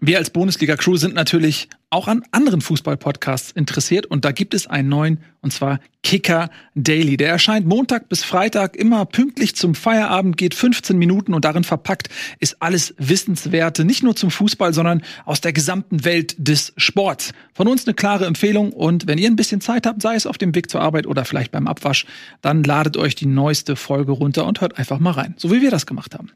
Wir 0.00 0.18
als 0.18 0.30
Bundesliga-Crew 0.30 0.96
sind 0.96 1.14
natürlich 1.14 1.68
auch 1.88 2.08
an 2.08 2.24
anderen 2.32 2.60
Fußball-Podcasts 2.60 3.52
interessiert 3.52 4.06
und 4.06 4.24
da 4.24 4.32
gibt 4.32 4.52
es 4.52 4.66
einen 4.66 4.88
neuen 4.88 5.20
und 5.40 5.52
zwar 5.52 5.78
Kicker 6.02 6.50
Daily. 6.74 7.16
Der 7.16 7.28
erscheint 7.28 7.64
Montag 7.64 8.08
bis 8.08 8.24
Freitag 8.24 8.74
immer 8.74 9.06
pünktlich 9.06 9.54
zum 9.54 9.76
Feierabend, 9.76 10.36
geht 10.36 10.54
15 10.54 10.98
Minuten 10.98 11.32
und 11.32 11.44
darin 11.44 11.62
verpackt 11.62 12.08
ist 12.40 12.60
alles 12.60 12.94
Wissenswerte, 12.98 13.84
nicht 13.84 14.02
nur 14.02 14.16
zum 14.16 14.32
Fußball, 14.32 14.74
sondern 14.74 15.02
aus 15.24 15.40
der 15.40 15.52
gesamten 15.52 16.04
Welt 16.04 16.34
des 16.38 16.72
Sports. 16.76 17.32
Von 17.52 17.68
uns 17.68 17.86
eine 17.86 17.94
klare 17.94 18.26
Empfehlung 18.26 18.72
und 18.72 19.06
wenn 19.06 19.18
ihr 19.18 19.30
ein 19.30 19.36
bisschen 19.36 19.60
Zeit 19.60 19.86
habt, 19.86 20.02
sei 20.02 20.16
es 20.16 20.26
auf 20.26 20.38
dem 20.38 20.56
Weg 20.56 20.70
zur 20.70 20.80
Arbeit 20.80 21.06
oder 21.06 21.24
vielleicht 21.24 21.52
beim 21.52 21.68
Abwasch, 21.68 22.04
dann 22.40 22.64
ladet 22.64 22.96
euch 22.96 23.14
die 23.14 23.26
neueste 23.26 23.76
Folge 23.76 24.10
runter 24.10 24.44
und 24.44 24.60
hört 24.60 24.76
einfach 24.76 24.98
mal 24.98 25.12
rein, 25.12 25.34
so 25.38 25.52
wie 25.52 25.62
wir 25.62 25.70
das 25.70 25.86
gemacht 25.86 26.14
haben. 26.14 26.32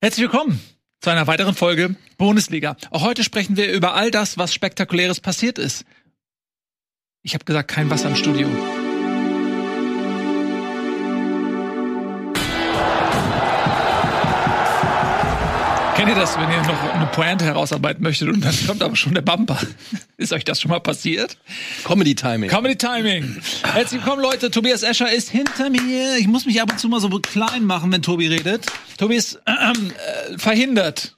Herzlich 0.00 0.22
willkommen 0.22 0.58
zu 1.00 1.10
einer 1.10 1.26
weiteren 1.26 1.54
Folge 1.54 1.96
Bundesliga. 2.16 2.76
Auch 2.90 3.02
heute 3.02 3.24
sprechen 3.24 3.56
wir 3.56 3.72
über 3.72 3.94
all 3.94 4.10
das, 4.10 4.38
was 4.38 4.52
spektakuläres 4.54 5.20
passiert 5.20 5.58
ist. 5.58 5.84
Ich 7.22 7.34
habe 7.34 7.44
gesagt, 7.44 7.68
kein 7.70 7.90
Wasser 7.90 8.08
im 8.08 8.16
Studio. 8.16 8.48
Ihr 16.08 16.14
das, 16.14 16.38
wenn 16.38 16.50
ihr 16.50 16.62
noch 16.62 16.94
eine 16.94 17.06
Pointe 17.06 17.44
herausarbeiten 17.44 18.02
möchtet 18.02 18.28
und 18.28 18.42
dann 18.42 18.54
kommt 18.66 18.82
aber 18.82 18.96
schon 18.96 19.12
der 19.14 19.20
Bumper? 19.20 19.58
Ist 20.16 20.32
euch 20.32 20.44
das 20.44 20.60
schon 20.60 20.70
mal 20.70 20.80
passiert? 20.80 21.36
Comedy 21.84 22.14
Timing. 22.14 22.48
Comedy 22.48 22.76
Timing. 22.76 23.36
Herzlich 23.62 24.00
willkommen, 24.00 24.22
Leute. 24.22 24.50
Tobias 24.50 24.82
Escher 24.82 25.12
ist 25.12 25.28
hinter 25.28 25.70
mir. 25.70 26.16
Ich 26.18 26.26
muss 26.26 26.46
mich 26.46 26.62
ab 26.62 26.70
und 26.72 26.78
zu 26.78 26.88
mal 26.88 27.00
so 27.00 27.08
klein 27.20 27.64
machen, 27.64 27.92
wenn 27.92 28.02
Tobi 28.02 28.26
redet. 28.28 28.66
Tobi 28.96 29.16
ist 29.16 29.40
äh, 29.44 29.50
äh, 29.52 30.38
verhindert. 30.38 31.17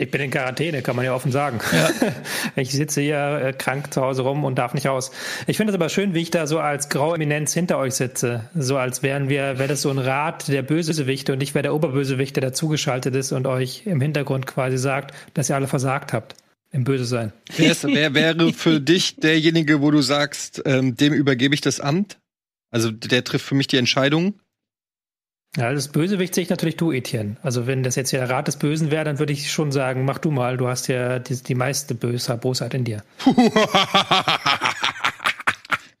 Ich 0.00 0.12
bin 0.12 0.20
in 0.20 0.30
Quarantäne, 0.30 0.80
kann 0.80 0.94
man 0.94 1.04
ja 1.04 1.12
offen 1.12 1.32
sagen. 1.32 1.58
Ja. 1.72 1.90
Ich 2.56 2.70
sitze 2.70 3.00
hier 3.00 3.40
äh, 3.42 3.52
krank 3.52 3.92
zu 3.92 4.00
Hause 4.00 4.22
rum 4.22 4.44
und 4.44 4.56
darf 4.56 4.72
nicht 4.72 4.86
raus. 4.86 5.10
Ich 5.48 5.56
finde 5.56 5.72
es 5.72 5.74
aber 5.74 5.88
schön, 5.88 6.14
wie 6.14 6.22
ich 6.22 6.30
da 6.30 6.46
so 6.46 6.60
als 6.60 6.88
graue 6.88 7.16
Eminenz 7.16 7.52
hinter 7.52 7.78
euch 7.78 7.94
sitze. 7.94 8.48
So 8.54 8.76
als 8.76 9.02
wären 9.02 9.28
wir, 9.28 9.58
wäre 9.58 9.66
das 9.66 9.82
so 9.82 9.90
ein 9.90 9.98
Rat 9.98 10.46
der 10.46 10.62
Bösewichte 10.62 11.32
und 11.32 11.42
ich 11.42 11.54
wäre 11.54 11.64
der 11.64 11.74
Oberbösewicht, 11.74 12.36
der 12.36 12.42
dazugeschaltet 12.42 13.16
ist 13.16 13.32
und 13.32 13.48
euch 13.48 13.82
im 13.86 14.00
Hintergrund 14.00 14.46
quasi 14.46 14.78
sagt, 14.78 15.14
dass 15.34 15.50
ihr 15.50 15.56
alle 15.56 15.66
versagt 15.66 16.12
habt. 16.12 16.36
Im 16.70 16.84
Böse 16.84 17.04
sein. 17.04 17.32
Wer, 17.56 17.74
wer 17.82 18.14
wäre 18.14 18.52
für 18.52 18.80
dich 18.80 19.16
derjenige, 19.16 19.80
wo 19.80 19.90
du 19.90 20.00
sagst, 20.00 20.62
ähm, 20.64 20.96
dem 20.96 21.12
übergebe 21.12 21.54
ich 21.54 21.60
das 21.60 21.80
Amt? 21.80 22.18
Also 22.70 22.92
der 22.92 23.24
trifft 23.24 23.46
für 23.46 23.54
mich 23.56 23.66
die 23.66 23.78
Entscheidung. 23.78 24.34
Ja, 25.56 25.72
das 25.72 25.88
Bösewicht 25.88 26.34
sehe 26.34 26.42
ich 26.42 26.50
natürlich 26.50 26.76
du, 26.76 26.92
Etienne. 26.92 27.36
Also 27.42 27.66
wenn 27.66 27.82
das 27.82 27.96
jetzt 27.96 28.12
der 28.12 28.28
Rat 28.28 28.46
des 28.48 28.58
Bösen 28.58 28.90
wäre, 28.90 29.04
dann 29.04 29.18
würde 29.18 29.32
ich 29.32 29.50
schon 29.50 29.72
sagen, 29.72 30.04
mach 30.04 30.18
du 30.18 30.30
mal, 30.30 30.56
du 30.56 30.68
hast 30.68 30.88
ja 30.88 31.18
die, 31.18 31.42
die 31.42 31.54
meiste 31.54 31.94
Böse, 31.94 32.36
Bosheit 32.36 32.74
in 32.74 32.84
dir. 32.84 33.02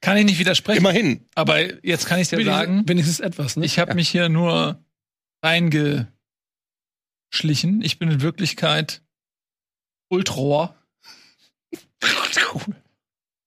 kann 0.00 0.16
ich 0.16 0.24
nicht 0.24 0.38
widersprechen. 0.38 0.78
Immerhin. 0.78 1.26
Aber 1.34 1.84
jetzt 1.84 2.06
kann 2.06 2.20
ich 2.20 2.28
dir 2.28 2.44
sagen, 2.44 2.84
wenigstens 2.86 3.20
etwas. 3.20 3.56
Ne? 3.56 3.64
Ich 3.64 3.78
habe 3.78 3.90
ja. 3.90 3.94
mich 3.94 4.08
hier 4.08 4.28
nur 4.28 4.84
reingeschlichen. 5.42 6.12
Ich 7.82 7.98
bin 7.98 8.10
in 8.10 8.20
Wirklichkeit 8.20 9.02
Ultror. 10.08 10.76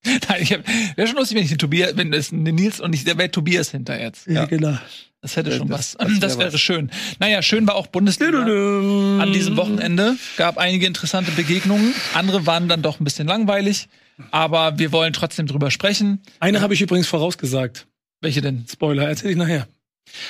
Nein, 0.29 0.41
ich 0.41 0.53
hab, 0.53 0.61
wäre 0.95 1.07
schon 1.07 1.17
lustig, 1.17 1.37
wenn 1.37 1.43
ich 1.43 1.49
den 1.49 1.57
Tobias, 1.57 1.95
wenn 1.95 2.13
es 2.13 2.31
Nils 2.31 2.79
und 2.79 2.93
ich, 2.93 3.03
der 3.03 3.17
wäre 3.17 3.29
Tobias 3.29 3.71
hinter 3.71 3.99
jetzt. 3.99 4.27
Ja, 4.27 4.45
genau. 4.45 4.77
Das 5.21 5.35
hätte 5.35 5.55
schon 5.55 5.67
das, 5.67 5.95
was. 5.99 6.07
Das, 6.09 6.19
das 6.19 6.39
wäre 6.39 6.53
was. 6.53 6.59
schön. 6.59 6.89
Naja, 7.19 7.43
schön 7.43 7.67
war 7.67 7.75
auch 7.75 7.87
Bundesliga. 7.87 8.39
An 8.39 9.33
diesem 9.33 9.55
Wochenende 9.55 10.15
gab 10.37 10.57
einige 10.57 10.87
interessante 10.87 11.31
Begegnungen. 11.31 11.93
Andere 12.15 12.47
waren 12.47 12.67
dann 12.67 12.81
doch 12.81 12.99
ein 12.99 13.03
bisschen 13.03 13.27
langweilig. 13.27 13.87
Aber 14.31 14.79
wir 14.79 14.91
wollen 14.91 15.13
trotzdem 15.13 15.45
drüber 15.47 15.69
sprechen. 15.69 16.21
Eine 16.39 16.61
habe 16.61 16.73
ich 16.73 16.81
übrigens 16.81 17.07
vorausgesagt. 17.07 17.87
Welche 18.19 18.41
denn? 18.41 18.65
Spoiler, 18.71 19.07
erzähl 19.07 19.31
ich 19.31 19.37
nachher. 19.37 19.67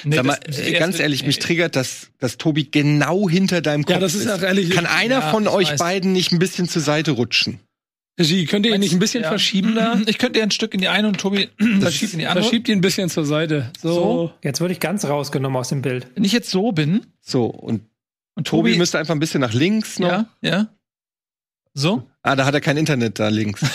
Nee, 0.03 0.17
Sag 0.17 0.25
mal, 0.25 0.39
das, 0.45 0.59
ganz 0.73 0.99
ehrlich, 0.99 1.25
mich 1.25 1.39
triggert, 1.39 1.75
dass, 1.75 2.09
dass 2.19 2.37
Tobi 2.37 2.69
genau 2.69 3.29
hinter 3.29 3.61
deinem 3.61 3.83
Kopf 3.83 3.95
ja, 3.95 3.99
das 3.99 4.15
ist. 4.15 4.29
Auch 4.29 4.41
ehrlich, 4.41 4.69
Kann 4.69 4.85
einer 4.85 5.19
ja, 5.19 5.31
von 5.31 5.47
euch 5.47 5.71
weiß. 5.71 5.79
beiden 5.79 6.13
nicht 6.13 6.31
ein 6.31 6.39
bisschen 6.39 6.67
zur 6.67 6.81
Seite 6.81 7.11
rutschen? 7.11 7.59
Regie, 8.21 8.45
könnt 8.45 8.65
ihr 8.65 8.73
ihn 8.73 8.79
nicht 8.79 8.93
ein 8.93 8.99
bisschen 8.99 9.23
ja. 9.23 9.29
verschieben 9.29 9.75
da? 9.75 9.99
Ich 10.05 10.17
könnte 10.17 10.39
ihr 10.39 10.43
ein 10.43 10.51
Stück 10.51 10.73
in 10.73 10.81
die 10.81 10.87
eine 10.87 11.07
und 11.07 11.19
Tobi 11.19 11.49
verschiebt 11.79 12.13
in 12.13 12.19
die 12.19 12.27
andere. 12.27 12.43
Verschiebt 12.43 12.69
ihn 12.69 12.79
ein 12.79 12.81
bisschen 12.81 13.09
zur 13.09 13.25
Seite. 13.25 13.71
So. 13.81 13.93
so. 13.93 14.33
Jetzt 14.43 14.61
würde 14.61 14.73
ich 14.73 14.79
ganz 14.79 15.05
rausgenommen 15.05 15.57
aus 15.57 15.69
dem 15.69 15.81
Bild. 15.81 16.07
Wenn 16.15 16.23
ich 16.23 16.31
jetzt 16.31 16.49
so 16.49 16.71
bin. 16.71 17.05
So, 17.21 17.45
und, 17.45 17.81
und 18.35 18.47
Tobi, 18.47 18.71
Tobi 18.71 18.77
müsste 18.77 18.99
einfach 18.99 19.13
ein 19.13 19.19
bisschen 19.19 19.41
nach 19.41 19.53
links 19.53 19.99
noch. 19.99 20.09
Ja, 20.09 20.25
ja. 20.41 20.67
So? 21.73 22.07
Ah, 22.21 22.35
da 22.35 22.45
hat 22.45 22.53
er 22.53 22.61
kein 22.61 22.77
Internet 22.77 23.19
da 23.19 23.29
links. 23.29 23.61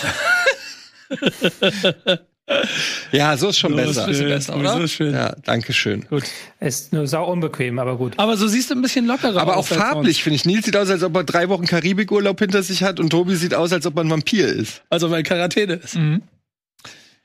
Ja, 3.11 3.35
so 3.35 3.49
ist 3.49 3.59
schon 3.59 3.71
so 3.71 3.77
besser. 3.77 4.07
Ist 4.07 4.19
besser, 4.19 4.57
oder? 4.57 4.79
So 4.79 4.87
schön. 4.87 5.13
Ja, 5.13 5.35
danke 5.43 5.73
schön. 5.73 6.05
Gut. 6.09 6.23
Ist 6.59 6.93
nur 6.93 7.05
sau 7.07 7.29
unbequem, 7.29 7.77
aber 7.77 7.97
gut. 7.97 8.13
Aber 8.17 8.37
so 8.37 8.47
siehst 8.47 8.69
du 8.69 8.75
ein 8.75 8.81
bisschen 8.81 9.05
lockerer 9.05 9.41
Aber 9.41 9.57
auch 9.57 9.67
farblich, 9.67 10.23
finde 10.23 10.35
ich. 10.35 10.45
Nils 10.45 10.65
sieht 10.65 10.77
aus, 10.77 10.89
als 10.89 11.03
ob 11.03 11.15
er 11.15 11.23
drei 11.23 11.49
Wochen 11.49 11.65
Karibikurlaub 11.65 12.39
hinter 12.39 12.63
sich 12.63 12.83
hat 12.83 12.99
und 12.99 13.09
Tobi 13.09 13.35
sieht 13.35 13.53
aus, 13.53 13.73
als 13.73 13.85
ob 13.85 13.97
er 13.97 14.03
ein 14.03 14.09
Vampir 14.09 14.47
ist. 14.47 14.81
Also 14.89 15.11
weil 15.11 15.23
Quarantäne 15.23 15.73
ist. 15.73 15.95
Mhm. 15.95 16.21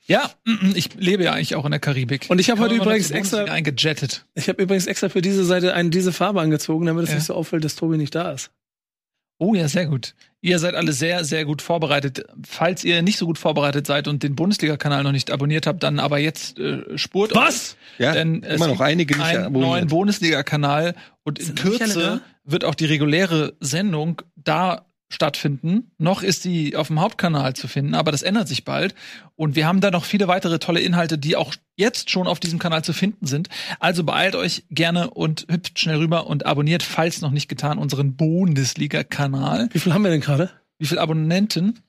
Ja, 0.04 0.30
ich 0.74 0.94
lebe 0.96 1.22
ja 1.22 1.32
eigentlich 1.32 1.54
auch 1.54 1.64
in 1.64 1.70
der 1.70 1.78
Karibik. 1.78 2.26
Und 2.28 2.40
ich 2.40 2.50
habe 2.50 2.60
heute 2.60 2.74
übrigens 2.74 3.12
extra 3.12 3.44
eingejettet. 3.44 4.24
Ich 4.34 4.48
habe 4.48 4.60
übrigens 4.60 4.86
extra 4.86 5.08
für 5.08 5.22
diese 5.22 5.44
Seite 5.44 5.74
eine, 5.74 5.90
diese 5.90 6.12
Farbe 6.12 6.40
angezogen, 6.40 6.86
damit 6.86 7.04
es 7.04 7.10
ja. 7.10 7.16
nicht 7.16 7.26
so 7.26 7.34
auffällt, 7.34 7.64
dass 7.64 7.76
Tobi 7.76 7.96
nicht 7.96 8.14
da 8.14 8.32
ist. 8.32 8.50
Oh 9.42 9.56
ja, 9.56 9.66
sehr 9.66 9.86
gut. 9.86 10.14
Ihr 10.40 10.60
seid 10.60 10.76
alle 10.76 10.92
sehr, 10.92 11.24
sehr 11.24 11.44
gut 11.44 11.62
vorbereitet. 11.62 12.24
Falls 12.46 12.84
ihr 12.84 13.02
nicht 13.02 13.18
so 13.18 13.26
gut 13.26 13.38
vorbereitet 13.38 13.88
seid 13.88 14.06
und 14.06 14.22
den 14.22 14.36
Bundesliga-Kanal 14.36 15.02
noch 15.02 15.10
nicht 15.10 15.32
abonniert 15.32 15.66
habt, 15.66 15.82
dann 15.82 15.98
aber 15.98 16.18
jetzt 16.18 16.60
äh, 16.60 16.96
spurt 16.96 17.34
Was? 17.34 17.76
Euch, 17.98 18.04
ja, 18.04 18.12
denn 18.12 18.44
immer 18.44 18.68
noch 18.68 18.78
einige 18.78 19.16
nicht 19.16 19.26
einen 19.26 19.46
abonniert. 19.46 19.68
neuen 19.68 19.88
Bundesliga-Kanal 19.88 20.94
und 21.24 21.40
in 21.40 21.56
Kürze 21.56 22.20
wird 22.44 22.64
auch 22.64 22.76
die 22.76 22.84
reguläre 22.84 23.54
Sendung 23.58 24.22
da 24.36 24.86
stattfinden. 25.12 25.90
Noch 25.98 26.22
ist 26.22 26.42
sie 26.42 26.74
auf 26.76 26.88
dem 26.88 27.00
Hauptkanal 27.00 27.54
zu 27.54 27.68
finden, 27.68 27.94
aber 27.94 28.12
das 28.12 28.22
ändert 28.22 28.48
sich 28.48 28.64
bald. 28.64 28.94
Und 29.36 29.56
wir 29.56 29.66
haben 29.66 29.80
da 29.80 29.90
noch 29.90 30.04
viele 30.04 30.28
weitere 30.28 30.58
tolle 30.58 30.80
Inhalte, 30.80 31.18
die 31.18 31.36
auch 31.36 31.54
jetzt 31.76 32.10
schon 32.10 32.26
auf 32.26 32.40
diesem 32.40 32.58
Kanal 32.58 32.82
zu 32.82 32.92
finden 32.92 33.26
sind. 33.26 33.48
Also 33.78 34.04
beeilt 34.04 34.34
euch 34.34 34.64
gerne 34.70 35.10
und 35.10 35.46
hüpft 35.50 35.78
schnell 35.78 35.98
rüber 35.98 36.26
und 36.26 36.46
abonniert, 36.46 36.82
falls 36.82 37.20
noch 37.20 37.30
nicht 37.30 37.48
getan, 37.48 37.78
unseren 37.78 38.16
Bundesliga-Kanal. 38.16 39.68
Wie 39.72 39.78
viel 39.78 39.92
haben 39.92 40.02
wir 40.02 40.10
denn 40.10 40.20
gerade? 40.20 40.50
Wie 40.78 40.86
viele 40.86 41.00
Abonnenten? 41.00 41.80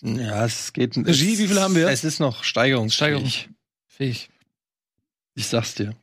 Ja, 0.00 0.44
es 0.44 0.72
geht. 0.72 0.96
Regie, 0.96 1.38
wie 1.38 1.48
viel 1.48 1.60
haben 1.60 1.74
wir? 1.74 1.88
Es 1.88 2.04
ist 2.04 2.20
noch 2.20 2.44
steigerungsfähig. 2.44 3.48
Steigerungsfähig. 3.98 4.30
Ich 5.34 5.46
sag's 5.46 5.74
dir. 5.74 5.94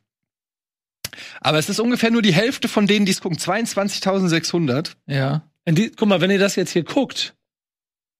Aber 1.40 1.58
es 1.58 1.68
ist 1.68 1.80
ungefähr 1.80 2.10
nur 2.10 2.22
die 2.22 2.34
Hälfte 2.34 2.68
von 2.68 2.86
denen, 2.86 3.06
die 3.06 3.12
es 3.12 3.20
gucken. 3.20 3.38
22.600. 3.38 4.92
Ja. 5.06 5.42
Die, 5.68 5.90
guck 5.90 6.08
mal, 6.08 6.20
wenn 6.20 6.30
ihr 6.30 6.38
das 6.38 6.54
jetzt 6.56 6.70
hier 6.70 6.84
guckt, 6.84 7.34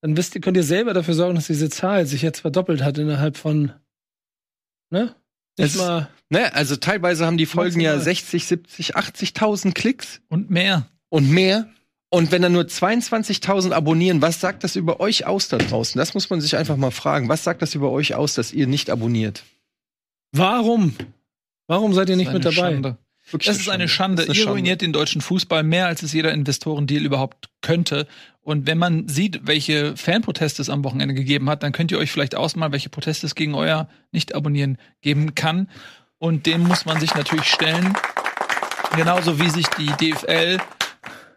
dann 0.03 0.17
wisst 0.17 0.35
ihr, 0.35 0.41
könnt 0.41 0.57
ihr 0.57 0.65
selber 0.65 0.95
dafür 0.95 1.15
sorgen, 1.15 1.37
dass 1.37 1.47
diese 1.47 1.71
Zahl 1.71 2.07
sich 2.07 2.23
jetzt 2.23 2.41
verdoppelt 2.41 2.83
hat 2.83 2.99
innerhalb 2.99 3.37
von, 3.37 3.73
ne? 4.91 5.15
Nicht 5.59 5.75
es, 5.75 5.77
mal. 5.77 6.11
Ne, 6.29 6.53
also 6.55 6.77
teilweise 6.77 7.25
haben 7.25 7.39
die 7.39 7.47
Folgen 7.47 7.81
ja 7.81 7.99
60, 7.99 8.47
70, 8.47 8.97
80.000 8.97 9.73
Klicks. 9.73 10.21
Und 10.29 10.51
mehr. 10.51 10.89
Und 11.09 11.31
mehr. 11.31 11.69
Und 12.11 12.31
wenn 12.31 12.43
da 12.43 12.49
nur 12.49 12.65
22.000 12.65 13.73
abonnieren, 13.73 14.23
was 14.23 14.41
sagt 14.41 14.65
das 14.65 14.77
über 14.77 15.01
euch 15.01 15.27
aus 15.27 15.49
da 15.49 15.59
draußen? 15.59 15.99
Das 15.99 16.15
muss 16.15 16.31
man 16.31 16.41
sich 16.41 16.57
einfach 16.57 16.77
mal 16.77 16.91
fragen. 16.91 17.29
Was 17.29 17.45
sagt 17.45 17.63
das 17.63 17.75
über 17.75 17.91
euch 17.91 18.15
aus, 18.15 18.35
dass 18.35 18.53
ihr 18.53 18.67
nicht 18.67 18.91
abonniert? 18.91 19.45
Warum? 20.33 20.95
Warum 21.67 21.95
seid 21.95 22.09
ihr 22.09 22.17
nicht 22.17 22.33
mit 22.33 22.45
dabei? 22.45 22.73
Schande. 22.73 22.99
Wirklich 23.31 23.49
das 23.49 23.59
ist 23.59 23.69
eine 23.69 23.89
Schande. 23.89 24.23
Ist 24.23 24.31
eine 24.31 24.39
Ihr 24.39 24.49
ruiniert 24.49 24.83
den 24.83 24.93
deutschen 24.93 25.21
Fußball 25.21 25.63
mehr, 25.63 25.87
als 25.87 26.03
es 26.03 26.13
jeder 26.13 26.33
Investorendeal 26.33 27.05
überhaupt 27.05 27.49
könnte. 27.61 28.07
Und 28.41 28.67
wenn 28.69 28.79
man 28.79 29.09
sieht, 29.09 29.41
welche 29.47 29.97
Fanproteste 29.97 30.63
es 30.63 30.71
am 30.71 30.85
Wochenende 30.85 31.15
gegeben 31.15 31.51
hat, 31.51 31.65
dann 31.65 31.73
könnt 31.73 31.91
ihr 31.91 31.99
euch 31.99 32.13
vielleicht 32.13 32.37
ausmalen, 32.37 32.73
welche 32.73 32.89
Proteste 32.89 33.27
es 33.27 33.35
gegen 33.35 33.55
euer 33.55 33.89
Nicht-Abonnieren 34.13 34.79
geben 35.01 35.35
kann. 35.35 35.69
Und 36.19 36.47
dem 36.47 36.63
muss 36.63 36.87
man 36.87 37.01
sich 37.01 37.15
natürlich 37.15 37.47
stellen. 37.47 37.95
Genauso 38.95 39.41
wie 39.41 39.51
sich 39.51 39.67
die 39.79 39.87
DFL 39.87 40.59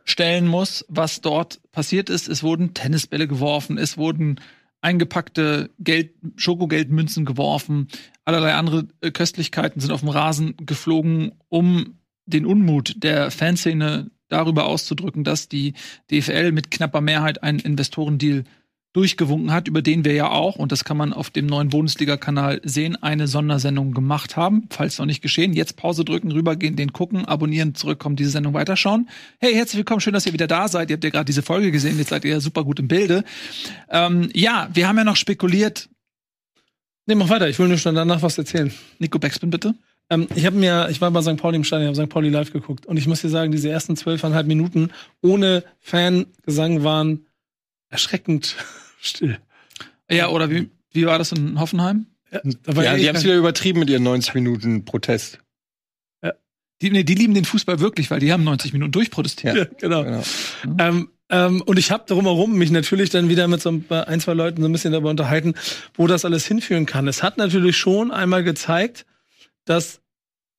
stellen 0.05 0.47
muss, 0.47 0.85
was 0.87 1.21
dort 1.21 1.59
passiert 1.71 2.09
ist. 2.09 2.27
Es 2.27 2.43
wurden 2.43 2.75
Tennisbälle 2.75 3.27
geworfen, 3.27 3.77
es 3.77 3.97
wurden 3.97 4.39
eingepackte 4.81 5.69
Geld, 5.79 6.13
Schokogeldmünzen 6.37 7.25
geworfen, 7.25 7.87
allerlei 8.25 8.53
andere 8.53 8.87
äh, 9.01 9.11
Köstlichkeiten 9.11 9.81
sind 9.81 9.91
auf 9.91 10.01
dem 10.01 10.09
Rasen 10.09 10.55
geflogen, 10.57 11.33
um 11.49 11.99
den 12.25 12.45
Unmut 12.45 13.03
der 13.03 13.31
Fanszene 13.31 14.11
darüber 14.29 14.65
auszudrücken, 14.65 15.23
dass 15.23 15.49
die 15.49 15.73
DFL 16.11 16.51
mit 16.51 16.71
knapper 16.71 17.01
Mehrheit 17.01 17.43
einen 17.43 17.59
Investorendeal 17.59 18.43
durchgewunken 18.93 19.53
hat, 19.53 19.67
über 19.67 19.81
den 19.81 20.03
wir 20.03 20.13
ja 20.13 20.29
auch, 20.29 20.55
und 20.55 20.71
das 20.71 20.83
kann 20.83 20.97
man 20.97 21.13
auf 21.13 21.29
dem 21.29 21.45
neuen 21.45 21.69
Bundesliga-Kanal 21.69 22.59
sehen, 22.63 22.95
eine 22.95 23.27
Sondersendung 23.27 23.93
gemacht 23.93 24.35
haben. 24.35 24.67
Falls 24.71 24.97
noch 24.97 25.05
nicht 25.05 25.21
geschehen, 25.21 25.53
jetzt 25.53 25.75
Pause 25.75 26.03
drücken, 26.03 26.31
rübergehen, 26.31 26.75
den 26.75 26.91
gucken, 26.91 27.25
abonnieren, 27.25 27.75
zurückkommen, 27.75 28.15
diese 28.15 28.31
Sendung 28.31 28.55
weiterschauen. 28.55 29.07
Hey, 29.39 29.53
herzlich 29.53 29.77
willkommen, 29.77 30.01
schön, 30.01 30.13
dass 30.13 30.25
ihr 30.25 30.33
wieder 30.33 30.47
da 30.47 30.67
seid. 30.67 30.89
Ihr 30.89 30.95
habt 30.95 31.03
ja 31.03 31.11
gerade 31.11 31.25
diese 31.25 31.43
Folge 31.43 31.71
gesehen, 31.71 31.99
jetzt 31.99 32.09
seid 32.09 32.25
ihr 32.25 32.31
ja 32.31 32.39
super 32.39 32.63
gut 32.63 32.79
im 32.79 32.87
Bilde. 32.87 33.23
Ähm, 33.89 34.29
ja, 34.33 34.69
wir 34.73 34.87
haben 34.87 34.97
ja 34.97 35.03
noch 35.03 35.17
spekuliert. 35.17 35.87
Nee, 37.05 37.15
mach 37.15 37.29
weiter, 37.29 37.47
ich 37.47 37.59
will 37.59 37.67
nur 37.67 37.77
schon 37.77 37.95
danach 37.95 38.23
was 38.23 38.37
erzählen. 38.37 38.73
Nico 38.97 39.19
Beckspin, 39.19 39.51
bitte. 39.51 39.75
Ähm, 40.09 40.27
ich 40.35 40.45
habe 40.47 40.57
mir, 40.57 40.89
ich 40.89 40.99
war 40.99 41.11
bei 41.11 41.21
St. 41.21 41.37
Pauli 41.37 41.57
im 41.57 41.63
Stadion, 41.63 41.91
ich 41.91 41.97
habe 41.97 42.07
St. 42.07 42.11
Pauli 42.11 42.29
live 42.29 42.51
geguckt 42.51 42.87
und 42.87 42.97
ich 42.97 43.07
muss 43.07 43.21
dir 43.21 43.29
sagen, 43.29 43.51
diese 43.51 43.69
ersten 43.69 43.95
zwölfeinhalb 43.95 44.47
Minuten 44.47 44.89
ohne 45.21 45.63
Fangesang 45.79 46.83
waren 46.83 47.25
erschreckend 47.89 48.55
still. 49.01 49.39
Ja, 50.09 50.29
oder 50.29 50.49
wie, 50.49 50.69
wie 50.91 51.05
war 51.05 51.17
das 51.17 51.31
in 51.31 51.59
Hoffenheim? 51.59 52.07
Ja, 52.31 52.41
ja 52.43 52.95
die 52.95 53.07
haben 53.07 53.15
es 53.15 53.23
wieder 53.23 53.37
übertrieben 53.37 53.79
mit 53.79 53.89
ihren 53.89 54.03
90 54.03 54.33
Minuten 54.35 54.85
Protest. 54.85 55.39
Ja. 56.23 56.33
Die, 56.81 56.91
nee, 56.91 57.03
die 57.03 57.15
lieben 57.15 57.33
den 57.33 57.45
Fußball 57.45 57.79
wirklich, 57.79 58.11
weil 58.11 58.19
die 58.19 58.31
haben 58.31 58.43
90 58.43 58.73
Minuten 58.73 58.91
durchprotestiert. 58.91 59.55
Ja, 59.55 59.65
genau. 59.79 60.03
genau. 60.03 60.23
Mhm. 60.65 60.77
Ähm, 60.79 61.09
ähm, 61.31 61.61
und 61.61 61.77
ich 61.77 61.91
habe 61.91 62.05
drumherum 62.07 62.57
mich 62.57 62.71
natürlich 62.71 63.11
dann 63.11 63.29
wieder 63.29 63.47
mit 63.47 63.61
so 63.61 63.69
ein, 63.89 64.19
zwei 64.19 64.33
Leuten 64.33 64.61
so 64.61 64.67
ein 64.67 64.71
bisschen 64.71 64.91
darüber 64.91 65.11
unterhalten, 65.11 65.53
wo 65.93 66.07
das 66.07 66.25
alles 66.25 66.45
hinführen 66.45 66.85
kann. 66.85 67.07
Es 67.07 67.21
hat 67.21 67.37
natürlich 67.37 67.77
schon 67.77 68.11
einmal 68.11 68.43
gezeigt, 68.43 69.05
dass 69.65 70.01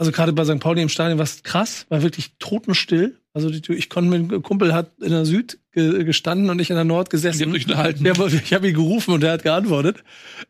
also 0.00 0.12
gerade 0.12 0.32
bei 0.32 0.46
St. 0.46 0.60
Pauli 0.60 0.80
im 0.80 0.88
Stadion 0.88 1.18
war 1.18 1.24
es 1.24 1.42
krass, 1.42 1.84
war 1.90 2.02
wirklich 2.02 2.32
totenstill. 2.38 3.19
Also 3.32 3.48
ich 3.48 3.88
konnte 3.88 4.10
mit 4.10 4.32
einem 4.32 4.42
Kumpel 4.42 4.74
hat 4.74 4.90
in 5.00 5.10
der 5.10 5.24
Süd 5.24 5.58
gestanden 5.72 6.50
und 6.50 6.60
ich 6.60 6.70
in 6.70 6.74
der 6.76 6.84
Nord 6.84 7.10
gesessen. 7.10 7.54
Ich 7.54 7.68
habe 7.68 8.28
ich 8.28 8.52
hab 8.52 8.64
ihn 8.64 8.74
gerufen 8.74 9.14
und 9.14 9.22
er 9.22 9.32
hat 9.32 9.44
geantwortet, 9.44 10.02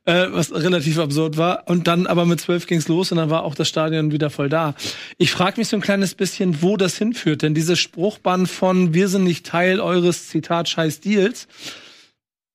äh, 0.07 0.29
was 0.31 0.51
relativ 0.51 0.99
absurd 0.99 1.37
war. 1.37 1.69
Und 1.69 1.87
dann 1.89 2.07
aber 2.07 2.25
mit 2.25 2.41
zwölf 2.41 2.67
ging's 2.67 2.89
los 2.89 3.13
und 3.13 3.19
dann 3.19 3.29
war 3.29 3.43
auch 3.45 3.55
das 3.55 3.69
Stadion 3.69 4.13
wieder 4.13 4.31
voll 4.31 4.49
da. 4.49 4.75
Ich 5.19 5.31
frage 5.31 5.61
mich 5.61 5.69
so 5.69 5.77
ein 5.77 5.83
kleines 5.83 6.15
bisschen, 6.15 6.63
wo 6.63 6.79
das 6.79 6.97
hinführt, 6.97 7.43
denn 7.43 7.55
dieses 7.55 7.79
Spruchband 7.79 8.49
von 8.49 8.95
"Wir 8.95 9.09
sind 9.09 9.25
nicht 9.25 9.45
Teil 9.45 9.79
eures 9.81 10.29
Zitat 10.29 10.71
Scheiß 10.71 11.01
Deals", 11.01 11.49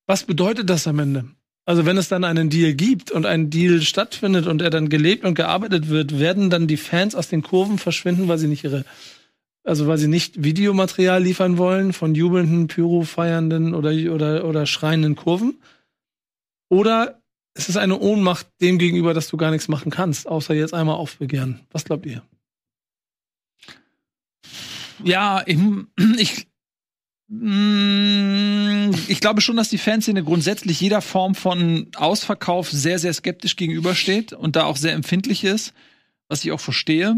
was 0.08 0.24
bedeutet 0.24 0.68
das 0.68 0.88
am 0.88 0.98
Ende? 0.98 1.26
Also 1.66 1.84
wenn 1.86 1.96
es 1.98 2.08
dann 2.08 2.24
einen 2.24 2.50
Deal 2.50 2.74
gibt 2.74 3.12
und 3.12 3.26
ein 3.26 3.50
Deal 3.50 3.82
stattfindet 3.82 4.46
und 4.46 4.62
er 4.62 4.70
dann 4.70 4.88
gelebt 4.88 5.24
und 5.24 5.34
gearbeitet 5.34 5.88
wird, 5.88 6.18
werden 6.18 6.50
dann 6.50 6.66
die 6.66 6.76
Fans 6.76 7.14
aus 7.14 7.28
den 7.28 7.42
Kurven 7.42 7.78
verschwinden, 7.78 8.28
weil 8.28 8.38
sie 8.38 8.46
nicht 8.46 8.62
ihre, 8.62 8.84
also 9.66 9.86
weil 9.86 9.98
sie 9.98 10.08
nicht 10.08 10.42
Videomaterial 10.42 11.22
liefern 11.22 11.58
wollen 11.58 11.92
von 11.92 12.14
jubelnden, 12.14 12.68
Pyro-feiernden 12.68 13.74
oder, 13.74 13.90
oder, 14.12 14.44
oder 14.44 14.66
schreienden 14.66 15.16
Kurven? 15.16 15.60
Oder 16.68 17.20
ist 17.54 17.68
es 17.68 17.76
eine 17.76 17.98
Ohnmacht 17.98 18.46
dem 18.60 18.78
gegenüber, 18.78 19.14
dass 19.14 19.28
du 19.28 19.36
gar 19.36 19.50
nichts 19.50 19.68
machen 19.68 19.90
kannst, 19.90 20.28
außer 20.28 20.54
jetzt 20.54 20.74
einmal 20.74 20.96
aufbegehren? 20.96 21.60
Was 21.70 21.84
glaubt 21.84 22.06
ihr? 22.06 22.22
Ja, 25.04 25.42
ich, 25.46 25.58
ich 26.18 26.46
Mm, 27.28 28.90
ich 29.08 29.20
glaube 29.20 29.40
schon, 29.40 29.56
dass 29.56 29.68
die 29.68 29.78
Fanszene 29.78 30.22
grundsätzlich 30.22 30.80
jeder 30.80 31.00
Form 31.00 31.34
von 31.34 31.88
Ausverkauf 31.96 32.70
sehr, 32.70 32.98
sehr 32.98 33.12
skeptisch 33.12 33.56
gegenübersteht 33.56 34.32
und 34.32 34.54
da 34.54 34.64
auch 34.64 34.76
sehr 34.76 34.92
empfindlich 34.92 35.42
ist, 35.42 35.74
was 36.28 36.44
ich 36.44 36.52
auch 36.52 36.60
verstehe. 36.60 37.16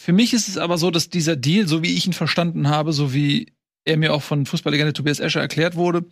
Für 0.00 0.14
mich 0.14 0.32
ist 0.32 0.48
es 0.48 0.56
aber 0.56 0.78
so, 0.78 0.90
dass 0.90 1.10
dieser 1.10 1.36
Deal, 1.36 1.68
so 1.68 1.82
wie 1.82 1.94
ich 1.94 2.06
ihn 2.06 2.14
verstanden 2.14 2.70
habe, 2.70 2.94
so 2.94 3.12
wie 3.12 3.52
er 3.84 3.98
mir 3.98 4.14
auch 4.14 4.22
von 4.22 4.46
Fußballlegende 4.46 4.94
Tobias 4.94 5.20
Escher 5.20 5.42
erklärt 5.42 5.76
wurde, 5.76 6.06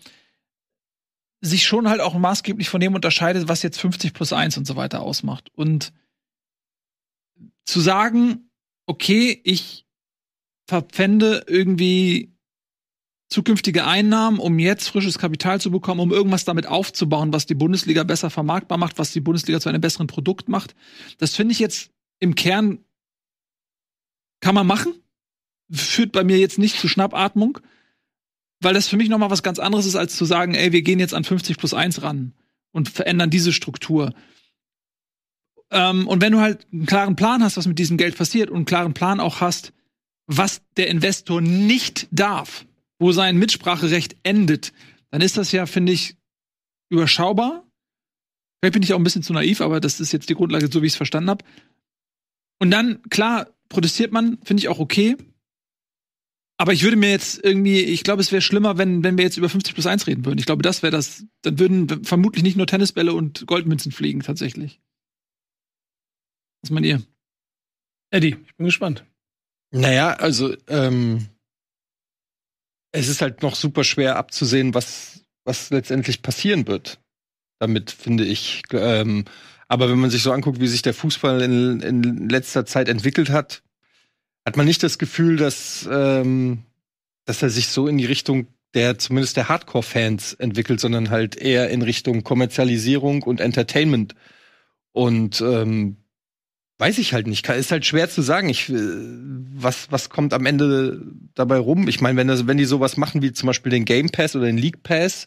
sich 1.40 1.67
schon 1.67 1.88
halt 1.88 2.02
auch 2.02 2.12
maßgeblich 2.12 2.69
von 2.69 2.82
dem 2.82 2.94
unterscheidet, 2.94 3.49
was 3.49 3.62
jetzt 3.62 3.81
50 3.81 4.12
plus 4.12 4.35
1 4.35 4.58
und 4.58 4.67
so 4.67 4.76
weiter 4.76 5.00
ausmacht. 5.00 5.50
Und 5.55 5.94
zu 7.64 7.81
sagen, 7.81 8.50
okay, 8.85 9.40
ich 9.43 9.87
verpfände 10.67 11.46
irgendwie 11.46 12.37
zukünftige 13.31 13.87
Einnahmen, 13.87 14.38
um 14.38 14.58
jetzt 14.58 14.88
frisches 14.88 15.17
Kapital 15.17 15.62
zu 15.62 15.70
bekommen, 15.70 16.02
um 16.02 16.12
irgendwas 16.12 16.44
damit 16.44 16.67
aufzubauen, 16.67 17.32
was 17.32 17.46
die 17.46 17.55
Bundesliga 17.55 18.05
besser 18.05 18.29
vermarktbar 18.29 18.76
macht, 18.76 18.99
was 18.99 19.12
die 19.12 19.20
Bundesliga 19.20 19.61
zu 19.61 19.70
einem 19.70 19.81
besseren 19.81 20.08
Produkt 20.08 20.50
macht. 20.50 20.75
Das 21.17 21.35
finde 21.35 21.52
ich 21.52 21.58
jetzt 21.58 21.90
im 22.20 22.35
Kern 22.35 22.85
kann 24.40 24.55
man 24.55 24.67
machen. 24.67 24.94
Führt 25.70 26.12
bei 26.12 26.25
mir 26.25 26.38
jetzt 26.38 26.58
nicht 26.58 26.79
zu 26.79 26.88
Schnappatmung, 26.88 27.58
weil 28.61 28.75
das 28.75 28.88
für 28.88 28.96
mich 28.96 29.08
nochmal 29.08 29.31
was 29.31 29.43
ganz 29.43 29.58
anderes 29.58 29.87
ist, 29.87 29.96
als 29.96 30.17
zu 30.17 30.25
sagen, 30.25 30.55
ey, 30.55 30.73
wir 30.73 30.82
gehen 30.82 31.00
jetzt 31.00 31.14
an 31.14 31.25
50 31.25 31.58
plus 31.58 31.75
1 31.75 32.02
ran 32.02 32.32
und 32.73 32.88
verändern 32.88 33.31
diese 33.31 33.52
Struktur. 33.52 34.14
Ähm, 35.70 36.08
und 36.08 36.23
wenn 36.23 36.32
du 36.32 36.40
halt 36.40 36.67
einen 36.73 36.87
klaren 36.87 37.17
Plan 37.17 37.43
hast, 37.43 37.56
was 37.56 37.67
mit 37.67 37.79
diesem 37.79 37.99
Geld 37.99 38.17
passiert 38.17 38.50
und 38.50 38.56
einen 38.56 38.64
klaren 38.64 38.94
Plan 38.94 39.20
auch 39.20 39.40
hast, 39.40 39.73
was 40.26 40.62
der 40.76 40.88
Investor 40.88 41.40
nicht 41.40 42.08
darf, 42.11 42.67
wo 42.99 43.12
sein 43.12 43.38
Mitspracherecht 43.38 44.17
endet, 44.23 44.73
dann 45.11 45.20
ist 45.20 45.37
das 45.37 45.52
ja, 45.52 45.67
finde 45.67 45.93
ich, 45.93 46.17
überschaubar. 46.90 47.64
Vielleicht 48.61 48.75
bin 48.75 48.82
ich 48.82 48.93
auch 48.93 48.99
ein 48.99 49.05
bisschen 49.05 49.23
zu 49.23 49.32
naiv, 49.32 49.61
aber 49.61 49.81
das 49.81 50.00
ist 50.00 50.12
jetzt 50.12 50.29
die 50.29 50.35
Grundlage, 50.35 50.70
so 50.70 50.82
wie 50.82 50.87
ich 50.87 50.93
es 50.93 50.96
verstanden 50.96 51.31
habe. 51.31 51.44
Und 52.58 52.70
dann, 52.70 53.02
klar, 53.08 53.49
protestiert 53.69 54.12
man, 54.12 54.38
finde 54.43 54.61
ich 54.61 54.69
auch 54.69 54.79
okay. 54.79 55.17
Aber 56.61 56.73
ich 56.73 56.82
würde 56.82 56.97
mir 56.97 57.11
jetzt 57.11 57.43
irgendwie, 57.44 57.82
ich 57.82 58.03
glaube, 58.03 58.20
es 58.20 58.32
wäre 58.32 58.43
schlimmer, 58.43 58.79
wenn, 58.79 59.05
wenn 59.05 59.17
wir 59.17 59.25
jetzt 59.25 59.37
über 59.37 59.49
50 59.49 59.75
plus 59.75 59.87
1 59.87 60.09
reden 60.09 60.25
würden. 60.25 60.38
Ich 60.38 60.47
glaube, 60.47 60.62
das 60.62 60.82
wäre 60.82 60.91
das, 60.91 61.25
dann 61.43 61.59
würden 61.59 62.05
vermutlich 62.05 62.43
nicht 62.43 62.56
nur 62.56 62.67
Tennisbälle 62.67 63.12
und 63.12 63.47
Goldmünzen 63.47 63.93
fliegen, 63.93 64.20
tatsächlich. 64.20 64.81
Was 66.62 66.70
meint 66.70 66.87
ihr? 66.87 67.03
Eddie, 68.11 68.37
ich 68.44 68.56
bin 68.56 68.67
gespannt. 68.67 69.05
Naja, 69.71 70.14
also, 70.14 70.56
ähm, 70.67 71.29
es 72.93 73.09
ist 73.09 73.23
halt 73.23 73.43
noch 73.43 73.55
super 73.55 73.85
schwer 73.85 74.17
abzusehen, 74.17 74.75
was, 74.75 75.23
was 75.44 75.71
letztendlich 75.71 76.23
passieren 76.23 76.67
wird. 76.67 77.00
Damit 77.61 77.91
finde 77.91 78.25
ich. 78.25 78.62
Ähm, 78.73 79.26
aber 79.69 79.91
wenn 79.91 79.99
man 79.99 80.11
sich 80.11 80.23
so 80.23 80.32
anguckt, 80.32 80.61
wie 80.61 80.67
sich 80.67 80.82
der 80.82 80.94
Fußball 80.94 81.43
in, 81.43 81.81
in 81.81 82.29
letzter 82.29 82.67
Zeit 82.67 82.88
entwickelt 82.88 83.31
hat, 83.31 83.62
hat 84.44 84.56
man 84.56 84.67
nicht 84.67 84.82
das 84.82 84.99
Gefühl, 84.99 85.37
dass, 85.37 85.88
ähm, 85.91 86.65
dass 87.26 87.43
er 87.43 87.50
sich 87.50 87.69
so 87.69 87.87
in 87.87 87.99
die 87.99 88.06
Richtung 88.06 88.49
der 88.75 88.99
zumindest 88.99 89.37
der 89.37 89.49
Hardcore-Fans 89.49 90.35
entwickelt, 90.35 90.81
sondern 90.81 91.11
halt 91.11 91.37
eher 91.37 91.70
in 91.70 91.82
Richtung 91.82 92.23
Kommerzialisierung 92.23 93.23
und 93.23 93.41
Entertainment. 93.41 94.15
Und 94.93 95.41
ähm, 95.41 95.97
Weiß 96.81 96.99
ich 96.99 97.12
halt 97.12 97.26
nicht. 97.26 97.49
Ist 97.49 97.73
halt 97.73 97.85
schwer 97.87 98.09
zu 98.09 98.23
sagen. 98.23 98.49
Ich, 98.49 98.71
äh, 98.71 98.76
was, 98.76 99.91
was 99.91 100.11
kommt 100.11 100.32
am 100.32 100.47
Ende 100.47 101.03
dabei 101.35 101.59
rum? 101.59 101.88
Ich 101.88 102.00
meine, 102.00 102.17
wenn, 102.17 102.47
wenn 102.47 102.56
die 102.56 102.64
sowas 102.64 102.97
machen 102.97 103.21
wie 103.21 103.33
zum 103.33 103.49
Beispiel 103.49 103.71
den 103.71 103.85
Game 103.85 104.11
Pass 104.11 104.37
oder 104.37 104.47
den 104.47 104.59
League 104.59 104.85
Pass 104.85 105.26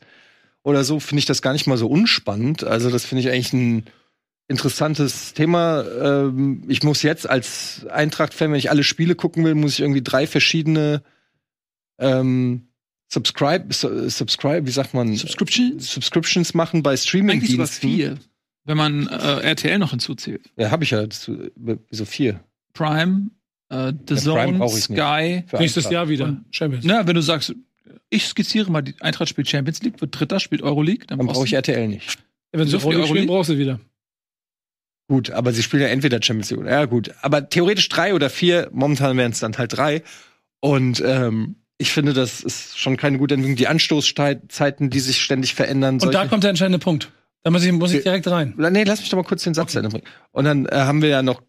oder 0.64 0.86
so, 0.86 1.02
finde 1.02 1.20
ich 1.20 1.26
das 1.26 1.42
gar 1.42 1.52
nicht 1.52 1.68
mal 1.68 1.78
so 1.78 1.88
unspannend. 1.88 2.64
Also, 2.64 2.90
das 2.90 3.06
finde 3.06 3.24
ich 3.24 3.30
eigentlich 3.30 3.52
ein 3.52 3.84
interessantes 4.52 5.34
Thema. 5.34 5.84
Ähm, 5.84 6.64
ich 6.68 6.84
muss 6.84 7.02
jetzt 7.02 7.28
als 7.28 7.88
Eintracht-Fan, 7.90 8.52
wenn 8.52 8.60
ich 8.60 8.70
alle 8.70 8.84
Spiele 8.84 9.16
gucken 9.16 9.44
will, 9.44 9.56
muss 9.56 9.74
ich 9.74 9.80
irgendwie 9.80 10.04
drei 10.04 10.28
verschiedene 10.28 11.02
ähm, 11.98 12.68
Subscribe, 13.12 13.74
Subscribe, 13.74 14.66
wie 14.66 14.72
sagt 14.72 14.94
man? 14.94 15.16
Subscriptions? 15.16 15.92
Subscriptions 15.92 16.54
machen 16.54 16.84
bei 16.84 16.96
Streaming-Diensten. 16.96 17.60
Eigentlich 17.60 17.80
vier. 17.80 18.18
Wenn 18.64 18.78
man 18.78 19.08
äh, 19.08 19.42
RTL 19.42 19.80
noch 19.80 19.90
hinzuzählt. 19.90 20.50
Ja, 20.56 20.72
habe 20.72 20.84
ich 20.84 20.92
ja. 20.92 21.06
Wieso 21.90 22.06
vier? 22.06 22.40
Prime, 22.74 23.32
äh, 23.70 23.92
The 24.08 24.14
ja, 24.14 24.22
Zone, 24.22 24.70
Sky. 24.70 25.44
Nächstes 25.58 25.90
Jahr 25.90 26.08
wieder. 26.08 26.42
Champions. 26.52 26.86
Na, 26.86 27.06
wenn 27.08 27.16
du 27.16 27.22
sagst, 27.22 27.54
ich 28.10 28.26
skizziere 28.26 28.72
mal, 28.72 28.82
die 28.82 28.96
Eintracht 29.02 29.30
spielt 29.30 29.50
Champions 29.50 29.82
League, 29.82 30.00
wird 30.00 30.18
Dritter, 30.18 30.40
spielt 30.40 30.62
Euroleague, 30.62 31.06
dann, 31.08 31.18
dann 31.18 31.28
brauche 31.28 31.46
ich 31.46 31.54
RTL 31.54 31.88
nicht. 31.88 32.20
Ja, 32.54 32.60
wenn 32.60 32.68
sie 32.68 32.78
so 32.78 32.88
Euroleague 32.88 33.08
spielen, 33.08 33.28
brauchst 33.28 33.50
du 33.50 33.58
wieder. 33.58 33.80
Gut, 35.12 35.30
aber 35.30 35.52
sie 35.52 35.62
spielen 35.62 35.84
ja 35.84 35.90
entweder 35.90 36.22
Champions 36.24 36.52
League. 36.52 36.66
Ja, 36.66 36.86
gut. 36.86 37.12
Aber 37.22 37.50
theoretisch 37.50 37.90
drei 37.90 38.14
oder 38.14 38.30
vier, 38.30 38.70
momentan 38.72 39.18
wären 39.18 39.34
es 39.34 39.42
dann 39.42 39.58
halt 39.58 39.76
drei. 39.76 40.04
Und 40.62 41.04
ähm, 41.06 41.58
ich 41.78 41.92
finde, 41.92 42.14
das 42.14 42.40
ist 42.40 42.80
schon 42.80 42.96
keine 42.96 43.18
gute 43.18 43.34
Entwicklung. 43.34 43.58
Die 43.58 43.68
Anstoßzeiten, 43.68 44.90
die 44.90 45.00
sich 45.02 45.22
ständig 45.22 45.54
verändern. 45.54 46.00
Und 46.00 46.14
da 46.14 46.28
kommt 46.28 46.44
der 46.44 46.52
entscheidende 46.52 46.80
Punkt. 46.80 47.12
Da 47.44 47.52
muss 47.52 47.62
ich, 47.66 47.74
muss 47.74 47.92
ich 47.92 48.04
direkt 48.04 48.26
rein. 48.28 48.54
Nee, 48.56 48.86
lass 48.86 49.02
mich 49.02 49.10
doch 49.10 49.18
mal 49.18 49.26
kurz 49.26 49.44
den 49.44 49.54
Satz 49.54 49.76
okay. 49.76 49.86
bringen. 49.86 50.06
Und 50.32 50.46
dann 50.46 50.66
äh, 50.68 50.76
haben 50.76 51.02
wir 51.02 51.10
ja 51.10 51.22
noch 51.22 51.42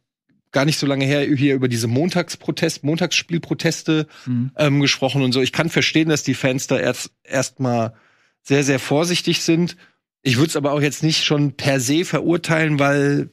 gar 0.51 0.65
nicht 0.65 0.81
so 0.81 0.89
lange 0.89 1.05
her 1.05 1.21
hier 1.21 1.55
über 1.55 1.69
diese 1.69 1.87
Montagsprotest, 1.87 2.83
Montagsspielproteste 2.83 4.09
mhm. 4.27 4.51
ähm, 4.57 4.81
gesprochen 4.81 5.23
und 5.23 5.31
so. 5.31 5.41
Ich 5.41 5.53
kann 5.53 5.69
verstehen, 5.69 6.09
dass 6.09 6.25
die 6.25 6.35
Fans 6.35 6.67
da 6.67 6.81
erst 6.81 7.13
erstmal 7.23 7.95
sehr, 8.43 8.65
sehr 8.65 8.81
vorsichtig 8.81 9.43
sind. 9.43 9.77
Ich 10.23 10.37
würde 10.37 10.49
es 10.49 10.57
aber 10.57 10.73
auch 10.73 10.81
jetzt 10.81 11.05
nicht 11.05 11.23
schon 11.23 11.53
per 11.53 11.79
se 11.79 12.05
verurteilen, 12.05 12.81
weil 12.81 13.31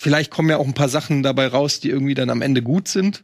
vielleicht 0.00 0.30
kommen 0.30 0.48
ja 0.48 0.56
auch 0.56 0.66
ein 0.66 0.74
paar 0.74 0.88
Sachen 0.88 1.22
dabei 1.22 1.46
raus, 1.46 1.78
die 1.78 1.90
irgendwie 1.90 2.14
dann 2.14 2.30
am 2.30 2.40
Ende 2.40 2.62
gut 2.62 2.88
sind. 2.88 3.22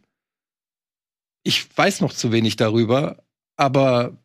Ich 1.42 1.66
weiß 1.74 2.02
noch 2.02 2.12
zu 2.12 2.32
wenig 2.32 2.56
darüber, 2.56 3.24
aber 3.56 4.18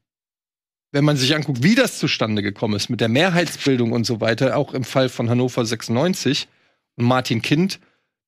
wenn 0.91 1.05
man 1.05 1.15
sich 1.15 1.33
anguckt, 1.33 1.63
wie 1.63 1.75
das 1.75 1.97
zustande 1.97 2.41
gekommen 2.43 2.75
ist, 2.75 2.89
mit 2.89 2.99
der 2.99 3.07
Mehrheitsbildung 3.07 3.93
und 3.93 4.03
so 4.05 4.19
weiter, 4.19 4.57
auch 4.57 4.73
im 4.73 4.83
Fall 4.83 5.07
von 5.07 5.29
Hannover 5.29 5.65
96 5.65 6.49
und 6.97 7.05
Martin 7.05 7.41
Kind, 7.41 7.79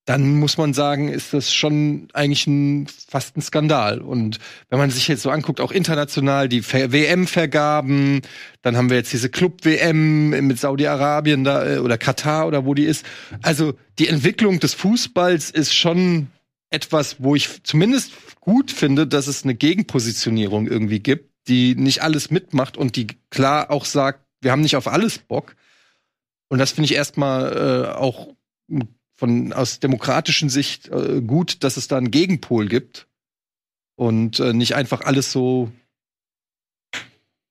dann 0.05 0.38
muss 0.38 0.57
man 0.57 0.74
sagen, 0.74 1.07
ist 1.07 1.33
das 1.33 1.53
schon 1.53 2.10
eigentlich 2.13 2.45
ein, 2.45 2.88
fast 2.88 3.38
ein 3.38 3.41
Skandal. 3.41 4.00
Und 4.00 4.39
wenn 4.69 4.77
man 4.77 4.89
sich 4.89 5.07
jetzt 5.07 5.22
so 5.22 5.29
anguckt, 5.29 5.62
auch 5.62 5.72
international 5.72 6.50
die 6.50 6.63
WM-Vergaben, 6.65 8.22
dann 8.62 8.75
haben 8.75 8.89
wir 8.89 8.98
jetzt 8.98 9.13
diese 9.13 9.29
Club-WM 9.29 10.29
mit 10.45 10.60
Saudi-Arabien 10.60 11.45
da 11.45 11.75
äh, 11.75 11.77
oder 11.77 11.98
Katar 11.98 12.48
oder 12.48 12.65
wo 12.65 12.74
die 12.74 12.83
ist. 12.83 13.05
Also 13.41 13.75
die 13.98 14.10
Entwicklung 14.10 14.60
des 14.60 14.74
Fußballs 14.74 15.51
ist 15.51 15.74
schon 15.74 16.27
etwas, 16.69 17.17
wo 17.19 17.36
ich 17.36 17.63
zumindest 17.63 18.12
gut 18.41 18.72
finde, 18.72 19.07
dass 19.07 19.27
es 19.27 19.43
eine 19.43 19.55
Gegenpositionierung 19.55 20.67
irgendwie 20.67 21.00
gibt, 21.00 21.29
die 21.48 21.75
nicht 21.75 22.01
alles 22.01 22.29
mitmacht 22.29 22.75
und 22.75 22.98
die 22.98 23.07
klar 23.29 23.72
auch 23.72 23.86
sagt, 23.86 24.25
wir 24.41 24.51
haben 24.51 24.62
nicht 24.62 24.75
auf 24.75 24.88
alles 24.88 25.19
Bock. 25.19 25.55
Und 26.50 26.60
das 26.60 26.72
finde 26.72 26.86
ich 26.86 26.95
erstmal 26.95 27.88
äh, 27.88 27.98
auch 27.98 28.36
von 29.15 29.53
aus 29.53 29.79
demokratischen 29.79 30.50
Sicht 30.50 30.89
äh, 30.89 31.22
gut, 31.22 31.63
dass 31.63 31.77
es 31.77 31.88
da 31.88 31.98
einen 31.98 32.12
Gegenpol 32.12 32.67
gibt 32.67 33.08
und 33.96 34.39
äh, 34.39 34.53
nicht 34.53 34.75
einfach 34.75 35.01
alles 35.01 35.32
so 35.32 35.72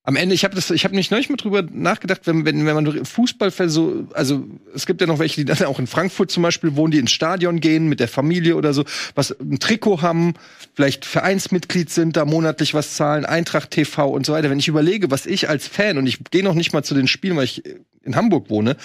am 0.05 0.17
Ende, 0.17 0.35
ich 0.35 0.43
habe 0.43 0.57
das, 0.57 0.69
ich 0.71 0.85
habe 0.85 0.97
nicht 0.97 1.13
neulich 1.13 1.31
mal 1.31 1.37
drüber 1.37 1.63
nachgedacht, 1.63 2.23
wenn, 2.25 2.45
wenn, 2.45 2.67
wenn 2.67 2.75
man 2.75 3.05
Fußball 3.05 3.53
so, 3.69 4.09
also 4.15 4.45
es 4.75 4.87
gibt 4.87 5.01
ja 5.01 5.07
noch 5.07 5.21
welche, 5.21 5.37
die 5.37 5.45
dann 5.45 5.65
auch 5.67 5.79
in 5.79 5.87
Frankfurt 5.87 6.33
zum 6.33 6.43
Beispiel 6.43 6.75
wohnen, 6.75 6.91
die 6.91 6.99
ins 6.99 7.13
Stadion 7.13 7.61
gehen 7.61 7.89
mit 7.89 8.01
der 8.01 8.09
Familie 8.09 8.57
oder 8.57 8.75
so, 8.75 8.85
was 9.15 9.31
ein 9.31 9.61
Trikot 9.61 10.03
haben, 10.03 10.35
vielleicht 10.75 11.05
Vereinsmitglied 11.05 11.89
sind, 11.89 12.17
da 12.17 12.25
monatlich 12.25 12.75
was 12.75 12.97
zahlen, 12.97 13.25
Eintracht 13.25 13.71
TV 13.71 14.09
und 14.09 14.27
so 14.27 14.33
weiter. 14.33 14.51
Wenn 14.51 14.59
ich 14.59 14.67
überlege, 14.67 15.13
was 15.13 15.25
ich 15.25 15.49
als 15.49 15.69
Fan 15.69 15.99
und 15.99 16.09
ich 16.09 16.19
gehe 16.33 16.43
noch 16.43 16.55
nicht 16.55 16.73
mal 16.73 16.83
zu 16.83 16.95
den 16.95 17.07
Spielen, 17.07 17.37
weil 17.37 17.45
ich 17.45 17.63
in 18.03 18.17
Hamburg 18.17 18.51
wohne, 18.51 18.77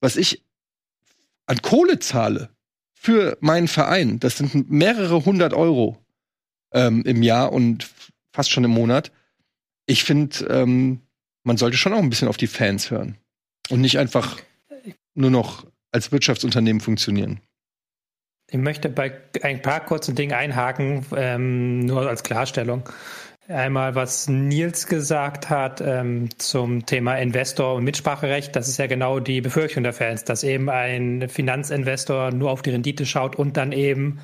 was 0.00 0.16
ich 0.16 0.42
an 1.50 1.62
Kohle 1.62 1.98
zahle 1.98 2.50
für 2.94 3.36
meinen 3.40 3.66
Verein, 3.66 4.20
das 4.20 4.38
sind 4.38 4.70
mehrere 4.70 5.24
hundert 5.24 5.52
Euro 5.52 5.98
ähm, 6.72 7.02
im 7.04 7.24
Jahr 7.24 7.52
und 7.52 7.90
fast 8.32 8.52
schon 8.52 8.62
im 8.62 8.70
Monat. 8.70 9.10
Ich 9.86 10.04
finde, 10.04 10.44
ähm, 10.46 11.00
man 11.42 11.56
sollte 11.56 11.76
schon 11.76 11.92
auch 11.92 11.98
ein 11.98 12.08
bisschen 12.08 12.28
auf 12.28 12.36
die 12.36 12.46
Fans 12.46 12.92
hören 12.92 13.16
und 13.68 13.80
nicht 13.80 13.98
einfach 13.98 14.38
nur 15.14 15.30
noch 15.32 15.66
als 15.90 16.12
Wirtschaftsunternehmen 16.12 16.80
funktionieren. 16.80 17.40
Ich 18.48 18.58
möchte 18.58 18.88
bei 18.88 19.20
ein 19.42 19.60
paar 19.60 19.84
kurzen 19.84 20.14
Dingen 20.14 20.34
einhaken, 20.34 21.04
ähm, 21.16 21.80
nur 21.80 22.08
als 22.08 22.22
Klarstellung. 22.22 22.88
Einmal, 23.50 23.96
was 23.96 24.28
Nils 24.28 24.86
gesagt 24.86 25.50
hat 25.50 25.80
ähm, 25.80 26.28
zum 26.38 26.86
Thema 26.86 27.16
Investor 27.16 27.74
und 27.74 27.82
Mitspracherecht. 27.82 28.54
Das 28.54 28.68
ist 28.68 28.78
ja 28.78 28.86
genau 28.86 29.18
die 29.18 29.40
Befürchtung 29.40 29.82
der 29.82 29.92
Fans, 29.92 30.22
dass 30.22 30.44
eben 30.44 30.70
ein 30.70 31.28
Finanzinvestor 31.28 32.30
nur 32.30 32.52
auf 32.52 32.62
die 32.62 32.70
Rendite 32.70 33.06
schaut 33.06 33.34
und 33.34 33.56
dann 33.56 33.72
eben 33.72 34.20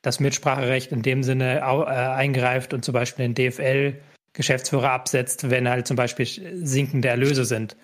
das 0.00 0.20
Mitspracherecht 0.20 0.90
in 0.90 1.02
dem 1.02 1.22
Sinne 1.22 1.58
äh, 1.58 1.62
eingreift 1.62 2.72
und 2.72 2.82
zum 2.82 2.94
Beispiel 2.94 3.28
den 3.28 3.34
DFL 3.34 4.00
Geschäftsführer 4.32 4.90
absetzt, 4.90 5.50
wenn 5.50 5.68
halt 5.68 5.86
zum 5.86 5.96
Beispiel 5.96 6.26
sinkende 6.64 7.08
Erlöse 7.08 7.44
sind. 7.44 7.76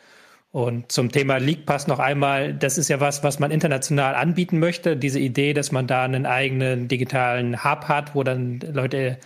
Und 0.50 0.90
zum 0.90 1.12
Thema 1.12 1.36
League 1.36 1.66
Pass 1.66 1.86
noch 1.86 1.98
einmal, 1.98 2.54
das 2.54 2.78
ist 2.78 2.88
ja 2.88 3.00
was, 3.00 3.22
was 3.22 3.38
man 3.38 3.50
international 3.50 4.14
anbieten 4.14 4.58
möchte. 4.58 4.96
Diese 4.96 5.20
Idee, 5.20 5.52
dass 5.52 5.70
man 5.70 5.86
da 5.86 6.04
einen 6.04 6.24
eigenen 6.24 6.88
digitalen 6.88 7.62
Hub 7.62 7.84
hat, 7.88 8.14
wo 8.14 8.22
dann 8.22 8.60
Leute 8.60 9.18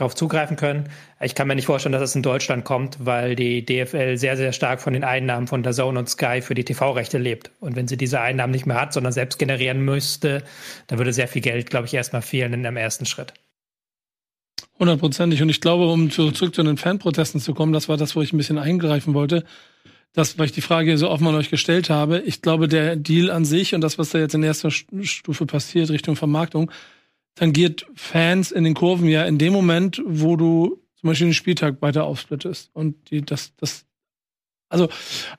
darauf 0.00 0.14
zugreifen 0.14 0.56
können. 0.56 0.88
Ich 1.20 1.34
kann 1.34 1.46
mir 1.46 1.54
nicht 1.54 1.66
vorstellen, 1.66 1.92
dass 1.92 2.02
es 2.02 2.14
in 2.14 2.22
Deutschland 2.22 2.64
kommt, 2.64 2.96
weil 3.04 3.36
die 3.36 3.64
DFL 3.64 4.16
sehr, 4.16 4.36
sehr 4.36 4.52
stark 4.52 4.80
von 4.80 4.94
den 4.94 5.04
Einnahmen 5.04 5.46
von 5.46 5.62
der 5.62 5.72
Zone 5.72 5.98
und 5.98 6.08
Sky 6.08 6.40
für 6.40 6.54
die 6.54 6.64
TV-Rechte 6.64 7.18
lebt. 7.18 7.50
Und 7.60 7.76
wenn 7.76 7.86
sie 7.86 7.96
diese 7.96 8.20
Einnahmen 8.20 8.52
nicht 8.52 8.66
mehr 8.66 8.80
hat, 8.80 8.94
sondern 8.94 9.12
selbst 9.12 9.38
generieren 9.38 9.84
müsste, 9.84 10.42
dann 10.86 10.98
würde 10.98 11.12
sehr 11.12 11.28
viel 11.28 11.42
Geld, 11.42 11.68
glaube 11.68 11.86
ich, 11.86 11.94
erstmal 11.94 12.22
fehlen 12.22 12.54
in 12.54 12.62
dem 12.62 12.76
ersten 12.76 13.04
Schritt. 13.04 13.34
Hundertprozentig. 14.78 15.42
Und 15.42 15.50
ich 15.50 15.60
glaube, 15.60 15.86
um 15.86 16.10
zurück 16.10 16.54
zu 16.54 16.62
den 16.62 16.78
Fanprotesten 16.78 17.40
zu 17.40 17.52
kommen, 17.52 17.74
das 17.74 17.90
war 17.90 17.98
das, 17.98 18.16
wo 18.16 18.22
ich 18.22 18.32
ein 18.32 18.38
bisschen 18.38 18.58
eingreifen 18.58 19.12
wollte. 19.12 19.44
Das, 20.14 20.38
weil 20.38 20.46
ich 20.46 20.52
die 20.52 20.62
Frage 20.62 20.96
so 20.96 21.10
offen 21.10 21.26
an 21.26 21.34
euch 21.34 21.50
gestellt 21.50 21.90
habe. 21.90 22.20
Ich 22.20 22.40
glaube, 22.40 22.66
der 22.66 22.96
Deal 22.96 23.30
an 23.30 23.44
sich 23.44 23.74
und 23.74 23.82
das, 23.82 23.98
was 23.98 24.10
da 24.10 24.18
jetzt 24.18 24.34
in 24.34 24.42
erster 24.42 24.70
Stufe 24.70 25.46
passiert, 25.46 25.90
Richtung 25.90 26.16
Vermarktung, 26.16 26.70
tangiert 27.40 27.86
Fans 27.94 28.52
in 28.52 28.64
den 28.64 28.74
Kurven 28.74 29.08
ja 29.08 29.24
in 29.24 29.38
dem 29.38 29.54
Moment, 29.54 30.02
wo 30.04 30.36
du 30.36 30.78
zum 30.96 31.08
Beispiel 31.08 31.28
den 31.28 31.34
Spieltag 31.34 31.80
weiter 31.80 32.04
aufsplittest. 32.04 32.68
Und 32.74 33.10
die, 33.10 33.22
das, 33.22 33.56
das, 33.56 33.86
also 34.68 34.90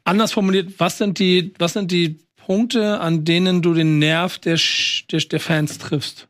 anders 0.03 0.31
formuliert, 0.31 0.79
was 0.79 0.98
sind 0.98 1.20
die, 1.20 1.53
was 1.60 1.74
sind 1.74 1.91
die 1.91 2.17
Punkte, 2.38 3.00
an 3.00 3.24
denen 3.24 3.62
du 3.62 3.75
den 3.75 4.00
Nerv 4.00 4.39
der, 4.39 4.60
der, 5.12 5.20
der 5.20 5.39
Fans 5.39 5.77
triffst? 5.77 6.27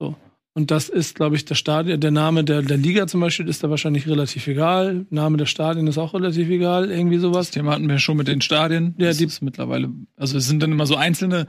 So. 0.00 0.16
Und 0.54 0.72
das 0.72 0.88
ist, 0.88 1.14
glaube 1.14 1.36
ich, 1.36 1.44
der 1.44 1.54
Stadion, 1.54 2.00
der 2.00 2.10
Name 2.10 2.42
der, 2.42 2.62
der 2.62 2.76
Liga 2.76 3.06
zum 3.06 3.20
Beispiel 3.20 3.46
ist 3.46 3.62
da 3.62 3.70
wahrscheinlich 3.70 4.08
relativ 4.08 4.48
egal. 4.48 5.06
Name 5.10 5.36
der 5.36 5.46
Stadien 5.46 5.86
ist 5.86 5.98
auch 5.98 6.14
relativ 6.14 6.50
egal, 6.50 6.90
irgendwie 6.90 7.18
sowas. 7.18 7.46
Das 7.46 7.54
Thema 7.54 7.74
hatten 7.74 7.88
wir 7.88 8.00
schon 8.00 8.16
mit 8.16 8.26
den 8.26 8.40
Stadien. 8.40 8.96
Ja, 8.98 9.12
die 9.12 9.26
ist 9.26 9.40
mittlerweile, 9.40 9.90
also 10.16 10.36
es 10.36 10.48
sind 10.48 10.60
dann 10.60 10.72
immer 10.72 10.86
so 10.86 10.96
einzelne 10.96 11.46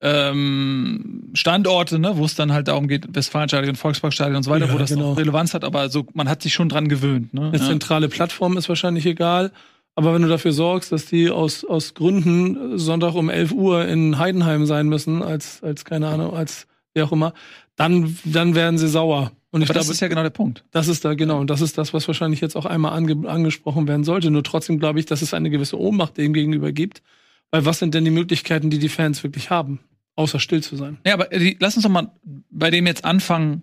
ähm, 0.00 1.30
Standorte, 1.32 1.98
ne, 1.98 2.16
wo 2.16 2.24
es 2.24 2.34
dann 2.34 2.52
halt 2.52 2.68
darum 2.68 2.88
geht, 2.88 3.14
Westfalenstadion, 3.14 3.76
Volksparkstadion 3.76 4.36
und 4.36 4.42
so 4.42 4.50
weiter, 4.50 4.66
ja, 4.66 4.72
wo 4.72 4.78
das 4.78 4.90
genau. 4.90 5.14
Relevanz 5.14 5.54
hat, 5.54 5.64
aber 5.64 5.88
so, 5.88 6.06
man 6.12 6.28
hat 6.28 6.42
sich 6.42 6.54
schon 6.54 6.68
dran 6.68 6.88
gewöhnt. 6.88 7.32
Ne? 7.32 7.48
Eine 7.48 7.58
ja. 7.58 7.64
zentrale 7.64 8.08
Plattform 8.08 8.56
ist 8.56 8.68
wahrscheinlich 8.68 9.06
egal. 9.06 9.52
Aber 9.98 10.12
wenn 10.12 10.20
du 10.20 10.28
dafür 10.28 10.52
sorgst, 10.52 10.92
dass 10.92 11.06
die 11.06 11.30
aus, 11.30 11.64
aus 11.64 11.94
Gründen 11.94 12.78
Sonntag 12.78 13.14
um 13.14 13.30
11 13.30 13.52
Uhr 13.52 13.88
in 13.88 14.18
Heidenheim 14.18 14.66
sein 14.66 14.88
müssen, 14.88 15.22
als, 15.22 15.62
als 15.62 15.86
keine 15.86 16.08
Ahnung, 16.08 16.34
als 16.34 16.66
wer 16.92 17.06
auch 17.06 17.12
immer, 17.12 17.32
dann, 17.76 18.18
dann 18.24 18.54
werden 18.54 18.76
sie 18.76 18.88
sauer. 18.88 19.32
Und 19.50 19.62
ich 19.62 19.68
Aber 19.68 19.74
glaube, 19.74 19.86
das 19.86 19.94
ist 19.94 20.00
ja 20.00 20.08
genau 20.08 20.22
der 20.22 20.30
Punkt. 20.30 20.64
Das 20.70 20.86
ist 20.88 21.02
da, 21.06 21.14
genau. 21.14 21.40
Und 21.40 21.48
das 21.48 21.62
ist 21.62 21.78
das, 21.78 21.94
was 21.94 22.06
wahrscheinlich 22.08 22.42
jetzt 22.42 22.56
auch 22.56 22.66
einmal 22.66 22.92
ange 22.92 23.26
angesprochen 23.26 23.88
werden 23.88 24.04
sollte. 24.04 24.30
Nur 24.30 24.42
trotzdem 24.42 24.78
glaube 24.78 24.98
ich, 24.98 25.06
dass 25.06 25.22
es 25.22 25.32
eine 25.32 25.48
gewisse 25.48 25.80
Ohnmacht 25.80 26.18
dem 26.18 26.34
gegenüber 26.34 26.72
gibt. 26.72 27.02
Weil 27.50 27.64
was 27.64 27.78
sind 27.78 27.94
denn 27.94 28.04
die 28.04 28.10
Möglichkeiten, 28.10 28.70
die 28.70 28.78
die 28.78 28.88
Fans 28.88 29.22
wirklich 29.22 29.50
haben? 29.50 29.80
Außer 30.16 30.40
still 30.40 30.62
zu 30.62 30.76
sein. 30.76 30.98
Ja, 31.06 31.14
aber 31.14 31.26
die, 31.26 31.56
lass 31.60 31.76
uns 31.76 31.84
doch 31.84 31.90
mal 31.90 32.10
bei 32.50 32.70
dem 32.70 32.86
jetzt 32.86 33.04
anfangen, 33.04 33.62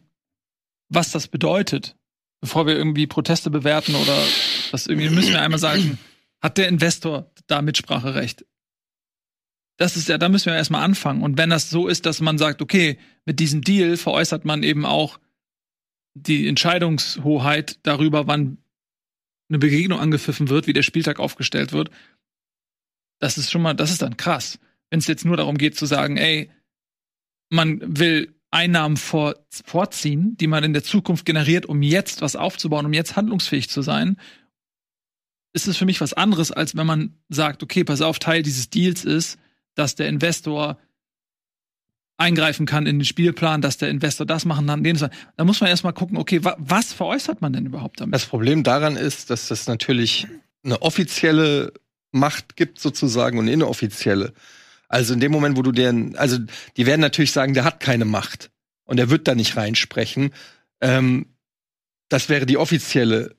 was 0.89 1.11
das 1.11 1.27
bedeutet. 1.27 1.95
Bevor 2.41 2.67
wir 2.67 2.75
irgendwie 2.75 3.07
Proteste 3.07 3.49
bewerten 3.49 3.95
oder 3.95 4.17
was 4.71 4.87
irgendwie, 4.87 5.09
müssen 5.09 5.31
wir 5.31 5.41
einmal 5.41 5.59
sagen, 5.59 5.97
hat 6.41 6.57
der 6.57 6.67
Investor 6.67 7.31
da 7.47 7.61
Mitspracherecht? 7.61 8.45
Das 9.77 9.97
ist 9.97 10.09
ja, 10.09 10.17
da 10.17 10.29
müssen 10.29 10.47
wir 10.47 10.55
erstmal 10.55 10.83
anfangen. 10.83 11.23
Und 11.23 11.37
wenn 11.37 11.49
das 11.49 11.69
so 11.69 11.87
ist, 11.87 12.05
dass 12.05 12.21
man 12.21 12.37
sagt, 12.37 12.61
okay, 12.61 12.99
mit 13.25 13.39
diesem 13.39 13.61
Deal 13.61 13.97
veräußert 13.97 14.45
man 14.45 14.61
eben 14.61 14.85
auch 14.85 15.19
die 16.13 16.47
Entscheidungshoheit 16.47 17.79
darüber, 17.83 18.27
wann 18.27 18.57
eine 19.49 19.59
Begegnung 19.59 19.99
angepfiffen 19.99 20.49
wird, 20.49 20.67
wie 20.67 20.73
der 20.73 20.83
Spieltag 20.83 21.19
aufgestellt 21.19 21.73
wird, 21.73 21.89
das 23.23 23.37
ist 23.37 23.49
schon 23.49 23.61
mal, 23.61 23.73
das 23.73 23.89
ist 23.89 24.01
dann 24.01 24.17
krass. 24.17 24.59
Wenn 24.89 24.99
es 24.99 25.07
jetzt 25.07 25.23
nur 25.23 25.37
darum 25.37 25.57
geht 25.57 25.77
zu 25.77 25.85
sagen, 25.85 26.17
ey, 26.17 26.51
man 27.49 27.79
will 27.97 28.35
Einnahmen 28.51 28.97
vor, 28.97 29.35
vorziehen, 29.65 30.35
die 30.35 30.47
man 30.47 30.65
in 30.65 30.73
der 30.73 30.83
Zukunft 30.83 31.25
generiert, 31.25 31.65
um 31.65 31.81
jetzt 31.81 32.21
was 32.21 32.35
aufzubauen, 32.35 32.85
um 32.85 32.91
jetzt 32.91 33.15
handlungsfähig 33.15 33.69
zu 33.69 33.81
sein, 33.81 34.17
ist 35.53 35.67
es 35.69 35.77
für 35.77 35.85
mich 35.85 36.01
was 36.01 36.13
anderes, 36.13 36.51
als 36.51 36.75
wenn 36.75 36.85
man 36.85 37.17
sagt, 37.29 37.63
okay, 37.63 37.85
pass 37.85 38.01
auf, 38.01 38.19
Teil 38.19 38.43
dieses 38.43 38.69
Deals 38.69 39.05
ist, 39.05 39.39
dass 39.75 39.95
der 39.95 40.09
Investor 40.09 40.77
eingreifen 42.17 42.65
kann 42.65 42.85
in 42.85 42.99
den 42.99 43.05
Spielplan, 43.05 43.61
dass 43.61 43.77
der 43.77 43.89
Investor 43.89 44.25
das 44.25 44.43
machen 44.43 44.67
kann, 44.67 44.83
den 44.83 44.97
Da 45.37 45.45
muss 45.45 45.61
man 45.61 45.69
erstmal 45.69 45.93
gucken, 45.93 46.17
okay, 46.17 46.43
wa 46.43 46.57
was 46.59 46.91
veräußert 46.91 47.41
man 47.41 47.53
denn 47.53 47.65
überhaupt 47.65 48.01
damit? 48.01 48.13
Das 48.13 48.25
Problem 48.25 48.63
daran 48.63 48.97
ist, 48.97 49.29
dass 49.29 49.47
das 49.47 49.65
natürlich 49.67 50.27
eine 50.63 50.81
offizielle 50.81 51.73
Macht 52.13 52.55
gibt 52.55 52.79
sozusagen 52.79 53.38
und 53.39 53.48
inoffizielle. 53.48 54.34
Also 54.88 55.13
in 55.13 55.20
dem 55.20 55.32
Moment, 55.32 55.58
wo 55.58 55.62
du 55.62 55.72
den, 55.72 56.15
also 56.17 56.38
die 56.77 56.86
werden 56.86 57.01
natürlich 57.01 57.32
sagen, 57.32 57.53
der 57.53 57.65
hat 57.65 57.79
keine 57.79 58.05
Macht 58.05 58.51
und 58.86 59.00
er 59.00 59.10
wird 59.10 59.27
da 59.27 59.36
nicht 59.36 59.58
reinsprechen. 59.58 60.32
Ähm, 60.82 61.25
das 62.10 62.29
wäre 62.29 62.46
die 62.46 62.58
offizielle 62.58 63.36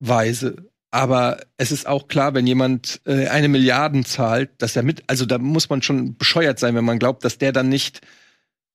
Weise. 0.00 0.56
Aber 0.90 1.40
es 1.58 1.72
ist 1.72 1.86
auch 1.86 2.08
klar, 2.08 2.32
wenn 2.32 2.46
jemand 2.46 3.02
äh, 3.04 3.28
eine 3.28 3.48
Milliarden 3.48 4.04
zahlt, 4.04 4.50
dass 4.58 4.76
er 4.76 4.82
mit, 4.82 5.04
also 5.08 5.26
da 5.26 5.36
muss 5.36 5.68
man 5.68 5.82
schon 5.82 6.16
bescheuert 6.16 6.58
sein, 6.58 6.74
wenn 6.74 6.84
man 6.84 6.98
glaubt, 6.98 7.24
dass 7.24 7.38
der 7.38 7.52
dann 7.52 7.68
nicht 7.68 8.00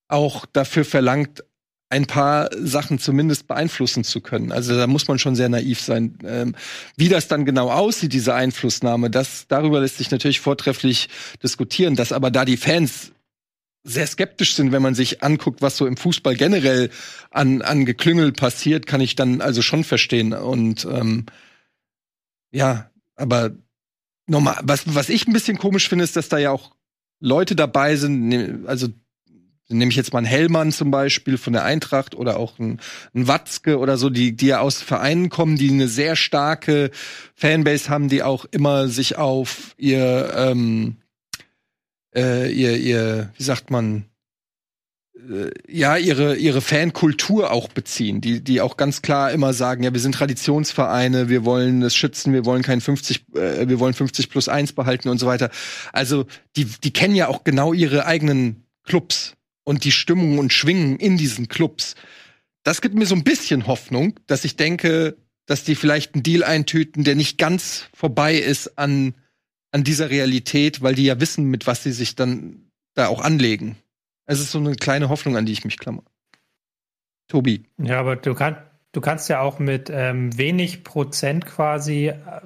auch 0.07 0.45
dafür 0.45 0.85
verlangt, 0.85 1.43
ein 1.91 2.05
paar 2.05 2.49
Sachen 2.57 2.99
zumindest 2.99 3.47
beeinflussen 3.47 4.05
zu 4.05 4.21
können. 4.21 4.53
Also 4.53 4.77
da 4.77 4.87
muss 4.87 5.09
man 5.09 5.19
schon 5.19 5.35
sehr 5.35 5.49
naiv 5.49 5.81
sein. 5.81 6.17
Ähm, 6.23 6.55
wie 6.95 7.09
das 7.09 7.27
dann 7.27 7.43
genau 7.43 7.69
aussieht, 7.69 8.13
diese 8.13 8.33
Einflussnahme, 8.33 9.09
das 9.09 9.45
darüber 9.49 9.81
lässt 9.81 9.97
sich 9.97 10.09
natürlich 10.09 10.39
vortrefflich 10.39 11.09
diskutieren. 11.43 11.95
Dass 11.97 12.13
aber 12.13 12.31
da 12.31 12.45
die 12.45 12.55
Fans 12.55 13.11
sehr 13.83 14.07
skeptisch 14.07 14.55
sind, 14.55 14.71
wenn 14.71 14.81
man 14.81 14.95
sich 14.95 15.21
anguckt, 15.21 15.61
was 15.61 15.75
so 15.75 15.85
im 15.85 15.97
Fußball 15.97 16.35
generell 16.35 16.91
an, 17.29 17.61
an 17.61 17.85
Geklüngel 17.85 18.31
passiert, 18.31 18.85
kann 18.85 19.01
ich 19.01 19.15
dann 19.15 19.41
also 19.41 19.61
schon 19.61 19.83
verstehen. 19.83 20.33
Und 20.33 20.85
ähm, 20.85 21.25
ja, 22.51 22.89
aber 23.17 23.51
nochmal, 24.27 24.59
was, 24.63 24.95
was 24.95 25.09
ich 25.09 25.27
ein 25.27 25.33
bisschen 25.33 25.57
komisch 25.57 25.89
finde, 25.89 26.05
ist, 26.05 26.15
dass 26.15 26.29
da 26.29 26.37
ja 26.37 26.51
auch 26.51 26.71
Leute 27.19 27.55
dabei 27.55 27.97
sind, 27.97 28.29
ne, 28.29 28.61
also 29.71 29.77
nehme 29.77 29.89
ich 29.89 29.95
jetzt 29.95 30.11
mal 30.11 30.19
einen 30.19 30.27
Hellmann 30.27 30.73
zum 30.73 30.91
Beispiel 30.91 31.37
von 31.37 31.53
der 31.53 31.63
Eintracht 31.63 32.13
oder 32.13 32.35
auch 32.35 32.59
einen, 32.59 32.81
einen 33.13 33.29
Watzke 33.29 33.79
oder 33.79 33.95
so, 33.95 34.09
die, 34.09 34.35
die 34.35 34.47
ja 34.47 34.59
aus 34.59 34.81
Vereinen 34.81 35.29
kommen, 35.29 35.55
die 35.55 35.69
eine 35.69 35.87
sehr 35.87 36.17
starke 36.17 36.91
Fanbase 37.35 37.89
haben, 37.89 38.09
die 38.09 38.21
auch 38.21 38.43
immer 38.51 38.89
sich 38.89 39.17
auf 39.17 39.73
ihr, 39.77 40.33
ähm, 40.35 40.97
äh, 42.13 42.51
ihr, 42.51 42.75
ihr, 42.75 43.31
wie 43.37 43.43
sagt 43.43 43.71
man, 43.71 44.03
äh, 45.15 45.51
ja, 45.69 45.95
ihre, 45.95 46.35
ihre 46.35 46.59
Fankultur 46.59 47.51
auch 47.51 47.69
beziehen, 47.69 48.19
die, 48.19 48.43
die 48.43 48.59
auch 48.59 48.75
ganz 48.75 49.01
klar 49.01 49.31
immer 49.31 49.53
sagen, 49.53 49.83
ja, 49.83 49.93
wir 49.93 50.01
sind 50.01 50.15
Traditionsvereine, 50.15 51.29
wir 51.29 51.45
wollen 51.45 51.81
es 51.81 51.95
schützen, 51.95 52.33
wir 52.33 52.43
wollen 52.43 52.61
kein 52.61 52.81
50, 52.81 53.25
äh, 53.35 53.69
wir 53.69 53.79
wollen 53.79 53.93
50 53.93 54.29
plus 54.29 54.49
1 54.49 54.73
behalten 54.73 55.07
und 55.07 55.17
so 55.17 55.27
weiter. 55.27 55.49
Also, 55.93 56.25
die, 56.57 56.65
die 56.65 56.91
kennen 56.91 57.15
ja 57.15 57.29
auch 57.29 57.45
genau 57.45 57.71
ihre 57.71 58.05
eigenen 58.05 58.65
Clubs 58.83 59.37
und 59.63 59.83
die 59.83 59.91
Stimmung 59.91 60.39
und 60.39 60.53
Schwingen 60.53 60.97
in 60.97 61.17
diesen 61.17 61.47
Clubs. 61.47 61.95
Das 62.63 62.81
gibt 62.81 62.95
mir 62.95 63.05
so 63.05 63.15
ein 63.15 63.23
bisschen 63.23 63.67
Hoffnung, 63.67 64.19
dass 64.27 64.45
ich 64.45 64.55
denke, 64.55 65.17
dass 65.45 65.63
die 65.63 65.75
vielleicht 65.75 66.13
einen 66.13 66.23
Deal 66.23 66.43
eintüten, 66.43 67.03
der 67.03 67.15
nicht 67.15 67.37
ganz 67.37 67.89
vorbei 67.93 68.35
ist 68.35 68.77
an, 68.77 69.15
an 69.71 69.83
dieser 69.83 70.09
Realität, 70.09 70.81
weil 70.81 70.95
die 70.95 71.05
ja 71.05 71.19
wissen, 71.19 71.45
mit 71.45 71.67
was 71.67 71.83
sie 71.83 71.91
sich 71.91 72.15
dann 72.15 72.71
da 72.93 73.07
auch 73.07 73.21
anlegen. 73.21 73.77
Es 74.25 74.39
ist 74.39 74.51
so 74.51 74.59
eine 74.59 74.75
kleine 74.75 75.09
Hoffnung, 75.09 75.35
an 75.37 75.45
die 75.45 75.53
ich 75.53 75.65
mich 75.65 75.77
klammer. 75.77 76.03
Tobi. 77.27 77.63
Ja, 77.77 77.99
aber 77.99 78.17
du, 78.17 78.33
kann, 78.33 78.57
du 78.91 79.01
kannst 79.01 79.29
ja 79.29 79.41
auch 79.41 79.59
mit 79.59 79.89
ähm, 79.91 80.37
wenig 80.37 80.83
Prozent 80.83 81.45
quasi 81.45 82.07
äh, 82.07 82.41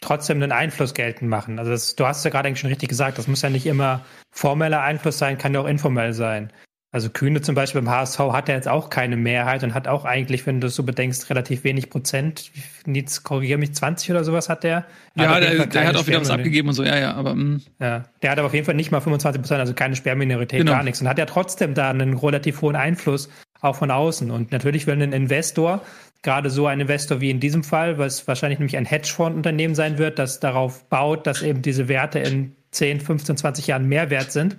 trotzdem 0.00 0.42
einen 0.42 0.52
Einfluss 0.52 0.94
geltend 0.94 1.30
machen. 1.30 1.58
Also 1.58 1.70
das, 1.70 1.96
du 1.96 2.06
hast 2.06 2.24
ja 2.24 2.30
gerade 2.30 2.48
eigentlich 2.48 2.60
schon 2.60 2.70
richtig 2.70 2.88
gesagt, 2.88 3.18
das 3.18 3.28
muss 3.28 3.42
ja 3.42 3.50
nicht 3.50 3.66
immer 3.66 4.04
formeller 4.30 4.82
Einfluss 4.82 5.18
sein, 5.18 5.38
kann 5.38 5.54
ja 5.54 5.60
auch 5.60 5.66
informell 5.66 6.12
sein. 6.12 6.52
Also 6.92 7.08
Kühne 7.08 7.40
zum 7.40 7.54
Beispiel 7.54 7.82
beim 7.82 7.90
HSV 7.90 8.18
hat 8.18 8.48
ja 8.48 8.56
jetzt 8.56 8.66
auch 8.66 8.90
keine 8.90 9.16
Mehrheit 9.16 9.62
und 9.62 9.74
hat 9.74 9.86
auch 9.86 10.04
eigentlich, 10.04 10.44
wenn 10.46 10.60
du 10.60 10.66
das 10.66 10.74
so 10.74 10.82
bedenkst, 10.82 11.30
relativ 11.30 11.62
wenig 11.62 11.88
Prozent. 11.88 12.50
Nietz, 12.84 13.22
korrigiere 13.22 13.60
mich, 13.60 13.74
20 13.74 14.10
oder 14.10 14.24
sowas 14.24 14.48
hat 14.48 14.64
der. 14.64 14.86
Ja, 15.14 15.38
der, 15.38 15.66
der 15.66 15.86
hat 15.86 15.96
auch 15.96 16.06
wieder 16.08 16.20
was 16.20 16.30
abgegeben 16.30 16.68
und 16.68 16.74
so, 16.74 16.82
ja, 16.82 16.98
ja, 16.98 17.14
aber. 17.14 17.36
Mh. 17.36 17.44
Mm. 17.44 17.62
Ja, 17.78 18.04
der 18.22 18.30
hat 18.32 18.38
aber 18.38 18.46
auf 18.46 18.54
jeden 18.54 18.66
Fall 18.66 18.74
nicht 18.74 18.90
mal 18.90 19.00
25 19.00 19.40
Prozent, 19.40 19.60
also 19.60 19.72
keine 19.72 19.94
Sperrminorität, 19.94 20.58
genau. 20.58 20.72
gar 20.72 20.82
nichts. 20.82 21.00
Und 21.00 21.08
hat 21.08 21.18
ja 21.18 21.26
trotzdem 21.26 21.74
da 21.74 21.90
einen 21.90 22.16
relativ 22.16 22.60
hohen 22.60 22.74
Einfluss, 22.74 23.30
auch 23.60 23.76
von 23.76 23.92
außen. 23.92 24.32
Und 24.32 24.50
natürlich 24.50 24.88
will 24.88 25.00
ein 25.00 25.12
Investor, 25.12 25.82
gerade 26.22 26.50
so 26.50 26.66
ein 26.66 26.80
Investor 26.80 27.20
wie 27.20 27.30
in 27.30 27.40
diesem 27.40 27.64
Fall, 27.64 27.98
was 27.98 28.26
wahrscheinlich 28.28 28.58
nämlich 28.58 28.76
ein 28.76 28.84
Hedgefonds-Unternehmen 28.84 29.74
sein 29.74 29.98
wird, 29.98 30.18
das 30.18 30.40
darauf 30.40 30.84
baut, 30.84 31.26
dass 31.26 31.42
eben 31.42 31.62
diese 31.62 31.88
Werte 31.88 32.18
in 32.18 32.54
10, 32.72 33.00
15, 33.00 33.36
20 33.36 33.66
Jahren 33.66 33.88
mehr 33.88 34.10
wert 34.10 34.30
sind 34.32 34.56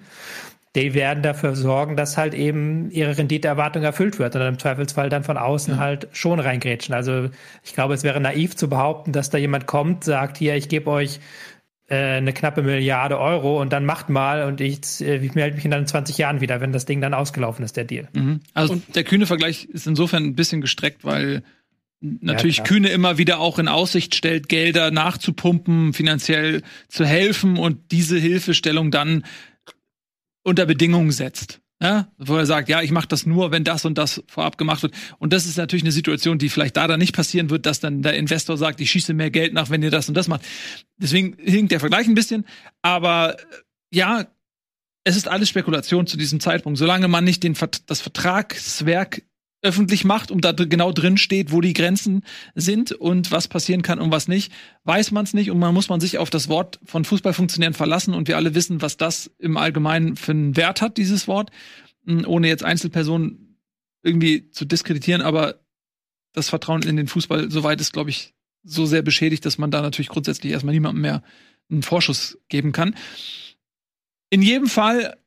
die 0.76 0.94
werden 0.94 1.22
dafür 1.22 1.56
sorgen, 1.56 1.98
dass 1.98 2.18
halt 2.18 2.34
eben 2.34 2.90
ihre 2.92 3.18
Renditeerwartung 3.18 3.84
erfüllt 3.84 4.20
wird 4.20 4.36
und 4.36 4.42
im 4.42 4.58
Zweifelsfall 4.58 5.10
dann 5.10 5.24
von 5.24 5.38
außen 5.38 5.78
halt 5.80 6.08
schon 6.14 6.40
reingrätschen. 6.40 6.96
Also 6.96 7.30
ich 7.64 7.74
glaube, 7.74 7.94
es 7.94 8.04
wäre 8.04 8.22
naiv 8.22 8.56
zu 8.56 8.70
behaupten, 8.70 9.12
dass 9.12 9.30
da 9.30 9.38
jemand 9.38 9.68
kommt, 9.68 10.06
sagt, 10.06 10.38
hier, 10.38 10.56
ich 10.56 10.70
gebe 10.70 10.90
euch 10.90 11.20
eine 11.96 12.34
knappe 12.34 12.62
Milliarde 12.62 13.20
Euro 13.20 13.62
und 13.62 13.74
dann 13.74 13.86
macht 13.86 14.10
mal 14.10 14.44
und 14.44 14.62
ich, 14.62 15.02
äh, 15.02 15.18
ich 15.18 15.36
melde 15.36 15.56
mich 15.56 15.66
in 15.66 15.72
dann 15.72 15.88
20 15.88 16.18
Jahren 16.18 16.42
wieder, 16.42 16.62
wenn 16.62 16.72
das 16.72 16.86
Ding 16.86 17.02
dann 17.02 17.14
ausgelaufen 17.14 17.64
ist, 17.64 17.78
der 17.78 17.86
Deal. 17.86 18.08
Mhm. 18.14 18.40
Also 18.54 18.74
und 18.74 18.96
der 18.96 19.04
kühne 19.04 19.26
Vergleich 19.26 19.66
ist 19.66 19.88
insofern 19.88 20.24
ein 20.24 20.36
bisschen 20.36 20.62
gestreckt, 20.62 21.04
weil 21.04 21.44
natürlich 22.02 22.58
ja, 22.58 22.64
Kühne 22.64 22.90
immer 22.90 23.18
wieder 23.18 23.40
auch 23.40 23.60
in 23.60 23.68
Aussicht 23.68 24.16
stellt, 24.16 24.50
Gelder 24.50 24.92
nachzupumpen, 24.92 25.94
finanziell 25.94 26.64
zu 26.88 27.06
helfen 27.06 27.58
und 27.58 27.92
diese 27.92 28.18
Hilfestellung 28.18 28.92
dann 28.92 29.24
unter 30.44 30.66
Bedingungen 30.66 31.12
setzt. 31.12 31.61
Ja, 31.82 32.08
wo 32.20 32.38
er 32.38 32.46
sagt, 32.46 32.70
ja, 32.70 32.84
ich 32.84 32.92
mache 32.92 33.08
das 33.08 33.26
nur, 33.26 33.52
wenn 33.52 33.64
das 33.64 33.86
und 33.86 33.98
das 33.98 34.24
vorab 34.28 34.60
gemacht 34.60 34.84
wird. 34.84 34.94
Und 35.18 35.34
das 35.34 35.48
ist 35.48 35.58
natürlich 35.58 35.82
eine 35.84 35.92
Situation, 35.92 36.38
die 36.38 36.50
vielleicht 36.50 36.78
da 36.78 36.88
dann 36.88 37.00
nicht 37.00 37.16
passieren 37.16 37.50
wird, 37.50 37.66
dass 37.66 37.80
dann 37.80 38.04
der 38.04 38.14
Investor 38.18 38.56
sagt, 38.56 38.80
ich 38.82 38.92
schieße 38.92 39.16
mehr 39.16 39.32
Geld 39.32 39.54
nach, 39.54 39.72
wenn 39.72 39.82
ihr 39.82 39.90
das 39.90 40.08
und 40.08 40.14
das 40.14 40.28
macht. 40.28 40.42
Deswegen 40.98 41.36
hinkt 41.40 41.72
der 41.72 41.80
Vergleich 41.80 42.08
ein 42.08 42.14
bisschen. 42.14 42.46
Aber 42.84 43.40
äh, 43.40 43.44
ja, 43.92 44.28
es 45.04 45.16
ist 45.16 45.28
alles 45.28 45.50
Spekulation 45.50 46.06
zu 46.06 46.18
diesem 46.18 46.40
Zeitpunkt. 46.40 46.78
Solange 46.78 47.08
man 47.08 47.24
nicht 47.24 47.42
den, 47.42 47.56
das 47.88 48.02
Vertragswerk 48.02 49.24
öffentlich 49.62 50.04
macht 50.04 50.32
und 50.32 50.44
da 50.44 50.52
genau 50.52 50.92
drin 50.92 51.18
steht, 51.18 51.52
wo 51.52 51.62
die 51.62 51.74
Grenzen 51.74 52.24
sind 52.56 52.92
und 52.92 53.32
was 53.32 53.48
passieren 53.48 53.84
kann 53.84 54.00
und 54.00 54.12
was 54.12 54.28
nicht, 54.28 54.52
weiß 54.86 55.12
man 55.12 55.24
es 55.24 55.34
nicht. 55.34 55.52
Und 55.52 55.60
man 55.60 55.74
muss 55.74 55.90
man 55.90 56.00
sich 56.00 56.18
auf 56.18 56.30
das 56.30 56.50
Wort 56.50 56.80
von 56.84 57.06
Fußballfunktionären 57.06 57.76
verlassen. 57.76 58.14
Und 58.14 58.28
wir 58.28 58.38
alle 58.38 58.56
wissen, 58.56 58.82
was 58.82 58.98
das 58.98 59.30
im 59.38 59.58
Allgemeinen 59.58 60.16
für 60.16 60.32
einen 60.32 60.56
Wert 60.56 60.82
hat, 60.82 60.98
dieses 60.98 61.28
Wort, 61.28 61.52
hm, 62.06 62.26
ohne 62.26 62.48
jetzt 62.48 62.64
Einzelpersonen 62.64 63.60
irgendwie 64.04 64.50
zu 64.50 64.66
diskreditieren, 64.66 65.22
aber 65.22 65.62
das 66.34 66.50
Vertrauen 66.50 66.82
in 66.82 66.98
den 66.98 67.08
Fußball 67.08 67.52
soweit 67.52 67.82
ist, 67.82 67.94
glaube 67.94 68.10
ich, 68.10 68.34
so 68.64 68.86
sehr 68.86 69.02
beschädigt, 69.02 69.46
dass 69.46 69.58
man 69.58 69.70
da 69.70 69.82
natürlich 69.82 70.10
grundsätzlich 70.10 70.52
erstmal 70.52 70.74
niemandem 70.74 71.02
mehr 71.02 71.24
einen 71.70 71.84
Vorschuss 71.84 72.40
geben 72.50 72.72
kann. 72.72 72.96
In 74.30 74.42
jedem 74.42 74.68
Fall 74.68 75.18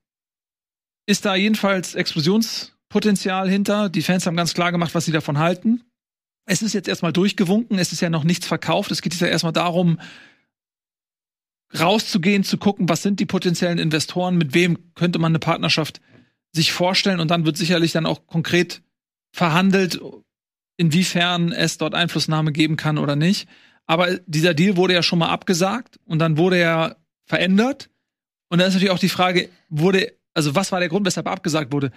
ist 1.06 1.24
da 1.24 1.34
jedenfalls 1.34 1.94
Explosions 1.94 2.73
Potenzial 2.94 3.50
hinter. 3.50 3.88
Die 3.88 4.02
Fans 4.02 4.24
haben 4.24 4.36
ganz 4.36 4.54
klar 4.54 4.70
gemacht, 4.70 4.94
was 4.94 5.04
sie 5.04 5.10
davon 5.10 5.38
halten. 5.38 5.82
Es 6.46 6.62
ist 6.62 6.74
jetzt 6.74 6.86
erstmal 6.86 7.12
durchgewunken, 7.12 7.76
es 7.80 7.90
ist 7.90 8.00
ja 8.00 8.08
noch 8.08 8.22
nichts 8.22 8.46
verkauft. 8.46 8.92
Es 8.92 9.02
geht 9.02 9.12
jetzt 9.12 9.20
ja 9.20 9.26
erstmal 9.26 9.52
darum, 9.52 9.98
rauszugehen, 11.76 12.44
zu 12.44 12.56
gucken, 12.56 12.88
was 12.88 13.02
sind 13.02 13.18
die 13.18 13.26
potenziellen 13.26 13.78
Investoren, 13.78 14.36
mit 14.36 14.54
wem 14.54 14.94
könnte 14.94 15.18
man 15.18 15.32
eine 15.32 15.40
Partnerschaft 15.40 16.00
sich 16.52 16.70
vorstellen 16.70 17.18
und 17.18 17.32
dann 17.32 17.44
wird 17.44 17.56
sicherlich 17.56 17.90
dann 17.90 18.06
auch 18.06 18.28
konkret 18.28 18.80
verhandelt, 19.32 20.00
inwiefern 20.76 21.50
es 21.50 21.78
dort 21.78 21.96
Einflussnahme 21.96 22.52
geben 22.52 22.76
kann 22.76 22.98
oder 22.98 23.16
nicht. 23.16 23.48
Aber 23.86 24.18
dieser 24.26 24.54
Deal 24.54 24.76
wurde 24.76 24.94
ja 24.94 25.02
schon 25.02 25.18
mal 25.18 25.30
abgesagt 25.30 25.98
und 26.04 26.20
dann 26.20 26.36
wurde 26.36 26.58
er 26.58 26.96
verändert. 27.24 27.90
Und 28.50 28.60
da 28.60 28.66
ist 28.66 28.74
natürlich 28.74 28.92
auch 28.92 29.00
die 29.00 29.08
Frage, 29.08 29.48
wurde, 29.68 30.12
also 30.32 30.54
was 30.54 30.70
war 30.70 30.78
der 30.78 30.90
Grund, 30.90 31.04
weshalb 31.04 31.26
abgesagt 31.26 31.72
wurde? 31.72 31.90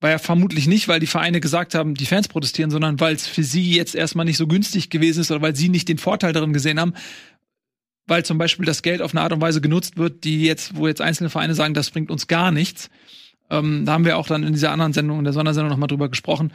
War 0.00 0.10
ja 0.10 0.18
vermutlich 0.18 0.66
nicht, 0.66 0.88
weil 0.88 1.00
die 1.00 1.06
Vereine 1.06 1.40
gesagt 1.40 1.74
haben, 1.74 1.94
die 1.94 2.06
Fans 2.06 2.28
protestieren, 2.28 2.70
sondern 2.70 3.00
weil 3.00 3.14
es 3.14 3.26
für 3.26 3.42
sie 3.42 3.74
jetzt 3.74 3.94
erstmal 3.94 4.26
nicht 4.26 4.36
so 4.36 4.46
günstig 4.46 4.90
gewesen 4.90 5.20
ist 5.20 5.30
oder 5.30 5.42
weil 5.42 5.56
sie 5.56 5.68
nicht 5.68 5.88
den 5.88 5.98
Vorteil 5.98 6.32
darin 6.32 6.52
gesehen 6.52 6.78
haben, 6.78 6.94
weil 8.06 8.24
zum 8.24 8.38
Beispiel 8.38 8.66
das 8.66 8.82
Geld 8.82 9.00
auf 9.00 9.12
eine 9.12 9.22
Art 9.22 9.32
und 9.32 9.40
Weise 9.40 9.60
genutzt 9.60 9.96
wird, 9.96 10.24
die 10.24 10.44
jetzt, 10.44 10.76
wo 10.76 10.86
jetzt 10.86 11.00
einzelne 11.00 11.30
Vereine 11.30 11.54
sagen, 11.54 11.74
das 11.74 11.90
bringt 11.90 12.10
uns 12.10 12.26
gar 12.26 12.52
nichts. 12.52 12.90
Ähm, 13.48 13.84
da 13.86 13.92
haben 13.92 14.04
wir 14.04 14.18
auch 14.18 14.26
dann 14.26 14.44
in 14.44 14.52
dieser 14.52 14.70
anderen 14.70 14.92
Sendung, 14.92 15.18
in 15.18 15.24
der 15.24 15.32
Sondersendung 15.32 15.70
nochmal 15.70 15.88
drüber 15.88 16.08
gesprochen. 16.08 16.52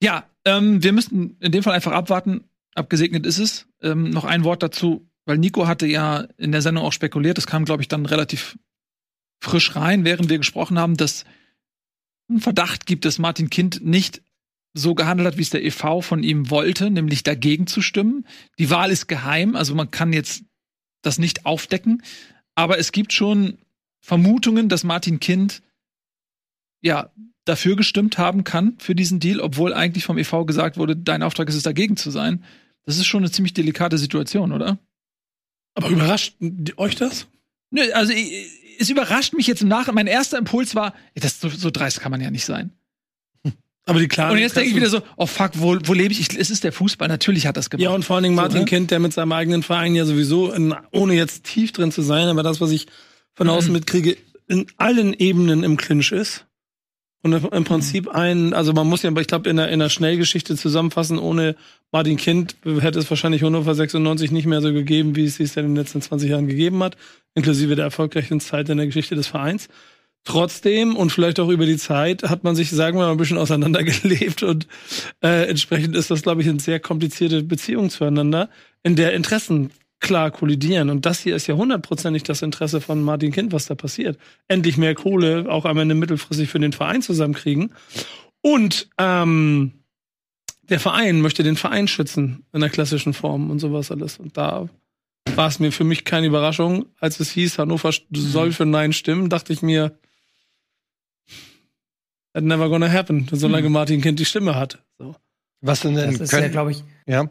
Ja, 0.00 0.24
ähm, 0.44 0.82
wir 0.82 0.92
müssten 0.92 1.36
in 1.40 1.52
dem 1.52 1.62
Fall 1.62 1.74
einfach 1.74 1.92
abwarten. 1.92 2.44
Abgesegnet 2.74 3.24
ist 3.26 3.38
es. 3.38 3.66
Ähm, 3.82 4.10
noch 4.10 4.24
ein 4.24 4.44
Wort 4.44 4.62
dazu, 4.62 5.08
weil 5.24 5.38
Nico 5.38 5.66
hatte 5.66 5.86
ja 5.86 6.26
in 6.36 6.52
der 6.52 6.62
Sendung 6.62 6.84
auch 6.84 6.92
spekuliert, 6.92 7.38
das 7.38 7.46
kam, 7.46 7.64
glaube 7.64 7.82
ich, 7.82 7.88
dann 7.88 8.06
relativ 8.06 8.58
frisch 9.40 9.74
rein, 9.76 10.04
während 10.04 10.28
wir 10.28 10.38
gesprochen 10.38 10.78
haben, 10.78 10.96
dass 10.96 11.24
einen 12.32 12.40
Verdacht 12.40 12.86
gibt, 12.86 13.04
dass 13.04 13.18
Martin 13.18 13.50
Kind 13.50 13.84
nicht 13.84 14.22
so 14.74 14.94
gehandelt 14.94 15.26
hat, 15.26 15.38
wie 15.38 15.42
es 15.42 15.50
der 15.50 15.64
EV 15.64 16.00
von 16.02 16.22
ihm 16.22 16.50
wollte, 16.50 16.90
nämlich 16.90 17.22
dagegen 17.22 17.66
zu 17.66 17.82
stimmen. 17.82 18.26
Die 18.58 18.70
Wahl 18.70 18.90
ist 18.90 19.06
geheim, 19.06 19.54
also 19.54 19.74
man 19.74 19.90
kann 19.90 20.12
jetzt 20.12 20.44
das 21.02 21.18
nicht 21.18 21.44
aufdecken. 21.44 22.02
Aber 22.54 22.78
es 22.78 22.92
gibt 22.92 23.12
schon 23.12 23.58
Vermutungen, 24.00 24.68
dass 24.68 24.84
Martin 24.84 25.20
Kind 25.20 25.62
ja 26.80 27.10
dafür 27.44 27.76
gestimmt 27.76 28.18
haben 28.18 28.44
kann 28.44 28.78
für 28.78 28.94
diesen 28.94 29.20
Deal, 29.20 29.40
obwohl 29.40 29.74
eigentlich 29.74 30.04
vom 30.04 30.18
EV 30.18 30.44
gesagt 30.46 30.76
wurde, 30.76 30.96
dein 30.96 31.22
Auftrag 31.22 31.48
ist 31.48 31.54
es, 31.54 31.62
dagegen 31.62 31.96
zu 31.96 32.10
sein. 32.10 32.44
Das 32.84 32.96
ist 32.96 33.06
schon 33.06 33.22
eine 33.22 33.30
ziemlich 33.30 33.54
delikate 33.54 33.98
Situation, 33.98 34.52
oder? 34.52 34.78
Aber 35.74 35.88
überrascht 35.88 36.36
euch 36.76 36.96
das? 36.96 37.26
Nö, 37.70 37.82
also 37.92 38.12
ich, 38.12 38.61
es 38.82 38.90
überrascht 38.90 39.32
mich 39.32 39.46
jetzt 39.46 39.62
im 39.62 39.68
Nachhinein. 39.68 39.94
Mein 39.94 40.06
erster 40.06 40.38
Impuls 40.38 40.74
war, 40.74 40.94
das 41.14 41.40
so, 41.40 41.48
so 41.48 41.70
dreist 41.70 42.00
kann 42.00 42.10
man 42.10 42.20
ja 42.20 42.30
nicht 42.30 42.44
sein. 42.44 42.72
Aber 43.86 43.98
die 43.98 44.08
klaren 44.08 44.32
Und 44.32 44.38
jetzt 44.38 44.56
denke 44.56 44.70
ich 44.70 44.76
wieder 44.76 44.88
so, 44.88 45.02
oh 45.16 45.26
fuck, 45.26 45.52
wo, 45.54 45.78
wo 45.84 45.92
lebe 45.92 46.12
ich? 46.12 46.20
ich? 46.20 46.38
Es 46.38 46.50
ist 46.50 46.64
der 46.64 46.72
Fußball, 46.72 47.08
natürlich 47.08 47.46
hat 47.46 47.56
das 47.56 47.70
gemacht. 47.70 47.82
Ja, 47.82 47.90
und 47.90 48.04
vor 48.04 48.16
allen 48.16 48.24
Dingen 48.24 48.34
Martin 48.34 48.58
so, 48.58 48.64
ne? 48.64 48.64
Kind, 48.66 48.90
der 48.90 48.98
mit 48.98 49.12
seinem 49.12 49.32
eigenen 49.32 49.62
Verein 49.62 49.94
ja 49.94 50.04
sowieso, 50.04 50.52
in, 50.52 50.74
ohne 50.90 51.14
jetzt 51.14 51.44
tief 51.44 51.72
drin 51.72 51.92
zu 51.92 52.02
sein, 52.02 52.28
aber 52.28 52.42
das, 52.42 52.60
was 52.60 52.70
ich 52.70 52.86
von 53.34 53.48
außen 53.48 53.70
mhm. 53.70 53.78
mitkriege, 53.78 54.16
in 54.48 54.66
allen 54.76 55.14
Ebenen 55.14 55.62
im 55.62 55.76
Clinch 55.76 56.12
ist. 56.12 56.46
Und 57.24 57.32
im 57.52 57.64
Prinzip 57.64 58.06
mhm. 58.06 58.12
ein, 58.12 58.54
also 58.54 58.72
man 58.72 58.88
muss 58.88 59.02
ja, 59.02 59.16
ich 59.16 59.28
glaube, 59.28 59.48
in 59.48 59.56
der, 59.56 59.68
in 59.68 59.78
der 59.78 59.88
Schnellgeschichte 59.88 60.56
zusammenfassen, 60.56 61.18
ohne 61.18 61.54
Martin 61.92 62.16
Kind 62.16 62.56
hätte 62.64 62.98
es 62.98 63.08
wahrscheinlich 63.10 63.42
Hannover 63.44 63.74
96 63.74 64.32
nicht 64.32 64.46
mehr 64.46 64.60
so 64.60 64.72
gegeben, 64.72 65.14
wie 65.14 65.24
es 65.24 65.38
es 65.38 65.56
in 65.56 65.62
den 65.62 65.76
letzten 65.76 66.02
20 66.02 66.30
Jahren 66.30 66.48
gegeben 66.48 66.82
hat, 66.82 66.96
inklusive 67.34 67.76
der 67.76 67.84
erfolgreichen 67.84 68.40
Zeit 68.40 68.68
in 68.68 68.78
der 68.78 68.86
Geschichte 68.86 69.14
des 69.14 69.28
Vereins. 69.28 69.68
Trotzdem 70.24 70.96
und 70.96 71.10
vielleicht 71.10 71.40
auch 71.40 71.48
über 71.48 71.66
die 71.66 71.76
Zeit 71.76 72.24
hat 72.24 72.44
man 72.44 72.54
sich, 72.54 72.70
sagen 72.70 72.96
wir 72.96 73.06
mal, 73.06 73.12
ein 73.12 73.16
bisschen 73.16 73.38
auseinandergelebt 73.38 74.42
und 74.42 74.66
äh, 75.22 75.48
entsprechend 75.48 75.96
ist 75.96 76.10
das, 76.10 76.22
glaube 76.22 76.42
ich, 76.42 76.48
eine 76.48 76.60
sehr 76.60 76.80
komplizierte 76.80 77.42
Beziehung 77.42 77.90
zueinander, 77.90 78.48
in 78.84 78.96
der 78.96 79.14
Interessen 79.14 79.70
klar 80.02 80.30
kollidieren. 80.30 80.90
Und 80.90 81.06
das 81.06 81.20
hier 81.20 81.34
ist 81.34 81.46
ja 81.46 81.54
hundertprozentig 81.54 82.22
das 82.24 82.42
Interesse 82.42 82.80
von 82.80 83.02
Martin 83.02 83.32
Kind, 83.32 83.52
was 83.52 83.66
da 83.66 83.74
passiert. 83.74 84.18
Endlich 84.48 84.76
mehr 84.76 84.94
Kohle, 84.94 85.46
auch 85.48 85.64
am 85.64 85.78
Ende 85.78 85.94
mittelfristig 85.94 86.50
für 86.50 86.60
den 86.60 86.72
Verein 86.72 87.00
zusammenkriegen. 87.00 87.72
Und 88.42 88.90
ähm, 88.98 89.72
der 90.62 90.80
Verein 90.80 91.20
möchte 91.20 91.42
den 91.42 91.56
Verein 91.56 91.88
schützen 91.88 92.44
in 92.52 92.60
der 92.60 92.70
klassischen 92.70 93.14
Form 93.14 93.50
und 93.50 93.58
sowas 93.58 93.90
alles. 93.90 94.18
Und 94.18 94.36
da 94.36 94.68
war 95.34 95.48
es 95.48 95.58
mir 95.58 95.72
für 95.72 95.84
mich 95.84 96.04
keine 96.04 96.26
Überraschung, 96.26 96.86
als 96.98 97.20
es 97.20 97.30
hieß, 97.30 97.58
Hannover 97.58 97.92
soll 98.10 98.52
für 98.52 98.66
Nein 98.66 98.92
stimmen, 98.92 99.30
dachte 99.30 99.52
ich 99.52 99.62
mir, 99.62 99.96
that 102.34 102.42
never 102.42 102.68
gonna 102.68 102.90
happen, 102.90 103.28
solange 103.30 103.68
mhm. 103.68 103.72
Martin 103.72 104.00
Kind 104.00 104.18
die 104.18 104.24
Stimme 104.24 104.56
hat. 104.56 104.82
So. 104.98 105.14
Was 105.60 105.80
denn 105.80 105.94
denn? 105.94 106.10
Das 106.12 106.20
ist 106.20 106.30
können, 106.30 106.44
ja, 106.44 106.48
glaube 106.48 106.72
ich. 106.72 106.82
Ja. 107.06 107.30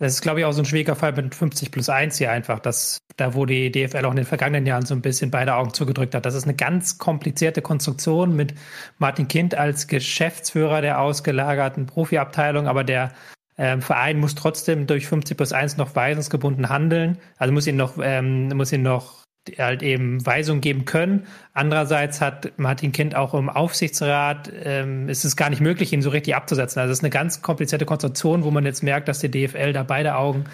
Das 0.00 0.14
ist, 0.14 0.22
glaube 0.22 0.40
ich, 0.40 0.46
auch 0.46 0.52
so 0.52 0.62
ein 0.62 0.64
schwieriger 0.64 0.96
Fall 0.96 1.12
mit 1.12 1.34
50 1.34 1.70
plus 1.70 1.90
1 1.90 2.16
hier 2.16 2.32
einfach, 2.32 2.58
dass 2.58 3.02
da, 3.18 3.34
wo 3.34 3.44
die 3.44 3.70
DFL 3.70 4.06
auch 4.06 4.10
in 4.12 4.16
den 4.16 4.24
vergangenen 4.24 4.64
Jahren 4.64 4.86
so 4.86 4.94
ein 4.94 5.02
bisschen 5.02 5.30
beide 5.30 5.54
Augen 5.54 5.74
zugedrückt 5.74 6.14
hat. 6.14 6.24
Das 6.24 6.34
ist 6.34 6.44
eine 6.44 6.54
ganz 6.54 6.96
komplizierte 6.96 7.60
Konstruktion 7.60 8.34
mit 8.34 8.54
Martin 8.98 9.28
Kind 9.28 9.54
als 9.54 9.88
Geschäftsführer 9.88 10.80
der 10.80 11.00
ausgelagerten 11.00 11.84
Profiabteilung, 11.84 12.66
aber 12.66 12.82
der 12.82 13.12
ähm, 13.58 13.82
Verein 13.82 14.18
muss 14.18 14.34
trotzdem 14.34 14.86
durch 14.86 15.06
50 15.06 15.36
plus 15.36 15.52
1 15.52 15.76
noch 15.76 15.94
weisungsgebunden 15.94 16.70
handeln. 16.70 17.18
Also 17.36 17.52
muss 17.52 17.66
ihn 17.66 17.76
noch, 17.76 17.98
ähm, 18.02 18.48
muss 18.48 18.72
ihn 18.72 18.82
noch 18.82 19.19
halt 19.58 19.82
eben 19.82 20.24
Weisungen 20.24 20.60
geben 20.60 20.84
können. 20.84 21.26
Andererseits 21.54 22.20
hat 22.20 22.52
Martin 22.58 22.92
Kind 22.92 23.14
auch 23.14 23.34
im 23.34 23.48
Aufsichtsrat, 23.48 24.52
ähm, 24.64 25.08
ist 25.08 25.24
es 25.24 25.36
gar 25.36 25.50
nicht 25.50 25.60
möglich, 25.60 25.92
ihn 25.92 26.02
so 26.02 26.10
richtig 26.10 26.36
abzusetzen. 26.36 26.80
Also 26.80 26.92
es 26.92 26.98
ist 26.98 27.04
eine 27.04 27.10
ganz 27.10 27.42
komplizierte 27.42 27.86
Konstruktion, 27.86 28.44
wo 28.44 28.50
man 28.50 28.64
jetzt 28.64 28.82
merkt, 28.82 29.08
dass 29.08 29.20
die 29.20 29.30
DFL 29.30 29.72
da 29.72 29.82
beide 29.82 30.16
Augen 30.16 30.44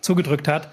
zugedrückt 0.00 0.48
hat. 0.48 0.70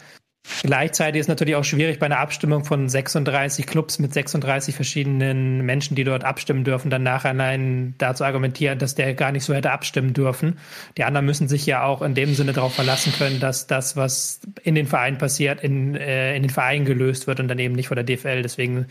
Gleichzeitig 0.62 1.22
ist 1.22 1.28
natürlich 1.30 1.56
auch 1.56 1.64
schwierig 1.64 2.00
bei 2.00 2.06
einer 2.06 2.20
Abstimmung 2.20 2.66
von 2.66 2.90
36 2.90 3.66
Clubs 3.66 4.00
mit 4.00 4.14
36 4.14 4.76
verschiedenen 4.76 5.66
Menschen, 5.66 5.96
die 5.96 6.04
dort 6.04 6.26
abstimmen 6.26 6.66
dürfen, 6.66 6.90
dann 6.90 7.04
nachher 7.04 7.34
nein, 7.34 7.96
dazu 7.98 8.26
argumentieren, 8.26 8.78
dass 8.78 8.94
der 8.94 9.14
gar 9.14 9.32
nicht 9.32 9.46
so 9.46 9.54
hätte 9.54 9.72
abstimmen 9.72 10.14
dürfen. 10.14 10.60
Die 10.98 11.06
anderen 11.06 11.26
müssen 11.26 11.48
sich 11.48 11.66
ja 11.66 11.86
auch 11.86 12.02
in 12.02 12.14
dem 12.14 12.34
Sinne 12.34 12.52
darauf 12.52 12.76
verlassen 12.76 13.14
können, 13.18 13.40
dass 13.40 13.68
das, 13.68 13.96
was 13.96 14.42
in 14.64 14.76
den 14.76 14.86
Vereinen 14.86 15.18
passiert, 15.18 15.64
in, 15.64 15.96
äh, 15.96 16.36
in 16.36 16.44
den 16.44 16.50
Vereinen 16.50 16.84
gelöst 16.84 17.26
wird 17.26 17.40
und 17.40 17.48
dann 17.48 17.60
eben 17.60 17.76
nicht 17.76 17.88
von 17.88 17.96
der 17.96 18.04
DFL. 18.04 18.42
Deswegen, 18.42 18.88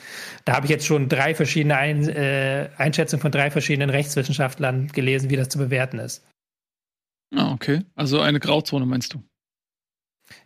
da 0.46 0.54
habe 0.54 0.66
ich 0.66 0.70
jetzt 0.70 0.86
schon 0.86 1.10
drei 1.10 1.34
verschiedene 1.34 1.76
Ein 1.76 2.08
äh, 2.08 2.70
Einschätzungen 2.78 3.20
von 3.20 3.32
drei 3.32 3.50
verschiedenen 3.50 3.90
Rechtswissenschaftlern 3.90 4.88
gelesen, 4.88 5.28
wie 5.28 5.36
das 5.36 5.50
zu 5.50 5.58
bewerten 5.58 5.98
ist. 5.98 6.24
Ah, 7.34 7.52
okay. 7.52 7.82
Also 7.94 8.20
eine 8.20 8.40
Grauzone 8.40 8.86
meinst 8.86 9.14
du? 9.14 9.22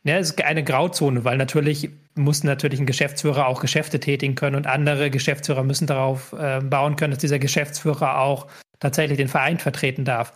Ja, 0.05 0.19
es 0.19 0.31
ist 0.31 0.45
eine 0.45 0.65
Grauzone, 0.65 1.25
weil 1.25 1.37
natürlich 1.37 1.91
muss 2.15 2.45
natürlich 2.45 2.81
ein 2.81 2.87
Geschäftsführer 2.87 3.47
auch 3.47 3.61
Geschäfte 3.61 4.01
tätigen 4.01 4.35
können 4.35 4.57
und 4.57 4.67
andere 4.67 5.11
Geschäftsführer 5.11 5.65
müssen 5.65 5.87
darauf 5.87 6.33
äh, 6.33 6.61
bauen 6.61 6.97
können, 6.97 7.13
dass 7.13 7.21
dieser 7.21 7.39
Geschäftsführer 7.39 8.21
auch 8.21 8.47
tatsächlich 8.81 9.17
den 9.17 9.29
Verein 9.29 9.59
vertreten 9.59 10.05
darf. 10.05 10.33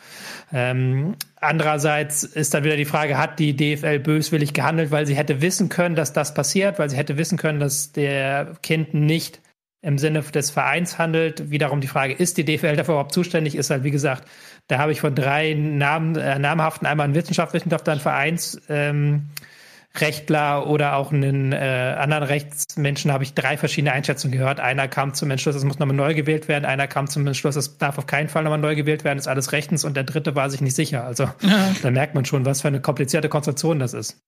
Ähm, 0.53 1.15
andererseits 1.37 2.23
ist 2.25 2.55
dann 2.55 2.65
wieder 2.65 2.77
die 2.77 2.85
Frage, 2.85 3.19
hat 3.19 3.39
die 3.39 3.55
DFL 3.57 3.99
böswillig 3.99 4.55
gehandelt, 4.55 4.91
weil 4.91 5.07
sie 5.07 5.15
hätte 5.15 5.41
wissen 5.41 5.69
können, 5.69 5.95
dass 5.95 6.13
das 6.13 6.35
passiert, 6.35 6.79
weil 6.79 6.91
sie 6.91 6.97
hätte 6.97 7.19
wissen 7.19 7.39
können, 7.39 7.61
dass 7.61 7.93
der 7.93 8.57
Kind 8.63 8.95
nicht 8.95 9.41
im 9.83 9.99
Sinne 9.99 10.21
des 10.21 10.51
Vereins 10.51 10.99
handelt. 10.99 11.51
Wiederum 11.51 11.81
die 11.81 11.87
Frage, 11.87 12.13
ist 12.13 12.37
die 12.37 12.45
DFL 12.45 12.77
dafür 12.77 12.95
überhaupt 12.95 13.15
zuständig? 13.15 13.55
Ist 13.55 13.71
halt, 13.71 13.85
wie 13.85 13.91
gesagt, 13.91 14.29
da 14.69 14.79
habe 14.79 14.93
ich 14.93 15.01
von 15.01 15.15
drei 15.15 15.55
Namen, 15.55 16.17
äh, 16.17 16.39
namhaften, 16.39 16.87
einmal 16.87 17.05
einen 17.05 17.15
Wissenschaftswissenschaftler, 17.15 17.95
einen 17.95 18.03
Vereinsrechtler 18.03 20.63
ähm, 20.63 20.69
oder 20.69 20.97
auch 20.97 21.13
einen 21.13 21.53
äh, 21.53 21.97
anderen 21.99 22.25
Rechtsmenschen 22.25 23.11
habe 23.11 23.25
ich 23.25 23.33
drei 23.33 23.57
verschiedene 23.57 23.93
Einschätzungen 23.93 24.37
gehört. 24.37 24.61
Einer 24.61 24.87
kam 24.87 25.15
zum 25.15 25.31
Entschluss, 25.31 25.57
es 25.57 25.65
muss 25.65 25.79
nochmal 25.79 25.97
neu 25.97 26.15
gewählt 26.15 26.47
werden. 26.47 26.67
Einer 26.67 26.87
kam 26.87 27.09
zum 27.09 27.27
Entschluss, 27.27 27.57
es 27.57 27.79
darf 27.79 27.97
auf 27.97 28.07
keinen 28.07 28.29
Fall 28.29 28.45
nochmal 28.45 28.59
neu 28.59 28.77
gewählt 28.77 29.05
werden, 29.05 29.19
ist 29.19 29.29
alles 29.29 29.53
rechtens. 29.53 29.85
Und 29.85 29.97
der 29.97 30.05
dritte 30.05 30.37
war 30.37 30.51
sich 30.51 30.61
nicht 30.61 30.77
sicher. 30.77 31.05
Also 31.05 31.25
ja. 31.41 31.75
da 31.81 31.91
merkt 31.91 32.15
man 32.15 32.27
schon, 32.27 32.45
was 32.45 32.61
für 32.61 32.69
eine 32.69 32.83
komplizierte 32.83 33.31
Konstruktion 33.31 33.79
das 33.79 33.95
ist. 33.95 34.21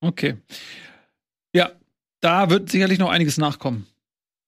Okay. 0.00 0.36
Ja, 1.54 1.70
da 2.24 2.48
wird 2.48 2.70
sicherlich 2.70 2.98
noch 2.98 3.10
einiges 3.10 3.36
nachkommen, 3.36 3.86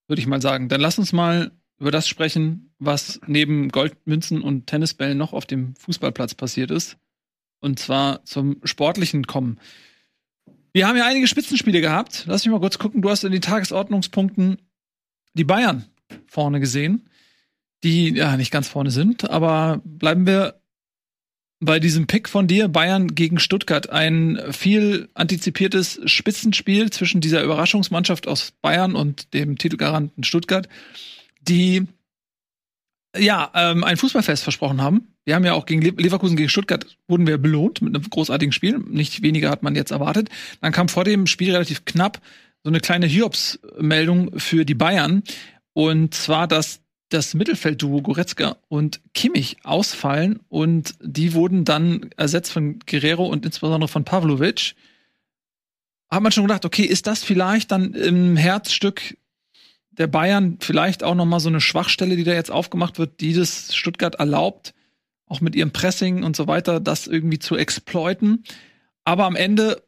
würde 0.08 0.20
ich 0.20 0.26
mal 0.26 0.40
sagen. 0.40 0.68
Dann 0.68 0.80
lass 0.80 0.98
uns 0.98 1.12
mal 1.12 1.52
über 1.78 1.90
das 1.90 2.08
sprechen, 2.08 2.72
was 2.78 3.20
neben 3.26 3.68
Goldmünzen 3.68 4.40
und 4.40 4.66
Tennisbällen 4.66 5.18
noch 5.18 5.34
auf 5.34 5.44
dem 5.44 5.74
Fußballplatz 5.76 6.34
passiert 6.34 6.70
ist. 6.70 6.96
Und 7.60 7.78
zwar 7.78 8.24
zum 8.24 8.56
Sportlichen 8.64 9.26
kommen. 9.26 9.60
Wir 10.72 10.88
haben 10.88 10.96
ja 10.96 11.06
einige 11.06 11.26
Spitzenspiele 11.26 11.80
gehabt. 11.80 12.24
Lass 12.26 12.44
mich 12.44 12.52
mal 12.52 12.60
kurz 12.60 12.78
gucken. 12.78 13.02
Du 13.02 13.10
hast 13.10 13.24
in 13.24 13.32
den 13.32 13.42
Tagesordnungspunkten 13.42 14.58
die 15.34 15.44
Bayern 15.44 15.84
vorne 16.26 16.60
gesehen, 16.60 17.10
die 17.84 18.14
ja 18.14 18.36
nicht 18.38 18.50
ganz 18.50 18.68
vorne 18.68 18.90
sind, 18.90 19.28
aber 19.28 19.82
bleiben 19.84 20.26
wir 20.26 20.60
bei 21.60 21.80
diesem 21.80 22.06
Pick 22.06 22.28
von 22.28 22.46
dir, 22.46 22.68
Bayern 22.68 23.14
gegen 23.14 23.38
Stuttgart, 23.38 23.88
ein 23.90 24.40
viel 24.50 25.08
antizipiertes 25.14 26.00
Spitzenspiel 26.04 26.90
zwischen 26.90 27.20
dieser 27.20 27.42
Überraschungsmannschaft 27.42 28.28
aus 28.28 28.52
Bayern 28.60 28.94
und 28.94 29.32
dem 29.32 29.56
Titelgaranten 29.56 30.24
Stuttgart, 30.24 30.68
die 31.40 31.86
ja 33.16 33.50
ähm, 33.54 33.84
ein 33.84 33.96
Fußballfest 33.96 34.42
versprochen 34.42 34.82
haben. 34.82 35.14
Wir 35.24 35.34
haben 35.34 35.44
ja 35.44 35.54
auch 35.54 35.66
gegen 35.66 35.80
Leverkusen 35.80 36.36
gegen 36.36 36.48
Stuttgart 36.48 36.96
wurden 37.08 37.26
wir 37.26 37.38
belohnt 37.38 37.80
mit 37.80 37.94
einem 37.94 38.08
großartigen 38.08 38.52
Spiel. 38.52 38.78
Nicht 38.78 39.22
weniger 39.22 39.50
hat 39.50 39.62
man 39.62 39.74
jetzt 39.74 39.90
erwartet. 39.90 40.28
Dann 40.60 40.72
kam 40.72 40.88
vor 40.88 41.04
dem 41.04 41.26
Spiel 41.26 41.52
relativ 41.52 41.84
knapp 41.84 42.20
so 42.62 42.70
eine 42.70 42.80
kleine 42.80 43.06
Hiobs-Meldung 43.06 44.38
für 44.38 44.64
die 44.64 44.74
Bayern. 44.74 45.22
Und 45.72 46.14
zwar, 46.14 46.46
dass 46.46 46.80
das 47.08 47.34
Mittelfeldduo 47.34 48.02
Goretzka 48.02 48.56
und 48.68 49.00
Kimmich 49.14 49.58
ausfallen 49.62 50.40
und 50.48 50.94
die 51.00 51.34
wurden 51.34 51.64
dann 51.64 52.10
ersetzt 52.16 52.52
von 52.52 52.80
Guerrero 52.80 53.26
und 53.26 53.44
insbesondere 53.44 53.88
von 53.88 54.04
Pavlovic. 54.04 54.74
Hat 56.10 56.22
man 56.22 56.32
schon 56.32 56.44
gedacht, 56.44 56.64
okay, 56.64 56.84
ist 56.84 57.06
das 57.06 57.22
vielleicht 57.22 57.70
dann 57.70 57.94
im 57.94 58.36
Herzstück 58.36 59.16
der 59.90 60.06
Bayern 60.06 60.58
vielleicht 60.60 61.02
auch 61.02 61.14
noch 61.14 61.24
mal 61.24 61.40
so 61.40 61.48
eine 61.48 61.60
Schwachstelle, 61.60 62.16
die 62.16 62.24
da 62.24 62.32
jetzt 62.32 62.50
aufgemacht 62.50 62.98
wird, 62.98 63.20
die 63.20 63.32
das 63.32 63.74
Stuttgart 63.74 64.16
erlaubt, 64.16 64.74
auch 65.26 65.40
mit 65.40 65.54
ihrem 65.54 65.72
Pressing 65.72 66.22
und 66.22 66.36
so 66.36 66.46
weiter, 66.46 66.80
das 66.80 67.06
irgendwie 67.06 67.38
zu 67.38 67.56
exploiten. 67.56 68.44
Aber 69.04 69.24
am 69.24 69.36
Ende 69.36 69.82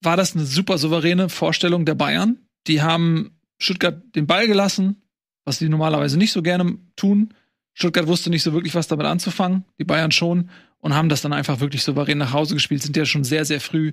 war 0.00 0.16
das 0.16 0.34
eine 0.34 0.44
super 0.44 0.78
souveräne 0.78 1.28
Vorstellung 1.28 1.84
der 1.84 1.94
Bayern. 1.94 2.38
Die 2.66 2.82
haben 2.82 3.38
Stuttgart 3.58 4.02
den 4.16 4.26
Ball 4.26 4.46
gelassen, 4.46 5.01
was 5.44 5.58
sie 5.58 5.68
normalerweise 5.68 6.18
nicht 6.18 6.32
so 6.32 6.42
gerne 6.42 6.78
tun. 6.96 7.34
Stuttgart 7.74 8.06
wusste 8.06 8.30
nicht 8.30 8.42
so 8.42 8.52
wirklich, 8.52 8.74
was 8.74 8.88
damit 8.88 9.06
anzufangen, 9.06 9.64
die 9.78 9.84
Bayern 9.84 10.12
schon, 10.12 10.50
und 10.78 10.94
haben 10.94 11.08
das 11.08 11.22
dann 11.22 11.32
einfach 11.32 11.60
wirklich 11.60 11.84
souverän 11.84 12.18
nach 12.18 12.32
Hause 12.32 12.54
gespielt, 12.54 12.82
sind 12.82 12.96
ja 12.96 13.06
schon 13.06 13.24
sehr, 13.24 13.44
sehr 13.44 13.60
früh 13.60 13.92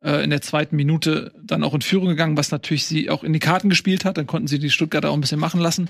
äh, 0.00 0.22
in 0.22 0.30
der 0.30 0.40
zweiten 0.40 0.76
Minute 0.76 1.32
dann 1.42 1.64
auch 1.64 1.74
in 1.74 1.82
Führung 1.82 2.08
gegangen, 2.08 2.36
was 2.36 2.50
natürlich 2.50 2.86
sie 2.86 3.10
auch 3.10 3.24
in 3.24 3.32
die 3.32 3.40
Karten 3.40 3.68
gespielt 3.68 4.04
hat. 4.04 4.16
Dann 4.16 4.26
konnten 4.26 4.46
sie 4.46 4.60
die 4.60 4.70
Stuttgarter 4.70 5.10
auch 5.10 5.14
ein 5.14 5.20
bisschen 5.20 5.40
machen 5.40 5.60
lassen. 5.60 5.88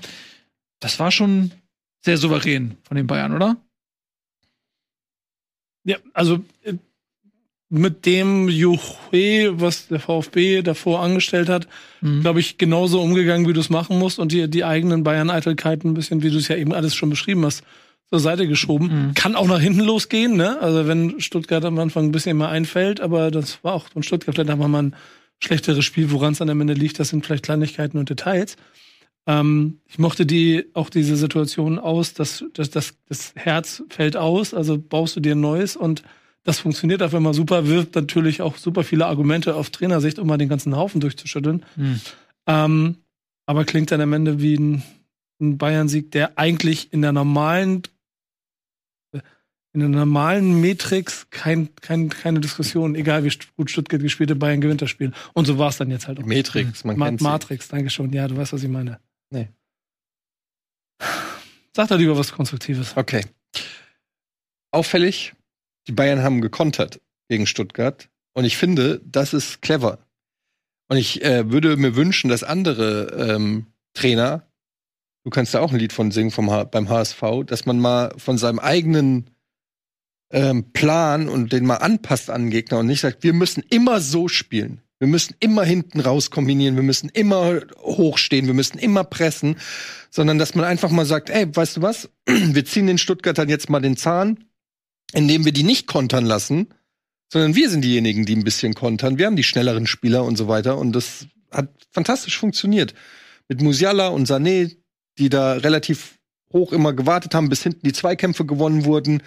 Das 0.79 0.99
war 0.99 1.11
schon 1.11 1.51
sehr 2.01 2.17
souverän 2.17 2.77
von 2.83 2.97
den 2.97 3.07
Bayern, 3.07 3.33
oder? 3.33 3.57
Ja, 5.83 5.97
also 6.13 6.43
äh, 6.63 6.73
mit 7.69 8.07
dem 8.07 8.49
Juche, 8.49 9.59
was 9.59 9.87
der 9.87 9.99
VfB 9.99 10.63
davor 10.63 11.01
angestellt 11.01 11.49
hat, 11.49 11.67
mhm. 12.01 12.21
glaube 12.21 12.39
ich, 12.39 12.57
genauso 12.57 12.99
umgegangen, 13.01 13.47
wie 13.47 13.53
du 13.53 13.59
es 13.59 13.69
machen 13.69 13.99
musst 13.99 14.17
und 14.17 14.31
die, 14.31 14.49
die 14.49 14.65
eigenen 14.65 15.03
Bayern-Eitelkeiten 15.03 15.91
ein 15.91 15.93
bisschen, 15.93 16.23
wie 16.23 16.31
du 16.31 16.37
es 16.37 16.47
ja 16.47 16.55
eben 16.55 16.73
alles 16.73 16.95
schon 16.95 17.11
beschrieben 17.11 17.45
hast, 17.45 17.63
zur 18.09 18.19
Seite 18.19 18.47
geschoben. 18.47 18.87
Mhm. 19.09 19.13
Kann 19.13 19.35
auch 19.35 19.47
nach 19.47 19.59
hinten 19.59 19.81
losgehen, 19.81 20.35
ne? 20.35 20.59
Also 20.59 20.87
wenn 20.87 21.19
Stuttgart 21.19 21.63
am 21.63 21.77
Anfang 21.77 22.05
ein 22.05 22.11
bisschen 22.11 22.37
mehr 22.37 22.49
einfällt, 22.49 23.01
aber 23.01 23.29
das 23.29 23.63
war 23.63 23.75
auch 23.75 23.87
von 23.89 24.01
Stuttgart 24.01 24.33
vielleicht 24.33 24.49
einfach 24.49 24.67
mal 24.67 24.83
ein 24.83 24.95
schlechteres 25.37 25.85
Spiel, 25.85 26.11
woran 26.11 26.33
es 26.33 26.41
an 26.41 26.49
am 26.49 26.61
Ende 26.61 26.73
liegt, 26.73 26.99
das 26.99 27.09
sind 27.09 27.23
vielleicht 27.23 27.45
Kleinigkeiten 27.45 27.99
und 27.99 28.09
Details. 28.09 28.55
Ähm, 29.27 29.79
ich 29.87 29.99
mochte 29.99 30.25
die 30.25 30.65
auch 30.73 30.89
diese 30.89 31.15
Situation 31.15 31.77
aus, 31.77 32.15
dass, 32.15 32.43
dass, 32.53 32.71
dass 32.71 32.95
das 33.07 33.33
Herz 33.35 33.83
fällt 33.89 34.17
aus, 34.17 34.55
also 34.55 34.79
baust 34.79 35.15
du 35.15 35.19
dir 35.19 35.35
ein 35.35 35.41
neues 35.41 35.75
und 35.75 36.01
das 36.43 36.59
funktioniert 36.59 37.03
auf 37.03 37.13
einmal 37.13 37.33
super, 37.33 37.67
wirft 37.67 37.95
natürlich 37.95 38.41
auch 38.41 38.57
super 38.57 38.83
viele 38.83 39.05
Argumente 39.05 39.55
auf 39.55 39.69
Trainersicht, 39.69 40.19
um 40.19 40.27
mal 40.27 40.37
den 40.37 40.49
ganzen 40.49 40.75
Haufen 40.75 41.01
durchzuschütteln. 41.01 41.65
Mhm. 41.75 42.01
Ähm, 42.47 42.97
aber 43.45 43.65
klingt 43.65 43.91
dann 43.91 44.01
am 44.01 44.13
Ende 44.13 44.41
wie 44.41 44.55
ein, 44.55 44.83
ein 45.41 45.57
Bayern-Sieg, 45.57 46.11
der 46.11 46.37
eigentlich 46.37 46.93
in 46.93 47.01
der 47.01 47.11
normalen 47.11 47.83
in 49.73 49.81
der 49.81 49.89
normalen 49.89 50.61
Matrix 50.61 51.27
kein, 51.29 51.73
kein, 51.75 52.09
keine 52.09 52.39
Diskussion, 52.39 52.95
egal 52.95 53.23
wie 53.23 53.31
gut 53.55 53.69
Stuttgart 53.69 54.01
gespielt 54.01 54.31
hat, 54.31 54.39
Bayern 54.39 54.61
gewinnt 54.61 54.81
das 54.81 54.89
Spiel. 54.89 55.11
Und 55.33 55.45
so 55.45 55.59
war 55.59 55.69
es 55.69 55.77
dann 55.77 55.91
jetzt 55.91 56.07
halt 56.07 56.19
auch. 56.19 56.25
Matrix, 56.25 56.83
man 56.83 56.97
Ma 56.97 57.05
kennt 57.05 57.21
Matrix, 57.21 57.67
danke 57.67 57.89
schon. 57.89 58.11
Ja, 58.11 58.27
du 58.27 58.35
weißt, 58.35 58.53
was 58.53 58.63
ich 58.63 58.69
meine. 58.69 58.99
Nee. 59.29 59.49
Sag 61.75 61.87
doch 61.89 61.97
lieber 61.97 62.17
was 62.17 62.31
Konstruktives. 62.31 62.97
Okay. 62.97 63.25
Auffällig, 64.71 65.33
die 65.87 65.91
Bayern 65.91 66.23
haben 66.23 66.41
gekontert 66.41 67.01
gegen 67.29 67.47
Stuttgart. 67.47 68.09
Und 68.33 68.45
ich 68.45 68.57
finde, 68.57 69.01
das 69.05 69.33
ist 69.33 69.61
clever. 69.61 69.99
Und 70.87 70.97
ich 70.97 71.23
äh, 71.23 71.51
würde 71.51 71.77
mir 71.77 71.95
wünschen, 71.95 72.29
dass 72.29 72.43
andere 72.43 73.35
ähm, 73.35 73.67
Trainer, 73.93 74.47
du 75.23 75.29
kannst 75.29 75.53
da 75.53 75.61
auch 75.61 75.71
ein 75.71 75.79
Lied 75.79 75.93
von 75.93 76.11
singen 76.11 76.31
vom 76.31 76.47
beim 76.71 76.89
HSV, 76.89 77.21
dass 77.45 77.65
man 77.65 77.79
mal 77.79 78.13
von 78.17 78.37
seinem 78.37 78.59
eigenen 78.59 79.29
ähm, 80.31 80.71
Plan 80.73 81.29
und 81.29 81.53
den 81.53 81.65
mal 81.65 81.77
anpasst 81.77 82.29
an 82.29 82.43
den 82.43 82.51
Gegner 82.51 82.79
und 82.79 82.87
nicht 82.87 83.01
sagt, 83.01 83.23
wir 83.23 83.33
müssen 83.33 83.63
immer 83.69 84.01
so 84.01 84.27
spielen. 84.27 84.81
Wir 84.99 85.07
müssen 85.07 85.35
immer 85.39 85.63
hinten 85.63 86.01
raus 86.01 86.29
kombinieren, 86.29 86.75
wir 86.75 86.83
müssen 86.83 87.09
immer 87.09 87.61
hochstehen, 87.77 88.47
wir 88.47 88.53
müssen 88.53 88.77
immer 88.79 89.05
pressen, 89.05 89.55
sondern 90.09 90.37
dass 90.37 90.55
man 90.55 90.65
einfach 90.65 90.89
mal 90.89 91.05
sagt, 91.05 91.29
ey, 91.29 91.55
weißt 91.55 91.77
du 91.77 91.81
was? 91.81 92.09
Wir 92.25 92.65
ziehen 92.65 92.87
den 92.87 92.97
Stuttgartern 92.97 93.47
jetzt 93.47 93.69
mal 93.69 93.79
den 93.79 93.95
Zahn, 93.95 94.43
indem 95.13 95.45
wir 95.45 95.51
die 95.51 95.63
nicht 95.63 95.87
kontern 95.87 96.25
lassen, 96.25 96.67
sondern 97.31 97.55
wir 97.55 97.69
sind 97.69 97.81
diejenigen, 97.81 98.25
die 98.25 98.35
ein 98.35 98.43
bisschen 98.43 98.73
kontern. 98.73 99.17
Wir 99.17 99.25
haben 99.25 99.35
die 99.35 99.43
schnelleren 99.43 99.87
Spieler 99.87 100.23
und 100.23 100.37
so 100.37 100.47
weiter 100.47 100.77
und 100.77 100.93
das 100.93 101.27
hat 101.51 101.69
fantastisch 101.91 102.37
funktioniert. 102.37 102.93
Mit 103.47 103.61
Musiala 103.61 104.09
und 104.09 104.27
Sané, 104.27 104.75
die 105.17 105.29
da 105.29 105.53
relativ 105.53 106.17
hoch 106.53 106.73
immer 106.73 106.93
gewartet 106.93 107.35
haben, 107.35 107.49
bis 107.49 107.63
hinten 107.63 107.85
die 107.85 107.93
Zweikämpfe 107.93 108.45
gewonnen 108.45 108.85
wurden 108.85 109.21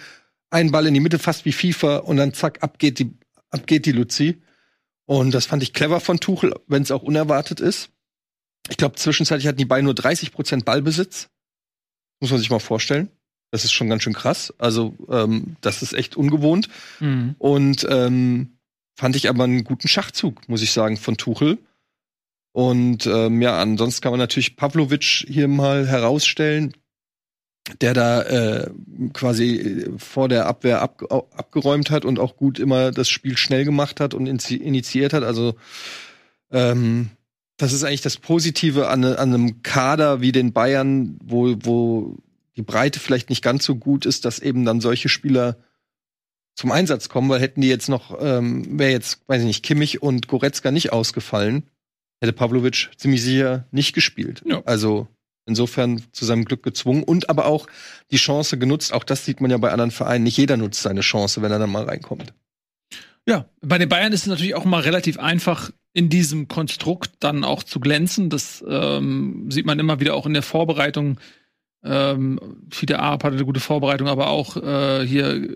ein 0.53 0.71
Ball 0.71 0.85
in 0.85 0.93
die 0.93 0.99
Mitte, 0.99 1.19
fast 1.19 1.45
wie 1.45 1.51
FIFA, 1.51 1.97
und 1.97 2.17
dann 2.17 2.33
zack, 2.33 2.61
ab 2.61 2.77
geht 2.77 2.99
die, 2.99 3.17
ab 3.49 3.65
geht 3.65 3.85
die 3.85 3.91
Luzi. 3.91 4.41
Und 5.05 5.33
das 5.33 5.47
fand 5.47 5.63
ich 5.63 5.73
clever 5.73 5.99
von 5.99 6.19
Tuchel, 6.19 6.53
wenn 6.67 6.83
es 6.83 6.91
auch 6.91 7.01
unerwartet 7.01 7.59
ist. 7.59 7.89
Ich 8.69 8.77
glaube, 8.77 8.95
zwischenzeitlich 8.95 9.47
hatten 9.47 9.57
die 9.57 9.65
beiden 9.65 9.85
nur 9.85 9.95
30 9.95 10.31
Prozent 10.31 10.63
Ballbesitz. 10.63 11.29
Muss 12.21 12.29
man 12.29 12.39
sich 12.39 12.51
mal 12.51 12.59
vorstellen. 12.59 13.09
Das 13.53 13.65
ist 13.65 13.71
schon 13.71 13.87
ganz 13.87 14.01
schön 14.01 14.13
krass. 14.13 14.51
Also, 14.57 14.95
ähm, 15.11 15.57
das 15.61 15.83
ist 15.83 15.93
echt 15.93 16.17
ungewohnt. 16.17 16.69
Mhm. 16.99 17.35
Und 17.37 17.85
ähm, 17.87 18.57
fand 18.95 19.15
ich 19.15 19.29
aber 19.29 19.43
einen 19.43 19.63
guten 19.63 19.87
Schachzug, 19.87 20.49
muss 20.49 20.63
ich 20.63 20.71
sagen, 20.71 20.97
von 20.97 21.17
Tuchel. 21.17 21.59
Und 22.51 23.05
ähm, 23.05 23.43
ja, 23.43 23.61
ansonsten 23.61 24.01
kann 24.01 24.11
man 24.11 24.19
natürlich 24.19 24.55
Pavlovic 24.55 25.03
hier 25.03 25.47
mal 25.47 25.87
herausstellen 25.87 26.73
der 27.79 27.93
da 27.93 28.21
äh, 28.23 28.69
quasi 29.13 29.85
vor 29.97 30.27
der 30.27 30.47
Abwehr 30.47 30.81
ab, 30.81 31.01
abgeräumt 31.09 31.91
hat 31.91 32.03
und 32.03 32.19
auch 32.19 32.35
gut 32.35 32.59
immer 32.59 32.91
das 32.91 33.07
Spiel 33.07 33.37
schnell 33.37 33.65
gemacht 33.65 33.99
hat 33.99 34.13
und 34.13 34.27
initiiert 34.27 35.13
hat. 35.13 35.23
Also 35.23 35.55
ähm, 36.51 37.11
das 37.55 37.71
ist 37.71 37.83
eigentlich 37.83 38.01
das 38.01 38.17
Positive 38.17 38.89
an, 38.89 39.05
an 39.05 39.33
einem 39.33 39.63
Kader 39.63 40.19
wie 40.19 40.33
den 40.33 40.51
Bayern, 40.51 41.17
wo, 41.23 41.55
wo 41.61 42.17
die 42.55 42.61
Breite 42.61 42.99
vielleicht 42.99 43.29
nicht 43.29 43.43
ganz 43.43 43.65
so 43.65 43.75
gut 43.75 44.05
ist, 44.05 44.25
dass 44.25 44.39
eben 44.39 44.65
dann 44.65 44.81
solche 44.81 45.09
Spieler 45.09 45.57
zum 46.55 46.71
Einsatz 46.71 47.09
kommen, 47.09 47.29
weil 47.29 47.41
hätten 47.41 47.61
die 47.61 47.69
jetzt 47.69 47.89
noch, 47.89 48.17
ähm, 48.21 48.77
wäre 48.77 48.91
jetzt, 48.91 49.27
weiß 49.27 49.41
ich 49.41 49.47
nicht, 49.47 49.63
Kimmich 49.63 50.01
und 50.01 50.27
Goretzka 50.27 50.71
nicht 50.71 50.91
ausgefallen, 50.91 51.63
hätte 52.21 52.33
Pavlovic 52.33 52.91
ziemlich 52.95 53.23
sicher 53.23 53.65
nicht 53.71 53.93
gespielt. 53.93 54.43
Ja. 54.45 54.61
Also 54.65 55.07
insofern 55.45 56.01
zu 56.11 56.25
seinem 56.25 56.45
Glück 56.45 56.63
gezwungen 56.63 57.03
und 57.03 57.29
aber 57.29 57.45
auch 57.45 57.67
die 58.11 58.17
Chance 58.17 58.57
genutzt. 58.57 58.93
Auch 58.93 59.03
das 59.03 59.25
sieht 59.25 59.41
man 59.41 59.51
ja 59.51 59.57
bei 59.57 59.71
anderen 59.71 59.91
Vereinen. 59.91 60.23
Nicht 60.23 60.37
jeder 60.37 60.57
nutzt 60.57 60.81
seine 60.81 61.01
Chance, 61.01 61.41
wenn 61.41 61.51
er 61.51 61.59
dann 61.59 61.71
mal 61.71 61.83
reinkommt. 61.83 62.33
Ja, 63.25 63.45
bei 63.61 63.77
den 63.77 63.89
Bayern 63.89 64.13
ist 64.13 64.21
es 64.21 64.27
natürlich 64.27 64.55
auch 64.55 64.65
mal 64.65 64.81
relativ 64.81 65.17
einfach, 65.17 65.71
in 65.93 66.09
diesem 66.09 66.47
Konstrukt 66.47 67.11
dann 67.19 67.43
auch 67.43 67.63
zu 67.63 67.79
glänzen. 67.79 68.29
Das 68.29 68.63
ähm, 68.67 69.49
sieht 69.49 69.65
man 69.65 69.79
immer 69.79 69.99
wieder 69.99 70.15
auch 70.15 70.25
in 70.25 70.33
der 70.33 70.41
Vorbereitung. 70.41 71.19
Ähm, 71.83 72.39
Fiete 72.69 72.99
Arp 72.99 73.23
hatte 73.23 73.35
eine 73.35 73.45
gute 73.45 73.59
Vorbereitung, 73.59 74.07
aber 74.07 74.29
auch 74.29 74.57
äh, 74.57 75.05
hier 75.05 75.55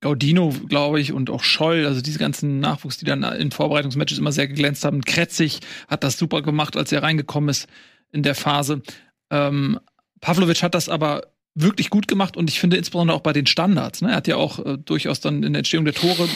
Gaudino, 0.00 0.54
glaube 0.68 1.00
ich, 1.00 1.12
und 1.12 1.28
auch 1.28 1.42
Scholl, 1.42 1.84
also 1.86 2.00
diese 2.00 2.18
ganzen 2.18 2.58
Nachwuchs, 2.58 2.96
die 2.96 3.04
dann 3.04 3.22
in 3.22 3.50
Vorbereitungsmatches 3.50 4.18
immer 4.18 4.32
sehr 4.32 4.48
geglänzt 4.48 4.84
haben. 4.84 5.02
Kretzig 5.02 5.60
hat 5.88 6.04
das 6.04 6.16
super 6.16 6.40
gemacht, 6.40 6.76
als 6.76 6.90
er 6.90 7.02
reingekommen 7.02 7.50
ist 7.50 7.68
in 8.10 8.22
der 8.22 8.34
Phase. 8.34 8.82
Ähm, 9.30 9.78
Pavlovic 10.20 10.62
hat 10.62 10.74
das 10.74 10.88
aber 10.88 11.22
wirklich 11.54 11.90
gut 11.90 12.08
gemacht 12.08 12.36
und 12.36 12.48
ich 12.48 12.60
finde 12.60 12.76
insbesondere 12.76 13.16
auch 13.16 13.22
bei 13.22 13.32
den 13.32 13.46
Standards. 13.46 14.00
Ne? 14.00 14.10
Er 14.10 14.16
hat 14.16 14.28
ja 14.28 14.36
auch 14.36 14.64
äh, 14.64 14.78
durchaus 14.78 15.20
dann 15.20 15.42
in 15.42 15.52
der 15.52 15.60
Entstehung 15.60 15.84
der 15.84 15.94
Tore 15.94 16.28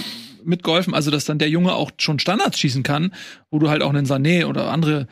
mitgeholfen, 0.45 0.95
also 0.95 1.11
dass 1.11 1.25
dann 1.25 1.39
der 1.39 1.49
Junge 1.49 1.75
auch 1.75 1.91
schon 1.99 2.19
Standards 2.19 2.59
schießen 2.59 2.83
kann, 2.83 3.15
wo 3.51 3.59
du 3.59 3.71
halt 3.71 3.83
auch 3.83 3.91
einen 3.91 4.07
Sané 4.07 4.45
oder 4.45 4.71
andere 4.71 5.07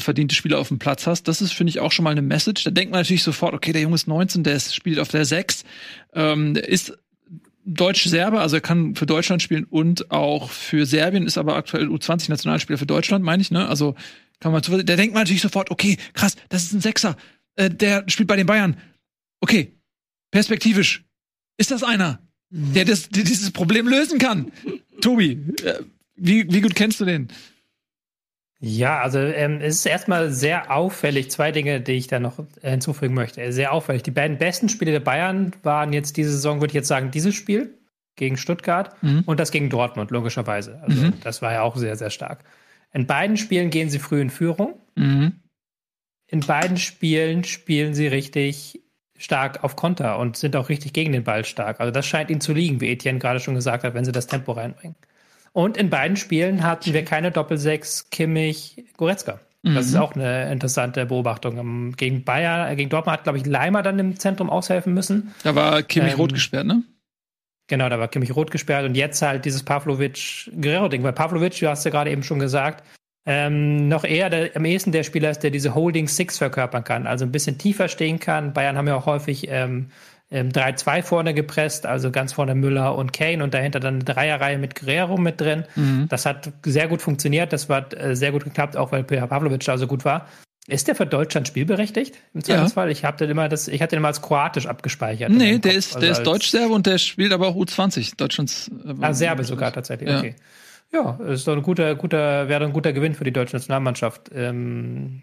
verdiente 0.00 0.34
Spieler 0.34 0.58
auf 0.58 0.68
dem 0.68 0.78
Platz 0.78 1.06
hast. 1.06 1.28
Das 1.28 1.42
ist, 1.42 1.52
finde 1.52 1.70
ich, 1.70 1.80
auch 1.80 1.92
schon 1.92 2.04
mal 2.04 2.10
eine 2.10 2.22
Message. 2.22 2.64
Da 2.64 2.70
denkt 2.70 2.92
man 2.92 3.00
natürlich 3.00 3.22
sofort, 3.22 3.54
okay, 3.54 3.72
der 3.72 3.82
Junge 3.82 3.94
ist 3.94 4.08
19, 4.08 4.44
der 4.44 4.54
ist, 4.54 4.74
spielt 4.74 4.98
auf 4.98 5.08
der 5.08 5.24
6, 5.24 5.64
ähm, 6.14 6.56
ist 6.56 6.96
Deutsch-Serbe, 7.64 8.40
also 8.40 8.56
er 8.56 8.60
kann 8.60 8.96
für 8.96 9.06
Deutschland 9.06 9.40
spielen 9.40 9.64
und 9.64 10.10
auch 10.10 10.50
für 10.50 10.84
Serbien, 10.84 11.26
ist 11.26 11.38
aber 11.38 11.54
aktuell 11.54 11.86
U20-Nationalspieler 11.88 12.78
für 12.78 12.86
Deutschland, 12.86 13.24
meine 13.24 13.40
ich, 13.40 13.50
ne? 13.50 13.68
Also 13.68 13.94
kann 14.40 14.50
man, 14.50 14.62
da 14.62 14.96
denkt 14.96 15.14
man 15.14 15.22
natürlich 15.22 15.42
sofort, 15.42 15.70
okay, 15.70 15.96
krass, 16.14 16.34
das 16.48 16.64
ist 16.64 16.72
ein 16.72 16.80
Sechser, 16.80 17.16
äh, 17.54 17.70
der 17.70 18.04
spielt 18.08 18.26
bei 18.26 18.36
den 18.36 18.46
Bayern. 18.46 18.76
Okay, 19.40 19.76
perspektivisch 20.32 21.04
ist 21.56 21.70
das 21.70 21.84
einer, 21.84 22.18
der, 22.50 22.84
das, 22.84 23.08
der 23.08 23.22
dieses 23.22 23.52
Problem 23.52 23.86
lösen 23.86 24.18
kann. 24.18 24.50
Tobi, 25.00 25.38
äh, 25.64 25.82
wie, 26.16 26.52
wie 26.52 26.60
gut 26.60 26.74
kennst 26.74 27.00
du 27.00 27.04
den? 27.04 27.28
Ja, 28.64 29.00
also 29.00 29.18
ähm, 29.18 29.58
es 29.60 29.74
ist 29.74 29.86
erstmal 29.86 30.30
sehr 30.30 30.70
auffällig. 30.70 31.32
Zwei 31.32 31.50
Dinge, 31.50 31.80
die 31.80 31.92
ich 31.92 32.06
da 32.06 32.20
noch 32.20 32.38
hinzufügen 32.62 33.12
möchte. 33.12 33.52
Sehr 33.52 33.72
auffällig. 33.72 34.04
Die 34.04 34.12
beiden 34.12 34.38
besten 34.38 34.68
Spiele 34.68 34.92
der 34.92 35.00
Bayern 35.00 35.50
waren 35.64 35.92
jetzt 35.92 36.16
diese 36.16 36.30
Saison, 36.30 36.60
würde 36.60 36.70
ich 36.70 36.74
jetzt 36.74 36.86
sagen, 36.86 37.10
dieses 37.10 37.34
Spiel 37.34 37.76
gegen 38.14 38.36
Stuttgart 38.36 38.94
mhm. 39.02 39.24
und 39.26 39.40
das 39.40 39.50
gegen 39.50 39.68
Dortmund, 39.68 40.12
logischerweise. 40.12 40.80
Also 40.82 41.06
mhm. 41.06 41.14
das 41.24 41.42
war 41.42 41.52
ja 41.52 41.62
auch 41.62 41.74
sehr, 41.76 41.96
sehr 41.96 42.10
stark. 42.10 42.44
In 42.92 43.08
beiden 43.08 43.36
Spielen 43.36 43.70
gehen 43.70 43.90
sie 43.90 43.98
früh 43.98 44.20
in 44.20 44.30
Führung. 44.30 44.78
Mhm. 44.94 45.40
In 46.28 46.40
beiden 46.40 46.76
Spielen 46.76 47.42
spielen 47.42 47.94
sie 47.94 48.06
richtig 48.06 48.80
stark 49.18 49.64
auf 49.64 49.74
Konter 49.74 50.20
und 50.20 50.36
sind 50.36 50.54
auch 50.54 50.68
richtig 50.68 50.92
gegen 50.92 51.10
den 51.10 51.24
Ball 51.24 51.44
stark. 51.44 51.80
Also 51.80 51.90
das 51.90 52.06
scheint 52.06 52.30
ihnen 52.30 52.40
zu 52.40 52.52
liegen, 52.52 52.80
wie 52.80 52.92
Etienne 52.92 53.18
gerade 53.18 53.40
schon 53.40 53.56
gesagt 53.56 53.82
hat, 53.82 53.94
wenn 53.94 54.04
sie 54.04 54.12
das 54.12 54.28
Tempo 54.28 54.52
reinbringen. 54.52 54.94
Und 55.52 55.76
in 55.76 55.90
beiden 55.90 56.16
Spielen 56.16 56.62
hatten 56.62 56.92
wir 56.92 57.04
keine 57.04 57.30
Doppelsechs 57.30 58.08
Kimmich 58.10 58.84
Goretzka. 58.96 59.40
Das 59.64 59.72
mhm. 59.72 59.78
ist 59.78 59.96
auch 59.96 60.14
eine 60.14 60.50
interessante 60.50 61.06
Beobachtung. 61.06 61.92
Gegen 61.96 62.24
Bayern, 62.24 62.76
gegen 62.76 62.90
Dortmund 62.90 63.18
hat, 63.18 63.24
glaube 63.24 63.38
ich, 63.38 63.46
Leimer 63.46 63.82
dann 63.82 63.98
im 63.98 64.18
Zentrum 64.18 64.50
aushelfen 64.50 64.92
müssen. 64.92 65.32
Da 65.44 65.54
war 65.54 65.82
Kimmich 65.82 66.14
ähm, 66.14 66.18
rot 66.18 66.32
gesperrt, 66.32 66.66
ne? 66.66 66.82
Genau, 67.68 67.88
da 67.88 68.00
war 68.00 68.08
Kimmich 68.08 68.34
rot 68.34 68.50
gesperrt 68.50 68.84
und 68.84 68.96
jetzt 68.96 69.22
halt 69.22 69.44
dieses 69.44 69.62
Pavlovic-Guerrero-Ding. 69.62 71.04
Weil 71.04 71.12
Pavlovic, 71.12 71.60
du 71.60 71.68
hast 71.68 71.84
ja 71.84 71.92
gerade 71.92 72.10
eben 72.10 72.24
schon 72.24 72.40
gesagt, 72.40 72.82
ähm, 73.24 73.86
noch 73.86 74.02
eher 74.02 74.30
der, 74.30 74.56
am 74.56 74.64
ehesten 74.64 74.90
der 74.90 75.04
Spieler 75.04 75.30
ist, 75.30 75.44
der 75.44 75.52
diese 75.52 75.76
Holding 75.76 76.08
Six 76.08 76.38
verkörpern 76.38 76.82
kann, 76.82 77.06
also 77.06 77.24
ein 77.24 77.30
bisschen 77.30 77.56
tiefer 77.56 77.86
stehen 77.86 78.18
kann. 78.18 78.52
Bayern 78.52 78.76
haben 78.76 78.88
ja 78.88 78.96
auch 78.96 79.06
häufig 79.06 79.46
ähm, 79.48 79.90
3-2 80.32 80.96
ähm, 80.96 81.02
vorne 81.02 81.34
gepresst, 81.34 81.86
also 81.86 82.10
ganz 82.10 82.32
vorne 82.32 82.54
Müller 82.54 82.96
und 82.96 83.12
Kane 83.12 83.44
und 83.44 83.54
dahinter 83.54 83.80
dann 83.80 83.96
eine 83.96 84.04
Dreierreihe 84.04 84.58
mit 84.58 84.74
Guerrero 84.74 85.18
mit 85.18 85.40
drin. 85.40 85.64
Mhm. 85.76 86.06
Das 86.08 86.26
hat 86.26 86.52
sehr 86.64 86.88
gut 86.88 87.02
funktioniert, 87.02 87.52
das 87.52 87.68
hat 87.68 87.94
äh, 87.94 88.16
sehr 88.16 88.32
gut 88.32 88.44
geklappt, 88.44 88.76
auch 88.76 88.92
weil 88.92 89.04
Pavlovic 89.04 89.64
da 89.64 89.76
so 89.78 89.86
gut 89.86 90.04
war. 90.04 90.26
Ist 90.68 90.86
der 90.86 90.94
für 90.94 91.06
Deutschland 91.06 91.48
spielberechtigt 91.48 92.14
im 92.34 92.44
Zweifelsfall? 92.44 92.86
Ja. 92.86 92.92
Ich 92.92 93.04
habe 93.04 93.24
immer 93.24 93.48
das, 93.48 93.66
ich 93.66 93.82
hatte 93.82 93.96
den 93.96 93.98
immer 93.98 94.08
als 94.08 94.22
kroatisch 94.22 94.66
abgespeichert. 94.66 95.30
Nee, 95.30 95.58
der 95.58 95.74
ist, 95.74 95.94
der 95.94 96.10
also 96.10 96.20
ist 96.20 96.26
Deutsch-Serbe 96.26 96.72
und 96.72 96.86
der 96.86 96.98
spielt 96.98 97.32
aber 97.32 97.48
auch 97.48 97.56
U20 97.56 98.16
Deutschlands. 98.16 98.70
Äh, 98.86 98.94
ah, 99.00 99.12
Serbe 99.12 99.42
sogar 99.42 99.72
tatsächlich. 99.72 100.08
Ja. 100.08 100.18
Okay. 100.18 100.34
Ja, 100.92 101.18
ist 101.26 101.48
doch 101.48 101.56
ein 101.56 101.62
guter, 101.62 101.94
guter, 101.94 102.48
wäre 102.48 102.64
ein 102.64 102.72
guter 102.72 102.92
Gewinn 102.92 103.14
für 103.14 103.24
die 103.24 103.32
deutsche 103.32 103.56
Nationalmannschaft. 103.56 104.30
Ähm, 104.34 105.22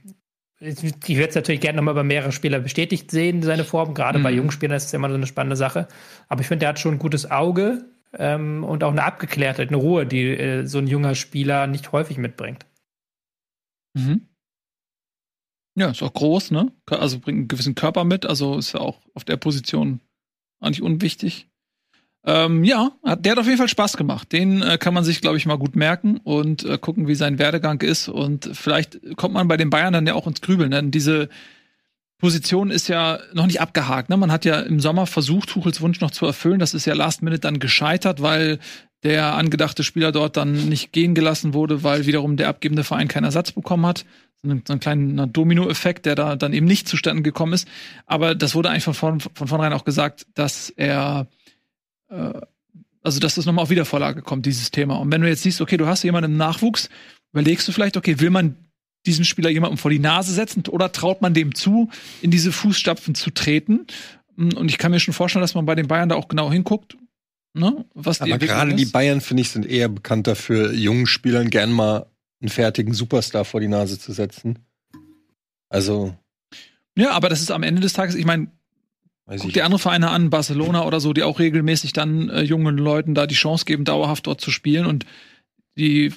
ich 0.59 0.83
würde 0.83 1.29
es 1.29 1.35
natürlich 1.35 1.61
gerne 1.61 1.77
nochmal 1.77 1.93
bei 1.93 2.03
mehreren 2.03 2.31
Spielern 2.31 2.63
bestätigt 2.63 3.11
sehen, 3.11 3.41
seine 3.43 3.63
Form. 3.63 3.93
Gerade 3.93 4.19
mhm. 4.19 4.23
bei 4.23 4.31
jungen 4.31 4.51
Spielern 4.51 4.75
ist 4.75 4.85
es 4.85 4.93
immer 4.93 5.09
so 5.09 5.15
eine 5.15 5.27
spannende 5.27 5.55
Sache. 5.55 5.87
Aber 6.27 6.41
ich 6.41 6.47
finde, 6.47 6.61
der 6.61 6.69
hat 6.69 6.79
schon 6.79 6.95
ein 6.95 6.99
gutes 6.99 7.31
Auge 7.31 7.85
ähm, 8.13 8.63
und 8.63 8.83
auch 8.83 8.91
eine 8.91 9.03
Abgeklärtheit, 9.03 9.69
eine 9.69 9.77
Ruhe, 9.77 10.05
die 10.05 10.27
äh, 10.27 10.65
so 10.65 10.79
ein 10.79 10.87
junger 10.87 11.15
Spieler 11.15 11.67
nicht 11.67 11.91
häufig 11.91 12.17
mitbringt. 12.17 12.65
Mhm. 13.93 14.27
Ja, 15.75 15.91
ist 15.91 16.03
auch 16.03 16.13
groß, 16.13 16.51
ne? 16.51 16.71
Also 16.87 17.19
bringt 17.19 17.37
einen 17.37 17.47
gewissen 17.47 17.75
Körper 17.75 18.03
mit, 18.03 18.25
also 18.25 18.57
ist 18.57 18.73
ja 18.73 18.81
auch 18.81 18.99
auf 19.13 19.23
der 19.23 19.37
Position 19.37 20.01
eigentlich 20.59 20.81
unwichtig. 20.81 21.48
Ähm, 22.25 22.63
ja, 22.63 22.91
der 23.17 23.31
hat 23.31 23.39
auf 23.39 23.45
jeden 23.45 23.57
Fall 23.57 23.69
Spaß 23.69 23.95
gemacht. 23.95 24.31
Den 24.31 24.61
äh, 24.61 24.77
kann 24.77 24.93
man 24.93 25.03
sich, 25.03 25.21
glaube 25.21 25.37
ich, 25.37 25.45
mal 25.45 25.57
gut 25.57 25.75
merken 25.75 26.17
und 26.17 26.65
äh, 26.65 26.77
gucken, 26.77 27.07
wie 27.07 27.15
sein 27.15 27.39
Werdegang 27.39 27.81
ist. 27.81 28.09
Und 28.09 28.49
vielleicht 28.53 28.99
kommt 29.15 29.33
man 29.33 29.47
bei 29.47 29.57
den 29.57 29.69
Bayern 29.69 29.93
dann 29.93 30.05
ja 30.05 30.15
auch 30.15 30.27
ins 30.27 30.41
Grübeln. 30.41 30.71
Denn 30.71 30.91
diese 30.91 31.29
Position 32.19 32.69
ist 32.69 32.89
ja 32.89 33.19
noch 33.33 33.45
nicht 33.45 33.61
abgehakt. 33.61 34.09
Ne? 34.09 34.17
Man 34.17 34.31
hat 34.31 34.43
ja 34.43 34.59
im 34.59 34.81
Sommer 34.81 35.07
versucht, 35.07 35.49
Tuchels 35.49 35.79
Wunsch 35.79 36.01
noch 36.01 36.11
zu 36.11 36.25
erfüllen. 36.25 36.59
Das 36.59 36.73
ist 36.73 36.85
ja 36.85 36.93
last 36.93 37.23
minute 37.23 37.39
dann 37.39 37.59
gescheitert, 37.59 38.21
weil 38.21 38.59
der 39.03 39.35
angedachte 39.35 39.83
Spieler 39.83 40.11
dort 40.11 40.35
dann 40.35 40.67
nicht 40.67 40.91
gehen 40.91 41.15
gelassen 41.15 41.53
wurde, 41.53 41.83
weil 41.83 42.05
wiederum 42.05 42.35
der 42.35 42.49
abgebende 42.49 42.83
Verein 42.83 43.07
keinen 43.07 43.23
Ersatz 43.23 43.53
bekommen 43.53 43.85
hat. 43.85 44.05
so 44.43 44.51
ein 44.51 44.79
kleiner 44.81 45.27
Domino-Effekt, 45.27 46.05
der 46.05 46.15
da 46.15 46.35
dann 46.35 46.51
eben 46.51 46.65
nicht 46.65 46.89
zustande 46.89 47.23
gekommen 47.23 47.53
ist. 47.53 47.67
Aber 48.05 48.35
das 48.35 48.55
wurde 48.55 48.69
eigentlich 48.69 48.83
von, 48.83 48.93
von, 48.93 49.19
von 49.21 49.47
vornherein 49.47 49.71
auch 49.71 49.85
gesagt, 49.85 50.27
dass 50.33 50.69
er, 50.69 51.27
äh, 52.09 52.41
also 53.01 53.19
dass 53.19 53.35
das 53.35 53.45
nochmal 53.45 53.63
auf 53.63 53.69
Wiedervorlage 53.69 54.21
kommt, 54.21 54.45
dieses 54.45 54.71
Thema. 54.71 54.97
Und 54.97 55.11
wenn 55.11 55.21
du 55.21 55.27
jetzt 55.27 55.43
siehst, 55.43 55.61
okay, 55.61 55.77
du 55.77 55.87
hast 55.87 56.03
jemanden 56.03 56.31
im 56.31 56.37
Nachwuchs, 56.37 56.89
überlegst 57.31 57.67
du 57.67 57.71
vielleicht, 57.71 57.97
okay, 57.97 58.19
will 58.19 58.29
man 58.29 58.55
diesen 59.05 59.25
Spieler 59.25 59.49
jemandem 59.49 59.77
vor 59.77 59.91
die 59.91 59.99
Nase 59.99 60.33
setzen 60.33 60.63
oder 60.67 60.91
traut 60.91 61.21
man 61.21 61.33
dem 61.33 61.55
zu, 61.55 61.89
in 62.21 62.31
diese 62.31 62.51
Fußstapfen 62.51 63.15
zu 63.15 63.31
treten? 63.31 63.87
Und 64.35 64.69
ich 64.69 64.77
kann 64.77 64.91
mir 64.91 64.99
schon 64.99 65.13
vorstellen, 65.13 65.41
dass 65.41 65.55
man 65.55 65.65
bei 65.65 65.75
den 65.75 65.87
Bayern 65.87 66.09
da 66.09 66.15
auch 66.15 66.27
genau 66.27 66.51
hinguckt. 66.51 66.97
Ne? 67.53 67.85
Was 67.93 68.21
Aber 68.21 68.37
gerade 68.37 68.75
die 68.75 68.85
Bayern, 68.85 69.21
finde 69.21 69.41
ich, 69.41 69.49
sind 69.49 69.65
eher 69.65 69.89
bekannt 69.89 70.27
dafür, 70.27 70.71
jungen 70.73 71.07
Spielern 71.07 71.49
gern 71.49 71.71
mal 71.71 72.05
einen 72.41 72.49
fertigen 72.49 72.93
Superstar 72.93 73.43
vor 73.43 73.59
die 73.59 73.67
Nase 73.67 73.99
zu 73.99 74.13
setzen. 74.13 74.59
Also. 75.69 76.15
Ja, 76.95 77.11
aber 77.11 77.29
das 77.29 77.41
ist 77.41 77.51
am 77.51 77.63
Ende 77.63 77.81
des 77.81 77.93
Tages, 77.93 78.15
ich 78.15 78.25
meine, 78.25 78.47
guck 79.37 79.53
dir 79.53 79.65
andere 79.65 79.79
Vereine 79.79 80.09
an, 80.09 80.29
Barcelona 80.29 80.85
oder 80.85 80.99
so, 80.99 81.13
die 81.13 81.23
auch 81.23 81.39
regelmäßig 81.39 81.93
dann 81.93 82.29
äh, 82.29 82.41
jungen 82.41 82.77
Leuten 82.77 83.15
da 83.15 83.27
die 83.27 83.35
Chance 83.35 83.65
geben, 83.65 83.85
dauerhaft 83.85 84.27
dort 84.27 84.41
zu 84.41 84.51
spielen. 84.51 84.85
Und 84.85 85.05
die 85.77 86.13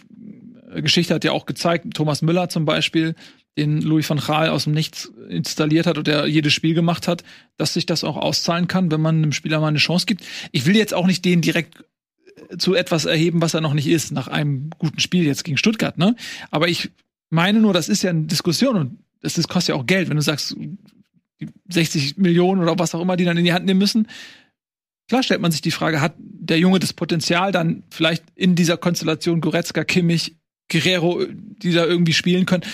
äh, 0.71 0.83
Geschichte 0.83 1.15
hat 1.15 1.25
ja 1.25 1.33
auch 1.33 1.47
gezeigt, 1.47 1.87
Thomas 1.95 2.23
Müller 2.23 2.49
zum 2.49 2.65
Beispiel, 2.65 3.15
den 3.59 3.83
Louis 3.83 4.09
van 4.09 4.19
Gaal 4.19 4.49
aus 4.49 4.65
dem 4.65 4.73
Nichts 4.73 5.13
installiert 5.29 5.87
hat 5.87 5.99
und 5.99 6.07
der 6.07 6.27
jedes 6.27 6.55
Spiel 6.55 6.75
gemacht 6.75 7.07
hat, 7.07 7.23
dass 7.59 7.75
sich 7.75 7.85
das 7.85 8.03
auch 8.03 8.17
auszahlen 8.17 8.67
kann, 8.67 8.91
wenn 8.91 9.01
man 9.01 9.17
einem 9.17 9.33
Spieler 9.33 9.61
mal 9.61 9.69
eine 9.69 9.79
Chance 9.79 10.07
gibt. 10.07 10.25
Ich 10.53 10.65
will 10.65 10.77
jetzt 10.77 10.95
auch 10.95 11.07
nicht 11.07 11.25
den 11.25 11.43
direkt 11.43 11.85
zu 12.57 12.75
etwas 12.75 13.05
erheben, 13.05 13.43
was 13.43 13.55
er 13.55 13.61
noch 13.61 13.75
nicht 13.75 13.87
ist, 13.87 14.11
nach 14.11 14.29
einem 14.29 14.71
guten 14.79 15.01
Spiel 15.01 15.25
jetzt 15.25 15.45
gegen 15.45 15.59
Stuttgart, 15.59 15.99
ne? 15.99 16.17
Aber 16.51 16.69
ich 16.69 16.91
meine 17.29 17.61
nur, 17.61 17.75
das 17.75 17.89
ist 17.89 18.03
ja 18.03 18.11
eine 18.11 18.25
Diskussion 18.25 18.77
und 18.77 18.99
das, 19.21 19.35
das 19.35 19.49
kostet 19.49 19.75
ja 19.75 19.81
auch 19.81 19.87
Geld, 19.87 20.09
wenn 20.09 20.17
du 20.17 20.23
sagst, 20.23 20.57
60 21.69 22.17
Millionen 22.17 22.63
oder 22.63 22.79
was 22.79 22.95
auch 22.95 23.01
immer, 23.01 23.17
die 23.17 23.25
dann 23.25 23.37
in 23.37 23.45
die 23.45 23.53
Hand 23.53 23.67
nehmen 23.67 23.79
müssen. 23.79 24.09
Klar 25.09 25.23
stellt 25.23 25.41
man 25.41 25.51
sich 25.51 25.61
die 25.61 25.71
Frage, 25.71 26.01
hat 26.01 26.15
der 26.19 26.59
Junge 26.59 26.79
das 26.79 26.93
Potenzial, 26.93 27.53
dann 27.53 27.83
vielleicht 27.91 28.25
in 28.35 28.55
dieser 28.55 28.77
Konstellation 28.77 29.41
Goretzka, 29.41 29.85
Kimmich, 29.85 30.37
Guerrero, 30.71 31.27
die 31.29 31.73
da 31.73 31.85
irgendwie 31.85 32.13
spielen 32.13 32.47
können, 32.47 32.65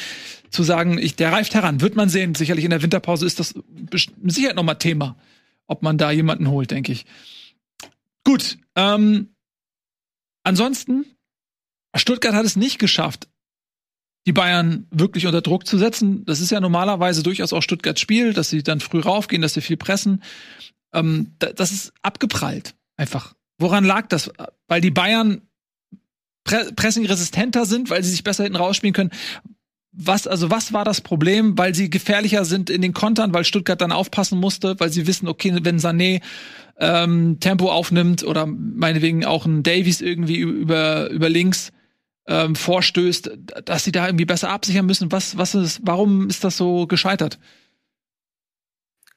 zu 0.51 0.63
sagen, 0.63 0.99
ich, 0.99 1.17
der 1.17 1.33
reift 1.33 1.55
heran. 1.55 1.81
Wird 1.81 1.97
man 1.97 2.09
sehen. 2.09 2.35
Sicherlich 2.35 2.65
in 2.65 2.71
der 2.71 2.83
Winterpause 2.83 3.27
ist 3.27 3.41
das 3.41 3.55
mit 3.91 4.35
Sicherheit 4.35 4.57
nochmal 4.57 4.79
Thema, 4.79 5.17
ob 5.67 5.83
man 5.83 5.99
da 5.99 6.11
jemanden 6.11 6.49
holt, 6.49 6.71
denke 6.71 6.93
ich. 6.93 7.07
Gut, 8.25 8.59
ähm, 8.77 9.31
Ansonsten, 10.49 11.05
Stuttgart 11.95 12.33
hat 12.33 12.47
es 12.47 12.57
nicht 12.57 12.79
geschafft, 12.79 13.29
die 14.29 14.33
Bayern 14.35 14.87
wirklich 14.91 15.27
unter 15.27 15.41
Druck 15.41 15.67
zu 15.67 15.79
setzen. 15.79 16.27
Das 16.27 16.41
ist 16.41 16.51
ja 16.51 16.61
normalerweise 16.61 17.23
durchaus 17.23 17.55
auch 17.55 17.63
Stuttgarts 17.63 17.99
Spiel, 17.99 18.35
dass 18.35 18.51
sie 18.51 18.63
dann 18.63 18.81
früh 18.81 19.01
raufgehen, 19.01 19.41
dass 19.41 19.55
sie 19.55 19.63
viel 19.63 19.79
pressen. 19.79 20.23
Ähm, 20.93 21.33
das 21.39 21.73
ist 21.73 21.95
abgeprallt. 22.03 22.75
Einfach. 22.99 23.33
Woran 23.57 23.85
lag 23.85 24.07
das? 24.09 24.31
Weil 24.67 24.83
die 24.83 24.91
Bayern 24.91 25.41
pre 26.45 26.71
pressingresistenter 26.77 27.65
sind, 27.65 27.89
weil 27.89 28.05
sie 28.05 28.11
sich 28.11 28.23
besser 28.23 28.45
hinten 28.45 28.59
rausspielen 28.59 28.93
können. 28.93 29.11
Was, 29.93 30.27
also 30.27 30.51
was 30.51 30.75
war 30.75 30.85
das 30.85 31.01
Problem? 31.01 31.57
Weil 31.57 31.75
sie 31.75 31.89
gefährlicher 31.89 32.45
sind 32.45 32.69
in 32.69 32.83
den 32.83 32.93
Kontern, 32.93 33.33
weil 33.33 33.47
Stuttgart 33.47 33.81
dann 33.81 33.93
aufpassen 33.93 34.39
musste, 34.39 34.79
weil 34.79 34.93
sie 34.93 35.07
wissen, 35.07 35.27
okay, 35.27 35.59
wenn 35.63 35.79
Sané 35.79 36.21
ähm, 36.79 37.41
Tempo 37.41 37.73
aufnimmt 37.73 38.25
oder 38.25 38.45
meinetwegen 38.45 39.25
auch 39.25 39.47
ein 39.47 39.63
Davies 39.63 40.03
irgendwie 40.03 40.37
über, 40.37 41.09
über 41.09 41.31
links 41.31 41.73
ähm, 42.29 42.55
vorstößt, 42.55 43.31
dass 43.65 43.85
sie 43.85 43.93
da 43.93 44.07
irgendwie 44.07 44.27
besser 44.27 44.51
absichern 44.51 44.87
müssen. 44.87 45.11
Was, 45.11 45.37
was 45.39 45.55
ist, 45.55 45.81
warum 45.83 46.29
ist 46.29 46.45
das 46.45 46.57
so 46.57 46.87
gescheitert? 46.87 47.39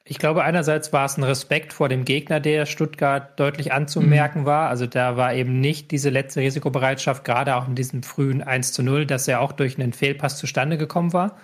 Ich 0.03 0.17
glaube, 0.17 0.43
einerseits 0.43 0.91
war 0.91 1.05
es 1.05 1.17
ein 1.17 1.23
Respekt 1.23 1.73
vor 1.73 1.87
dem 1.87 2.05
Gegner, 2.05 2.39
der 2.39 2.65
Stuttgart 2.65 3.39
deutlich 3.39 3.71
anzumerken 3.71 4.41
mhm. 4.41 4.45
war. 4.45 4.69
Also 4.69 4.87
da 4.87 5.15
war 5.15 5.33
eben 5.33 5.59
nicht 5.59 5.91
diese 5.91 6.09
letzte 6.09 6.41
Risikobereitschaft, 6.41 7.23
gerade 7.23 7.55
auch 7.55 7.67
in 7.67 7.75
diesem 7.75 8.01
frühen 8.01 8.41
1 8.41 8.73
zu 8.73 8.81
0, 8.81 9.05
dass 9.05 9.27
er 9.27 9.41
auch 9.41 9.51
durch 9.51 9.77
einen 9.77 9.93
Fehlpass 9.93 10.37
zustande 10.37 10.77
gekommen 10.77 11.13
war. 11.13 11.37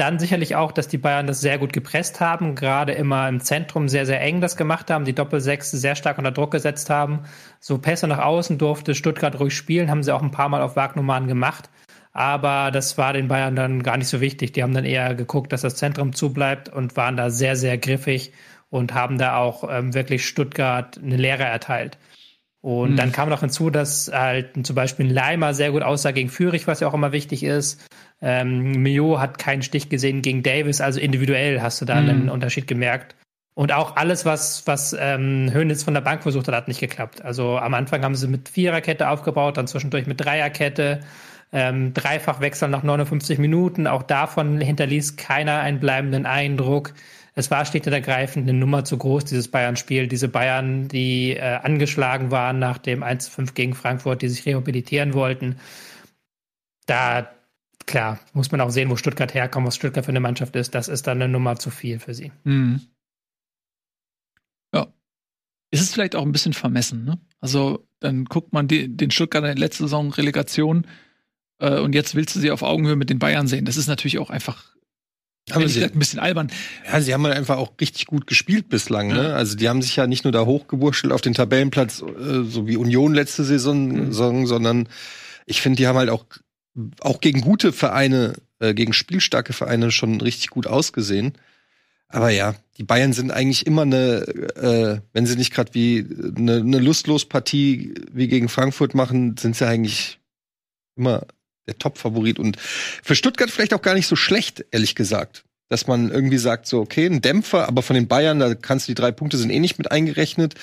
Dann 0.00 0.18
sicherlich 0.18 0.56
auch, 0.56 0.72
dass 0.72 0.88
die 0.88 0.96
Bayern 0.96 1.26
das 1.26 1.42
sehr 1.42 1.58
gut 1.58 1.74
gepresst 1.74 2.20
haben, 2.20 2.54
gerade 2.54 2.92
immer 2.92 3.28
im 3.28 3.38
Zentrum 3.40 3.86
sehr, 3.86 4.06
sehr 4.06 4.18
eng 4.22 4.40
das 4.40 4.56
gemacht 4.56 4.90
haben, 4.90 5.04
die 5.04 5.14
Doppelsechs 5.14 5.72
sehr 5.72 5.94
stark 5.94 6.16
unter 6.16 6.30
Druck 6.30 6.52
gesetzt 6.52 6.88
haben. 6.88 7.24
So 7.58 7.76
Pässe 7.76 8.08
nach 8.08 8.20
außen 8.20 8.56
durfte 8.56 8.94
Stuttgart 8.94 9.38
ruhig 9.38 9.54
spielen, 9.54 9.90
haben 9.90 10.02
sie 10.02 10.14
auch 10.14 10.22
ein 10.22 10.30
paar 10.30 10.48
Mal 10.48 10.62
auf 10.62 10.74
Wagnummern 10.74 11.28
gemacht. 11.28 11.68
Aber 12.14 12.70
das 12.70 12.96
war 12.96 13.12
den 13.12 13.28
Bayern 13.28 13.54
dann 13.56 13.82
gar 13.82 13.98
nicht 13.98 14.08
so 14.08 14.22
wichtig. 14.22 14.52
Die 14.52 14.62
haben 14.62 14.72
dann 14.72 14.86
eher 14.86 15.14
geguckt, 15.14 15.52
dass 15.52 15.60
das 15.60 15.76
Zentrum 15.76 16.14
zubleibt 16.14 16.70
und 16.70 16.96
waren 16.96 17.18
da 17.18 17.28
sehr, 17.28 17.54
sehr 17.54 17.76
griffig 17.76 18.32
und 18.70 18.94
haben 18.94 19.18
da 19.18 19.36
auch 19.36 19.68
ähm, 19.70 19.92
wirklich 19.92 20.26
Stuttgart 20.26 20.96
eine 20.96 21.18
Lehre 21.18 21.44
erteilt. 21.44 21.98
Und 22.62 22.92
mhm. 22.92 22.96
dann 22.96 23.12
kam 23.12 23.28
noch 23.28 23.40
hinzu, 23.40 23.68
dass 23.68 24.10
halt 24.10 24.66
zum 24.66 24.76
Beispiel 24.76 25.06
ein 25.06 25.14
Leimer 25.14 25.52
sehr 25.52 25.72
gut 25.72 25.82
aussah 25.82 26.10
gegen 26.10 26.30
Fürich, 26.30 26.66
was 26.66 26.80
ja 26.80 26.88
auch 26.88 26.94
immer 26.94 27.12
wichtig 27.12 27.42
ist. 27.42 27.86
Ähm, 28.22 28.82
Mio 28.82 29.18
hat 29.18 29.38
keinen 29.38 29.62
Stich 29.62 29.88
gesehen 29.88 30.22
gegen 30.22 30.42
Davis, 30.42 30.80
also 30.80 31.00
individuell 31.00 31.62
hast 31.62 31.80
du 31.80 31.84
da 31.84 32.00
mhm. 32.00 32.08
einen 32.08 32.28
Unterschied 32.28 32.66
gemerkt. 32.66 33.14
Und 33.54 33.72
auch 33.72 33.96
alles, 33.96 34.24
was, 34.24 34.66
was 34.66 34.96
ähm, 34.98 35.50
Hönes 35.52 35.82
von 35.82 35.94
der 35.94 36.00
Bank 36.00 36.22
versucht 36.22 36.48
hat, 36.48 36.54
hat 36.54 36.68
nicht 36.68 36.80
geklappt. 36.80 37.22
Also 37.22 37.58
am 37.58 37.74
Anfang 37.74 38.02
haben 38.02 38.14
sie 38.14 38.28
mit 38.28 38.48
Viererkette 38.48 39.08
aufgebaut, 39.08 39.56
dann 39.56 39.66
zwischendurch 39.66 40.06
mit 40.06 40.20
Dreierkette, 40.20 41.00
ähm, 41.52 41.92
Dreifachwechsel 41.92 42.68
nach 42.68 42.82
59 42.82 43.38
Minuten. 43.38 43.86
Auch 43.86 44.02
davon 44.02 44.60
hinterließ 44.60 45.16
keiner 45.16 45.58
einen 45.58 45.80
bleibenden 45.80 46.26
Eindruck. 46.26 46.94
Es 47.34 47.50
war 47.50 47.64
schlicht 47.64 47.86
und 47.86 47.92
ergreifend 47.92 48.48
eine 48.48 48.58
Nummer 48.58 48.84
zu 48.84 48.96
groß, 48.98 49.24
dieses 49.24 49.48
Bayern-Spiel. 49.48 50.06
Diese 50.06 50.28
Bayern, 50.28 50.88
die 50.88 51.36
äh, 51.36 51.58
angeschlagen 51.62 52.30
waren 52.30 52.58
nach 52.58 52.78
dem 52.78 53.02
1-5 53.02 53.54
gegen 53.54 53.74
Frankfurt, 53.74 54.22
die 54.22 54.28
sich 54.28 54.46
rehabilitieren 54.46 55.14
wollten. 55.14 55.56
Da, 56.86 57.30
klar, 57.86 58.20
muss 58.32 58.50
man 58.50 58.60
auch 58.60 58.70
sehen, 58.70 58.90
wo 58.90 58.96
Stuttgart 58.96 59.34
herkommt, 59.34 59.66
was 59.66 59.76
Stuttgart 59.76 60.04
für 60.04 60.10
eine 60.10 60.20
Mannschaft 60.20 60.54
ist. 60.56 60.74
Das 60.74 60.88
ist 60.88 61.06
dann 61.06 61.20
eine 61.20 61.30
Nummer 61.30 61.56
zu 61.56 61.70
viel 61.70 61.98
für 61.98 62.14
sie. 62.14 62.32
Mhm. 62.44 62.80
Ja. 64.74 64.88
Ist 65.70 65.82
es 65.82 65.92
vielleicht 65.92 66.16
auch 66.16 66.24
ein 66.24 66.32
bisschen 66.32 66.52
vermessen, 66.52 67.04
ne? 67.04 67.18
Also, 67.40 67.86
dann 68.00 68.24
guckt 68.26 68.52
man 68.52 68.68
die, 68.68 68.94
den 68.94 69.10
Stuttgart 69.10 69.42
in 69.42 69.48
der 69.48 69.56
letzten 69.56 69.84
Saison 69.84 70.12
Relegation 70.12 70.86
äh, 71.58 71.78
und 71.78 71.94
jetzt 71.94 72.14
willst 72.14 72.34
du 72.34 72.40
sie 72.40 72.50
auf 72.50 72.62
Augenhöhe 72.62 72.96
mit 72.96 73.10
den 73.10 73.18
Bayern 73.18 73.46
sehen. 73.46 73.64
Das 73.64 73.76
ist 73.76 73.86
natürlich 73.86 74.18
auch 74.18 74.30
einfach 74.30 74.74
aber 75.50 75.68
sie, 75.68 75.84
ein 75.84 75.98
bisschen 75.98 76.20
albern. 76.20 76.50
Ja, 76.86 77.00
sie 77.00 77.12
haben 77.12 77.24
halt 77.24 77.36
einfach 77.36 77.56
auch 77.56 77.72
richtig 77.80 78.06
gut 78.06 78.26
gespielt 78.26 78.68
bislang. 78.68 79.08
Ne? 79.08 79.16
Ja. 79.16 79.22
Ne? 79.22 79.34
Also 79.34 79.56
die 79.56 79.68
haben 79.68 79.82
sich 79.82 79.96
ja 79.96 80.06
nicht 80.06 80.24
nur 80.24 80.32
da 80.32 80.44
hochgewurschtelt 80.44 81.12
auf 81.12 81.20
den 81.20 81.34
Tabellenplatz, 81.34 82.02
äh, 82.02 82.42
so 82.44 82.66
wie 82.66 82.76
Union 82.76 83.14
letzte 83.14 83.44
Saison, 83.44 83.88
mhm. 83.88 84.46
sondern 84.46 84.88
ich 85.46 85.60
finde, 85.60 85.76
die 85.76 85.86
haben 85.86 85.98
halt 85.98 86.10
auch 86.10 86.24
auch 87.00 87.20
gegen 87.20 87.40
gute 87.40 87.72
Vereine, 87.72 88.34
äh, 88.58 88.74
gegen 88.74 88.92
spielstarke 88.92 89.52
Vereine 89.52 89.90
schon 89.90 90.20
richtig 90.20 90.50
gut 90.50 90.66
ausgesehen. 90.66 91.34
Aber 92.08 92.30
ja, 92.30 92.56
die 92.76 92.82
Bayern 92.82 93.12
sind 93.12 93.30
eigentlich 93.30 93.66
immer 93.66 93.82
eine, 93.82 94.26
äh, 94.56 95.00
wenn 95.12 95.26
sie 95.26 95.36
nicht 95.36 95.54
gerade 95.54 95.74
wie 95.74 96.04
eine, 96.36 96.56
eine 96.56 96.78
lustlos 96.78 97.24
Partie 97.24 97.94
wie 98.12 98.26
gegen 98.26 98.48
Frankfurt 98.48 98.94
machen, 98.94 99.36
sind 99.36 99.54
sie 99.54 99.66
eigentlich 99.66 100.18
immer 100.96 101.26
der 101.66 101.78
Top-Favorit 101.78 102.38
und 102.38 102.56
für 102.58 103.14
Stuttgart 103.14 103.50
vielleicht 103.50 103.74
auch 103.74 103.82
gar 103.82 103.94
nicht 103.94 104.08
so 104.08 104.16
schlecht, 104.16 104.64
ehrlich 104.72 104.94
gesagt. 104.94 105.44
Dass 105.68 105.86
man 105.86 106.10
irgendwie 106.10 106.38
sagt, 106.38 106.66
so, 106.66 106.80
okay, 106.80 107.06
ein 107.06 107.22
Dämpfer, 107.22 107.68
aber 107.68 107.82
von 107.82 107.94
den 107.94 108.08
Bayern, 108.08 108.40
da 108.40 108.56
kannst 108.56 108.88
du 108.88 108.90
die 108.90 109.00
drei 109.00 109.12
Punkte 109.12 109.36
sind 109.36 109.50
eh 109.50 109.60
nicht 109.60 109.78
mit 109.78 109.92
eingerechnet. 109.92 110.56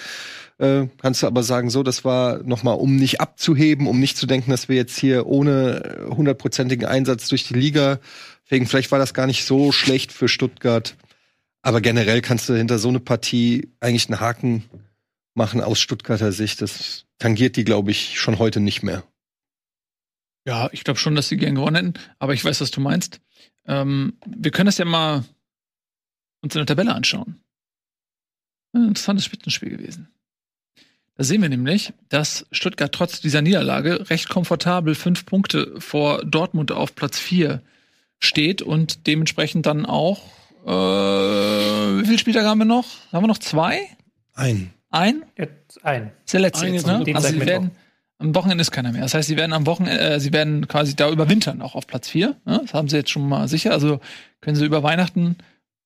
Äh, 0.59 0.87
kannst 0.99 1.21
du 1.21 1.27
aber 1.27 1.43
sagen, 1.43 1.69
so, 1.69 1.83
das 1.83 2.03
war 2.03 2.41
nochmal, 2.43 2.75
um 2.75 2.95
nicht 2.95 3.21
abzuheben, 3.21 3.87
um 3.87 3.99
nicht 3.99 4.17
zu 4.17 4.25
denken, 4.25 4.49
dass 4.51 4.69
wir 4.69 4.75
jetzt 4.75 4.97
hier 4.97 5.27
ohne 5.27 6.07
hundertprozentigen 6.09 6.87
Einsatz 6.87 7.29
durch 7.29 7.47
die 7.47 7.53
Liga, 7.53 7.99
deswegen 8.45 8.65
vielleicht 8.65 8.91
war 8.91 8.99
das 8.99 9.13
gar 9.13 9.27
nicht 9.27 9.45
so 9.45 9.71
schlecht 9.71 10.11
für 10.11 10.27
Stuttgart. 10.27 10.95
Aber 11.61 11.81
generell 11.81 12.21
kannst 12.21 12.47
du 12.49 12.55
hinter 12.55 12.79
so 12.79 12.87
eine 12.87 12.99
Partie 12.99 13.69
eigentlich 13.81 14.09
einen 14.09 14.19
Haken 14.19 14.63
machen 15.33 15.61
aus 15.61 15.79
Stuttgarter 15.79 16.31
Sicht. 16.31 16.61
Das 16.61 17.05
tangiert 17.19 17.55
die, 17.55 17.63
glaube 17.63 17.91
ich, 17.91 18.19
schon 18.19 18.39
heute 18.39 18.59
nicht 18.59 18.83
mehr. 18.83 19.03
Ja, 20.47 20.69
ich 20.71 20.83
glaube 20.85 20.99
schon, 20.99 21.13
dass 21.13 21.27
sie 21.27 21.37
gern 21.37 21.55
gewonnen 21.55 21.75
hätten, 21.75 21.93
aber 22.19 22.33
ich 22.33 22.43
weiß, 22.43 22.61
was 22.61 22.71
du 22.71 22.79
meinst. 22.79 23.19
Ähm, 23.65 24.13
wir 24.25 24.51
können 24.51 24.67
das 24.67 24.77
ja 24.77 24.85
mal 24.85 25.25
uns 26.41 26.55
in 26.55 26.59
der 26.59 26.65
Tabelle 26.65 26.95
anschauen. 26.95 27.41
Ein 28.73 28.87
interessantes 28.87 29.25
Spitzenspiel 29.25 29.69
gewesen. 29.69 30.07
Da 31.17 31.23
sehen 31.23 31.41
wir 31.41 31.49
nämlich, 31.49 31.93
dass 32.09 32.45
Stuttgart 32.51 32.91
trotz 32.91 33.21
dieser 33.21 33.41
Niederlage 33.41 34.09
recht 34.09 34.29
komfortabel 34.29 34.93
fünf 34.93 35.25
Punkte 35.25 35.73
vor 35.79 36.23
Dortmund 36.23 36.71
auf 36.71 36.93
Platz 36.93 37.17
vier 37.17 37.61
steht 38.19 38.61
und 38.61 39.07
dementsprechend 39.07 39.65
dann 39.65 39.87
auch, 39.87 40.21
äh, 40.65 40.69
wie 40.69 42.05
viele 42.05 42.19
Spieltage 42.19 42.47
haben 42.47 42.59
wir 42.59 42.65
noch? 42.65 42.85
Haben 43.11 43.23
wir 43.23 43.27
noch 43.27 43.39
zwei? 43.39 43.79
Ein. 44.35 44.71
Ein? 44.91 45.23
Jetzt 45.35 45.83
ein. 45.83 46.03
Das 46.03 46.25
ist 46.25 46.33
der 46.33 46.39
letzte 46.41 46.65
ein 46.67 46.73
jetzt, 46.75 46.85
ne? 46.85 47.03
Also 47.13 47.27
sie 47.29 47.45
werden, 47.45 47.71
Am 48.19 48.35
Wochenende 48.35 48.61
ist 48.61 48.71
keiner 48.71 48.91
mehr. 48.91 49.01
Das 49.01 49.15
heißt, 49.15 49.27
sie 49.27 49.37
werden 49.37 49.53
am 49.53 49.65
Wochenende, 49.65 49.99
äh, 49.99 50.19
sie 50.19 50.33
werden 50.33 50.67
quasi 50.67 50.95
da 50.95 51.09
überwintern, 51.09 51.63
auch 51.63 51.73
auf 51.73 51.87
Platz 51.87 52.09
4. 52.09 52.35
Ne? 52.45 52.61
Das 52.61 52.75
haben 52.75 52.89
sie 52.89 52.97
jetzt 52.97 53.09
schon 53.09 53.27
mal 53.27 53.47
sicher. 53.47 53.71
Also 53.71 53.99
können 54.41 54.55
sie 54.55 54.65
über 54.65 54.83
Weihnachten 54.83 55.37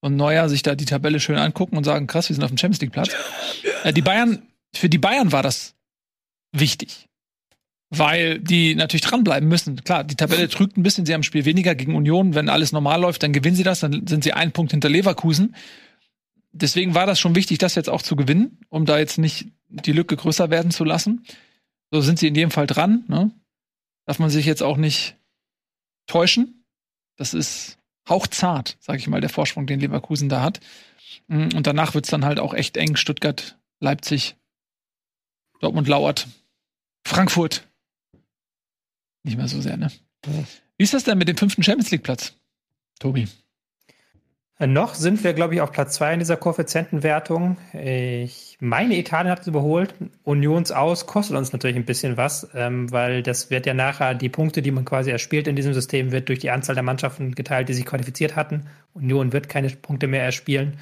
und 0.01 0.17
Neujahr 0.17 0.49
sich 0.49 0.61
da 0.61 0.75
die 0.75 0.85
Tabelle 0.85 1.21
schön 1.21 1.37
angucken 1.37 1.77
und 1.77 1.85
sagen, 1.85 2.07
krass, 2.07 2.27
wir 2.27 2.35
sind 2.35 2.43
auf 2.43 2.51
dem 2.51 2.57
Champions 2.57 2.81
League 2.81 2.91
Platz. 2.91 3.11
Äh, 3.83 3.93
die 3.93 4.03
Bayern, 4.03 4.43
für 4.73 4.89
die 4.89 4.97
Bayern 4.97 5.31
war 5.31 5.43
das 5.43 5.75
wichtig. 6.51 7.07
Weil 7.89 8.39
die 8.39 8.73
natürlich 8.75 9.01
dranbleiben 9.01 9.49
müssen. 9.49 9.83
Klar, 9.83 10.03
die 10.03 10.15
Tabelle 10.15 10.47
trügt 10.49 10.77
ein 10.77 10.83
bisschen, 10.83 11.05
sie 11.05 11.13
haben 11.13 11.21
ein 11.21 11.25
Spiel 11.25 11.45
weniger 11.45 11.75
gegen 11.75 11.95
Union. 11.95 12.35
Wenn 12.35 12.49
alles 12.49 12.71
normal 12.71 13.01
läuft, 13.01 13.23
dann 13.23 13.33
gewinnen 13.33 13.55
sie 13.55 13.63
das, 13.63 13.81
dann 13.81 14.07
sind 14.07 14.23
sie 14.23 14.33
einen 14.33 14.53
Punkt 14.53 14.71
hinter 14.71 14.89
Leverkusen. 14.89 15.55
Deswegen 16.53 16.95
war 16.95 17.05
das 17.05 17.19
schon 17.19 17.35
wichtig, 17.35 17.57
das 17.57 17.75
jetzt 17.75 17.89
auch 17.89 18.01
zu 18.01 18.15
gewinnen, 18.15 18.59
um 18.69 18.85
da 18.85 18.99
jetzt 18.99 19.17
nicht 19.17 19.47
die 19.69 19.93
Lücke 19.93 20.15
größer 20.15 20.49
werden 20.49 20.71
zu 20.71 20.83
lassen. 20.83 21.25
So 21.91 22.01
sind 22.01 22.19
sie 22.19 22.27
in 22.27 22.35
jedem 22.35 22.51
Fall 22.51 22.67
dran. 22.67 23.03
Ne? 23.07 23.31
Darf 24.05 24.19
man 24.19 24.29
sich 24.29 24.45
jetzt 24.45 24.63
auch 24.63 24.77
nicht 24.77 25.17
täuschen. 26.07 26.65
Das 27.17 27.33
ist 27.33 27.77
hauchzart, 28.07 28.77
sag 28.79 28.99
ich 28.99 29.07
mal, 29.07 29.21
der 29.21 29.29
Vorsprung, 29.29 29.67
den 29.67 29.79
Leverkusen 29.79 30.29
da 30.29 30.41
hat. 30.41 30.59
Mm, 31.27 31.49
und 31.55 31.67
danach 31.67 31.93
wird's 31.93 32.09
dann 32.09 32.25
halt 32.25 32.39
auch 32.39 32.53
echt 32.53 32.77
eng. 32.77 32.95
Stuttgart, 32.95 33.57
Leipzig, 33.79 34.35
Dortmund 35.61 35.87
lauert, 35.87 36.27
Frankfurt. 37.05 37.67
Nicht 39.23 39.37
mehr 39.37 39.47
so 39.47 39.61
sehr, 39.61 39.77
ne? 39.77 39.91
Wie 40.77 40.83
ist 40.83 40.93
das 40.93 41.03
denn 41.03 41.17
mit 41.17 41.27
dem 41.27 41.37
fünften 41.37 41.63
Champions 41.63 41.91
League-Platz, 41.91 42.33
Tobi? 42.99 43.27
Noch 44.59 44.93
sind 44.93 45.23
wir, 45.23 45.33
glaube 45.33 45.55
ich, 45.55 45.61
auf 45.61 45.71
Platz 45.71 45.95
zwei 45.95 46.13
in 46.13 46.19
dieser 46.19 46.37
Koeffizientenwertung. 46.37 47.57
Ich 47.73 48.57
meine, 48.59 48.95
Italien 48.95 49.31
hat 49.31 49.41
es 49.41 49.47
überholt. 49.47 49.95
Unions 50.23 50.71
aus 50.71 51.07
kostet 51.07 51.35
uns 51.35 51.51
natürlich 51.51 51.77
ein 51.77 51.85
bisschen 51.85 52.15
was, 52.15 52.47
ähm, 52.53 52.91
weil 52.91 53.23
das 53.23 53.49
wird 53.49 53.65
ja 53.65 53.73
nachher 53.73 54.13
die 54.13 54.29
Punkte, 54.29 54.61
die 54.61 54.69
man 54.69 54.85
quasi 54.85 55.09
erspielt 55.09 55.47
in 55.47 55.55
diesem 55.55 55.73
System, 55.73 56.11
wird 56.11 56.29
durch 56.29 56.37
die 56.37 56.51
Anzahl 56.51 56.75
der 56.75 56.83
Mannschaften 56.83 57.33
geteilt, 57.33 57.69
die 57.69 57.73
sich 57.73 57.87
qualifiziert 57.87 58.35
hatten. 58.35 58.67
Union 58.93 59.33
wird 59.33 59.49
keine 59.49 59.69
Punkte 59.69 60.05
mehr 60.05 60.23
erspielen. 60.23 60.77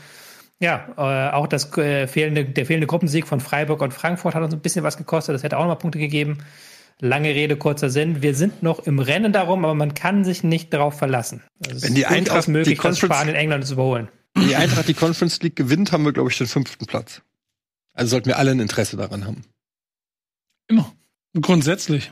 Ja, 0.61 0.89
äh, 0.97 1.33
auch 1.33 1.47
das 1.47 1.75
äh, 1.77 2.07
fehlende, 2.07 2.45
der 2.45 2.65
fehlende 2.65 2.87
Gruppensieg 2.87 3.27
von 3.27 3.39
Freiburg 3.39 3.81
und 3.81 3.93
Frankfurt 3.93 4.35
hat 4.35 4.43
uns 4.43 4.53
ein 4.53 4.59
bisschen 4.59 4.83
was 4.83 4.97
gekostet. 4.97 5.33
Das 5.33 5.43
hätte 5.43 5.57
auch 5.57 5.61
nochmal 5.61 5.77
Punkte 5.77 5.99
gegeben. 5.99 6.39
Lange 6.99 7.29
Rede, 7.29 7.55
kurzer 7.55 7.89
Sinn. 7.89 8.21
Wir 8.21 8.35
sind 8.35 8.61
noch 8.61 8.79
im 8.79 8.99
Rennen 8.99 9.31
darum, 9.31 9.63
aber 9.63 9.73
man 9.73 9.93
kann 9.93 10.25
sich 10.25 10.43
nicht 10.43 10.73
darauf 10.73 10.97
verlassen. 10.97 11.41
Also 11.65 11.87
Wenn 11.87 11.95
die 11.95 12.05
Eintracht 12.05 12.49
möglich, 12.49 12.75
die 12.75 12.81
Conference, 12.81 13.15
Spanien 13.15 13.35
England 13.35 13.65
zu 13.65 13.73
überholen. 13.73 14.09
Wenn 14.33 14.49
die 14.49 14.55
Eintracht 14.57 14.87
die 14.89 14.93
Conference 14.93 15.41
League 15.41 15.55
gewinnt, 15.55 15.93
haben 15.93 16.03
wir, 16.03 16.11
glaube 16.11 16.29
ich, 16.29 16.37
den 16.37 16.47
fünften 16.47 16.85
Platz. 16.85 17.21
Also 17.93 18.09
sollten 18.09 18.27
wir 18.27 18.37
alle 18.37 18.51
ein 18.51 18.59
Interesse 18.59 18.97
daran 18.97 19.25
haben. 19.25 19.45
Immer. 20.67 20.93
Grundsätzlich. 21.39 22.11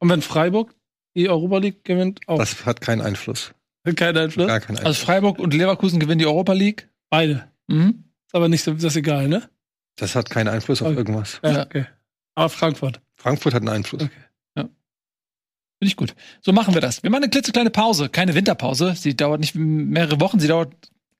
Und 0.00 0.10
wenn 0.10 0.20
Freiburg 0.20 0.74
die 1.14 1.28
Europa 1.28 1.58
League 1.58 1.84
gewinnt, 1.84 2.20
auch. 2.26 2.38
Das 2.38 2.66
hat 2.66 2.80
keinen 2.80 3.02
Einfluss. 3.02 3.52
Keinen 3.94 4.18
Einfluss? 4.18 4.48
Gar 4.48 4.60
keinen 4.60 4.78
Einfluss. 4.78 4.86
Also 4.86 5.04
Freiburg 5.06 5.38
und 5.38 5.54
Leverkusen 5.54 6.00
gewinnen 6.00 6.18
die 6.18 6.26
Europa 6.26 6.52
League? 6.52 6.88
Beide. 7.10 7.50
Mhm. 7.68 8.04
Ist 8.26 8.34
aber 8.34 8.48
nicht 8.48 8.62
so, 8.62 8.72
das 8.74 8.84
ist 8.84 8.96
egal, 8.96 9.28
ne? 9.28 9.48
Das 9.96 10.14
hat 10.14 10.30
keinen 10.30 10.48
Einfluss 10.48 10.82
auf 10.82 10.88
okay. 10.88 10.96
irgendwas. 10.96 11.40
Ja, 11.42 11.62
okay. 11.62 11.86
Aber 12.34 12.48
Frankfurt. 12.48 13.00
Frankfurt 13.14 13.54
hat 13.54 13.62
einen 13.62 13.70
Einfluss. 13.70 14.02
Okay. 14.02 14.12
Ja. 14.56 14.62
Finde 14.62 14.72
ich 15.80 15.96
gut. 15.96 16.14
So 16.42 16.52
machen 16.52 16.74
wir 16.74 16.80
das. 16.80 17.02
Wir 17.02 17.10
machen 17.10 17.24
eine 17.24 17.30
klitzekleine 17.30 17.70
Pause. 17.70 18.08
Keine 18.08 18.34
Winterpause. 18.34 18.94
Sie 18.94 19.16
dauert 19.16 19.40
nicht 19.40 19.54
mehrere 19.54 20.20
Wochen. 20.20 20.38
Sie 20.38 20.48
dauert 20.48 20.74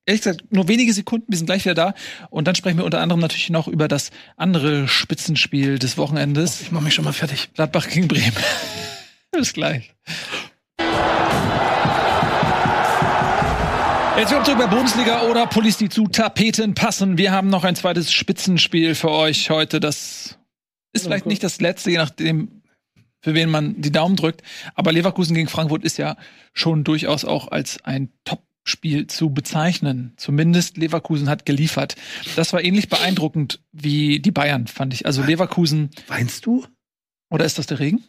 ehrlich 0.04 0.22
gesagt 0.22 0.52
nur 0.52 0.68
wenige 0.68 0.92
Sekunden. 0.92 1.26
Wir 1.28 1.38
sind 1.38 1.46
gleich 1.46 1.64
wieder 1.64 1.74
da. 1.74 1.94
Und 2.28 2.46
dann 2.46 2.54
sprechen 2.54 2.78
wir 2.78 2.84
unter 2.84 3.00
anderem 3.00 3.20
natürlich 3.20 3.50
noch 3.50 3.66
über 3.66 3.88
das 3.88 4.10
andere 4.36 4.88
Spitzenspiel 4.88 5.78
des 5.78 5.96
Wochenendes. 5.96 6.58
Oh, 6.60 6.64
ich 6.64 6.72
mache 6.72 6.84
mich 6.84 6.94
schon 6.94 7.04
mal 7.04 7.12
fertig. 7.12 7.50
Gladbach 7.54 7.88
gegen 7.88 8.08
Bremen. 8.08 8.36
Bis 9.32 9.52
gleich. 9.52 9.94
Jetzt 14.18 14.32
kommt 14.32 14.46
zurück 14.46 14.60
bei 14.60 14.66
Bundesliga 14.66 15.28
oder 15.28 15.46
Police, 15.46 15.76
die 15.76 15.90
zu 15.90 16.06
Tapeten 16.06 16.74
passen. 16.74 17.18
Wir 17.18 17.32
haben 17.32 17.50
noch 17.50 17.64
ein 17.64 17.76
zweites 17.76 18.10
Spitzenspiel 18.10 18.94
für 18.94 19.10
euch 19.10 19.50
heute. 19.50 19.78
Das 19.78 20.38
ist 20.94 21.04
vielleicht 21.04 21.26
nicht 21.26 21.42
das 21.42 21.60
letzte, 21.60 21.90
je 21.90 21.98
nachdem, 21.98 22.62
für 23.20 23.34
wen 23.34 23.50
man 23.50 23.78
die 23.78 23.92
Daumen 23.92 24.16
drückt. 24.16 24.42
Aber 24.74 24.90
Leverkusen 24.90 25.34
gegen 25.34 25.48
Frankfurt 25.48 25.84
ist 25.84 25.98
ja 25.98 26.16
schon 26.54 26.82
durchaus 26.82 27.26
auch 27.26 27.48
als 27.48 27.84
ein 27.84 28.10
Top-Spiel 28.24 29.06
zu 29.06 29.28
bezeichnen. 29.30 30.14
Zumindest 30.16 30.78
Leverkusen 30.78 31.28
hat 31.28 31.44
geliefert. 31.44 31.96
Das 32.36 32.54
war 32.54 32.64
ähnlich 32.64 32.88
beeindruckend 32.88 33.60
wie 33.72 34.20
die 34.20 34.32
Bayern, 34.32 34.66
fand 34.66 34.94
ich. 34.94 35.04
Also 35.04 35.22
Leverkusen. 35.22 35.90
Weinst 36.08 36.46
du? 36.46 36.64
Oder 37.28 37.44
ist 37.44 37.58
das 37.58 37.66
der 37.66 37.80
Regen? 37.80 38.02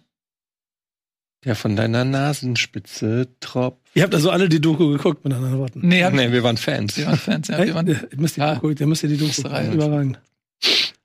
Der 1.47 1.55
von 1.55 1.77
deiner 1.77 2.03
Nasenspitze 2.03 3.29
tropft. 3.39 3.79
Ihr 3.93 4.03
habt 4.03 4.13
also 4.13 4.31
alle 4.31 4.49
die 4.49 4.59
Doku 4.59 4.89
geguckt, 4.89 5.23
mit 5.23 5.33
anderen 5.33 5.57
Worten. 5.59 5.79
Nee, 5.81 6.07
nee 6.09 6.29
wir 6.33 6.43
waren 6.43 6.57
Fans. 6.57 6.97
Wir 6.97 7.05
waren 7.05 7.17
Fans, 7.17 7.47
ja. 7.47 7.63
Wir 7.63 7.73
waren, 7.73 7.87
ihr 7.87 8.05
müsst 8.17 8.35
die 8.35 8.41
ja. 8.41 8.55
Doku, 8.55 8.71
ihr 8.71 8.85
müsst 8.85 9.03
die 9.03 9.15
Doku 9.15 9.47
überragend. 9.71 10.19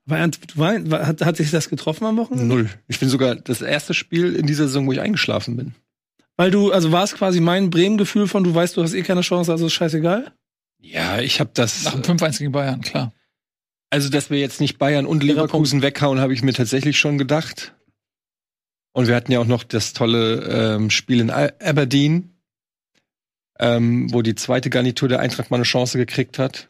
War, 0.05 0.29
war, 0.55 1.07
hat, 1.07 1.21
hat 1.25 1.37
sich 1.37 1.49
das 1.49 1.69
getroffen 1.69 2.05
am 2.05 2.17
Wochenende? 2.17 2.53
Null. 2.53 2.69
Ich 2.89 2.99
bin 2.99 3.07
sogar 3.07 3.35
das 3.35 3.61
erste 3.61 3.93
Spiel 3.93 4.35
in 4.35 4.45
dieser 4.45 4.67
Saison, 4.67 4.85
wo 4.85 4.91
ich 4.91 4.99
eingeschlafen 4.99 5.55
bin. 5.55 5.75
Weil 6.35 6.51
du, 6.51 6.73
also 6.73 6.91
war 6.91 7.05
es 7.05 7.13
quasi 7.13 7.39
mein 7.39 7.69
Bremen-Gefühl 7.69 8.27
von, 8.27 8.43
du 8.43 8.53
weißt, 8.53 8.75
du 8.75 8.83
hast 8.83 8.93
eh 8.95 9.03
keine 9.03 9.21
Chance, 9.21 9.49
also 9.49 9.67
ist 9.67 9.73
scheißegal? 9.73 10.33
Ja, 10.77 11.21
ich 11.21 11.39
habe 11.39 11.51
das. 11.53 11.85
Nach 11.85 11.93
dem 11.93 12.17
5-1 12.17 12.39
gegen 12.39 12.51
Bayern, 12.51 12.81
klar. 12.81 13.13
Also, 13.89 14.09
dass 14.09 14.29
wir 14.29 14.39
jetzt 14.39 14.59
nicht 14.59 14.77
Bayern 14.77 15.05
und 15.05 15.23
Leverkusen 15.23 15.81
weghauen, 15.81 16.19
habe 16.19 16.33
ich 16.33 16.41
mir 16.43 16.51
tatsächlich 16.51 16.99
schon 16.99 17.17
gedacht. 17.17 17.73
Und 18.93 19.07
wir 19.07 19.15
hatten 19.15 19.31
ja 19.31 19.39
auch 19.39 19.47
noch 19.47 19.63
das 19.63 19.93
tolle 19.93 20.75
ähm, 20.75 20.89
Spiel 20.89 21.19
in 21.19 21.31
Aberdeen, 21.31 22.37
ähm, 23.59 24.13
wo 24.13 24.21
die 24.21 24.35
zweite 24.35 24.69
Garnitur 24.69 25.09
der 25.09 25.19
Eintracht 25.19 25.49
mal 25.49 25.57
eine 25.57 25.65
Chance 25.65 25.97
gekriegt 25.97 26.37
hat, 26.39 26.69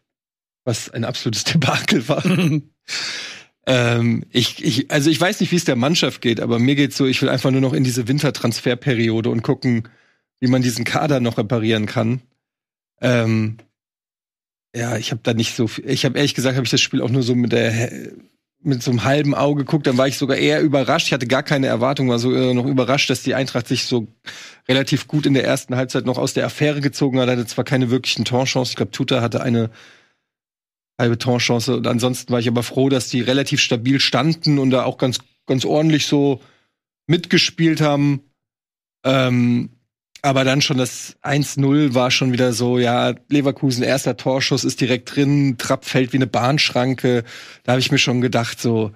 was 0.64 0.90
ein 0.90 1.04
absolutes 1.04 1.44
Debakel 1.54 2.08
war. 2.08 2.24
ähm, 3.68 4.26
ich, 4.32 4.64
ich, 4.64 4.90
also 4.90 5.10
ich 5.10 5.20
weiß 5.20 5.42
nicht, 5.42 5.52
wie 5.52 5.58
es 5.58 5.66
der 5.66 5.76
Mannschaft 5.76 6.22
geht, 6.22 6.40
aber 6.40 6.60
mir 6.60 6.76
geht's 6.76 6.98
so, 6.98 7.06
ich 7.06 7.22
will 7.22 7.30
einfach 7.30 7.52
nur 7.52 7.62
noch 7.62 7.74
in 7.74 7.84
diese 7.84 8.08
Wintertransferperiode 8.08 9.30
und 9.30 9.42
gucken, 9.42 9.90
wie 10.40 10.48
man 10.48 10.62
diesen 10.62 10.86
Kader 10.86 11.20
noch 11.20 11.38
reparieren 11.38 11.88
kann. 11.88 12.22
Ähm, 13.02 13.58
ja, 14.74 14.98
ich 14.98 15.12
habe 15.12 15.22
da 15.24 15.34
nicht 15.34 15.56
so 15.56 15.68
viel, 15.68 15.90
ich 15.90 16.06
habe 16.06 16.18
ehrlich 16.18 16.36
gesagt, 16.36 16.56
habe 16.56 16.66
ich 16.66 16.72
das 16.72 16.82
Spiel 16.82 17.02
auch 17.02 17.10
nur 17.10 17.22
so 17.22 17.36
mit 17.36 17.52
der 17.52 18.12
mit 18.64 18.82
so 18.82 18.91
einem 18.91 19.03
halben 19.03 19.36
Auge 19.36 19.64
geguckt, 19.66 19.88
dann 19.88 19.97
war 19.97 20.07
ich 20.07 20.18
sogar 20.18 20.38
eher 20.38 20.61
überrascht. 20.61 21.07
Ich 21.07 21.14
hatte 21.14 21.28
gar 21.28 21.43
keine 21.43 21.68
Erwartung, 21.68 22.09
war 22.09 22.20
so 22.20 22.34
äh, 22.34 22.53
noch 22.53 22.66
überrascht, 22.66 23.09
dass 23.09 23.24
die 23.24 23.36
Eintracht 23.36 23.68
sich 23.68 23.86
so 23.86 24.07
relativ 24.68 25.07
gut 25.07 25.26
in 25.26 25.34
der 25.34 25.45
ersten 25.45 25.76
Halbzeit 25.76 26.05
noch 26.05 26.18
aus 26.18 26.34
der 26.34 26.45
Affäre 26.45 26.82
gezogen 26.82 27.20
hat. 27.20 27.30
Hatte 27.30 27.45
zwar 27.45 27.66
keine 27.66 27.89
wirklichen 27.89 28.26
Torchancen. 28.26 28.72
Ich 28.72 28.76
glaube, 28.78 28.91
Tuta 28.91 29.22
hatte 29.22 29.41
eine 29.41 29.70
halbe 30.99 31.18
Torchance. 31.18 31.76
Und 31.76 31.88
ansonsten 31.88 32.32
war 32.32 32.39
ich 32.39 32.47
aber 32.47 32.64
froh, 32.64 32.89
dass 32.89 33.09
die 33.09 33.22
relativ 33.22 33.59
stabil 33.59 33.99
standen 33.99 34.59
und 34.59 34.70
da 34.70 34.84
auch 34.84 34.97
ganz, 34.97 35.20
ganz 35.45 35.66
ordentlich 35.66 36.05
so 36.05 36.41
mitgespielt 37.07 37.82
haben. 37.82 38.22
Ähm, 39.03 39.73
aber 40.24 40.46
dann 40.46 40.62
schon 40.62 40.78
das 40.78 41.18
1-0 41.22 41.94
war 41.94 42.10
schon 42.10 42.32
wieder 42.32 42.54
so, 42.54 42.80
ja, 42.80 43.14
Leverkusen 43.28 43.84
erster 43.84 44.16
Torschuss 44.16 44.64
ist 44.64 44.80
direkt 44.80 45.14
drin, 45.14 45.58
Trapp 45.58 45.84
fällt 45.84 46.14
wie 46.14 46.18
eine 46.18 46.28
Bahnschranke. 46.28 47.26
Da 47.64 47.74
habe 47.74 47.82
ich 47.82 47.92
mir 47.92 47.98
schon 47.98 48.22
gedacht, 48.22 48.62
so, 48.62 48.92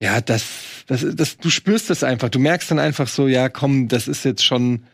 ja, 0.00 0.20
das, 0.20 0.44
das, 0.86 1.04
das, 1.12 1.38
du 1.38 1.50
spürst 1.50 1.90
das 1.90 2.04
einfach. 2.04 2.28
Du 2.28 2.38
merkst 2.38 2.70
dann 2.70 2.78
einfach 2.78 3.08
so, 3.08 3.26
ja, 3.26 3.48
komm, 3.48 3.88
das 3.88 4.06
ist 4.06 4.24
jetzt 4.24 4.44
schon 4.44 4.84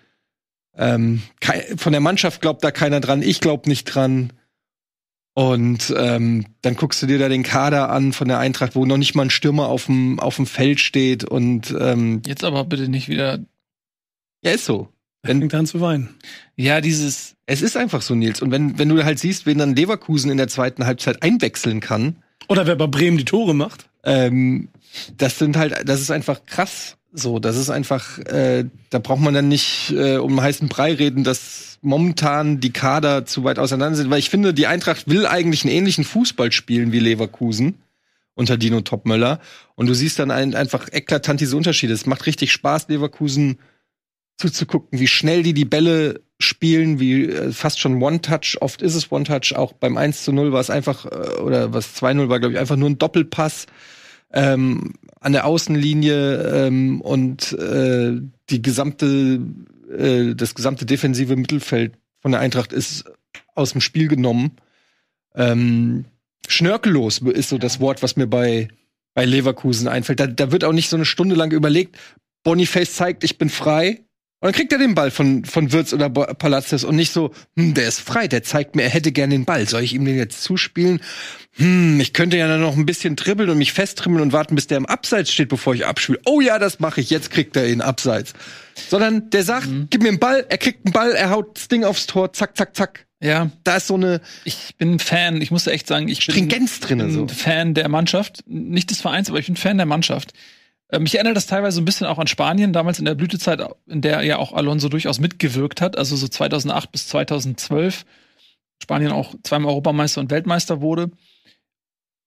ähm, 0.77 1.23
von 1.77 1.93
der 1.93 2.01
Mannschaft 2.01 2.41
glaubt 2.41 2.65
da 2.65 2.71
keiner 2.71 3.01
dran, 3.01 3.21
ich 3.21 3.41
glaub 3.41 3.67
nicht 3.67 3.85
dran. 3.85 4.33
Und 5.35 5.95
ähm, 5.95 6.47
dann 6.63 6.77
guckst 6.77 7.03
du 7.03 7.07
dir 7.07 7.19
da 7.19 7.29
den 7.29 7.43
Kader 7.43 7.91
an 7.91 8.15
von 8.15 8.29
der 8.29 8.39
Eintracht, 8.39 8.75
wo 8.75 8.87
noch 8.87 8.97
nicht 8.97 9.15
mal 9.15 9.25
ein 9.25 9.31
Stürmer 9.31 9.69
auf 9.69 9.85
dem 9.85 10.19
auf 10.19 10.37
dem 10.37 10.47
Feld 10.47 10.81
steht 10.81 11.25
und 11.25 11.75
ähm, 11.79 12.23
jetzt 12.25 12.43
aber 12.43 12.65
bitte 12.65 12.89
nicht 12.89 13.11
wieder. 13.11 13.41
Ja, 14.43 14.53
ist 14.53 14.65
so. 14.65 14.89
Wenn, 15.29 15.41
fängt 15.41 15.55
an 15.55 15.67
zu 15.67 15.81
weinen. 15.81 16.15
Ja, 16.57 16.81
dieses, 16.81 17.35
es 17.47 17.63
ist 17.63 17.77
einfach 17.77 18.03
so, 18.03 18.15
Nils. 18.15 18.43
Und 18.43 18.51
wenn, 18.51 18.79
wenn 18.79 18.89
du 18.89 19.05
halt 19.05 19.19
siehst, 19.19 19.47
wen 19.47 19.59
dann 19.59 19.75
Leverkusen 19.75 20.31
in 20.31 20.37
der 20.37 20.49
zweiten 20.49 20.87
Halbzeit 20.87 21.23
einwechseln 21.23 21.81
kann. 21.81 22.17
Oder 22.49 22.67
wer 22.67 22.77
bei 22.77 22.87
Bremen 22.87 23.19
die 23.19 23.25
Tore 23.25 23.55
macht. 23.55 23.89
Ähm, 24.05 24.69
das 25.17 25.39
sind 25.39 25.57
halt, 25.57 25.89
das 25.89 26.01
ist 26.01 26.11
einfach 26.11 26.45
krass. 26.47 26.97
So, 27.13 27.39
das 27.39 27.57
ist 27.57 27.71
einfach, 27.71 28.19
äh, 28.19 28.65
da 28.91 28.99
braucht 28.99 29.21
man 29.21 29.33
dann 29.33 29.49
nicht 29.49 29.91
äh, 29.97 30.19
um 30.19 30.41
heißen 30.41 30.69
Brei 30.69 30.93
reden, 30.93 31.25
dass 31.25 31.79
momentan 31.81 32.61
die 32.61 32.73
Kader 32.73 33.25
zu 33.25 33.45
weit 33.45 33.59
auseinander 33.59 33.97
sind, 33.97 34.11
weil 34.11 34.19
ich 34.19 34.29
finde, 34.29 34.53
die 34.53 34.67
Eintracht 34.67 35.09
will 35.09 35.27
eigentlich 35.27 35.65
einen 35.65 35.73
ähnlichen 35.73 36.05
Fußball 36.05 36.53
spielen 36.53 36.93
wie 36.93 36.99
Leverkusen 36.99 37.75
unter 38.35 38.57
Dino 38.57 38.83
Topmöller. 38.83 39.41
Und 39.75 39.87
du 39.87 39.95
siehst 39.95 40.19
dann 40.19 40.31
ein, 40.31 40.55
einfach 40.55 40.89
eklatant 40.93 41.41
diese 41.41 41.57
Unterschiede. 41.57 41.93
Es 41.93 42.07
macht 42.07 42.27
richtig 42.27 42.53
Spaß, 42.53 42.89
Leverkusen 42.89 43.59
zuzugucken, 44.37 44.99
wie 44.99 45.07
schnell 45.07 45.43
die 45.43 45.55
die 45.55 45.65
Bälle 45.65 46.21
spielen, 46.39 47.01
wie 47.01 47.27
äh, 47.27 47.53
fast 47.53 47.81
schon 47.81 48.03
One-Touch. 48.03 48.59
Oft 48.61 48.83
ist 48.83 48.95
es 48.95 49.11
One-Touch. 49.11 49.57
Auch 49.57 49.73
beim 49.73 49.97
1 49.97 50.25
zu 50.25 50.33
0 50.33 50.53
war 50.53 50.61
es 50.61 50.71
einfach, 50.71 51.07
äh, 51.07 51.41
oder 51.41 51.73
was 51.73 51.97
2-0 52.03 52.29
war, 52.29 52.41
glaube 52.41 52.55
ich, 52.55 52.59
einfach 52.61 52.77
nur 52.77 52.91
ein 52.91 52.99
Doppelpass. 52.99 53.67
ähm, 54.33 54.95
an 55.21 55.33
der 55.33 55.47
Außenlinie 55.47 56.67
ähm, 56.67 57.01
und 57.01 57.53
äh, 57.53 58.21
die 58.51 58.63
gesamte, 58.63 59.41
äh, 59.97 60.35
das 60.35 60.55
gesamte 60.55 60.87
defensive 60.87 61.37
Mittelfeld 61.37 61.95
von 62.21 62.33
der 62.33 62.41
Eintracht 62.41 62.73
ist 62.73 63.05
aus 63.55 63.73
dem 63.73 63.81
Spiel 63.81 64.09
genommen. 64.09 64.53
Ähm, 65.35 66.05
schnörkellos 66.47 67.19
ist 67.19 67.49
so 67.49 67.59
das 67.59 67.81
Wort, 67.81 68.03
was 68.03 68.17
mir 68.17 68.27
bei, 68.27 68.69
bei 69.15 69.25
Leverkusen 69.25 69.89
einfällt. 69.89 70.21
Da, 70.21 70.27
da 70.27 70.53
wird 70.53 70.65
auch 70.65 70.73
nicht 70.73 70.91
so 70.91 70.97
eine 70.97 71.07
Stunde 71.07 71.35
lang 71.35 71.53
überlegt, 71.53 71.97
Boniface 72.45 72.95
zeigt, 72.95 73.25
ich 73.25 73.39
bin 73.39 73.49
frei. 73.49 74.05
Und 74.41 74.49
dann 74.49 74.53
kriegt 74.53 74.71
er 74.71 74.79
den 74.79 74.95
Ball 74.95 75.11
von, 75.11 75.47
von 75.47 75.73
Wirtz 75.73 75.95
oder 75.95 76.11
Palacios 76.11 76.85
und 76.85 76.95
nicht 76.95 77.11
so, 77.11 77.33
hm, 77.57 77.73
der 77.73 77.89
ist 77.89 78.01
frei, 78.01 78.29
der 78.29 78.43
zeigt 78.43 78.77
mir, 78.77 78.83
er 78.83 78.91
hätte 78.91 79.11
gern 79.11 79.31
den 79.31 79.47
Ball. 79.47 79.67
Soll 79.67 79.83
ich 79.83 79.95
ihm 79.95 80.05
den 80.05 80.17
jetzt 80.17 80.43
zuspielen? 80.43 81.01
Hm, 81.53 81.99
ich 82.01 82.13
könnte 82.13 82.37
ja 82.37 82.47
dann 82.47 82.61
noch 82.61 82.77
ein 82.77 82.85
bisschen 82.85 83.17
dribbeln 83.17 83.49
und 83.49 83.57
mich 83.57 83.73
festtribbeln 83.73 84.21
und 84.21 84.35
warten, 84.35 84.55
bis 84.55 84.67
der 84.67 84.77
im 84.77 84.85
Abseits 84.85 85.33
steht, 85.33 85.49
bevor 85.49 85.75
ich 85.75 85.87
abspiele. 85.87 86.21
Oh 86.27 86.43
ja, 86.43 86.59
das 86.59 86.81
mache 86.81 87.01
ich, 87.01 87.09
jetzt 87.09 87.31
kriegt 87.31 87.57
er 87.57 87.67
ihn 87.67 87.81
Abseits. 87.81 88.35
Sondern 88.89 89.31
der 89.31 89.43
sagt, 89.43 89.69
mhm. 89.69 89.87
gib 89.89 90.03
mir 90.03 90.11
einen 90.11 90.19
Ball, 90.19 90.45
er 90.47 90.59
kriegt 90.59 90.85
einen 90.85 90.93
Ball, 90.93 91.13
er 91.13 91.31
haut 91.31 91.57
das 91.57 91.69
Ding 91.69 91.85
aufs 91.85 92.07
Tor, 92.07 92.35
zack, 92.35 92.59
zack, 92.59 92.77
zack. 92.77 93.07
Ja. 93.23 93.51
Da 93.65 93.77
ist 93.77 93.87
so 93.87 93.95
eine. 93.95 94.21
Ich 94.45 94.75
bin 94.77 94.99
Fan, 94.99 95.41
ich 95.41 95.51
muss 95.51 95.67
echt 95.67 95.87
sagen, 95.87 96.09
ich 96.09 96.23
Stringenz 96.23 96.81
bin, 96.81 96.99
drin, 96.99 97.11
so. 97.11 97.27
Fan 97.27 97.73
der 97.73 97.89
Mannschaft. 97.89 98.45
Nicht 98.47 98.91
des 98.91 99.01
Vereins, 99.01 99.31
aber 99.31 99.39
ich 99.39 99.47
bin 99.47 99.57
Fan 99.57 99.79
der 99.79 99.87
Mannschaft. 99.87 100.35
Ähm, 100.91 101.03
mich 101.03 101.15
erinnert 101.15 101.37
das 101.37 101.47
teilweise 101.47 101.77
so 101.77 101.81
ein 101.81 101.85
bisschen 101.85 102.07
auch 102.07 102.19
an 102.19 102.27
Spanien, 102.27 102.73
damals 102.73 102.99
in 102.99 103.05
der 103.05 103.15
Blütezeit, 103.15 103.61
in 103.87 104.01
der 104.01 104.23
ja 104.23 104.39
auch 104.39 104.53
Alonso 104.53 104.89
durchaus 104.89 105.19
mitgewirkt 105.19 105.81
hat, 105.81 105.97
also 105.99 106.17
so 106.17 106.29
2008 106.29 106.93
bis 106.93 107.09
2012. 107.09 108.05
Spanien 108.83 109.13
auch 109.13 109.35
zweimal 109.43 109.71
Europameister 109.71 110.21
und 110.21 110.31
Weltmeister 110.31 110.81
wurde. 110.81 111.11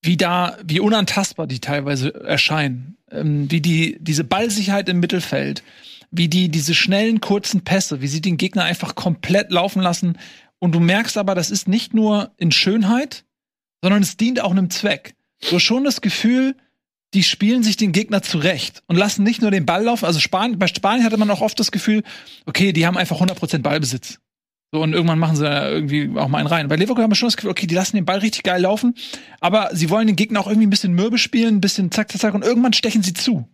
Wie 0.01 0.18
da, 0.18 0.57
wie 0.64 0.80
unantastbar 0.80 1.45
die 1.45 1.60
teilweise 1.60 2.14
erscheinen. 2.24 2.97
Ähm, 3.12 3.49
wie 3.51 3.62
die, 3.62 3.97
diese 3.99 4.24
Ballsicherheit 4.24 4.89
im 4.89 4.99
Mittelfeld, 4.99 5.64
wie 6.12 6.28
die, 6.28 6.49
diese 6.49 6.74
schnellen, 6.74 7.22
kurzen 7.22 7.62
Pässe, 7.62 8.01
wie 8.01 8.07
sie 8.07 8.22
den 8.22 8.38
Gegner 8.38 8.64
einfach 8.64 8.95
komplett 8.95 9.51
laufen 9.51 9.82
lassen. 9.82 10.18
Und 10.60 10.74
du 10.74 10.80
merkst 10.80 11.18
aber, 11.18 11.36
das 11.36 11.51
ist 11.51 11.68
nicht 11.68 11.93
nur 11.93 12.32
in 12.38 12.51
Schönheit, 12.51 13.26
sondern 13.82 14.01
es 14.01 14.18
dient 14.18 14.41
auch 14.41 14.51
einem 14.51 14.70
Zweck. 14.70 15.16
Hast 15.41 15.64
schon 15.64 15.84
das 15.84 16.01
Gefühl, 16.01 16.55
die 17.14 17.24
spielen 17.24 17.64
sich 17.64 17.78
den 17.78 17.91
Gegner 17.91 18.22
zurecht 18.22 18.84
und 18.88 18.95
lassen 18.95 19.24
nicht 19.24 19.41
nur 19.41 19.51
den 19.51 19.66
Ball 19.66 19.84
laufen. 19.84 20.05
Also 20.05 20.20
Spanien, 20.20 20.60
bei 20.60 20.68
Spanien 20.68 21.05
hatte 21.05 21.18
man 21.18 21.30
auch 21.32 21.41
oft 21.41 21.60
das 21.60 21.72
Gefühl, 21.72 22.03
okay, 22.45 22.72
die 22.72 22.86
haben 22.86 22.97
einfach 22.97 23.20
100% 23.20 23.60
Ballbesitz. 23.60 24.20
So, 24.72 24.84
und 24.84 24.93
irgendwann 24.93 25.18
machen 25.18 25.36
sie 25.36 25.43
da 25.43 25.68
irgendwie 25.68 26.12
auch 26.16 26.28
mal 26.28 26.38
einen 26.38 26.47
rein. 26.47 26.68
Bei 26.68 26.76
Leverkusen 26.76 27.03
haben 27.03 27.12
wir 27.12 27.16
schon 27.16 27.28
das 27.28 27.38
Gefühl, 27.38 27.49
okay, 27.49 27.66
die 27.66 27.74
lassen 27.74 27.95
den 27.95 28.05
Ball 28.05 28.20
richtig 28.20 28.43
geil 28.43 28.62
laufen, 28.62 28.93
aber 29.39 29.70
sie 29.74 29.89
wollen 29.89 30.05
den 30.05 30.16
Gegner 30.16 30.39
auch 30.39 30.47
irgendwie 30.47 30.68
ein 30.68 30.70
bisschen 30.70 30.93
mürbe 30.93 31.18
spielen, 31.18 31.55
ein 31.55 31.62
bisschen 31.62 31.91
zack, 31.91 32.12
zack, 32.12 32.22
zack, 32.22 32.34
und 32.36 32.43
irgendwann 32.43 32.74
stechen 32.74 33.01
sie 33.01 33.14
zu. 33.14 33.47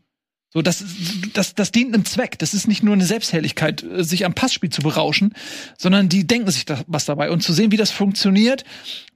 So, 0.56 0.62
das, 0.62 0.86
das, 1.34 1.54
das 1.54 1.74
dient 1.74 1.94
einem 1.94 2.06
Zweck. 2.06 2.40
Das 2.40 2.54
ist 2.54 2.68
nicht 2.68 2.82
nur 2.82 2.94
eine 2.94 3.06
Selbstherrlichkeit, 3.06 3.84
äh, 3.84 4.04
sich 4.06 4.26
am 4.26 4.34
Passspiel 4.34 4.70
zu 4.70 4.82
berauschen, 4.82 5.34
sondern 5.78 6.08
die 6.08 6.28
denken 6.28 6.50
sich 6.50 6.64
da 6.64 6.80
was 6.88 7.04
dabei. 7.04 7.30
Und 7.30 7.42
zu 7.42 7.52
sehen, 7.52 7.74
wie 7.74 7.78
das 7.78 7.92
funktioniert, 7.92 8.64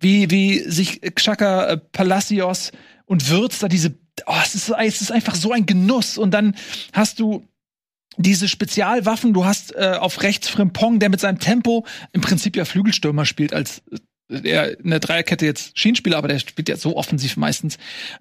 wie, 0.02 0.30
wie 0.32 0.60
sich 0.60 1.00
Xhaka, 1.00 1.66
äh, 1.68 1.78
Palacios 1.78 2.72
und 3.10 3.30
Würz 3.30 3.60
da 3.60 3.68
diese 3.68 3.96
oh, 4.28 4.36
es, 4.44 4.56
ist, 4.56 4.70
es 4.70 5.02
ist 5.02 5.12
einfach 5.12 5.36
so 5.36 5.52
ein 5.52 5.66
Genuss. 5.66 6.18
Und 6.18 6.32
dann 6.32 6.56
hast 6.94 7.20
du 7.20 7.46
diese 8.18 8.48
Spezialwaffen, 8.48 9.34
du 9.34 9.46
hast 9.46 9.76
äh, 9.76 9.96
auf 10.00 10.22
rechts 10.22 10.50
Frimpong, 10.50 11.00
der 11.00 11.10
mit 11.10 11.20
seinem 11.20 11.40
Tempo 11.40 11.86
im 12.12 12.22
Prinzip 12.22 12.56
ja 12.56 12.66
Flügelstürmer 12.66 13.26
spielt, 13.26 13.54
als 13.54 13.82
äh, 14.30 14.48
er 14.48 14.80
in 14.80 14.92
der 14.92 15.00
Dreierkette 15.00 15.46
jetzt 15.46 15.78
Schienenspieler, 15.78 16.18
aber 16.18 16.28
der 16.28 16.40
spielt 16.40 16.70
ja 16.70 16.78
so 16.78 16.98
offensiv 16.98 17.38
meistens, 17.38 17.78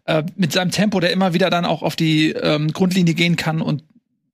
äh, 0.07 0.22
mit 0.36 0.53
seinem 0.53 0.70
Tempo, 0.70 1.01
der 1.01 1.12
immer 1.12 1.34
wieder 1.34 1.51
dann 1.51 1.64
auch 1.64 1.82
auf 1.82 1.97
die 1.97 2.30
ähm, 2.30 2.72
Grundlinie 2.72 3.14
gehen 3.14 3.36
kann 3.36 3.61
und 3.61 3.82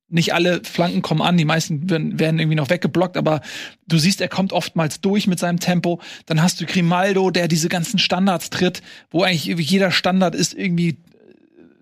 nicht 0.07 0.33
alle 0.33 0.61
Flanken 0.63 1.01
kommen 1.01 1.21
an, 1.21 1.37
die 1.37 1.45
meisten 1.45 1.89
werden, 1.89 2.39
irgendwie 2.39 2.55
noch 2.55 2.69
weggeblockt, 2.69 3.17
aber 3.17 3.41
du 3.87 3.97
siehst, 3.97 4.21
er 4.21 4.27
kommt 4.27 4.53
oftmals 4.53 5.01
durch 5.01 5.27
mit 5.27 5.39
seinem 5.39 5.59
Tempo. 5.59 5.99
Dann 6.25 6.41
hast 6.41 6.61
du 6.61 6.65
Grimaldo, 6.65 7.31
der 7.31 7.47
diese 7.47 7.69
ganzen 7.69 7.97
Standards 7.97 8.49
tritt, 8.49 8.81
wo 9.09 9.23
eigentlich 9.23 9.45
jeder 9.69 9.91
Standard 9.91 10.35
ist 10.35 10.53
irgendwie 10.53 10.97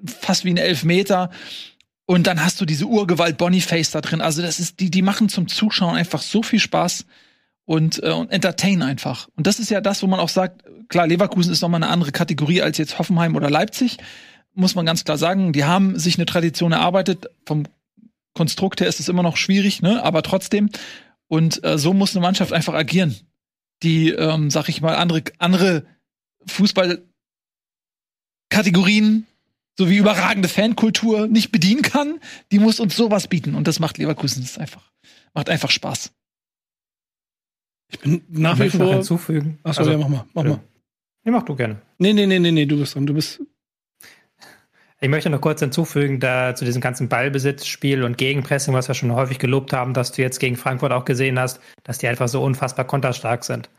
fast 0.05 0.45
wie 0.45 0.51
ein 0.51 0.57
Elfmeter. 0.57 1.31
Und 2.05 2.27
dann 2.27 2.43
hast 2.43 2.59
du 2.59 2.65
diese 2.65 2.85
Urgewalt 2.85 3.37
Boniface 3.37 3.91
da 3.91 4.01
drin. 4.01 4.21
Also 4.21 4.41
das 4.41 4.59
ist, 4.59 4.79
die, 4.79 4.91
die 4.91 5.01
machen 5.01 5.29
zum 5.29 5.47
Zuschauen 5.47 5.95
einfach 5.95 6.21
so 6.21 6.43
viel 6.43 6.59
Spaß 6.59 7.05
und, 7.65 8.03
äh, 8.03 8.11
und 8.11 8.31
entertain 8.31 8.81
einfach. 8.81 9.29
Und 9.35 9.47
das 9.47 9.59
ist 9.59 9.69
ja 9.69 9.81
das, 9.81 10.03
wo 10.03 10.07
man 10.07 10.19
auch 10.19 10.29
sagt, 10.29 10.63
klar, 10.89 11.07
Leverkusen 11.07 11.51
ist 11.51 11.61
nochmal 11.61 11.81
eine 11.81 11.91
andere 11.91 12.11
Kategorie 12.11 12.61
als 12.61 12.77
jetzt 12.77 12.99
Hoffenheim 12.99 13.35
oder 13.35 13.49
Leipzig. 13.49 13.97
Muss 14.53 14.75
man 14.75 14.85
ganz 14.85 15.03
klar 15.05 15.17
sagen. 15.17 15.53
Die 15.53 15.63
haben 15.63 15.97
sich 15.97 16.17
eine 16.17 16.25
Tradition 16.25 16.73
erarbeitet. 16.73 17.27
Vom 17.45 17.63
Konstrukt 18.33 18.81
her 18.81 18.87
ist 18.87 18.99
es 18.99 19.09
immer 19.09 19.23
noch 19.23 19.37
schwierig, 19.37 19.81
ne? 19.81 20.03
Aber 20.03 20.21
trotzdem. 20.23 20.69
Und 21.27 21.63
äh, 21.63 21.77
so 21.77 21.93
muss 21.93 22.15
eine 22.15 22.21
Mannschaft 22.21 22.53
einfach 22.53 22.73
agieren. 22.73 23.15
Die, 23.81 24.09
ähm, 24.09 24.49
sag 24.49 24.69
ich 24.69 24.81
mal, 24.81 24.95
andere, 24.95 25.23
andere 25.39 25.85
Fußballkategorien 26.47 29.27
sowie 29.77 29.97
überragende 29.97 30.49
Fankultur 30.49 31.27
nicht 31.27 31.51
bedienen 31.51 31.81
kann, 31.81 32.19
die 32.51 32.59
muss 32.59 32.79
uns 32.79 32.95
sowas 32.95 33.27
bieten. 33.27 33.55
Und 33.55 33.67
das 33.67 33.79
macht 33.79 33.97
Leverkusen 33.97 34.43
das 34.43 34.57
einfach. 34.57 34.91
Macht 35.33 35.49
einfach 35.49 35.71
Spaß. 35.71 36.11
Ich 37.91 37.99
bin 37.99 38.23
nach 38.29 38.59
wie 38.59 38.69
vor. 38.69 38.93
hinzufügen. 38.93 39.59
Achso, 39.63 39.81
also, 39.81 39.91
ja, 39.91 39.97
mach 39.97 40.07
mal. 40.07 40.25
Mach 40.33 40.43
ja. 40.43 40.49
mal. 40.51 40.59
Nee, 41.23 41.31
mach 41.31 41.43
du 41.43 41.55
gerne. 41.55 41.81
Nee, 41.97 42.13
nee, 42.13 42.25
nee, 42.25 42.39
nee, 42.39 42.51
nee, 42.51 42.65
du 42.65 42.77
bist 42.77 42.95
dran. 42.95 43.05
Du 43.05 43.13
bist. 43.13 43.41
Ich 45.03 45.09
möchte 45.09 45.29
noch 45.29 45.41
kurz 45.41 45.59
hinzufügen, 45.59 46.21
da 46.21 46.55
zu 46.55 46.63
diesem 46.63 46.79
ganzen 46.79 47.09
Ballbesitzspiel 47.09 48.03
und 48.03 48.17
Gegenpressing, 48.17 48.73
was 48.73 48.87
wir 48.87 48.95
schon 48.95 49.11
häufig 49.11 49.37
gelobt 49.37 49.73
haben, 49.73 49.93
dass 49.93 50.13
du 50.13 50.21
jetzt 50.21 50.39
gegen 50.39 50.55
Frankfurt 50.55 50.93
auch 50.93 51.03
gesehen 51.03 51.37
hast, 51.37 51.59
dass 51.83 51.97
die 51.97 52.07
einfach 52.07 52.29
so 52.29 52.41
unfassbar 52.41 52.85
konterstark 52.85 53.43
sind 53.43 53.69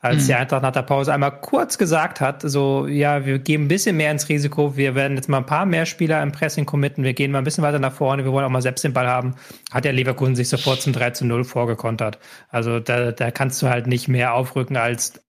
als 0.00 0.24
mhm. 0.24 0.26
die 0.26 0.34
Eintracht 0.34 0.62
nach 0.62 0.72
der 0.72 0.82
Pause 0.82 1.12
einmal 1.12 1.40
kurz 1.40 1.78
gesagt 1.78 2.20
hat, 2.20 2.42
so, 2.42 2.88
ja, 2.88 3.24
wir 3.24 3.38
geben 3.38 3.66
ein 3.66 3.68
bisschen 3.68 3.96
mehr 3.96 4.10
ins 4.10 4.28
Risiko, 4.28 4.76
wir 4.76 4.96
werden 4.96 5.16
jetzt 5.16 5.28
mal 5.28 5.38
ein 5.38 5.46
paar 5.46 5.64
mehr 5.64 5.86
Spieler 5.86 6.20
im 6.24 6.32
Pressing 6.32 6.66
committen, 6.66 7.04
wir 7.04 7.14
gehen 7.14 7.30
mal 7.30 7.38
ein 7.38 7.44
bisschen 7.44 7.62
weiter 7.62 7.78
nach 7.78 7.92
vorne, 7.92 8.24
wir 8.24 8.32
wollen 8.32 8.44
auch 8.44 8.50
mal 8.50 8.60
selbst 8.60 8.82
den 8.82 8.92
Ball 8.92 9.06
haben, 9.06 9.36
hat 9.70 9.84
der 9.84 9.92
Leverkusen 9.92 10.34
sich 10.34 10.48
sofort 10.48 10.82
zum 10.82 10.92
3 10.92 11.10
zu 11.10 11.24
0 11.24 11.44
vorgekontert. 11.44 12.18
Also 12.48 12.80
da, 12.80 13.12
da 13.12 13.30
kannst 13.30 13.62
du 13.62 13.68
halt 13.68 13.86
nicht 13.86 14.08
mehr 14.08 14.34
aufrücken 14.34 14.76
als 14.76 15.20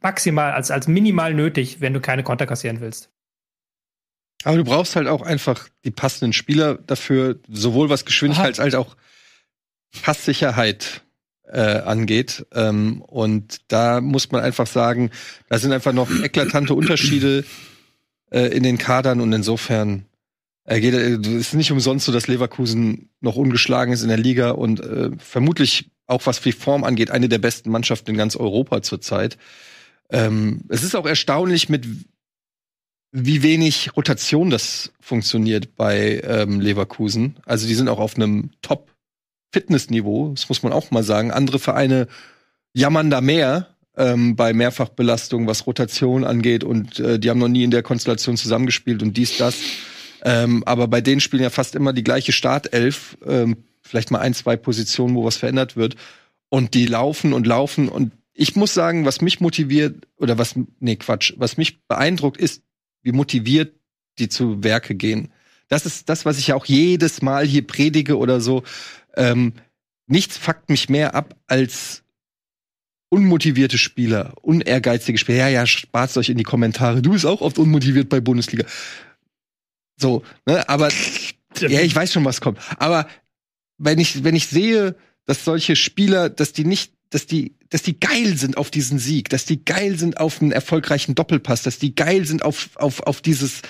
maximal, 0.00 0.52
als, 0.52 0.70
als 0.70 0.88
minimal 0.88 1.34
nötig, 1.34 1.82
wenn 1.82 1.92
du 1.92 2.00
keine 2.00 2.22
Konter 2.22 2.46
kassieren 2.46 2.80
willst. 2.80 3.10
Aber 4.44 4.56
du 4.56 4.64
brauchst 4.64 4.96
halt 4.96 5.08
auch 5.08 5.22
einfach 5.22 5.68
die 5.84 5.90
passenden 5.90 6.32
Spieler 6.32 6.76
dafür, 6.76 7.38
sowohl 7.48 7.90
was 7.90 8.04
Geschwindigkeit 8.04 8.60
als 8.60 8.74
auch 8.74 8.96
Passsicherheit 10.02 11.02
äh, 11.44 11.60
angeht. 11.60 12.46
Ähm, 12.52 13.02
und 13.02 13.60
da 13.68 14.00
muss 14.00 14.30
man 14.30 14.42
einfach 14.42 14.66
sagen, 14.66 15.10
da 15.48 15.58
sind 15.58 15.72
einfach 15.72 15.92
noch 15.92 16.10
eklatante 16.22 16.74
Unterschiede 16.74 17.44
äh, 18.30 18.46
in 18.48 18.62
den 18.62 18.78
Kadern 18.78 19.20
und 19.20 19.32
insofern 19.32 20.04
äh, 20.64 20.80
geht, 20.80 20.94
äh, 20.94 21.18
ist 21.38 21.54
nicht 21.54 21.72
umsonst 21.72 22.06
so, 22.06 22.12
dass 22.12 22.28
Leverkusen 22.28 23.10
noch 23.20 23.36
ungeschlagen 23.36 23.92
ist 23.92 24.02
in 24.02 24.08
der 24.08 24.18
Liga 24.18 24.50
und 24.50 24.80
äh, 24.80 25.10
vermutlich 25.18 25.90
auch 26.06 26.26
was 26.26 26.40
die 26.40 26.52
Form 26.52 26.84
angeht, 26.84 27.10
eine 27.10 27.28
der 27.28 27.38
besten 27.38 27.70
Mannschaften 27.70 28.12
in 28.12 28.16
ganz 28.16 28.36
Europa 28.36 28.82
zurzeit. 28.82 29.36
Ähm, 30.10 30.62
es 30.68 30.82
ist 30.82 30.94
auch 30.94 31.06
erstaunlich, 31.06 31.68
mit 31.68 31.86
wie 33.10 33.42
wenig 33.42 33.96
Rotation 33.96 34.50
das 34.50 34.92
funktioniert 35.00 35.76
bei 35.76 36.20
ähm, 36.24 36.60
Leverkusen. 36.60 37.36
Also 37.46 37.66
die 37.66 37.74
sind 37.74 37.88
auch 37.88 37.98
auf 37.98 38.16
einem 38.16 38.50
Top 38.62 38.90
Fitnessniveau, 39.52 40.32
das 40.34 40.48
muss 40.48 40.62
man 40.62 40.72
auch 40.72 40.90
mal 40.90 41.02
sagen. 41.02 41.30
Andere 41.30 41.58
Vereine 41.58 42.06
jammern 42.74 43.08
da 43.10 43.20
mehr 43.20 43.68
ähm, 43.96 44.36
bei 44.36 44.52
Mehrfachbelastung, 44.52 45.46
was 45.46 45.66
Rotation 45.66 46.24
angeht 46.24 46.64
und 46.64 47.00
äh, 47.00 47.18
die 47.18 47.30
haben 47.30 47.38
noch 47.38 47.48
nie 47.48 47.64
in 47.64 47.70
der 47.70 47.82
Konstellation 47.82 48.36
zusammengespielt 48.36 49.02
und 49.02 49.16
dies, 49.16 49.38
das. 49.38 49.56
Ähm, 50.22 50.62
aber 50.66 50.88
bei 50.88 51.00
denen 51.00 51.20
spielen 51.20 51.42
ja 51.42 51.50
fast 51.50 51.74
immer 51.74 51.92
die 51.92 52.04
gleiche 52.04 52.32
Startelf, 52.32 53.16
ähm, 53.26 53.56
vielleicht 53.82 54.10
mal 54.10 54.20
ein, 54.20 54.34
zwei 54.34 54.56
Positionen, 54.56 55.14
wo 55.14 55.24
was 55.24 55.36
verändert 55.36 55.76
wird. 55.76 55.96
Und 56.50 56.74
die 56.74 56.86
laufen 56.86 57.32
und 57.32 57.46
laufen 57.46 57.88
und 57.88 58.12
ich 58.32 58.54
muss 58.54 58.72
sagen, 58.72 59.04
was 59.04 59.20
mich 59.20 59.40
motiviert, 59.40 60.06
oder 60.16 60.38
was, 60.38 60.54
nee, 60.78 60.96
Quatsch, 60.96 61.34
was 61.38 61.56
mich 61.56 61.82
beeindruckt 61.88 62.40
ist, 62.40 62.62
wie 63.08 63.12
motiviert 63.12 63.74
die 64.18 64.28
zu 64.28 64.62
Werke 64.62 64.94
gehen. 64.94 65.32
Das 65.68 65.86
ist 65.86 66.10
das, 66.10 66.26
was 66.26 66.38
ich 66.38 66.48
ja 66.48 66.56
auch 66.56 66.66
jedes 66.66 67.22
Mal 67.22 67.46
hier 67.46 67.66
predige 67.66 68.18
oder 68.18 68.42
so. 68.42 68.64
Ähm, 69.16 69.54
nichts 70.06 70.36
fuckt 70.36 70.68
mich 70.68 70.90
mehr 70.90 71.14
ab 71.14 71.34
als 71.46 72.02
unmotivierte 73.08 73.78
Spieler, 73.78 74.34
unehrgeizige 74.42 75.16
Spieler. 75.16 75.38
Ja, 75.38 75.48
ja, 75.48 75.66
spart 75.66 76.14
euch 76.18 76.28
in 76.28 76.36
die 76.36 76.44
Kommentare. 76.44 77.00
Du 77.00 77.12
bist 77.12 77.24
auch 77.24 77.40
oft 77.40 77.58
unmotiviert 77.58 78.10
bei 78.10 78.20
Bundesliga. 78.20 78.66
So, 79.96 80.22
ne, 80.44 80.68
aber 80.68 80.90
ja, 81.60 81.80
ich 81.80 81.94
weiß 81.94 82.12
schon, 82.12 82.26
was 82.26 82.42
kommt. 82.42 82.58
Aber 82.78 83.08
wenn 83.78 83.98
ich 83.98 84.22
wenn 84.22 84.36
ich 84.36 84.48
sehe, 84.48 84.96
dass 85.24 85.46
solche 85.46 85.76
Spieler, 85.76 86.28
dass 86.28 86.52
die 86.52 86.66
nicht, 86.66 86.92
dass 87.10 87.26
die 87.26 87.54
dass 87.70 87.82
die 87.82 88.00
geil 88.00 88.36
sind 88.36 88.56
auf 88.56 88.70
diesen 88.70 88.98
Sieg, 88.98 89.28
dass 89.28 89.44
die 89.44 89.64
geil 89.64 89.98
sind 89.98 90.18
auf 90.18 90.40
einen 90.40 90.52
erfolgreichen 90.52 91.14
Doppelpass, 91.14 91.62
dass 91.62 91.78
die 91.78 91.94
geil 91.94 92.24
sind 92.24 92.42
auf 92.42 92.70
auf 92.76 93.00
auf 93.00 93.20
dieses 93.20 93.62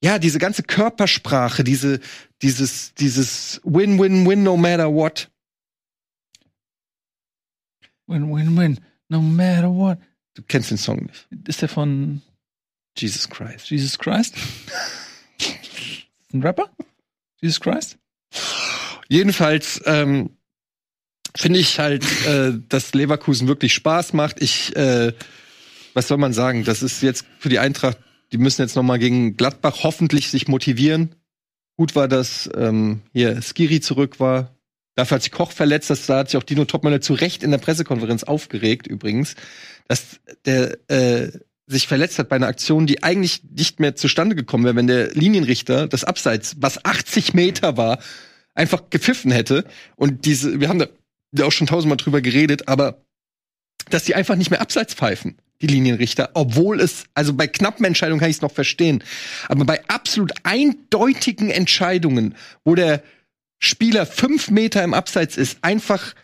ja, 0.00 0.18
diese 0.18 0.38
ganze 0.38 0.62
Körpersprache, 0.62 1.64
diese, 1.64 2.00
dieses, 2.42 2.94
dieses 2.94 3.60
Win-Win-Win 3.64 4.42
no 4.42 4.56
matter 4.56 4.92
what. 4.92 5.30
Win-Win-Win 8.06 8.80
no 9.08 9.20
matter 9.20 9.70
what. 9.70 9.98
Du 10.34 10.42
kennst 10.42 10.70
den 10.70 10.78
Song 10.78 11.04
nicht. 11.04 11.26
Ist 11.48 11.62
der 11.62 11.68
von 11.68 12.22
Jesus 12.96 13.28
Christ. 13.28 13.70
Jesus 13.70 13.98
Christ? 13.98 14.34
Ein 16.32 16.42
Rapper? 16.42 16.70
Jesus 17.40 17.60
Christ? 17.60 17.98
Jedenfalls 19.08 19.80
ähm, 19.84 20.30
finde 21.38 21.60
ich 21.60 21.78
halt, 21.78 22.04
äh, 22.26 22.52
dass 22.68 22.94
Leverkusen 22.94 23.46
wirklich 23.46 23.72
Spaß 23.72 24.12
macht. 24.12 24.42
Ich, 24.42 24.74
äh, 24.76 25.12
was 25.94 26.08
soll 26.08 26.18
man 26.18 26.32
sagen? 26.32 26.64
Das 26.64 26.82
ist 26.82 27.02
jetzt 27.02 27.24
für 27.38 27.48
die 27.48 27.60
Eintracht, 27.60 27.98
die 28.32 28.38
müssen 28.38 28.62
jetzt 28.62 28.74
noch 28.74 28.82
mal 28.82 28.98
gegen 28.98 29.36
Gladbach 29.36 29.84
hoffentlich 29.84 30.30
sich 30.30 30.48
motivieren. 30.48 31.14
Gut 31.76 31.94
war, 31.94 32.08
dass 32.08 32.50
ähm, 32.56 33.02
hier 33.12 33.40
Skiri 33.40 33.80
zurück 33.80 34.18
war. 34.18 34.56
Dafür 34.96 35.16
hat 35.16 35.22
sich 35.22 35.30
Koch 35.30 35.52
verletzt. 35.52 35.90
Das, 35.90 36.06
da 36.06 36.18
hat 36.18 36.30
sich 36.30 36.36
auch 36.36 36.42
Dino 36.42 36.64
Topmöller 36.64 37.00
zu 37.00 37.14
Recht 37.14 37.44
in 37.44 37.52
der 37.52 37.58
Pressekonferenz 37.58 38.24
aufgeregt, 38.24 38.88
übrigens, 38.88 39.36
dass 39.86 40.18
der 40.44 40.76
äh, 40.90 41.30
sich 41.68 41.86
verletzt 41.86 42.18
hat 42.18 42.28
bei 42.28 42.36
einer 42.36 42.48
Aktion, 42.48 42.88
die 42.88 43.04
eigentlich 43.04 43.42
nicht 43.44 43.78
mehr 43.78 43.94
zustande 43.94 44.34
gekommen 44.34 44.64
wäre, 44.64 44.74
wenn 44.74 44.88
der 44.88 45.12
Linienrichter 45.12 45.86
das 45.86 46.02
Abseits, 46.02 46.56
was 46.58 46.84
80 46.84 47.34
Meter 47.34 47.76
war, 47.76 48.00
einfach 48.54 48.90
gepfiffen 48.90 49.30
hätte. 49.30 49.64
Und 49.94 50.24
diese, 50.24 50.60
wir 50.60 50.68
haben 50.68 50.80
da 50.80 50.88
auch 51.40 51.52
schon 51.52 51.66
tausendmal 51.66 51.96
drüber 51.96 52.20
geredet, 52.20 52.68
aber 52.68 53.02
dass 53.90 54.04
die 54.04 54.14
einfach 54.14 54.36
nicht 54.36 54.50
mehr 54.50 54.60
Abseits 54.60 54.94
pfeifen, 54.94 55.38
die 55.60 55.66
Linienrichter, 55.66 56.30
obwohl 56.34 56.80
es, 56.80 57.04
also 57.14 57.32
bei 57.32 57.46
knappen 57.46 57.84
Entscheidungen 57.84 58.20
kann 58.20 58.30
ich 58.30 58.36
es 58.36 58.42
noch 58.42 58.52
verstehen, 58.52 59.02
aber 59.48 59.64
bei 59.64 59.84
absolut 59.88 60.32
eindeutigen 60.44 61.50
Entscheidungen, 61.50 62.34
wo 62.64 62.74
der 62.74 63.02
Spieler 63.58 64.06
fünf 64.06 64.50
Meter 64.50 64.84
im 64.84 64.94
Abseits 64.94 65.36
ist, 65.36 65.58
einfach 65.62 66.14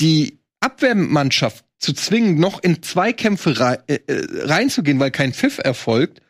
die 0.00 0.38
Abwehrmannschaft 0.60 1.64
zu 1.78 1.92
zwingen, 1.92 2.38
noch 2.38 2.62
in 2.62 2.82
Zweikämpfe 2.82 3.58
rei 3.58 3.78
äh, 3.86 3.98
äh, 4.06 4.26
reinzugehen, 4.44 5.00
weil 5.00 5.10
kein 5.10 5.32
Pfiff 5.32 5.58
erfolgt, 5.58 6.20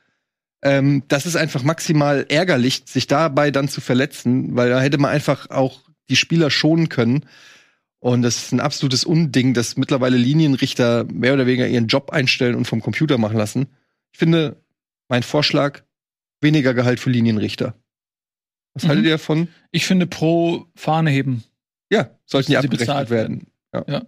ähm, 0.63 1.05
das 1.09 1.27
ist 1.27 1.37
einfach 1.37 1.63
maximal 1.63 2.27
ärgerlich, 2.29 2.83
sich 2.87 3.07
dabei 3.07 3.51
dann 3.51 3.69
zu 3.69 3.81
verletzen, 3.81 4.57
weil 4.57 4.71
da 4.71 4.81
hätte 4.81 4.99
man 4.99 5.11
einfach 5.11 5.51
auch 5.51 5.81
die 6.09 6.17
Spieler 6.17 6.51
schonen 6.51 6.89
können. 6.89 7.25
Und 8.01 8.23
das 8.23 8.37
ist 8.37 8.53
ein 8.53 8.61
absolutes 8.61 9.05
Unding, 9.05 9.55
dass 9.55 9.77
mittlerweile 9.77 10.17
Linienrichter 10.17 11.05
mehr 11.05 11.35
oder 11.35 11.47
weniger 11.47 11.67
ihren 11.67 11.89
Job 11.89 12.11
einstellen 12.11 12.55
und 12.55 12.67
vom 12.67 12.81
Computer 12.81 13.19
machen 13.19 13.37
lassen. 13.37 13.67
Ich 14.13 14.19
finde, 14.19 14.63
mein 15.09 15.23
Vorschlag, 15.23 15.83
weniger 16.41 16.75
Gehalt 16.75 17.01
für 17.01 17.11
Linienrichter. 17.11 17.75
Was 18.75 18.85
mhm. 18.85 18.89
haltet 18.89 19.05
ihr 19.07 19.11
davon? 19.13 19.49
Ich 19.73 19.87
finde 19.87 20.07
pro 20.07 20.67
Fahne 20.77 21.11
heben. 21.11 21.43
Ja, 21.91 22.11
sollten 22.25 22.53
die 22.53 22.57
abgerechnet 22.57 23.11
werden. 23.11 23.51
werden. 23.73 23.87
Ja. 23.89 23.95
ja. 23.95 24.07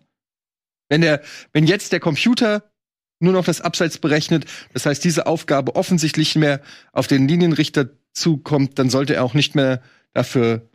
Wenn 0.89 1.01
der, 1.01 1.23
wenn 1.53 1.67
jetzt 1.67 1.93
der 1.93 2.01
Computer 2.01 2.71
nur 3.19 3.33
noch 3.33 3.45
das 3.45 3.61
Abseits 3.61 3.99
berechnet, 3.99 4.47
das 4.73 4.87
heißt, 4.87 5.03
diese 5.05 5.27
Aufgabe 5.27 5.77
offensichtlich 5.77 6.37
mehr 6.37 6.61
auf 6.93 7.07
den 7.07 7.29
Linienrichter 7.29 7.91
zukommt, 8.13 8.79
dann 8.79 8.91
sollte 8.91 9.15
er 9.15 9.25
auch 9.25 9.35
nicht 9.35 9.55
mehr 9.55 9.83
dafür 10.13 10.69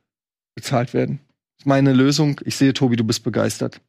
bezahlt 0.55 0.93
werden. 0.93 1.19
Meine 1.65 1.93
Lösung. 1.93 2.39
Ich 2.45 2.55
sehe, 2.55 2.73
Tobi, 2.73 2.95
du 2.95 3.03
bist 3.03 3.23
begeistert. 3.23 3.81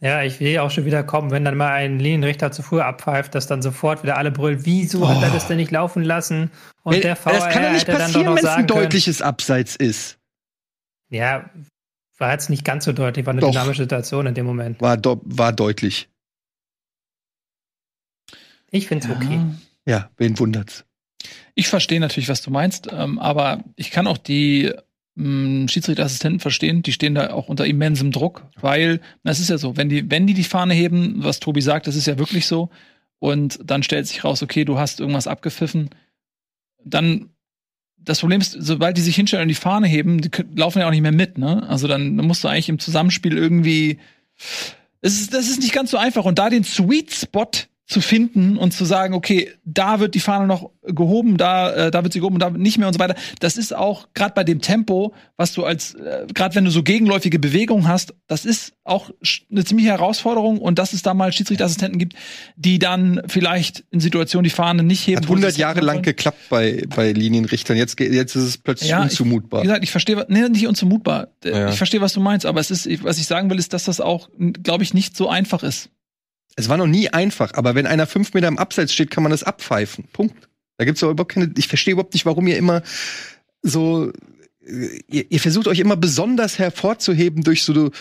Ja, 0.00 0.22
ich 0.22 0.38
will 0.38 0.58
auch 0.58 0.70
schon 0.70 0.84
wieder 0.84 1.02
kommen, 1.02 1.32
wenn 1.32 1.44
dann 1.44 1.56
mal 1.56 1.72
ein 1.72 1.98
Linienrichter 1.98 2.52
zu 2.52 2.62
früh 2.62 2.80
abpfeift, 2.80 3.34
dass 3.34 3.48
dann 3.48 3.62
sofort 3.62 4.04
wieder 4.04 4.16
alle 4.16 4.30
brüllen, 4.30 4.64
wieso 4.64 5.02
oh. 5.02 5.08
hat 5.08 5.22
er 5.22 5.30
das 5.30 5.48
denn 5.48 5.56
nicht 5.56 5.72
laufen 5.72 6.04
lassen? 6.04 6.52
Und 6.84 6.94
wenn, 6.94 7.02
der 7.02 7.16
VR 7.16 7.32
Das 7.32 7.48
kann 7.48 7.62
ja 7.64 7.72
nicht 7.72 7.86
passieren, 7.86 8.36
wenn 8.36 8.44
es 8.44 8.44
ein 8.44 8.68
deutliches 8.68 9.22
Abseits 9.22 9.74
ist. 9.74 10.18
Ja, 11.10 11.50
war 12.16 12.32
jetzt 12.32 12.48
nicht 12.48 12.64
ganz 12.64 12.84
so 12.84 12.92
deutlich, 12.92 13.26
war 13.26 13.32
eine 13.32 13.40
Doch. 13.40 13.50
dynamische 13.50 13.82
Situation 13.82 14.26
in 14.26 14.34
dem 14.34 14.46
Moment. 14.46 14.80
War, 14.80 14.98
war 15.02 15.52
deutlich. 15.52 16.08
Ich 18.70 18.86
finde 18.86 19.04
es 19.04 19.10
ja. 19.10 19.16
okay. 19.16 19.40
Ja, 19.84 20.10
wen 20.16 20.38
wundert's? 20.38 20.84
Ich 21.54 21.68
verstehe 21.68 21.98
natürlich, 21.98 22.28
was 22.28 22.42
du 22.42 22.50
meinst, 22.50 22.88
ähm, 22.92 23.18
aber 23.18 23.64
ich 23.74 23.90
kann 23.90 24.06
auch 24.06 24.18
die 24.18 24.72
Schiedsrichterassistenten 25.18 26.40
verstehen, 26.40 26.82
die 26.82 26.92
stehen 26.92 27.14
da 27.14 27.32
auch 27.32 27.48
unter 27.48 27.66
immensem 27.66 28.12
Druck, 28.12 28.46
weil, 28.60 29.00
das 29.24 29.40
ist 29.40 29.50
ja 29.50 29.58
so, 29.58 29.76
wenn 29.76 29.88
die, 29.88 30.10
wenn 30.10 30.26
die 30.26 30.34
die 30.34 30.44
Fahne 30.44 30.74
heben, 30.74 31.24
was 31.24 31.40
Tobi 31.40 31.60
sagt, 31.60 31.86
das 31.86 31.96
ist 31.96 32.06
ja 32.06 32.18
wirklich 32.18 32.46
so, 32.46 32.70
und 33.18 33.58
dann 33.64 33.82
stellt 33.82 34.06
sich 34.06 34.22
raus, 34.22 34.42
okay, 34.42 34.64
du 34.64 34.78
hast 34.78 35.00
irgendwas 35.00 35.26
abgepfiffen, 35.26 35.90
dann 36.84 37.30
das 37.96 38.20
Problem 38.20 38.40
ist, 38.40 38.52
sobald 38.52 38.96
die 38.96 39.02
sich 39.02 39.16
hinstellen 39.16 39.42
und 39.42 39.48
die 39.48 39.54
Fahne 39.54 39.86
heben, 39.86 40.20
die 40.20 40.30
laufen 40.54 40.78
ja 40.78 40.86
auch 40.86 40.92
nicht 40.92 41.02
mehr 41.02 41.12
mit, 41.12 41.36
ne? 41.36 41.68
Also 41.68 41.88
dann, 41.88 42.16
dann 42.16 42.26
musst 42.26 42.44
du 42.44 42.48
eigentlich 42.48 42.68
im 42.68 42.78
Zusammenspiel 42.78 43.36
irgendwie. 43.36 43.98
Es 45.00 45.20
ist, 45.20 45.34
das 45.34 45.48
ist 45.48 45.60
nicht 45.60 45.72
ganz 45.72 45.90
so 45.90 45.98
einfach. 45.98 46.24
Und 46.24 46.38
da 46.38 46.48
den 46.48 46.64
Sweet 46.64 47.12
Spot 47.12 47.50
zu 47.88 48.02
finden 48.02 48.58
und 48.58 48.72
zu 48.72 48.84
sagen, 48.84 49.14
okay, 49.14 49.50
da 49.64 49.98
wird 49.98 50.14
die 50.14 50.20
Fahne 50.20 50.46
noch 50.46 50.70
gehoben, 50.82 51.38
da 51.38 51.86
äh, 51.86 51.90
da 51.90 52.02
wird 52.02 52.12
sie 52.12 52.20
gehoben 52.20 52.34
und 52.34 52.40
da 52.40 52.50
nicht 52.50 52.76
mehr 52.76 52.86
und 52.86 52.92
so 52.92 53.00
weiter. 53.00 53.14
Das 53.40 53.56
ist 53.56 53.74
auch 53.74 54.08
gerade 54.12 54.34
bei 54.34 54.44
dem 54.44 54.60
Tempo, 54.60 55.14
was 55.38 55.54
du 55.54 55.64
als 55.64 55.94
äh, 55.94 56.26
gerade 56.34 56.54
wenn 56.54 56.66
du 56.66 56.70
so 56.70 56.82
gegenläufige 56.82 57.38
Bewegungen 57.38 57.88
hast, 57.88 58.14
das 58.26 58.44
ist 58.44 58.74
auch 58.84 59.10
eine 59.50 59.64
ziemliche 59.64 59.88
Herausforderung 59.88 60.58
und 60.58 60.78
dass 60.78 60.92
es 60.92 61.00
da 61.00 61.14
mal 61.14 61.32
Schiedsrichterassistenten 61.32 61.98
gibt, 61.98 62.14
die 62.56 62.78
dann 62.78 63.22
vielleicht 63.26 63.84
in 63.90 64.00
Situationen 64.00 64.44
die 64.44 64.50
Fahne 64.50 64.82
nicht 64.82 65.06
heben. 65.06 65.22
Hat 65.22 65.24
100 65.24 65.56
Jahre 65.56 65.80
lang 65.80 66.02
geklappt 66.02 66.50
bei 66.50 66.84
bei 66.94 67.12
Linienrichtern. 67.12 67.78
Jetzt 67.78 67.98
jetzt 67.98 68.36
ist 68.36 68.44
es 68.44 68.58
plötzlich 68.58 68.90
ja, 68.90 69.02
unzumutbar. 69.02 69.60
Ich, 69.60 69.64
wie 69.64 69.68
gesagt, 69.68 69.84
ich 69.84 69.90
verstehe, 69.90 70.26
nee, 70.28 70.46
nicht 70.50 70.66
unzumutbar. 70.66 71.28
Ja. 71.42 71.70
Ich 71.70 71.78
verstehe, 71.78 72.02
was 72.02 72.12
du 72.12 72.20
meinst, 72.20 72.44
aber 72.44 72.60
es 72.60 72.70
ist, 72.70 73.02
was 73.02 73.16
ich 73.16 73.26
sagen 73.26 73.48
will, 73.48 73.58
ist, 73.58 73.72
dass 73.72 73.84
das 73.84 74.02
auch, 74.02 74.28
glaube 74.62 74.82
ich, 74.82 74.92
nicht 74.92 75.16
so 75.16 75.30
einfach 75.30 75.62
ist. 75.62 75.88
Es 76.58 76.68
war 76.68 76.76
noch 76.76 76.88
nie 76.88 77.08
einfach, 77.08 77.54
aber 77.54 77.76
wenn 77.76 77.86
einer 77.86 78.08
fünf 78.08 78.34
Meter 78.34 78.48
im 78.48 78.58
Abseits 78.58 78.92
steht, 78.92 79.12
kann 79.12 79.22
man 79.22 79.30
das 79.30 79.44
abpfeifen. 79.44 80.08
Punkt. 80.12 80.48
Da 80.76 80.84
gibt's 80.84 81.00
doch 81.00 81.10
überhaupt 81.10 81.32
keine. 81.32 81.52
Ich 81.56 81.68
verstehe 81.68 81.92
überhaupt 81.92 82.14
nicht, 82.14 82.26
warum 82.26 82.48
ihr 82.48 82.56
immer 82.56 82.82
so. 83.62 84.12
Ihr, 85.08 85.30
ihr 85.30 85.38
versucht 85.38 85.68
euch 85.68 85.78
immer 85.78 85.96
besonders 85.96 86.58
hervorzuheben 86.58 87.44
durch 87.44 87.62
so 87.62 87.92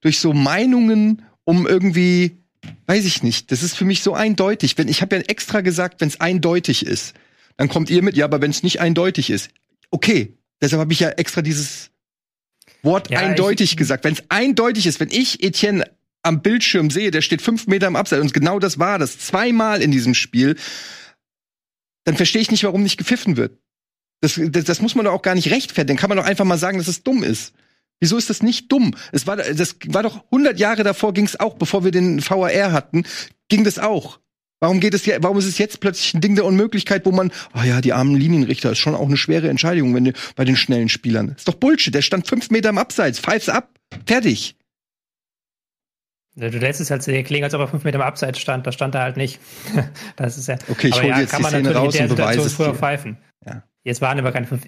durch 0.00 0.20
so 0.20 0.32
Meinungen, 0.32 1.22
um 1.42 1.66
irgendwie, 1.66 2.38
weiß 2.86 3.04
ich 3.04 3.24
nicht. 3.24 3.50
Das 3.50 3.64
ist 3.64 3.76
für 3.76 3.84
mich 3.84 4.04
so 4.04 4.14
eindeutig. 4.14 4.78
Wenn 4.78 4.86
ich 4.86 5.02
habe 5.02 5.16
ja 5.16 5.22
extra 5.22 5.60
gesagt, 5.60 6.00
wenn 6.00 6.06
es 6.08 6.20
eindeutig 6.20 6.86
ist, 6.86 7.14
dann 7.56 7.68
kommt 7.68 7.90
ihr 7.90 8.00
mit. 8.00 8.16
Ja, 8.16 8.26
aber 8.26 8.40
wenn 8.40 8.52
es 8.52 8.62
nicht 8.62 8.80
eindeutig 8.80 9.28
ist, 9.28 9.50
okay. 9.90 10.38
Deshalb 10.62 10.78
habe 10.78 10.92
ich 10.92 11.00
ja 11.00 11.08
extra 11.10 11.42
dieses 11.42 11.90
Wort 12.84 13.10
ja, 13.10 13.18
eindeutig 13.18 13.76
gesagt. 13.76 14.04
Wenn 14.04 14.14
es 14.14 14.22
eindeutig 14.28 14.86
ist, 14.86 15.00
wenn 15.00 15.10
ich 15.10 15.42
Etienne 15.42 15.84
am 16.24 16.42
Bildschirm 16.42 16.90
sehe, 16.90 17.10
der 17.10 17.22
steht 17.22 17.42
fünf 17.42 17.66
Meter 17.66 17.86
im 17.86 17.96
Abseits 17.96 18.22
und 18.22 18.34
genau 18.34 18.58
das 18.58 18.78
war 18.78 18.98
das, 18.98 19.18
zweimal 19.18 19.82
in 19.82 19.90
diesem 19.90 20.14
Spiel, 20.14 20.56
dann 22.04 22.16
verstehe 22.16 22.42
ich 22.42 22.50
nicht, 22.50 22.64
warum 22.64 22.82
nicht 22.82 22.98
gepfiffen 22.98 23.36
wird. 23.36 23.58
Das, 24.20 24.40
das, 24.42 24.64
das 24.64 24.80
muss 24.80 24.94
man 24.94 25.04
doch 25.04 25.12
auch 25.12 25.22
gar 25.22 25.34
nicht 25.34 25.50
rechtfertigen. 25.50 25.96
Dann 25.96 26.00
kann 26.00 26.08
man 26.08 26.18
doch 26.18 26.24
einfach 26.24 26.44
mal 26.44 26.58
sagen, 26.58 26.78
dass 26.78 26.88
es 26.88 27.02
dumm 27.02 27.22
ist. 27.22 27.52
Wieso 28.00 28.16
ist 28.16 28.30
das 28.30 28.42
nicht 28.42 28.72
dumm? 28.72 28.94
Es 29.12 29.26
war, 29.26 29.36
das 29.36 29.76
war 29.86 30.02
doch 30.02 30.24
100 30.26 30.58
Jahre 30.58 30.82
davor 30.82 31.14
ging 31.14 31.26
es 31.26 31.38
auch, 31.38 31.54
bevor 31.54 31.84
wir 31.84 31.90
den 31.90 32.26
VAR 32.26 32.72
hatten, 32.72 33.04
ging 33.48 33.64
das 33.64 33.78
auch. 33.78 34.18
Warum 34.60 34.80
geht 34.80 34.94
es 34.94 35.06
warum 35.06 35.38
ist 35.38 35.46
es 35.46 35.58
jetzt 35.58 35.80
plötzlich 35.80 36.14
ein 36.14 36.22
Ding 36.22 36.36
der 36.36 36.46
Unmöglichkeit, 36.46 37.04
wo 37.04 37.12
man, 37.12 37.30
ah 37.52 37.60
oh 37.60 37.64
ja, 37.64 37.80
die 37.82 37.92
armen 37.92 38.16
Linienrichter 38.16 38.72
ist 38.72 38.78
schon 38.78 38.94
auch 38.94 39.06
eine 39.06 39.18
schwere 39.18 39.48
Entscheidung, 39.48 39.94
wenn 39.94 40.12
bei 40.36 40.44
den 40.44 40.56
schnellen 40.56 40.88
Spielern. 40.88 41.34
Ist 41.36 41.48
doch 41.48 41.54
Bullshit. 41.54 41.94
Der 41.94 42.02
stand 42.02 42.26
fünf 42.26 42.50
Meter 42.50 42.70
im 42.70 42.78
Abseits, 42.78 43.20
pfeif's 43.20 43.50
ab, 43.50 43.78
fertig. 44.06 44.56
Du 46.36 46.48
lässt 46.48 46.80
es 46.80 46.90
halt 46.90 47.04
klingen, 47.04 47.44
als 47.44 47.54
ob 47.54 47.60
er 47.60 47.68
fünf 47.68 47.84
Meter 47.84 47.96
im 47.96 48.02
Abseits 48.02 48.40
stand. 48.40 48.66
Das 48.66 48.74
stand 48.74 48.94
er 48.94 49.02
halt 49.02 49.16
nicht. 49.16 49.40
das 50.16 50.36
ist 50.36 50.48
ja. 50.48 50.56
Okay, 50.68 50.88
ich 50.88 50.96
hole 50.96 51.08
ja, 51.08 51.20
jetzt 51.20 51.30
kann 51.30 51.42
die 51.42 51.48
Szene 51.48 51.74
raus 51.74 51.98
und 51.98 52.08
beweise 52.08 52.40
es 52.40 52.54
früher 52.54 52.74
pfeifen. 52.74 53.18
Ja. 53.46 53.62
Jetzt 53.84 54.00
waren 54.00 54.18
aber 54.18 54.32
keine 54.32 54.46
fünf. 54.46 54.62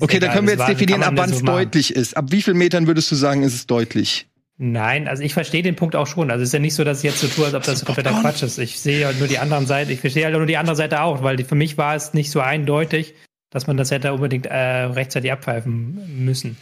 Okay, 0.00 0.16
egal, 0.16 0.20
dann 0.20 0.30
können 0.32 0.48
wir 0.48 0.54
jetzt 0.54 0.68
definieren, 0.68 1.02
ab 1.02 1.14
wann 1.16 1.30
es 1.30 1.38
so 1.38 1.44
deutlich 1.44 1.94
ist. 1.94 2.16
Ab 2.16 2.26
wie 2.30 2.42
vielen 2.42 2.58
Metern 2.58 2.86
würdest 2.86 3.10
du 3.10 3.14
sagen, 3.14 3.42
ist 3.42 3.54
es 3.54 3.66
deutlich? 3.66 4.28
Nein, 4.60 5.06
also 5.06 5.22
ich 5.22 5.34
verstehe 5.34 5.62
den 5.62 5.76
Punkt 5.76 5.94
auch 5.94 6.08
schon. 6.08 6.32
Also 6.32 6.42
es 6.42 6.48
ist 6.48 6.52
ja 6.52 6.58
nicht 6.58 6.74
so, 6.74 6.82
dass 6.82 6.98
ich 6.98 7.04
jetzt 7.04 7.20
so 7.20 7.28
tue, 7.28 7.46
als 7.46 7.54
ob 7.54 7.62
das 7.62 7.84
kompletter 7.84 8.10
Quatsch 8.10 8.42
ist. 8.42 8.58
Ich 8.58 8.80
sehe 8.80 9.06
halt 9.06 9.20
nur 9.20 9.28
die 9.28 9.38
anderen 9.38 9.66
Seite. 9.66 9.92
Ich 9.92 10.00
verstehe 10.00 10.24
halt 10.24 10.34
nur 10.34 10.46
die 10.46 10.56
andere 10.56 10.74
Seite 10.74 11.02
auch, 11.02 11.22
weil 11.22 11.42
für 11.44 11.54
mich 11.54 11.78
war 11.78 11.94
es 11.94 12.12
nicht 12.12 12.32
so 12.32 12.40
eindeutig, 12.40 13.14
dass 13.50 13.68
man 13.68 13.76
das 13.76 13.92
hätte 13.92 14.12
unbedingt 14.12 14.46
äh, 14.46 14.56
rechtzeitig 14.56 15.30
abpfeifen 15.30 16.24
müssen. 16.24 16.56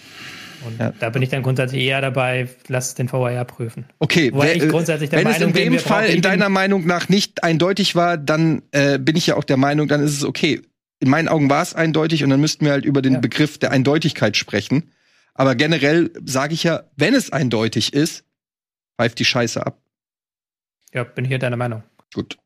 Und 0.65 0.79
ja. 0.79 0.93
da 0.99 1.11
bin 1.11 1.23
ich 1.23 1.29
dann 1.29 1.43
grundsätzlich 1.43 1.83
eher 1.83 2.01
dabei, 2.01 2.49
lass 2.69 2.95
den 2.95 3.11
VAR 3.11 3.45
prüfen. 3.45 3.87
Okay, 3.99 4.33
Wobei 4.33 4.55
ich 4.55 4.69
grundsätzlich 4.69 5.11
der 5.11 5.21
wenn 5.21 5.31
Meinung 5.31 5.51
es 5.51 5.59
in 5.59 5.73
dem 5.73 5.79
Fall 5.79 6.07
in 6.07 6.23
deiner 6.23 6.49
Meinung 6.49 6.87
nach 6.87 7.09
nicht 7.09 7.45
eindeutig 7.45 7.95
war, 7.95 8.17
dann 8.17 8.63
äh, 8.73 8.99
bin 8.99 9.17
ich 9.17 9.27
ja 9.27 9.37
auch 9.37 9.45
der 9.45 9.57
Meinung, 9.57 9.89
dann 9.89 10.03
ist 10.03 10.13
es 10.13 10.25
okay. 10.25 10.63
In 10.99 11.11
meinen 11.11 11.29
Augen 11.29 11.51
war 11.51 11.63
es 11.63 11.75
eindeutig 11.75 12.25
und 12.25 12.31
dann 12.31 12.41
müssten 12.41 12.65
wir 12.65 12.73
halt 12.73 12.85
über 12.85 13.03
den 13.03 13.15
ja. 13.15 13.21
Begriff 13.21 13.59
der 13.59 13.71
Eindeutigkeit 13.71 14.37
sprechen. 14.37 14.91
Aber 15.35 15.55
generell 15.55 16.11
sage 16.25 16.55
ich 16.55 16.63
ja, 16.63 16.85
wenn 16.97 17.15
es 17.15 17.31
eindeutig 17.31 17.93
ist, 17.93 18.25
pfeift 18.99 19.19
die 19.19 19.25
Scheiße 19.25 19.65
ab. 19.65 19.79
Ja, 20.95 21.05
bin 21.05 21.27
ich 21.27 21.31
ja 21.31 21.39
deiner 21.39 21.57
Meinung. 21.57 21.83
Gut. 22.15 22.39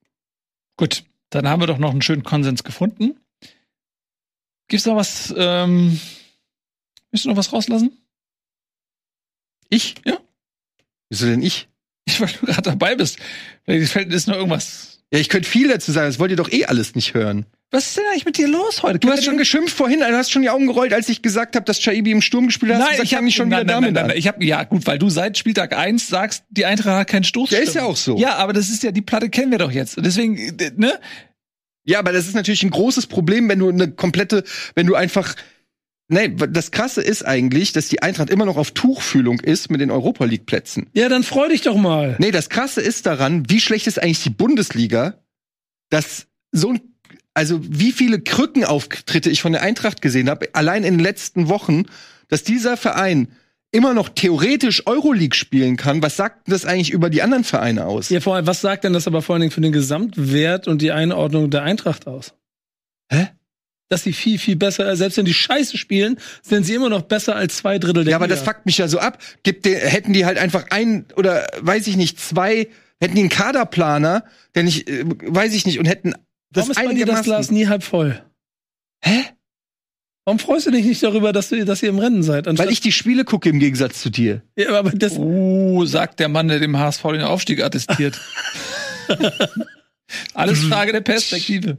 Gut, 0.77 1.05
dann 1.31 1.49
haben 1.49 1.61
wir 1.61 1.69
doch 1.69 1.79
noch 1.79 1.93
einen 1.93 2.03
schönen 2.03 2.25
Konsens 2.25 2.65
gefunden. 2.65 3.21
Gibt's 4.67 4.87
noch 4.87 4.97
was, 4.97 5.33
ähm, 5.37 6.01
willst 7.11 7.25
du 7.25 7.29
noch 7.29 7.37
was 7.37 7.53
rauslassen? 7.53 7.93
Ich? 9.69 9.95
Ja. 10.05 10.19
Wieso 11.09 11.27
denn 11.27 11.43
ich? 11.43 11.69
Ich, 12.07 12.21
weil 12.21 12.29
du 12.29 12.47
gerade 12.47 12.63
dabei 12.63 12.97
bist. 12.97 13.19
Vielleicht 13.65 13.93
fällt 13.93 14.13
ist 14.13 14.27
noch 14.27 14.37
irgendwas. 14.37 15.01
Ja, 15.13 15.19
ich 15.19 15.29
könnte 15.29 15.49
viel 15.49 15.69
dazu 15.69 15.91
sagen, 15.93 16.09
das 16.09 16.19
wollt 16.19 16.31
ihr 16.31 16.37
doch 16.37 16.53
eh 16.53 16.67
alles 16.67 16.95
nicht 16.95 17.15
hören. 17.15 17.47
Was 17.73 17.87
ist 17.87 17.97
denn 17.97 18.05
eigentlich 18.11 18.25
mit 18.25 18.37
dir 18.37 18.49
los 18.49 18.83
heute? 18.83 18.99
Du 18.99 19.09
hast 19.11 19.25
schon 19.25 19.37
geschimpft 19.37 19.77
vorhin, 19.77 20.01
du 20.01 20.17
hast 20.17 20.33
schon 20.33 20.43
die 20.43 20.51
Augen 20.51 20.67
gerollt, 20.67 20.93
als 20.93 21.09
ich 21.09 21.23
gesagt 21.23 21.55
habe, 21.55 21.65
dass 21.65 21.79
Chaibi 21.79 22.11
im 22.11 22.21
Sturm 22.21 22.47
gespielt 22.47 22.73
hat. 22.73 22.81
Nein, 22.81 22.91
gesagt, 22.91 23.07
ich 23.07 23.15
habe 23.15 23.25
nicht 23.25 23.37
schon 23.37 23.49
nein, 23.49 23.61
wieder 23.63 23.75
nein, 23.75 23.83
damit 23.83 23.95
nein, 23.95 24.03
nein, 24.03 24.09
nein. 24.11 24.19
Ich 24.19 24.27
habe 24.27 24.45
ja 24.45 24.65
gut, 24.65 24.87
weil 24.87 24.99
du 24.99 25.09
seit 25.09 25.39
Spieltag 25.39 25.77
1 25.77 26.09
sagst, 26.09 26.45
die 26.51 26.65
Eintracht 26.65 26.97
hat 26.97 27.09
keinen 27.09 27.23
Stoß. 27.23 27.51
Der 27.51 27.63
ist 27.63 27.75
ja 27.75 27.85
auch 27.85 27.97
so. 27.97 28.19
Ja, 28.19 28.37
aber 28.37 28.53
das 28.53 28.71
ist 28.71 28.83
ja 28.83 28.91
die 28.91 29.03
Platte 29.03 29.31
kennen 29.31 29.53
wir 29.53 29.59
doch 29.59 29.71
jetzt. 29.71 29.97
Deswegen 29.99 30.57
ne? 30.77 30.99
Ja, 31.85 32.01
aber 32.01 32.13
das 32.13 32.27
ist 32.27 32.35
natürlich 32.35 32.65
ein 32.65 32.71
großes 32.71 33.07
Problem, 33.07 33.49
wenn 33.49 33.61
du 33.61 33.69
eine 33.69 33.91
komplette, 33.91 34.45
wenn 34.75 34.87
du 34.87 34.97
einfach 34.97 35.37
Nee, 36.13 36.35
das 36.35 36.73
krasse 36.73 37.03
ist 37.03 37.25
eigentlich, 37.25 37.73
dass 37.73 37.89
die 37.89 38.03
Eintracht 38.03 38.31
immer 38.31 38.45
noch 38.45 38.57
auf 38.57 38.73
Tuchfühlung 38.73 39.39
ist 39.39 39.71
mit 39.71 39.81
den 39.81 39.93
Europa 39.93 40.25
League 40.25 40.45
Plätzen. 40.45 40.89
Ja, 40.93 41.09
dann 41.09 41.23
freu 41.23 41.49
dich 41.49 41.63
doch 41.63 41.77
mal. 41.77 42.17
Nee, 42.19 42.33
das 42.33 42.49
krasse 42.49 42.81
ist 42.81 43.07
daran, 43.07 43.49
wie 43.49 43.61
schlecht 43.61 43.87
ist 43.87 44.03
eigentlich 44.03 44.23
die 44.23 44.31
Bundesliga, 44.31 45.21
dass 45.89 46.27
so 46.51 46.71
ein 46.71 46.81
also 47.33 47.61
wie 47.63 47.93
viele 47.93 48.21
Krückenauftritte 48.21 49.31
ich 49.31 49.41
von 49.41 49.53
der 49.53 49.63
Eintracht 49.63 50.03
gesehen 50.03 50.29
habe, 50.29 50.49
allein 50.53 50.83
in 50.83 50.95
den 50.95 51.01
letzten 51.01 51.49
Wochen, 51.49 51.85
dass 52.29 52.43
dieser 52.43 52.77
Verein 52.77 53.29
immer 53.71 53.95
noch 53.95 54.09
theoretisch 54.09 54.87
Euroleague 54.87 55.37
spielen 55.37 55.77
kann, 55.77 56.03
was 56.03 56.17
sagt 56.17 56.49
das 56.49 56.65
eigentlich 56.65 56.91
über 56.91 57.09
die 57.09 57.23
anderen 57.23 57.45
Vereine 57.45 57.87
aus? 57.87 58.09
Ja, 58.09 58.21
vor 58.21 58.35
allem, 58.35 58.49
was 58.49 58.61
sagt 58.61 58.83
denn 58.83 58.93
das 58.93 59.07
aber 59.07 59.23
vor 59.23 59.35
allen 59.35 59.43
Dingen 59.43 59.53
für 59.53 59.61
den 59.61 59.73
Gesamtwert 59.73 60.67
und 60.67 60.83
die 60.83 60.91
Einordnung 60.91 61.51
der 61.51 61.63
Eintracht 61.63 62.09
aus? 62.09 62.35
Hä? 63.09 63.29
Dass 63.91 64.05
sie 64.05 64.12
viel, 64.12 64.38
viel 64.38 64.57
besser, 64.57 64.97
selbst 64.97 65.18
wenn 65.18 65.24
die 65.24 65.34
Scheiße 65.34 65.76
spielen, 65.76 66.16
sind 66.43 66.64
sie 66.64 66.74
immer 66.74 66.88
noch 66.88 67.03
besser 67.03 67.34
als 67.34 67.57
zwei 67.57 67.78
Drittel 67.78 68.05
der 68.05 68.12
Ja, 68.12 68.16
aber 68.16 68.26
Liga. 68.26 68.36
das 68.36 68.45
fuckt 68.45 68.64
mich 68.64 68.78
ja 68.78 68.86
so 68.88 69.01
ab. 69.01 69.18
Gibt 69.43 69.66
die, 69.66 69.74
hätten 69.74 70.12
die 70.12 70.24
halt 70.24 70.38
einfach 70.38 70.66
ein 70.70 71.07
oder 71.16 71.47
weiß 71.61 71.88
ich 71.88 71.97
nicht, 71.97 72.20
zwei, 72.20 72.68
hätten 73.01 73.16
die 73.16 73.22
einen 73.22 73.28
Kaderplaner, 73.30 74.24
der 74.55 74.62
nicht, 74.62 74.88
äh, 74.88 75.05
weiß 75.05 75.53
ich 75.55 75.66
nicht, 75.66 75.80
und 75.80 75.86
hätten 75.86 76.14
das 76.53 76.68
Warum 76.68 76.70
ist 76.70 76.88
bei 76.88 76.95
dir 76.95 77.07
das 77.07 77.22
Glas 77.24 77.51
nie 77.51 77.66
halb 77.66 77.82
voll? 77.82 78.22
Hä? 79.03 79.24
Warum 80.24 80.38
freust 80.38 80.66
du 80.66 80.70
dich 80.70 80.84
nicht 80.84 81.03
darüber, 81.03 81.32
dass, 81.32 81.49
du, 81.49 81.64
dass 81.64 81.82
ihr 81.82 81.88
im 81.88 81.99
Rennen 81.99 82.22
seid? 82.22 82.47
Weil 82.47 82.70
ich 82.70 82.80
die 82.80 82.93
Spiele 82.93 83.24
gucke 83.24 83.49
im 83.49 83.59
Gegensatz 83.59 84.01
zu 84.01 84.11
dir. 84.11 84.43
Ja, 84.55 84.78
aber 84.78 84.91
das 84.91 85.16
uh, 85.16 85.84
sagt 85.86 86.20
der 86.20 86.28
Mann, 86.28 86.47
der 86.47 86.61
dem 86.61 86.78
HSV 86.78 87.03
den 87.12 87.22
Aufstieg 87.22 87.62
attestiert. 87.62 88.20
Alles 90.34 90.61
Frage 90.61 90.93
der 90.93 91.01
Perspektive. 91.01 91.78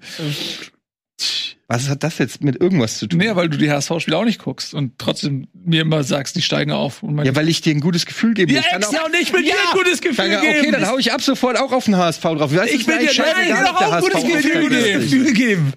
Was 1.74 1.88
hat 1.88 2.04
das 2.04 2.18
jetzt 2.18 2.44
mit 2.44 2.60
irgendwas 2.60 2.98
zu 2.98 3.08
tun? 3.08 3.20
Nee, 3.20 3.34
weil 3.34 3.48
du 3.48 3.58
die 3.58 3.72
HSV-Spiele 3.72 4.18
auch 4.18 4.26
nicht 4.26 4.44
guckst 4.44 4.74
und 4.74 4.92
trotzdem 4.98 5.48
mir 5.54 5.84
immer 5.84 6.04
sagst, 6.04 6.36
die 6.36 6.42
steigen 6.42 6.74
auf. 6.74 7.02
ja, 7.24 7.34
weil 7.34 7.48
ich 7.48 7.62
dir 7.62 7.74
ein 7.74 7.80
gutes 7.80 8.06
Gefühl 8.06 8.34
gebe. 8.34 8.52
Ja, 8.52 8.62
extra 8.74 9.06
und 9.06 9.16
ich 9.16 9.32
will 9.32 9.46
ja, 9.48 9.54
dir 9.54 9.60
ein 9.72 9.78
gutes 9.78 10.02
Gefühl 10.02 10.30
geben. 10.32 10.42
Okay, 10.42 10.72
dann 10.72 10.86
hau 10.90 10.98
ich 10.98 11.14
ab 11.14 11.22
sofort 11.22 11.58
auch 11.58 11.72
auf 11.72 11.86
den 11.86 11.96
HSV 11.96 12.22
drauf. 12.22 12.54
Weißt, 12.54 12.74
ich 12.74 12.86
will 12.88 12.98
dir 12.98 13.12
nein, 13.18 13.66
auch 13.68 13.90
ein 13.90 14.02
gutes 14.02 14.22
Gefühl 14.22 15.34
geben. 15.34 15.74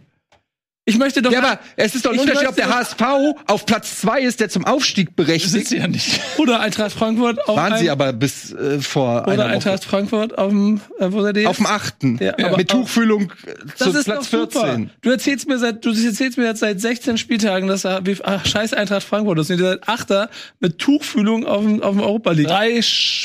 Ich 0.87 0.99
möchte 0.99 1.22
doch. 1.22 1.32
Ja, 1.32 1.39
aber 1.39 1.61
es 1.76 1.95
ist 1.95 2.05
doch 2.05 2.12
ein 2.12 2.18
Unterschied, 2.18 2.47
ob 2.47 2.57
der 2.57 2.68
HSV 2.68 3.03
auf 3.47 3.64
Platz 3.64 4.01
zwei 4.01 4.20
ist, 4.20 4.41
der 4.41 4.51
zum 4.51 4.66
Aufstieg 4.66 5.16
berechtigt. 5.16 5.51
Sind 5.51 5.66
sie 5.66 5.78
ja 5.78 5.89
nicht. 5.89 6.20
Oder 6.37 6.61
Eintracht 6.61 6.93
Frankfurt 6.93 7.49
auf 7.49 7.57
Waren 7.57 7.78
sie 7.78 7.89
aber 7.89 8.12
bis 8.12 8.53
äh, 8.53 8.80
vor 8.80 9.26
Oder 9.26 9.47
Eintracht 9.47 9.78
Woche. 9.78 9.89
Frankfurt 9.89 10.37
auf 10.37 10.51
dem, 10.51 10.82
äh, 10.99 11.11
wo 11.11 11.22
seid 11.22 11.39
ihr 11.39 11.49
Auf 11.49 11.57
dem 11.57 11.66
achten. 11.66 12.18
Ja, 12.20 12.35
ja. 12.39 12.55
Mit 12.55 12.68
Tuchfühlung 12.68 13.32
äh, 13.47 13.74
zu 13.76 13.93
Platz 13.93 14.26
14. 14.26 14.91
Du 15.01 15.11
erzählst 15.11 15.49
mir 15.49 15.59
seit, 15.59 15.82
du 15.85 15.91
erzählst 15.91 16.37
mir 16.37 16.45
jetzt 16.45 16.61
seit 16.61 16.78
16 16.78 17.16
Spieltagen, 17.16 17.66
dass 17.66 17.85
er, 17.85 18.05
wie, 18.05 18.18
ach, 18.22 18.45
scheiß 18.45 18.74
Eintracht 18.74 19.05
Frankfurt, 19.05 19.39
das 19.39 19.47
sind 19.47 19.61
seit 19.61 19.89
Achter 19.89 20.28
mit 20.61 20.78
Tuchfühlung 20.78 21.47
auf 21.47 21.62
dem, 21.62 21.82
auf 21.82 21.93
dem 21.93 22.01
Europa 22.01 22.32
League. 22.32 22.49
Drei 22.49 22.80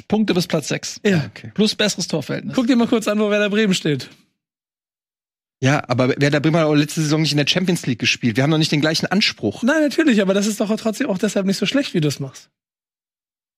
Punkte 0.07 0.34
bis 0.34 0.47
Platz 0.47 0.70
sechs. 0.70 1.01
Ja. 1.05 1.26
Okay. 1.36 1.51
Plus 1.53 1.76
besseres 1.76 2.07
Torverhältnis. 2.07 2.55
Guck 2.55 2.68
dir 2.68 2.78
mal 2.78 2.88
kurz 2.88 3.10
an, 3.10 3.20
wo 3.20 3.30
Werder 3.30 3.49
Bremen 3.49 3.74
steht. 3.74 4.07
Ja, 5.62 5.84
aber 5.89 6.10
Werder 6.18 6.39
Bremen 6.39 6.57
hat 6.57 6.66
auch 6.66 6.74
letzte 6.74 7.01
Saison 7.01 7.22
nicht 7.22 7.32
in 7.32 7.38
der 7.38 7.47
Champions 7.47 7.86
League 7.86 7.99
gespielt. 7.99 8.38
Wir 8.38 8.43
haben 8.43 8.49
noch 8.49 8.57
nicht 8.57 8.72
den 8.72 8.80
gleichen 8.80 9.07
Anspruch. 9.07 9.62
Nein, 9.64 9.82
natürlich, 9.82 10.22
aber 10.22 10.34
das 10.34 10.47
ist 10.47 10.62
doch 10.62 10.74
trotzdem 10.78 11.07
auch 11.07 11.18
deshalb 11.18 11.45
nicht 11.45 11.57
so 11.57 11.66
schlecht, 11.66 11.93
wie 11.93 12.01
du 12.01 12.07
es 12.07 12.20
machst. 12.20 12.49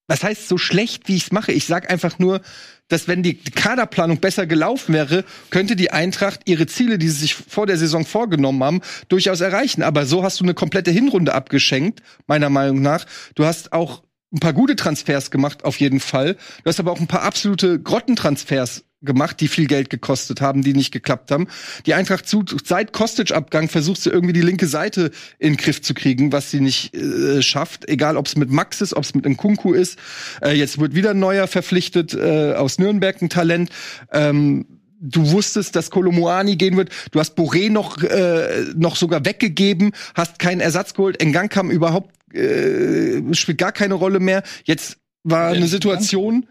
Was 0.08 0.24
heißt 0.24 0.48
so 0.48 0.58
schlecht, 0.58 1.06
wie 1.06 1.14
ich 1.14 1.24
es 1.24 1.32
mache? 1.32 1.52
Ich 1.52 1.64
sag 1.64 1.90
einfach 1.90 2.18
nur, 2.18 2.40
dass 2.88 3.06
wenn 3.06 3.22
die 3.22 3.34
Kaderplanung 3.34 4.18
besser 4.18 4.46
gelaufen 4.46 4.92
wäre, 4.92 5.24
könnte 5.50 5.76
die 5.76 5.92
Eintracht 5.92 6.40
ihre 6.46 6.66
Ziele, 6.66 6.98
die 6.98 7.08
sie 7.08 7.20
sich 7.20 7.34
vor 7.34 7.66
der 7.66 7.78
Saison 7.78 8.04
vorgenommen 8.04 8.62
haben, 8.64 8.80
durchaus 9.08 9.40
erreichen. 9.40 9.82
Aber 9.82 10.04
so 10.04 10.24
hast 10.24 10.40
du 10.40 10.44
eine 10.44 10.54
komplette 10.54 10.90
Hinrunde 10.90 11.32
abgeschenkt, 11.32 12.02
meiner 12.26 12.50
Meinung 12.50 12.82
nach. 12.82 13.06
Du 13.36 13.44
hast 13.44 13.72
auch 13.72 14.02
ein 14.32 14.40
paar 14.40 14.52
gute 14.52 14.74
Transfers 14.74 15.30
gemacht, 15.30 15.64
auf 15.64 15.78
jeden 15.78 16.00
Fall. 16.00 16.34
Du 16.34 16.68
hast 16.68 16.80
aber 16.80 16.90
auch 16.90 17.00
ein 17.00 17.06
paar 17.06 17.22
absolute 17.22 17.80
Grottentransfers 17.80 18.84
gemacht, 19.02 19.40
die 19.40 19.48
viel 19.48 19.66
Geld 19.66 19.90
gekostet 19.90 20.40
haben, 20.40 20.62
die 20.62 20.72
nicht 20.72 20.92
geklappt 20.92 21.30
haben. 21.30 21.48
Die 21.86 21.94
Eintracht 21.94 22.26
zu, 22.26 22.44
seit 22.64 22.92
Kostic-Abgang 22.92 23.68
versucht 23.68 24.00
sie 24.00 24.10
irgendwie 24.10 24.32
die 24.32 24.42
linke 24.42 24.66
Seite 24.66 25.10
in 25.38 25.52
den 25.52 25.56
Griff 25.56 25.82
zu 25.82 25.94
kriegen, 25.94 26.32
was 26.32 26.50
sie 26.50 26.60
nicht 26.60 26.94
äh, 26.94 27.42
schafft. 27.42 27.88
Egal, 27.88 28.16
ob 28.16 28.26
es 28.26 28.36
mit 28.36 28.50
Max 28.50 28.80
ist, 28.80 28.94
ob 28.94 29.04
es 29.04 29.14
mit 29.14 29.26
Nkunku 29.26 29.72
ist. 29.72 29.98
Äh, 30.42 30.52
jetzt 30.52 30.78
wird 30.78 30.94
wieder 30.94 31.10
ein 31.10 31.18
neuer 31.18 31.46
verpflichtet 31.46 32.14
äh, 32.14 32.54
aus 32.54 32.78
Nürnberg, 32.78 33.20
ein 33.20 33.28
Talent. 33.28 33.70
Ähm, 34.12 34.66
du 35.02 35.30
wusstest, 35.32 35.76
dass 35.76 35.90
Kolomoani 35.90 36.56
gehen 36.56 36.76
wird. 36.76 36.90
Du 37.10 37.18
hast 37.18 37.36
Boré 37.36 37.70
noch, 37.70 38.02
äh, 38.02 38.66
noch 38.74 38.96
sogar 38.96 39.24
weggegeben, 39.24 39.92
hast 40.14 40.38
keinen 40.38 40.60
Ersatz 40.60 40.94
geholt. 40.94 41.20
Engang 41.20 41.48
kam 41.48 41.70
überhaupt, 41.70 42.14
äh, 42.34 43.20
spielt 43.34 43.58
gar 43.58 43.72
keine 43.72 43.94
Rolle 43.94 44.20
mehr. 44.20 44.42
Jetzt 44.64 44.98
war 45.24 45.48
eine 45.48 45.66
Situation, 45.66 46.46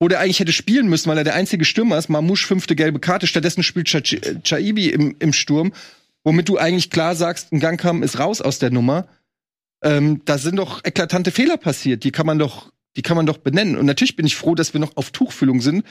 wo 0.00 0.08
der 0.08 0.20
eigentlich 0.20 0.40
hätte 0.40 0.52
spielen 0.52 0.88
müssen, 0.88 1.08
weil 1.08 1.18
er 1.18 1.24
der 1.24 1.34
einzige 1.34 1.64
Stürmer 1.64 1.98
ist. 1.98 2.08
Mamouche 2.08 2.46
fünfte 2.46 2.76
gelbe 2.76 3.00
Karte. 3.00 3.26
Stattdessen 3.26 3.62
spielt 3.62 3.88
Chaibi 3.88 4.90
im, 4.90 5.16
im 5.18 5.32
Sturm, 5.32 5.72
womit 6.24 6.48
du 6.48 6.56
eigentlich 6.56 6.90
klar 6.90 7.16
sagst, 7.16 7.52
ein 7.52 7.60
Gangkam 7.60 8.02
ist 8.02 8.18
raus 8.18 8.40
aus 8.40 8.58
der 8.58 8.70
Nummer. 8.70 9.08
Ähm, 9.82 10.22
da 10.24 10.38
sind 10.38 10.56
doch 10.56 10.84
eklatante 10.84 11.30
Fehler 11.30 11.56
passiert. 11.56 12.04
Die 12.04 12.12
kann 12.12 12.26
man 12.26 12.38
doch, 12.38 12.72
die 12.96 13.02
kann 13.02 13.16
man 13.16 13.26
doch 13.26 13.38
benennen. 13.38 13.76
Und 13.76 13.86
natürlich 13.86 14.16
bin 14.16 14.26
ich 14.26 14.36
froh, 14.36 14.54
dass 14.54 14.72
wir 14.72 14.80
noch 14.80 14.96
auf 14.96 15.10
Tuchfüllung 15.10 15.60
sind. 15.60 15.84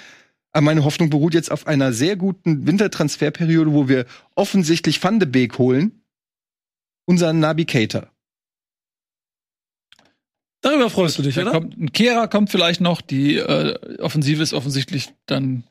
Aber 0.53 0.63
meine 0.63 0.83
Hoffnung 0.83 1.09
beruht 1.09 1.33
jetzt 1.33 1.51
auf 1.51 1.67
einer 1.67 1.93
sehr 1.93 2.15
guten 2.15 2.65
Wintertransferperiode, 2.65 3.73
wo 3.73 3.87
wir 3.89 4.05
offensichtlich 4.35 5.03
Van 5.03 5.19
de 5.19 5.27
Beek 5.27 5.57
holen. 5.57 6.03
Unseren 7.05 7.39
Navigator. 7.39 8.11
Darüber 10.67 10.89
freust 10.89 11.17
du 11.17 11.21
dich, 11.21 11.39
oder? 11.39 11.51
Kommt, 11.51 11.77
ein 11.77 11.93
Kehrer 11.93 12.27
kommt 12.27 12.49
vielleicht 12.49 12.81
noch. 12.81 12.99
Die 12.99 13.37
äh, 13.37 13.99
Offensive 13.99 14.43
ist 14.43 14.53
offensichtlich 14.53 15.13
dann 15.25 15.63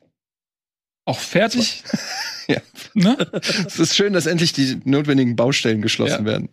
auch 1.05 1.19
fertig. 1.19 1.83
ja. 2.47 2.61
Ne? 2.95 3.15
es 3.67 3.77
ist 3.77 3.95
schön, 3.95 4.13
dass 4.13 4.25
endlich 4.25 4.53
die 4.53 4.81
notwendigen 4.85 5.35
Baustellen 5.35 5.83
geschlossen 5.83 6.25
ja. 6.25 6.31
werden. 6.31 6.49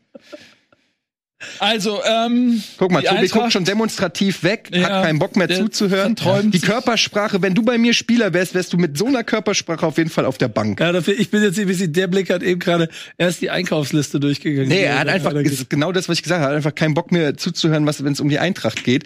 Also, 1.59 2.01
ähm, 2.05 2.63
guck 2.79 2.93
mal, 2.93 3.03
Tobi 3.03 3.17
Eintracht, 3.17 3.33
guckt 3.33 3.53
schon 3.53 3.65
demonstrativ 3.65 4.43
weg, 4.43 4.71
ja, 4.73 4.83
hat 4.83 5.05
keinen 5.05 5.19
Bock 5.19 5.37
mehr 5.37 5.49
zuzuhören. 5.49 6.17
Die 6.51 6.61
Körpersprache, 6.61 7.43
wenn 7.43 7.55
du 7.55 7.63
bei 7.63 7.79
mir 7.79 7.95
Spieler 7.95 8.33
wärst, 8.33 8.55
wärst 8.55 8.73
du 8.73 8.77
mit 8.77 8.97
so 8.99 9.07
einer 9.07 9.25
Körpersprache 9.25 9.87
auf 9.87 9.99
jeden 9.99 10.11
Fall 10.11 10.25
auf 10.25 10.39
der 10.39 10.49
Bank. 10.49 10.81
Ja, 10.81 10.93
dafür, 10.93 11.19
ich 11.19 11.31
bin 11.31 11.43
jetzt 11.43 11.59
ein 11.59 11.67
bisschen, 11.67 11.93
der 11.93 12.07
Blick 12.07 12.31
hat 12.31 12.43
eben 12.43 12.61
gerade 12.61 12.89
erst 13.19 13.41
die 13.41 13.51
Einkaufsliste 13.51 14.21
durchgegangen. 14.21 14.69
Nee, 14.69 14.83
er 14.83 14.99
hat 14.99 15.09
einfach, 15.09 15.33
ist 15.33 15.71
genau 15.71 15.93
das, 15.93 16.09
was 16.09 16.19
ich 16.19 16.23
gesagt 16.23 16.41
habe, 16.41 16.53
er 16.53 16.57
hat 16.57 16.57
einfach 16.57 16.75
keinen 16.75 16.95
Bock 16.95 17.13
mehr 17.13 17.37
zuzuhören, 17.37 17.87
was, 17.87 18.03
wenn 18.05 18.13
es 18.13 18.21
um 18.21 18.29
die 18.29 18.39
Eintracht 18.39 18.85
geht. 18.85 19.05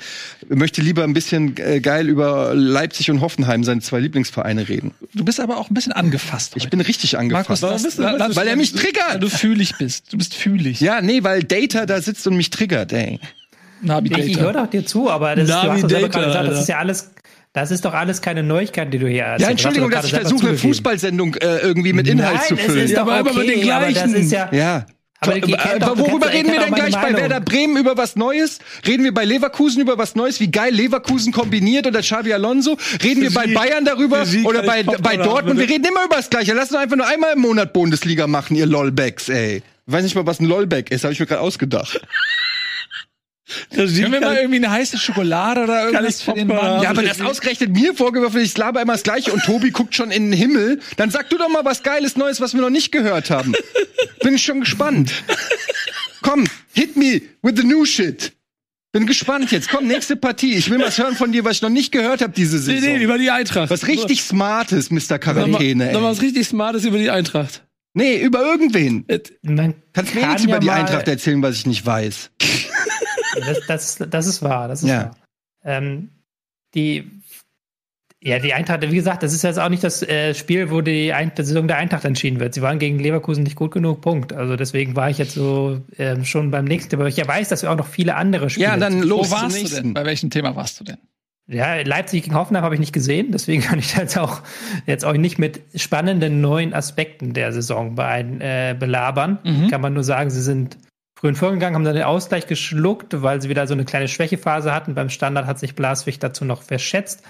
Er 0.49 0.57
möchte 0.57 0.81
lieber 0.81 1.05
ein 1.05 1.15
bisschen 1.15 1.57
äh, 1.59 1.81
geil 1.81 2.09
über 2.09 2.55
Leipzig 2.55 3.11
und 3.11 3.21
Hoffenheim, 3.21 3.65
seine 3.65 3.81
zwei 3.81 4.01
Lieblingsvereine 4.01 4.69
reden. 4.69 4.93
Du 5.15 5.25
bist 5.25 5.41
aber 5.41 5.59
auch 5.59 5.71
ein 5.71 5.75
bisschen 5.75 5.93
angefasst. 5.93 6.55
Heute. 6.55 6.65
Ich 6.65 6.71
bin 6.71 6.81
richtig 6.81 7.19
angefasst. 7.19 7.63
Markus, 7.63 7.83
bist 7.83 7.99
du, 7.99 8.03
weil 8.03 8.49
er 8.49 8.57
mich 8.57 8.73
triggert. 8.73 9.15
Weil 9.15 9.21
du 9.21 9.29
fühlig 9.31 9.75
bist. 9.79 10.13
Du 10.13 10.19
bist 10.19 10.35
fühlig. 10.35 10.81
Ja, 10.81 11.01
nee, 11.01 11.23
weil 11.23 11.43
Data 11.43 11.87
da 11.87 12.01
sitzt 12.01 12.27
und 12.29 12.37
mich 12.37 12.51
triggert, 12.51 12.93
ey. 12.93 13.21
Navigator. 13.81 14.25
Ich, 14.25 14.33
ich 14.33 14.41
höre 14.41 14.53
doch 14.53 14.67
dir 14.67 14.85
zu, 14.85 15.11
aber 15.11 15.37
das 15.37 15.49
ist, 15.49 15.55
du 15.55 15.73
hast 15.73 15.83
doch 15.83 15.89
selber 15.89 16.09
gerade 16.09 16.27
gesagt, 16.27 16.49
das 16.49 16.61
ist 16.61 16.69
ja 16.69 16.79
alles 16.79 17.11
das 17.55 17.71
ist 17.71 17.85
doch 17.85 17.95
alles 17.95 18.21
keine 18.21 18.43
Neuigkeit, 18.43 18.93
die 18.93 18.99
du 18.99 19.09
hier 19.09 19.23
erzählst. 19.23 19.43
Ja, 19.43 19.51
Entschuldigung, 19.51 19.91
dass 19.91 20.05
ich 20.05 20.13
versuche, 20.13 20.49
eine 20.49 20.59
Fußballsendung 20.59 21.35
äh, 21.37 21.59
irgendwie 21.59 21.93
mit 21.93 22.07
Inhalt 22.07 22.37
Nein, 22.37 22.47
zu 22.47 22.57
füllen. 22.57 22.79
Es 22.79 22.85
ist 22.85 22.91
ja, 22.93 23.05
doch 23.05 23.11
aber 23.11 23.31
okay, 23.31 23.39
mit 23.39 23.49
den 23.49 23.61
gleichen. 23.63 24.13
Das 24.13 24.23
ist 24.23 24.33
ja, 24.33 24.49
ja. 24.53 24.87
Aber, 25.21 25.35
aber 25.35 25.99
worüber 25.99 26.33
reden 26.33 26.53
wir 26.53 26.61
denn 26.61 26.73
gleich 26.73 26.95
bei 26.95 27.13
Werder 27.13 27.41
Bremen 27.41 27.77
über 27.77 27.97
was 27.97 28.15
Neues? 28.15 28.61
Reden 28.87 29.03
wir 29.03 29.13
bei 29.13 29.25
Leverkusen 29.25 29.83
über 29.83 29.99
was 29.99 30.15
Neues, 30.15 30.39
wie 30.39 30.49
geil 30.49 30.73
Leverkusen 30.73 31.33
kombiniert 31.33 31.89
oder 31.89 32.03
Xavi 32.03 32.33
Alonso? 32.33 32.79
Reden 33.03 33.23
wir 33.23 33.33
bei 33.33 33.53
Bayern 33.53 33.85
darüber 33.85 34.25
oder 34.45 34.63
bei, 34.63 34.85
bei 34.85 35.17
Dortmund? 35.17 35.59
Wir 35.59 35.69
reden 35.69 35.87
immer 35.87 36.05
über 36.05 36.17
das 36.17 36.31
Gleiche. 36.31 36.53
Lass 36.53 36.71
uns 36.71 36.79
einfach 36.79 36.97
nur 36.97 37.09
einmal 37.09 37.33
im 37.33 37.41
Monat 37.41 37.73
Bundesliga 37.73 38.29
machen, 38.29 38.55
ihr 38.55 38.67
Lolbacks, 38.67 39.29
ey. 39.29 39.65
Ich 39.89 39.95
weiß 39.95 40.05
nicht 40.05 40.15
mal, 40.15 40.27
was 40.27 40.39
ein 40.39 40.45
Lolback 40.45 40.91
ist, 40.91 41.05
habe 41.05 41.15
ich 41.15 41.21
mir 41.21 41.25
gerade 41.25 41.41
ausgedacht. 41.41 41.99
Das 43.71 43.95
Können 43.95 44.13
wir 44.13 44.21
mal 44.21 44.37
irgendwie 44.37 44.57
eine 44.57 44.71
heiße 44.71 44.99
Schokolade 44.99 45.63
oder 45.63 45.87
irgendwas 45.87 46.21
für 46.21 46.35
den 46.35 46.47
Mann? 46.49 46.83
Ja, 46.83 46.91
aber 46.91 47.03
das 47.03 47.23
ausgerechnet 47.23 47.73
mir 47.73 47.95
vorgeworfen, 47.95 48.43
ich 48.43 48.55
laber 48.59 48.83
immer 48.83 48.93
das 48.93 49.03
Gleiche 49.03 49.33
und 49.33 49.43
Tobi 49.45 49.71
guckt 49.71 49.95
schon 49.95 50.11
in 50.11 50.31
den 50.31 50.39
Himmel. 50.39 50.81
Dann 50.99 51.11
sag 51.11 51.31
du 51.31 51.39
doch 51.39 51.49
mal 51.49 51.65
was 51.65 51.83
Geiles 51.83 52.17
Neues, 52.17 52.39
was 52.43 52.53
wir 52.53 52.61
noch 52.61 52.69
nicht 52.69 52.93
gehört 52.93 53.31
haben. 53.31 53.55
Bin 54.23 54.35
ich 54.35 54.43
schon 54.43 54.61
gespannt. 54.61 55.11
Komm, 56.21 56.45
hit 56.75 56.99
me 56.99 57.23
with 57.41 57.55
the 57.57 57.65
new 57.65 57.87
shit. 57.87 58.33
Bin 58.93 59.07
gespannt 59.07 59.53
jetzt. 59.53 59.71
Komm, 59.71 59.87
nächste 59.87 60.17
Partie. 60.17 60.53
Ich 60.53 60.69
will 60.69 60.81
was 60.81 60.99
hören 60.99 61.17
von 61.17 61.33
dir, 61.33 61.47
was 61.47 61.57
ich 61.57 61.63
noch 61.63 61.71
nicht 61.71 61.93
gehört 61.93 62.21
habe 62.21 62.35
diese 62.35 62.59
Saison. 62.59 62.91
Nee, 62.91 62.99
nee, 62.99 63.05
über 63.05 63.17
die 63.17 63.31
Eintracht. 63.31 63.71
Was 63.71 63.87
richtig 63.87 64.23
Smartes, 64.23 64.91
Mr. 64.91 65.19
Quarantäne. 65.19 65.87
Noch, 65.87 66.01
noch 66.01 66.09
was 66.11 66.21
richtig 66.21 66.47
Smartes 66.47 66.85
über 66.85 66.99
die 66.99 67.09
Eintracht. 67.09 67.63
Nee, 67.95 68.19
über 68.19 68.41
irgendwen. 68.41 69.07
Man 69.43 69.75
Kannst 69.93 70.15
mir 70.15 70.27
nichts 70.27 70.45
ja 70.45 70.49
über 70.49 70.61
die 70.61 70.71
Eintracht 70.71 71.09
erzählen, 71.09 71.43
was 71.43 71.57
ich 71.57 71.67
nicht 71.67 71.85
weiß. 71.85 72.31
Das, 73.41 73.59
das, 73.67 74.11
das 74.11 74.27
ist 74.27 74.43
wahr, 74.43 74.69
das 74.69 74.83
ist 74.83 74.89
ja. 74.89 75.05
wahr. 75.05 75.17
Ähm, 75.65 76.11
die 76.75 77.19
ja, 78.21 78.41
die 78.41 78.53
Eintracht, 78.53 78.83
wie 78.83 78.97
gesagt, 78.97 79.23
das 79.23 79.33
ist 79.33 79.43
jetzt 79.43 79.61
auch 79.61 79.69
nicht 79.69 79.85
das 79.85 80.03
äh, 80.03 80.35
Spiel, 80.35 80.73
wo 80.73 80.81
die, 80.81 81.13
Ein 81.13 81.31
die 81.39 81.45
Saison 81.45 81.69
der 81.69 81.77
Eintracht 81.77 82.05
entschieden 82.05 82.41
wird. 82.41 82.53
Sie 82.53 82.63
waren 82.63 82.81
gegen 82.81 82.99
Leverkusen 82.99 83.45
nicht 83.45 83.55
gut 83.55 83.71
genug, 83.71 84.01
Punkt. 84.01 84.33
Also 84.33 84.57
deswegen 84.57 84.97
war 84.97 85.09
ich 85.09 85.19
jetzt 85.19 85.35
so 85.35 85.81
äh, 85.97 86.25
schon 86.25 86.51
beim 86.51 86.65
nächsten, 86.65 86.97
aber 86.97 87.07
ich 87.07 87.17
ja 87.17 87.29
weiß, 87.29 87.49
dass 87.49 87.63
wir 87.63 87.71
auch 87.71 87.77
noch 87.77 87.87
viele 87.87 88.17
andere 88.17 88.51
Spiele. 88.51 88.67
Ja, 88.67 88.77
dann 88.77 89.03
los. 89.03 89.31
Wo 89.31 89.35
warst 89.37 89.63
du 89.63 89.69
denn? 89.69 89.95
Bei 89.95 90.05
welchem 90.05 90.31
Thema 90.31 90.57
warst 90.57 90.81
du 90.81 90.85
denn? 90.85 90.99
Ja, 91.51 91.81
Leipzig 91.81 92.25
gegen 92.25 92.35
Hoffenheim 92.35 92.65
habe 92.65 92.75
ich 92.75 92.81
nicht 92.81 92.93
gesehen, 92.93 93.33
deswegen 93.33 93.63
kann 93.65 93.79
ich 93.79 93.97
jetzt 93.97 94.19
auch 94.19 94.43
jetzt 94.87 95.05
auch 95.05 95.15
nicht 95.15 95.39
mit 95.39 95.61
spannenden 95.75 96.41
neuen 96.41 96.75
Aspekten 96.75 97.33
der 97.33 97.53
Saison 97.53 97.95
bei, 97.95 98.21
äh, 98.21 98.75
belabern. 98.75 99.39
Mhm. 99.45 99.69
Kann 99.69 99.81
man 99.81 99.95
nur 99.95 100.05
sagen, 100.05 100.31
sie 100.31 100.43
sind 100.43 100.77
früh 101.19 101.29
in 101.29 101.35
vorgegangen, 101.35 101.75
haben 101.75 101.85
dann 101.85 101.95
den 101.95 102.05
Ausgleich 102.05 102.47
geschluckt, 102.47 103.23
weil 103.23 103.43
sie 103.43 103.49
wieder 103.49 103.67
so 103.67 103.75
eine 103.75 103.85
kleine 103.85 104.09
Schwächephase 104.09 104.73
hatten. 104.73 104.95
Beim 104.95 105.09
Standard 105.09 105.47
hat 105.47 105.59
sich 105.59 105.75
Blaswig 105.75 106.21
dazu 106.21 106.45
noch 106.45 106.63
verschätzt 106.63 107.25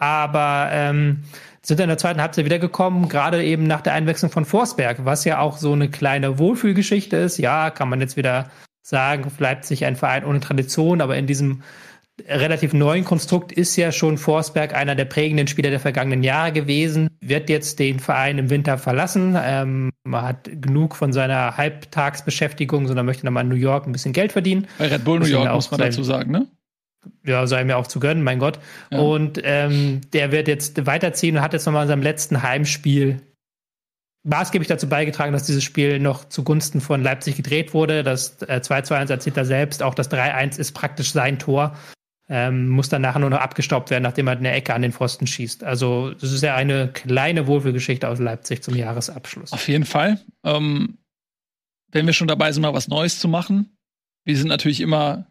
aber 0.00 0.70
ähm, 0.72 1.24
sind 1.62 1.78
in 1.78 1.88
der 1.88 1.98
zweiten 1.98 2.22
Halbzeit 2.22 2.46
wiedergekommen, 2.46 3.08
gerade 3.10 3.44
eben 3.44 3.64
nach 3.64 3.82
der 3.82 3.92
Einwechslung 3.92 4.30
von 4.30 4.46
Forsberg, 4.46 5.04
was 5.04 5.26
ja 5.26 5.40
auch 5.40 5.58
so 5.58 5.74
eine 5.74 5.90
kleine 5.90 6.38
Wohlfühlgeschichte 6.38 7.16
ist. 7.16 7.36
Ja, 7.36 7.68
kann 7.68 7.90
man 7.90 8.00
jetzt 8.00 8.16
wieder 8.16 8.50
sagen, 8.82 9.30
Leipzig 9.38 9.84
ein 9.84 9.96
Verein 9.96 10.24
ohne 10.24 10.40
Tradition, 10.40 11.02
aber 11.02 11.18
in 11.18 11.26
diesem 11.26 11.62
relativ 12.28 12.72
neuen 12.72 13.04
Konstrukt 13.04 13.52
ist 13.52 13.76
ja 13.76 13.92
schon 13.92 14.18
Forsberg 14.18 14.74
einer 14.74 14.94
der 14.94 15.04
prägenden 15.04 15.46
Spieler 15.46 15.70
der 15.70 15.80
vergangenen 15.80 16.22
Jahre 16.22 16.52
gewesen, 16.52 17.08
wird 17.20 17.50
jetzt 17.50 17.78
den 17.78 18.00
Verein 18.00 18.38
im 18.38 18.50
Winter 18.50 18.78
verlassen. 18.78 19.36
Ähm, 19.40 19.90
man 20.04 20.22
hat 20.22 20.50
genug 20.60 20.96
von 20.96 21.12
seiner 21.12 21.56
Halbtagsbeschäftigung, 21.56 22.86
sondern 22.86 23.06
möchte 23.06 23.26
nochmal 23.26 23.44
in 23.44 23.50
New 23.50 23.56
York 23.56 23.86
ein 23.86 23.92
bisschen 23.92 24.12
Geld 24.12 24.32
verdienen. 24.32 24.66
Bei 24.78 24.88
Red 24.88 25.04
Bull 25.04 25.20
New 25.20 25.26
York 25.26 25.52
muss 25.52 25.70
man 25.70 25.80
dazu 25.80 26.02
sagen, 26.02 26.30
ne? 26.30 26.46
ja, 27.24 27.46
sei 27.46 27.64
mir 27.64 27.76
auch 27.76 27.86
zu 27.86 28.00
gönnen, 28.00 28.22
mein 28.22 28.38
Gott. 28.38 28.58
Ja. 28.90 28.98
Und 28.98 29.40
ähm, 29.44 30.00
der 30.12 30.32
wird 30.32 30.48
jetzt 30.48 30.86
weiterziehen 30.86 31.36
und 31.36 31.42
hat 31.42 31.52
jetzt 31.52 31.66
nochmal 31.66 31.82
in 31.82 31.88
seinem 31.88 32.02
letzten 32.02 32.42
Heimspiel 32.42 33.20
maßgeblich 34.22 34.68
dazu 34.68 34.88
beigetragen, 34.88 35.32
dass 35.32 35.44
dieses 35.44 35.64
Spiel 35.64 35.98
noch 35.98 36.28
zugunsten 36.28 36.80
von 36.80 37.02
Leipzig 37.02 37.36
gedreht 37.36 37.72
wurde. 37.72 38.02
Das 38.02 38.42
äh, 38.42 38.60
2-2-1 38.62 39.10
erzählt 39.10 39.36
er 39.36 39.44
selbst. 39.44 39.82
Auch 39.82 39.94
das 39.94 40.10
3-1 40.10 40.58
ist 40.58 40.72
praktisch 40.72 41.12
sein 41.12 41.38
Tor. 41.38 41.76
Ähm, 42.32 42.68
muss 42.68 42.88
dann 42.88 43.02
nachher 43.02 43.18
nur 43.18 43.30
noch 43.30 43.40
abgestaubt 43.40 43.90
werden, 43.90 44.04
nachdem 44.04 44.28
er 44.28 44.34
in 44.34 44.44
der 44.44 44.54
Ecke 44.54 44.72
an 44.72 44.82
den 44.82 44.92
Pfosten 44.92 45.26
schießt. 45.26 45.64
Also 45.64 46.14
das 46.14 46.30
ist 46.30 46.42
ja 46.44 46.54
eine 46.54 46.86
kleine 46.92 47.48
Wohlfühlgeschichte 47.48 48.08
aus 48.08 48.20
Leipzig 48.20 48.62
zum 48.62 48.76
Jahresabschluss. 48.76 49.52
Auf 49.52 49.66
jeden 49.66 49.84
Fall. 49.84 50.20
Ähm, 50.44 50.98
wenn 51.90 52.06
wir 52.06 52.12
schon 52.12 52.28
dabei 52.28 52.52
sind, 52.52 52.62
mal 52.62 52.72
was 52.72 52.86
Neues 52.86 53.18
zu 53.18 53.26
machen. 53.26 53.76
Wir 54.24 54.36
sind 54.36 54.46
natürlich 54.46 54.80
immer 54.80 55.26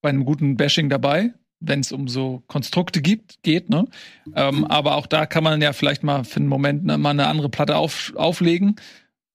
bei 0.00 0.10
einem 0.10 0.24
guten 0.24 0.56
Bashing 0.56 0.88
dabei, 0.88 1.34
wenn 1.58 1.80
es 1.80 1.90
um 1.90 2.06
so 2.06 2.44
Konstrukte 2.46 3.02
gibt, 3.02 3.42
geht, 3.42 3.68
ne? 3.68 3.86
Ähm, 4.36 4.64
aber 4.66 4.94
auch 4.94 5.06
da 5.06 5.26
kann 5.26 5.42
man 5.42 5.60
ja 5.60 5.72
vielleicht 5.72 6.04
mal 6.04 6.22
für 6.24 6.36
einen 6.36 6.46
Moment 6.46 6.84
ne, 6.84 6.98
mal 6.98 7.10
eine 7.10 7.26
andere 7.26 7.48
Platte 7.48 7.76
auf, 7.76 8.12
auflegen, 8.14 8.76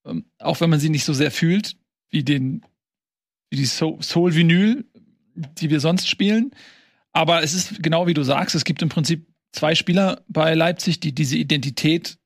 ähm, 0.05 0.25
auch 0.39 0.61
wenn 0.61 0.69
man 0.69 0.79
sie 0.79 0.89
nicht 0.89 1.03
so 1.03 1.13
sehr 1.13 1.31
fühlt, 1.31 1.75
wie 2.11 2.23
den, 2.23 2.65
wie 3.49 3.57
die 3.57 3.65
Soul 3.65 4.35
Vinyl, 4.35 4.85
die 5.35 5.69
wir 5.69 5.79
sonst 5.79 6.07
spielen. 6.07 6.51
Aber 7.13 7.43
es 7.43 7.53
ist 7.53 7.81
genau 7.81 8.07
wie 8.07 8.13
du 8.13 8.23
sagst, 8.23 8.55
es 8.55 8.65
gibt 8.65 8.81
im 8.81 8.89
Prinzip 8.89 9.27
zwei 9.51 9.75
Spieler 9.75 10.21
bei 10.27 10.53
Leipzig, 10.53 10.99
die 10.99 11.13
diese 11.13 11.37
Identität 11.37 12.17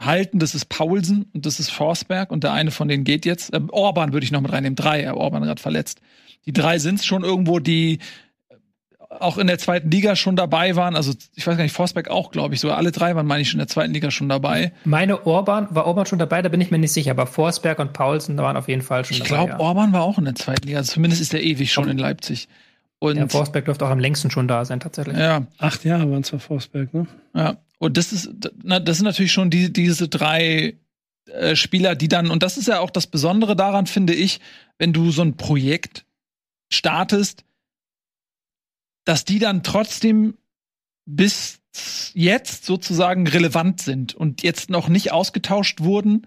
halten. 0.00 0.38
Das 0.38 0.54
ist 0.54 0.66
Paulsen 0.68 1.30
und 1.34 1.44
das 1.44 1.60
ist 1.60 1.70
Forsberg 1.70 2.30
und 2.30 2.44
der 2.44 2.52
eine 2.52 2.70
von 2.70 2.88
denen 2.88 3.04
geht 3.04 3.26
jetzt. 3.26 3.52
Äh, 3.52 3.60
Orban 3.70 4.12
würde 4.12 4.24
ich 4.24 4.32
noch 4.32 4.40
mit 4.40 4.52
reinnehmen, 4.52 4.76
drei, 4.76 5.08
aber 5.08 5.20
Orban 5.20 5.42
gerade 5.42 5.60
verletzt 5.60 6.00
die 6.48 6.52
drei 6.52 6.78
sind 6.78 7.00
es 7.00 7.06
schon 7.06 7.24
irgendwo, 7.24 7.58
die 7.58 7.98
auch 9.20 9.36
in 9.36 9.46
der 9.46 9.58
zweiten 9.58 9.90
Liga 9.90 10.16
schon 10.16 10.34
dabei 10.34 10.76
waren. 10.76 10.96
Also 10.96 11.12
ich 11.34 11.46
weiß 11.46 11.58
gar 11.58 11.62
nicht, 11.62 11.74
Forsberg 11.74 12.08
auch, 12.08 12.30
glaube 12.30 12.54
ich. 12.54 12.60
So 12.60 12.70
alle 12.72 12.90
drei 12.90 13.14
waren, 13.14 13.26
meine 13.26 13.42
ich, 13.42 13.52
in 13.52 13.58
der 13.58 13.68
zweiten 13.68 13.92
Liga 13.92 14.10
schon 14.10 14.30
dabei. 14.30 14.72
Meine 14.84 15.26
Orban, 15.26 15.68
war 15.70 15.86
Orban 15.86 16.06
schon 16.06 16.18
dabei? 16.18 16.40
Da 16.40 16.48
bin 16.48 16.60
ich 16.60 16.70
mir 16.70 16.78
nicht 16.78 16.92
sicher. 16.92 17.10
Aber 17.10 17.26
Forsberg 17.26 17.78
und 17.80 17.92
Paulsen 17.92 18.38
waren 18.38 18.56
auf 18.56 18.68
jeden 18.68 18.82
Fall 18.82 19.04
schon 19.04 19.18
ich 19.18 19.22
dabei. 19.24 19.42
Ich 19.42 19.46
glaube, 19.48 19.62
ja. 19.62 19.66
Orban 19.66 19.92
war 19.92 20.02
auch 20.02 20.18
in 20.18 20.24
der 20.24 20.34
zweiten 20.34 20.66
Liga. 20.66 20.78
Also 20.78 20.92
zumindest 20.92 21.20
ist 21.20 21.34
er 21.34 21.42
ewig 21.42 21.70
schon 21.70 21.88
in 21.88 21.98
Leipzig. 21.98 22.48
Und 23.00 23.16
ja, 23.16 23.28
Forsberg 23.28 23.64
dürfte 23.66 23.86
auch 23.86 23.90
am 23.90 24.00
längsten 24.00 24.30
schon 24.30 24.48
da 24.48 24.64
sein, 24.64 24.80
tatsächlich. 24.80 25.16
Ja. 25.16 25.46
Acht 25.58 25.84
Jahre 25.84 26.10
waren 26.10 26.22
es 26.22 26.30
für 26.30 26.40
Forsberg, 26.40 26.92
ne? 26.92 27.06
Ja. 27.34 27.58
Und 27.78 27.96
das 27.96 28.12
ist, 28.12 28.30
na, 28.62 28.80
das 28.80 28.96
sind 28.96 29.06
natürlich 29.06 29.30
schon 29.32 29.50
die, 29.50 29.72
diese 29.72 30.08
drei 30.08 30.74
äh, 31.26 31.54
Spieler, 31.54 31.94
die 31.94 32.08
dann, 32.08 32.30
und 32.30 32.42
das 32.42 32.58
ist 32.58 32.66
ja 32.66 32.80
auch 32.80 32.90
das 32.90 33.06
Besondere 33.06 33.54
daran, 33.54 33.86
finde 33.86 34.14
ich, 34.14 34.40
wenn 34.78 34.92
du 34.92 35.12
so 35.12 35.22
ein 35.22 35.36
Projekt 35.36 36.04
startest, 36.70 37.44
dass 39.04 39.24
die 39.24 39.38
dann 39.38 39.62
trotzdem 39.62 40.34
bis 41.06 41.60
jetzt 42.14 42.64
sozusagen 42.64 43.26
relevant 43.28 43.80
sind 43.80 44.14
und 44.14 44.42
jetzt 44.42 44.70
noch 44.70 44.88
nicht 44.88 45.12
ausgetauscht 45.12 45.80
wurden 45.80 46.26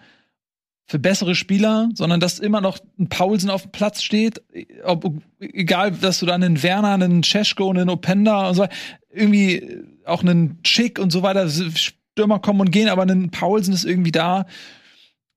für 0.92 1.00
bessere 1.00 1.36
Spieler, 1.36 1.90
sondern 1.94 2.20
dass 2.20 2.40
immer 2.40 2.62
noch 2.62 2.80
ein 3.00 3.10
Paulsen 3.10 3.50
auf 3.50 3.64
dem 3.64 3.72
Platz 3.72 4.04
steht, 4.04 4.42
ob, 4.84 5.12
egal, 5.40 5.92
dass 5.92 6.20
du 6.20 6.26
dann 6.26 6.44
einen 6.44 6.62
Werner, 6.62 6.94
einen 6.94 7.24
Cesko, 7.24 7.70
einen 7.70 7.90
Openda 7.90 8.50
und 8.50 8.56
so 8.56 8.68
irgendwie 9.10 9.84
auch 10.06 10.22
einen 10.22 10.60
Schick 10.66 11.00
und 11.00 11.12
so 11.12 11.24
weiter, 11.24 11.50
Stürmer 11.50 12.40
kommen 12.40 12.62
und 12.62 12.72
gehen, 12.72 12.90
aber 12.90 13.04
ein 13.04 13.32
Paulsen 13.32 13.74
ist 13.74 13.86
irgendwie 13.86 14.12
da. 14.12 14.46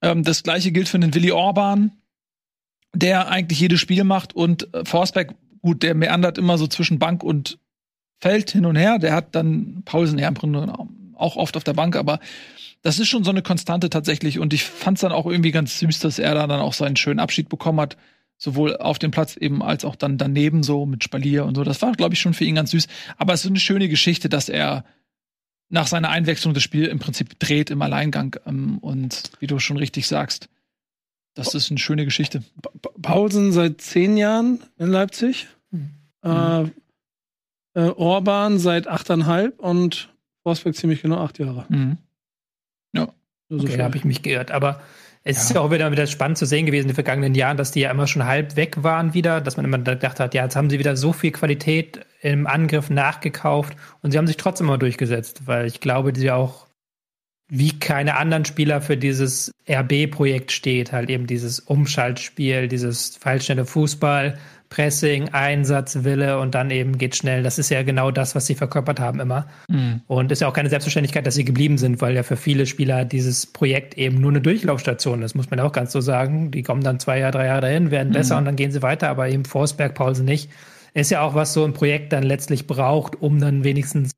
Ähm, 0.03 0.25
das 0.25 0.43
gleiche 0.43 0.73
gilt 0.73 0.89
für 0.89 0.97
einen 0.97 1.15
Willi 1.15 1.31
Orban 1.31 1.93
der 2.95 3.29
eigentlich 3.29 3.61
jedes 3.61 3.81
Spiel 3.81 4.05
macht 4.05 4.35
und 4.35 4.73
äh, 4.75 4.85
Forsberg, 4.85 5.35
gut, 5.61 5.83
der 5.83 5.95
meandert 5.95 6.39
immer 6.39 6.59
so 6.59 6.67
zwischen 6.67 6.99
Bank 6.99 7.23
und 7.23 7.59
Feld 8.21 8.51
hin 8.51 8.65
und 8.65 8.77
her. 8.77 8.99
Der 8.99 9.13
hat 9.13 9.35
dann 9.35 9.83
Paulsen 9.85 10.19
ja 10.19 10.29
im 10.29 10.35
Grunde 10.35 10.73
auch 11.15 11.37
oft 11.37 11.57
auf 11.57 11.65
der 11.65 11.75
Bank, 11.75 11.97
aber 11.97 12.21
das 12.85 12.99
ist 12.99 13.09
schon 13.09 13.25
so 13.25 13.31
eine 13.31 13.43
Konstante 13.43 13.89
tatsächlich. 13.89 14.39
Und 14.39 14.53
ich 14.53 14.63
fand 14.63 14.99
es 14.99 15.01
dann 15.01 15.11
auch 15.11 15.25
irgendwie 15.25 15.53
ganz 15.53 15.79
süß, 15.79 16.01
dass 16.01 16.19
er 16.19 16.35
da 16.35 16.47
dann 16.47 16.61
auch 16.61 16.75
seinen 16.75 16.97
schönen 16.97 17.19
Abschied 17.19 17.49
bekommen 17.49 17.81
hat. 17.81 17.97
Sowohl 18.37 18.77
auf 18.77 18.99
dem 18.99 19.11
Platz 19.11 19.37
eben 19.37 19.63
als 19.63 19.87
auch 19.87 19.97
dann 19.97 20.19
daneben 20.19 20.63
so 20.63 20.85
mit 20.85 21.03
Spalier 21.03 21.47
und 21.47 21.55
so. 21.55 21.65
Das 21.65 21.81
war, 21.81 21.93
glaube 21.93 22.15
ich, 22.15 22.21
schon 22.21 22.35
für 22.35 22.45
ihn 22.45 22.57
ganz 22.57 22.73
süß. 22.73 22.87
Aber 23.17 23.33
es 23.33 23.41
ist 23.41 23.51
eine 23.51 23.59
schöne 23.59 23.89
Geschichte, 23.89 24.29
dass 24.29 24.51
er 24.51 24.85
nach 25.71 25.87
seiner 25.87 26.11
Einwechslung 26.11 26.53
das 26.53 26.63
Spiel 26.63 26.85
im 26.85 26.99
Prinzip 26.99 27.39
dreht 27.39 27.71
im 27.71 27.81
Alleingang. 27.81 28.37
Ähm, 28.45 28.79
und 28.79 29.31
wie 29.41 29.47
du 29.47 29.59
schon 29.61 29.79
richtig 29.79 30.07
sagst, 30.07 30.51
das 31.33 31.55
ist 31.55 31.71
eine 31.71 31.79
schöne 31.79 32.05
Geschichte. 32.05 32.45
Paulsen 33.01 33.53
seit 33.53 33.81
zehn 33.81 34.19
Jahren 34.19 34.63
in 34.77 34.89
Leipzig. 34.89 35.47
Mhm. 35.71 35.91
Äh, 36.23 36.65
äh, 37.77 37.89
Orban 37.97 38.59
seit 38.59 38.89
achteinhalb 38.89 39.59
und 39.59 40.13
Forsberg 40.43 40.77
ziemlich 40.77 41.01
genau 41.01 41.17
acht 41.25 41.39
Jahre. 41.39 41.65
Mhm. 41.71 41.97
Ja. 42.95 43.09
okay, 43.51 43.77
da 43.77 43.85
habe 43.85 43.97
ich 43.97 44.05
mich 44.05 44.23
geirrt. 44.23 44.51
Aber 44.51 44.81
es 45.25 45.37
ja. 45.37 45.43
ist 45.43 45.55
ja 45.55 45.61
auch 45.63 45.71
wieder, 45.71 45.91
wieder 45.91 46.07
spannend 46.07 46.39
zu 46.39 46.47
sehen 46.47 46.67
gewesen 46.67 46.85
in 46.85 46.89
den 46.89 46.95
vergangenen 46.95 47.35
Jahren, 47.35 47.57
dass 47.57 47.71
die 47.71 47.81
ja 47.81 47.91
immer 47.91 48.07
schon 48.07 48.25
halb 48.25 48.57
weg 48.57 48.83
waren 48.83 49.15
wieder, 49.15 49.41
dass 49.41 49.57
man 49.57 49.65
immer 49.65 49.79
gedacht 49.79 50.21
hat, 50.21 50.35
ja, 50.35 50.45
jetzt 50.45 50.55
haben 50.55 50.69
sie 50.69 50.79
wieder 50.79 50.97
so 50.97 51.13
viel 51.13 51.33
Qualität 51.33 52.01
im 52.21 52.47
Angriff 52.47 52.91
nachgekauft 52.91 53.75
und 54.03 54.11
sie 54.11 54.19
haben 54.19 54.27
sich 54.27 54.37
trotzdem 54.37 54.69
immer 54.69 54.79
durchgesetzt, 54.79 55.47
weil 55.47 55.67
ich 55.67 55.81
glaube, 55.81 56.13
die 56.13 56.31
auch 56.31 56.67
wie 57.49 57.79
keine 57.79 58.17
anderen 58.17 58.45
Spieler 58.45 58.81
für 58.81 58.97
dieses 58.97 59.53
RB-Projekt 59.69 60.51
steht. 60.51 60.93
Halt 60.93 61.11
eben 61.11 61.27
dieses 61.27 61.61
Umschaltspiel, 61.61 62.69
dieses 62.69 63.17
feilschnelle 63.17 63.67
Fußball, 63.67 64.39
Pressing, 64.75 65.29
Einsatzwille 65.29 66.41
und 66.41 66.57
dann 66.57 66.73
eben 66.73 66.99
geht 66.99 67.15
schnell. 67.15 67.45
Das 67.45 67.61
ist 67.61 67.71
ja 67.71 67.85
genau 67.85 68.11
das, 68.11 68.35
was 68.35 68.47
sie 68.47 68.57
verkörpert 68.57 68.99
haben 68.99 69.21
immer. 69.21 69.47
Mhm. 69.69 70.01
Und 70.09 70.33
ist 70.33 70.41
ja 70.41 70.49
auch 70.49 70.53
keine 70.53 70.69
Selbstverständlichkeit, 70.69 71.25
dass 71.25 71.37
sie 71.37 71.45
geblieben 71.45 71.79
sind, 71.79 72.01
weil 72.01 72.17
ja 72.17 72.25
für 72.25 72.37
viele 72.37 72.67
Spieler 72.67 73.05
dieses 73.05 73.47
Projekt 73.47 73.97
eben 73.97 74.21
nur 74.21 74.33
eine 74.33 74.41
Durchlaufstation 74.41 75.23
ist, 75.23 75.37
muss 75.37 75.49
man 75.49 75.61
auch 75.61 75.71
ganz 75.71 75.93
so 75.93 76.01
sagen. 76.01 76.51
Die 76.51 76.65
kommen 76.65 76.83
dann 76.83 76.99
zwei 76.99 77.21
Jahre, 77.21 77.31
drei 77.31 77.47
Jahre 77.47 77.61
dahin, 77.61 77.93
werden 77.93 78.09
mhm. 78.09 78.15
besser 78.15 78.37
und 78.37 78.47
dann 78.47 78.57
gehen 78.57 78.73
sie 78.73 78.83
weiter, 78.83 79.11
aber 79.11 79.29
eben 79.29 79.45
Forsberg, 79.45 79.95
Paulsen 79.95 80.25
nicht. 80.25 80.51
Ist 80.93 81.13
ja 81.13 81.21
auch 81.21 81.37
was 81.37 81.53
so 81.53 81.65
ein 81.65 81.73
Projekt 81.73 82.13
dann 82.13 82.25
letztlich 82.25 82.67
braucht, 82.67 83.23
um 83.23 83.39
dann 83.41 83.63
wenigstens 83.63 84.11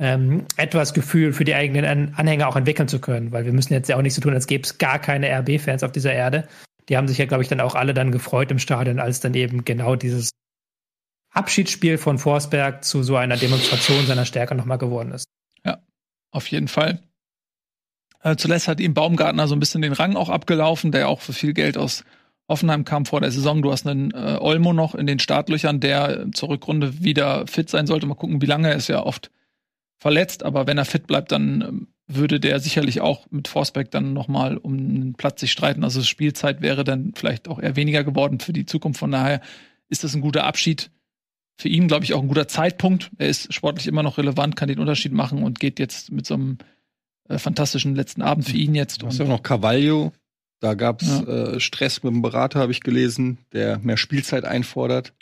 ähm, 0.00 0.46
etwas 0.56 0.94
Gefühl 0.94 1.32
für 1.32 1.44
die 1.44 1.54
eigenen 1.54 2.12
Anhänger 2.16 2.48
auch 2.48 2.56
entwickeln 2.56 2.88
zu 2.88 2.98
können, 2.98 3.30
weil 3.30 3.44
wir 3.44 3.52
müssen 3.52 3.72
jetzt 3.72 3.88
ja 3.88 3.96
auch 3.96 4.02
nicht 4.02 4.14
so 4.14 4.20
tun, 4.20 4.34
als 4.34 4.48
gäbe 4.48 4.64
es 4.64 4.78
gar 4.78 4.98
keine 4.98 5.28
RB-Fans 5.28 5.84
auf 5.84 5.92
dieser 5.92 6.12
Erde. 6.12 6.48
Die 6.88 6.96
haben 6.96 7.08
sich 7.08 7.18
ja, 7.18 7.26
glaube 7.26 7.42
ich, 7.42 7.48
dann 7.48 7.60
auch 7.60 7.74
alle 7.74 7.94
dann 7.94 8.12
gefreut 8.12 8.50
im 8.50 8.58
Stadion, 8.58 9.00
als 9.00 9.20
dann 9.20 9.34
eben 9.34 9.64
genau 9.64 9.96
dieses 9.96 10.30
Abschiedsspiel 11.30 11.98
von 11.98 12.18
Forsberg 12.18 12.84
zu 12.84 13.02
so 13.02 13.16
einer 13.16 13.36
Demonstration 13.36 14.06
seiner 14.06 14.24
Stärke 14.24 14.54
nochmal 14.54 14.78
geworden 14.78 15.12
ist. 15.12 15.26
Ja, 15.64 15.78
auf 16.30 16.46
jeden 16.50 16.68
Fall. 16.68 17.02
Äh, 18.22 18.36
zuletzt 18.36 18.68
hat 18.68 18.80
ihm 18.80 18.94
Baumgartner 18.94 19.46
so 19.46 19.54
ein 19.54 19.60
bisschen 19.60 19.82
den 19.82 19.92
Rang 19.92 20.16
auch 20.16 20.30
abgelaufen, 20.30 20.92
der 20.92 21.08
auch 21.08 21.20
für 21.20 21.32
viel 21.32 21.52
Geld 21.52 21.76
aus 21.76 22.04
Hoffenheim 22.48 22.84
kam 22.84 23.04
vor 23.06 23.20
der 23.20 23.32
Saison. 23.32 23.60
Du 23.60 23.72
hast 23.72 23.86
einen 23.86 24.12
äh, 24.12 24.38
Olmo 24.40 24.72
noch 24.72 24.94
in 24.94 25.06
den 25.06 25.18
Startlöchern, 25.18 25.80
der 25.80 26.26
zur 26.32 26.50
Rückrunde 26.50 27.02
wieder 27.02 27.46
fit 27.46 27.68
sein 27.68 27.86
sollte. 27.86 28.06
Mal 28.06 28.14
gucken, 28.14 28.40
wie 28.40 28.46
lange. 28.46 28.70
Er 28.70 28.76
ist 28.76 28.88
ja 28.88 29.02
oft 29.02 29.30
verletzt, 29.98 30.42
aber 30.42 30.66
wenn 30.66 30.78
er 30.78 30.84
fit 30.84 31.06
bleibt, 31.06 31.32
dann 31.32 31.60
ähm, 31.60 31.88
würde 32.08 32.38
der 32.38 32.60
sicherlich 32.60 33.00
auch 33.00 33.26
mit 33.30 33.48
Forsberg 33.48 33.90
dann 33.90 34.12
nochmal 34.12 34.56
um 34.56 34.74
einen 34.74 35.14
Platz 35.14 35.40
sich 35.40 35.52
streiten. 35.52 35.82
Also 35.82 36.02
Spielzeit 36.02 36.60
wäre 36.60 36.84
dann 36.84 37.12
vielleicht 37.16 37.48
auch 37.48 37.58
eher 37.58 37.76
weniger 37.76 38.04
geworden 38.04 38.38
für 38.38 38.52
die 38.52 38.66
Zukunft. 38.66 39.00
Von 39.00 39.10
daher 39.10 39.40
ist 39.88 40.04
das 40.04 40.14
ein 40.14 40.20
guter 40.20 40.44
Abschied. 40.44 40.90
Für 41.58 41.68
ihn, 41.68 41.88
glaube 41.88 42.04
ich, 42.04 42.14
auch 42.14 42.22
ein 42.22 42.28
guter 42.28 42.48
Zeitpunkt. 42.48 43.10
Er 43.18 43.28
ist 43.28 43.52
sportlich 43.52 43.86
immer 43.86 44.02
noch 44.02 44.18
relevant, 44.18 44.56
kann 44.56 44.68
den 44.68 44.78
Unterschied 44.78 45.12
machen 45.12 45.42
und 45.42 45.58
geht 45.58 45.78
jetzt 45.78 46.12
mit 46.12 46.26
so 46.26 46.34
einem 46.34 46.58
äh, 47.28 47.38
fantastischen 47.38 47.96
letzten 47.96 48.22
Abend 48.22 48.46
für 48.46 48.56
ihn 48.56 48.74
jetzt. 48.74 49.02
Du 49.02 49.06
hast 49.06 49.18
ja 49.18 49.24
auch 49.24 49.30
noch 49.30 49.42
Carvalho, 49.42 50.12
da 50.60 50.74
gab 50.74 51.02
es 51.02 51.08
ja. 51.08 51.22
äh, 51.54 51.60
Stress 51.60 52.02
mit 52.02 52.12
dem 52.12 52.22
Berater, 52.22 52.60
habe 52.60 52.72
ich 52.72 52.82
gelesen, 52.82 53.38
der 53.52 53.78
mehr 53.78 53.96
Spielzeit 53.96 54.44
einfordert. 54.44 55.12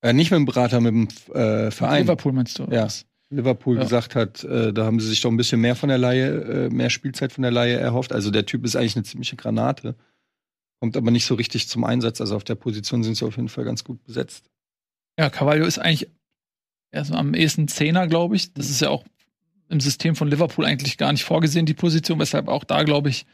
Äh, 0.00 0.12
nicht 0.12 0.30
mit 0.30 0.38
dem 0.38 0.46
Berater, 0.46 0.80
mit 0.80 0.92
dem 0.92 1.08
äh, 1.34 1.70
Verein. 1.70 2.02
Liverpool 2.02 2.32
meinst 2.32 2.58
du? 2.58 2.64
Ja. 2.70 2.88
Liverpool 3.32 3.76
ja. 3.76 3.82
gesagt 3.82 4.14
hat, 4.14 4.44
äh, 4.44 4.72
da 4.72 4.84
haben 4.84 5.00
sie 5.00 5.08
sich 5.08 5.20
doch 5.20 5.30
ein 5.30 5.36
bisschen 5.36 5.60
mehr 5.60 5.74
von 5.74 5.88
der 5.88 5.98
Laie, 5.98 6.66
äh, 6.66 6.68
mehr 6.70 6.90
Spielzeit 6.90 7.32
von 7.32 7.42
der 7.42 7.50
Laie 7.50 7.76
erhofft. 7.76 8.12
Also 8.12 8.30
der 8.30 8.46
Typ 8.46 8.64
ist 8.64 8.76
eigentlich 8.76 8.96
eine 8.96 9.04
ziemliche 9.04 9.36
Granate. 9.36 9.96
Kommt 10.80 10.96
aber 10.96 11.10
nicht 11.10 11.24
so 11.24 11.34
richtig 11.34 11.68
zum 11.68 11.84
Einsatz. 11.84 12.20
Also 12.20 12.36
auf 12.36 12.44
der 12.44 12.54
Position 12.54 13.02
sind 13.02 13.16
sie 13.16 13.24
auf 13.24 13.36
jeden 13.36 13.48
Fall 13.48 13.64
ganz 13.64 13.84
gut 13.84 14.04
besetzt. 14.04 14.50
Ja, 15.18 15.30
Carvalho 15.30 15.64
ist 15.64 15.78
eigentlich 15.78 16.10
erst 16.90 17.12
am 17.12 17.34
ehesten 17.34 17.68
Zehner, 17.68 18.06
glaube 18.06 18.36
ich. 18.36 18.52
Das 18.52 18.68
ist 18.68 18.80
ja 18.80 18.90
auch 18.90 19.04
im 19.68 19.80
System 19.80 20.14
von 20.14 20.28
Liverpool 20.28 20.66
eigentlich 20.66 20.98
gar 20.98 21.12
nicht 21.12 21.24
vorgesehen, 21.24 21.66
die 21.66 21.74
Position, 21.74 22.18
weshalb 22.18 22.48
auch 22.48 22.64
da, 22.64 22.82
glaube 22.82 23.08
ich, 23.08 23.26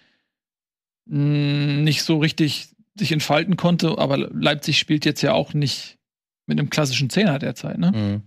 nicht 1.07 2.03
so 2.03 2.19
richtig 2.19 2.69
sich 2.97 3.13
entfalten 3.13 3.57
konnte. 3.57 3.99
Aber 3.99 4.17
Leipzig 4.17 4.79
spielt 4.79 5.05
jetzt 5.05 5.23
ja 5.23 5.33
auch 5.33 5.55
nicht 5.55 5.99
mit 6.47 6.59
einem 6.59 6.71
klassischen 6.71 7.11
Zehner 7.11 7.39
derzeit, 7.39 7.79
ne? 7.79 7.93
Mhm. 7.93 8.23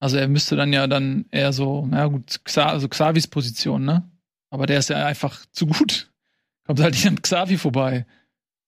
Also 0.00 0.16
er 0.16 0.28
müsste 0.28 0.56
dann 0.56 0.72
ja 0.72 0.86
dann 0.86 1.26
eher 1.30 1.52
so, 1.52 1.86
na 1.90 2.06
gut, 2.06 2.40
Xa, 2.44 2.66
also 2.66 2.88
Xavis 2.88 3.26
Position, 3.26 3.84
ne? 3.84 4.08
Aber 4.50 4.66
der 4.66 4.78
ist 4.78 4.90
ja 4.90 5.04
einfach 5.04 5.44
zu 5.52 5.66
gut. 5.66 6.10
Kommt 6.66 6.80
halt 6.80 6.94
nicht 6.94 7.06
an 7.06 7.20
Xavi 7.20 7.56
vorbei. 7.56 8.06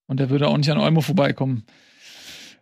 Und 0.07 0.19
der 0.19 0.31
würde 0.31 0.49
auch 0.49 0.57
nicht 0.57 0.71
an 0.71 0.79
Olmo 0.79 1.03
vorbeikommen. 1.03 1.65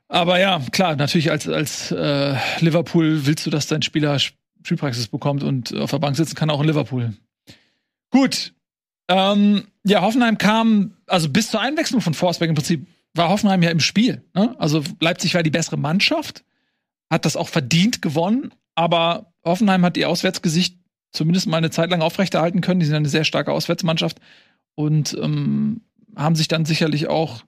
Aber 0.08 0.38
ja, 0.38 0.60
klar, 0.72 0.96
natürlich 0.96 1.30
als, 1.30 1.48
als 1.48 1.90
äh, 1.90 2.34
Liverpool 2.60 3.26
willst 3.26 3.46
du, 3.46 3.50
dass 3.50 3.66
dein 3.66 3.82
Spieler 3.82 4.18
Spielpraxis 4.18 5.08
bekommt 5.08 5.42
und 5.42 5.74
auf 5.76 5.90
der 5.90 5.98
Bank 5.98 6.16
sitzen 6.16 6.34
kann, 6.34 6.50
auch 6.50 6.60
in 6.60 6.66
Liverpool. 6.66 7.14
Gut, 8.10 8.52
ähm, 9.08 9.64
ja, 9.84 10.02
Hoffenheim 10.02 10.38
kam, 10.38 10.92
also 11.06 11.28
bis 11.28 11.50
zur 11.50 11.60
Einwechslung 11.60 12.00
von 12.00 12.14
Forsberg 12.14 12.50
im 12.50 12.54
Prinzip 12.54 12.86
war 13.14 13.30
Hoffenheim 13.30 13.62
ja 13.62 13.70
im 13.70 13.80
Spiel. 13.80 14.22
Ne? 14.34 14.54
Also 14.58 14.82
Leipzig 15.00 15.34
war 15.34 15.42
die 15.42 15.50
bessere 15.50 15.78
Mannschaft, 15.78 16.44
hat 17.10 17.24
das 17.24 17.36
auch 17.36 17.48
verdient 17.48 18.02
gewonnen, 18.02 18.54
aber 18.74 19.32
Hoffenheim 19.44 19.84
hat 19.84 19.96
ihr 19.96 20.08
Auswärtsgesicht 20.08 20.78
zumindest 21.12 21.46
mal 21.46 21.56
eine 21.56 21.70
Zeit 21.70 21.90
lang 21.90 22.02
aufrechterhalten 22.02 22.60
können. 22.60 22.80
Die 22.80 22.86
sind 22.86 22.94
eine 22.94 23.08
sehr 23.08 23.24
starke 23.24 23.52
Auswärtsmannschaft 23.52 24.20
und 24.74 25.16
ähm, 25.20 25.82
haben 26.16 26.36
sich 26.36 26.48
dann 26.48 26.64
sicherlich 26.64 27.08
auch 27.08 27.42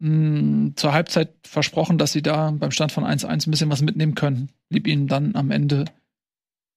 mh, 0.00 0.08
hm, 0.08 0.72
zur 0.76 0.92
Halbzeit 0.92 1.34
versprochen, 1.46 1.98
dass 1.98 2.12
sie 2.12 2.22
da 2.22 2.50
beim 2.50 2.70
Stand 2.70 2.92
von 2.92 3.04
1-1 3.04 3.46
ein 3.46 3.50
bisschen 3.50 3.70
was 3.70 3.82
mitnehmen 3.82 4.14
können. 4.14 4.50
Blieb 4.68 4.86
ihnen 4.86 5.08
dann 5.08 5.36
am 5.36 5.50
Ende 5.50 5.86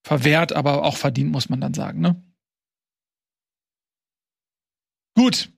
verwehrt, 0.04 0.54
aber 0.54 0.84
auch 0.84 0.96
verdient, 0.98 1.32
muss 1.32 1.50
man 1.50 1.62
dann 1.62 1.74
sagen. 1.74 2.00
Ne? 2.00 2.22
Gut. 5.16 5.52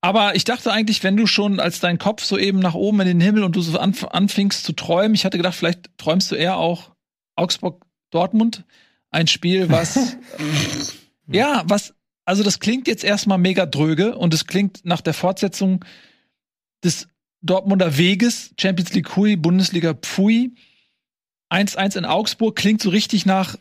Aber 0.00 0.36
ich 0.36 0.44
dachte 0.44 0.72
eigentlich, 0.72 1.02
wenn 1.02 1.16
du 1.16 1.26
schon 1.26 1.58
als 1.58 1.80
dein 1.80 1.98
Kopf 1.98 2.22
so 2.22 2.38
eben 2.38 2.60
nach 2.60 2.74
oben 2.74 3.00
in 3.00 3.08
den 3.08 3.20
Himmel 3.20 3.42
und 3.42 3.56
du 3.56 3.62
so 3.62 3.78
anf 3.78 4.04
anfingst 4.04 4.64
zu 4.64 4.72
träumen, 4.72 5.14
ich 5.14 5.24
hatte 5.24 5.36
gedacht, 5.36 5.56
vielleicht 5.56 5.90
träumst 5.98 6.30
du 6.30 6.36
eher 6.36 6.56
auch 6.56 6.92
Augsburg-Dortmund. 7.36 8.64
Ein 9.10 9.26
Spiel, 9.26 9.70
was, 9.70 10.16
ja, 11.26 11.62
was, 11.66 11.94
also 12.24 12.42
das 12.42 12.60
klingt 12.60 12.86
jetzt 12.86 13.04
erstmal 13.04 13.38
mega 13.38 13.66
dröge 13.66 14.16
und 14.16 14.34
es 14.34 14.46
klingt 14.46 14.84
nach 14.84 15.00
der 15.00 15.14
Fortsetzung 15.14 15.84
des 16.84 17.08
Dortmunder 17.40 17.96
Weges, 17.96 18.54
Champions 18.58 18.92
League 18.94 19.16
Hui, 19.16 19.36
Bundesliga 19.36 19.94
Pfui. 19.94 20.54
1-1 21.50 21.96
in 21.96 22.04
Augsburg 22.04 22.56
klingt 22.56 22.82
so 22.82 22.90
richtig 22.90 23.24
nach 23.24 23.56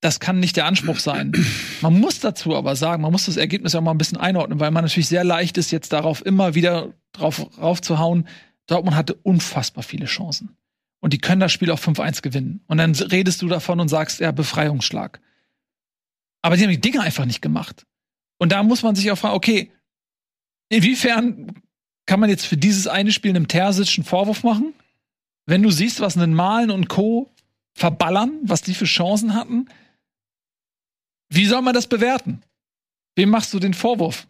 das 0.00 0.20
kann 0.20 0.38
nicht 0.38 0.56
der 0.56 0.66
Anspruch 0.66 1.00
sein. 1.00 1.32
Man 1.80 1.98
muss 1.98 2.20
dazu 2.20 2.54
aber 2.56 2.76
sagen, 2.76 3.02
man 3.02 3.10
muss 3.10 3.26
das 3.26 3.36
Ergebnis 3.36 3.72
ja 3.72 3.80
auch 3.80 3.84
mal 3.84 3.90
ein 3.90 3.98
bisschen 3.98 4.18
einordnen, 4.18 4.60
weil 4.60 4.70
man 4.70 4.84
natürlich 4.84 5.08
sehr 5.08 5.24
leicht 5.24 5.58
ist, 5.58 5.72
jetzt 5.72 5.92
darauf 5.92 6.24
immer 6.24 6.54
wieder 6.54 6.92
drauf 7.12 7.46
raufzuhauen. 7.58 8.28
Dortmund 8.66 8.96
hatte 8.96 9.14
unfassbar 9.14 9.82
viele 9.82 10.06
Chancen. 10.06 10.56
Und 11.00 11.12
die 11.12 11.18
können 11.18 11.40
das 11.40 11.52
Spiel 11.52 11.70
auch 11.70 11.80
5-1 11.80 12.22
gewinnen. 12.22 12.60
Und 12.66 12.78
dann 12.78 12.94
redest 12.94 13.42
du 13.42 13.48
davon 13.48 13.80
und 13.80 13.88
sagst, 13.88 14.20
ja, 14.20 14.30
Befreiungsschlag. 14.30 15.20
Aber 16.42 16.56
die 16.56 16.62
haben 16.62 16.70
die 16.70 16.80
Dinge 16.80 17.00
einfach 17.00 17.24
nicht 17.24 17.42
gemacht. 17.42 17.86
Und 18.38 18.52
da 18.52 18.62
muss 18.62 18.82
man 18.82 18.94
sich 18.94 19.10
auch 19.10 19.18
fragen, 19.18 19.34
okay, 19.34 19.72
inwiefern 20.68 21.54
kann 22.06 22.20
man 22.20 22.30
jetzt 22.30 22.46
für 22.46 22.56
dieses 22.56 22.86
eine 22.86 23.12
Spiel 23.12 23.30
einem 23.30 23.48
Terzic 23.48 23.98
einen 23.98 24.04
Vorwurf 24.04 24.44
machen? 24.44 24.74
Wenn 25.46 25.62
du 25.62 25.70
siehst, 25.70 26.00
was 26.00 26.16
einen 26.16 26.34
Malen 26.34 26.70
und 26.70 26.88
Co. 26.88 27.30
verballern, 27.74 28.32
was 28.42 28.62
die 28.62 28.74
für 28.74 28.84
Chancen 28.84 29.34
hatten, 29.34 29.68
wie 31.28 31.46
soll 31.46 31.62
man 31.62 31.74
das 31.74 31.86
bewerten? 31.86 32.42
Wem 33.16 33.30
machst 33.30 33.52
du 33.52 33.58
den 33.58 33.74
Vorwurf? 33.74 34.26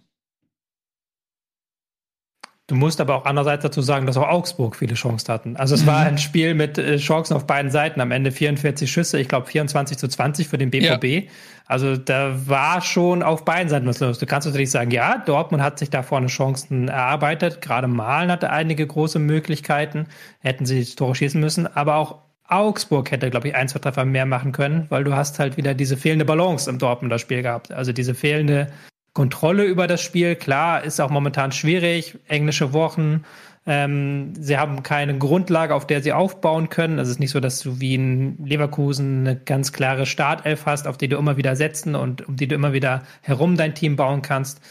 Du 2.69 2.75
musst 2.75 3.01
aber 3.01 3.15
auch 3.15 3.25
andererseits 3.25 3.63
dazu 3.63 3.81
sagen, 3.81 4.07
dass 4.07 4.19
auch 4.19 4.29
Augsburg 4.29 4.77
viele 4.77 4.95
Chancen 4.95 5.33
hatten. 5.33 5.57
Also 5.57 5.75
es 5.75 5.87
war 5.87 6.03
mhm. 6.03 6.07
ein 6.07 6.19
Spiel 6.19 6.53
mit 6.53 6.77
äh, 6.77 6.99
Chancen 6.99 7.35
auf 7.35 7.47
beiden 7.47 7.71
Seiten. 7.71 7.99
Am 8.03 8.11
Ende 8.11 8.31
44 8.31 8.93
Schüsse, 8.93 9.19
ich 9.19 9.27
glaube 9.27 9.47
24 9.47 9.97
zu 9.97 10.07
20 10.07 10.49
für 10.49 10.59
den 10.59 10.71
BVB. 10.71 11.05
Ja. 11.05 11.23
Also 11.65 11.97
da 11.97 12.47
war 12.47 12.83
schon 12.83 13.23
auf 13.23 13.47
beiden 13.47 13.71
Seiten 13.71 13.87
was 13.87 14.01
los. 14.01 14.19
Du 14.19 14.27
kannst 14.27 14.47
natürlich 14.47 14.71
sagen, 14.71 14.91
ja, 14.91 15.17
Dortmund 15.17 15.63
hat 15.63 15.79
sich 15.79 15.89
da 15.89 16.03
vorne 16.03 16.27
Chancen 16.27 16.89
erarbeitet. 16.89 17.63
Gerade 17.63 17.89
Malen 17.89 18.31
hatte 18.31 18.51
einige 18.51 18.87
große 18.87 19.19
Möglichkeiten. 19.19 20.07
Hätten 20.41 20.67
sie 20.67 20.85
Tore 20.85 21.15
schießen 21.15 21.41
müssen. 21.41 21.67
Aber 21.67 21.97
auch 21.97 22.28
Augsburg 22.49 23.11
hätte, 23.11 23.31
glaube 23.31 23.49
ich, 23.49 23.55
ein, 23.55 23.69
zwei 23.69 23.79
Treffer 23.79 24.05
mehr 24.05 24.27
machen 24.27 24.53
können, 24.53 24.87
weil 24.89 25.05
du 25.05 25.15
hast 25.15 25.39
halt 25.39 25.57
wieder 25.57 25.75
diese 25.75 25.97
fehlende 25.97 26.25
Balance 26.25 26.69
im 26.69 26.79
Dortmunder 26.79 27.19
Spiel 27.19 27.43
gehabt. 27.43 27.71
Also 27.73 27.93
diese 27.93 28.15
fehlende 28.15 28.69
Kontrolle 29.13 29.65
über 29.65 29.87
das 29.87 30.01
Spiel. 30.01 30.35
Klar, 30.35 30.83
ist 30.85 31.01
auch 31.01 31.11
momentan 31.11 31.53
schwierig. 31.53 32.17
Englische 32.27 32.73
Wochen. 32.73 33.25
Ähm, 33.67 34.33
sie 34.35 34.57
haben 34.57 34.83
keine 34.83 35.19
Grundlage, 35.19 35.75
auf 35.75 35.87
der 35.87 36.03
sie 36.03 36.15
aufbauen 36.15 36.71
können. 36.71 36.99
Also 36.99 37.11
es 37.11 37.17
ist 37.17 37.21
nicht 37.21 37.33
so, 37.33 37.41
dass 37.41 37.61
du 37.61 37.81
wie 37.81 37.97
in 37.97 38.43
Leverkusen 38.47 39.27
eine 39.27 39.37
ganz 39.37 39.73
klare 39.73 40.07
Startelf 40.07 40.65
hast, 40.65 40.87
auf 40.87 40.97
die 40.97 41.09
du 41.09 41.19
immer 41.19 41.37
wieder 41.37 41.55
setzen 41.55 41.95
und 41.95 42.27
um 42.27 42.37
die 42.37 42.49
du 42.49 42.55
immer 42.55 42.73
wieder 42.73 43.03
herum 43.21 43.59
dein 43.59 43.75
Team 43.75 43.97
bauen 43.97 44.23
kannst. 44.23 44.63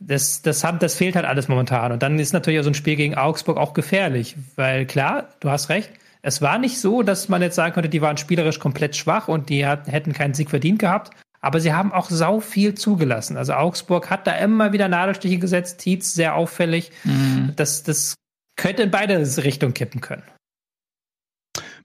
Das, 0.00 0.40
das, 0.40 0.64
hat, 0.64 0.82
das 0.82 0.94
fehlt 0.94 1.14
halt 1.14 1.26
alles 1.26 1.48
momentan. 1.48 1.92
Und 1.92 2.02
dann 2.02 2.18
ist 2.18 2.32
natürlich 2.32 2.60
auch 2.60 2.64
so 2.64 2.70
ein 2.70 2.74
Spiel 2.74 2.96
gegen 2.96 3.16
Augsburg 3.16 3.58
auch 3.58 3.74
gefährlich, 3.74 4.36
weil 4.56 4.86
klar, 4.86 5.28
du 5.40 5.50
hast 5.50 5.68
recht, 5.68 5.90
es 6.28 6.42
war 6.42 6.58
nicht 6.58 6.78
so, 6.78 7.02
dass 7.02 7.28
man 7.28 7.42
jetzt 7.42 7.56
sagen 7.56 7.74
könnte, 7.74 7.88
die 7.88 8.02
waren 8.02 8.16
spielerisch 8.16 8.58
komplett 8.58 8.96
schwach 8.96 9.28
und 9.28 9.48
die 9.48 9.66
hat, 9.66 9.88
hätten 9.88 10.12
keinen 10.12 10.34
Sieg 10.34 10.50
verdient 10.50 10.78
gehabt. 10.78 11.10
Aber 11.40 11.60
sie 11.60 11.72
haben 11.72 11.92
auch 11.92 12.10
sau 12.10 12.40
viel 12.40 12.74
zugelassen. 12.74 13.36
Also 13.36 13.54
Augsburg 13.54 14.10
hat 14.10 14.26
da 14.26 14.32
immer 14.32 14.72
wieder 14.72 14.88
Nadelstiche 14.88 15.38
gesetzt, 15.38 15.78
Tietz 15.78 16.12
sehr 16.12 16.34
auffällig. 16.34 16.90
Mhm. 17.04 17.52
Das, 17.56 17.84
das 17.84 18.14
könnte 18.56 18.82
in 18.82 18.90
beide 18.90 19.18
Richtungen 19.44 19.74
kippen 19.74 20.00
können. 20.00 20.24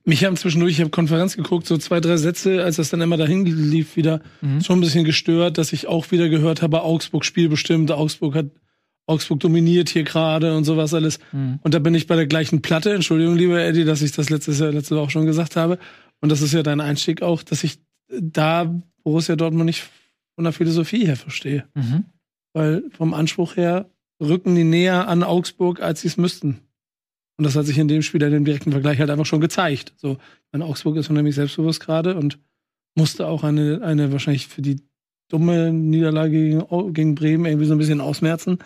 Mich 0.04 0.24
haben 0.24 0.36
zwischendurch, 0.36 0.72
ich 0.72 0.80
habe 0.80 0.90
Konferenz 0.90 1.36
geguckt, 1.36 1.66
so 1.66 1.78
zwei, 1.78 2.00
drei 2.00 2.18
Sätze, 2.18 2.62
als 2.62 2.76
das 2.76 2.90
dann 2.90 3.00
immer 3.00 3.16
dahin 3.16 3.46
lief, 3.46 3.96
wieder 3.96 4.20
mhm. 4.42 4.60
schon 4.60 4.78
ein 4.78 4.82
bisschen 4.82 5.04
gestört, 5.04 5.56
dass 5.56 5.72
ich 5.72 5.86
auch 5.86 6.10
wieder 6.10 6.28
gehört 6.28 6.60
habe, 6.60 6.82
Augsburg 6.82 7.24
spielbestimmt, 7.24 7.90
Augsburg 7.90 8.34
hat 8.34 8.46
Augsburg 9.06 9.40
dominiert 9.40 9.88
hier 9.90 10.04
gerade 10.04 10.56
und 10.56 10.64
sowas 10.64 10.94
alles. 10.94 11.18
Mhm. 11.32 11.58
Und 11.62 11.74
da 11.74 11.78
bin 11.78 11.94
ich 11.94 12.06
bei 12.06 12.16
der 12.16 12.26
gleichen 12.26 12.62
Platte. 12.62 12.94
Entschuldigung, 12.94 13.36
lieber 13.36 13.60
Eddie, 13.62 13.84
dass 13.84 14.02
ich 14.02 14.12
das 14.12 14.30
letztes 14.30 14.60
Jahr, 14.60 14.72
letzte 14.72 14.96
Woche 14.96 15.10
schon 15.10 15.26
gesagt 15.26 15.56
habe. 15.56 15.78
Und 16.20 16.32
das 16.32 16.40
ist 16.40 16.54
ja 16.54 16.62
dein 16.62 16.80
Einstieg 16.80 17.22
auch, 17.22 17.42
dass 17.42 17.64
ich 17.64 17.78
da 18.08 18.74
Borussia 19.02 19.36
Dortmund 19.36 19.66
nicht 19.66 19.88
von 20.34 20.44
der 20.44 20.52
Philosophie 20.52 21.06
her 21.06 21.16
verstehe. 21.16 21.64
Mhm. 21.74 22.04
Weil 22.54 22.84
vom 22.90 23.14
Anspruch 23.14 23.56
her 23.56 23.90
rücken 24.20 24.54
die 24.54 24.64
näher 24.64 25.08
an 25.08 25.22
Augsburg, 25.22 25.80
als 25.80 26.00
sie 26.00 26.08
es 26.08 26.16
müssten. 26.16 26.60
Und 27.36 27.44
das 27.44 27.56
hat 27.56 27.66
sich 27.66 27.78
in 27.78 27.88
dem 27.88 28.02
Spiel, 28.02 28.22
in 28.22 28.30
dem 28.30 28.44
direkten 28.44 28.72
Vergleich 28.72 28.98
halt 29.00 29.10
einfach 29.10 29.26
schon 29.26 29.40
gezeigt. 29.40 29.92
So, 29.96 30.18
mein 30.52 30.62
Augsburg 30.62 30.96
ist 30.96 31.10
unheimlich 31.10 31.34
selbstbewusst 31.34 31.80
gerade 31.80 32.16
und 32.16 32.38
musste 32.94 33.26
auch 33.26 33.42
eine, 33.42 33.82
eine 33.82 34.12
wahrscheinlich 34.12 34.46
für 34.46 34.62
die 34.62 34.80
dumme 35.28 35.72
Niederlage 35.72 36.30
gegen, 36.30 36.94
gegen 36.94 37.14
Bremen 37.16 37.46
irgendwie 37.46 37.66
so 37.66 37.74
ein 37.74 37.78
bisschen 37.78 38.00
ausmerzen. 38.00 38.58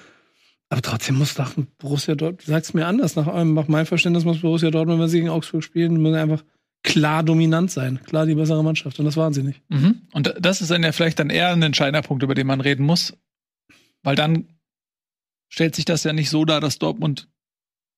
Aber 0.71 0.83
trotzdem 0.83 1.17
muss 1.17 1.35
doch 1.35 1.55
Borussia 1.79 2.15
Dortmund, 2.15 2.43
sag's 2.47 2.75
mir 2.75 2.87
anders, 2.87 3.17
nach, 3.17 3.27
nach 3.27 3.69
meinem 3.69 3.87
Verständnis 3.87 4.25
muss 4.25 4.41
Borussia 4.41 4.71
Dortmund, 4.71 5.01
wenn 5.01 5.09
sie 5.09 5.19
gegen 5.19 5.31
Augsburg 5.31 5.65
spielen, 5.65 6.03
muss 6.03 6.15
einfach 6.15 6.45
klar 6.83 7.23
dominant 7.23 7.71
sein, 7.71 8.01
klar 8.05 8.27
die 8.27 8.35
bessere 8.35 8.63
Mannschaft. 8.63 8.99
Und 8.99 9.07
das 9.07 9.17
waren 9.17 9.33
sie 9.33 9.43
nicht. 9.43 9.63
Mhm. 9.69 10.03
Und 10.13 10.35
das 10.39 10.61
ist 10.61 10.71
dann 10.71 10.83
ja 10.83 10.93
vielleicht 10.93 11.19
dann 11.19 11.31
eher 11.31 11.51
ein 11.51 11.63
entscheidender 11.63 12.03
Punkt, 12.03 12.23
über 12.23 12.35
den 12.35 12.47
man 12.47 12.61
reden 12.61 12.85
muss. 12.85 13.17
Weil 14.03 14.15
dann 14.15 14.49
stellt 15.51 15.75
sich 15.75 15.85
das 15.85 16.05
ja 16.05 16.13
nicht 16.13 16.31
so 16.31 16.45
dar, 16.45 16.61
dass 16.61 16.79
Dortmund 16.79 17.29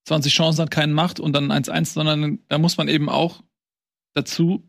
20 0.07 0.33
Chancen 0.33 0.63
hat, 0.63 0.71
keinen 0.71 0.93
macht 0.93 1.21
und 1.21 1.33
dann 1.35 1.53
1-1, 1.53 1.93
sondern 1.93 2.39
da 2.49 2.59
muss 2.59 2.77
man 2.77 2.89
eben 2.89 3.09
auch 3.09 3.43
dazu 4.15 4.69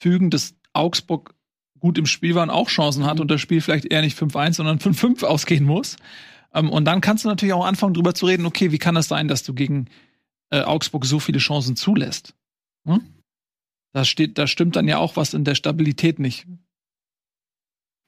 fügen, 0.00 0.30
dass 0.30 0.54
Augsburg 0.72 1.34
gut 1.80 1.98
im 1.98 2.06
Spiel 2.06 2.34
war 2.34 2.44
und 2.44 2.50
auch 2.50 2.68
Chancen 2.68 3.04
hat 3.06 3.20
und 3.20 3.30
das 3.30 3.40
Spiel 3.40 3.60
vielleicht 3.60 3.86
eher 3.86 4.02
nicht 4.02 4.18
5-1, 4.18 4.54
sondern 4.54 4.78
5-5 4.78 5.24
ausgehen 5.24 5.64
muss. 5.64 5.96
Ähm, 6.54 6.70
und 6.70 6.84
dann 6.84 7.00
kannst 7.00 7.24
du 7.24 7.28
natürlich 7.28 7.52
auch 7.52 7.66
anfangen, 7.66 7.94
drüber 7.94 8.14
zu 8.14 8.26
reden, 8.26 8.46
okay, 8.46 8.72
wie 8.72 8.78
kann 8.78 8.94
das 8.94 9.08
sein, 9.08 9.28
dass 9.28 9.42
du 9.42 9.54
gegen 9.54 9.86
äh, 10.50 10.62
Augsburg 10.62 11.04
so 11.04 11.18
viele 11.18 11.38
Chancen 11.38 11.76
zulässt? 11.76 12.34
Hm? 12.84 13.00
Da 13.92 14.04
steht, 14.04 14.38
da 14.38 14.46
stimmt 14.46 14.76
dann 14.76 14.88
ja 14.88 14.98
auch 14.98 15.16
was 15.16 15.34
in 15.34 15.44
der 15.44 15.54
Stabilität 15.54 16.18
nicht. 16.18 16.46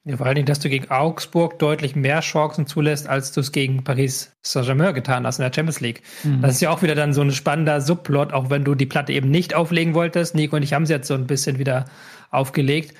Ja, 0.03 0.17
vor 0.17 0.25
allen 0.25 0.35
Dingen, 0.35 0.47
dass 0.47 0.59
du 0.59 0.67
gegen 0.67 0.89
Augsburg 0.89 1.59
deutlich 1.59 1.95
mehr 1.95 2.21
Chancen 2.21 2.65
zulässt, 2.65 3.07
als 3.07 3.33
du 3.33 3.41
es 3.41 3.51
gegen 3.51 3.83
Paris 3.83 4.35
Saint-Germain 4.41 4.95
getan 4.95 5.27
hast 5.27 5.37
in 5.37 5.43
der 5.43 5.53
Champions 5.53 5.79
League. 5.79 6.01
Mhm. 6.23 6.41
Das 6.41 6.55
ist 6.55 6.61
ja 6.61 6.71
auch 6.71 6.81
wieder 6.81 6.95
dann 6.95 7.13
so 7.13 7.21
ein 7.21 7.31
spannender 7.31 7.81
Subplot, 7.81 8.33
auch 8.33 8.49
wenn 8.49 8.63
du 8.63 8.73
die 8.73 8.87
Platte 8.87 9.13
eben 9.13 9.29
nicht 9.29 9.53
auflegen 9.53 9.93
wolltest. 9.93 10.33
Nico 10.33 10.55
und 10.55 10.63
ich 10.63 10.73
haben 10.73 10.87
sie 10.87 10.93
jetzt 10.93 11.07
so 11.07 11.13
ein 11.13 11.27
bisschen 11.27 11.59
wieder 11.59 11.85
aufgelegt. 12.31 12.95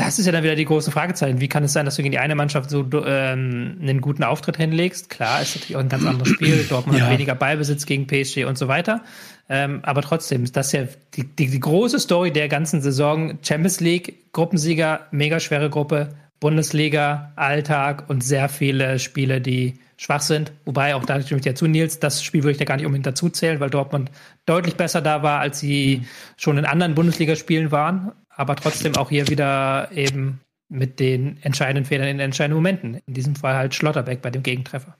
Das 0.00 0.18
ist 0.18 0.24
ja 0.24 0.32
dann 0.32 0.42
wieder 0.42 0.54
die 0.54 0.64
große 0.64 0.90
Fragezeichen. 0.90 1.42
Wie 1.42 1.48
kann 1.48 1.62
es 1.62 1.74
sein, 1.74 1.84
dass 1.84 1.96
du 1.96 2.02
gegen 2.02 2.12
die 2.12 2.18
eine 2.18 2.34
Mannschaft 2.34 2.70
so 2.70 2.86
ähm, 3.04 3.76
einen 3.82 4.00
guten 4.00 4.24
Auftritt 4.24 4.56
hinlegst? 4.56 5.10
Klar, 5.10 5.42
ist 5.42 5.56
natürlich 5.56 5.76
auch 5.76 5.80
ein 5.80 5.90
ganz 5.90 6.06
anderes 6.06 6.28
Spiel. 6.28 6.64
Dortmund 6.70 6.98
ja. 6.98 7.04
hat 7.04 7.12
weniger 7.12 7.34
Ballbesitz 7.34 7.84
gegen 7.84 8.06
PSG 8.06 8.46
und 8.46 8.56
so 8.56 8.66
weiter. 8.66 9.02
Ähm, 9.50 9.80
aber 9.82 10.00
trotzdem, 10.00 10.50
das 10.50 10.68
ist 10.68 10.72
ja 10.72 10.84
die, 11.14 11.24
die, 11.24 11.48
die 11.48 11.60
große 11.60 11.98
Story 11.98 12.32
der 12.32 12.48
ganzen 12.48 12.80
Saison. 12.80 13.38
Champions 13.42 13.80
League, 13.80 14.32
Gruppensieger, 14.32 15.00
mega 15.10 15.38
schwere 15.38 15.68
Gruppe, 15.68 16.14
Bundesliga, 16.40 17.32
Alltag 17.36 18.08
und 18.08 18.24
sehr 18.24 18.48
viele 18.48 18.98
Spiele, 18.98 19.42
die 19.42 19.80
schwach 19.98 20.22
sind. 20.22 20.52
Wobei, 20.64 20.94
auch 20.94 21.04
da 21.04 21.20
stimme 21.20 21.40
ich 21.40 21.44
dir 21.44 21.54
zu, 21.54 21.66
Nils, 21.66 21.98
das 21.98 22.24
Spiel 22.24 22.42
würde 22.42 22.52
ich 22.52 22.58
da 22.58 22.64
gar 22.64 22.76
nicht 22.76 22.86
unbedingt 22.86 23.06
dazu 23.06 23.28
zählen, 23.28 23.60
weil 23.60 23.68
Dortmund 23.68 24.10
deutlich 24.46 24.76
besser 24.76 25.02
da 25.02 25.22
war, 25.22 25.40
als 25.40 25.60
sie 25.60 26.06
schon 26.38 26.56
in 26.56 26.64
anderen 26.64 26.94
Bundesligaspielen 26.94 27.70
waren 27.70 28.12
aber 28.40 28.56
trotzdem 28.56 28.96
auch 28.96 29.10
hier 29.10 29.28
wieder 29.28 29.90
eben 29.92 30.40
mit 30.70 30.98
den 30.98 31.36
entscheidenden 31.42 31.84
Fehlern 31.84 32.08
in 32.08 32.16
den 32.16 32.24
entscheidenden 32.24 32.56
Momenten. 32.56 32.94
In 33.06 33.12
diesem 33.12 33.36
Fall 33.36 33.54
halt 33.54 33.74
Schlotterbeck 33.74 34.22
bei 34.22 34.30
dem 34.30 34.42
Gegentreffer. 34.42 34.96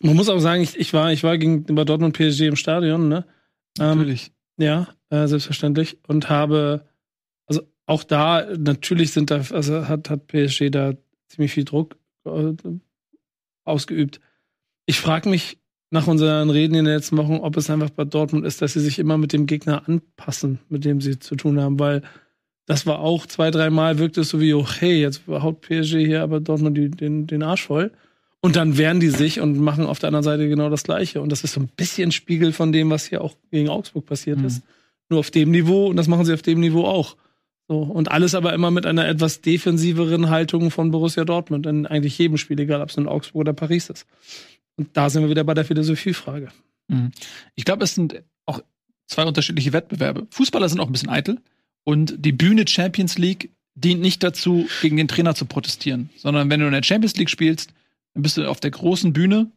Man 0.00 0.14
muss 0.14 0.28
auch 0.28 0.38
sagen, 0.38 0.62
ich, 0.62 0.78
ich 0.78 0.92
war, 0.92 1.12
ich 1.12 1.24
war 1.24 1.36
gegenüber 1.38 1.84
Dortmund 1.84 2.16
PSG 2.16 2.42
im 2.42 2.56
Stadion, 2.56 3.08
ne? 3.08 3.26
Ähm, 3.80 3.98
natürlich. 3.98 4.32
Ähm, 4.58 4.64
ja, 4.64 4.88
äh, 5.10 5.26
selbstverständlich. 5.26 5.98
Und 6.06 6.30
habe, 6.30 6.86
also 7.46 7.62
auch 7.86 8.04
da, 8.04 8.46
natürlich 8.56 9.12
sind 9.12 9.32
da, 9.32 9.42
also 9.50 9.88
hat, 9.88 10.08
hat 10.08 10.28
PSG 10.28 10.70
da 10.70 10.92
ziemlich 11.26 11.52
viel 11.52 11.64
Druck 11.64 11.98
äh, 12.26 12.52
ausgeübt. 13.64 14.20
Ich 14.86 15.00
frage 15.00 15.28
mich 15.28 15.59
nach 15.90 16.06
unseren 16.06 16.50
Reden 16.50 16.74
in 16.74 16.84
den 16.84 16.94
letzten 16.94 17.16
Wochen, 17.16 17.36
ob 17.36 17.56
es 17.56 17.68
einfach 17.68 17.90
bei 17.90 18.04
Dortmund 18.04 18.46
ist, 18.46 18.62
dass 18.62 18.74
sie 18.74 18.80
sich 18.80 18.98
immer 18.98 19.18
mit 19.18 19.32
dem 19.32 19.46
Gegner 19.46 19.88
anpassen, 19.88 20.60
mit 20.68 20.84
dem 20.84 21.00
sie 21.00 21.18
zu 21.18 21.34
tun 21.34 21.60
haben, 21.60 21.78
weil 21.78 22.02
das 22.66 22.86
war 22.86 23.00
auch 23.00 23.26
zwei, 23.26 23.50
dreimal 23.50 23.98
wirkte 23.98 24.20
es 24.20 24.28
so 24.28 24.40
wie, 24.40 24.54
okay, 24.54 25.00
jetzt 25.00 25.22
haut 25.26 25.60
PSG 25.60 26.06
hier 26.06 26.22
aber 26.22 26.38
Dortmund 26.38 26.78
die, 26.78 26.88
den, 26.88 27.26
den 27.26 27.42
Arsch 27.42 27.64
voll. 27.66 27.90
Und 28.40 28.56
dann 28.56 28.78
wehren 28.78 29.00
die 29.00 29.10
sich 29.10 29.40
und 29.40 29.58
machen 29.58 29.84
auf 29.84 29.98
der 29.98 30.08
anderen 30.08 30.22
Seite 30.22 30.48
genau 30.48 30.70
das 30.70 30.84
Gleiche. 30.84 31.20
Und 31.20 31.30
das 31.30 31.44
ist 31.44 31.54
so 31.54 31.60
ein 31.60 31.68
bisschen 31.76 32.12
Spiegel 32.12 32.52
von 32.52 32.72
dem, 32.72 32.88
was 32.88 33.06
hier 33.06 33.22
auch 33.22 33.34
gegen 33.50 33.68
Augsburg 33.68 34.06
passiert 34.06 34.38
mhm. 34.38 34.46
ist. 34.46 34.62
Nur 35.08 35.18
auf 35.18 35.30
dem 35.30 35.50
Niveau 35.50 35.88
und 35.88 35.96
das 35.96 36.06
machen 36.06 36.24
sie 36.24 36.32
auf 36.32 36.42
dem 36.42 36.60
Niveau 36.60 36.84
auch. 36.84 37.16
So, 37.68 37.78
und 37.82 38.10
alles 38.10 38.34
aber 38.34 38.52
immer 38.52 38.70
mit 38.70 38.86
einer 38.86 39.06
etwas 39.06 39.42
defensiveren 39.42 40.30
Haltung 40.30 40.70
von 40.70 40.90
Borussia 40.90 41.24
Dortmund 41.24 41.66
in 41.66 41.86
eigentlich 41.86 42.18
jedem 42.18 42.36
Spiel, 42.36 42.58
egal 42.60 42.80
ob 42.82 42.88
es 42.88 42.96
in 42.96 43.06
Augsburg 43.06 43.40
oder 43.40 43.52
Paris 43.52 43.90
ist. 43.90 44.06
Und 44.80 44.96
da 44.96 45.10
sind 45.10 45.22
wir 45.22 45.28
wieder 45.28 45.44
bei 45.44 45.52
der 45.52 45.66
Philosophiefrage. 45.66 46.48
Mhm. 46.88 47.10
Ich 47.54 47.66
glaube, 47.66 47.84
es 47.84 47.94
sind 47.94 48.22
auch 48.46 48.62
zwei 49.06 49.26
unterschiedliche 49.26 49.74
Wettbewerbe. 49.74 50.26
Fußballer 50.30 50.70
sind 50.70 50.80
auch 50.80 50.86
ein 50.86 50.92
bisschen 50.92 51.10
eitel. 51.10 51.38
Und 51.84 52.24
die 52.24 52.32
Bühne 52.32 52.66
Champions 52.66 53.18
League 53.18 53.52
dient 53.74 54.00
nicht 54.00 54.22
dazu, 54.22 54.66
gegen 54.80 54.96
den 54.96 55.06
Trainer 55.06 55.34
zu 55.34 55.44
protestieren, 55.44 56.08
sondern 56.16 56.48
wenn 56.48 56.60
du 56.60 56.66
in 56.66 56.72
der 56.72 56.82
Champions 56.82 57.14
League 57.16 57.28
spielst, 57.28 57.74
dann 58.14 58.22
bist 58.22 58.38
du 58.38 58.48
auf 58.48 58.58
der 58.58 58.70
großen 58.70 59.12
Bühne 59.12 59.50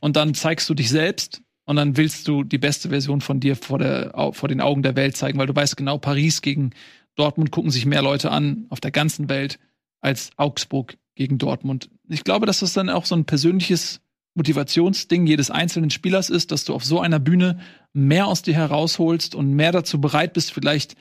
und 0.00 0.16
dann 0.16 0.34
zeigst 0.34 0.68
du 0.68 0.74
dich 0.74 0.90
selbst 0.90 1.40
und 1.66 1.76
dann 1.76 1.96
willst 1.96 2.26
du 2.26 2.42
die 2.42 2.58
beste 2.58 2.88
Version 2.88 3.20
von 3.20 3.38
dir 3.38 3.54
vor, 3.54 3.78
der, 3.78 4.12
vor 4.32 4.48
den 4.48 4.60
Augen 4.60 4.82
der 4.82 4.96
Welt 4.96 5.16
zeigen, 5.16 5.38
weil 5.38 5.46
du 5.46 5.54
weißt 5.54 5.76
genau, 5.76 5.98
Paris 5.98 6.42
gegen 6.42 6.70
Dortmund 7.14 7.52
gucken 7.52 7.70
sich 7.70 7.86
mehr 7.86 8.02
Leute 8.02 8.32
an 8.32 8.66
auf 8.70 8.80
der 8.80 8.90
ganzen 8.90 9.28
Welt 9.28 9.60
als 10.00 10.32
Augsburg 10.36 10.96
gegen 11.14 11.38
Dortmund. 11.38 11.90
Ich 12.08 12.24
glaube, 12.24 12.46
dass 12.46 12.58
das 12.58 12.72
dann 12.72 12.90
auch 12.90 13.06
so 13.06 13.14
ein 13.14 13.24
persönliches 13.24 14.00
Motivationsding 14.34 15.26
jedes 15.26 15.50
einzelnen 15.50 15.90
Spielers 15.90 16.28
ist, 16.28 16.50
dass 16.50 16.64
du 16.64 16.74
auf 16.74 16.84
so 16.84 17.00
einer 17.00 17.18
Bühne 17.18 17.60
mehr 17.92 18.26
aus 18.26 18.42
dir 18.42 18.54
herausholst 18.54 19.34
und 19.34 19.52
mehr 19.52 19.72
dazu 19.72 20.00
bereit 20.00 20.32
bist, 20.32 20.52
vielleicht 20.52 20.96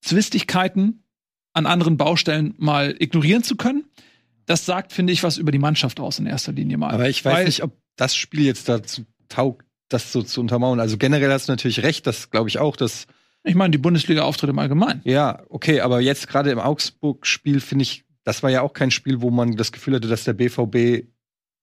Zwistigkeiten 0.00 1.04
an 1.52 1.66
anderen 1.66 1.96
Baustellen 1.96 2.54
mal 2.56 2.94
ignorieren 2.98 3.42
zu 3.42 3.56
können. 3.56 3.84
Das 4.46 4.64
sagt, 4.64 4.92
finde 4.92 5.12
ich, 5.12 5.22
was 5.22 5.36
über 5.36 5.52
die 5.52 5.58
Mannschaft 5.58 6.00
aus 6.00 6.18
in 6.18 6.26
erster 6.26 6.52
Linie 6.52 6.78
mal. 6.78 6.90
Aber 6.90 7.08
ich 7.08 7.24
weiß 7.24 7.34
Weil, 7.34 7.44
nicht, 7.44 7.62
ob 7.62 7.76
das 7.96 8.16
Spiel 8.16 8.44
jetzt 8.44 8.68
dazu 8.68 9.04
taugt, 9.28 9.66
das 9.88 10.12
so 10.12 10.22
zu 10.22 10.40
untermauern. 10.40 10.80
Also 10.80 10.96
generell 10.96 11.30
hast 11.30 11.48
du 11.48 11.52
natürlich 11.52 11.82
recht, 11.82 12.06
das 12.06 12.30
glaube 12.30 12.48
ich 12.48 12.58
auch, 12.58 12.76
dass 12.76 13.06
ich 13.42 13.54
meine, 13.54 13.70
die 13.70 13.78
Bundesliga-Auftritte 13.78 14.50
im 14.50 14.58
Allgemeinen. 14.58 15.00
Ja, 15.04 15.42
okay, 15.48 15.80
aber 15.80 16.00
jetzt 16.00 16.28
gerade 16.28 16.50
im 16.50 16.58
Augsburg-Spiel 16.58 17.60
finde 17.60 17.84
ich, 17.84 18.04
das 18.22 18.42
war 18.42 18.50
ja 18.50 18.60
auch 18.60 18.74
kein 18.74 18.90
Spiel, 18.90 19.22
wo 19.22 19.30
man 19.30 19.56
das 19.56 19.72
Gefühl 19.72 19.94
hatte, 19.94 20.08
dass 20.08 20.24
der 20.24 20.34
BVB 20.34 21.06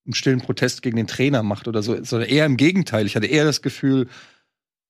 einen 0.08 0.14
stillen 0.14 0.41
Protest 0.41 0.82
gegen 0.82 0.97
den 0.97 1.08
Trainer 1.08 1.43
macht 1.43 1.68
oder 1.68 1.84
so, 1.84 2.01
sondern 2.03 2.30
eher 2.30 2.45
im 2.45 2.58
Gegenteil. 2.58 3.05
Ich 3.05 3.16
hatte 3.16 3.28
eher 3.28 3.45
das 3.45 3.62
Gefühl, 3.62 4.08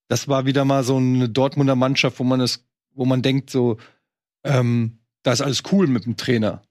das 0.07 0.27
war 0.27 0.45
wieder 0.45 0.63
mal 0.63 0.83
so 0.83 0.97
eine 0.97 1.27
Dortmunder 1.27 1.75
Mannschaft, 1.75 2.19
wo 2.19 2.23
man 2.23 2.39
es, 2.39 2.65
wo 2.93 3.05
man 3.05 3.21
denkt 3.21 3.49
so, 3.49 3.77
ähm, 4.43 4.99
da 5.23 5.33
ist 5.33 5.41
alles 5.41 5.63
cool 5.71 5.87
mit 5.87 6.05
dem 6.05 6.15
Trainer. 6.15 6.61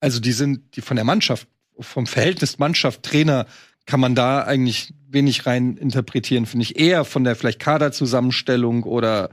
Also 0.00 0.20
die 0.20 0.32
sind 0.32 0.76
die 0.76 0.80
von 0.80 0.96
der 0.96 1.04
Mannschaft, 1.04 1.48
vom 1.80 2.06
Verhältnis 2.06 2.58
Mannschaft 2.58 3.02
Trainer 3.02 3.46
kann 3.86 4.00
man 4.00 4.14
da 4.14 4.42
eigentlich 4.42 4.94
wenig 5.08 5.46
rein 5.46 5.76
interpretieren, 5.76 6.46
finde 6.46 6.64
ich 6.64 6.78
eher 6.78 7.04
von 7.04 7.24
der 7.24 7.36
vielleicht 7.36 7.58
Kaderzusammenstellung 7.60 8.84
oder 8.84 9.30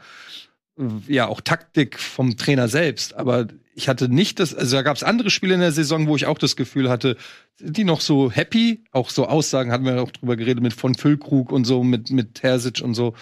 ja 1.07 1.27
auch 1.27 1.41
Taktik 1.41 1.99
vom 1.99 2.37
Trainer 2.37 2.67
selbst. 2.67 3.13
Aber 3.13 3.47
ich 3.73 3.87
hatte 3.87 4.09
nicht 4.09 4.39
das, 4.39 4.53
also 4.53 4.75
da 4.75 4.81
gab 4.81 4.95
es 4.95 5.03
andere 5.03 5.29
Spiele 5.29 5.53
in 5.53 5.59
der 5.59 5.71
Saison, 5.71 6.07
wo 6.07 6.15
ich 6.15 6.25
auch 6.25 6.37
das 6.37 6.55
Gefühl 6.55 6.89
hatte, 6.89 7.17
die 7.59 7.83
noch 7.83 8.01
so 8.01 8.31
happy, 8.31 8.83
auch 8.91 9.09
so 9.09 9.27
Aussagen 9.27 9.71
hatten 9.71 9.85
wir 9.85 10.01
auch 10.01 10.11
drüber 10.11 10.35
geredet 10.35 10.63
mit 10.63 10.73
von 10.73 10.95
Füllkrug 10.95 11.51
und 11.51 11.65
so, 11.65 11.83
mit, 11.83 12.09
mit 12.09 12.35
Terzic 12.35 12.81
und 12.81 12.93
so. 12.93 13.13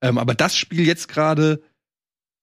Ähm, 0.00 0.18
aber 0.18 0.34
das 0.34 0.56
Spiel 0.56 0.86
jetzt 0.86 1.08
gerade 1.08 1.62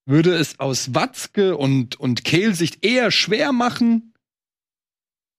würde 0.06 0.36
es 0.36 0.60
aus 0.60 0.94
Watzke 0.94 1.56
und, 1.58 2.00
und 2.00 2.24
Kehl-Sicht 2.26 2.86
eher 2.86 3.12
schwer 3.12 3.54
machen, 3.54 4.14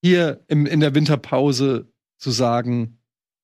hier 0.02 0.44
im, 0.48 0.66
in 0.66 0.80
der 0.80 0.94
Winterpause 0.94 1.92
zu 2.18 2.30
sagen, 2.30 2.98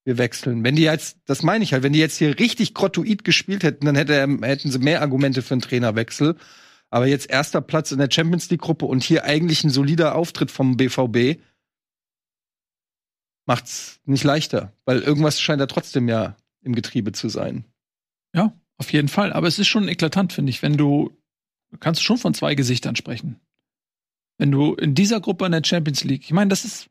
wir 0.05 0.19
wechseln. 0.19 0.65
Wenn 0.65 0.77
die 0.77 0.83
jetzt, 0.83 1.19
das 1.27 1.43
meine 1.43 1.63
ich 1.65 1.73
halt, 1.73 1.83
wenn 1.83 1.93
die 1.93 1.99
jetzt 1.99 2.17
hier 2.17 2.39
richtig 2.39 2.75
grottoid 2.75 3.25
gespielt 3.25 3.63
hätten, 3.63 3.87
dann 3.87 3.97
hätte, 3.97 4.15
hätten 4.43 4.71
sie 4.71 4.79
mehr 4.79 5.03
Argumente 5.03 5.43
für 5.43 5.55
einen 5.55 5.61
Trainerwechsel. 5.61 6.37
Aber 6.91 7.07
jetzt 7.07 7.31
erster 7.31 7.61
Platz 7.61 7.93
in 7.93 7.99
der 7.99 8.11
Champions 8.11 8.51
League 8.51 8.61
Gruppe 8.61 8.87
und 8.87 9.03
hier 9.03 9.25
eigentlich 9.25 9.63
ein 9.65 9.71
solider 9.71 10.17
Auftritt 10.17 10.51
vom 10.51 10.77
BVB 10.77 11.41
macht's 13.47 14.01
nicht 14.05 14.25
leichter, 14.25 14.73
weil 14.85 15.01
irgendwas 15.01 15.41
scheint 15.41 15.61
da 15.61 15.67
trotzdem 15.67 16.09
ja 16.09 16.37
im 16.63 16.75
Getriebe 16.75 17.13
zu 17.13 17.29
sein. 17.29 17.65
Ja, 18.35 18.53
auf 18.77 18.93
jeden 18.93 19.09
Fall. 19.09 19.33
Aber 19.33 19.47
es 19.47 19.59
ist 19.59 19.69
schon 19.69 19.89
eklatant, 19.89 20.33
finde 20.33 20.51
ich, 20.51 20.63
wenn 20.63 20.77
du 20.77 21.17
kannst 21.79 22.03
schon 22.03 22.19
von 22.19 22.35
zwei 22.35 22.55
Gesichtern 22.55 22.97
sprechen. 22.97 23.41
Wenn 24.39 24.51
du 24.51 24.75
in 24.75 24.95
dieser 24.95 25.21
Gruppe 25.21 25.47
in 25.47 25.53
der 25.53 25.65
Champions 25.65 26.03
League, 26.03 26.25
ich 26.25 26.33
meine, 26.33 26.49
das 26.49 26.65
ist 26.65 26.90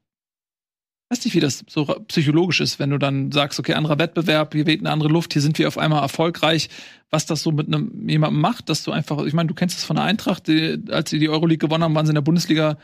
weiß 1.09 1.25
nicht, 1.25 1.33
wie 1.33 1.39
das 1.39 1.63
so 1.67 1.85
psychologisch 2.07 2.61
ist, 2.61 2.77
wenn 2.77 2.91
du 2.91 2.99
dann 2.99 3.31
sagst, 3.31 3.59
okay, 3.59 3.73
anderer 3.73 3.97
Wettbewerb, 3.97 4.53
hier 4.53 4.67
weht 4.67 4.79
eine 4.79 4.91
andere 4.91 5.09
Luft, 5.09 5.33
hier 5.33 5.41
sind 5.41 5.57
wir 5.57 5.67
auf 5.67 5.77
einmal 5.77 6.03
erfolgreich, 6.03 6.69
was 7.09 7.25
das 7.25 7.41
so 7.41 7.51
mit 7.51 7.67
einem 7.67 8.07
jemandem 8.07 8.41
macht, 8.41 8.69
dass 8.69 8.83
du 8.83 8.91
einfach, 8.91 9.23
ich 9.25 9.33
meine, 9.33 9.47
du 9.47 9.55
kennst 9.55 9.77
es 9.77 9.83
von 9.83 9.95
der 9.95 10.05
Eintracht, 10.05 10.47
die, 10.47 10.79
als 10.89 11.09
sie 11.09 11.17
die 11.17 11.29
Euroleague 11.29 11.57
gewonnen 11.57 11.83
haben, 11.83 11.95
waren 11.95 12.05
sie 12.05 12.11
in 12.11 12.15
der 12.15 12.21
Bundesliga 12.21 12.77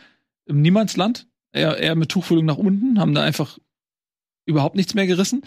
im 0.47 0.61
Niemandsland, 0.61 1.27
eher, 1.51 1.77
eher 1.77 1.95
mit 1.95 2.09
Tuchfühlung 2.09 2.45
nach 2.45 2.57
unten, 2.57 2.99
haben 2.99 3.13
da 3.13 3.23
einfach 3.23 3.59
überhaupt 4.45 4.75
nichts 4.75 4.95
mehr 4.95 5.07
gerissen. 5.07 5.43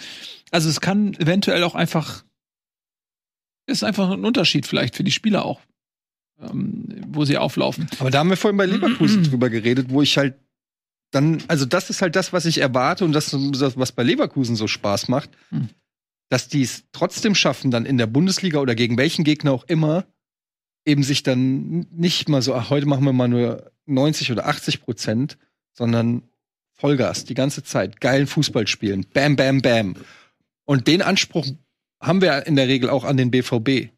Also 0.53 0.69
es 0.69 0.81
kann 0.81 1.15
eventuell 1.15 1.65
auch 1.65 1.75
einfach, 1.75 2.25
ist 3.67 3.83
einfach 3.83 4.11
ein 4.11 4.25
Unterschied 4.25 4.67
vielleicht 4.67 4.95
für 4.95 5.05
die 5.05 5.11
Spieler 5.11 5.45
auch, 5.45 5.61
ähm, 6.41 7.05
wo 7.09 7.25
sie 7.25 7.39
auflaufen. 7.39 7.89
Aber 7.99 8.11
da 8.11 8.21
haben 8.21 8.31
wir 8.31 8.37
vorhin 8.37 8.57
bei 8.57 8.67
Leverkusen 8.67 9.23
drüber 9.31 9.51
geredet, 9.51 9.91
wo 9.91 10.03
ich 10.03 10.17
halt 10.17 10.37
dann, 11.11 11.43
also 11.49 11.65
das 11.65 11.91
ist 11.91 12.03
halt 12.03 12.17
das, 12.17 12.33
was 12.33 12.45
ich 12.45 12.59
erwarte 12.59 13.05
und 13.05 13.13
das, 13.13 13.33
was 13.33 13.93
bei 13.93 14.03
Leverkusen 14.03 14.57
so 14.57 14.67
Spaß 14.67 15.09
macht, 15.09 15.31
hm. 15.51 15.69
dass 16.29 16.49
die 16.49 16.63
es 16.63 16.85
trotzdem 16.93 17.35
schaffen, 17.35 17.71
dann 17.71 17.87
in 17.87 17.99
der 17.99 18.07
Bundesliga 18.07 18.59
oder 18.59 18.75
gegen 18.75 18.99
welchen 18.99 19.25
Gegner 19.25 19.53
auch 19.53 19.65
immer, 19.65 20.05
eben 20.85 21.03
sich 21.03 21.23
dann 21.23 21.87
nicht 21.91 22.29
mal 22.29 22.43
so, 22.43 22.55
ach, 22.55 22.71
heute 22.71 22.87
machen 22.87 23.05
wir 23.05 23.13
mal 23.13 23.29
nur 23.29 23.71
90 23.87 24.33
oder 24.33 24.47
80 24.47 24.83
Prozent, 24.83 25.39
sondern 25.73 26.23
Vollgas, 26.75 27.25
die 27.25 27.35
ganze 27.35 27.63
Zeit, 27.63 28.01
geilen 28.01 28.27
Fußball 28.27 28.67
spielen, 28.67 29.07
bam, 29.13 29.37
bam, 29.37 29.63
bam. 29.63 29.97
Und 30.65 30.87
den 30.87 31.03
Anspruch 31.03 31.47
haben 32.01 32.21
wir 32.21 32.47
in 32.47 32.57
der 32.57 32.69
Regel 32.69 32.91
auch 32.91 33.05
an 33.05 33.17
den 33.17 33.31
BVB. 33.31 33.91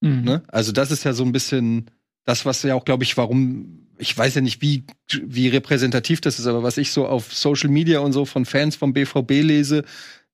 Mhm. 0.00 0.22
Ne? 0.22 0.42
Also 0.48 0.72
das 0.72 0.90
ist 0.90 1.04
ja 1.04 1.12
so 1.12 1.24
ein 1.24 1.32
bisschen 1.32 1.90
das, 2.24 2.44
was 2.46 2.62
ja 2.62 2.74
auch, 2.74 2.84
glaube 2.84 3.04
ich, 3.04 3.16
warum, 3.16 3.81
ich 4.02 4.18
weiß 4.18 4.34
ja 4.34 4.40
nicht, 4.40 4.60
wie, 4.60 4.84
wie 5.22 5.48
repräsentativ 5.48 6.20
das 6.20 6.40
ist, 6.40 6.46
aber 6.46 6.64
was 6.64 6.76
ich 6.76 6.90
so 6.90 7.06
auf 7.06 7.32
Social 7.32 7.70
Media 7.70 8.00
und 8.00 8.12
so 8.12 8.24
von 8.24 8.44
Fans 8.44 8.74
vom 8.74 8.92
BVB 8.92 9.30
lese, 9.30 9.84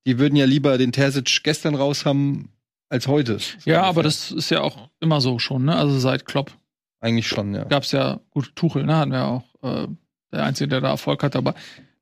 die 0.07 0.17
würden 0.17 0.35
ja 0.35 0.45
lieber 0.45 0.77
den 0.79 0.91
Terzic 0.91 1.43
gestern 1.43 1.75
raus 1.75 2.03
haben 2.03 2.49
als 2.89 3.07
heute. 3.07 3.37
Ja, 3.65 3.83
aber 3.83 4.01
das 4.01 4.31
ist 4.31 4.49
ja 4.49 4.61
auch 4.61 4.89
immer 4.99 5.21
so 5.21 5.37
schon, 5.37 5.65
ne? 5.65 5.75
Also 5.75 5.99
seit 5.99 6.25
Klopp. 6.25 6.51
Eigentlich 6.99 7.27
schon, 7.27 7.53
ja. 7.53 7.63
Gab's 7.65 7.91
ja, 7.91 8.19
gut, 8.31 8.55
Tuchel, 8.55 8.85
ne? 8.85 8.97
Hatten 8.97 9.11
wir 9.11 9.25
auch, 9.25 9.43
äh, 9.61 9.87
der 10.31 10.43
Einzige, 10.43 10.67
der 10.67 10.81
da 10.81 10.89
Erfolg 10.89 11.21
hat, 11.21 11.35
aber 11.35 11.53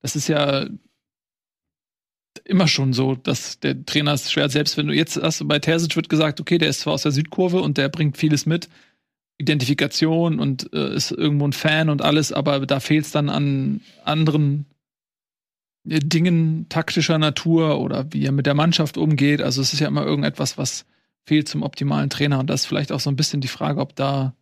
das 0.01 0.15
ist 0.15 0.29
ja 0.29 0.67
immer 2.45 2.69
schon 2.69 2.93
so, 2.93 3.15
dass 3.15 3.59
der 3.59 3.85
Trainer 3.85 4.13
es 4.13 4.31
schwer, 4.31 4.47
selbst 4.47 4.77
wenn 4.77 4.87
du 4.87 4.93
jetzt 4.93 5.21
hast, 5.21 5.45
bei 5.47 5.59
Terzic 5.59 5.97
wird 5.97 6.07
gesagt, 6.07 6.39
okay, 6.39 6.57
der 6.57 6.69
ist 6.69 6.81
zwar 6.81 6.93
aus 6.93 7.01
der 7.01 7.11
Südkurve 7.11 7.59
und 7.59 7.77
der 7.77 7.89
bringt 7.89 8.15
vieles 8.15 8.45
mit, 8.45 8.69
Identifikation 9.37 10.39
und 10.39 10.73
äh, 10.73 10.95
ist 10.95 11.11
irgendwo 11.11 11.47
ein 11.47 11.53
Fan 11.53 11.89
und 11.89 12.01
alles, 12.01 12.31
aber 12.31 12.65
da 12.65 12.79
fehlt 12.79 13.05
es 13.05 13.11
dann 13.11 13.29
an 13.29 13.81
anderen 14.03 14.65
äh, 15.87 15.99
Dingen 15.99 16.67
taktischer 16.69 17.17
Natur 17.17 17.79
oder 17.79 18.11
wie 18.11 18.25
er 18.25 18.31
mit 18.31 18.45
der 18.45 18.55
Mannschaft 18.55 18.97
umgeht. 18.97 19.41
Also 19.41 19.61
es 19.61 19.73
ist 19.73 19.79
ja 19.79 19.87
immer 19.87 20.05
irgendetwas, 20.05 20.57
was 20.57 20.85
fehlt 21.25 21.47
zum 21.47 21.61
optimalen 21.61 22.09
Trainer. 22.09 22.39
Und 22.39 22.49
das 22.49 22.61
ist 22.61 22.67
vielleicht 22.67 22.91
auch 22.91 22.99
so 22.99 23.11
ein 23.11 23.15
bisschen 23.15 23.41
die 23.41 23.47
Frage, 23.47 23.79
ob 23.79 23.95
da 23.95 24.33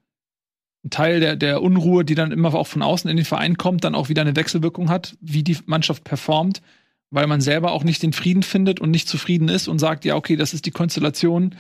ein 0.86 0.92
Teil 0.92 1.20
der, 1.20 1.36
der 1.36 1.62
Unruhe, 1.62 2.06
die 2.06 2.16
dann 2.16 2.32
immer 2.32 2.54
auch 2.54 2.68
von 2.68 2.84
außen 2.84 3.10
in 3.10 3.18
den 3.18 3.26
Verein 3.26 3.58
kommt, 3.58 3.84
dann 3.84 3.96
auch 3.96 4.08
wieder 4.08 4.22
eine 4.22 4.36
Wechselwirkung 4.36 4.90
hat, 4.90 5.18
wie 5.20 5.44
die 5.44 5.58
Mannschaft 5.66 6.04
performt, 6.04 6.62
weil 7.10 7.28
man 7.28 7.42
selber 7.42 7.72
auch 7.72 7.84
nicht 7.84 8.04
den 8.04 8.14
Frieden 8.14 8.44
findet 8.44 8.80
und 8.80 8.92
nicht 8.92 9.10
zufrieden 9.10 9.50
ist 9.50 9.68
und 9.68 9.80
sagt, 9.80 10.06
ja, 10.06 10.16
okay, 10.16 10.36
das 10.36 10.54
ist 10.54 10.66
die 10.68 10.72
Konstellation, 10.72 11.56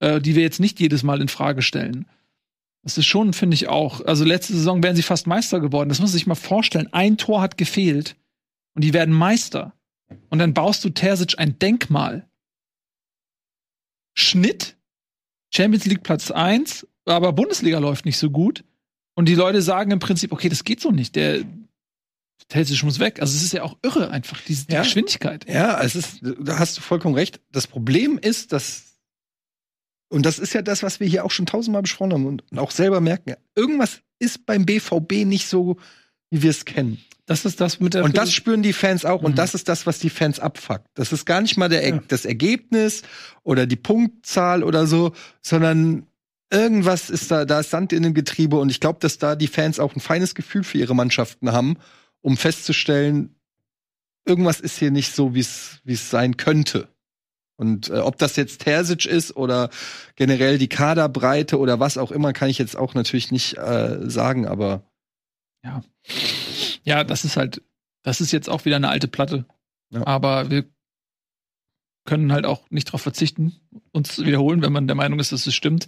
äh, 0.00 0.20
die 0.20 0.34
wir 0.34 0.42
jetzt 0.42 0.60
nicht 0.60 0.80
jedes 0.80 1.04
Mal 1.04 1.22
in 1.22 1.28
Frage 1.28 1.62
stellen. 1.62 2.06
Das 2.84 2.98
ist 2.98 3.06
schon, 3.06 3.32
finde 3.32 3.54
ich 3.54 3.68
auch. 3.68 4.04
Also 4.04 4.24
letzte 4.24 4.52
Saison 4.52 4.82
wären 4.82 4.94
sie 4.94 5.02
fast 5.02 5.26
Meister 5.26 5.58
geworden. 5.58 5.88
Das 5.88 6.00
muss 6.00 6.10
man 6.10 6.18
sich 6.18 6.26
mal 6.26 6.34
vorstellen. 6.34 6.92
Ein 6.92 7.16
Tor 7.16 7.40
hat 7.40 7.56
gefehlt 7.56 8.14
und 8.74 8.84
die 8.84 8.92
werden 8.92 9.14
Meister. 9.14 9.72
Und 10.28 10.38
dann 10.38 10.52
baust 10.52 10.84
du 10.84 10.90
Terzic 10.90 11.38
ein 11.38 11.58
Denkmal. 11.58 12.28
Schnitt, 14.12 14.76
Champions 15.52 15.86
League 15.86 16.02
Platz 16.02 16.30
1, 16.30 16.86
aber 17.06 17.32
Bundesliga 17.32 17.78
läuft 17.78 18.04
nicht 18.04 18.18
so 18.18 18.30
gut. 18.30 18.64
Und 19.14 19.28
die 19.28 19.34
Leute 19.34 19.62
sagen 19.62 19.90
im 19.90 19.98
Prinzip, 19.98 20.30
okay, 20.30 20.50
das 20.50 20.62
geht 20.62 20.80
so 20.80 20.90
nicht. 20.90 21.16
Der 21.16 21.42
Terzic 22.48 22.82
muss 22.82 22.98
weg. 22.98 23.18
Also 23.20 23.34
es 23.34 23.42
ist 23.42 23.52
ja 23.52 23.62
auch 23.62 23.78
irre 23.82 24.10
einfach, 24.10 24.40
diese 24.42 24.66
die 24.66 24.74
ja. 24.74 24.82
Geschwindigkeit. 24.82 25.48
Ja, 25.48 25.80
es 25.80 25.96
ist, 25.96 26.20
da 26.22 26.58
hast 26.58 26.76
du 26.76 26.82
vollkommen 26.82 27.14
recht. 27.14 27.40
Das 27.50 27.66
Problem 27.66 28.18
ist, 28.18 28.52
dass 28.52 28.93
und 30.14 30.24
das 30.24 30.38
ist 30.38 30.54
ja 30.54 30.62
das, 30.62 30.84
was 30.84 31.00
wir 31.00 31.08
hier 31.08 31.24
auch 31.24 31.32
schon 31.32 31.44
tausendmal 31.44 31.82
besprochen 31.82 32.12
haben 32.12 32.26
und 32.26 32.44
auch 32.56 32.70
selber 32.70 33.00
merken. 33.00 33.34
Irgendwas 33.56 34.00
ist 34.20 34.46
beim 34.46 34.64
BVB 34.64 35.24
nicht 35.24 35.48
so, 35.48 35.76
wie 36.30 36.42
wir 36.42 36.50
es 36.50 36.64
kennen. 36.64 36.98
Das 37.26 37.44
ist 37.44 37.60
das 37.60 37.80
mit 37.80 37.94
der. 37.94 38.04
Und 38.04 38.16
das 38.16 38.32
spüren 38.32 38.62
die 38.62 38.72
Fans 38.72 39.04
auch. 39.04 39.22
Mhm. 39.22 39.26
Und 39.26 39.38
das 39.38 39.54
ist 39.54 39.68
das, 39.68 39.86
was 39.86 39.98
die 39.98 40.10
Fans 40.10 40.38
abfuckt. 40.38 40.86
Das 40.94 41.12
ist 41.12 41.24
gar 41.24 41.40
nicht 41.40 41.56
mal 41.56 41.68
der, 41.68 41.88
ja. 41.88 42.00
das 42.06 42.26
Ergebnis 42.26 43.02
oder 43.42 43.66
die 43.66 43.74
Punktzahl 43.74 44.62
oder 44.62 44.86
so, 44.86 45.12
sondern 45.42 46.06
irgendwas 46.48 47.10
ist 47.10 47.32
da, 47.32 47.44
da 47.44 47.58
ist 47.58 47.70
Sand 47.70 47.92
in 47.92 48.04
dem 48.04 48.14
Getriebe. 48.14 48.56
Und 48.56 48.70
ich 48.70 48.78
glaube, 48.78 49.00
dass 49.00 49.18
da 49.18 49.34
die 49.34 49.48
Fans 49.48 49.80
auch 49.80 49.96
ein 49.96 50.00
feines 50.00 50.36
Gefühl 50.36 50.62
für 50.62 50.78
ihre 50.78 50.94
Mannschaften 50.94 51.50
haben, 51.50 51.76
um 52.20 52.36
festzustellen, 52.36 53.34
irgendwas 54.24 54.60
ist 54.60 54.78
hier 54.78 54.92
nicht 54.92 55.12
so, 55.12 55.34
wie 55.34 55.40
es 55.40 55.80
wie 55.82 55.94
es 55.94 56.08
sein 56.08 56.36
könnte. 56.36 56.88
Und 57.56 57.88
äh, 57.88 57.98
ob 57.98 58.18
das 58.18 58.36
jetzt 58.36 58.62
Terzic 58.62 59.06
ist 59.06 59.36
oder 59.36 59.70
generell 60.16 60.58
die 60.58 60.68
Kaderbreite 60.68 61.58
oder 61.58 61.78
was 61.78 61.98
auch 61.98 62.10
immer, 62.10 62.32
kann 62.32 62.50
ich 62.50 62.58
jetzt 62.58 62.76
auch 62.76 62.94
natürlich 62.94 63.30
nicht 63.30 63.56
äh, 63.56 63.98
sagen, 64.10 64.46
aber 64.46 64.82
ja. 65.62 65.82
Ja, 66.84 67.04
das 67.04 67.24
ist 67.24 67.36
halt, 67.36 67.62
das 68.02 68.20
ist 68.20 68.32
jetzt 68.32 68.50
auch 68.50 68.64
wieder 68.64 68.76
eine 68.76 68.88
alte 68.88 69.08
Platte. 69.08 69.46
Ja. 69.90 70.06
Aber 70.06 70.50
wir 70.50 70.64
können 72.04 72.32
halt 72.32 72.44
auch 72.44 72.70
nicht 72.70 72.88
darauf 72.88 73.02
verzichten, 73.02 73.56
uns 73.92 74.16
zu 74.16 74.26
wiederholen, 74.26 74.60
wenn 74.60 74.72
man 74.72 74.86
der 74.86 74.96
Meinung 74.96 75.18
ist, 75.18 75.32
dass 75.32 75.46
es 75.46 75.54
stimmt. 75.54 75.86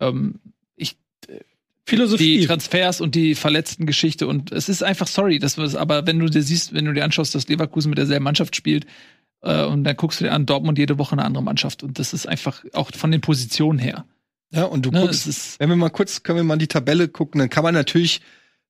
Ähm, 0.00 0.40
ich 0.74 0.96
äh, 1.28 1.40
Philosophie. 1.86 2.40
Die 2.40 2.46
Transfers 2.46 3.00
und 3.00 3.14
die 3.14 3.34
verletzten 3.34 3.86
Geschichte 3.86 4.26
und 4.26 4.50
es 4.52 4.68
ist 4.68 4.82
einfach 4.82 5.06
sorry, 5.06 5.38
das 5.38 5.58
was, 5.58 5.76
aber 5.76 6.06
wenn 6.06 6.18
du 6.18 6.26
dir 6.28 6.42
siehst, 6.42 6.72
wenn 6.72 6.86
du 6.86 6.94
dir 6.94 7.04
anschaust, 7.04 7.34
dass 7.34 7.46
Leverkusen 7.46 7.90
mit 7.90 7.98
derselben 7.98 8.24
Mannschaft 8.24 8.56
spielt, 8.56 8.86
äh, 9.44 9.64
und 9.64 9.84
dann 9.84 9.96
guckst 9.96 10.20
du 10.20 10.24
dir 10.24 10.32
an, 10.32 10.46
Dortmund 10.46 10.78
jede 10.78 10.98
Woche 10.98 11.12
eine 11.12 11.24
andere 11.24 11.42
Mannschaft. 11.42 11.82
Und 11.82 11.98
das 11.98 12.12
ist 12.12 12.26
einfach 12.26 12.64
auch 12.72 12.90
von 12.94 13.12
den 13.12 13.20
Positionen 13.20 13.78
her. 13.78 14.04
Ja, 14.50 14.64
und 14.64 14.86
du 14.86 14.90
ne, 14.90 15.02
guckst, 15.02 15.60
wenn 15.60 15.68
wir 15.68 15.76
mal 15.76 15.90
kurz, 15.90 16.22
können 16.22 16.38
wir 16.38 16.44
mal 16.44 16.56
die 16.56 16.68
Tabelle 16.68 17.08
gucken, 17.08 17.40
dann 17.40 17.50
kann 17.50 17.64
man 17.64 17.74
natürlich 17.74 18.20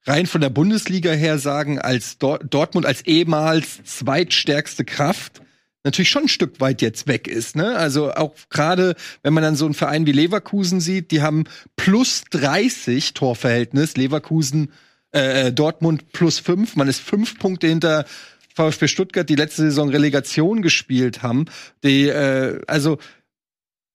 rein 0.06 0.26
von 0.26 0.40
der 0.40 0.50
Bundesliga 0.50 1.12
her 1.12 1.38
sagen, 1.38 1.78
als 1.78 2.18
Dor 2.18 2.38
Dortmund 2.38 2.86
als 2.86 3.02
ehemals 3.02 3.82
zweitstärkste 3.84 4.84
Kraft 4.84 5.40
natürlich 5.84 6.10
schon 6.10 6.24
ein 6.24 6.28
Stück 6.28 6.60
weit 6.60 6.82
jetzt 6.82 7.06
weg 7.06 7.28
ist. 7.28 7.56
Ne? 7.56 7.76
Also 7.76 8.12
auch 8.12 8.34
gerade, 8.48 8.96
wenn 9.22 9.34
man 9.34 9.42
dann 9.42 9.56
so 9.56 9.66
einen 9.66 9.74
Verein 9.74 10.06
wie 10.06 10.12
Leverkusen 10.12 10.80
sieht, 10.80 11.10
die 11.10 11.22
haben 11.22 11.44
plus 11.76 12.24
30 12.30 13.12
Torverhältnis, 13.12 13.96
Leverkusen, 13.96 14.72
äh, 15.12 15.52
Dortmund 15.52 16.12
plus 16.12 16.38
5, 16.38 16.76
man 16.76 16.88
ist 16.88 17.00
fünf 17.00 17.38
Punkte 17.38 17.68
hinter 17.68 18.06
VfB 18.54 18.88
Stuttgart, 18.88 19.28
die 19.28 19.34
letzte 19.34 19.62
Saison 19.62 19.90
Relegation 19.90 20.62
gespielt 20.62 21.22
haben. 21.22 21.46
Die, 21.82 22.08
äh, 22.08 22.60
also, 22.66 22.98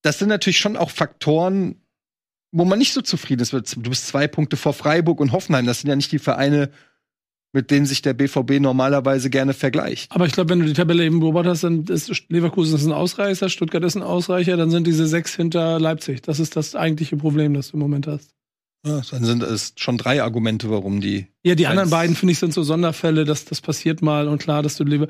das 0.02 0.20
sind 0.20 0.30
natürlich 0.30 0.60
schon 0.60 0.78
auch 0.78 0.92
Faktoren, 0.92 1.82
wo 2.52 2.66
man 2.66 2.80
nicht 2.80 2.94
so 2.94 3.02
zufrieden 3.02 3.42
ist. 3.42 3.54
Du 3.54 3.90
bist 3.90 4.08
zwei 4.08 4.28
Punkte 4.28 4.58
vor 4.58 4.74
Freiburg 4.74 5.20
und 5.20 5.32
Hoffenheim. 5.32 5.66
Das 5.66 5.82
sind 5.82 5.90
ja 5.90 5.96
nicht 5.96 6.12
die 6.12 6.20
Vereine, 6.20 6.72
mit 7.54 7.72
denen 7.72 7.86
sich 7.86 8.02
der 8.02 8.14
BVB 8.14 8.60
normalerweise 8.60 9.30
gerne 9.30 9.54
vergleicht. 9.54 10.12
Aber 10.12 10.26
ich 10.26 10.34
glaube, 10.34 10.50
wenn 10.50 10.60
du 10.60 10.66
die 10.66 10.74
Tabelle 10.74 11.04
eben 11.06 11.20
beobachtest, 11.20 11.64
dann 11.64 11.86
ist 11.86 12.12
Leverkusen 12.30 12.76
ist 12.76 12.86
ein 12.86 12.92
Ausreißer, 12.92 13.50
Stuttgart 13.50 13.84
ist 13.84 13.96
ein 13.96 14.04
Ausreicher, 14.04 14.58
dann 14.58 14.72
sind 14.72 14.86
diese 14.86 15.08
sechs 15.08 15.36
hinter 15.36 15.80
Leipzig. 15.80 16.22
Das 16.22 16.40
ist 16.40 16.56
das 16.56 16.76
eigentliche 16.76 17.18
Problem, 17.18 17.54
das 17.54 17.70
du 17.70 17.78
im 17.78 17.80
Moment 17.80 18.08
hast. 18.08 18.39
Ja, 18.86 19.02
dann 19.12 19.26
sind 19.26 19.44
es 19.44 19.74
schon 19.76 19.98
drei 19.98 20.24
Argumente, 20.24 20.70
warum 20.70 21.02
die. 21.02 21.28
Ja, 21.44 21.56
die 21.56 21.68
anderen 21.68 21.90
beiden 21.90 22.16
finde 22.16 22.32
ich 22.32 22.40
sind 22.40 22.54
so 22.54 22.64
Sonderfälle, 22.64 23.26
dass 23.26 23.46
das 23.46 23.60
passiert 23.60 24.02
mal 24.02 24.28
und 24.28 24.42
klar, 24.42 24.64
dass 24.64 24.78
du 24.78 24.84
lieber 24.86 25.08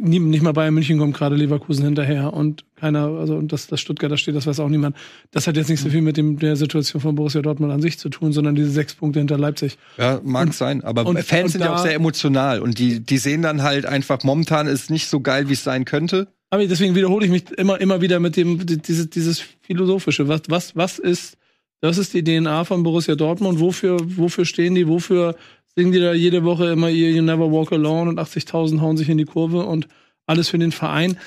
nicht 0.00 0.42
mal 0.42 0.52
Bayern 0.52 0.74
München 0.74 0.98
kommt 0.98 1.16
gerade 1.16 1.36
Leverkusen 1.36 1.84
hinterher 1.84 2.32
und 2.32 2.64
keiner, 2.74 3.06
also 3.06 3.36
und 3.36 3.52
dass 3.52 3.68
das 3.68 3.80
Stuttgarter 3.80 4.16
steht, 4.16 4.34
das 4.34 4.46
weiß 4.46 4.58
auch 4.60 4.68
niemand. 4.68 4.96
Das 5.30 5.46
hat 5.46 5.56
jetzt 5.56 5.68
nicht 5.68 5.80
so 5.80 5.88
viel 5.88 6.02
mit 6.02 6.16
dem, 6.16 6.38
der 6.38 6.56
Situation 6.56 7.00
von 7.00 7.14
Borussia 7.14 7.42
Dortmund 7.42 7.72
an 7.72 7.80
sich 7.80 7.98
zu 7.98 8.08
tun, 8.08 8.32
sondern 8.32 8.56
diese 8.56 8.70
sechs 8.70 8.94
Punkte 8.94 9.20
hinter 9.20 9.38
Leipzig. 9.38 9.78
Ja, 9.96 10.20
mag 10.24 10.46
und, 10.46 10.54
sein, 10.54 10.82
aber 10.82 11.06
und, 11.06 11.20
Fans 11.20 11.44
und 11.44 11.50
sind 11.52 11.60
ja 11.60 11.74
auch 11.74 11.78
sehr 11.78 11.94
emotional 11.94 12.60
und 12.60 12.78
die, 12.78 13.00
die 13.00 13.18
sehen 13.18 13.42
dann 13.42 13.62
halt 13.62 13.86
einfach, 13.86 14.24
momentan 14.24 14.66
ist 14.66 14.90
nicht 14.90 15.08
so 15.08 15.20
geil, 15.20 15.48
wie 15.48 15.52
es 15.52 15.62
sein 15.62 15.84
könnte. 15.84 16.28
Aber 16.50 16.66
deswegen 16.66 16.94
wiederhole 16.94 17.24
ich 17.24 17.30
mich 17.30 17.50
immer, 17.52 17.80
immer 17.80 18.00
wieder 18.00 18.20
mit 18.20 18.36
dem, 18.36 18.64
dieses, 18.66 19.10
dieses 19.10 19.40
philosophische. 19.62 20.28
Was, 20.28 20.42
was, 20.48 20.76
was 20.76 20.98
ist 20.98 21.36
das 21.84 21.98
ist 21.98 22.14
die 22.14 22.24
DNA 22.24 22.64
von 22.64 22.82
Borussia 22.82 23.14
Dortmund. 23.14 23.60
Wofür, 23.60 23.98
wofür 24.02 24.46
stehen 24.46 24.74
die? 24.74 24.88
Wofür 24.88 25.36
singen 25.76 25.92
die 25.92 26.00
da 26.00 26.14
jede 26.14 26.42
Woche 26.42 26.70
immer 26.70 26.88
ihr 26.88 27.10
You 27.10 27.20
Never 27.20 27.52
Walk 27.52 27.72
Alone 27.72 28.08
und 28.08 28.18
80.000 28.18 28.80
hauen 28.80 28.96
sich 28.96 29.10
in 29.10 29.18
die 29.18 29.26
Kurve 29.26 29.66
und 29.66 29.86
alles 30.24 30.48
für 30.48 30.58
den 30.58 30.72
Verein? 30.72 31.18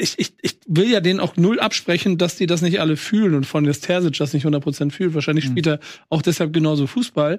Ich, 0.00 0.18
ich, 0.18 0.32
ich 0.40 0.56
will 0.66 0.90
ja 0.90 1.00
denen 1.00 1.20
auch 1.20 1.36
null 1.36 1.60
absprechen, 1.60 2.16
dass 2.16 2.36
die 2.36 2.46
das 2.46 2.62
nicht 2.62 2.80
alle 2.80 2.96
fühlen 2.96 3.34
und 3.34 3.44
von 3.44 3.64
Terzic 3.64 4.16
das 4.16 4.32
nicht 4.32 4.46
100% 4.46 4.92
fühlt. 4.92 5.12
Wahrscheinlich 5.12 5.44
spielt 5.44 5.66
er 5.66 5.80
auch 6.08 6.22
deshalb 6.22 6.54
genauso 6.54 6.86
Fußball, 6.86 7.38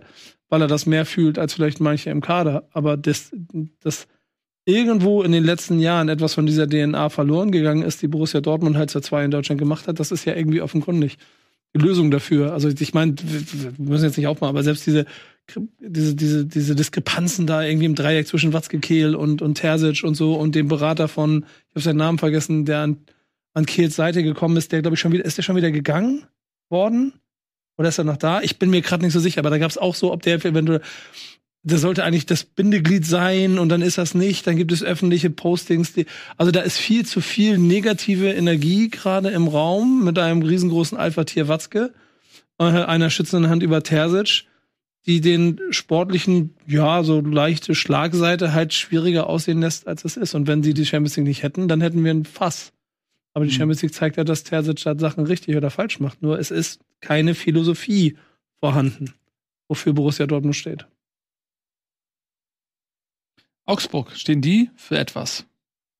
weil 0.50 0.62
er 0.62 0.68
das 0.68 0.86
mehr 0.86 1.08
fühlt 1.08 1.40
als 1.40 1.56
vielleicht 1.56 1.80
manche 1.80 2.12
im 2.12 2.22
Kader. 2.22 2.70
Aber 2.74 2.98
das, 2.98 3.32
das 3.80 4.06
irgendwo 4.66 5.24
in 5.24 5.32
den 5.32 5.44
letzten 5.44 5.80
Jahren 5.80 6.08
etwas 6.08 6.36
von 6.36 6.46
dieser 6.46 6.70
DNA 6.70 7.10
verloren 7.10 7.52
gegangen 7.52 7.82
ist, 7.82 8.04
die 8.04 8.08
Borussia 8.08 8.42
Dortmund 8.42 8.78
halt 8.78 8.92
seit 8.92 9.06
zwei 9.06 9.26
in 9.26 9.32
Deutschland 9.32 9.58
gemacht 9.58 9.88
hat, 9.88 10.00
das 10.00 10.12
ist 10.12 10.26
ja 10.26 10.36
irgendwie 10.36 10.62
offenkundig. 10.62 11.18
Lösung 11.74 12.12
dafür. 12.12 12.54
Also 12.54 12.70
ich 12.70 12.94
meine, 12.94 13.16
wir 13.18 13.74
müssen 13.78 14.06
jetzt 14.06 14.18
nicht 14.18 14.28
aufmachen, 14.28 14.50
aber 14.50 14.64
selbst 14.64 14.86
diese 14.86 15.06
diese 15.80 16.16
diese 16.16 16.46
diese 16.46 16.76
Diskrepanzen 16.76 17.46
da 17.48 17.64
irgendwie 17.64 17.86
im 17.86 17.96
Dreieck 17.96 18.28
zwischen 18.28 18.54
Watzke 18.54 18.80
Kehl 18.80 19.16
und 19.16 19.42
und 19.42 19.56
Terzic 19.56 20.04
und 20.04 20.16
so 20.16 20.36
und 20.36 20.56
dem 20.56 20.68
Berater 20.68 21.08
von 21.08 21.46
ich 21.68 21.76
habe 21.76 21.82
seinen 21.82 21.98
Namen 21.98 22.18
vergessen, 22.18 22.66
der 22.66 22.80
an 22.80 22.98
an 23.54 23.66
Kehls 23.66 23.96
Seite 23.96 24.24
gekommen 24.24 24.56
ist, 24.56 24.72
der 24.72 24.82
glaube 24.82 24.96
ich 24.96 25.02
schon 25.02 25.12
wieder 25.12 25.26
ist 25.26 25.38
der 25.38 25.44
schon 25.44 25.56
wieder 25.58 25.72
gegangen 25.72 26.24
worden 26.70 27.14
oder 27.78 27.90
ist 27.90 27.98
er 27.98 28.04
noch 28.04 28.18
da? 28.18 28.42
Ich 28.42 28.60
bin 28.60 28.70
mir 28.70 28.82
gerade 28.82 29.04
nicht 29.04 29.14
so 29.14 29.20
sicher, 29.20 29.40
aber 29.40 29.50
da 29.50 29.58
gab 29.58 29.70
es 29.70 29.78
auch 29.78 29.96
so, 29.96 30.14
ob 30.14 30.22
der 30.22 30.36
eventuell 30.36 30.82
das 31.64 31.82
sollte 31.82 32.04
eigentlich 32.04 32.26
das 32.26 32.44
Bindeglied 32.44 33.06
sein 33.06 33.58
und 33.58 33.70
dann 33.70 33.82
ist 33.82 33.98
das 33.98 34.16
nicht. 34.16 34.46
Dann 34.46 34.58
gibt 34.58 34.74
es 34.74 34.84
öffentliche 34.84 35.30
Postings. 35.30 35.94
Die, 35.94 36.06
also 36.38 36.52
da 36.52 36.60
ist 36.60 36.78
viel 36.78 37.06
zu 37.06 37.22
viel 37.22 37.58
negative 37.58 38.32
Energie 38.32 38.90
gerade 38.90 39.30
im 39.30 39.48
Raum 39.48 40.04
mit 40.04 40.20
einem 40.20 40.42
riesengroßen 40.42 40.98
Alpha-Tier 40.98 41.48
Watzke, 41.48 41.94
äh, 42.60 42.64
einer 42.64 43.10
schützenden 43.10 43.50
Hand 43.50 43.64
über 43.64 43.82
Terzic. 43.82 44.46
die 45.06 45.20
den 45.20 45.60
sportlichen, 45.72 46.56
ja, 46.66 47.04
so 47.04 47.20
leichte 47.20 47.76
Schlagseite 47.76 48.54
halt 48.54 48.74
schwieriger 48.74 49.28
aussehen 49.28 49.60
lässt, 49.60 49.86
als 49.88 50.06
es 50.06 50.16
ist. 50.16 50.34
Und 50.34 50.48
wenn 50.48 50.64
sie 50.64 50.74
die 50.74 50.86
Champions 50.86 51.18
League 51.18 51.28
nicht 51.28 51.44
hätten, 51.44 51.68
dann 51.68 51.82
hätten 51.82 52.04
wir 52.04 52.12
ein 52.12 52.26
Fass. 52.26 52.72
Aber 53.34 53.46
die 53.46 53.52
mhm. 53.52 53.58
Champions 53.58 53.82
League 53.82 53.94
zeigt 53.94 54.18
ja, 54.18 54.24
dass 54.24 54.44
Terzic 54.44 54.82
da 54.84 54.98
Sachen 54.98 55.26
richtig 55.26 55.58
oder 55.58 55.70
falsch 55.70 56.00
macht. 56.00 56.22
Nur 56.22 56.40
es 56.40 56.52
ist 56.52 56.80
keine 57.02 57.36
Philosophie 57.36 58.18
vorhanden, 58.60 59.14
wofür 59.68 59.94
Borussia 59.94 60.26
Dortmund 60.26 60.56
steht. 60.56 60.88
Augsburg, 63.66 64.12
stehen 64.16 64.42
die 64.42 64.70
für 64.76 64.98
etwas? 64.98 65.46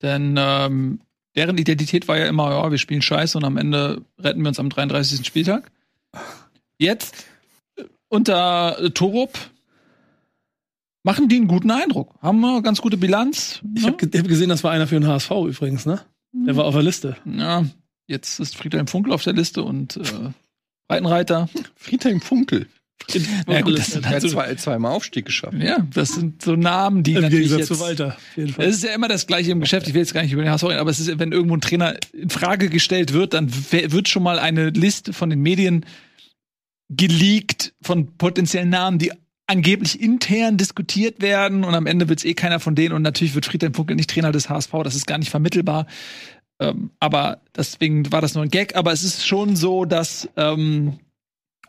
Denn 0.02 0.36
ähm, 0.38 1.00
deren 1.36 1.58
Identität 1.58 2.08
war 2.08 2.18
ja 2.18 2.26
immer, 2.28 2.52
ja, 2.52 2.72
wir 2.72 2.78
spielen 2.78 3.02
Scheiße 3.02 3.38
und 3.38 3.46
am 3.46 3.58
Ende 3.58 4.04
retten 4.20 4.42
wir 4.42 4.50
uns 4.50 4.60
am 4.60 4.70
33. 4.70 5.26
Spieltag. 5.26 5.72
Jetzt 6.78 7.26
äh, 7.78 7.84
unter 8.10 8.80
äh, 8.80 8.90
Torup 8.92 9.38
machen 11.04 11.30
die 11.30 11.38
einen 11.38 11.48
guten 11.48 11.72
Eindruck. 11.72 12.16
Haben 12.22 12.44
eine 12.44 12.62
ganz 12.62 12.82
gute 12.82 12.98
Bilanz. 12.98 13.62
Ich 13.76 13.86
habe 13.86 14.06
ne? 14.06 14.20
hab 14.20 14.28
gesehen, 14.28 14.50
das 14.50 14.64
war 14.64 14.72
einer 14.72 14.88
für 14.88 15.00
den 15.00 15.08
HSV 15.08 15.32
übrigens, 15.32 15.86
ne? 15.86 16.02
Der 16.34 16.56
war 16.56 16.66
auf 16.66 16.74
der 16.74 16.84
Liste. 16.84 17.16
Ja, 17.26 17.64
jetzt 18.08 18.40
ist 18.40 18.58
Friedhelm 18.58 18.88
Funkel 18.88 19.14
auf 19.14 19.24
der 19.24 19.34
Liste 19.34 19.64
und 19.64 19.98
äh, 19.98 20.32
Breitenreiter. 20.88 21.48
Friedhelm 21.76 22.22
Funkel. 22.22 22.68
Ja, 23.48 23.62
gut, 23.62 23.78
das 23.78 23.88
sind 23.88 24.08
halt 24.08 24.22
so, 24.22 24.30
zwei, 24.30 24.56
zweimal 24.56 24.94
Aufstieg 24.94 25.26
geschafft. 25.26 25.56
Ja, 25.60 25.86
das 25.94 26.14
sind 26.14 26.42
so 26.42 26.56
Namen, 26.56 27.04
die 27.04 27.14
Im 27.14 27.22
natürlich 27.22 27.52
jetzt, 27.52 27.68
zu 27.68 27.80
Walter. 27.80 28.18
Es 28.36 28.76
ist 28.76 28.84
ja 28.84 28.94
immer 28.94 29.08
das 29.08 29.28
Gleiche 29.28 29.52
im 29.52 29.60
Geschäft. 29.60 29.88
Ich 29.88 29.94
will 29.94 30.02
jetzt 30.02 30.14
gar 30.14 30.24
nicht 30.24 30.32
über 30.32 30.42
den 30.42 30.52
HSV 30.52 30.64
reden, 30.66 30.80
aber 30.80 30.90
es 30.90 31.00
ist, 31.00 31.20
wenn 31.20 31.32
irgendwo 31.32 31.56
ein 31.56 31.62
Trainer 31.62 31.96
in 32.14 32.30
Frage 32.30 32.70
gestellt 32.70 33.14
wird, 33.14 33.34
dann 33.34 33.52
wird 33.72 34.08
schon 34.08 34.24
mal 34.24 34.40
eine 34.40 34.70
Liste 34.70 35.14
von 35.14 35.30
den 35.30 35.42
Medien 35.42 35.86
geleakt 36.90 37.74
von 37.82 38.18
potenziellen 38.18 38.70
Namen, 38.70 39.00
die 39.00 39.12
angeblich 39.48 40.00
intern 40.00 40.58
diskutiert 40.58 41.22
werden 41.22 41.64
und 41.64 41.76
am 41.76 41.86
Ende 41.86 42.08
wird 42.08 42.20
es 42.20 42.26
eh 42.26 42.34
keiner 42.34 42.60
von 42.60 42.76
denen 42.76 42.94
und 42.94 43.02
natürlich 43.02 43.36
wird 43.36 43.46
Friedhelm 43.46 43.74
Funkel 43.74 43.96
nicht 43.96 44.10
Trainer 44.10 44.32
des 44.32 44.50
HSV, 44.50 44.72
das 44.84 44.96
ist 44.96 45.06
gar 45.06 45.18
nicht 45.18 45.30
vermittelbar. 45.30 45.86
Ähm, 46.60 46.92
aber 47.00 47.42
deswegen 47.56 48.12
war 48.12 48.22
das 48.22 48.36
nur 48.36 48.44
ein 48.44 48.50
Gag. 48.50 48.76
Aber 48.76 48.92
es 48.92 49.04
ist 49.04 49.28
schon 49.28 49.56
so, 49.56 49.86
dass 49.86 50.30
ähm, 50.38 51.00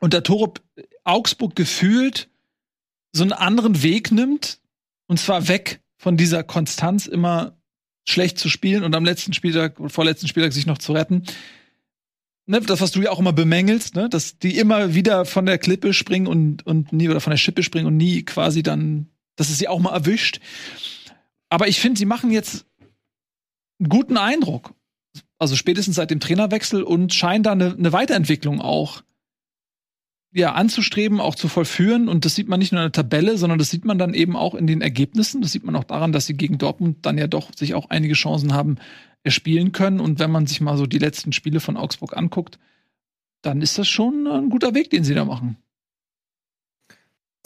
unter 0.00 0.22
Torup 0.22 0.62
Augsburg 1.04 1.54
gefühlt 1.54 2.28
so 3.12 3.22
einen 3.22 3.32
anderen 3.32 3.82
Weg 3.82 4.10
nimmt 4.10 4.60
und 5.06 5.18
zwar 5.18 5.48
weg 5.48 5.80
von 5.96 6.16
dieser 6.16 6.42
Konstanz 6.42 7.06
immer 7.06 7.56
schlecht 8.06 8.38
zu 8.38 8.48
spielen 8.50 8.84
und 8.84 8.94
am 8.94 9.04
letzten 9.04 9.32
Spieltag, 9.32 9.76
vorletzten 9.86 10.28
Spieltag 10.28 10.52
sich 10.52 10.66
noch 10.66 10.78
zu 10.78 10.92
retten. 10.92 11.24
Ne, 12.46 12.60
das, 12.60 12.82
was 12.82 12.90
du 12.90 13.00
ja 13.00 13.10
auch 13.10 13.18
immer 13.18 13.32
bemängelst, 13.32 13.94
ne, 13.94 14.10
dass 14.10 14.38
die 14.38 14.58
immer 14.58 14.94
wieder 14.94 15.24
von 15.24 15.46
der 15.46 15.56
Klippe 15.56 15.94
springen 15.94 16.26
und, 16.26 16.66
und 16.66 16.92
nie 16.92 17.08
oder 17.08 17.20
von 17.20 17.30
der 17.30 17.38
Schippe 17.38 17.62
springen 17.62 17.86
und 17.86 17.96
nie 17.96 18.22
quasi 18.22 18.62
dann, 18.62 19.08
dass 19.36 19.48
es 19.48 19.56
sie 19.56 19.68
auch 19.68 19.80
mal 19.80 19.94
erwischt. 19.94 20.40
Aber 21.48 21.68
ich 21.68 21.80
finde, 21.80 21.98
sie 21.98 22.04
machen 22.04 22.30
jetzt 22.30 22.66
einen 23.80 23.88
guten 23.88 24.18
Eindruck. 24.18 24.74
Also 25.38 25.56
spätestens 25.56 25.96
seit 25.96 26.10
dem 26.10 26.20
Trainerwechsel 26.20 26.82
und 26.82 27.14
scheinen 27.14 27.44
da 27.44 27.52
eine, 27.52 27.72
eine 27.72 27.92
Weiterentwicklung 27.92 28.60
auch 28.60 29.02
ja, 30.34 30.52
anzustreben, 30.52 31.20
auch 31.20 31.36
zu 31.36 31.48
vollführen. 31.48 32.08
Und 32.08 32.24
das 32.24 32.34
sieht 32.34 32.48
man 32.48 32.58
nicht 32.58 32.72
nur 32.72 32.82
in 32.82 32.86
der 32.86 32.92
Tabelle, 32.92 33.38
sondern 33.38 33.58
das 33.58 33.70
sieht 33.70 33.84
man 33.84 33.98
dann 33.98 34.14
eben 34.14 34.36
auch 34.36 34.54
in 34.54 34.66
den 34.66 34.80
Ergebnissen. 34.80 35.40
Das 35.40 35.52
sieht 35.52 35.64
man 35.64 35.76
auch 35.76 35.84
daran, 35.84 36.10
dass 36.10 36.26
sie 36.26 36.34
gegen 36.34 36.58
Dortmund 36.58 37.06
dann 37.06 37.16
ja 37.16 37.28
doch 37.28 37.50
sich 37.54 37.74
auch 37.74 37.88
einige 37.88 38.14
Chancen 38.14 38.52
haben 38.52 38.76
erspielen 39.22 39.70
können. 39.70 40.00
Und 40.00 40.18
wenn 40.18 40.32
man 40.32 40.46
sich 40.46 40.60
mal 40.60 40.76
so 40.76 40.86
die 40.86 40.98
letzten 40.98 41.32
Spiele 41.32 41.60
von 41.60 41.76
Augsburg 41.76 42.16
anguckt, 42.16 42.58
dann 43.42 43.62
ist 43.62 43.78
das 43.78 43.86
schon 43.86 44.26
ein 44.26 44.50
guter 44.50 44.74
Weg, 44.74 44.90
den 44.90 45.04
sie 45.04 45.14
da 45.14 45.24
machen. 45.24 45.56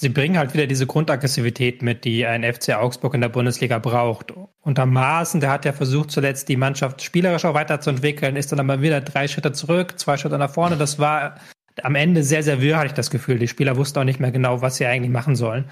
Sie 0.00 0.08
bringen 0.08 0.38
halt 0.38 0.54
wieder 0.54 0.66
diese 0.66 0.86
Grundaggressivität 0.86 1.82
mit, 1.82 2.04
die 2.04 2.24
ein 2.24 2.42
FC 2.42 2.70
Augsburg 2.70 3.14
in 3.14 3.20
der 3.20 3.28
Bundesliga 3.28 3.80
braucht. 3.80 4.32
Unter 4.60 4.86
Maaßen, 4.86 5.40
der 5.40 5.50
hat 5.50 5.64
ja 5.64 5.72
versucht, 5.72 6.10
zuletzt 6.10 6.48
die 6.48 6.56
Mannschaft 6.56 7.02
spielerisch 7.02 7.44
auch 7.44 7.54
weiterzuentwickeln, 7.54 8.36
ist 8.36 8.52
dann 8.52 8.60
aber 8.60 8.80
wieder 8.80 9.00
drei 9.00 9.28
Schritte 9.28 9.52
zurück, 9.52 9.98
zwei 9.98 10.16
Schritte 10.16 10.38
nach 10.38 10.54
vorne. 10.54 10.76
Das 10.76 10.98
war 11.00 11.38
am 11.84 11.94
Ende 11.94 12.22
sehr, 12.22 12.42
sehr 12.42 12.60
wirr, 12.60 12.76
hatte 12.76 12.88
ich 12.88 12.92
das 12.92 13.10
Gefühl. 13.10 13.38
Die 13.38 13.48
Spieler 13.48 13.76
wussten 13.76 13.98
auch 13.98 14.04
nicht 14.04 14.20
mehr 14.20 14.30
genau, 14.30 14.62
was 14.62 14.76
sie 14.76 14.86
eigentlich 14.86 15.12
machen 15.12 15.36
sollen. 15.36 15.64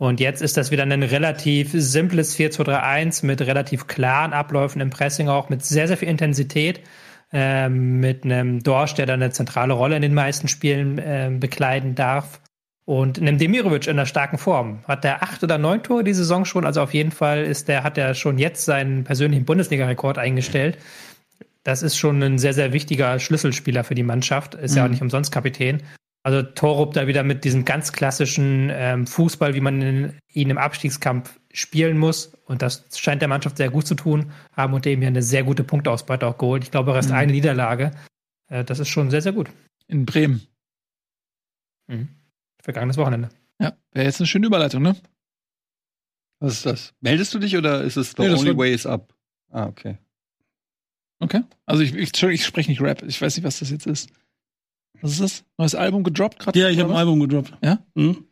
Und 0.00 0.18
jetzt 0.18 0.40
ist 0.40 0.56
das 0.56 0.70
wieder 0.70 0.84
ein 0.84 1.02
relativ 1.02 1.72
simples 1.72 2.34
4-2-3-1 2.36 3.26
mit 3.26 3.42
relativ 3.42 3.86
klaren 3.86 4.32
Abläufen 4.32 4.80
im 4.80 4.88
Pressing 4.88 5.28
auch, 5.28 5.50
mit 5.50 5.62
sehr, 5.62 5.88
sehr 5.88 5.98
viel 5.98 6.08
Intensität, 6.08 6.80
äh, 7.32 7.68
mit 7.68 8.24
einem 8.24 8.62
Dorsch, 8.62 8.94
der 8.94 9.04
dann 9.04 9.22
eine 9.22 9.30
zentrale 9.30 9.74
Rolle 9.74 9.96
in 9.96 10.02
den 10.02 10.14
meisten 10.14 10.48
Spielen 10.48 10.98
äh, 10.98 11.30
bekleiden 11.38 11.94
darf. 11.94 12.40
Und 12.86 13.20
einem 13.20 13.36
Demirovic 13.36 13.86
in 13.86 13.98
einer 13.98 14.06
starken 14.06 14.38
Form. 14.38 14.80
Hat 14.88 15.04
der 15.04 15.22
acht 15.22 15.44
oder 15.44 15.58
neun 15.58 15.82
Tore 15.82 16.02
die 16.02 16.14
Saison 16.14 16.44
schon, 16.46 16.64
also 16.64 16.80
auf 16.80 16.94
jeden 16.94 17.12
Fall 17.12 17.44
ist 17.44 17.68
der, 17.68 17.84
hat 17.84 17.98
er 17.98 18.14
schon 18.14 18.38
jetzt 18.38 18.64
seinen 18.64 19.04
persönlichen 19.04 19.44
Bundesliga-Rekord 19.44 20.16
eingestellt 20.16 20.78
das 21.62 21.82
ist 21.82 21.96
schon 21.96 22.22
ein 22.22 22.38
sehr, 22.38 22.54
sehr 22.54 22.72
wichtiger 22.72 23.18
Schlüsselspieler 23.18 23.84
für 23.84 23.94
die 23.94 24.02
Mannschaft. 24.02 24.54
Ist 24.54 24.72
mhm. 24.72 24.76
ja 24.76 24.84
auch 24.84 24.88
nicht 24.88 25.02
umsonst 25.02 25.32
Kapitän. 25.32 25.82
Also 26.22 26.42
Torup 26.42 26.92
da 26.94 27.06
wieder 27.06 27.22
mit 27.22 27.44
diesem 27.44 27.64
ganz 27.64 27.92
klassischen 27.92 28.70
ähm, 28.72 29.06
Fußball, 29.06 29.54
wie 29.54 29.60
man 29.60 29.80
in, 29.80 30.18
ihn 30.28 30.50
im 30.50 30.58
Abstiegskampf 30.58 31.40
spielen 31.52 31.98
muss. 31.98 32.32
Und 32.44 32.62
das 32.62 32.84
scheint 32.98 33.22
der 33.22 33.28
Mannschaft 33.28 33.56
sehr 33.56 33.70
gut 33.70 33.86
zu 33.86 33.94
tun. 33.94 34.30
Haben 34.52 34.74
und 34.74 34.86
eben 34.86 35.02
ja 35.02 35.08
eine 35.08 35.22
sehr 35.22 35.44
gute 35.44 35.64
Punktausbeute 35.64 36.26
auch 36.26 36.36
geholt. 36.36 36.64
Ich 36.64 36.70
glaube, 36.70 36.92
erst 36.92 37.10
mhm. 37.10 37.16
eine 37.16 37.32
Niederlage. 37.32 37.92
Äh, 38.48 38.64
das 38.64 38.78
ist 38.78 38.88
schon 38.88 39.10
sehr, 39.10 39.22
sehr 39.22 39.32
gut. 39.32 39.50
In 39.86 40.04
Bremen. 40.04 40.42
Mhm. 41.88 42.08
Vergangenes 42.62 42.98
Wochenende. 42.98 43.30
Ja, 43.58 43.74
wäre 43.92 44.06
jetzt 44.06 44.20
eine 44.20 44.26
schöne 44.26 44.46
Überleitung, 44.46 44.82
ne? 44.82 44.96
Was 46.38 46.54
ist 46.54 46.66
das? 46.66 46.94
Meldest 47.00 47.34
du 47.34 47.38
dich 47.38 47.56
oder 47.56 47.82
ist 47.82 47.96
es 47.96 48.12
The 48.16 48.22
nee, 48.22 48.30
Only 48.30 48.56
Way 48.56 48.74
is 48.74 48.86
Up? 48.86 49.14
Ah, 49.50 49.66
okay. 49.66 49.98
Okay. 51.20 51.42
Also 51.66 51.82
ich, 51.82 51.94
ich, 51.94 52.22
ich 52.22 52.44
spreche 52.44 52.70
nicht 52.70 52.80
Rap. 52.80 53.02
Ich 53.06 53.20
weiß 53.20 53.36
nicht, 53.36 53.44
was 53.44 53.58
das 53.60 53.70
jetzt 53.70 53.86
ist. 53.86 54.10
Was 55.00 55.12
ist 55.12 55.20
das? 55.20 55.44
Neues 55.58 55.74
Album 55.74 56.02
gedroppt 56.02 56.38
gerade? 56.38 56.58
Ja, 56.58 56.68
ich 56.68 56.78
habe 56.80 56.90
ein 56.90 56.96
Album 56.96 57.20
gedroppt. 57.20 57.52
Ja? 57.62 57.78
Mhm. 57.94 58.24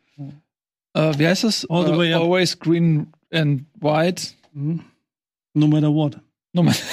Äh, 0.93 1.17
wie 1.17 1.27
heißt 1.27 1.43
das? 1.43 1.65
All 1.69 1.85
the 1.85 1.97
way 1.97 2.13
uh, 2.13 2.21
Always 2.21 2.57
Green 2.57 3.13
and 3.31 3.65
White. 3.79 4.33
Mhm. 4.53 4.81
No 5.53 5.67
matter 5.67 5.93
what. 5.93 6.19
No 6.53 6.63
matter 6.63 6.79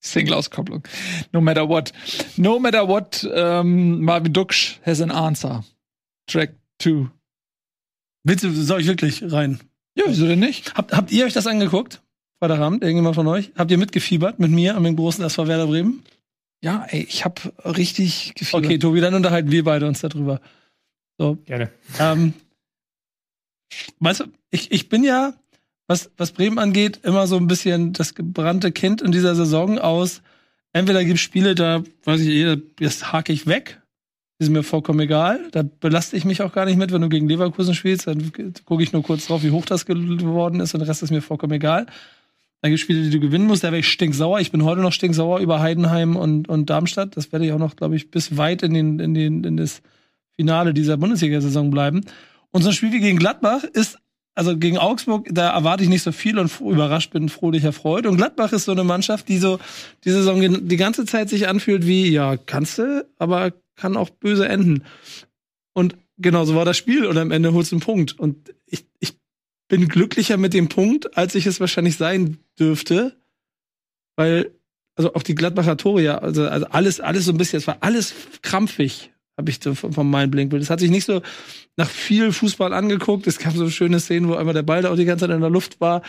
Single-Auskopplung. 0.00 0.86
No 1.32 1.40
matter 1.40 1.68
what. 1.68 1.92
No 2.36 2.58
matter 2.58 2.86
what, 2.86 3.24
um, 3.24 4.00
Marvin 4.02 4.32
Duksch 4.32 4.80
has 4.84 5.00
an 5.00 5.10
answer. 5.10 5.64
Track 6.26 6.54
2. 6.80 7.08
Willst 8.24 8.44
du, 8.44 8.50
soll 8.52 8.80
ich 8.80 8.86
wirklich 8.86 9.22
rein? 9.30 9.60
Ja, 9.94 10.04
wieso 10.06 10.26
denn 10.26 10.38
nicht? 10.38 10.74
Habt, 10.74 10.96
habt 10.96 11.12
ihr 11.12 11.24
euch 11.24 11.32
das 11.32 11.46
angeguckt? 11.46 12.02
Freitagabend, 12.40 12.82
irgendjemand 12.82 13.16
von 13.16 13.26
euch? 13.26 13.52
Habt 13.56 13.70
ihr 13.70 13.78
mitgefiebert 13.78 14.38
mit 14.38 14.50
mir 14.50 14.76
am 14.76 14.96
großen 14.96 15.24
SV 15.24 15.48
Werder 15.48 15.66
Bremen? 15.66 16.02
Ja, 16.62 16.86
ey, 16.88 17.06
ich 17.08 17.24
hab 17.24 17.52
richtig 17.64 18.34
gefiebert. 18.34 18.64
Okay, 18.64 18.78
Tobi, 18.78 19.00
dann 19.00 19.14
unterhalten 19.14 19.50
wir 19.50 19.64
beide 19.64 19.86
uns 19.86 20.00
darüber. 20.00 20.40
So. 21.18 21.36
Gerne. 21.46 21.70
Ähm, 21.98 22.34
weißt 24.00 24.20
du, 24.20 24.24
ich, 24.50 24.70
ich 24.70 24.88
bin 24.88 25.04
ja, 25.04 25.34
was, 25.88 26.10
was 26.16 26.32
Bremen 26.32 26.58
angeht, 26.58 27.00
immer 27.02 27.26
so 27.26 27.36
ein 27.36 27.46
bisschen 27.46 27.92
das 27.92 28.14
gebrannte 28.14 28.72
Kind 28.72 29.02
in 29.02 29.12
dieser 29.12 29.34
Saison 29.34 29.78
aus. 29.78 30.22
Entweder 30.72 31.04
gibt 31.04 31.16
es 31.16 31.22
Spiele, 31.22 31.54
da 31.54 31.82
weiß 32.04 32.20
ich, 32.20 32.28
eh, 32.28 32.56
das 32.76 33.12
hake 33.12 33.32
ich 33.32 33.46
weg. 33.46 33.80
Ist 34.40 34.50
mir 34.50 34.62
vollkommen 34.62 35.00
egal. 35.00 35.48
Da 35.50 35.64
belaste 35.64 36.16
ich 36.16 36.24
mich 36.24 36.42
auch 36.42 36.52
gar 36.52 36.64
nicht 36.64 36.76
mit, 36.76 36.92
wenn 36.92 37.02
du 37.02 37.08
gegen 37.08 37.28
Leverkusen 37.28 37.74
spielst. 37.74 38.06
Dann 38.06 38.30
gucke 38.64 38.82
ich 38.84 38.92
nur 38.92 39.02
kurz 39.02 39.26
drauf, 39.26 39.42
wie 39.42 39.50
hoch 39.50 39.64
das 39.64 39.84
geworden 39.84 40.60
ist 40.60 40.74
und 40.74 40.80
der 40.80 40.88
Rest 40.88 41.02
ist 41.02 41.10
mir 41.10 41.22
vollkommen 41.22 41.54
egal. 41.54 41.86
Dann 42.60 42.70
gibt 42.70 42.80
es 42.80 42.80
Spiele, 42.80 43.02
die 43.02 43.10
du 43.10 43.20
gewinnen 43.20 43.46
musst. 43.46 43.62
Da 43.62 43.68
wäre 43.68 43.80
ich 43.80 43.88
stinksauer. 43.88 44.40
Ich 44.40 44.50
bin 44.50 44.64
heute 44.64 44.80
noch 44.80 44.92
stinksauer 44.92 45.40
über 45.40 45.60
Heidenheim 45.60 46.16
und, 46.16 46.48
und 46.48 46.68
Darmstadt. 46.70 47.16
Das 47.16 47.30
werde 47.32 47.46
ich 47.46 47.52
auch 47.52 47.58
noch, 47.58 47.76
glaube 47.76 47.96
ich, 47.96 48.10
bis 48.10 48.36
weit 48.36 48.62
in, 48.62 48.74
den, 48.74 48.98
in, 48.98 49.14
den, 49.14 49.44
in 49.44 49.56
das 49.56 49.80
Finale 50.34 50.74
dieser 50.74 50.96
Bundesliga-Saison 50.96 51.70
bleiben. 51.70 52.04
Und 52.50 52.62
so 52.62 52.68
ein 52.68 52.74
Spiel 52.74 52.92
wie 52.92 53.00
gegen 53.00 53.18
Gladbach 53.18 53.62
ist, 53.64 53.98
also 54.34 54.56
gegen 54.56 54.78
Augsburg, 54.78 55.28
da 55.30 55.50
erwarte 55.50 55.82
ich 55.82 55.88
nicht 55.88 56.02
so 56.02 56.12
viel 56.12 56.38
und 56.38 56.60
überrascht 56.60 57.12
bin, 57.12 57.28
fröhlich 57.28 57.64
erfreut. 57.64 58.06
Und 58.06 58.16
Gladbach 58.16 58.52
ist 58.52 58.64
so 58.64 58.72
eine 58.72 58.84
Mannschaft, 58.84 59.28
die 59.28 59.38
so 59.38 59.58
die 60.04 60.10
Saison 60.10 60.68
die 60.68 60.76
ganze 60.76 61.04
Zeit 61.06 61.28
sich 61.28 61.48
anfühlt 61.48 61.86
wie, 61.86 62.08
ja, 62.08 62.36
kannst 62.36 62.78
du, 62.78 63.06
aber 63.18 63.52
kann 63.74 63.96
auch 63.96 64.10
böse 64.10 64.48
enden. 64.48 64.84
Und 65.74 65.96
genau 66.18 66.44
so 66.44 66.54
war 66.54 66.64
das 66.64 66.76
Spiel 66.76 67.06
und 67.06 67.18
am 67.18 67.30
Ende 67.30 67.52
holst 67.52 67.72
du 67.72 67.76
einen 67.76 67.82
Punkt. 67.82 68.18
Und 68.18 68.52
ich, 68.66 68.86
ich 69.00 69.14
bin 69.68 69.88
glücklicher 69.88 70.36
mit 70.36 70.54
dem 70.54 70.68
Punkt, 70.68 71.16
als 71.16 71.34
ich 71.34 71.46
es 71.46 71.60
wahrscheinlich 71.60 71.96
sein 71.96 72.38
dürfte, 72.58 73.16
weil 74.16 74.52
also 74.96 75.14
auch 75.14 75.22
die 75.22 75.34
Gladbacher 75.34 75.76
Tore 75.76 76.02
ja, 76.02 76.18
also, 76.18 76.48
also 76.48 76.66
alles 76.66 77.00
alles 77.00 77.24
so 77.26 77.32
ein 77.32 77.38
bisschen, 77.38 77.58
es 77.58 77.66
war 77.66 77.78
alles 77.80 78.14
krampfig, 78.42 79.12
habe 79.38 79.50
ich 79.50 79.60
so 79.62 79.74
vom 79.74 80.10
meinem 80.10 80.32
Blinkbild. 80.32 80.62
Es 80.62 80.68
hat 80.68 80.80
sich 80.80 80.90
nicht 80.90 81.04
so 81.04 81.22
nach 81.76 81.88
viel 81.88 82.32
Fußball 82.32 82.72
angeguckt. 82.72 83.28
Es 83.28 83.38
gab 83.38 83.54
so 83.54 83.70
schöne 83.70 84.00
Szenen, 84.00 84.28
wo 84.28 84.34
einmal 84.34 84.52
der 84.52 84.64
Ball 84.64 84.82
da 84.82 84.90
auch 84.90 84.96
die 84.96 85.04
ganze 85.04 85.26
Zeit 85.26 85.34
in 85.34 85.40
der 85.40 85.48
Luft 85.48 85.80
war. 85.80 86.02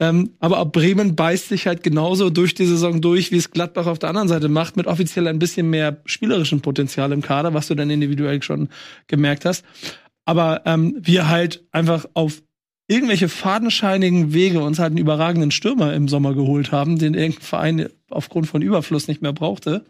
Ähm, 0.00 0.30
aber 0.40 0.58
auch 0.58 0.72
Bremen 0.72 1.14
beißt 1.14 1.50
sich 1.50 1.66
halt 1.66 1.82
genauso 1.82 2.30
durch 2.30 2.54
die 2.54 2.64
Saison 2.64 3.02
durch, 3.02 3.30
wie 3.30 3.36
es 3.36 3.50
Gladbach 3.50 3.86
auf 3.86 3.98
der 3.98 4.08
anderen 4.08 4.28
Seite 4.28 4.48
macht, 4.48 4.78
mit 4.78 4.86
offiziell 4.86 5.28
ein 5.28 5.38
bisschen 5.38 5.68
mehr 5.68 6.00
spielerischem 6.06 6.62
Potenzial 6.62 7.12
im 7.12 7.20
Kader, 7.20 7.52
was 7.52 7.68
du 7.68 7.74
dann 7.74 7.90
individuell 7.90 8.42
schon 8.42 8.70
gemerkt 9.06 9.44
hast. 9.44 9.66
Aber 10.24 10.62
ähm, 10.64 10.96
wir 10.98 11.28
halt 11.28 11.62
einfach 11.72 12.06
auf 12.14 12.42
irgendwelche 12.92 13.28
fadenscheinigen 13.28 14.32
Wege 14.32 14.60
uns 14.60 14.78
halt 14.78 14.90
einen 14.90 14.98
überragenden 14.98 15.50
Stürmer 15.50 15.94
im 15.94 16.08
Sommer 16.08 16.34
geholt 16.34 16.72
haben, 16.72 16.98
den 16.98 17.14
irgendein 17.14 17.42
Verein 17.42 17.88
aufgrund 18.10 18.46
von 18.46 18.62
Überfluss 18.62 19.08
nicht 19.08 19.22
mehr 19.22 19.32
brauchte 19.32 19.84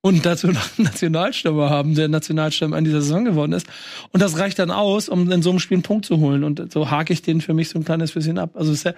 und 0.00 0.24
dazu 0.24 0.48
noch 0.48 0.78
einen 0.78 0.84
Nationalstürmer 0.86 1.70
haben, 1.70 1.94
der 1.94 2.08
Nationalstürmer 2.08 2.78
in 2.78 2.84
dieser 2.84 3.02
Saison 3.02 3.24
geworden 3.24 3.52
ist. 3.52 3.66
Und 4.12 4.22
das 4.22 4.38
reicht 4.38 4.58
dann 4.58 4.70
aus, 4.70 5.08
um 5.08 5.30
in 5.30 5.42
so 5.42 5.50
einem 5.50 5.58
Spiel 5.58 5.76
einen 5.76 5.82
Punkt 5.82 6.06
zu 6.06 6.18
holen. 6.18 6.44
Und 6.44 6.72
so 6.72 6.90
hake 6.90 7.12
ich 7.12 7.22
den 7.22 7.40
für 7.40 7.54
mich 7.54 7.68
so 7.68 7.78
ein 7.78 7.84
kleines 7.84 8.12
bisschen 8.12 8.38
ab. 8.38 8.50
Also 8.54 8.72
ja, 8.88 8.94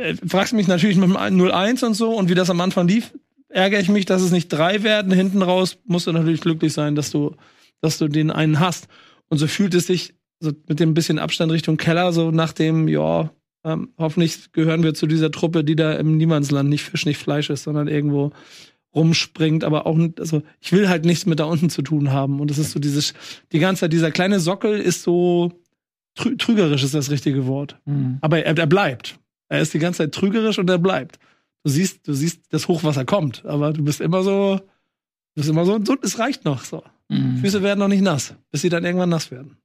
äh, 0.00 0.14
fragst 0.26 0.52
mich 0.52 0.68
natürlich 0.68 0.96
mit 0.96 1.08
dem 1.08 1.16
0-1 1.16 1.84
und 1.84 1.94
so 1.94 2.12
und 2.12 2.28
wie 2.28 2.34
das 2.34 2.50
am 2.50 2.60
Anfang 2.60 2.86
lief, 2.86 3.12
ärgere 3.48 3.80
ich 3.80 3.88
mich, 3.88 4.04
dass 4.04 4.22
es 4.22 4.30
nicht 4.30 4.48
drei 4.48 4.82
werden. 4.82 5.12
Hinten 5.12 5.42
raus 5.42 5.78
musst 5.84 6.06
du 6.06 6.12
natürlich 6.12 6.40
glücklich 6.40 6.72
sein, 6.72 6.94
dass 6.94 7.10
du, 7.10 7.34
dass 7.80 7.98
du 7.98 8.08
den 8.08 8.30
einen 8.30 8.60
hast. 8.60 8.88
Und 9.28 9.38
so 9.38 9.46
fühlt 9.46 9.74
es 9.74 9.86
sich 9.86 10.14
so 10.44 10.52
mit 10.68 10.80
dem 10.80 10.94
bisschen 10.94 11.18
Abstand 11.18 11.52
Richtung 11.52 11.76
Keller, 11.76 12.12
so 12.12 12.30
nach 12.30 12.52
dem, 12.52 12.88
ja, 12.88 13.30
ähm, 13.64 13.90
hoffentlich 13.98 14.52
gehören 14.52 14.82
wir 14.82 14.94
zu 14.94 15.06
dieser 15.06 15.30
Truppe, 15.30 15.64
die 15.64 15.76
da 15.76 15.94
im 15.94 16.16
Niemandsland 16.16 16.68
nicht 16.68 16.84
Fisch, 16.84 17.06
nicht 17.06 17.18
Fleisch 17.18 17.50
ist, 17.50 17.64
sondern 17.64 17.88
irgendwo 17.88 18.32
rumspringt, 18.94 19.64
aber 19.64 19.86
auch, 19.86 19.98
also 20.18 20.42
ich 20.60 20.72
will 20.72 20.88
halt 20.88 21.04
nichts 21.04 21.26
mit 21.26 21.40
da 21.40 21.44
unten 21.44 21.70
zu 21.70 21.82
tun 21.82 22.12
haben. 22.12 22.40
Und 22.40 22.50
es 22.50 22.58
ist 22.58 22.70
so 22.70 22.78
dieses, 22.78 23.14
die 23.52 23.58
ganze 23.58 23.80
Zeit, 23.80 23.92
dieser 23.92 24.12
kleine 24.12 24.38
Sockel 24.38 24.78
ist 24.78 25.02
so 25.02 25.52
trü 26.14 26.36
trügerisch 26.36 26.84
ist 26.84 26.94
das 26.94 27.10
richtige 27.10 27.46
Wort. 27.46 27.76
Mhm. 27.86 28.18
Aber 28.20 28.44
er, 28.44 28.56
er 28.56 28.66
bleibt. 28.66 29.18
Er 29.48 29.60
ist 29.60 29.74
die 29.74 29.78
ganze 29.78 29.98
Zeit 29.98 30.12
trügerisch 30.12 30.58
und 30.58 30.70
er 30.70 30.78
bleibt. 30.78 31.18
Du 31.64 31.70
siehst, 31.70 32.06
du 32.06 32.12
siehst, 32.12 32.42
das 32.50 32.68
Hochwasser 32.68 33.04
kommt, 33.04 33.44
aber 33.46 33.72
du 33.72 33.82
bist 33.82 34.00
immer 34.00 34.22
so, 34.22 34.56
du 34.56 35.34
bist 35.34 35.48
immer 35.48 35.64
so, 35.64 35.80
so 35.82 35.96
es 36.02 36.18
reicht 36.18 36.44
noch 36.44 36.62
so. 36.62 36.82
Mhm. 37.08 37.38
Füße 37.38 37.62
werden 37.62 37.80
noch 37.80 37.88
nicht 37.88 38.02
nass, 38.02 38.34
bis 38.50 38.62
sie 38.62 38.68
dann 38.68 38.84
irgendwann 38.84 39.08
nass 39.08 39.30
werden. 39.30 39.56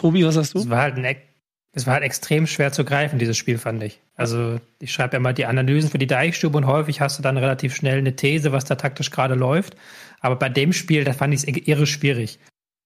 Tobi, 0.00 0.24
was 0.24 0.36
hast 0.36 0.54
du? 0.54 0.58
Es 0.58 0.70
war 0.70 0.80
halt 0.80 0.96
ein 0.96 1.04
es 1.72 1.86
war 1.86 1.94
halt 1.94 2.02
extrem 2.02 2.48
schwer 2.48 2.72
zu 2.72 2.84
greifen, 2.84 3.18
dieses 3.18 3.36
Spiel, 3.36 3.56
fand 3.56 3.82
ich. 3.84 4.00
Also, 4.16 4.58
ich 4.80 4.92
schreibe 4.92 5.14
ja 5.14 5.20
mal 5.20 5.34
die 5.34 5.46
Analysen 5.46 5.88
für 5.88 5.98
die 5.98 6.06
Deichstube 6.08 6.58
und 6.58 6.66
häufig 6.66 7.00
hast 7.00 7.18
du 7.18 7.22
dann 7.22 7.36
relativ 7.36 7.76
schnell 7.76 7.98
eine 7.98 8.16
These, 8.16 8.50
was 8.50 8.64
da 8.64 8.74
taktisch 8.74 9.12
gerade 9.12 9.34
läuft. 9.34 9.76
Aber 10.20 10.34
bei 10.36 10.48
dem 10.48 10.72
Spiel, 10.72 11.04
da 11.04 11.12
fand 11.12 11.32
ich 11.32 11.46
es 11.46 11.66
irre 11.68 11.86
schwierig. 11.86 12.40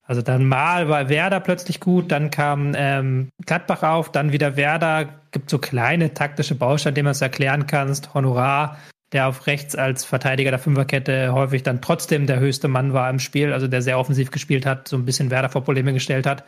Also 0.07 0.20
dann 0.20 0.45
mal 0.45 0.91
war 0.91 1.09
Werder 1.09 1.41
plötzlich 1.41 1.81
gut, 1.81 2.12
dann 2.12 2.31
kam 2.31 2.74
ähm, 2.77 3.31
Gladbach 3.47 3.82
auf, 3.82 4.12
dann 4.12 4.32
wieder 4.32 4.57
Werder. 4.57 5.20
Gibt 5.31 5.49
so 5.49 5.59
kleine 5.59 6.12
taktische 6.12 6.55
Bausteine, 6.55 6.95
denen 6.95 7.07
man 7.07 7.12
es 7.12 7.23
erklären 7.23 7.66
kannst. 7.66 8.12
Honorar, 8.12 8.78
der 9.12 9.28
auf 9.28 9.47
rechts 9.47 9.74
als 9.74 10.05
Verteidiger 10.05 10.51
der 10.51 10.61
Fünferkette 10.61 11.32
häufig 11.32 11.62
dann 11.62 11.81
trotzdem 11.81 12.27
der 12.27 12.39
höchste 12.39 12.69
Mann 12.69 12.93
war 12.93 13.09
im 13.09 13.19
Spiel, 13.19 13.55
also 13.55 13.66
der 13.66 13.81
sehr 13.81 13.99
offensiv 13.99 14.31
gespielt 14.31 14.66
hat, 14.66 14.89
so 14.89 14.97
ein 14.97 15.07
bisschen 15.07 15.31
Werder 15.31 15.49
vor 15.49 15.65
Probleme 15.65 15.95
gestellt 15.95 16.27
hat. 16.27 16.45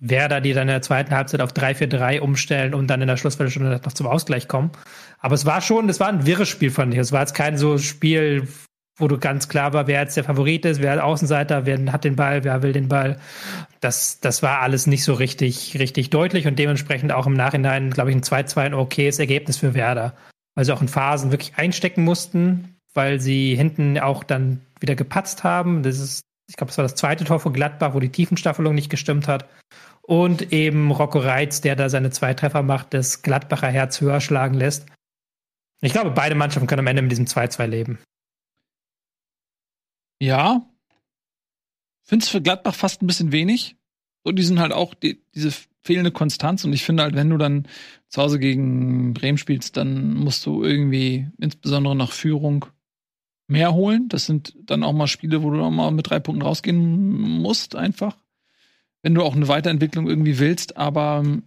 Werder, 0.00 0.40
die 0.40 0.52
dann 0.52 0.68
in 0.68 0.74
der 0.74 0.82
zweiten 0.82 1.14
Halbzeit 1.14 1.40
auf 1.40 1.52
3-4-3 1.52 2.20
umstellen 2.20 2.74
und 2.74 2.86
dann 2.86 3.00
in 3.02 3.08
der 3.08 3.16
Schlussviertelstunde 3.16 3.80
noch 3.84 3.92
zum 3.92 4.06
Ausgleich 4.06 4.46
kommen. 4.46 4.70
Aber 5.18 5.34
es 5.34 5.44
war 5.44 5.60
schon, 5.60 5.88
es 5.88 5.98
war 5.98 6.08
ein 6.08 6.26
wirres 6.26 6.48
Spiel, 6.48 6.70
fand 6.70 6.94
ich. 6.94 7.00
Es 7.00 7.12
war 7.12 7.20
jetzt 7.20 7.34
kein 7.34 7.58
so 7.58 7.78
Spiel, 7.78 8.46
wo 8.96 9.08
du 9.08 9.18
ganz 9.18 9.48
klar 9.48 9.72
war, 9.72 9.86
wer 9.86 10.00
jetzt 10.00 10.16
der 10.16 10.24
Favorit 10.24 10.64
ist, 10.64 10.82
wer 10.82 11.04
Außenseiter, 11.04 11.66
wer 11.66 11.92
hat 11.92 12.04
den 12.04 12.16
Ball, 12.16 12.44
wer 12.44 12.62
will 12.62 12.72
den 12.72 12.88
Ball. 12.88 13.18
Das, 13.80 14.20
das 14.20 14.42
war 14.42 14.60
alles 14.60 14.86
nicht 14.86 15.04
so 15.04 15.14
richtig, 15.14 15.76
richtig 15.78 16.10
deutlich 16.10 16.46
und 16.46 16.58
dementsprechend 16.58 17.12
auch 17.12 17.26
im 17.26 17.34
Nachhinein, 17.34 17.90
glaube 17.90 18.10
ich, 18.10 18.16
ein 18.16 18.22
2-2 18.22 18.60
ein 18.60 18.74
okayes 18.74 19.18
Ergebnis 19.18 19.56
für 19.56 19.74
Werder. 19.74 20.14
Weil 20.54 20.64
sie 20.64 20.72
auch 20.72 20.82
in 20.82 20.88
Phasen 20.88 21.30
wirklich 21.30 21.52
einstecken 21.56 22.02
mussten, 22.02 22.76
weil 22.94 23.20
sie 23.20 23.54
hinten 23.54 23.98
auch 23.98 24.24
dann 24.24 24.60
wieder 24.80 24.96
gepatzt 24.96 25.44
haben. 25.44 25.84
Das 25.84 25.98
ist, 26.00 26.22
ich 26.48 26.56
glaube, 26.56 26.68
das 26.68 26.78
war 26.78 26.82
das 26.82 26.94
zweite 26.94 27.24
Tor 27.24 27.40
von 27.40 27.52
Gladbach, 27.52 27.94
wo 27.94 28.00
die 28.00 28.10
Tiefenstaffelung 28.10 28.74
nicht 28.74 28.90
gestimmt 28.90 29.28
hat 29.28 29.48
und 30.02 30.52
eben 30.52 30.90
Rocco 30.90 31.18
Reitz, 31.18 31.60
der 31.60 31.76
da 31.76 31.90
seine 31.90 32.10
zwei 32.10 32.32
Treffer 32.32 32.62
macht, 32.62 32.94
das 32.94 33.20
Gladbacher 33.22 33.68
Herz 33.68 34.00
höher 34.00 34.22
schlagen 34.22 34.54
lässt. 34.54 34.86
Ich 35.82 35.92
glaube, 35.92 36.10
beide 36.10 36.34
Mannschaften 36.34 36.66
können 36.66 36.80
am 36.80 36.86
Ende 36.86 37.02
mit 37.02 37.12
diesem 37.12 37.26
2-2 37.26 37.66
leben. 37.66 37.98
Ja. 40.20 40.66
Finde 42.02 42.24
es 42.24 42.30
für 42.30 42.40
Gladbach 42.40 42.74
fast 42.74 43.02
ein 43.02 43.06
bisschen 43.06 43.32
wenig. 43.32 43.76
Und 44.22 44.36
die 44.36 44.42
sind 44.42 44.58
halt 44.58 44.72
auch 44.72 44.94
die, 44.94 45.22
diese 45.34 45.52
fehlende 45.82 46.10
Konstanz. 46.10 46.64
Und 46.64 46.72
ich 46.72 46.84
finde 46.84 47.02
halt, 47.02 47.14
wenn 47.14 47.30
du 47.30 47.36
dann 47.36 47.68
zu 48.08 48.22
Hause 48.22 48.38
gegen 48.38 49.12
Bremen 49.12 49.38
spielst, 49.38 49.76
dann 49.76 50.14
musst 50.14 50.44
du 50.46 50.64
irgendwie 50.64 51.28
insbesondere 51.38 51.94
nach 51.94 52.12
Führung 52.12 52.66
mehr 53.48 53.74
holen. 53.74 54.08
Das 54.08 54.26
sind 54.26 54.54
dann 54.64 54.84
auch 54.84 54.92
mal 54.92 55.06
Spiele, 55.06 55.42
wo 55.42 55.50
du 55.50 55.60
auch 55.60 55.70
mal 55.70 55.90
mit 55.90 56.08
drei 56.08 56.20
Punkten 56.20 56.42
rausgehen 56.42 57.40
musst, 57.40 57.74
einfach 57.74 58.16
wenn 59.02 59.14
du 59.14 59.22
auch 59.22 59.34
eine 59.34 59.48
Weiterentwicklung 59.48 60.08
irgendwie 60.08 60.38
willst. 60.38 60.76
Aber 60.76 61.22
ähm, 61.24 61.44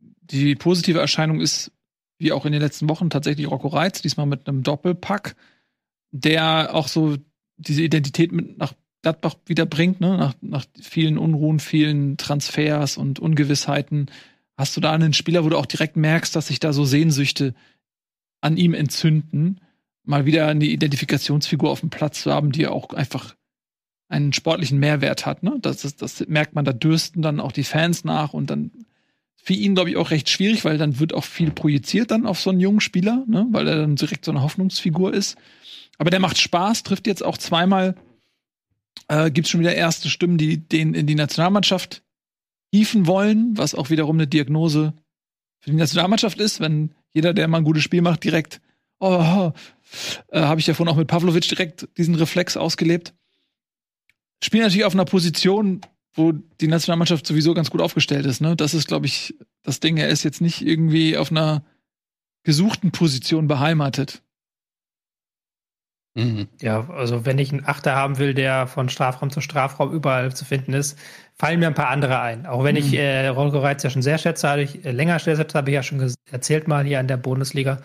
die 0.00 0.54
positive 0.54 1.00
Erscheinung 1.00 1.40
ist, 1.40 1.72
wie 2.18 2.32
auch 2.32 2.46
in 2.46 2.52
den 2.52 2.62
letzten 2.62 2.88
Wochen, 2.88 3.10
tatsächlich 3.10 3.50
Rocco 3.50 3.68
Reitz, 3.68 4.02
diesmal 4.02 4.26
mit 4.26 4.48
einem 4.48 4.62
Doppelpack, 4.62 5.34
der 6.12 6.74
auch 6.74 6.88
so 6.88 7.16
diese 7.56 7.82
Identität 7.82 8.32
mit 8.32 8.58
nach 8.58 8.74
Gladbach 9.02 9.34
wieder 9.46 9.66
bringt, 9.66 10.00
ne? 10.00 10.16
nach, 10.16 10.34
nach 10.40 10.64
vielen 10.80 11.18
Unruhen, 11.18 11.58
vielen 11.58 12.16
Transfers 12.18 12.96
und 12.96 13.18
Ungewissheiten. 13.18 14.06
Hast 14.56 14.76
du 14.76 14.80
da 14.80 14.92
einen 14.92 15.12
Spieler, 15.12 15.44
wo 15.44 15.48
du 15.48 15.58
auch 15.58 15.66
direkt 15.66 15.96
merkst, 15.96 16.36
dass 16.36 16.46
sich 16.46 16.60
da 16.60 16.72
so 16.72 16.84
Sehnsüchte 16.84 17.54
an 18.40 18.56
ihm 18.56 18.74
entzünden, 18.74 19.60
mal 20.04 20.26
wieder 20.26 20.48
eine 20.48 20.64
Identifikationsfigur 20.64 21.70
auf 21.70 21.80
dem 21.80 21.90
Platz 21.90 22.22
zu 22.22 22.32
haben, 22.32 22.52
die 22.52 22.66
auch 22.66 22.90
einfach 22.90 23.34
einen 24.08 24.32
sportlichen 24.32 24.78
Mehrwert 24.78 25.24
hat. 25.24 25.42
Ne? 25.42 25.58
Das, 25.60 25.82
das, 25.82 25.96
das 25.96 26.26
merkt 26.28 26.54
man, 26.54 26.64
da 26.64 26.72
dürsten 26.72 27.22
dann 27.22 27.40
auch 27.40 27.52
die 27.52 27.64
Fans 27.64 28.04
nach 28.04 28.34
und 28.34 28.50
dann 28.50 28.70
für 29.36 29.54
ihn, 29.54 29.74
glaube 29.74 29.90
ich, 29.90 29.96
auch 29.96 30.10
recht 30.10 30.28
schwierig, 30.28 30.64
weil 30.64 30.78
dann 30.78 31.00
wird 31.00 31.14
auch 31.14 31.24
viel 31.24 31.50
projiziert 31.50 32.10
dann 32.10 32.26
auf 32.26 32.38
so 32.38 32.50
einen 32.50 32.60
jungen 32.60 32.80
Spieler, 32.80 33.24
ne? 33.26 33.46
weil 33.50 33.66
er 33.66 33.76
dann 33.76 33.96
direkt 33.96 34.24
so 34.24 34.30
eine 34.30 34.42
Hoffnungsfigur 34.42 35.12
ist. 35.12 35.36
Aber 35.98 36.10
der 36.10 36.20
macht 36.20 36.38
Spaß, 36.38 36.82
trifft 36.82 37.06
jetzt 37.06 37.24
auch 37.24 37.38
zweimal, 37.38 37.96
äh, 39.08 39.30
gibt 39.30 39.48
schon 39.48 39.60
wieder 39.60 39.74
erste 39.74 40.10
Stimmen, 40.10 40.38
die 40.38 40.58
den 40.58 40.94
in 40.94 41.06
die 41.06 41.14
Nationalmannschaft 41.14 42.02
hieven 42.70 43.06
wollen, 43.06 43.56
was 43.56 43.74
auch 43.74 43.90
wiederum 43.90 44.16
eine 44.16 44.26
Diagnose 44.26 44.94
für 45.58 45.70
die 45.70 45.76
Nationalmannschaft 45.76 46.40
ist, 46.40 46.60
wenn 46.60 46.94
jeder, 47.12 47.34
der 47.34 47.48
mal 47.48 47.58
ein 47.58 47.64
gutes 47.64 47.82
Spiel 47.82 48.02
macht, 48.02 48.24
direkt, 48.24 48.60
oh, 49.00 49.52
äh, 50.28 50.40
habe 50.40 50.60
ich 50.60 50.66
ja 50.66 50.74
vorhin 50.74 50.92
auch 50.92 50.98
mit 50.98 51.08
Pavlovic 51.08 51.48
direkt 51.48 51.88
diesen 51.96 52.14
Reflex 52.14 52.56
ausgelebt 52.56 53.14
spielen 54.42 54.64
natürlich 54.64 54.84
auf 54.84 54.94
einer 54.94 55.04
Position, 55.04 55.80
wo 56.14 56.32
die 56.32 56.68
Nationalmannschaft 56.68 57.26
sowieso 57.26 57.54
ganz 57.54 57.70
gut 57.70 57.80
aufgestellt 57.80 58.26
ist. 58.26 58.40
Ne? 58.40 58.56
Das 58.56 58.74
ist, 58.74 58.88
glaube 58.88 59.06
ich, 59.06 59.34
das 59.62 59.80
Ding. 59.80 59.96
Er 59.96 60.08
ist 60.08 60.24
jetzt 60.24 60.40
nicht 60.40 60.66
irgendwie 60.66 61.16
auf 61.16 61.30
einer 61.30 61.64
gesuchten 62.42 62.90
Position 62.90 63.46
beheimatet. 63.46 64.22
Mhm. 66.14 66.48
Ja, 66.60 66.90
also 66.90 67.24
wenn 67.24 67.38
ich 67.38 67.52
einen 67.52 67.64
Achter 67.64 67.94
haben 67.94 68.18
will, 68.18 68.34
der 68.34 68.66
von 68.66 68.90
Strafraum 68.90 69.30
zu 69.30 69.40
Strafraum 69.40 69.92
überall 69.92 70.34
zu 70.34 70.44
finden 70.44 70.74
ist, 70.74 70.98
fallen 71.34 71.60
mir 71.60 71.68
ein 71.68 71.74
paar 71.74 71.88
andere 71.88 72.20
ein. 72.20 72.44
Auch 72.44 72.64
wenn 72.64 72.74
mhm. 72.74 72.82
ich 72.82 72.92
äh, 72.92 73.28
Rolko 73.28 73.60
Reitz 73.60 73.82
ja 73.82 73.88
schon 73.88 74.02
sehr 74.02 74.18
schätze, 74.18 74.46
habe 74.46 74.62
ich 74.62 74.84
äh, 74.84 74.90
länger 74.90 75.18
schätze, 75.18 75.56
habe 75.56 75.70
ich 75.70 75.74
ja 75.74 75.82
schon 75.82 76.12
erzählt 76.30 76.68
mal 76.68 76.84
hier 76.84 77.00
in 77.00 77.08
der 77.08 77.16
Bundesliga. 77.16 77.80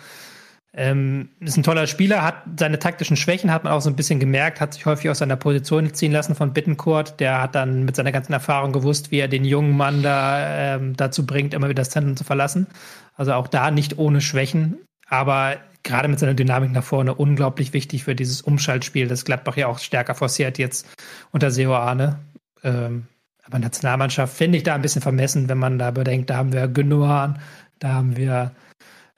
Ähm, 0.74 1.30
ist 1.40 1.58
ein 1.58 1.64
toller 1.64 1.88
Spieler, 1.88 2.24
hat 2.24 2.44
seine 2.60 2.78
taktischen 2.78 3.18
Schwächen, 3.18 3.52
hat 3.52 3.64
man 3.64 3.74
auch 3.74 3.82
so 3.82 3.90
ein 3.90 3.96
bisschen 3.96 4.20
gemerkt, 4.20 4.62
hat 4.62 4.74
sich 4.74 4.86
häufig 4.86 5.10
aus 5.10 5.20
seiner 5.20 5.36
Position 5.36 5.94
ziehen 5.94 6.12
lassen 6.12 6.36
von 6.36 6.54
Bittencourt. 6.54 7.20
Der 7.20 7.42
hat 7.42 7.56
dann 7.56 7.84
mit 7.84 7.96
seiner 7.96 8.12
ganzen 8.12 8.34
Erfahrung 8.34 8.74
gewusst, 8.74 9.10
wie 9.10 9.20
er 9.20 9.28
den 9.28 9.46
jungen 9.46 9.76
Mann 9.76 10.04
da 10.04 10.76
ähm, 10.76 10.96
dazu 10.96 11.26
bringt, 11.26 11.54
immer 11.54 11.70
wieder 11.70 11.82
das 11.82 11.90
Zentrum 11.90 12.16
zu 12.16 12.24
verlassen. 12.24 12.68
Also 13.16 13.34
auch 13.34 13.48
da 13.48 13.72
nicht 13.72 13.98
ohne 13.98 14.22
Schwächen, 14.22 14.78
aber 15.08 15.58
gerade 15.84 16.08
mit 16.10 16.20
seiner 16.20 16.34
Dynamik 16.34 16.72
nach 16.72 16.84
vorne 16.84 17.16
unglaublich 17.16 17.74
wichtig 17.74 18.04
für 18.04 18.14
dieses 18.14 18.42
Umschaltspiel, 18.42 19.08
das 19.08 19.26
Gladbach 19.26 19.58
ja 19.58 19.68
auch 19.68 19.80
stärker 19.80 20.14
forciert 20.14 20.58
jetzt 20.58 20.86
unter 21.32 21.50
Seo 21.50 21.76
Arne. 21.76 22.20
Ähm, 22.64 23.08
aber 23.44 23.60
Nationalmannschaft 23.60 24.36
finde 24.36 24.58
ich 24.58 24.64
da 24.64 24.76
ein 24.76 24.82
bisschen 24.82 25.02
vermessen, 25.02 25.48
wenn 25.48 25.58
man 25.58 25.80
da 25.80 25.92
bedenkt, 25.92 26.30
da 26.30 26.36
haben 26.36 26.52
wir 26.52 26.68
Gündogan, 26.68 27.40
da 27.80 27.94
haben 27.94 28.18
wir 28.18 28.52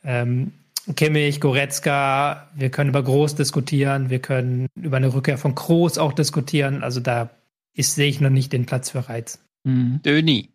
ähm, 0.04 0.54
Kimmich, 0.96 1.40
Goretzka, 1.40 2.50
wir 2.56 2.72
können 2.72 2.90
über 2.90 3.04
Groß 3.04 3.36
diskutieren, 3.36 4.10
wir 4.10 4.20
können 4.20 4.68
über 4.76 4.98
eine 4.98 5.14
Rückkehr 5.14 5.38
von 5.38 5.56
Groß 5.56 5.98
auch 5.98 6.14
diskutieren. 6.14 6.84
Also 6.84 7.00
da 7.00 7.30
ist, 7.74 7.96
sehe 7.96 8.10
ich 8.10 8.22
noch 8.22 8.30
nicht 8.30 8.54
den 8.54 8.66
Platz 8.66 8.90
für 8.90 9.08
Reiz. 9.08 9.40
Mhm. 9.64 10.02
Döni. 10.04 10.50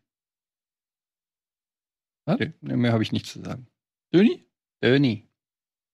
Was? 2.27 2.39
Mehr 2.61 2.93
habe 2.93 3.03
ich 3.03 3.13
nicht 3.13 3.27
zu 3.27 3.43
sagen. 3.43 3.67
Döni? 4.13 4.45
Döni. 4.83 5.29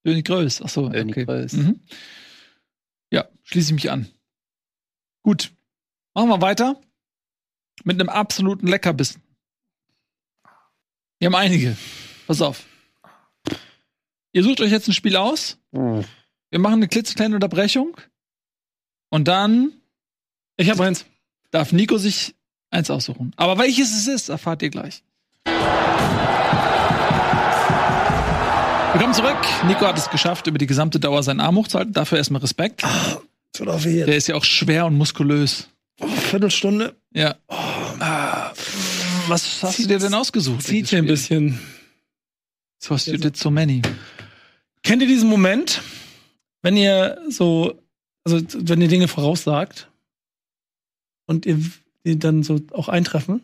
Döni 0.06 0.22
Größ, 0.22 0.62
achso. 0.62 0.88
Döni 0.88 1.12
okay. 1.12 1.24
Größ. 1.24 1.52
Mhm. 1.54 1.80
Ja, 3.12 3.28
schließe 3.42 3.68
ich 3.70 3.74
mich 3.74 3.90
an. 3.90 4.08
Gut. 5.22 5.52
Machen 6.14 6.28
wir 6.28 6.40
weiter. 6.40 6.80
Mit 7.84 8.00
einem 8.00 8.08
absoluten 8.08 8.66
Leckerbissen. 8.66 9.22
Wir 11.18 11.26
haben 11.26 11.34
einige. 11.34 11.76
Pass 12.26 12.40
auf. 12.40 12.69
Ihr 14.32 14.44
sucht 14.44 14.60
euch 14.60 14.70
jetzt 14.70 14.86
ein 14.88 14.92
Spiel 14.92 15.16
aus. 15.16 15.58
Wir 15.72 16.58
machen 16.58 16.74
eine 16.74 16.88
klitzekleine 16.88 17.34
Unterbrechung. 17.34 17.96
Und 19.10 19.26
dann. 19.26 19.72
Ich 20.56 20.70
habe 20.70 20.84
eins. 20.84 21.04
Darf 21.50 21.72
Nico 21.72 21.98
sich 21.98 22.34
eins 22.70 22.90
aussuchen. 22.90 23.32
Aber 23.36 23.58
welches 23.58 23.92
es 23.96 24.06
ist, 24.06 24.28
erfahrt 24.28 24.62
ihr 24.62 24.70
gleich. 24.70 25.02
Willkommen 28.92 29.14
zurück. 29.14 29.38
Nico 29.66 29.86
hat 29.86 29.98
es 29.98 30.10
geschafft, 30.10 30.46
über 30.46 30.58
die 30.58 30.66
gesamte 30.66 31.00
Dauer 31.00 31.22
seinen 31.22 31.40
Arm 31.40 31.56
hochzuhalten. 31.56 31.92
Dafür 31.92 32.18
erstmal 32.18 32.40
Respekt. 32.40 32.84
Ah, 32.84 33.20
Der 33.58 34.16
ist 34.16 34.28
ja 34.28 34.36
auch 34.36 34.44
schwer 34.44 34.86
und 34.86 34.96
muskulös. 34.96 35.68
Oh, 36.00 36.06
Viertelstunde. 36.06 36.94
Ja. 37.12 37.34
Oh. 37.48 37.54
Ah. 37.98 38.52
Was 39.28 39.62
hast 39.62 39.78
du 39.80 39.86
dir 39.86 39.98
denn 39.98 40.14
ausgesucht? 40.14 40.62
Zieht 40.62 40.88
hier 40.88 40.98
ein 40.98 41.06
bisschen. 41.06 41.60
So 42.78 42.94
hast 42.94 43.06
du 43.08 43.16
did 43.18 43.36
so 43.36 43.50
many. 43.50 43.82
Kennt 44.90 45.02
ihr 45.02 45.08
diesen 45.08 45.28
Moment, 45.28 45.82
wenn 46.62 46.76
ihr 46.76 47.16
so, 47.28 47.80
also 48.24 48.40
wenn 48.56 48.80
ihr 48.80 48.88
Dinge 48.88 49.06
voraussagt 49.06 49.88
und 51.28 51.46
ihr 51.46 51.60
die 52.04 52.18
dann 52.18 52.42
so 52.42 52.58
auch 52.72 52.88
eintreffen? 52.88 53.40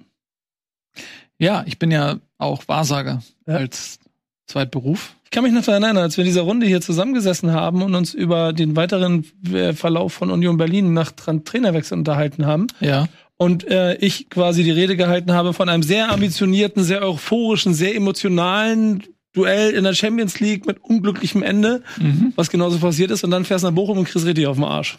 Ja, 1.39 1.63
ich 1.65 1.79
bin 1.79 1.93
ja 1.93 2.19
auch 2.39 2.67
Wahrsager 2.67 3.23
ja. 3.47 3.55
als 3.55 4.01
Zweitberuf. 4.49 5.15
Ich 5.23 5.31
kann 5.31 5.45
mich 5.45 5.53
noch 5.53 5.65
daran 5.65 5.85
erinnern, 5.85 6.03
als 6.03 6.17
wir 6.17 6.25
in 6.25 6.31
dieser 6.31 6.43
Runde 6.43 6.67
hier 6.67 6.81
zusammengesessen 6.81 7.53
haben 7.53 7.83
und 7.83 7.95
uns 7.95 8.13
über 8.13 8.53
den 8.53 8.75
weiteren 8.75 9.25
äh, 9.53 9.73
Verlauf 9.73 10.15
von 10.15 10.33
Union 10.33 10.57
Berlin 10.57 10.95
nach 10.95 11.13
Trainerwechsel 11.13 11.97
unterhalten 11.97 12.45
haben. 12.45 12.67
Ja. 12.81 13.07
Und 13.37 13.69
äh, 13.69 13.95
ich 13.99 14.31
quasi 14.31 14.65
die 14.65 14.73
Rede 14.73 14.97
gehalten 14.97 15.31
habe 15.31 15.53
von 15.53 15.69
einem 15.69 15.85
sehr 15.85 16.11
ambitionierten, 16.11 16.83
sehr 16.83 17.03
euphorischen, 17.03 17.73
sehr 17.73 17.95
emotionalen 17.95 19.05
Duell 19.37 19.73
in 19.73 19.85
der 19.85 19.93
Champions 19.93 20.41
League 20.41 20.67
mit 20.67 20.83
unglücklichem 20.83 21.43
Ende, 21.43 21.83
mhm. 21.99 22.33
was 22.37 22.49
genauso 22.51 22.79
passiert 22.79 23.11
ist. 23.11 23.23
Und 23.23 23.31
dann 23.31 23.45
fährst 23.45 23.65
du 23.65 23.69
nach 23.69 23.75
Bochum 23.75 23.99
und 23.99 24.09
kriegst 24.09 24.27
richtig 24.27 24.47
auf 24.47 24.57
den 24.57 24.65
Arsch. 24.65 24.99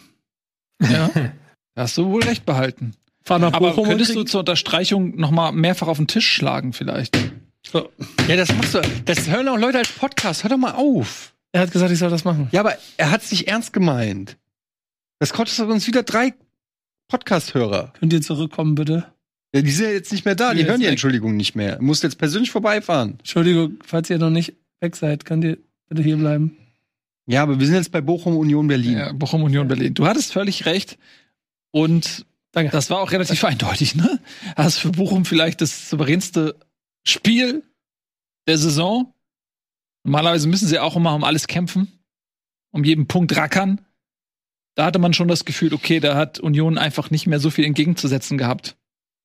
Ja. 0.80 1.10
hast 1.76 1.98
du 1.98 2.06
wohl 2.06 2.22
recht 2.22 2.46
behalten. 2.46 2.92
Fahr 3.24 3.40
nach 3.40 3.52
Aber 3.52 3.70
Bochum 3.70 3.88
könntest 3.88 4.14
du 4.14 4.22
zur 4.22 4.40
Unterstreichung 4.40 5.16
noch 5.16 5.32
mal 5.32 5.50
mehrfach 5.50 5.88
auf 5.88 5.96
den 5.96 6.06
Tisch 6.06 6.32
schlagen 6.32 6.72
vielleicht? 6.72 7.18
So. 7.66 7.90
Ja, 8.28 8.36
das 8.36 8.54
machst 8.54 8.74
du. 8.74 8.80
Das 9.04 9.28
hören 9.28 9.48
auch 9.48 9.58
Leute 9.58 9.78
als 9.78 9.90
Podcast. 9.90 10.44
Hör 10.44 10.50
doch 10.50 10.56
mal 10.56 10.72
auf. 10.72 11.34
Er 11.52 11.62
hat 11.62 11.72
gesagt, 11.72 11.90
ich 11.90 11.98
soll 11.98 12.10
das 12.10 12.24
machen. 12.24 12.48
Ja, 12.52 12.60
aber 12.60 12.74
er 12.96 13.10
hat 13.10 13.22
es 13.22 13.32
nicht 13.32 13.48
ernst 13.48 13.72
gemeint. 13.72 14.36
Das 15.18 15.32
kostet 15.32 15.68
uns 15.68 15.86
wieder 15.86 16.04
drei 16.04 16.34
Podcast-Hörer. 17.08 17.92
Könnt 17.98 18.12
ihr 18.12 18.22
zurückkommen, 18.22 18.74
bitte? 18.76 19.12
Die 19.54 19.70
sind 19.70 19.86
ja 19.86 19.92
jetzt 19.92 20.12
nicht 20.12 20.24
mehr 20.24 20.34
da. 20.34 20.52
Die, 20.52 20.62
die 20.62 20.68
hören 20.68 20.80
die 20.80 20.86
Entschuldigung 20.86 21.36
nicht 21.36 21.54
mehr. 21.54 21.76
Du 21.76 21.84
musst 21.84 22.02
jetzt 22.02 22.18
persönlich 22.18 22.50
vorbeifahren. 22.50 23.16
Entschuldigung, 23.18 23.78
falls 23.84 24.10
ihr 24.10 24.18
noch 24.18 24.30
nicht 24.30 24.54
weg 24.80 24.94
seid, 24.94 25.24
könnt 25.24 25.44
ihr 25.44 25.58
bitte 25.88 26.02
hier 26.02 26.16
bleiben. 26.16 26.56
Ja, 27.26 27.42
aber 27.42 27.58
wir 27.58 27.66
sind 27.66 27.76
jetzt 27.76 27.92
bei 27.92 28.00
Bochum 28.00 28.36
Union 28.36 28.68
Berlin. 28.68 28.98
Ja, 28.98 29.12
Bochum 29.12 29.42
Union 29.42 29.68
Berlin. 29.68 29.94
Du 29.94 30.06
hattest 30.06 30.32
völlig 30.32 30.66
recht. 30.66 30.98
Und 31.70 32.26
Danke. 32.52 32.70
das 32.72 32.90
war 32.90 33.00
auch 33.00 33.12
relativ 33.12 33.44
eindeutig, 33.44 33.94
ne? 33.94 34.20
Das 34.56 34.74
ist 34.74 34.78
für 34.78 34.90
Bochum 34.90 35.24
vielleicht 35.24 35.60
das 35.60 35.90
souveränste 35.90 36.56
Spiel 37.04 37.62
der 38.46 38.58
Saison. 38.58 39.12
Normalerweise 40.04 40.48
müssen 40.48 40.68
sie 40.68 40.78
auch 40.78 40.96
immer 40.96 41.14
um 41.14 41.24
alles 41.24 41.46
kämpfen, 41.46 41.88
um 42.70 42.84
jeden 42.84 43.06
Punkt 43.06 43.36
rackern. 43.36 43.80
Da 44.74 44.86
hatte 44.86 44.98
man 44.98 45.12
schon 45.12 45.28
das 45.28 45.44
Gefühl, 45.44 45.74
okay, 45.74 46.00
da 46.00 46.16
hat 46.16 46.38
Union 46.38 46.78
einfach 46.78 47.10
nicht 47.10 47.26
mehr 47.26 47.40
so 47.40 47.50
viel 47.50 47.64
entgegenzusetzen 47.64 48.38
gehabt. 48.38 48.76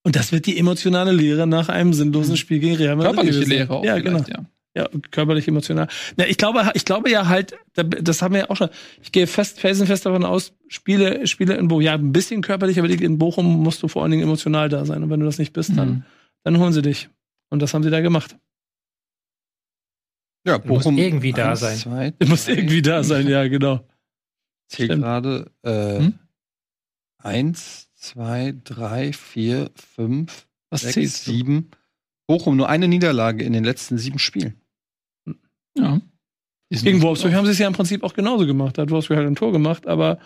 Und 0.03 0.15
das 0.15 0.31
wird 0.31 0.45
die 0.45 0.57
emotionale 0.57 1.11
Lehre 1.11 1.47
nach 1.47 1.69
einem 1.69 1.93
sinnlosen 1.93 2.35
Spiel 2.35 2.59
gegen 2.59 2.75
Real 2.75 2.95
Madrid. 2.95 3.15
Körperliche 3.15 3.49
Lehre 3.49 3.73
auch. 3.73 3.85
Ja, 3.85 3.99
genau. 3.99 4.23
Ja. 4.27 4.45
ja, 4.75 4.89
körperlich 5.11 5.47
emotional. 5.47 5.87
Ja, 6.17 6.25
ich 6.25 6.37
glaube, 6.37 6.71
ich 6.73 6.83
glaube 6.83 7.09
ja 7.09 7.29
halt, 7.29 7.55
das 7.73 8.21
haben 8.21 8.33
wir 8.33 8.41
ja 8.41 8.49
auch 8.49 8.57
schon. 8.57 8.69
Ich 9.01 9.13
gehe 9.13 9.27
fest, 9.27 9.61
felsenfest 9.61 10.05
davon 10.05 10.25
aus, 10.25 10.53
Spiele, 10.67 11.25
Spiele 11.25 11.55
in 11.55 11.69
Bochum, 11.69 11.81
ja, 11.81 11.93
ein 11.93 12.11
bisschen 12.11 12.41
körperlich, 12.41 12.79
aber 12.79 12.89
in 12.89 13.17
Bochum 13.17 13.63
musst 13.63 13.81
du 13.81 13.87
vor 13.87 14.01
allen 14.01 14.11
Dingen 14.11 14.23
emotional 14.23 14.67
da 14.67 14.85
sein. 14.85 15.03
Und 15.03 15.09
wenn 15.09 15.21
du 15.21 15.25
das 15.25 15.37
nicht 15.37 15.53
bist, 15.53 15.77
dann, 15.77 15.89
mhm. 15.89 16.03
dann 16.43 16.59
holen 16.59 16.73
sie 16.73 16.81
dich. 16.81 17.09
Und 17.49 17.61
das 17.61 17.73
haben 17.73 17.83
sie 17.83 17.89
da 17.89 18.01
gemacht. 18.01 18.35
Ja, 20.45 20.57
Bochum. 20.57 20.97
Du 20.97 21.01
irgendwie 21.01 21.31
da 21.31 21.55
sein. 21.55 21.77
Zwei, 21.77 22.11
du 22.11 22.27
musst 22.27 22.49
irgendwie 22.49 22.81
da 22.81 23.03
sein, 23.03 23.27
ja, 23.27 23.47
genau. 23.47 23.87
Zähl 24.67 24.89
gerade 24.89 25.51
äh, 25.61 25.99
hm? 25.99 26.19
eins, 27.19 27.89
zwei, 28.03 28.53
drei, 28.63 29.13
vier, 29.13 29.71
fünf, 29.75 30.45
Was 30.69 30.81
sechs, 30.81 31.25
sieben. 31.25 31.71
Bochum 32.27 32.57
nur 32.57 32.69
eine 32.69 32.87
Niederlage 32.87 33.43
in 33.43 33.53
den 33.53 33.63
letzten 33.63 33.97
sieben 33.97 34.19
Spielen. 34.19 34.55
Ja. 35.77 36.01
Gegen 36.69 37.01
Wolfsburg 37.01 37.33
haben 37.33 37.45
sie 37.45 37.51
es 37.51 37.59
ja 37.59 37.67
im 37.67 37.73
Prinzip 37.73 38.03
auch 38.03 38.13
genauso 38.13 38.45
gemacht. 38.45 38.77
Da 38.77 38.83
hat 38.83 38.89
Wolfsburg 38.89 39.17
halt 39.17 39.27
ein 39.27 39.35
Tor 39.35 39.51
gemacht, 39.51 39.87
aber 39.87 40.19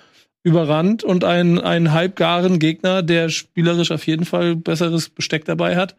überrannt 0.43 1.03
und 1.03 1.23
einen, 1.23 1.59
einen 1.59 1.91
halbgaren 1.91 2.59
Gegner, 2.59 3.03
der 3.03 3.29
spielerisch 3.29 3.91
auf 3.91 4.07
jeden 4.07 4.25
Fall 4.25 4.55
besseres 4.55 5.09
Besteck 5.09 5.45
dabei 5.45 5.75
hat, 5.75 5.95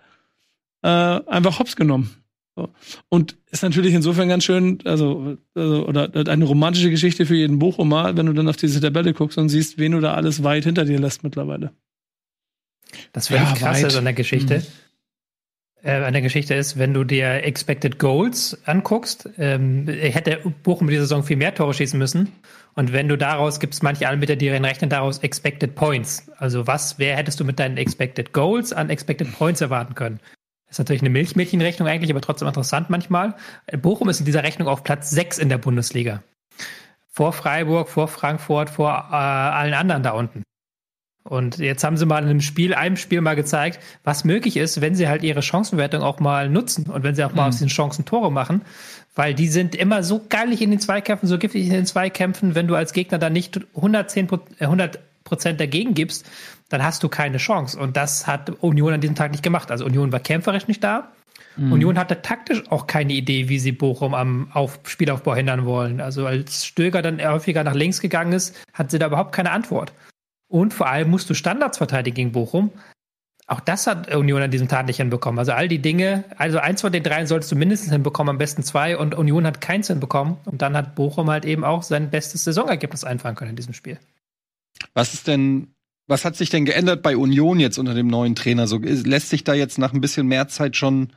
äh, 0.82 0.88
einfach 0.88 1.58
hops 1.58 1.76
genommen. 1.76 2.10
So. 2.58 2.70
Und 3.08 3.36
ist 3.52 3.62
natürlich 3.62 3.94
insofern 3.94 4.28
ganz 4.28 4.42
schön, 4.42 4.80
also, 4.84 5.36
also, 5.54 5.86
oder 5.86 6.10
eine 6.28 6.44
romantische 6.44 6.90
Geschichte 6.90 7.24
für 7.24 7.36
jeden 7.36 7.60
Bochumer, 7.60 8.16
wenn 8.16 8.26
du 8.26 8.32
dann 8.32 8.48
auf 8.48 8.56
diese 8.56 8.80
Tabelle 8.80 9.12
guckst 9.12 9.38
und 9.38 9.48
siehst, 9.48 9.78
wen 9.78 9.92
du 9.92 10.00
da 10.00 10.14
alles 10.14 10.42
weit 10.42 10.64
hinter 10.64 10.84
dir 10.84 10.98
lässt 10.98 11.22
mittlerweile. 11.22 11.70
Das 13.12 13.30
wäre 13.30 13.44
ja, 13.44 13.54
krass 13.54 13.96
an 13.96 14.04
der 14.04 14.12
Geschichte. 14.12 14.58
Mhm. 14.58 15.88
Äh, 15.88 16.02
an 16.02 16.12
der 16.12 16.22
Geschichte 16.22 16.54
ist, 16.54 16.78
wenn 16.78 16.92
du 16.92 17.04
dir 17.04 17.44
Expected 17.44 18.00
Goals 18.00 18.58
anguckst, 18.64 19.30
ähm, 19.38 19.86
hätte 19.86 20.40
Bochum 20.64 20.88
diese 20.88 21.02
Saison 21.02 21.22
viel 21.22 21.36
mehr 21.36 21.54
Tore 21.54 21.74
schießen 21.74 21.96
müssen. 21.96 22.32
Und 22.74 22.92
wenn 22.92 23.06
du 23.06 23.16
daraus 23.16 23.60
gibst, 23.60 23.84
manche 23.84 24.08
Anbieter, 24.08 24.34
die 24.34 24.48
rechnen 24.48 24.90
daraus 24.90 25.18
Expected 25.18 25.76
Points. 25.76 26.28
Also 26.38 26.66
was, 26.66 26.98
wer 26.98 27.16
hättest 27.16 27.38
du 27.38 27.44
mit 27.44 27.60
deinen 27.60 27.76
Expected 27.76 28.32
Goals 28.32 28.72
an 28.72 28.90
Expected 28.90 29.32
Points 29.32 29.60
erwarten 29.60 29.94
können? 29.94 30.18
Das 30.68 30.74
ist 30.74 30.78
natürlich 30.80 31.02
eine 31.02 31.10
Milchmädchenrechnung 31.10 31.88
eigentlich, 31.88 32.10
aber 32.10 32.20
trotzdem 32.20 32.46
interessant 32.46 32.90
manchmal. 32.90 33.34
Bochum 33.80 34.08
ist 34.08 34.20
in 34.20 34.26
dieser 34.26 34.42
Rechnung 34.42 34.68
auf 34.68 34.84
Platz 34.84 35.10
6 35.10 35.38
in 35.38 35.48
der 35.48 35.58
Bundesliga. 35.58 36.22
Vor 37.10 37.32
Freiburg, 37.32 37.88
vor 37.88 38.06
Frankfurt, 38.06 38.70
vor 38.70 38.90
äh, 39.10 39.14
allen 39.14 39.74
anderen 39.74 40.02
da 40.02 40.10
unten. 40.12 40.42
Und 41.24 41.58
jetzt 41.58 41.84
haben 41.84 41.96
sie 41.96 42.06
mal 42.06 42.22
in 42.22 42.28
einem 42.28 42.40
Spiel, 42.40 42.74
einem 42.74 42.96
Spiel 42.96 43.20
mal 43.20 43.36
gezeigt, 43.36 43.80
was 44.02 44.24
möglich 44.24 44.56
ist, 44.56 44.80
wenn 44.80 44.94
sie 44.94 45.08
halt 45.08 45.22
ihre 45.22 45.42
Chancenwertung 45.42 46.02
auch 46.02 46.20
mal 46.20 46.48
nutzen 46.48 46.86
und 46.86 47.02
wenn 47.02 47.14
sie 47.14 47.24
auch 47.24 47.34
mal 47.34 47.42
mhm. 47.42 47.48
aus 47.48 47.58
den 47.58 47.68
Chancen 47.68 48.06
Tore 48.06 48.32
machen. 48.32 48.62
Weil 49.14 49.34
die 49.34 49.48
sind 49.48 49.74
immer 49.74 50.02
so 50.02 50.22
geilig 50.28 50.62
in 50.62 50.70
den 50.70 50.80
Zweikämpfen, 50.80 51.28
so 51.28 51.38
giftig 51.38 51.66
in 51.66 51.72
den 51.72 51.86
Zweikämpfen, 51.86 52.54
wenn 52.54 52.66
du 52.66 52.76
als 52.76 52.92
Gegner 52.92 53.18
dann 53.18 53.32
nicht 53.32 53.60
110, 53.74 54.28
100 54.60 55.00
Prozent 55.28 55.60
dagegen 55.60 55.94
gibst, 55.94 56.26
dann 56.68 56.82
hast 56.82 57.02
du 57.02 57.08
keine 57.08 57.38
Chance. 57.38 57.78
Und 57.78 57.96
das 57.96 58.26
hat 58.26 58.50
Union 58.60 58.92
an 58.92 59.00
diesem 59.00 59.16
Tag 59.16 59.30
nicht 59.30 59.42
gemacht. 59.42 59.70
Also 59.70 59.84
Union 59.84 60.12
war 60.12 60.20
kämpferisch 60.20 60.66
nicht 60.68 60.82
da. 60.82 61.12
Mhm. 61.56 61.72
Union 61.72 61.98
hatte 61.98 62.22
taktisch 62.22 62.62
auch 62.70 62.86
keine 62.86 63.12
Idee, 63.12 63.48
wie 63.48 63.58
sie 63.58 63.72
Bochum 63.72 64.14
am 64.14 64.50
Auf 64.52 64.80
Spielaufbau 64.84 65.34
hindern 65.34 65.64
wollen. 65.64 66.00
Also 66.00 66.26
als 66.26 66.64
Stöger 66.64 67.02
dann 67.02 67.20
häufiger 67.22 67.64
nach 67.64 67.74
links 67.74 68.00
gegangen 68.00 68.32
ist, 68.32 68.56
hat 68.72 68.90
sie 68.90 68.98
da 68.98 69.06
überhaupt 69.06 69.32
keine 69.32 69.50
Antwort. 69.50 69.92
Und 70.48 70.72
vor 70.72 70.88
allem 70.88 71.10
musst 71.10 71.28
du 71.28 71.34
Standards 71.34 71.78
verteidigen 71.78 72.14
gegen 72.14 72.32
Bochum. 72.32 72.70
Auch 73.46 73.60
das 73.60 73.86
hat 73.86 74.14
Union 74.14 74.42
an 74.42 74.50
diesem 74.50 74.68
Tag 74.68 74.86
nicht 74.86 74.98
hinbekommen. 74.98 75.38
Also 75.38 75.52
all 75.52 75.68
die 75.68 75.78
Dinge, 75.78 76.24
also 76.36 76.58
eins 76.58 76.82
von 76.82 76.92
den 76.92 77.02
dreien 77.02 77.26
solltest 77.26 77.50
du 77.50 77.56
mindestens 77.56 77.90
hinbekommen, 77.90 78.30
am 78.30 78.38
besten 78.38 78.62
zwei. 78.62 78.96
Und 78.96 79.14
Union 79.14 79.46
hat 79.46 79.62
keins 79.62 79.86
hinbekommen. 79.86 80.36
Und 80.44 80.60
dann 80.60 80.76
hat 80.76 80.94
Bochum 80.94 81.30
halt 81.30 81.46
eben 81.46 81.64
auch 81.64 81.82
sein 81.82 82.10
bestes 82.10 82.44
Saisonergebnis 82.44 83.04
einfahren 83.04 83.36
können 83.36 83.50
in 83.50 83.56
diesem 83.56 83.72
Spiel. 83.72 83.98
Was 84.94 85.14
ist 85.14 85.26
denn, 85.26 85.74
was 86.06 86.24
hat 86.24 86.36
sich 86.36 86.50
denn 86.50 86.64
geändert 86.64 87.02
bei 87.02 87.16
Union 87.16 87.60
jetzt 87.60 87.78
unter 87.78 87.94
dem 87.94 88.08
neuen 88.08 88.34
Trainer? 88.34 88.66
So 88.66 88.78
lässt 88.78 89.30
sich 89.30 89.44
da 89.44 89.54
jetzt 89.54 89.78
nach 89.78 89.92
ein 89.92 90.00
bisschen 90.00 90.26
mehr 90.26 90.48
Zeit 90.48 90.76
schon 90.76 91.12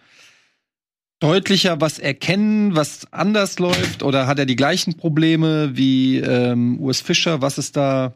deutlicher 1.20 1.80
was 1.80 2.00
erkennen, 2.00 2.76
was 2.76 3.12
anders 3.14 3.60
läuft? 3.60 4.04
Oder 4.04 4.28
hat 4.28 4.40
er 4.40 4.46
die 4.46 4.56
gleichen 4.56 4.98
Probleme 4.98 5.78
wie 5.78 6.18
ähm, 6.18 6.80
Urs 6.80 7.00
Fischer? 7.00 7.42
Was 7.42 7.58
ist 7.58 7.78
da, 7.78 8.14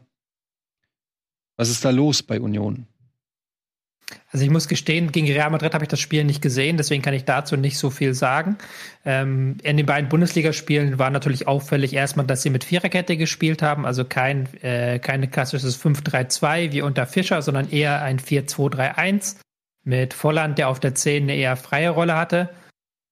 was 1.56 1.70
ist 1.70 1.84
da 1.84 1.90
los 1.90 2.22
bei 2.22 2.40
Union? 2.40 2.86
Also 4.30 4.44
ich 4.44 4.50
muss 4.50 4.68
gestehen, 4.68 5.10
gegen 5.10 5.26
Real 5.26 5.50
Madrid 5.50 5.74
habe 5.74 5.84
ich 5.84 5.88
das 5.88 5.98
Spiel 5.98 6.22
nicht 6.22 6.40
gesehen, 6.40 6.76
deswegen 6.76 7.02
kann 7.02 7.14
ich 7.14 7.24
dazu 7.24 7.56
nicht 7.56 7.76
so 7.76 7.90
viel 7.90 8.14
sagen. 8.14 8.56
Ähm, 9.04 9.56
in 9.62 9.76
den 9.76 9.86
beiden 9.86 10.08
Bundesligaspielen 10.08 10.98
war 10.98 11.10
natürlich 11.10 11.48
auffällig 11.48 11.92
erstmal, 11.92 12.26
dass 12.26 12.42
sie 12.42 12.50
mit 12.50 12.62
Viererkette 12.62 13.16
gespielt 13.16 13.62
haben, 13.62 13.84
also 13.84 14.04
kein 14.04 14.46
äh, 14.62 15.00
keine 15.00 15.28
klassisches 15.28 15.82
5-3-2 15.82 16.72
wie 16.72 16.82
unter 16.82 17.06
Fischer, 17.06 17.42
sondern 17.42 17.68
eher 17.70 18.02
ein 18.02 18.20
4-2-3-1 18.20 19.36
mit 19.82 20.14
Volland, 20.14 20.58
der 20.58 20.68
auf 20.68 20.78
der 20.78 20.94
10 20.94 21.24
eine 21.24 21.34
eher 21.34 21.56
freie 21.56 21.90
Rolle 21.90 22.16
hatte. 22.16 22.50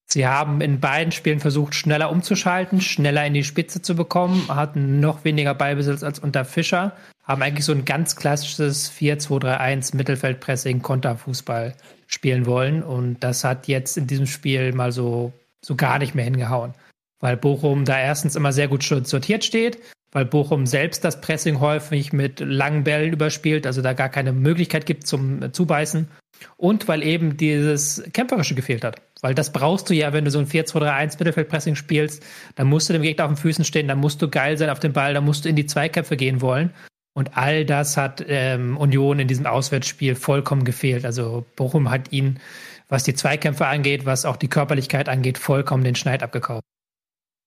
Sie 0.07 0.27
haben 0.27 0.61
in 0.61 0.81
beiden 0.81 1.13
Spielen 1.13 1.41
versucht, 1.41 1.75
schneller 1.75 2.11
umzuschalten, 2.11 2.81
schneller 2.81 3.27
in 3.27 3.35
die 3.35 3.43
Spitze 3.43 3.83
zu 3.83 3.97
bekommen, 3.97 4.47
hatten 4.49 5.01
noch 5.01 5.25
weniger 5.25 5.55
Ballbesitz 5.55 6.03
als 6.03 6.19
unter 6.19 6.45
Fischer, 6.45 6.93
haben 7.25 7.43
eigentlich 7.43 7.65
so 7.65 7.73
ein 7.73 7.85
ganz 7.85 8.17
klassisches 8.17 8.91
4-2-3-1 8.93 9.97
Mittelfeldpressing, 9.97 10.83
Konterfußball 10.83 11.75
spielen 12.07 12.47
wollen. 12.47 12.83
Und 12.83 13.21
das 13.21 13.45
hat 13.45 13.67
jetzt 13.67 13.97
in 13.97 14.07
diesem 14.07 14.27
Spiel 14.27 14.73
mal 14.73 14.93
so, 14.93 15.33
so 15.65 15.75
gar 15.75 15.99
nicht 15.99 16.15
mehr 16.15 16.25
hingehauen. 16.25 16.75
Weil 17.21 17.37
Bochum 17.37 17.87
da 17.87 17.99
erstens 17.99 18.37
immer 18.37 18.53
sehr 18.53 18.69
gut 18.69 18.83
sortiert 18.83 19.45
steht, 19.45 19.79
weil 20.13 20.27
Bochum 20.27 20.67
selbst 20.67 21.05
das 21.05 21.21
Pressing 21.21 21.61
häufig 21.61 22.13
mit 22.13 22.41
langen 22.41 22.85
Bällen 22.85 23.13
überspielt, 23.13 23.67
also 23.67 23.81
da 23.81 23.95
gar 23.95 24.11
keine 24.11 24.33
Möglichkeit 24.33 24.85
gibt 24.85 25.07
zum 25.07 25.53
Zubeißen. 25.53 26.09
Und 26.57 26.89
weil 26.89 27.03
eben 27.03 27.39
dieses 27.39 28.03
Kämpferische 28.13 28.55
gefehlt 28.55 28.85
hat. 28.85 29.01
Weil 29.23 29.35
das 29.35 29.53
brauchst 29.53 29.89
du 29.89 29.95
ja, 29.95 30.13
wenn 30.13 30.27
du 30.27 30.31
so 30.31 30.41
ein 30.41 30.47
4-2-3-1 30.47 31.19
Mittelfeldpressing 31.19 31.75
spielst, 31.77 32.23
dann 32.57 32.67
musst 32.67 32.89
du 32.89 32.93
dem 32.93 33.01
Gegner 33.01 33.25
auf 33.25 33.31
den 33.31 33.39
Füßen 33.39 33.65
stehen, 33.65 33.89
dann 33.89 33.99
musst 33.99 34.21
du 34.21 34.29
geil 34.29 34.59
sein 34.59 34.69
auf 34.69 34.81
dem 34.81 34.93
Ball, 34.93 35.15
dann 35.15 35.25
musst 35.25 35.47
du 35.47 35.49
in 35.49 35.57
die 35.57 35.65
Zweikämpfe 35.65 36.19
gehen 36.19 36.43
wollen. 36.43 36.71
Und 37.15 37.37
all 37.37 37.65
das 37.65 37.97
hat 37.97 38.25
ähm, 38.27 38.77
Union 38.77 39.21
in 39.21 39.29
diesem 39.29 39.47
Auswärtsspiel 39.47 40.17
vollkommen 40.17 40.65
gefehlt. 40.65 41.05
Also 41.05 41.47
Bochum 41.55 41.91
hat 41.91 42.13
ihn, 42.13 42.41
was 42.89 43.05
die 43.05 43.15
Zweikämpfe 43.15 43.67
angeht, 43.67 44.05
was 44.05 44.25
auch 44.25 44.37
die 44.37 44.49
Körperlichkeit 44.49 45.09
angeht, 45.09 45.39
vollkommen 45.39 45.85
den 45.85 45.95
Schneid 45.95 46.25
abgekauft. 46.25 46.65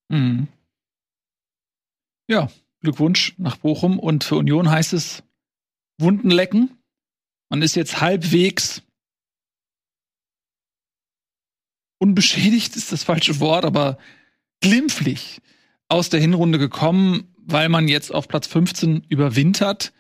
Mhm. 0.10 0.48
Ja, 2.30 2.49
Glückwunsch 2.81 3.35
nach 3.38 3.57
Bochum. 3.57 3.99
Und 3.99 4.23
für 4.23 4.38
Union 4.38 4.69
heißt 4.69 4.94
es 4.94 5.23
Wunden 5.99 6.30
lecken. 6.30 6.77
Man 7.49 7.61
ist 7.61 7.76
jetzt 7.76 7.99
halbwegs 7.99 8.81
unbeschädigt, 11.99 12.76
ist 12.76 12.91
das 12.91 13.03
falsche 13.03 13.39
Wort, 13.39 13.65
aber 13.65 13.98
glimpflich 14.61 15.41
aus 15.89 16.10
der 16.10 16.19
Hinrunde 16.19 16.57
gekommen 16.57 17.34
weil 17.48 17.69
man 17.69 17.88
jetzt 17.88 18.14
auf 18.14 18.28
Platz 18.28 18.48
15 18.48 19.06
überwintert. 19.10 19.94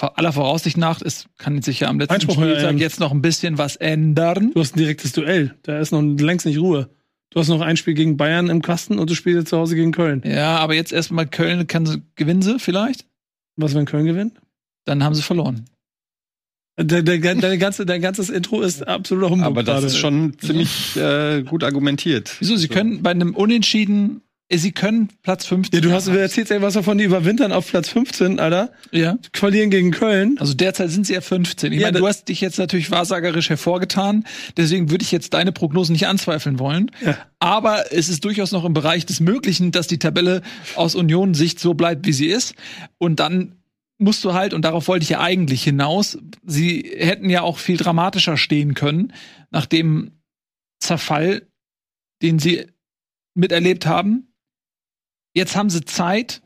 Aller 0.00 0.32
Voraussicht 0.32 0.78
nach, 0.78 1.02
es 1.02 1.26
kann 1.36 1.60
sich 1.60 1.80
ja 1.80 1.88
am 1.88 1.98
letzten 1.98 2.14
Einspruch, 2.14 2.34
Spieltag 2.34 2.78
jetzt 2.78 2.98
noch 2.98 3.12
ein 3.12 3.20
bisschen 3.20 3.58
was 3.58 3.76
ändern. 3.76 4.50
Du 4.54 4.60
hast 4.60 4.74
ein 4.74 4.78
direktes 4.78 5.12
Duell. 5.12 5.54
Da 5.62 5.78
ist 5.78 5.92
noch 5.92 6.00
längst 6.00 6.46
nicht 6.46 6.58
Ruhe. 6.58 6.88
Du 7.30 7.40
hast 7.40 7.48
noch 7.48 7.60
ein 7.60 7.76
Spiel 7.76 7.94
gegen 7.94 8.16
Bayern 8.16 8.48
im 8.48 8.62
Kasten 8.62 8.98
und 8.98 9.10
du 9.10 9.14
spielst 9.14 9.38
jetzt 9.38 9.48
zu 9.50 9.58
Hause 9.58 9.74
gegen 9.74 9.92
Köln. 9.92 10.22
Ja, 10.24 10.56
aber 10.56 10.74
jetzt 10.74 10.92
erstmal 10.92 11.26
Köln, 11.26 11.66
kann 11.66 12.02
gewinnen 12.14 12.42
sie 12.42 12.58
vielleicht? 12.58 13.06
Was, 13.56 13.74
wenn 13.74 13.84
Köln 13.84 14.06
gewinnt? 14.06 14.34
Dann 14.84 15.04
haben 15.04 15.14
sie 15.14 15.22
verloren. 15.22 15.66
Der, 16.78 17.02
der, 17.02 17.18
dein, 17.18 17.58
ganze, 17.58 17.84
dein 17.84 18.00
ganzes 18.00 18.30
Intro 18.30 18.62
ist 18.62 18.86
absoluter 18.88 19.30
Humbug. 19.30 19.46
Aber 19.46 19.62
das 19.62 19.74
gerade. 19.74 19.86
ist 19.88 19.98
schon 19.98 20.38
ziemlich 20.38 20.96
äh, 20.96 21.42
gut 21.42 21.64
argumentiert. 21.64 22.34
Wieso? 22.38 22.56
Sie 22.56 22.68
können 22.68 23.02
bei 23.02 23.10
einem 23.10 23.34
Unentschieden 23.34 24.22
Sie 24.50 24.72
können 24.72 25.08
Platz 25.22 25.46
15. 25.46 25.74
Ja, 25.74 25.80
du 25.80 25.94
hast 25.94 26.08
du 26.08 26.12
erzählst 26.12 26.50
ja 26.50 26.60
was 26.60 26.74
davon, 26.74 26.98
die 26.98 27.04
überwintern 27.04 27.52
auf 27.52 27.70
Platz 27.70 27.88
15, 27.88 28.38
Alter. 28.38 28.70
Ja. 28.90 29.16
Verlieren 29.32 29.70
gegen 29.70 29.92
Köln. 29.92 30.36
Also 30.38 30.52
derzeit 30.52 30.90
sind 30.90 31.06
sie 31.06 31.14
ja 31.14 31.22
15. 31.22 31.72
Ich 31.72 31.80
ja, 31.80 31.86
meine, 31.86 31.98
du 31.98 32.06
hast 32.06 32.28
dich 32.28 32.42
jetzt 32.42 32.58
natürlich 32.58 32.90
wahrsagerisch 32.90 33.48
hervorgetan. 33.48 34.26
Deswegen 34.58 34.90
würde 34.90 35.04
ich 35.04 35.12
jetzt 35.12 35.32
deine 35.32 35.52
Prognosen 35.52 35.92
nicht 35.92 36.06
anzweifeln 36.06 36.58
wollen. 36.58 36.90
Ja. 37.00 37.16
Aber 37.38 37.92
es 37.92 38.10
ist 38.10 38.24
durchaus 38.26 38.52
noch 38.52 38.66
im 38.66 38.74
Bereich 38.74 39.06
des 39.06 39.20
Möglichen, 39.20 39.72
dass 39.72 39.86
die 39.86 39.98
Tabelle 39.98 40.42
aus 40.74 40.94
Union-Sicht 40.94 41.58
so 41.58 41.72
bleibt, 41.72 42.06
wie 42.06 42.12
sie 42.12 42.26
ist. 42.26 42.54
Und 42.98 43.20
dann 43.20 43.56
musst 43.96 44.22
du 44.22 44.34
halt, 44.34 44.52
und 44.52 44.66
darauf 44.66 44.86
wollte 44.86 45.04
ich 45.04 45.10
ja 45.10 45.20
eigentlich 45.20 45.62
hinaus, 45.62 46.18
sie 46.44 46.92
hätten 46.98 47.30
ja 47.30 47.40
auch 47.40 47.56
viel 47.56 47.78
dramatischer 47.78 48.36
stehen 48.36 48.74
können, 48.74 49.14
nach 49.50 49.64
dem 49.64 50.10
Zerfall, 50.78 51.46
den 52.20 52.38
sie 52.38 52.66
miterlebt 53.34 53.86
haben 53.86 54.31
Jetzt 55.34 55.56
haben 55.56 55.70
sie 55.70 55.84
Zeit, 55.84 56.42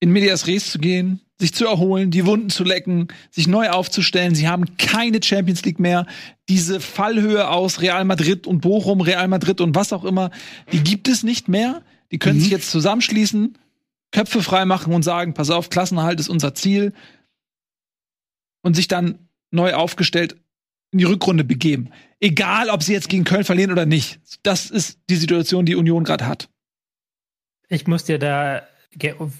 in 0.00 0.12
Medias 0.12 0.46
Res 0.46 0.70
zu 0.70 0.78
gehen, 0.78 1.20
sich 1.38 1.54
zu 1.54 1.66
erholen, 1.66 2.10
die 2.10 2.26
Wunden 2.26 2.50
zu 2.50 2.64
lecken, 2.64 3.08
sich 3.30 3.46
neu 3.46 3.68
aufzustellen. 3.70 4.34
Sie 4.34 4.48
haben 4.48 4.76
keine 4.78 5.22
Champions 5.22 5.64
League 5.64 5.80
mehr. 5.80 6.06
Diese 6.48 6.80
Fallhöhe 6.80 7.48
aus 7.48 7.80
Real 7.80 8.04
Madrid 8.04 8.46
und 8.46 8.60
Bochum, 8.60 9.00
Real 9.00 9.28
Madrid 9.28 9.60
und 9.60 9.74
was 9.74 9.92
auch 9.92 10.04
immer, 10.04 10.30
die 10.72 10.82
gibt 10.82 11.08
es 11.08 11.22
nicht 11.22 11.48
mehr. 11.48 11.82
Die 12.10 12.18
können 12.18 12.38
mhm. 12.38 12.42
sich 12.42 12.50
jetzt 12.50 12.70
zusammenschließen, 12.70 13.58
Köpfe 14.12 14.42
freimachen 14.42 14.94
und 14.94 15.02
sagen, 15.02 15.34
pass 15.34 15.50
auf, 15.50 15.68
Klassenerhalt 15.68 16.20
ist 16.20 16.28
unser 16.28 16.54
Ziel. 16.54 16.92
Und 18.62 18.74
sich 18.74 18.88
dann 18.88 19.28
neu 19.50 19.74
aufgestellt 19.74 20.36
in 20.90 20.98
die 20.98 21.04
Rückrunde 21.04 21.44
begeben. 21.44 21.90
Egal, 22.20 22.70
ob 22.70 22.82
sie 22.82 22.92
jetzt 22.92 23.08
gegen 23.08 23.24
Köln 23.24 23.44
verlieren 23.44 23.72
oder 23.72 23.86
nicht. 23.86 24.20
Das 24.42 24.70
ist 24.70 24.98
die 25.10 25.16
Situation, 25.16 25.66
die 25.66 25.76
Union 25.76 26.04
gerade 26.04 26.26
hat. 26.26 26.48
Ich 27.68 27.86
muss 27.86 28.04
dir 28.04 28.18
da 28.18 28.62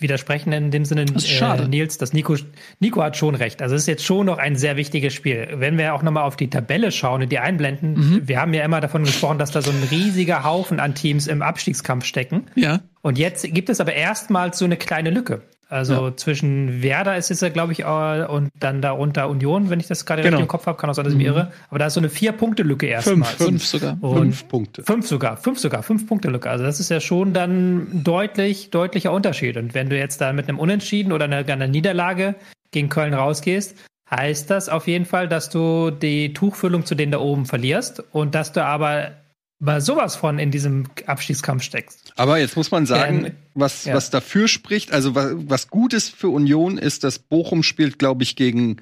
widersprechen 0.01 0.53
in 0.53 0.71
dem 0.71 0.85
Sinne, 0.85 1.07
das 1.07 1.25
äh, 1.25 1.69
Nils, 1.69 1.99
dass 1.99 2.13
Nico, 2.13 2.37
Nico 2.79 3.03
hat 3.03 3.17
schon 3.17 3.35
recht. 3.35 3.63
Also 3.63 3.75
es 3.75 3.83
ist 3.83 3.87
jetzt 3.87 4.05
schon 4.05 4.27
noch 4.27 4.39
ein 4.39 4.57
sehr 4.57 4.77
wichtiges 4.77 5.15
Spiel. 5.15 5.49
Wenn 5.55 5.79
wir 5.79 5.95
auch 5.95 6.03
nochmal 6.03 6.25
auf 6.25 6.37
die 6.37 6.51
Tabelle 6.51 6.93
schauen 6.93 7.23
und 7.23 7.33
die 7.33 7.39
einblenden, 7.39 7.95
mhm. 7.95 8.29
wir 8.29 8.41
haben 8.41 8.53
ja 8.53 8.65
immer 8.65 8.81
davon 8.81 9.05
gesprochen, 9.05 9.39
dass 9.39 9.53
da 9.53 9.63
so 9.63 9.71
ein 9.71 9.83
riesiger 9.91 10.45
Haufen 10.45 10.79
an 10.79 10.95
Teams 10.95 11.27
im 11.27 11.41
Abstiegskampf 11.41 12.05
stecken. 12.05 12.45
Ja. 12.55 12.81
Und 13.01 13.19
jetzt 13.19 13.47
gibt 13.55 13.71
es 13.71 13.81
aber 13.81 13.95
erstmals 13.95 14.59
so 14.59 14.65
eine 14.65 14.77
kleine 14.77 15.11
Lücke. 15.11 15.43
Also 15.69 16.09
ja. 16.09 16.17
zwischen 16.17 16.83
Werder 16.83 17.17
ist 17.17 17.31
es 17.33 17.41
ja, 17.41 17.49
glaube 17.49 17.73
ich, 17.73 17.85
und 17.85 18.51
dann 18.59 18.81
darunter 18.81 19.29
Union, 19.29 19.69
wenn 19.69 19.81
ich 19.81 19.89
das 19.89 20.07
gerade 20.07 20.23
genau. 20.23 20.39
im 20.39 20.47
Kopf 20.47 20.67
habe, 20.67 20.79
kann 20.79 20.89
auch 20.89 20.95
sein, 20.95 21.05
dass 21.05 21.13
ich 21.13 21.19
mich 21.19 21.27
mhm. 21.27 21.35
irre. 21.35 21.53
Aber 21.71 21.81
da 21.81 21.87
ist 21.87 21.95
so 21.95 22.01
eine 22.01 22.09
Vier-Punkte-Lücke 22.09 22.87
erstmal. 22.87 23.29
Fünf, 23.29 23.49
fünf 23.49 23.67
sogar. 23.67 23.99
Und 24.01 24.19
fünf 24.19 24.49
Punkte. 24.49 24.83
Fünf 24.85 25.07
sogar, 25.09 25.37
fünf 25.37 25.59
sogar, 25.59 25.83
fünf 25.83 26.07
Punkte-Lücke. 26.07 26.49
Also 26.49 26.65
das 26.65 26.79
ist 26.79 26.89
ja 26.89 27.01
schon 27.01 27.33
dann 27.33 28.05
deutlich, 28.05 28.71
deutlicher 28.71 29.13
Unterschied. 29.13 29.57
Und 29.57 29.75
wenn 29.75 29.91
du 29.91 29.99
jetzt 29.99 30.21
da 30.21 30.33
mit 30.33 30.49
einem 30.49 30.61
Unentschieden 30.61 31.13
oder 31.13 31.25
einer, 31.25 31.39
einer 31.49 31.67
Niederlage 31.67 32.37
gegen 32.71 32.89
Köln 32.89 33.15
rausgehst, 33.15 33.77
heißt 34.09 34.49
das 34.51 34.69
auf 34.69 34.87
jeden 34.87 35.05
Fall, 35.05 35.27
dass 35.27 35.51
du 35.51 35.91
die 35.91 36.33
Tuchfüllung 36.33 36.85
zu 36.87 36.95
denen 36.95 37.11
da 37.11 37.19
oben 37.19 37.45
verlierst 37.45 38.05
und 38.13 38.37
dass 38.37 38.53
du 38.53 38.65
aber 38.65 39.11
mal 39.59 39.81
sowas 39.81 40.17
von 40.17 40.39
in 40.39 40.51
diesem 40.51 40.85
Abstiegskampf 41.07 41.63
steckst. 41.63 42.13
Aber 42.17 42.39
jetzt 42.39 42.57
muss 42.57 42.71
man 42.71 42.87
sagen, 42.87 43.27
ähm, 43.27 43.33
was, 43.55 43.85
ja. 43.85 43.95
was 43.95 44.11
dafür 44.11 44.49
spricht, 44.49 44.93
also 44.93 45.15
was, 45.15 45.33
was 45.37 45.69
gut 45.69 45.95
ist 45.95 46.15
für 46.15 46.29
Union, 46.29 46.79
ist, 46.79 47.05
dass 47.05 47.19
Bochum 47.19 47.63
spielt, 47.63 47.99
glaube 47.99 48.23
ich, 48.23 48.37
gegen 48.37 48.77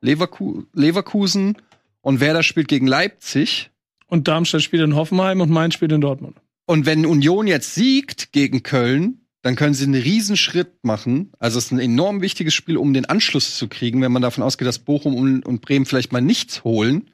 Leverku 0.00 0.64
Leverkusen 0.72 1.56
und 2.00 2.20
Werder 2.20 2.42
spielt 2.42 2.68
gegen 2.68 2.86
Leipzig. 2.86 3.70
Und 4.06 4.28
Darmstadt 4.28 4.62
spielt 4.62 4.82
in 4.82 4.96
Hoffenheim 4.96 5.40
und 5.40 5.50
Mainz 5.50 5.74
spielt 5.74 5.92
in 5.92 6.00
Dortmund. 6.00 6.36
Und 6.66 6.86
wenn 6.86 7.06
Union 7.06 7.46
jetzt 7.46 7.74
siegt 7.74 8.32
gegen 8.32 8.62
Köln, 8.62 9.20
dann 9.42 9.56
können 9.56 9.74
sie 9.74 9.84
einen 9.84 10.00
Riesenschritt 10.00 10.84
machen. 10.84 11.32
Also 11.38 11.58
es 11.58 11.66
ist 11.66 11.72
ein 11.72 11.78
enorm 11.78 12.20
wichtiges 12.20 12.54
Spiel, 12.54 12.76
um 12.76 12.92
den 12.92 13.06
Anschluss 13.06 13.56
zu 13.56 13.68
kriegen, 13.68 14.02
wenn 14.02 14.12
man 14.12 14.22
davon 14.22 14.44
ausgeht, 14.44 14.68
dass 14.68 14.78
Bochum 14.78 15.42
und 15.42 15.60
Bremen 15.62 15.86
vielleicht 15.86 16.12
mal 16.12 16.20
nichts 16.20 16.64
holen 16.64 17.10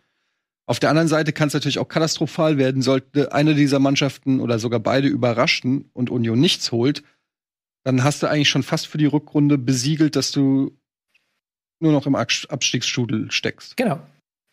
auf 0.67 0.81
der 0.81 0.91
anderen 0.91 1.09
Seite 1.09 1.33
kann 1.33 1.49
es 1.49 1.55
natürlich 1.55 1.79
auch 1.79 1.89
katastrophal 1.89 2.59
werden, 2.59 2.83
sollte 2.83 3.33
eine 3.33 3.55
dieser 3.55 3.79
Mannschaften 3.79 4.41
oder 4.41 4.59
sogar 4.59 4.81
beide 4.81 5.07
überraschen 5.07 5.91
und 5.93 6.11
Union 6.11 6.41
nichts 6.41 6.73
holt, 6.73 7.05
dann 7.85 8.03
hast 8.03 8.23
du 8.23 8.27
eigentlich 8.27 8.49
schon 8.49 8.65
fast 8.65 8.89
für 8.89 8.99
die 8.99 9.07
Rückrunde 9.07 9.59
besiegelt, 9.59 10.17
dass 10.17 10.33
du 10.33 10.77
nur 11.79 11.93
noch 11.93 12.07
im 12.07 12.17
Abstiegsstudel 12.17 13.31
steckst. 13.31 13.77
Genau. 13.77 14.01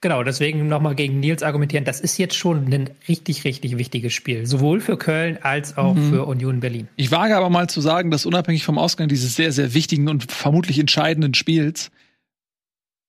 Genau, 0.02 0.22
deswegen 0.22 0.68
nochmal 0.68 0.96
gegen 0.96 1.22
Nils 1.22 1.44
argumentieren, 1.44 1.86
das 1.86 2.02
ist 2.02 2.18
jetzt 2.18 2.36
schon 2.36 2.68
ein 2.74 2.90
richtig, 3.08 3.46
richtig 3.46 3.78
wichtiges 3.78 4.12
Spiel. 4.12 4.46
Sowohl 4.46 4.82
für 4.82 4.98
Köln 4.98 5.40
als 5.42 5.78
auch 5.78 5.96
mhm. 5.96 6.10
für 6.10 6.26
Union 6.26 6.60
Berlin. 6.60 6.90
Ich 6.98 7.10
wage 7.10 7.38
aber 7.38 7.50
mal 7.50 7.70
zu 7.70 7.80
sagen, 7.80 8.12
dass 8.12 8.26
unabhängig 8.26 8.66
vom 8.66 8.78
Ausgang 8.78 9.08
dieses 9.08 9.38
sehr, 9.38 9.54
sehr 9.54 9.74
wichtigen 9.74 10.10
und 10.10 10.30
vermutlich 10.30 10.78
entscheidenden 10.78 11.34
Spiels 11.34 11.90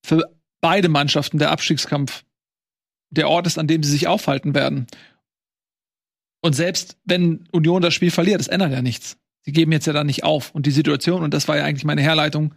für 0.07 0.23
beide 0.61 0.89
Mannschaften 0.89 1.39
der 1.39 1.51
Abstiegskampf 1.51 2.25
der 3.17 3.29
Ort 3.29 3.47
ist, 3.47 3.59
an 3.59 3.67
dem 3.67 3.83
sie 3.83 3.91
sich 3.91 4.07
aufhalten 4.07 4.55
werden. 4.55 4.87
Und 6.41 6.55
selbst 6.55 6.99
wenn 7.05 7.49
Union 7.53 7.83
das 7.83 7.95
Spiel 7.95 8.11
verliert, 8.11 8.41
das 8.41 8.49
ändert 8.49 8.73
ja 8.73 8.83
nichts. 8.83 9.17
Sie 9.43 9.53
geben 9.53 9.73
jetzt 9.73 9.87
ja 9.87 9.93
dann 9.93 10.07
nicht 10.07 10.25
auf. 10.25 10.55
Und 10.55 10.67
die 10.67 10.71
Situation, 10.71 11.23
und 11.23 11.33
das 11.33 11.49
war 11.49 11.57
ja 11.57 11.65
eigentlich 11.65 11.85
meine 11.85 12.03
Herleitung, 12.03 12.55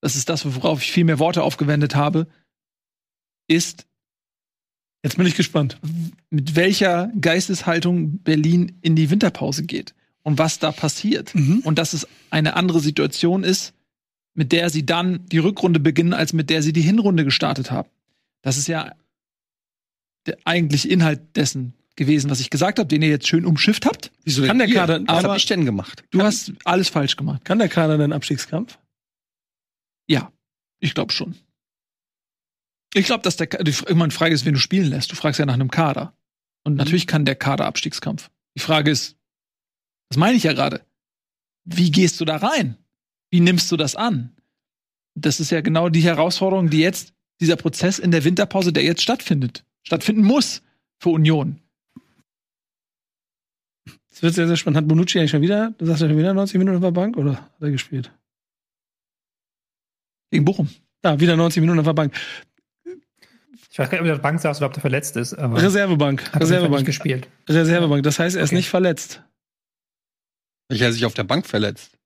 das 0.00 0.16
ist 0.16 0.28
das, 0.28 0.44
worauf 0.44 0.82
ich 0.82 0.92
viel 0.92 1.04
mehr 1.04 1.18
Worte 1.18 1.42
aufgewendet 1.42 1.94
habe, 1.94 2.26
ist. 3.46 3.86
Jetzt 5.02 5.16
bin 5.16 5.26
ich 5.26 5.34
gespannt. 5.34 5.78
Mit 6.30 6.56
welcher 6.56 7.10
Geisteshaltung 7.20 8.18
Berlin 8.18 8.78
in 8.82 8.96
die 8.96 9.10
Winterpause 9.10 9.64
geht 9.64 9.94
und 10.22 10.38
was 10.38 10.58
da 10.58 10.72
passiert. 10.72 11.34
Mhm. 11.34 11.60
Und 11.60 11.78
dass 11.78 11.92
es 11.92 12.06
eine 12.30 12.54
andere 12.54 12.80
Situation 12.80 13.44
ist, 13.44 13.74
mit 14.34 14.52
der 14.52 14.70
sie 14.70 14.86
dann 14.86 15.26
die 15.26 15.38
Rückrunde 15.38 15.80
beginnen, 15.80 16.14
als 16.14 16.32
mit 16.32 16.50
der 16.50 16.62
sie 16.62 16.72
die 16.72 16.82
Hinrunde 16.82 17.24
gestartet 17.24 17.70
haben. 17.70 17.88
Das 18.42 18.56
ist 18.56 18.68
ja 18.68 18.92
der 20.26 20.38
eigentliche 20.44 20.88
Inhalt 20.88 21.36
dessen 21.36 21.74
gewesen, 21.96 22.30
was 22.30 22.40
ich 22.40 22.50
gesagt 22.50 22.78
habe, 22.78 22.88
den 22.88 23.02
ihr 23.02 23.08
jetzt 23.08 23.28
schön 23.28 23.44
umschifft 23.44 23.84
habt. 23.86 24.10
Wieso 24.24 24.44
kann 24.46 24.58
der 24.58 24.72
Kader? 24.72 25.02
Was 25.06 25.24
habe 25.24 25.36
ich 25.36 25.46
denn 25.46 25.64
gemacht? 25.64 26.04
Du 26.10 26.18
kann 26.18 26.26
hast 26.28 26.52
alles 26.64 26.88
falsch 26.88 27.16
gemacht. 27.16 27.44
Kann 27.44 27.58
der 27.58 27.68
Kader 27.68 27.98
denn 27.98 28.12
Abstiegskampf? 28.12 28.78
Ja, 30.08 30.32
ich 30.78 30.94
glaube 30.94 31.12
schon. 31.12 31.36
Ich 32.94 33.06
glaube, 33.06 33.22
dass 33.22 33.36
der 33.36 33.52
immer 33.88 34.04
eine 34.04 34.12
Frage 34.12 34.34
ist, 34.34 34.44
wen 34.44 34.54
du 34.54 34.60
spielen 34.60 34.88
lässt. 34.88 35.12
Du 35.12 35.16
fragst 35.16 35.38
ja 35.38 35.46
nach 35.46 35.54
einem 35.54 35.70
Kader. 35.70 36.14
Und 36.64 36.72
mhm. 36.72 36.78
natürlich 36.78 37.06
kann 37.06 37.24
der 37.24 37.36
Kader 37.36 37.66
Abstiegskampf. 37.66 38.30
Die 38.56 38.60
Frage 38.60 38.90
ist, 38.90 39.16
das 40.08 40.18
meine 40.18 40.36
ich 40.36 40.42
ja 40.42 40.52
gerade. 40.52 40.84
Wie 41.64 41.90
gehst 41.90 42.20
du 42.20 42.24
da 42.24 42.36
rein? 42.36 42.76
Wie 43.30 43.40
nimmst 43.40 43.70
du 43.70 43.76
das 43.76 43.94
an? 43.94 44.36
Das 45.14 45.38
ist 45.38 45.50
ja 45.50 45.60
genau 45.60 45.88
die 45.88 46.02
Herausforderung, 46.02 46.70
die 46.70 46.80
jetzt, 46.80 47.14
dieser 47.40 47.56
Prozess 47.56 47.98
in 47.98 48.10
der 48.10 48.24
Winterpause, 48.24 48.72
der 48.72 48.82
jetzt 48.82 49.02
stattfindet, 49.02 49.64
stattfinden 49.82 50.22
muss 50.22 50.62
für 50.98 51.10
Union. 51.10 51.60
Es 54.10 54.22
wird 54.22 54.34
sehr, 54.34 54.46
sehr 54.46 54.56
spannend. 54.56 54.76
Hat 54.76 54.88
Bonucci 54.88 55.18
eigentlich 55.18 55.30
schon 55.30 55.42
wieder, 55.42 55.72
du 55.78 55.86
sagst 55.86 56.02
ja 56.02 56.08
schon 56.08 56.18
wieder 56.18 56.34
90 56.34 56.58
Minuten 56.58 56.76
auf 56.76 56.82
der 56.82 56.90
Bank 56.90 57.16
oder 57.16 57.36
hat 57.36 57.60
er 57.60 57.70
gespielt? 57.70 58.12
Gegen 60.30 60.44
Bochum. 60.44 60.68
Ja, 61.04 61.18
wieder 61.18 61.36
90 61.36 61.60
Minuten 61.60 61.78
auf 61.78 61.86
der 61.86 61.94
Bank. 61.94 62.14
Ich 63.70 63.78
weiß 63.78 63.88
gar 63.88 63.98
nicht, 63.98 64.00
ob 64.00 64.06
er 64.06 64.12
auf 64.12 64.18
der 64.18 64.22
Bank 64.22 64.40
saß 64.40 64.58
oder 64.58 64.66
ob 64.66 64.76
er 64.76 64.80
verletzt 64.80 65.16
ist. 65.16 65.34
Aber 65.34 65.62
Reservebank. 65.62 66.32
Hat 66.32 66.42
Reservebank. 66.42 66.84
gespielt. 66.84 67.28
Reservebank. 67.48 68.02
Das 68.02 68.18
heißt, 68.18 68.36
er 68.36 68.42
ist 68.42 68.50
okay. 68.50 68.56
nicht 68.56 68.68
verletzt. 68.68 69.22
Ich 70.68 70.80
er 70.80 70.92
sich 70.92 71.04
auf 71.04 71.14
der 71.14 71.24
Bank 71.24 71.46
verletzt. 71.46 71.96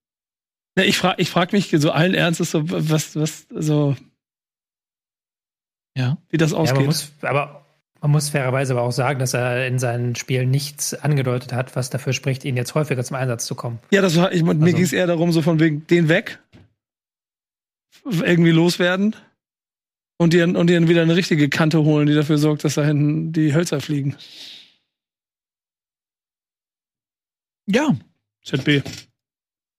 Ja, 0.76 0.84
ich 0.84 0.96
frage 0.96 1.20
ich 1.20 1.30
frag 1.30 1.52
mich 1.52 1.70
so 1.70 1.90
allen 1.90 2.14
Ernstes, 2.14 2.50
so, 2.50 2.62
was, 2.70 3.16
was, 3.16 3.46
so. 3.50 3.96
Ja, 5.96 6.18
wie 6.30 6.36
das 6.36 6.52
ausgeht. 6.52 6.80
Ja, 6.80 6.86
muss, 6.86 7.12
aber 7.22 7.63
man 8.04 8.10
muss 8.10 8.28
fairerweise 8.28 8.74
aber 8.74 8.82
auch 8.82 8.92
sagen, 8.92 9.18
dass 9.18 9.32
er 9.32 9.66
in 9.66 9.78
seinen 9.78 10.14
Spielen 10.14 10.50
nichts 10.50 10.92
angedeutet 10.92 11.54
hat, 11.54 11.74
was 11.74 11.88
dafür 11.88 12.12
spricht, 12.12 12.44
ihn 12.44 12.54
jetzt 12.54 12.74
häufiger 12.74 13.02
zum 13.02 13.16
Einsatz 13.16 13.46
zu 13.46 13.54
kommen. 13.54 13.78
Ja, 13.92 14.02
das 14.02 14.14
war, 14.16 14.30
ich, 14.30 14.42
also, 14.42 14.52
mir 14.52 14.74
ging 14.74 14.84
es 14.84 14.92
eher 14.92 15.06
darum, 15.06 15.32
so 15.32 15.40
von 15.40 15.58
wegen 15.58 15.86
den 15.86 16.10
weg, 16.10 16.38
irgendwie 18.04 18.50
loswerden 18.50 19.16
und 20.18 20.34
dir, 20.34 20.44
und 20.44 20.66
dir 20.66 20.86
wieder 20.86 21.00
eine 21.00 21.16
richtige 21.16 21.48
Kante 21.48 21.82
holen, 21.82 22.06
die 22.06 22.14
dafür 22.14 22.36
sorgt, 22.36 22.64
dass 22.64 22.74
da 22.74 22.84
hinten 22.84 23.32
die 23.32 23.54
Hölzer 23.54 23.80
fliegen. 23.80 24.14
Ja. 27.66 27.96
ZB. 28.44 28.82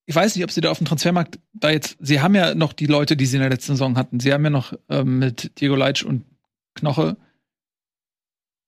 Ich 0.07 0.15
weiß 0.15 0.35
nicht, 0.35 0.43
ob 0.43 0.49
sie 0.49 0.61
da 0.61 0.71
auf 0.71 0.79
dem 0.79 0.87
Transfermarkt 0.87 1.37
da 1.53 1.69
jetzt, 1.69 1.95
sie 1.99 2.21
haben 2.21 2.33
ja 2.33 2.55
noch 2.55 2.73
die 2.73 2.87
Leute, 2.87 3.15
die 3.15 3.27
sie 3.27 3.37
in 3.37 3.41
der 3.41 3.51
letzten 3.51 3.73
Saison 3.73 3.95
hatten. 3.95 4.19
Sie 4.19 4.33
haben 4.33 4.43
ja 4.43 4.49
noch 4.49 4.73
ähm, 4.89 5.19
mit 5.19 5.61
Diego 5.61 5.75
Leitsch 5.75 6.01
und 6.01 6.25
Knoche 6.73 7.17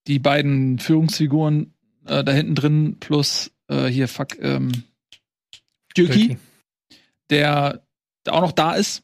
die 0.08 0.20
beiden 0.20 0.80
Führungsfiguren 0.80 1.74
äh, 2.06 2.24
da 2.24 2.32
hinten 2.32 2.56
drin 2.56 2.98
plus 3.00 3.52
äh, 3.68 3.86
hier 3.86 4.08
fuck 4.08 4.40
ähm, 4.40 4.84
Dürki, 5.96 6.38
der, 7.30 7.86
der 8.26 8.34
auch 8.34 8.42
noch 8.42 8.52
da 8.52 8.74
ist 8.74 9.04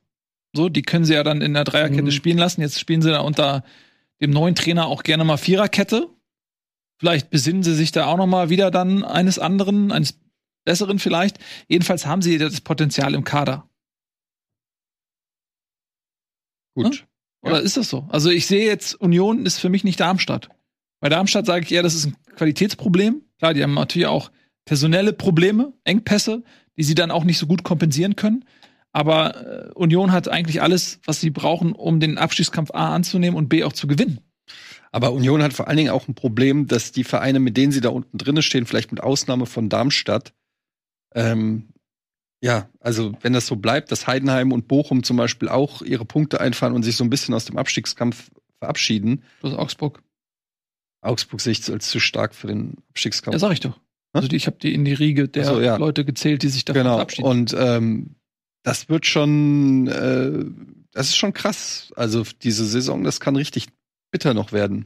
so, 0.55 0.69
die 0.69 0.83
können 0.83 1.03
sie 1.03 1.13
ja 1.13 1.23
dann 1.23 1.41
in 1.41 1.53
der 1.53 1.63
Dreierkette 1.63 2.03
mhm. 2.03 2.11
spielen 2.11 2.37
lassen. 2.37 2.61
Jetzt 2.61 2.79
spielen 2.79 3.01
sie 3.01 3.09
da 3.09 3.21
unter 3.21 3.63
dem 4.21 4.29
neuen 4.29 4.55
Trainer 4.55 4.85
auch 4.85 5.03
gerne 5.03 5.23
mal 5.23 5.37
Viererkette. 5.37 6.09
Vielleicht 6.99 7.31
besinnen 7.31 7.63
sie 7.63 7.73
sich 7.73 7.91
da 7.91 8.05
auch 8.05 8.17
noch 8.17 8.27
mal 8.27 8.49
wieder 8.49 8.69
dann 8.69 9.03
eines 9.03 9.39
anderen, 9.39 9.91
eines 9.91 10.19
besseren 10.63 10.99
vielleicht. 10.99 11.39
Jedenfalls 11.67 12.05
haben 12.05 12.21
sie 12.21 12.37
das 12.37 12.61
Potenzial 12.61 13.15
im 13.15 13.23
Kader. 13.23 13.67
Gut. 16.75 16.95
Hm? 16.95 17.07
Oder 17.41 17.57
ja. 17.57 17.61
ist 17.61 17.75
das 17.75 17.89
so? 17.89 18.07
Also 18.09 18.29
ich 18.29 18.45
sehe 18.45 18.65
jetzt, 18.65 18.93
Union 18.95 19.45
ist 19.45 19.59
für 19.59 19.69
mich 19.69 19.83
nicht 19.83 19.99
Darmstadt. 19.99 20.49
Bei 21.03 21.09
Darmstadt 21.09 21.45
sage 21.45 21.65
ich 21.65 21.71
eher, 21.73 21.83
das 21.83 21.95
ist 21.95 22.05
ein 22.05 22.15
Qualitätsproblem. 22.37 23.23
Klar, 23.37 23.53
die 23.53 23.61
haben 23.61 23.73
natürlich 23.73 24.07
auch 24.07 24.31
personelle 24.63 25.11
Probleme, 25.11 25.73
Engpässe, 25.83 26.43
die 26.77 26.83
sie 26.83 26.95
dann 26.95 27.11
auch 27.11 27.25
nicht 27.25 27.37
so 27.37 27.45
gut 27.45 27.65
kompensieren 27.65 28.15
können. 28.15 28.45
Aber 28.93 29.35
äh, 29.35 29.71
Union 29.73 30.13
hat 30.13 30.29
eigentlich 30.29 30.61
alles, 30.61 31.01
was 31.03 31.19
sie 31.19 31.29
brauchen, 31.29 31.73
um 31.73 31.99
den 31.99 32.17
Abstiegskampf 32.17 32.71
A 32.71 32.95
anzunehmen 32.95 33.35
und 33.35 33.49
B 33.49 33.65
auch 33.65 33.73
zu 33.73 33.85
gewinnen. 33.85 34.21
Aber 34.93 35.11
Union 35.11 35.43
hat 35.43 35.51
vor 35.51 35.67
allen 35.67 35.75
Dingen 35.75 35.89
auch 35.89 36.07
ein 36.07 36.15
Problem, 36.15 36.67
dass 36.67 36.93
die 36.93 37.03
Vereine, 37.03 37.41
mit 37.41 37.57
denen 37.57 37.73
sie 37.73 37.81
da 37.81 37.89
unten 37.89 38.17
drinnen 38.17 38.41
stehen, 38.41 38.65
vielleicht 38.65 38.93
mit 38.93 39.03
Ausnahme 39.03 39.45
von 39.45 39.67
Darmstadt, 39.67 40.31
ähm, 41.15 41.67
ja, 42.41 42.69
also 42.79 43.11
wenn 43.19 43.33
das 43.33 43.45
so 43.45 43.57
bleibt, 43.57 43.91
dass 43.91 44.07
Heidenheim 44.07 44.53
und 44.53 44.69
Bochum 44.69 45.03
zum 45.03 45.17
Beispiel 45.17 45.49
auch 45.49 45.81
ihre 45.81 46.05
Punkte 46.05 46.39
einfahren 46.39 46.71
und 46.71 46.83
sich 46.83 46.95
so 46.95 47.03
ein 47.03 47.09
bisschen 47.09 47.33
aus 47.33 47.43
dem 47.43 47.57
Abstiegskampf 47.57 48.31
verabschieden. 48.59 49.23
Ist 49.41 49.51
Augsburg. 49.51 50.01
Augsburg 51.03 51.41
sehe 51.41 51.51
ich 51.51 51.69
als 51.71 51.89
zu 51.89 51.99
stark 51.99 52.33
für 52.33 52.47
den 52.47 52.77
Abstiegskampf. 52.89 53.33
Ja, 53.33 53.39
sag 53.39 53.51
ich 53.51 53.59
doch. 53.59 53.79
Also 54.13 54.27
die, 54.27 54.35
ich 54.35 54.47
habe 54.47 54.57
die 54.61 54.73
in 54.73 54.85
die 54.85 54.93
Riege 54.93 55.27
der 55.27 55.45
so, 55.45 55.59
ja. 55.59 55.75
Leute 55.75 56.05
gezählt, 56.05 56.43
die 56.43 56.49
sich 56.49 56.65
davon 56.65 56.83
genau. 56.83 56.95
verabschieden. 56.95 57.27
Und 57.27 57.55
ähm, 57.57 58.15
das 58.63 58.87
wird 58.87 59.05
schon, 59.05 59.87
äh, 59.87 60.45
das 60.91 61.09
ist 61.09 61.17
schon 61.17 61.33
krass. 61.33 61.91
Also 61.95 62.23
diese 62.43 62.65
Saison, 62.65 63.03
das 63.03 63.19
kann 63.19 63.35
richtig 63.35 63.67
bitter 64.11 64.33
noch 64.33 64.51
werden. 64.51 64.85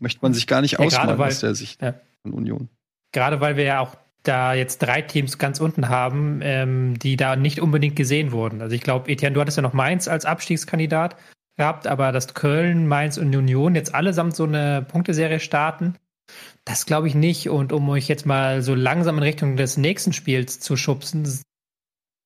Möchte 0.00 0.20
man 0.22 0.34
sich 0.34 0.46
gar 0.46 0.62
nicht 0.62 0.72
ja, 0.72 0.78
ausmalen 0.80 1.18
weil, 1.18 1.28
aus 1.28 1.40
der 1.40 1.54
Sicht 1.54 1.82
ja. 1.82 1.94
von 2.22 2.32
Union. 2.32 2.68
Gerade 3.12 3.40
weil 3.40 3.56
wir 3.56 3.64
ja 3.64 3.80
auch 3.80 3.96
da 4.22 4.54
jetzt 4.54 4.78
drei 4.78 5.02
Teams 5.02 5.38
ganz 5.38 5.60
unten 5.60 5.88
haben, 5.88 6.40
ähm, 6.42 6.98
die 6.98 7.16
da 7.16 7.36
nicht 7.36 7.60
unbedingt 7.60 7.94
gesehen 7.94 8.32
wurden. 8.32 8.60
Also 8.60 8.74
ich 8.74 8.82
glaube, 8.82 9.10
Etienne, 9.10 9.34
du 9.34 9.40
hattest 9.40 9.56
ja 9.56 9.62
noch 9.62 9.72
Mainz 9.72 10.08
als 10.08 10.24
Abstiegskandidat 10.24 11.16
gehabt, 11.56 11.86
aber 11.86 12.12
dass 12.12 12.34
Köln, 12.34 12.86
Mainz 12.86 13.18
und 13.18 13.34
Union 13.34 13.74
jetzt 13.74 13.94
allesamt 13.94 14.36
so 14.36 14.44
eine 14.44 14.84
Punkteserie 14.88 15.40
starten, 15.40 15.94
das 16.64 16.86
glaube 16.86 17.08
ich 17.08 17.14
nicht. 17.14 17.48
Und 17.48 17.72
um 17.72 17.88
euch 17.88 18.08
jetzt 18.08 18.26
mal 18.26 18.62
so 18.62 18.74
langsam 18.74 19.16
in 19.16 19.22
Richtung 19.22 19.56
des 19.56 19.76
nächsten 19.76 20.12
Spiels 20.12 20.60
zu 20.60 20.76
schubsen, 20.76 21.24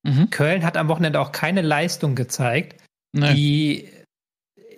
Mhm. 0.03 0.29
Köln 0.29 0.63
hat 0.63 0.77
am 0.77 0.87
Wochenende 0.87 1.19
auch 1.19 1.31
keine 1.31 1.61
Leistung 1.61 2.15
gezeigt, 2.15 2.81
nee. 3.13 3.33
die 3.33 3.89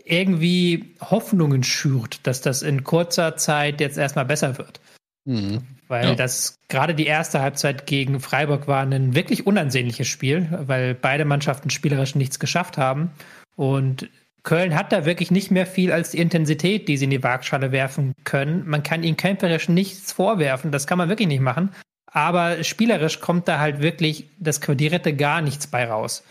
irgendwie 0.06 0.96
Hoffnungen 1.00 1.64
schürt, 1.64 2.26
dass 2.28 2.42
das 2.42 2.62
in 2.62 2.84
kurzer 2.84 3.38
Zeit 3.38 3.80
jetzt 3.80 3.98
erstmal 3.98 4.26
besser 4.26 4.58
wird. 4.58 4.82
Mhm. 5.26 5.62
Weil 5.88 6.10
ja. 6.10 6.16
das 6.16 6.58
gerade 6.68 6.96
die 6.96 7.06
erste 7.06 7.40
Halbzeit 7.40 7.86
gegen 7.86 8.20
Freiburg 8.20 8.68
war 8.68 8.82
ein 8.82 9.16
wirklich 9.16 9.48
unansehnliches 9.48 10.08
Spiel, 10.08 10.48
weil 10.66 10.94
beide 10.96 11.24
Mannschaften 11.24 11.70
spielerisch 11.70 12.16
nichts 12.16 12.40
geschafft 12.40 12.78
haben. 12.78 13.12
Und 13.56 14.10
Köln 14.44 14.76
hat 14.76 14.92
da 14.92 15.06
wirklich 15.06 15.32
nicht 15.32 15.52
mehr 15.52 15.66
viel 15.66 15.92
als 15.92 16.12
die 16.12 16.20
Intensität, 16.20 16.88
die 16.88 16.98
sie 16.98 17.06
in 17.06 17.12
die 17.12 17.24
Waagschale 17.24 17.72
werfen 17.72 18.14
können. 18.26 18.64
Man 18.68 18.84
kann 18.84 19.04
ihnen 19.04 19.18
kämpferisch 19.18 19.70
nichts 19.70 20.12
vorwerfen, 20.12 20.72
das 20.72 20.86
kann 20.86 20.98
man 20.98 21.10
wirklich 21.10 21.30
nicht 21.30 21.42
machen. 21.42 21.70
Aber 22.12 22.64
spielerisch 22.64 23.22
kommt 23.22 23.48
da 23.48 23.60
halt 23.60 23.82
wirklich 23.82 24.30
das 24.38 24.62
Quadrierte 24.62 25.16
gar 25.16 25.42
nichts 25.42 25.68
bei 25.68 25.90
raus. 25.90 26.24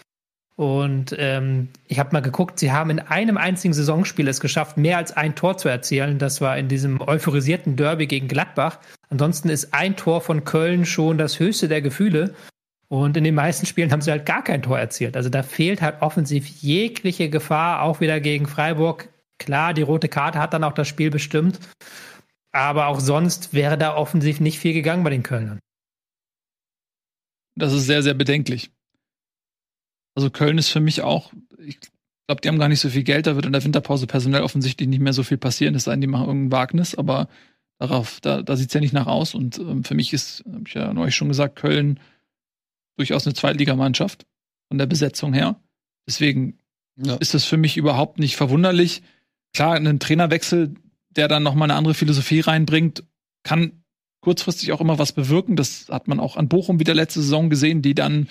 Und 0.55 1.17
ähm, 1.19 1.69
ich 1.89 1.99
habe 1.99 2.13
mal 2.13 2.21
geguckt, 2.21 2.59
sie 2.59 2.71
haben 2.71 2.91
in 2.91 3.01
einem 3.01 3.39
einzigen 3.39 3.73
Saisonspiel 3.73 4.29
es 4.29 4.39
geschafft, 4.39 4.77
mehr 4.77 4.99
als 4.99 5.17
ein 5.17 5.35
Tor 5.35 5.57
zu 5.57 5.69
erzielen. 5.69 6.19
Das 6.19 6.41
war 6.41 6.59
in 6.59 6.69
diesem 6.69 7.01
euphorisierten 7.01 7.77
Derby 7.77 8.07
gegen 8.07 8.29
Gladbach. 8.29 8.79
Ansonsten 9.09 9.49
ist 9.49 9.73
ein 9.73 9.97
Tor 9.97 10.21
von 10.21 10.45
Köln 10.45 10.85
schon 10.85 11.19
das 11.19 11.41
höchste 11.41 11.69
der 11.69 11.81
Gefühle. 11.81 12.35
Und 12.93 13.17
in 13.17 13.25
den 13.25 13.35
meisten 13.35 13.65
Spielen 13.65 13.91
haben 13.91 14.03
sie 14.03 14.11
halt 14.11 14.27
gar 14.27 14.45
kein 14.45 14.61
Tor 14.61 14.79
erzielt. 14.79 15.17
Also 15.17 15.31
da 15.31 15.43
fehlt 15.43 15.81
halt 15.81 16.03
offensiv 16.03 16.47
jegliche 16.47 17.31
Gefahr, 17.31 17.81
auch 17.81 18.03
wieder 18.03 18.21
gegen 18.21 18.47
Freiburg. 18.47 19.09
Klar, 19.39 19.73
die 19.73 19.81
rote 19.81 20.11
Karte 20.11 20.39
hat 20.39 20.53
dann 20.53 20.63
auch 20.63 20.75
das 20.75 20.89
Spiel 20.89 21.09
bestimmt. 21.09 21.59
Aber 22.53 22.89
auch 22.89 23.01
sonst 23.01 23.55
wäre 23.55 23.79
da 23.79 23.97
offensiv 23.97 24.41
nicht 24.41 24.59
viel 24.59 24.75
gegangen 24.75 25.05
bei 25.05 25.09
den 25.09 25.23
Kölnern. 25.23 25.59
Das 27.55 27.73
ist 27.73 27.87
sehr, 27.87 28.03
sehr 28.03 28.13
bedenklich. 28.13 28.71
Also 30.15 30.29
Köln 30.29 30.59
ist 30.59 30.69
für 30.69 30.81
mich 30.81 31.01
auch, 31.01 31.33
ich 31.61 31.79
glaube, 32.27 32.43
die 32.43 32.49
haben 32.49 32.59
gar 32.59 32.69
nicht 32.69 32.81
so 32.81 32.91
viel 32.91 33.05
Geld, 33.05 33.27
da 33.27 33.37
wird 33.37 33.47
in 33.47 33.53
der 33.53 33.65
Winterpause 33.65 34.07
personell 34.07 34.43
offensichtlich 34.43 34.91
nicht 34.91 35.01
mehr 35.01 35.15
so 35.15 35.23
viel 35.23 35.39
passieren, 35.39 35.75
es 35.75 35.85
sei 35.85 35.93
denn, 35.93 36.03
die 36.03 36.09
machen 36.09 36.27
irgendein 36.27 36.53
Wagnis, 36.53 36.95
aber 36.95 37.31
darauf, 37.79 38.21
da, 38.21 38.43
da 38.43 38.55
sieht 38.55 38.69
es 38.69 38.75
ja 38.75 38.81
nicht 38.81 38.93
nach 38.93 39.07
aus. 39.07 39.35
Und 39.35 39.59
ähm, 39.59 39.83
für 39.83 39.95
mich 39.95 40.13
ist, 40.13 40.45
habe 40.45 40.65
ich 40.67 40.75
ja 40.75 40.93
neulich 40.93 41.15
schon 41.15 41.29
gesagt, 41.29 41.57
Köln 41.57 41.99
durchaus 42.97 43.27
eine 43.27 43.35
Zweitligamannschaft 43.35 44.27
von 44.69 44.79
der 44.79 44.87
Besetzung 44.87 45.33
her. 45.33 45.61
Deswegen 46.07 46.59
ja. 46.97 47.17
ist 47.17 47.35
das 47.35 47.45
für 47.45 47.57
mich 47.57 47.77
überhaupt 47.77 48.19
nicht 48.19 48.37
verwunderlich. 48.37 49.03
Klar, 49.55 49.77
ein 49.77 50.01
Trainerwechsel, 50.01 50.75
der 51.11 51.29
dann 51.29 51.43
nochmal 51.43 51.71
eine 51.71 51.79
andere 51.79 51.95
Philosophie 51.95 52.41
reinbringt, 52.41 53.05
kann 53.43 53.83
kurzfristig 54.21 54.73
auch 54.73 54.81
immer 54.81 54.99
was 54.99 55.13
bewirken. 55.13 55.57
Das 55.57 55.89
hat 55.89 56.09
man 56.09 56.21
auch 56.21 56.37
an 56.37 56.49
Bochum 56.49 56.81
wieder 56.81 56.95
letzte 56.95 57.21
Saison 57.21 57.51
gesehen, 57.51 57.83
die 57.83 57.95
dann 57.95 58.29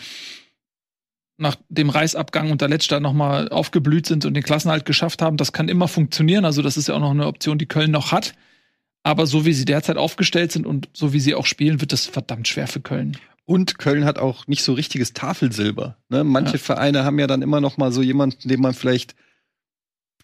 nach 1.37 1.57
dem 1.69 1.89
Reisabgang 1.89 2.51
unter 2.51 2.69
Letzter 2.69 2.99
nochmal 2.99 3.49
aufgeblüht 3.49 4.05
sind 4.05 4.25
und 4.25 4.35
den 4.35 4.43
Klassenhalt 4.43 4.85
geschafft 4.85 5.21
haben. 5.21 5.37
Das 5.37 5.53
kann 5.53 5.69
immer 5.69 5.87
funktionieren. 5.87 6.45
Also 6.45 6.61
das 6.61 6.77
ist 6.77 6.87
ja 6.87 6.95
auch 6.95 6.99
noch 6.99 7.11
eine 7.11 7.27
Option, 7.27 7.57
die 7.57 7.65
Köln 7.65 7.91
noch 7.91 8.11
hat. 8.11 8.33
Aber 9.03 9.25
so 9.25 9.45
wie 9.45 9.53
sie 9.53 9.65
derzeit 9.65 9.97
aufgestellt 9.97 10.51
sind 10.51 10.67
und 10.67 10.89
so 10.93 11.13
wie 11.13 11.19
sie 11.19 11.33
auch 11.33 11.47
spielen, 11.47 11.81
wird 11.81 11.91
das 11.91 12.05
verdammt 12.05 12.47
schwer 12.47 12.67
für 12.67 12.81
Köln. 12.81 13.17
Und 13.45 13.79
Köln 13.79 14.05
hat 14.05 14.17
auch 14.19 14.47
nicht 14.47 14.63
so 14.63 14.73
richtiges 14.73 15.13
Tafelsilber. 15.13 15.97
Ne? 16.09 16.23
Manche 16.23 16.53
ja. 16.53 16.59
Vereine 16.59 17.03
haben 17.03 17.19
ja 17.19 17.27
dann 17.27 17.41
immer 17.41 17.59
noch 17.59 17.77
mal 17.77 17.91
so 17.91 18.01
jemanden, 18.01 18.47
den 18.47 18.61
man 18.61 18.73
vielleicht 18.73 19.15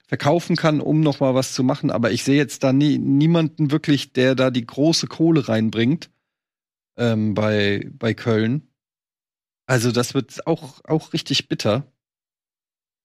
verkaufen 0.07 0.56
kann, 0.56 0.80
um 0.80 1.02
noch 1.02 1.19
mal 1.19 1.35
was 1.35 1.53
zu 1.53 1.64
machen. 1.64 1.91
Aber 1.91 2.11
ich 2.11 2.23
sehe 2.23 2.38
jetzt 2.38 2.64
da 2.64 2.72
nie, 2.72 2.98
niemanden 2.98 3.72
wirklich, 3.72 4.14
der 4.14 4.35
da 4.35 4.52
die 4.52 4.65
große 4.65 5.07
Kohle 5.07 5.49
reinbringt 5.49 6.10
ähm, 6.98 7.34
bei, 7.34 7.89
bei 7.91 8.14
Köln. 8.14 8.69
Also 9.65 9.91
das 9.91 10.14
wird 10.14 10.48
auch, 10.48 10.84
auch 10.85 11.11
richtig 11.11 11.49
bitter. 11.49 11.91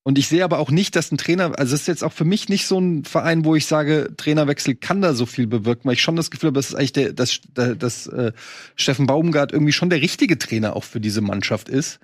Und 0.05 0.19
ich 0.19 0.27
sehe 0.27 0.43
aber 0.43 0.59
auch 0.59 0.71
nicht, 0.71 0.97
dass 0.97 1.13
ein 1.13 1.19
Trainer, 1.19 1.57
also 1.59 1.75
es 1.75 1.83
ist 1.83 1.87
jetzt 1.87 2.03
auch 2.03 2.13
für 2.13 2.25
mich 2.25 2.49
nicht 2.49 2.67
so 2.67 2.79
ein 2.79 3.05
Verein, 3.05 3.45
wo 3.45 3.55
ich 3.55 3.67
sage, 3.67 4.13
Trainerwechsel 4.17 4.75
kann 4.75 5.01
da 5.01 5.15
so 5.15 5.27
viel 5.27 5.47
bewirken, 5.47 5.85
weil 5.85 5.95
ich 5.95 6.03
schon 6.03 6.17
das 6.17 6.33
Gefühl 6.33 6.49
habe, 6.49 6.59
das 6.59 6.71
ist 6.71 6.75
eigentlich 6.75 6.93
der, 6.93 7.13
dass, 7.13 7.41
dass 7.55 8.09
äh, 8.09 8.33
Steffen 8.75 9.07
Baumgart 9.07 9.53
irgendwie 9.53 9.73
schon 9.73 9.91
der 9.91 10.03
richtige 10.03 10.39
Trainer 10.39 10.75
auch 10.75 10.85
für 10.85 11.01
diese 11.01 11.21
Mannschaft 11.21 11.69
ist. 11.69 12.01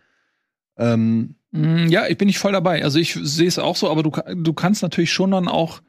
Ähm, 0.76 1.34
mm, 1.50 1.88
ja, 1.88 2.06
ich 2.06 2.16
bin 2.16 2.26
nicht 2.26 2.38
voll 2.38 2.52
dabei. 2.52 2.84
Also 2.84 3.00
ich 3.00 3.18
sehe 3.20 3.48
es 3.48 3.58
auch 3.58 3.74
so, 3.74 3.90
aber 3.90 4.04
du, 4.04 4.12
du 4.36 4.52
kannst 4.52 4.82
natürlich 4.82 5.12
schon 5.12 5.32
dann 5.32 5.48
auch 5.48 5.80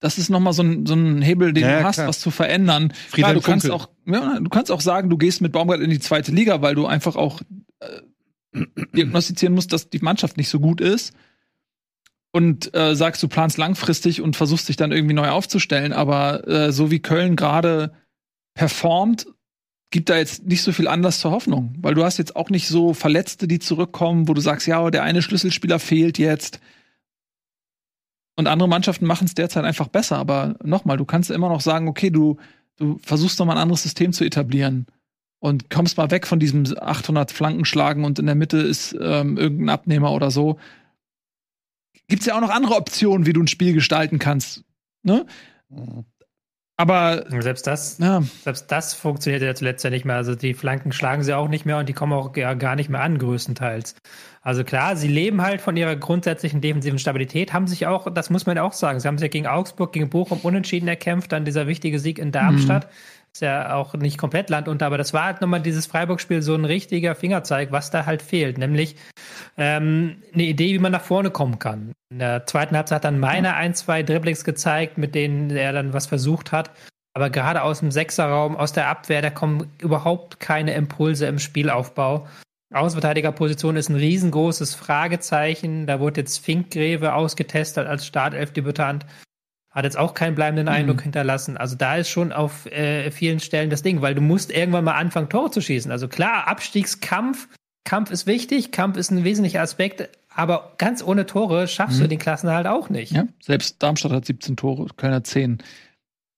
das 0.00 0.18
ist 0.18 0.28
nochmal 0.28 0.52
so 0.52 0.62
ein, 0.62 0.84
so 0.84 0.94
ein 0.94 1.22
Hebel, 1.22 1.52
den 1.52 1.64
ja, 1.64 1.78
du 1.80 1.84
hast, 1.84 1.96
klar. 1.96 2.08
was 2.08 2.20
zu 2.20 2.30
verändern. 2.30 2.92
Klar, 3.12 3.32
du 3.32 3.40
kannst 3.40 3.70
auch, 3.70 3.88
ja, 4.04 4.38
du 4.38 4.50
kannst 4.50 4.70
auch 4.70 4.82
sagen, 4.82 5.08
du 5.08 5.16
gehst 5.16 5.40
mit 5.40 5.52
Baumgart 5.52 5.80
in 5.80 5.90
die 5.90 6.00
zweite 6.00 6.32
Liga, 6.32 6.60
weil 6.60 6.74
du 6.74 6.86
einfach 6.86 7.16
auch 7.16 7.40
äh, 7.80 7.86
diagnostizieren 8.94 9.54
musst, 9.54 9.72
dass 9.72 9.90
die 9.90 9.98
Mannschaft 9.98 10.36
nicht 10.36 10.48
so 10.48 10.60
gut 10.60 10.80
ist. 10.80 11.14
Und 12.32 12.74
äh, 12.74 12.94
sagst, 12.94 13.22
du 13.22 13.28
planst 13.28 13.56
langfristig 13.56 14.20
und 14.20 14.36
versuchst 14.36 14.68
dich 14.68 14.76
dann 14.76 14.92
irgendwie 14.92 15.14
neu 15.14 15.30
aufzustellen. 15.30 15.92
Aber 15.92 16.46
äh, 16.46 16.72
so 16.72 16.90
wie 16.90 17.00
Köln 17.00 17.34
gerade 17.34 17.92
performt, 18.54 19.26
gibt 19.90 20.10
da 20.10 20.18
jetzt 20.18 20.44
nicht 20.44 20.62
so 20.62 20.72
viel 20.72 20.88
Anlass 20.88 21.20
zur 21.20 21.30
Hoffnung. 21.30 21.74
Weil 21.78 21.94
du 21.94 22.04
hast 22.04 22.18
jetzt 22.18 22.36
auch 22.36 22.50
nicht 22.50 22.68
so 22.68 22.92
Verletzte, 22.92 23.48
die 23.48 23.58
zurückkommen, 23.58 24.28
wo 24.28 24.34
du 24.34 24.42
sagst, 24.42 24.66
ja, 24.66 24.90
der 24.90 25.02
eine 25.02 25.22
Schlüsselspieler 25.22 25.78
fehlt 25.78 26.18
jetzt. 26.18 26.60
Und 28.36 28.48
andere 28.48 28.68
Mannschaften 28.68 29.06
machen 29.06 29.24
es 29.24 29.34
derzeit 29.34 29.64
einfach 29.64 29.88
besser. 29.88 30.18
Aber 30.18 30.56
nochmal, 30.62 30.98
du 30.98 31.06
kannst 31.06 31.30
immer 31.30 31.48
noch 31.48 31.62
sagen, 31.62 31.88
okay, 31.88 32.10
du, 32.10 32.36
du 32.76 32.98
versuchst 33.02 33.38
noch 33.38 33.46
mal 33.46 33.54
ein 33.54 33.62
anderes 33.62 33.82
System 33.82 34.12
zu 34.12 34.24
etablieren 34.24 34.86
und 35.38 35.70
kommst 35.70 35.96
mal 35.96 36.10
weg 36.10 36.26
von 36.26 36.38
diesem 36.38 36.64
800 36.78 37.30
Flankenschlagen 37.30 38.04
und 38.04 38.18
in 38.18 38.26
der 38.26 38.34
Mitte 38.34 38.58
ist 38.58 38.96
ähm, 39.00 39.36
irgendein 39.36 39.68
Abnehmer 39.68 40.12
oder 40.12 40.30
so. 40.30 40.58
Gibt's 42.08 42.26
ja 42.26 42.36
auch 42.36 42.40
noch 42.40 42.50
andere 42.50 42.74
Optionen, 42.74 43.26
wie 43.26 43.32
du 43.32 43.42
ein 43.42 43.48
Spiel 43.48 43.72
gestalten 43.72 44.18
kannst. 44.18 44.64
Ne? 45.02 45.26
Aber 46.78 47.24
selbst 47.30 47.66
das, 47.66 47.96
ja. 47.98 48.22
selbst 48.42 48.70
das 48.70 48.92
funktioniert 48.92 49.42
ja 49.42 49.54
zuletzt 49.54 49.82
ja 49.82 49.88
nicht 49.88 50.04
mehr. 50.04 50.16
Also 50.16 50.34
die 50.34 50.52
Flanken 50.52 50.92
schlagen 50.92 51.22
sie 51.22 51.32
auch 51.32 51.48
nicht 51.48 51.64
mehr 51.64 51.78
und 51.78 51.88
die 51.88 51.94
kommen 51.94 52.12
auch 52.12 52.32
gar 52.32 52.76
nicht 52.76 52.90
mehr 52.90 53.00
an, 53.00 53.18
größtenteils. 53.18 53.96
Also 54.42 54.62
klar, 54.62 54.94
sie 54.94 55.08
leben 55.08 55.40
halt 55.40 55.62
von 55.62 55.76
ihrer 55.76 55.96
grundsätzlichen 55.96 56.60
defensiven 56.60 56.98
Stabilität, 56.98 57.54
haben 57.54 57.66
sich 57.66 57.86
auch, 57.86 58.12
das 58.12 58.28
muss 58.28 58.44
man 58.44 58.56
ja 58.56 58.62
auch 58.62 58.74
sagen, 58.74 59.00
sie 59.00 59.08
haben 59.08 59.16
sich 59.16 59.24
ja 59.24 59.30
gegen 59.30 59.46
Augsburg, 59.46 59.92
gegen 59.92 60.10
Bochum 60.10 60.38
unentschieden 60.42 60.86
erkämpft, 60.86 61.32
dann 61.32 61.46
dieser 61.46 61.66
wichtige 61.66 61.98
Sieg 61.98 62.18
in 62.18 62.30
Darmstadt. 62.30 62.84
Mhm. 62.84 62.90
Ist 63.36 63.42
ja 63.42 63.74
auch 63.74 63.92
nicht 63.92 64.16
komplett 64.16 64.48
Land 64.48 64.66
unter, 64.66 64.86
aber 64.86 64.96
das 64.96 65.12
war 65.12 65.26
halt 65.26 65.42
nochmal 65.42 65.60
dieses 65.60 65.84
Freiburg-Spiel 65.84 66.40
so 66.40 66.54
ein 66.54 66.64
richtiger 66.64 67.14
Fingerzeig, 67.14 67.70
was 67.70 67.90
da 67.90 68.06
halt 68.06 68.22
fehlt, 68.22 68.56
nämlich 68.56 68.96
ähm, 69.58 70.22
eine 70.32 70.44
Idee, 70.44 70.72
wie 70.72 70.78
man 70.78 70.92
nach 70.92 71.02
vorne 71.02 71.30
kommen 71.30 71.58
kann. 71.58 71.92
In 72.08 72.20
der 72.20 72.46
zweiten 72.46 72.74
Halbzeit 72.74 72.96
hat 72.96 73.04
dann 73.04 73.20
meine 73.20 73.54
ein, 73.54 73.74
zwei 73.74 74.02
Dribblings 74.02 74.42
gezeigt, 74.42 74.96
mit 74.96 75.14
denen 75.14 75.50
er 75.50 75.74
dann 75.74 75.92
was 75.92 76.06
versucht 76.06 76.50
hat. 76.50 76.70
Aber 77.12 77.28
gerade 77.28 77.60
aus 77.60 77.80
dem 77.80 77.90
Sechserraum, 77.90 78.56
aus 78.56 78.72
der 78.72 78.88
Abwehr, 78.88 79.20
da 79.20 79.28
kommen 79.28 79.70
überhaupt 79.82 80.40
keine 80.40 80.72
Impulse 80.72 81.26
im 81.26 81.38
Spielaufbau. 81.38 82.26
Außenverteidigerposition 82.72 83.76
ist 83.76 83.90
ein 83.90 83.96
riesengroßes 83.96 84.74
Fragezeichen. 84.74 85.86
Da 85.86 86.00
wurde 86.00 86.22
jetzt 86.22 86.38
Finkgräve 86.38 87.12
ausgetestet 87.12 87.86
als 87.86 88.06
Startelf-Debütant. 88.06 89.04
Hat 89.76 89.84
jetzt 89.84 89.98
auch 89.98 90.14
keinen 90.14 90.34
bleibenden 90.34 90.68
Eindruck 90.68 90.96
mhm. 90.96 91.02
hinterlassen. 91.02 91.58
Also 91.58 91.76
da 91.76 91.96
ist 91.96 92.08
schon 92.08 92.32
auf 92.32 92.64
äh, 92.64 93.10
vielen 93.10 93.40
Stellen 93.40 93.68
das 93.68 93.82
Ding, 93.82 94.00
weil 94.00 94.14
du 94.14 94.22
musst 94.22 94.50
irgendwann 94.50 94.84
mal 94.84 94.94
anfangen, 94.94 95.28
Tore 95.28 95.50
zu 95.50 95.60
schießen. 95.60 95.90
Also 95.90 96.08
klar, 96.08 96.48
Abstiegskampf, 96.48 97.46
Kampf 97.84 98.10
ist 98.10 98.26
wichtig, 98.26 98.72
Kampf 98.72 98.96
ist 98.96 99.10
ein 99.10 99.22
wesentlicher 99.22 99.60
Aspekt, 99.60 100.08
aber 100.30 100.72
ganz 100.78 101.02
ohne 101.02 101.26
Tore 101.26 101.68
schaffst 101.68 101.98
mhm. 101.98 102.04
du 102.04 102.08
den 102.08 102.18
Klassen 102.18 102.48
halt 102.48 102.66
auch 102.66 102.88
nicht. 102.88 103.12
Ja, 103.12 103.26
selbst 103.42 103.82
Darmstadt 103.82 104.12
hat 104.12 104.24
17 104.24 104.56
Tore, 104.56 104.86
Kölner 104.96 105.22
10. 105.22 105.58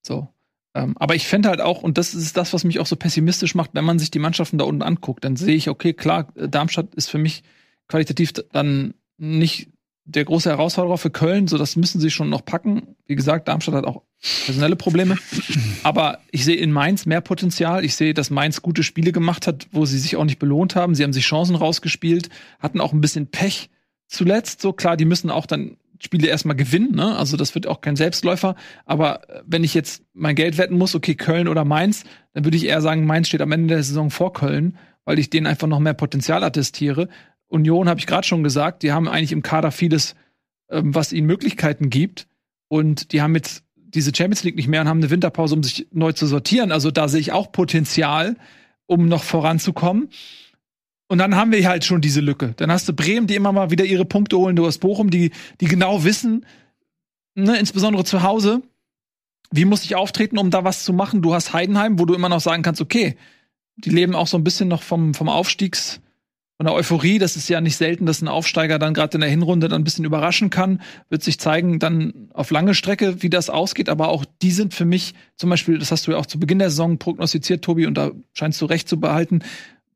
So. 0.05 0.27
Ähm, 0.75 0.97
aber 0.99 1.15
ich 1.15 1.29
fände 1.29 1.49
halt 1.49 1.61
auch, 1.61 1.85
und 1.85 1.97
das 1.97 2.15
ist 2.15 2.37
das, 2.37 2.53
was 2.53 2.65
mich 2.65 2.81
auch 2.81 2.87
so 2.87 2.97
pessimistisch 2.97 3.55
macht, 3.55 3.71
wenn 3.75 3.85
man 3.85 4.01
sich 4.01 4.11
die 4.11 4.19
Mannschaften 4.19 4.59
da 4.59 4.65
unten 4.65 4.83
anguckt, 4.83 5.23
dann 5.23 5.37
sehe 5.37 5.55
ich, 5.55 5.69
okay, 5.69 5.93
klar, 5.93 6.27
Darmstadt 6.35 6.93
ist 6.97 7.09
für 7.09 7.19
mich 7.19 7.45
qualitativ 7.87 8.33
dann 8.51 8.95
nicht 9.17 9.69
der 10.09 10.25
große 10.25 10.49
Herausforderer 10.49 10.97
für 10.97 11.11
Köln, 11.11 11.49
so 11.49 11.59
das 11.59 11.77
müssen 11.77 12.01
sie 12.01 12.11
schon 12.11 12.31
noch 12.31 12.45
packen. 12.45 12.97
Wie 13.07 13.15
gesagt, 13.15 13.47
Darmstadt 13.47 13.75
hat 13.75 13.85
auch 13.85 14.03
personelle 14.47 14.75
Probleme. 14.75 15.17
Aber 15.83 16.21
ich 16.31 16.47
sehe 16.47 16.57
in 16.57 16.73
Mainz 16.73 17.05
mehr 17.05 17.21
Potenzial. 17.21 17.85
Ich 17.85 17.95
sehe, 17.95 18.15
dass 18.15 18.31
Mainz 18.31 18.63
gute 18.63 18.83
Spiele 18.83 19.13
gemacht 19.13 19.47
hat, 19.47 19.69
wo 19.71 19.85
sie 19.85 19.99
sich 19.99 20.17
auch 20.17 20.25
nicht 20.25 20.39
belohnt 20.39 20.77
haben. 20.77 20.95
Sie 20.95 21.05
haben 21.05 21.13
sich 21.13 21.27
Chancen 21.27 21.57
rausgespielt, 21.57 22.31
hatten 22.59 22.81
auch 22.81 22.95
ein 22.95 23.03
bisschen 23.03 23.27
Pech 23.27 23.69
zuletzt. 24.07 24.63
So 24.63 24.73
klar, 24.73 24.97
die 24.97 25.05
müssen 25.05 25.31
auch 25.31 25.45
dann 25.45 25.77
Spiele 26.01 26.29
erstmal 26.29 26.57
gewinnen, 26.57 26.95
ne? 26.95 27.17
Also 27.17 27.37
das 27.37 27.55
wird 27.55 27.67
auch 27.67 27.81
kein 27.81 27.97
Selbstläufer. 27.97 28.55
Aber 28.87 29.29
äh, 29.29 29.43
wenn 29.47 29.65
ich 29.65 29.75
jetzt 29.75 30.05
mein 30.15 30.37
Geld 30.37 30.57
wetten 30.57 30.79
muss, 30.79 30.95
okay, 30.95 31.17
Köln 31.17 31.49
oder 31.49 31.65
Mainz, 31.65 32.05
dann 32.33 32.45
würde 32.45 32.57
ich 32.57 32.67
eher 32.67 32.81
sagen, 32.81 33.05
Mainz 33.05 33.29
steht 33.29 33.43
am 33.43 33.53
Ende 33.53 33.75
der 33.75 33.83
Saison 33.83 34.11
vor 34.11 34.33
Köln, 34.33 34.79
weil 35.05 35.19
ich 35.19 35.29
denen 35.29 35.47
einfach 35.47 35.67
noch 35.67 35.81
mehr 35.81 35.95
Potenzial 35.95 36.45
attestiere. 36.45 37.09
Union 37.49 37.89
habe 37.89 37.99
ich 37.99 38.07
gerade 38.07 38.27
schon 38.27 38.43
gesagt, 38.43 38.83
die 38.83 38.93
haben 38.93 39.09
eigentlich 39.09 39.33
im 39.33 39.43
Kader 39.43 39.71
vieles, 39.71 40.15
ähm, 40.71 40.95
was 40.95 41.13
ihnen 41.13 41.27
Möglichkeiten 41.27 41.91
gibt. 41.91 42.27
Und 42.69 43.13
die 43.13 43.23
haben 43.23 43.35
jetzt 43.35 43.65
diese 43.75 44.13
Champions 44.15 44.45
League 44.45 44.57
nicht 44.57 44.69
mehr 44.69 44.83
und 44.83 44.89
haben 44.89 44.99
eine 44.99 45.11
Winterpause, 45.11 45.55
um 45.55 45.63
sich 45.63 45.89
neu 45.91 46.13
zu 46.13 46.27
sortieren. 46.27 46.73
Also 46.73 46.91
da 46.91 47.09
sehe 47.09 47.21
ich 47.21 47.33
auch 47.33 47.51
Potenzial, 47.51 48.37
um 48.87 49.09
noch 49.09 49.23
voranzukommen. 49.23 50.11
Und 51.09 51.19
dann 51.19 51.37
haben 51.37 51.53
wir 51.53 51.67
halt 51.67 51.85
schon 51.85 52.03
diese 52.03 52.21
Lücke. 52.21 52.53
Dann 52.59 52.71
hast 52.71 52.87
du 52.87 52.93
Bremen, 52.93 53.27
die 53.27 53.35
immer 53.35 53.53
mal 53.53 53.71
wieder 53.71 53.87
ihre 53.87 54.05
Punkte 54.05 54.37
holen. 54.37 54.57
Du 54.57 54.67
hast 54.67 54.79
Bochum, 54.79 55.11
die, 55.11 55.31
die 55.61 55.67
genau 55.67 56.05
wissen, 56.05 56.45
ne, 57.35 57.59
insbesondere 57.59 58.05
zu 58.05 58.23
Hause, 58.23 58.63
wie 59.51 59.65
muss 59.65 59.85
ich 59.85 59.97
auftreten, 59.97 60.37
um 60.37 60.51
da 60.51 60.65
was 60.65 60.85
zu 60.85 60.93
machen. 60.93 61.23
Du 61.23 61.33
hast 61.33 61.55
Heidenheim, 61.55 61.99
wo 61.99 62.05
du 62.05 62.15
immer 62.15 62.29
noch 62.29 62.41
sagen 62.41 62.63
kannst, 62.63 62.83
okay, 62.83 63.17
die 63.77 63.91
leben 63.91 64.15
auch 64.15 64.27
so 64.27 64.37
ein 64.37 64.45
bisschen 64.45 64.69
noch 64.69 64.83
vom, 64.83 65.15
vom 65.15 65.31
Aufstiegs, 65.31 66.01
von 66.59 66.67
der 66.67 66.75
Euphorie. 66.75 67.19
Das 67.19 67.37
ist 67.37 67.49
ja 67.49 67.61
nicht 67.61 67.77
selten, 67.77 68.05
dass 68.05 68.21
ein 68.21 68.29
Aufsteiger 68.29 68.81
dann 68.81 68.93
gerade 68.93 69.17
in 69.17 69.21
der 69.21 69.31
Hinrunde 69.31 69.69
dann 69.69 69.81
ein 69.81 69.85
bisschen 69.85 70.05
überraschen 70.05 70.51
kann. 70.51 70.83
Wird 71.09 71.23
sich 71.23 71.39
zeigen 71.39 71.79
dann 71.79 72.29
auf 72.35 72.51
lange 72.51 72.75
Strecke, 72.75 73.23
wie 73.23 73.31
das 73.31 73.49
ausgeht. 73.49 73.89
Aber 73.89 74.09
auch 74.09 74.25
die 74.43 74.51
sind 74.51 74.75
für 74.75 74.85
mich 74.85 75.15
zum 75.37 75.51
Beispiel, 75.51 75.79
das 75.79 75.93
hast 75.93 76.07
du 76.07 76.11
ja 76.11 76.19
auch 76.19 76.27
zu 76.27 76.41
Beginn 76.41 76.59
der 76.59 76.71
Saison 76.71 76.99
prognostiziert, 76.99 77.65
Tobi, 77.65 77.87
und 77.87 77.95
da 77.95 78.11
scheinst 78.35 78.61
du 78.61 78.67
recht 78.67 78.89
zu 78.89 78.99
behalten, 78.99 79.41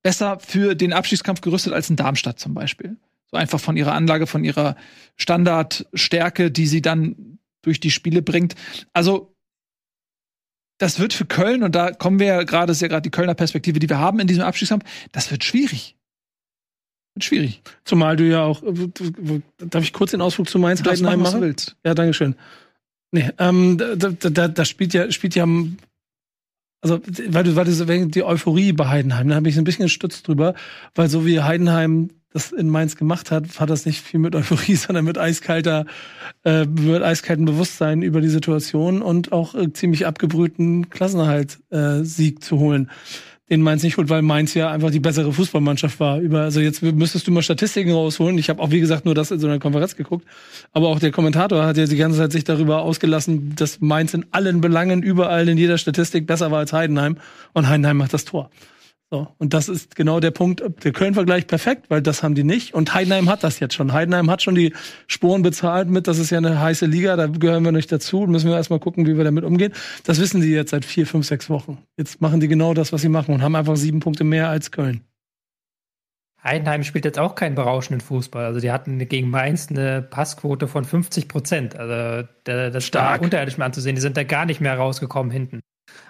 besser 0.02 0.38
für 0.38 0.76
den 0.76 0.92
Abschiedskampf 0.92 1.40
gerüstet 1.40 1.72
als 1.72 1.90
in 1.90 1.96
Darmstadt 1.96 2.38
zum 2.38 2.54
Beispiel. 2.54 2.96
So 3.32 3.36
einfach 3.36 3.60
von 3.60 3.76
ihrer 3.76 3.92
Anlage, 3.92 4.28
von 4.28 4.44
ihrer 4.44 4.76
Standardstärke, 5.16 6.52
die 6.52 6.66
sie 6.66 6.80
dann 6.80 7.38
durch 7.62 7.80
die 7.80 7.90
Spiele 7.90 8.22
bringt. 8.22 8.54
Also 8.92 9.34
das 10.78 11.00
wird 11.00 11.12
für 11.12 11.26
Köln, 11.26 11.64
und 11.64 11.74
da 11.74 11.90
kommen 11.90 12.20
wir 12.20 12.26
ja 12.26 12.42
gerade, 12.44 12.70
ist 12.70 12.82
ja 12.82 12.88
gerade 12.88 13.02
die 13.02 13.10
Kölner 13.10 13.34
Perspektive, 13.34 13.80
die 13.80 13.88
wir 13.88 13.98
haben 13.98 14.20
in 14.20 14.28
diesem 14.28 14.44
Abschiedskampf, 14.44 14.84
das 15.10 15.30
wird 15.32 15.42
schwierig. 15.42 15.96
Wird 17.14 17.24
schwierig. 17.24 17.62
Zumal 17.84 18.16
du 18.16 18.24
ja 18.28 18.42
auch, 18.42 18.62
darf 19.58 19.84
ich 19.84 19.92
kurz 19.92 20.12
den 20.12 20.20
Ausflug 20.20 20.48
zu 20.48 20.58
Mainz 20.58 20.82
Heidenheim 20.82 21.20
machen? 21.20 21.24
Was 21.24 21.32
du 21.32 21.40
willst. 21.40 21.76
Ja, 21.84 21.94
danke 21.94 22.14
schön. 22.14 22.36
Nee, 23.10 23.30
ähm, 23.38 23.76
da, 23.76 23.94
da, 23.94 24.30
da, 24.30 24.48
da 24.48 24.64
spielt 24.64 24.94
ja, 24.94 25.10
spielt 25.10 25.34
ja 25.34 25.46
also, 26.82 27.00
weil 27.28 27.44
du, 27.44 27.54
weil 27.54 27.64
du 27.64 27.72
so 27.72 27.86
wegen 27.86 28.10
die 28.10 28.24
Euphorie 28.24 28.72
bei 28.72 28.88
Heidenheim, 28.88 29.28
da 29.28 29.36
habe 29.36 29.48
ich 29.48 29.56
ein 29.56 29.64
bisschen 29.64 29.84
gestützt 29.84 30.26
drüber, 30.26 30.54
weil 30.96 31.08
so 31.08 31.24
wie 31.24 31.40
Heidenheim 31.40 32.10
das 32.32 32.50
in 32.50 32.68
Mainz 32.70 32.96
gemacht 32.96 33.30
hat, 33.30 33.60
hat 33.60 33.70
das 33.70 33.86
nicht 33.86 34.00
viel 34.00 34.18
mit 34.18 34.34
Euphorie, 34.34 34.74
sondern 34.76 35.04
mit 35.04 35.16
eiskalter, 35.16 35.86
äh, 36.44 36.64
mit 36.64 37.02
eiskaltem 37.02 37.44
Bewusstsein 37.44 38.02
über 38.02 38.20
die 38.20 38.28
Situation 38.28 39.02
und 39.02 39.32
auch 39.32 39.54
äh, 39.54 39.72
ziemlich 39.72 40.06
abgebrühten 40.06 40.90
Klassenerhalt-Sieg 40.90 42.36
äh, 42.36 42.40
zu 42.40 42.58
holen 42.58 42.90
den 43.52 43.62
Mainz 43.62 43.82
nicht 43.82 43.98
holt, 43.98 44.08
weil 44.08 44.22
Mainz 44.22 44.54
ja 44.54 44.70
einfach 44.70 44.90
die 44.90 44.98
bessere 44.98 45.30
Fußballmannschaft 45.30 46.00
war. 46.00 46.18
Über, 46.18 46.40
also 46.40 46.60
jetzt 46.60 46.82
müsstest 46.82 47.26
du 47.26 47.32
mal 47.32 47.42
Statistiken 47.42 47.92
rausholen. 47.92 48.38
Ich 48.38 48.48
habe 48.48 48.62
auch, 48.62 48.70
wie 48.70 48.80
gesagt, 48.80 49.04
nur 49.04 49.14
das 49.14 49.30
in 49.30 49.38
so 49.38 49.46
einer 49.46 49.58
Konferenz 49.58 49.94
geguckt. 49.94 50.26
Aber 50.72 50.88
auch 50.88 50.98
der 50.98 51.10
Kommentator 51.10 51.66
hat 51.66 51.76
ja 51.76 51.84
die 51.84 51.96
ganze 51.96 52.16
Zeit 52.16 52.32
sich 52.32 52.44
darüber 52.44 52.80
ausgelassen, 52.80 53.54
dass 53.54 53.82
Mainz 53.82 54.14
in 54.14 54.24
allen 54.30 54.62
Belangen, 54.62 55.02
überall 55.02 55.46
in 55.50 55.58
jeder 55.58 55.76
Statistik 55.76 56.26
besser 56.26 56.50
war 56.50 56.60
als 56.60 56.72
Heidenheim. 56.72 57.18
Und 57.52 57.68
Heidenheim 57.68 57.98
macht 57.98 58.14
das 58.14 58.24
Tor. 58.24 58.50
So, 59.12 59.28
und 59.36 59.52
das 59.52 59.68
ist 59.68 59.94
genau 59.94 60.20
der 60.20 60.30
Punkt. 60.30 60.62
Der 60.84 60.92
Köln-Vergleich 60.92 61.46
perfekt, 61.46 61.90
weil 61.90 62.00
das 62.00 62.22
haben 62.22 62.34
die 62.34 62.44
nicht. 62.44 62.72
Und 62.72 62.94
Heidenheim 62.94 63.28
hat 63.28 63.44
das 63.44 63.60
jetzt 63.60 63.74
schon. 63.74 63.92
Heidenheim 63.92 64.30
hat 64.30 64.40
schon 64.40 64.54
die 64.54 64.72
Sporen 65.06 65.42
bezahlt 65.42 65.90
mit, 65.90 66.08
das 66.08 66.18
ist 66.18 66.30
ja 66.30 66.38
eine 66.38 66.58
heiße 66.58 66.86
Liga, 66.86 67.14
da 67.16 67.26
gehören 67.26 67.62
wir 67.62 67.72
nicht 67.72 67.92
dazu. 67.92 68.20
Müssen 68.26 68.48
wir 68.48 68.56
erstmal 68.56 68.78
gucken, 68.78 69.06
wie 69.06 69.18
wir 69.18 69.24
damit 69.24 69.44
umgehen. 69.44 69.74
Das 70.04 70.18
wissen 70.18 70.40
die 70.40 70.48
jetzt 70.48 70.70
seit 70.70 70.86
vier, 70.86 71.06
fünf, 71.06 71.26
sechs 71.26 71.50
Wochen. 71.50 71.76
Jetzt 71.98 72.22
machen 72.22 72.40
die 72.40 72.48
genau 72.48 72.72
das, 72.72 72.94
was 72.94 73.02
sie 73.02 73.10
machen 73.10 73.34
und 73.34 73.42
haben 73.42 73.54
einfach 73.54 73.76
sieben 73.76 74.00
Punkte 74.00 74.24
mehr 74.24 74.48
als 74.48 74.70
Köln. 74.70 75.02
Heidenheim 76.42 76.82
spielt 76.82 77.04
jetzt 77.04 77.18
auch 77.18 77.34
keinen 77.34 77.54
berauschenden 77.54 78.00
Fußball. 78.00 78.46
Also 78.46 78.60
die 78.60 78.72
hatten 78.72 78.98
gegen 79.08 79.28
Mainz 79.28 79.68
eine 79.68 80.00
Passquote 80.00 80.68
von 80.68 80.86
50 80.86 81.28
Prozent. 81.28 81.76
Also 81.76 82.26
das 82.44 82.76
ist 82.76 82.86
Stark. 82.86 83.20
unterirdisch 83.20 83.58
mal 83.58 83.66
anzusehen. 83.66 83.94
Die 83.94 84.00
sind 84.00 84.16
da 84.16 84.24
gar 84.24 84.46
nicht 84.46 84.62
mehr 84.62 84.74
rausgekommen 84.78 85.30
hinten. 85.30 85.60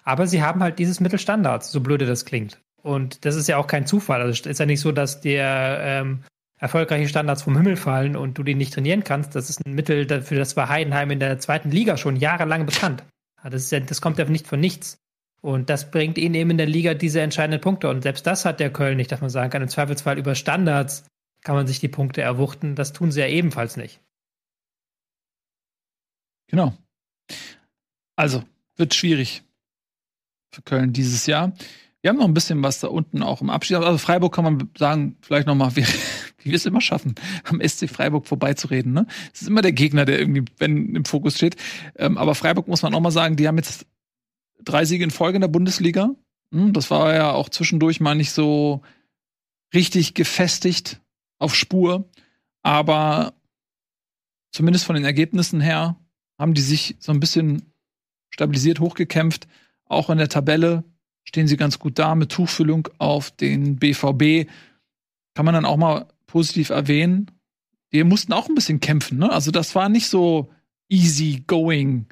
Aber 0.05 0.29
sie 0.29 0.41
haben 0.41 0.63
halt 0.63 0.79
dieses 0.79 1.01
Mittelstandards, 1.01 1.73
so 1.73 1.81
blöde 1.81 2.07
das 2.07 2.25
klingt. 2.25 2.61
Und 2.83 3.25
das 3.25 3.37
ist 3.37 3.49
ja 3.49 3.57
auch 3.57 3.67
kein 3.67 3.87
Zufall. 3.87 4.21
Also 4.21 4.41
es 4.41 4.47
ist 4.47 4.59
ja 4.59 4.67
nicht 4.67 4.81
so, 4.81 4.93
dass 4.93 5.21
dir 5.21 5.45
ähm, 5.45 6.25
erfolgreiche 6.59 7.09
Standards 7.09 7.43
vom 7.43 7.57
Himmel 7.57 7.77
fallen 7.77 8.17
und 8.17 8.39
du 8.39 8.43
die 8.43 8.55
nicht 8.55 8.75
trainieren 8.75 9.05
kannst. 9.05 9.35
Das 9.35 9.51
ist 9.51 9.65
ein 9.65 9.75
Mittel, 9.75 10.07
dafür 10.07 10.39
das 10.39 10.57
war 10.57 10.69
Heidenheim 10.69 11.11
in 11.11 11.21
der 11.21 11.39
zweiten 11.39 11.71
Liga 11.71 11.97
schon 11.97 12.17
jahrelang 12.17 12.67
bekannt. 12.67 13.05
Das, 13.45 13.71
ja, 13.71 13.81
das 13.81 14.01
kommt 14.01 14.19
ja 14.19 14.25
nicht 14.27 14.47
von 14.47 14.61
nichts. 14.61 14.99
Und 15.41 15.71
das 15.71 15.91
bringt 15.91 16.19
ihnen 16.19 16.37
eben 16.37 16.51
in 16.51 16.59
der 16.59 16.69
Liga 16.69 16.95
diese 16.95 17.21
entscheidenden 17.21 17.61
Punkte. 17.61 17.89
Und 17.89 18.03
selbst 18.03 18.27
das 18.27 18.45
hat 18.45 18.61
der 18.61 18.73
Köln 18.73 18.97
nicht, 18.97 19.11
dass 19.11 19.21
man 19.21 19.31
sagen 19.31 19.51
kann, 19.51 19.63
im 19.63 19.69
Zweifelsfall 19.69 20.17
über 20.19 20.37
Standards 20.37 21.05
kann 21.43 21.57
man 21.57 21.67
sich 21.67 21.81
die 21.81 21.89
Punkte 21.89 22.23
erwuchten. 22.23 22.77
Das 22.77 22.93
tun 22.93 23.11
sie 23.11 23.21
ja 23.21 23.27
ebenfalls 23.27 23.77
nicht. 23.77 24.01
Genau. 26.47 26.77
Also, 28.15 28.45
wird 28.77 28.95
schwierig 28.95 29.43
für 30.53 30.63
Köln 30.63 30.93
dieses 30.93 31.27
Jahr. 31.27 31.53
Wir 32.03 32.09
haben 32.09 32.19
noch 32.19 32.27
ein 32.27 32.35
bisschen 32.35 32.63
was 32.65 32.81
da 32.81 32.89
unten 32.89 33.23
auch 33.23 33.41
im 33.41 33.51
Abschied. 33.51 33.77
Also 33.77 33.97
Freiburg 33.97 34.35
kann 34.35 34.45
man 34.45 34.71
sagen, 34.77 35.17
vielleicht 35.23 35.47
noch 35.47 35.55
mal, 35.55 35.75
wie, 35.77 35.87
wie 36.39 36.51
wir 36.51 36.57
es 36.57 36.67
immer 36.67 36.81
schaffen, 36.81 37.15
am 37.45 37.61
SC 37.67 37.89
Freiburg 37.89 38.27
vorbeizureden. 38.27 38.93
Ne? 38.93 39.07
Es 39.33 39.43
ist 39.43 39.49
immer 39.49 39.63
der 39.63 39.73
Gegner, 39.73 40.05
der 40.05 40.19
irgendwie 40.19 40.45
wenn, 40.59 40.97
im 40.97 41.05
Fokus 41.05 41.37
steht. 41.37 41.57
Ähm, 41.97 42.19
aber 42.19 42.35
Freiburg 42.35 42.67
muss 42.67 42.83
man 42.83 42.93
auch 42.95 43.01
mal 43.01 43.13
sagen, 43.13 43.37
die 43.37 43.47
haben 43.47 43.57
jetzt 43.57 43.87
drei 44.65 44.85
Siege 44.85 45.05
in 45.05 45.13
Folge 45.13 45.37
in 45.37 45.43
der 45.43 45.49
Bundesliga. 45.49 46.11
Hm, 46.53 46.73
das 46.73 46.91
war 46.91 47.15
ja 47.15 47.31
auch 47.33 47.49
zwischendurch 47.49 48.01
mal 48.01 48.17
nicht 48.17 48.33
so 48.33 48.83
richtig 49.73 50.15
gefestigt 50.15 51.01
auf 51.39 51.55
Spur. 51.55 52.11
Aber 52.65 53.33
zumindest 54.51 54.85
von 54.85 54.97
den 54.97 55.05
Ergebnissen 55.05 55.61
her 55.61 55.97
haben 56.37 56.55
die 56.55 56.63
sich 56.63 56.97
so 56.99 57.13
ein 57.13 57.21
bisschen 57.21 57.73
stabilisiert 58.31 58.81
hochgekämpft. 58.81 59.47
Auch 59.85 60.11
in 60.11 60.19
der 60.19 60.29
Tabelle 60.29 60.83
stehen 61.25 61.47
sie 61.47 61.57
ganz 61.57 61.79
gut 61.79 61.99
da 61.99 62.15
mit 62.15 62.31
Tuchfüllung 62.31 62.89
auf 62.99 63.31
den 63.31 63.77
BVB. 63.77 64.49
Kann 65.35 65.45
man 65.45 65.55
dann 65.55 65.65
auch 65.65 65.77
mal 65.77 66.07
positiv 66.27 66.71
erwähnen. 66.71 67.31
Die 67.93 68.05
mussten 68.05 68.33
auch 68.33 68.49
ein 68.49 68.55
bisschen 68.55 68.81
kämpfen, 68.81 69.19
ne? 69.19 69.31
Also 69.31 69.51
das 69.51 69.75
war 69.75 69.89
nicht 69.89 70.09
so 70.09 70.51
easy 70.89 71.45
going. 71.47 72.07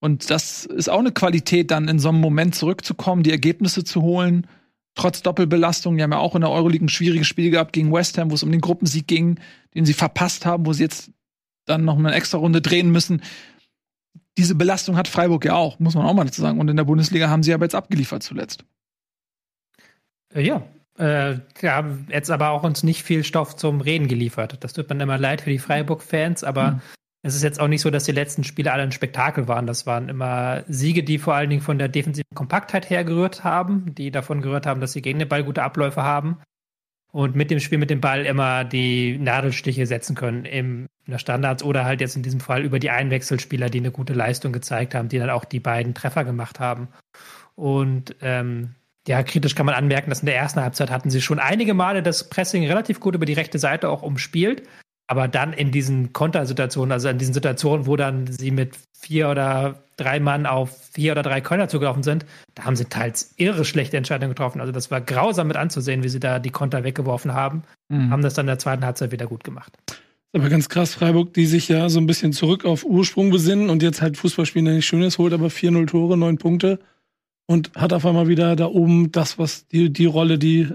Und 0.00 0.30
das 0.30 0.64
ist 0.64 0.88
auch 0.88 1.00
eine 1.00 1.12
Qualität, 1.12 1.70
dann 1.70 1.88
in 1.88 1.98
so 1.98 2.10
einem 2.10 2.20
Moment 2.20 2.54
zurückzukommen, 2.54 3.22
die 3.22 3.32
Ergebnisse 3.32 3.84
zu 3.84 4.02
holen, 4.02 4.46
trotz 4.94 5.22
Doppelbelastung. 5.22 5.96
Die 5.96 6.02
haben 6.02 6.12
ja 6.12 6.18
auch 6.18 6.34
in 6.34 6.42
der 6.42 6.50
Euroleague 6.50 6.84
ein 6.84 6.90
schwieriges 6.90 7.26
Spiel 7.26 7.50
gehabt 7.50 7.72
gegen 7.72 7.92
West 7.92 8.16
Ham, 8.18 8.30
wo 8.30 8.34
es 8.34 8.42
um 8.42 8.52
den 8.52 8.60
Gruppensieg 8.60 9.06
ging, 9.06 9.40
den 9.74 9.84
sie 9.84 9.94
verpasst 9.94 10.46
haben, 10.46 10.66
wo 10.66 10.72
sie 10.72 10.84
jetzt 10.84 11.10
dann 11.64 11.84
noch 11.84 11.98
eine 11.98 12.12
extra 12.12 12.38
Runde 12.38 12.62
drehen 12.62 12.90
müssen 12.90 13.22
diese 14.38 14.54
Belastung 14.54 14.96
hat 14.96 15.08
Freiburg 15.08 15.44
ja 15.44 15.54
auch, 15.54 15.80
muss 15.80 15.96
man 15.96 16.06
auch 16.06 16.14
mal 16.14 16.24
dazu 16.24 16.40
sagen. 16.40 16.60
Und 16.60 16.68
in 16.68 16.76
der 16.76 16.84
Bundesliga 16.84 17.28
haben 17.28 17.42
sie 17.42 17.52
aber 17.52 17.64
jetzt 17.64 17.74
abgeliefert 17.74 18.22
zuletzt. 18.22 18.64
Äh, 20.32 20.42
ja, 20.42 20.62
äh, 20.96 21.38
haben 21.64 22.06
jetzt 22.08 22.30
aber 22.30 22.50
auch 22.50 22.62
uns 22.62 22.84
nicht 22.84 23.02
viel 23.02 23.24
Stoff 23.24 23.56
zum 23.56 23.80
Reden 23.80 24.06
geliefert. 24.06 24.58
Das 24.60 24.72
tut 24.72 24.88
mir 24.88 25.02
immer 25.02 25.18
leid 25.18 25.40
für 25.40 25.50
die 25.50 25.58
Freiburg-Fans, 25.58 26.44
aber 26.44 26.72
mhm. 26.72 26.80
es 27.22 27.34
ist 27.34 27.42
jetzt 27.42 27.60
auch 27.60 27.66
nicht 27.66 27.82
so, 27.82 27.90
dass 27.90 28.04
die 28.04 28.12
letzten 28.12 28.44
Spiele 28.44 28.72
alle 28.72 28.84
ein 28.84 28.92
Spektakel 28.92 29.48
waren. 29.48 29.66
Das 29.66 29.86
waren 29.86 30.08
immer 30.08 30.62
Siege, 30.68 31.02
die 31.02 31.18
vor 31.18 31.34
allen 31.34 31.50
Dingen 31.50 31.62
von 31.62 31.78
der 31.78 31.88
defensiven 31.88 32.34
Kompaktheit 32.34 32.88
hergerührt 32.88 33.42
haben, 33.42 33.92
die 33.96 34.12
davon 34.12 34.40
gerührt 34.40 34.66
haben, 34.66 34.80
dass 34.80 34.92
sie 34.92 35.02
gegen 35.02 35.18
den 35.18 35.28
Ball 35.28 35.42
gute 35.42 35.64
Abläufe 35.64 36.04
haben 36.04 36.38
und 37.12 37.34
mit 37.34 37.50
dem 37.50 37.60
Spiel 37.60 37.78
mit 37.78 37.90
dem 37.90 38.00
Ball 38.00 38.26
immer 38.26 38.64
die 38.64 39.18
Nadelstiche 39.18 39.86
setzen 39.86 40.14
können 40.14 40.44
im, 40.44 40.88
in 41.06 41.12
der 41.12 41.18
Standards 41.18 41.62
oder 41.62 41.84
halt 41.84 42.00
jetzt 42.00 42.16
in 42.16 42.22
diesem 42.22 42.40
Fall 42.40 42.64
über 42.64 42.78
die 42.78 42.90
Einwechselspieler, 42.90 43.70
die 43.70 43.78
eine 43.78 43.90
gute 43.90 44.12
Leistung 44.12 44.52
gezeigt 44.52 44.94
haben, 44.94 45.08
die 45.08 45.18
dann 45.18 45.30
auch 45.30 45.44
die 45.44 45.60
beiden 45.60 45.94
Treffer 45.94 46.24
gemacht 46.24 46.60
haben. 46.60 46.88
Und 47.54 48.14
ähm, 48.20 48.74
ja, 49.06 49.22
kritisch 49.22 49.54
kann 49.54 49.66
man 49.66 49.74
anmerken, 49.74 50.10
dass 50.10 50.20
in 50.20 50.26
der 50.26 50.36
ersten 50.36 50.60
Halbzeit 50.60 50.90
hatten 50.90 51.10
sie 51.10 51.22
schon 51.22 51.38
einige 51.38 51.72
Male 51.72 52.02
das 52.02 52.28
Pressing 52.28 52.66
relativ 52.66 53.00
gut 53.00 53.14
über 53.14 53.24
die 53.24 53.32
rechte 53.32 53.58
Seite 53.58 53.88
auch 53.88 54.02
umspielt. 54.02 54.62
Aber 55.08 55.26
dann 55.26 55.54
in 55.54 55.72
diesen 55.72 56.12
Kontersituationen, 56.12 56.92
also 56.92 57.08
in 57.08 57.18
diesen 57.18 57.32
Situationen, 57.34 57.86
wo 57.86 57.96
dann 57.96 58.26
sie 58.26 58.50
mit 58.50 58.76
vier 58.92 59.30
oder 59.30 59.82
drei 59.96 60.20
Mann 60.20 60.44
auf 60.46 60.70
vier 60.92 61.12
oder 61.12 61.22
drei 61.22 61.40
Kölner 61.40 61.68
zugelaufen 61.68 62.02
sind, 62.02 62.26
da 62.54 62.64
haben 62.64 62.76
sie 62.76 62.84
teils 62.84 63.32
irre 63.36 63.64
schlechte 63.64 63.96
Entscheidungen 63.96 64.32
getroffen. 64.32 64.60
Also 64.60 64.70
das 64.70 64.90
war 64.90 65.00
grausam 65.00 65.48
mit 65.48 65.56
anzusehen, 65.56 66.02
wie 66.02 66.08
sie 66.08 66.20
da 66.20 66.38
die 66.38 66.50
Konter 66.50 66.84
weggeworfen 66.84 67.32
haben. 67.32 67.62
Mhm. 67.88 68.10
Haben 68.10 68.22
das 68.22 68.34
dann 68.34 68.44
in 68.44 68.48
der 68.48 68.58
zweiten 68.58 68.84
Halbzeit 68.84 69.10
wieder 69.10 69.26
gut 69.26 69.44
gemacht. 69.44 69.72
Aber 70.34 70.50
ganz 70.50 70.68
krass, 70.68 70.94
Freiburg, 70.94 71.32
die 71.32 71.46
sich 71.46 71.68
ja 71.68 71.88
so 71.88 71.98
ein 71.98 72.06
bisschen 72.06 72.34
zurück 72.34 72.66
auf 72.66 72.84
Ursprung 72.84 73.30
besinnen 73.30 73.70
und 73.70 73.82
jetzt 73.82 74.02
halt 74.02 74.18
Fußballspielen, 74.18 74.66
der 74.66 74.74
nicht 74.74 74.86
schön 74.86 75.02
ist, 75.02 75.16
holt 75.16 75.32
aber 75.32 75.46
4-0 75.46 75.86
Tore, 75.86 76.18
9 76.18 76.36
Punkte 76.36 76.78
und 77.46 77.72
hat 77.74 77.94
auf 77.94 78.04
einmal 78.04 78.28
wieder 78.28 78.54
da 78.56 78.66
oben 78.66 79.10
das, 79.10 79.38
was 79.38 79.66
die, 79.68 79.90
die 79.90 80.04
Rolle, 80.04 80.38
die, 80.38 80.68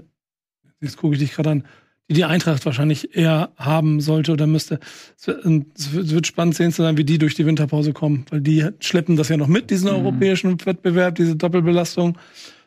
jetzt 0.80 0.96
gucke 0.96 1.14
ich 1.14 1.20
dich 1.20 1.32
gerade 1.34 1.50
an, 1.50 1.64
die 2.08 2.14
die 2.14 2.24
Eintracht 2.24 2.66
wahrscheinlich 2.66 3.16
eher 3.16 3.52
haben 3.56 4.00
sollte 4.00 4.32
oder 4.32 4.46
müsste. 4.46 4.78
Es 5.16 5.92
wird 5.92 6.26
spannend 6.26 6.54
sehen 6.54 6.72
zu 6.72 6.82
sein, 6.82 6.98
wie 6.98 7.04
die 7.04 7.18
durch 7.18 7.34
die 7.34 7.46
Winterpause 7.46 7.92
kommen, 7.92 8.26
weil 8.30 8.40
die 8.42 8.66
schleppen 8.80 9.16
das 9.16 9.30
ja 9.30 9.36
noch 9.36 9.46
mit, 9.46 9.70
diesen 9.70 9.90
mhm. 9.90 9.96
europäischen 9.96 10.66
Wettbewerb, 10.66 11.14
diese 11.14 11.36
Doppelbelastung. 11.36 12.18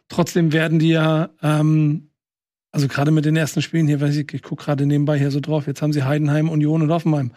Trotzdem 0.09 0.53
werden 0.53 0.79
die 0.79 0.89
ja, 0.89 1.29
ähm, 1.43 2.09
also 2.71 2.87
gerade 2.87 3.11
mit 3.11 3.25
den 3.25 3.35
ersten 3.35 3.61
Spielen 3.61 3.87
hier, 3.87 4.01
weiß 4.01 4.15
ich, 4.15 4.33
ich 4.33 4.41
gucke 4.41 4.65
gerade 4.65 4.85
nebenbei 4.85 5.19
hier 5.19 5.31
so 5.31 5.39
drauf, 5.39 5.67
jetzt 5.67 5.81
haben 5.81 5.93
sie 5.93 6.03
Heidenheim, 6.03 6.49
Union 6.49 6.81
und 6.81 6.91
Offenheim. 6.91 7.31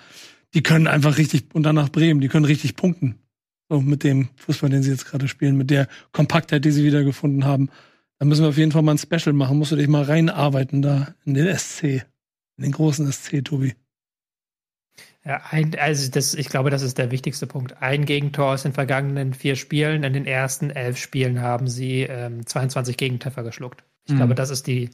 Die 0.55 0.62
können 0.62 0.86
einfach 0.86 1.18
richtig, 1.18 1.48
und 1.52 1.64
danach 1.64 1.90
Bremen, 1.90 2.20
die 2.20 2.28
können 2.28 2.44
richtig 2.44 2.77
punkten. 2.77 3.16
So 3.68 3.81
mit 3.81 4.02
dem 4.02 4.31
Fußball, 4.36 4.70
den 4.70 4.82
sie 4.82 4.90
jetzt 4.90 5.06
gerade 5.06 5.28
spielen, 5.28 5.56
mit 5.56 5.70
der 5.70 5.86
Kompaktheit, 6.12 6.64
die 6.64 6.72
sie 6.72 6.82
wiedergefunden 6.82 7.44
haben. 7.44 7.68
Da 8.20 8.26
müssen 8.26 8.42
wir 8.42 8.51
auf 8.51 8.59
jeden 8.59 8.70
Fall 8.70 8.82
mal 8.82 8.92
ein 8.92 8.98
Special 8.98 9.32
machen. 9.32 9.59
Musst 9.59 9.72
du 9.72 9.76
dich 9.76 9.88
mal 9.88 10.02
reinarbeiten 10.02 10.82
da 10.82 11.14
in 11.24 11.32
den 11.32 11.56
SC. 11.56 12.05
In 12.59 12.64
den 12.64 12.72
großen 12.72 13.10
SC, 13.10 13.42
Tobi. 13.42 13.74
Ja, 15.24 15.40
ein, 15.51 15.74
also 15.78 16.10
das, 16.10 16.34
ich 16.34 16.51
glaube, 16.51 16.68
das 16.68 16.82
ist 16.82 16.98
der 16.98 17.10
wichtigste 17.10 17.47
Punkt. 17.47 17.80
Ein 17.80 18.05
Gegentor 18.05 18.52
aus 18.52 18.62
den 18.62 18.74
vergangenen 18.74 19.32
vier 19.32 19.56
Spielen. 19.56 20.05
In 20.05 20.12
den 20.12 20.26
ersten 20.26 20.68
elf 20.68 20.98
Spielen 20.98 21.40
haben 21.40 21.66
sie 21.66 22.02
ähm, 22.02 22.44
22 22.44 22.98
Gegentreffer 22.98 23.42
geschluckt. 23.42 23.84
Ich 24.05 24.12
mhm. 24.12 24.18
glaube, 24.18 24.34
das 24.34 24.51
ist 24.51 24.66
die, 24.66 24.90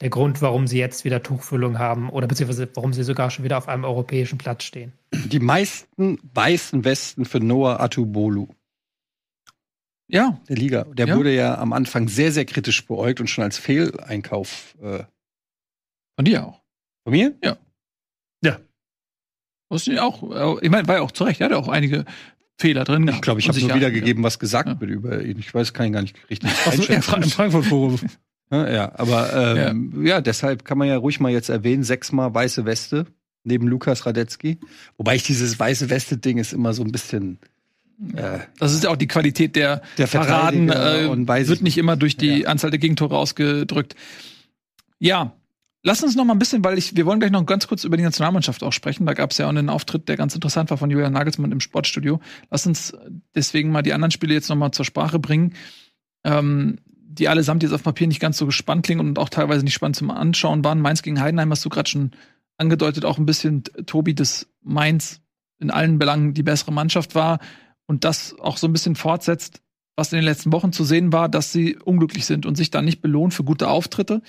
der 0.00 0.10
Grund, 0.10 0.42
warum 0.42 0.66
sie 0.66 0.78
jetzt 0.78 1.04
wieder 1.04 1.22
Tuchfüllung 1.22 1.78
haben 1.78 2.10
oder 2.10 2.26
beziehungsweise 2.26 2.68
warum 2.74 2.92
sie 2.92 3.04
sogar 3.04 3.30
schon 3.30 3.44
wieder 3.44 3.58
auf 3.58 3.68
einem 3.68 3.84
europäischen 3.84 4.38
Platz 4.38 4.64
stehen. 4.64 4.92
Die 5.12 5.40
meisten 5.40 6.18
weißen 6.34 6.84
Westen 6.84 7.24
für 7.24 7.38
Noah 7.38 7.78
Atubolu. 7.78 8.48
Ja. 10.08 10.40
Der 10.48 10.56
Liga. 10.56 10.84
Der 10.84 11.06
ja. 11.06 11.16
wurde 11.16 11.34
ja 11.34 11.58
am 11.58 11.72
Anfang 11.72 12.08
sehr, 12.08 12.32
sehr 12.32 12.44
kritisch 12.44 12.86
beäugt 12.86 13.20
und 13.20 13.28
schon 13.28 13.44
als 13.44 13.58
Fehleinkauf. 13.58 14.76
Äh 14.82 15.04
Von 16.16 16.24
dir 16.24 16.46
auch. 16.46 16.62
Von 17.04 17.12
mir? 17.12 17.34
Ja. 17.44 17.58
Ja. 18.42 18.58
Wusste 19.70 19.92
ich 19.92 20.00
auch. 20.00 20.60
Ich 20.62 20.70
meine, 20.70 20.88
war 20.88 20.96
ja 20.96 21.02
auch 21.02 21.12
zurecht. 21.12 21.40
Er 21.40 21.46
hatte 21.46 21.58
auch 21.58 21.68
einige 21.68 22.06
Fehler 22.58 22.84
drin. 22.84 23.06
Ich 23.08 23.20
glaube, 23.20 23.40
ich 23.40 23.48
habe 23.48 23.60
nur 23.60 23.74
wiedergegeben, 23.74 24.22
was 24.22 24.38
gesagt 24.38 24.68
ja. 24.68 24.80
wird 24.80 24.90
über 24.90 25.22
ihn. 25.22 25.38
Ich 25.38 25.52
weiß, 25.52 25.72
kann 25.74 25.86
ich 25.86 25.92
gar 25.92 26.02
nicht 26.02 26.16
richtig 26.30 26.50
Achso, 26.66 26.92
im 26.92 27.02
Frankfurt-Forum. 27.02 27.98
ja, 28.50 28.70
ja, 28.70 28.92
aber 28.98 29.68
ähm, 29.68 29.92
ja. 30.04 30.14
ja. 30.14 30.20
deshalb 30.20 30.64
kann 30.64 30.78
man 30.78 30.88
ja 30.88 30.96
ruhig 30.96 31.20
mal 31.20 31.30
jetzt 31.30 31.50
erwähnen, 31.50 31.84
sechsmal 31.84 32.34
weiße 32.34 32.64
Weste 32.64 33.06
neben 33.44 33.68
Lukas 33.68 34.06
Radetzky. 34.06 34.58
Wobei 34.96 35.16
ich 35.16 35.22
dieses 35.22 35.58
weiße 35.58 35.90
Weste-Ding 35.90 36.38
ist 36.38 36.52
immer 36.52 36.72
so 36.74 36.82
ein 36.82 36.92
bisschen 36.92 37.38
ja. 37.98 38.40
Das 38.58 38.72
ist 38.72 38.84
ja 38.84 38.90
auch 38.90 38.96
die 38.96 39.08
Qualität 39.08 39.56
der, 39.56 39.82
der 39.96 40.06
Paraden, 40.06 40.70
äh, 40.70 41.48
wird 41.48 41.62
nicht 41.62 41.78
immer 41.78 41.96
durch 41.96 42.16
die 42.16 42.42
ja. 42.42 42.48
Anzahl 42.48 42.70
der 42.70 42.78
Gegentore 42.78 43.16
ausgedrückt. 43.16 43.96
Ja, 45.00 45.32
lass 45.82 46.02
uns 46.02 46.14
noch 46.14 46.24
mal 46.24 46.34
ein 46.34 46.38
bisschen, 46.38 46.62
weil 46.64 46.78
ich, 46.78 46.96
wir 46.96 47.06
wollen 47.06 47.18
gleich 47.18 47.32
noch 47.32 47.44
ganz 47.44 47.66
kurz 47.66 47.84
über 47.84 47.96
die 47.96 48.02
Nationalmannschaft 48.02 48.62
auch 48.62 48.72
sprechen. 48.72 49.06
Da 49.06 49.14
gab 49.14 49.32
es 49.32 49.38
ja 49.38 49.46
auch 49.46 49.50
einen 49.50 49.68
Auftritt, 49.68 50.08
der 50.08 50.16
ganz 50.16 50.34
interessant 50.34 50.70
war 50.70 50.78
von 50.78 50.90
Julian 50.90 51.12
Nagelsmann 51.12 51.52
im 51.52 51.60
Sportstudio. 51.60 52.20
Lass 52.50 52.66
uns 52.66 52.96
deswegen 53.34 53.70
mal 53.70 53.82
die 53.82 53.92
anderen 53.92 54.10
Spiele 54.10 54.34
jetzt 54.34 54.48
noch 54.48 54.56
mal 54.56 54.72
zur 54.72 54.84
Sprache 54.84 55.18
bringen, 55.18 55.54
ähm, 56.24 56.78
die 56.86 57.28
allesamt 57.28 57.64
jetzt 57.64 57.72
auf 57.72 57.82
Papier 57.82 58.06
nicht 58.06 58.20
ganz 58.20 58.38
so 58.38 58.46
gespannt 58.46 58.84
klingen 58.84 59.00
und 59.00 59.18
auch 59.18 59.28
teilweise 59.28 59.64
nicht 59.64 59.74
spannend 59.74 59.96
zum 59.96 60.10
Anschauen 60.10 60.62
waren. 60.64 60.80
Mainz 60.80 61.02
gegen 61.02 61.20
Heidenheim 61.20 61.50
hast 61.50 61.64
du 61.64 61.68
gerade 61.68 61.88
schon 61.88 62.12
angedeutet, 62.58 63.04
auch 63.04 63.18
ein 63.18 63.26
bisschen 63.26 63.64
Tobi, 63.86 64.14
dass 64.14 64.46
Mainz 64.62 65.20
in 65.58 65.70
allen 65.70 65.98
Belangen 65.98 66.34
die 66.34 66.42
bessere 66.44 66.72
Mannschaft 66.72 67.14
war 67.16 67.40
und 67.88 68.04
das 68.04 68.38
auch 68.38 68.58
so 68.58 68.68
ein 68.68 68.72
bisschen 68.72 68.94
fortsetzt, 68.94 69.62
was 69.96 70.12
in 70.12 70.18
den 70.18 70.24
letzten 70.24 70.52
Wochen 70.52 70.72
zu 70.72 70.84
sehen 70.84 71.12
war, 71.12 71.28
dass 71.28 71.52
sie 71.52 71.76
unglücklich 71.76 72.26
sind 72.26 72.46
und 72.46 72.54
sich 72.54 72.70
dann 72.70 72.84
nicht 72.84 73.00
belohnt 73.00 73.34
für 73.34 73.42
gute 73.42 73.68
Auftritte. 73.68 74.22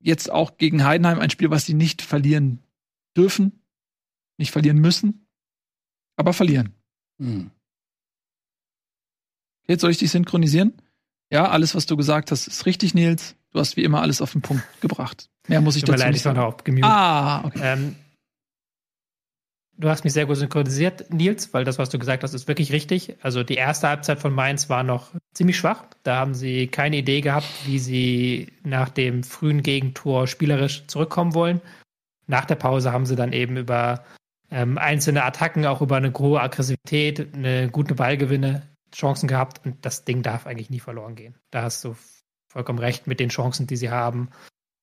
Jetzt 0.00 0.30
auch 0.30 0.56
gegen 0.56 0.84
Heidenheim 0.84 1.18
ein 1.18 1.28
Spiel, 1.28 1.50
was 1.50 1.66
sie 1.66 1.74
nicht 1.74 2.00
verlieren 2.00 2.62
dürfen, 3.16 3.60
nicht 4.38 4.52
verlieren 4.52 4.78
müssen, 4.78 5.26
aber 6.16 6.32
verlieren. 6.32 6.72
Hm. 7.20 7.50
Jetzt 9.66 9.82
soll 9.82 9.90
ich 9.90 9.98
dich 9.98 10.10
synchronisieren? 10.10 10.72
Ja, 11.30 11.50
alles, 11.50 11.74
was 11.74 11.84
du 11.84 11.96
gesagt 11.96 12.30
hast, 12.30 12.46
ist 12.46 12.64
richtig, 12.64 12.94
Nils. 12.94 13.34
Du 13.50 13.58
hast 13.58 13.76
wie 13.76 13.84
immer 13.84 14.00
alles 14.00 14.22
auf 14.22 14.32
den 14.32 14.40
Punkt 14.40 14.64
gebracht. 14.80 15.28
Mehr 15.48 15.60
muss 15.60 15.76
ich 15.76 15.82
Tut 15.82 15.94
dazu 15.94 16.04
leid, 16.04 16.12
nicht 16.12 16.22
sagen. 16.22 16.38
Ah, 16.82 17.44
okay. 17.44 17.60
Ähm, 17.62 17.96
Du 19.80 19.88
hast 19.88 20.02
mich 20.02 20.12
sehr 20.12 20.26
gut 20.26 20.36
synchronisiert, 20.36 21.12
Nils, 21.12 21.54
weil 21.54 21.62
das, 21.62 21.78
was 21.78 21.88
du 21.88 22.00
gesagt 22.00 22.24
hast, 22.24 22.34
ist 22.34 22.48
wirklich 22.48 22.72
richtig. 22.72 23.14
Also 23.22 23.44
die 23.44 23.54
erste 23.54 23.88
Halbzeit 23.88 24.18
von 24.18 24.34
Mainz 24.34 24.68
war 24.68 24.82
noch 24.82 25.12
ziemlich 25.34 25.56
schwach. 25.56 25.84
Da 26.02 26.16
haben 26.16 26.34
sie 26.34 26.66
keine 26.66 26.96
Idee 26.96 27.20
gehabt, 27.20 27.46
wie 27.64 27.78
sie 27.78 28.52
nach 28.64 28.88
dem 28.88 29.22
frühen 29.22 29.62
Gegentor 29.62 30.26
spielerisch 30.26 30.88
zurückkommen 30.88 31.32
wollen. 31.32 31.60
Nach 32.26 32.44
der 32.44 32.56
Pause 32.56 32.92
haben 32.92 33.06
sie 33.06 33.14
dann 33.14 33.32
eben 33.32 33.56
über 33.56 34.04
ähm, 34.50 34.78
einzelne 34.78 35.22
Attacken, 35.22 35.64
auch 35.64 35.80
über 35.80 35.96
eine 35.96 36.12
hohe 36.12 36.40
Aggressivität, 36.40 37.34
eine 37.34 37.70
gute 37.70 37.94
Ballgewinne, 37.94 38.62
Chancen 38.92 39.28
gehabt. 39.28 39.64
Und 39.64 39.86
das 39.86 40.04
Ding 40.04 40.22
darf 40.22 40.48
eigentlich 40.48 40.70
nie 40.70 40.80
verloren 40.80 41.14
gehen. 41.14 41.36
Da 41.52 41.62
hast 41.62 41.84
du 41.84 41.94
vollkommen 42.48 42.80
recht 42.80 43.06
mit 43.06 43.20
den 43.20 43.28
Chancen, 43.28 43.68
die 43.68 43.76
sie 43.76 43.90
haben. 43.90 44.30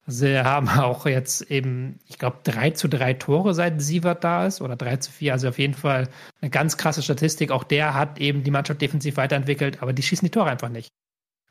Sie 0.08 0.40
haben 0.40 0.70
auch 0.80 1.06
jetzt 1.06 1.42
eben, 1.52 2.00
ich 2.08 2.18
glaube, 2.18 2.40
3 2.44 2.72
zu 2.72 2.88
3 2.88 3.14
Tore, 3.16 3.54
seit 3.54 3.82
Sievert 3.82 4.24
da 4.24 4.46
ist, 4.46 4.62
oder 4.62 4.76
3 4.76 4.98
zu 4.98 5.12
4. 5.12 5.34
Also 5.34 5.50
auf 5.50 5.60
jeden 5.60 5.74
Fall 5.74 6.08
eine 6.42 6.52
ganz 6.52 6.78
krasse 6.78 7.02
Statistik. 7.02 7.52
Auch 7.52 7.64
der 7.64 7.94
hat 7.94 8.20
eben 8.20 8.44
die 8.44 8.52
Mannschaft 8.52 8.82
defensiv 8.82 9.18
weiterentwickelt, 9.18 9.82
aber 9.82 9.94
die 9.94 10.04
schießen 10.04 10.26
die 10.26 10.32
Tore 10.32 10.50
einfach 10.50 10.70
nicht. 10.70 10.90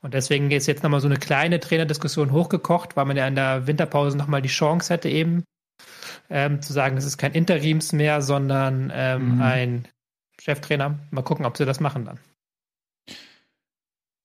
Und 0.03 0.13
deswegen 0.13 0.51
ist 0.51 0.67
jetzt 0.67 0.83
nochmal 0.83 1.01
so 1.01 1.09
eine 1.09 1.17
kleine 1.17 1.61
Trainerdiskussion 1.61 2.31
hochgekocht, 2.31 2.95
weil 2.95 3.07
man 3.07 3.17
ja 3.17 3.27
in 3.27 3.37
der 3.37 3.67
Winterpause 3.67 4.19
nochmal 4.19 4.43
die 4.43 4.51
Chance 4.51 4.93
hätte, 4.93 5.09
eben 5.09 5.45
ähm, 6.29 6.61
zu 6.61 6.75
sagen, 6.75 6.97
es 6.99 7.07
ist 7.07 7.17
kein 7.17 7.33
Interims 7.33 7.93
mehr, 7.93 8.21
sondern 8.21 8.93
ähm, 8.95 9.37
mhm. 9.37 9.43
ein 9.43 9.89
Cheftrainer. 10.39 10.99
Mal 11.11 11.23
gucken, 11.23 11.47
ob 11.47 11.57
sie 11.57 11.65
das 11.65 11.81
machen 11.81 12.05
dann. 12.05 12.19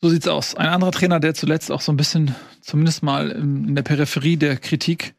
So 0.02 0.08
sieht's 0.10 0.28
aus. 0.28 0.56
Ein 0.56 0.70
anderer 0.70 0.92
Trainer, 0.92 1.20
der 1.20 1.34
zuletzt 1.34 1.72
auch 1.72 1.82
so 1.82 1.92
ein 1.92 1.98
bisschen, 1.98 2.34
zumindest 2.62 3.04
mal 3.04 3.32
in 3.32 3.76
der 3.76 3.84
Peripherie 3.84 4.38
der 4.38 4.56
Kritik 4.56 5.14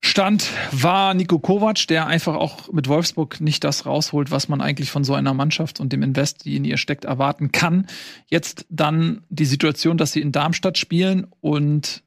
stand, 0.00 0.50
war 0.72 1.12
Nico 1.12 1.38
Kovac, 1.38 1.86
der 1.88 2.06
einfach 2.06 2.34
auch 2.34 2.72
mit 2.72 2.88
Wolfsburg 2.88 3.42
nicht 3.42 3.64
das 3.64 3.84
rausholt, 3.84 4.30
was 4.30 4.48
man 4.48 4.62
eigentlich 4.62 4.90
von 4.90 5.04
so 5.04 5.12
einer 5.12 5.34
Mannschaft 5.34 5.80
und 5.80 5.92
dem 5.92 6.02
Invest, 6.02 6.46
die 6.46 6.56
in 6.56 6.64
ihr 6.64 6.78
steckt, 6.78 7.04
erwarten 7.04 7.52
kann. 7.52 7.86
Jetzt 8.26 8.64
dann 8.70 9.22
die 9.28 9.44
Situation, 9.44 9.98
dass 9.98 10.12
sie 10.12 10.22
in 10.22 10.32
Darmstadt 10.32 10.78
spielen 10.78 11.26
und 11.40 12.04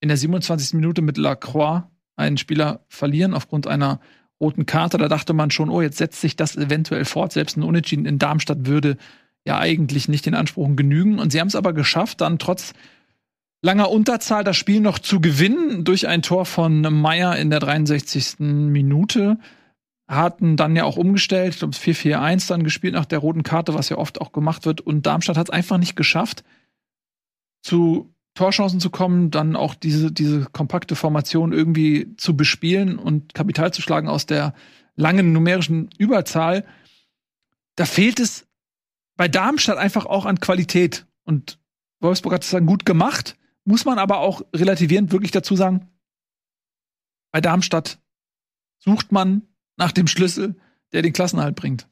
in 0.00 0.08
der 0.08 0.18
27. 0.18 0.74
Minute 0.74 1.00
mit 1.00 1.16
Lacroix 1.16 1.84
einen 2.16 2.36
Spieler 2.36 2.84
verlieren 2.88 3.32
aufgrund 3.32 3.66
einer 3.66 4.00
roten 4.38 4.66
Karte. 4.66 4.98
Da 4.98 5.08
dachte 5.08 5.32
man 5.32 5.50
schon, 5.50 5.70
oh, 5.70 5.80
jetzt 5.80 5.98
setzt 5.98 6.20
sich 6.20 6.36
das 6.36 6.56
eventuell 6.56 7.06
fort. 7.06 7.32
Selbst 7.32 7.56
ein 7.56 7.62
Unentschieden 7.62 8.06
in 8.06 8.18
Darmstadt 8.18 8.66
würde 8.66 8.98
ja 9.48 9.58
eigentlich 9.58 10.08
nicht 10.08 10.26
den 10.26 10.34
Ansprüchen 10.34 10.76
genügen. 10.76 11.18
Und 11.18 11.32
sie 11.32 11.40
haben 11.40 11.48
es 11.48 11.56
aber 11.56 11.72
geschafft, 11.72 12.20
dann 12.20 12.38
trotz 12.38 12.74
langer 13.62 13.90
Unterzahl 13.90 14.44
das 14.44 14.56
Spiel 14.56 14.80
noch 14.80 14.98
zu 14.98 15.20
gewinnen 15.20 15.84
durch 15.84 16.06
ein 16.06 16.22
Tor 16.22 16.46
von 16.46 16.82
Meyer 16.82 17.36
in 17.36 17.50
der 17.50 17.60
63. 17.60 18.38
Minute. 18.38 19.38
Hatten 20.06 20.56
dann 20.56 20.76
ja 20.76 20.84
auch 20.84 20.96
umgestellt, 20.96 21.54
ich 21.54 21.58
glaube 21.58 21.76
4-4-1 21.76 22.48
dann 22.48 22.62
gespielt 22.62 22.94
nach 22.94 23.04
der 23.04 23.18
roten 23.18 23.42
Karte, 23.42 23.74
was 23.74 23.88
ja 23.88 23.98
oft 23.98 24.20
auch 24.20 24.32
gemacht 24.32 24.64
wird. 24.64 24.80
Und 24.80 25.04
Darmstadt 25.04 25.36
hat 25.36 25.48
es 25.48 25.52
einfach 25.52 25.76
nicht 25.76 25.96
geschafft, 25.96 26.44
zu 27.62 28.14
Torchancen 28.34 28.80
zu 28.80 28.88
kommen, 28.88 29.30
dann 29.30 29.56
auch 29.56 29.74
diese, 29.74 30.12
diese 30.12 30.46
kompakte 30.52 30.94
Formation 30.94 31.52
irgendwie 31.52 32.14
zu 32.16 32.36
bespielen 32.36 32.98
und 32.98 33.34
Kapital 33.34 33.72
zu 33.72 33.82
schlagen 33.82 34.08
aus 34.08 34.26
der 34.26 34.54
langen 34.94 35.32
numerischen 35.32 35.90
Überzahl. 35.98 36.64
Da 37.76 37.84
fehlt 37.84 38.20
es 38.20 38.47
bei 39.18 39.28
Darmstadt 39.28 39.76
einfach 39.76 40.06
auch 40.06 40.24
an 40.24 40.40
Qualität. 40.40 41.06
Und 41.24 41.58
Wolfsburg 42.00 42.32
hat 42.32 42.44
es 42.44 42.50
dann 42.50 42.64
gut 42.64 42.86
gemacht, 42.86 43.36
muss 43.64 43.84
man 43.84 43.98
aber 43.98 44.20
auch 44.20 44.40
relativierend 44.54 45.12
wirklich 45.12 45.32
dazu 45.32 45.56
sagen, 45.56 45.90
bei 47.32 47.42
Darmstadt 47.42 48.00
sucht 48.78 49.12
man 49.12 49.42
nach 49.76 49.92
dem 49.92 50.06
Schlüssel, 50.06 50.56
der 50.92 51.02
den 51.02 51.12
Klassenhalt 51.12 51.56
bringt. 51.56 51.86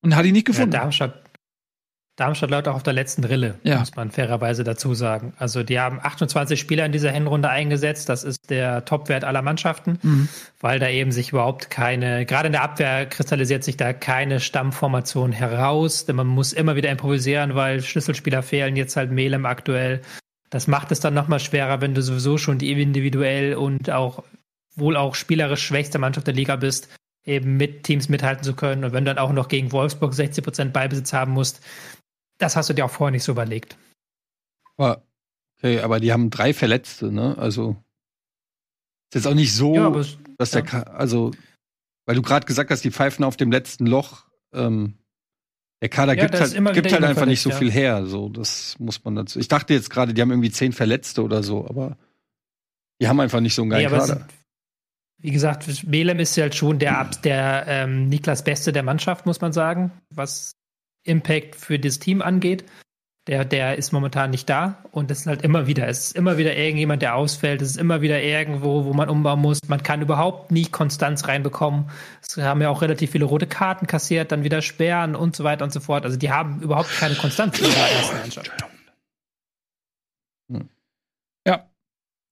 Und 0.00 0.16
hat 0.16 0.26
ihn 0.26 0.32
nicht 0.32 0.46
gefunden. 0.46 0.72
Ja, 0.72 0.80
Darmstadt, 0.80 1.27
Darmstadt 2.18 2.50
läuft 2.50 2.66
auch 2.66 2.74
auf 2.74 2.82
der 2.82 2.94
letzten 2.94 3.22
Rille, 3.22 3.60
ja. 3.62 3.78
muss 3.78 3.94
man 3.94 4.10
fairerweise 4.10 4.64
dazu 4.64 4.92
sagen. 4.92 5.34
Also 5.36 5.62
die 5.62 5.78
haben 5.78 6.00
28 6.02 6.58
Spieler 6.58 6.84
in 6.84 6.90
dieser 6.90 7.12
Hinrunde 7.12 7.48
eingesetzt. 7.48 8.08
Das 8.08 8.24
ist 8.24 8.50
der 8.50 8.84
Topwert 8.84 9.22
aller 9.22 9.40
Mannschaften, 9.40 10.00
mhm. 10.02 10.28
weil 10.58 10.80
da 10.80 10.88
eben 10.88 11.12
sich 11.12 11.30
überhaupt 11.30 11.70
keine, 11.70 12.26
gerade 12.26 12.48
in 12.48 12.54
der 12.54 12.64
Abwehr 12.64 13.06
kristallisiert 13.06 13.62
sich 13.62 13.76
da 13.76 13.92
keine 13.92 14.40
Stammformation 14.40 15.30
heraus. 15.30 16.06
Denn 16.06 16.16
man 16.16 16.26
muss 16.26 16.52
immer 16.52 16.74
wieder 16.74 16.90
improvisieren, 16.90 17.54
weil 17.54 17.82
Schlüsselspieler 17.82 18.42
fehlen. 18.42 18.74
Jetzt 18.74 18.96
halt 18.96 19.12
Melem 19.12 19.46
aktuell. 19.46 20.00
Das 20.50 20.66
macht 20.66 20.90
es 20.90 20.98
dann 20.98 21.14
nochmal 21.14 21.38
schwerer, 21.38 21.80
wenn 21.80 21.94
du 21.94 22.02
sowieso 22.02 22.36
schon 22.36 22.58
die 22.58 22.72
individuell 22.72 23.54
und 23.54 23.90
auch 23.90 24.24
wohl 24.74 24.96
auch 24.96 25.14
spielerisch 25.14 25.62
schwächste 25.62 26.00
Mannschaft 26.00 26.26
der 26.26 26.34
Liga 26.34 26.56
bist, 26.56 26.88
eben 27.24 27.56
mit 27.56 27.84
Teams 27.84 28.08
mithalten 28.08 28.42
zu 28.42 28.54
können. 28.54 28.82
Und 28.82 28.92
wenn 28.92 29.04
du 29.04 29.14
dann 29.14 29.22
auch 29.22 29.32
noch 29.32 29.46
gegen 29.46 29.70
Wolfsburg 29.70 30.14
60 30.14 30.42
Prozent 30.42 30.72
Beibesitz 30.72 31.12
haben 31.12 31.32
musst, 31.32 31.60
das 32.38 32.56
hast 32.56 32.68
du 32.68 32.74
dir 32.74 32.84
auch 32.84 32.90
vorher 32.90 33.12
nicht 33.12 33.24
so 33.24 33.32
überlegt. 33.32 33.76
Okay, 35.58 35.80
aber 35.80 35.98
die 35.98 36.12
haben 36.12 36.30
drei 36.30 36.54
Verletzte, 36.54 37.10
ne? 37.12 37.36
Also 37.36 37.76
ist 39.10 39.14
jetzt 39.14 39.26
auch 39.26 39.34
nicht 39.34 39.52
so, 39.54 39.74
ja, 39.74 39.86
aber, 39.86 40.04
dass 40.38 40.52
der, 40.52 40.64
ja. 40.64 40.82
also, 40.84 41.32
weil 42.06 42.14
du 42.14 42.22
gerade 42.22 42.46
gesagt 42.46 42.70
hast, 42.70 42.84
die 42.84 42.90
pfeifen 42.90 43.24
auf 43.24 43.36
dem 43.36 43.50
letzten 43.50 43.86
Loch. 43.86 44.26
Ähm, 44.52 44.94
der 45.80 45.88
Kader 45.88 46.14
ja, 46.14 46.26
gibt 46.26 46.40
halt, 46.40 46.74
gibt 46.74 46.92
halt 46.92 47.04
einfach 47.04 47.26
nicht 47.26 47.40
so 47.40 47.50
viel 47.50 47.70
her. 47.70 48.06
So, 48.06 48.28
das 48.28 48.78
muss 48.78 49.04
man 49.04 49.14
dazu. 49.14 49.38
Ich 49.38 49.48
dachte 49.48 49.74
jetzt 49.74 49.90
gerade, 49.90 50.12
die 50.12 50.20
haben 50.20 50.30
irgendwie 50.30 50.50
zehn 50.50 50.72
Verletzte 50.72 51.22
oder 51.22 51.42
so, 51.42 51.66
aber 51.66 51.96
die 53.00 53.08
haben 53.08 53.20
einfach 53.20 53.40
nicht 53.40 53.54
so 53.54 53.62
einen 53.62 53.70
geilen 53.70 53.90
Kader. 53.90 54.28
wie 55.18 55.30
gesagt, 55.30 55.66
Melem 55.86 56.18
ist 56.18 56.36
ja 56.36 56.42
halt 56.42 56.54
schon 56.54 56.78
der, 56.78 57.10
der 57.24 57.64
ähm, 57.66 58.08
Niklas 58.08 58.44
Beste 58.44 58.72
der 58.72 58.82
Mannschaft, 58.82 59.24
muss 59.24 59.40
man 59.40 59.52
sagen, 59.52 59.92
was 60.10 60.57
Impact 61.08 61.56
für 61.56 61.78
das 61.78 61.98
Team 61.98 62.22
angeht. 62.22 62.64
Der, 63.26 63.44
der 63.44 63.76
ist 63.76 63.92
momentan 63.92 64.30
nicht 64.30 64.48
da 64.48 64.82
und 64.90 65.10
es 65.10 65.20
ist 65.20 65.26
halt 65.26 65.42
immer 65.42 65.66
wieder, 65.66 65.86
es 65.86 66.06
ist 66.06 66.16
immer 66.16 66.38
wieder 66.38 66.56
irgendjemand, 66.56 67.02
der 67.02 67.14
ausfällt, 67.14 67.60
es 67.60 67.72
ist 67.72 67.76
immer 67.76 68.00
wieder 68.00 68.22
irgendwo, 68.22 68.86
wo 68.86 68.94
man 68.94 69.10
umbauen 69.10 69.40
muss. 69.40 69.58
Man 69.68 69.82
kann 69.82 70.00
überhaupt 70.00 70.50
nie 70.50 70.64
Konstanz 70.64 71.28
reinbekommen. 71.28 71.90
Es 72.22 72.38
haben 72.38 72.62
ja 72.62 72.70
auch 72.70 72.80
relativ 72.80 73.10
viele 73.10 73.26
rote 73.26 73.46
Karten 73.46 73.86
kassiert, 73.86 74.32
dann 74.32 74.44
wieder 74.44 74.62
Sperren 74.62 75.14
und 75.14 75.36
so 75.36 75.44
weiter 75.44 75.64
und 75.64 75.74
so 75.74 75.80
fort. 75.80 76.06
Also 76.06 76.16
die 76.16 76.30
haben 76.30 76.62
überhaupt 76.62 76.90
keine 76.98 77.16
Konstanz 77.16 77.58
in 77.58 77.70
der 77.70 77.92
ersten 77.92 78.16
Mannschaft. 78.16 78.50
Ja, 81.46 81.68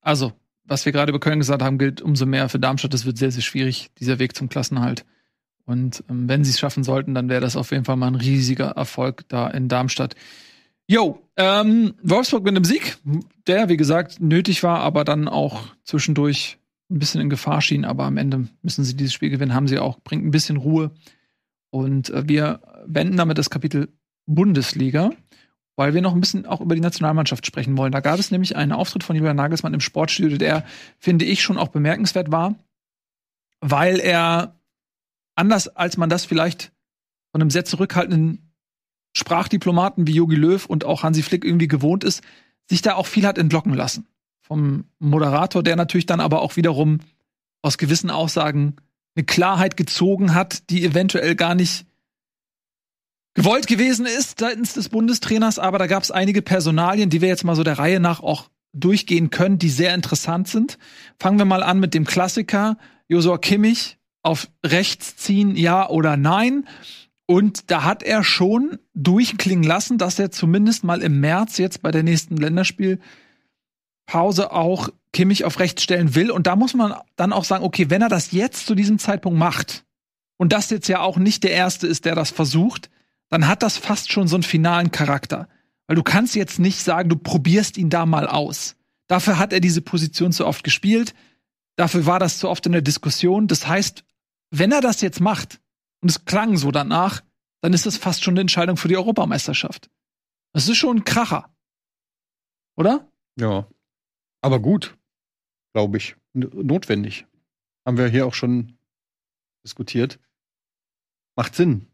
also, 0.00 0.32
was 0.64 0.86
wir 0.86 0.92
gerade 0.92 1.10
über 1.10 1.20
Köln 1.20 1.40
gesagt 1.40 1.62
haben, 1.62 1.76
gilt 1.76 2.00
umso 2.00 2.24
mehr 2.24 2.48
für 2.48 2.58
Darmstadt. 2.58 2.94
Es 2.94 3.04
wird 3.04 3.18
sehr, 3.18 3.30
sehr 3.30 3.42
schwierig, 3.42 3.90
dieser 3.98 4.18
Weg 4.18 4.34
zum 4.34 4.48
Klassenhalt. 4.48 5.04
Und 5.66 6.04
ähm, 6.08 6.28
wenn 6.28 6.44
sie 6.44 6.50
es 6.50 6.58
schaffen 6.58 6.84
sollten, 6.84 7.14
dann 7.14 7.28
wäre 7.28 7.40
das 7.40 7.56
auf 7.56 7.72
jeden 7.72 7.84
Fall 7.84 7.96
mal 7.96 8.06
ein 8.06 8.14
riesiger 8.14 8.70
Erfolg 8.70 9.24
da 9.28 9.48
in 9.48 9.68
Darmstadt. 9.68 10.14
Jo, 10.88 11.20
ähm, 11.36 11.94
Wolfsburg 12.02 12.44
mit 12.44 12.54
einem 12.54 12.64
Sieg, 12.64 12.96
der, 13.48 13.68
wie 13.68 13.76
gesagt, 13.76 14.20
nötig 14.20 14.62
war, 14.62 14.80
aber 14.80 15.04
dann 15.04 15.26
auch 15.26 15.74
zwischendurch 15.82 16.58
ein 16.88 17.00
bisschen 17.00 17.20
in 17.20 17.30
Gefahr 17.30 17.60
schien. 17.60 17.84
Aber 17.84 18.04
am 18.04 18.16
Ende 18.16 18.48
müssen 18.62 18.84
sie 18.84 18.96
dieses 18.96 19.12
Spiel 19.12 19.30
gewinnen, 19.30 19.54
haben 19.54 19.66
sie 19.66 19.80
auch, 19.80 19.98
bringt 20.00 20.24
ein 20.24 20.30
bisschen 20.30 20.56
Ruhe. 20.56 20.92
Und 21.70 22.10
äh, 22.10 22.28
wir 22.28 22.60
wenden 22.86 23.16
damit 23.16 23.36
das 23.36 23.50
Kapitel 23.50 23.88
Bundesliga, 24.26 25.10
weil 25.74 25.94
wir 25.94 26.02
noch 26.02 26.14
ein 26.14 26.20
bisschen 26.20 26.46
auch 26.46 26.60
über 26.60 26.76
die 26.76 26.80
Nationalmannschaft 26.80 27.44
sprechen 27.44 27.76
wollen. 27.76 27.92
Da 27.92 28.00
gab 28.00 28.20
es 28.20 28.30
nämlich 28.30 28.54
einen 28.54 28.72
Auftritt 28.72 29.02
von 29.02 29.16
Julian 29.16 29.36
Nagelsmann 29.36 29.74
im 29.74 29.80
Sportstudio, 29.80 30.38
der, 30.38 30.64
finde 30.98 31.24
ich, 31.24 31.42
schon 31.42 31.58
auch 31.58 31.68
bemerkenswert 31.68 32.30
war, 32.30 32.54
weil 33.60 33.98
er 33.98 34.54
anders 35.36 35.68
als 35.68 35.96
man 35.96 36.10
das 36.10 36.24
vielleicht 36.24 36.72
von 37.30 37.40
einem 37.40 37.50
sehr 37.50 37.64
zurückhaltenden 37.64 38.52
Sprachdiplomaten 39.16 40.06
wie 40.06 40.14
Jogi 40.14 40.36
Löw 40.36 40.66
und 40.66 40.84
auch 40.84 41.02
Hansi 41.02 41.22
Flick 41.22 41.44
irgendwie 41.44 41.68
gewohnt 41.68 42.04
ist, 42.04 42.22
sich 42.68 42.82
da 42.82 42.94
auch 42.94 43.06
viel 43.06 43.26
hat 43.26 43.38
entlocken 43.38 43.72
lassen. 43.72 44.06
Vom 44.42 44.84
Moderator, 44.98 45.62
der 45.62 45.76
natürlich 45.76 46.06
dann 46.06 46.20
aber 46.20 46.42
auch 46.42 46.56
wiederum 46.56 47.00
aus 47.62 47.78
gewissen 47.78 48.10
Aussagen 48.10 48.76
eine 49.16 49.24
Klarheit 49.24 49.76
gezogen 49.76 50.34
hat, 50.34 50.68
die 50.70 50.84
eventuell 50.84 51.34
gar 51.34 51.54
nicht 51.54 51.86
gewollt 53.34 53.66
gewesen 53.66 54.06
ist 54.06 54.40
seitens 54.40 54.74
des 54.74 54.88
Bundestrainers, 54.88 55.58
aber 55.58 55.78
da 55.78 55.86
gab 55.86 56.02
es 56.02 56.10
einige 56.10 56.42
Personalien, 56.42 57.10
die 57.10 57.20
wir 57.20 57.28
jetzt 57.28 57.44
mal 57.44 57.56
so 57.56 57.62
der 57.62 57.78
Reihe 57.78 58.00
nach 58.00 58.20
auch 58.20 58.48
durchgehen 58.72 59.30
können, 59.30 59.58
die 59.58 59.70
sehr 59.70 59.94
interessant 59.94 60.48
sind. 60.48 60.78
Fangen 61.18 61.38
wir 61.38 61.44
mal 61.44 61.62
an 61.62 61.80
mit 61.80 61.94
dem 61.94 62.04
Klassiker 62.04 62.76
Josua 63.08 63.38
Kimmich, 63.38 63.98
auf 64.26 64.48
rechts 64.64 65.16
ziehen, 65.16 65.56
ja 65.56 65.88
oder 65.88 66.16
nein. 66.16 66.66
Und 67.26 67.70
da 67.70 67.84
hat 67.84 68.02
er 68.02 68.22
schon 68.22 68.78
durchklingen 68.94 69.64
lassen, 69.64 69.98
dass 69.98 70.18
er 70.18 70.30
zumindest 70.30 70.84
mal 70.84 71.02
im 71.02 71.20
März 71.20 71.58
jetzt 71.58 71.82
bei 71.82 71.90
der 71.90 72.02
nächsten 72.02 72.36
Länderspielpause 72.36 73.02
auch 74.52 74.90
Kimmich 75.12 75.44
auf 75.44 75.58
rechts 75.58 75.82
stellen 75.82 76.14
will. 76.14 76.30
Und 76.30 76.46
da 76.46 76.56
muss 76.56 76.74
man 76.74 76.94
dann 77.16 77.32
auch 77.32 77.44
sagen, 77.44 77.64
okay, 77.64 77.88
wenn 77.90 78.02
er 78.02 78.08
das 78.08 78.32
jetzt 78.32 78.66
zu 78.66 78.74
diesem 78.74 78.98
Zeitpunkt 78.98 79.38
macht 79.38 79.84
und 80.36 80.52
das 80.52 80.70
jetzt 80.70 80.88
ja 80.88 81.00
auch 81.00 81.16
nicht 81.16 81.42
der 81.42 81.52
Erste 81.52 81.86
ist, 81.86 82.04
der 82.04 82.14
das 82.14 82.30
versucht, 82.30 82.90
dann 83.30 83.48
hat 83.48 83.62
das 83.62 83.76
fast 83.76 84.12
schon 84.12 84.28
so 84.28 84.36
einen 84.36 84.42
finalen 84.42 84.90
Charakter. 84.90 85.48
Weil 85.86 85.96
du 85.96 86.02
kannst 86.02 86.34
jetzt 86.34 86.58
nicht 86.58 86.80
sagen, 86.80 87.08
du 87.08 87.16
probierst 87.16 87.78
ihn 87.78 87.90
da 87.90 88.06
mal 88.06 88.26
aus. 88.28 88.76
Dafür 89.08 89.38
hat 89.38 89.52
er 89.52 89.60
diese 89.60 89.80
Position 89.80 90.32
zu 90.32 90.46
oft 90.46 90.64
gespielt. 90.64 91.14
Dafür 91.76 92.06
war 92.06 92.18
das 92.18 92.38
zu 92.38 92.48
oft 92.48 92.66
in 92.66 92.72
der 92.72 92.82
Diskussion. 92.82 93.46
Das 93.46 93.66
heißt, 93.66 94.04
wenn 94.50 94.72
er 94.72 94.80
das 94.80 95.00
jetzt 95.00 95.20
macht, 95.20 95.60
und 96.00 96.10
es 96.10 96.24
klang 96.24 96.56
so 96.56 96.70
danach, 96.70 97.22
dann 97.62 97.72
ist 97.72 97.86
das 97.86 97.96
fast 97.96 98.22
schon 98.22 98.34
eine 98.34 98.42
Entscheidung 98.42 98.76
für 98.76 98.88
die 98.88 98.96
Europameisterschaft. 98.96 99.90
Das 100.52 100.68
ist 100.68 100.76
schon 100.76 100.98
ein 100.98 101.04
Kracher. 101.04 101.50
Oder? 102.76 103.10
Ja. 103.38 103.66
Aber 104.42 104.60
gut, 104.60 104.96
glaube 105.72 105.96
ich. 105.96 106.16
Notwendig. 106.32 107.26
Haben 107.84 107.98
wir 107.98 108.08
hier 108.08 108.26
auch 108.26 108.34
schon 108.34 108.78
diskutiert. 109.64 110.18
Macht 111.34 111.54
Sinn, 111.54 111.86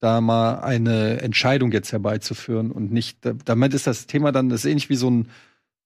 da 0.00 0.20
mal 0.20 0.60
eine 0.60 1.20
Entscheidung 1.20 1.72
jetzt 1.72 1.92
herbeizuführen 1.92 2.70
und 2.70 2.90
nicht, 2.92 3.18
damit 3.44 3.74
ist 3.74 3.86
das 3.86 4.06
Thema 4.06 4.32
dann, 4.32 4.48
das 4.48 4.64
ist 4.64 4.70
ähnlich 4.70 4.88
wie 4.88 4.96
so 4.96 5.10
ein 5.10 5.30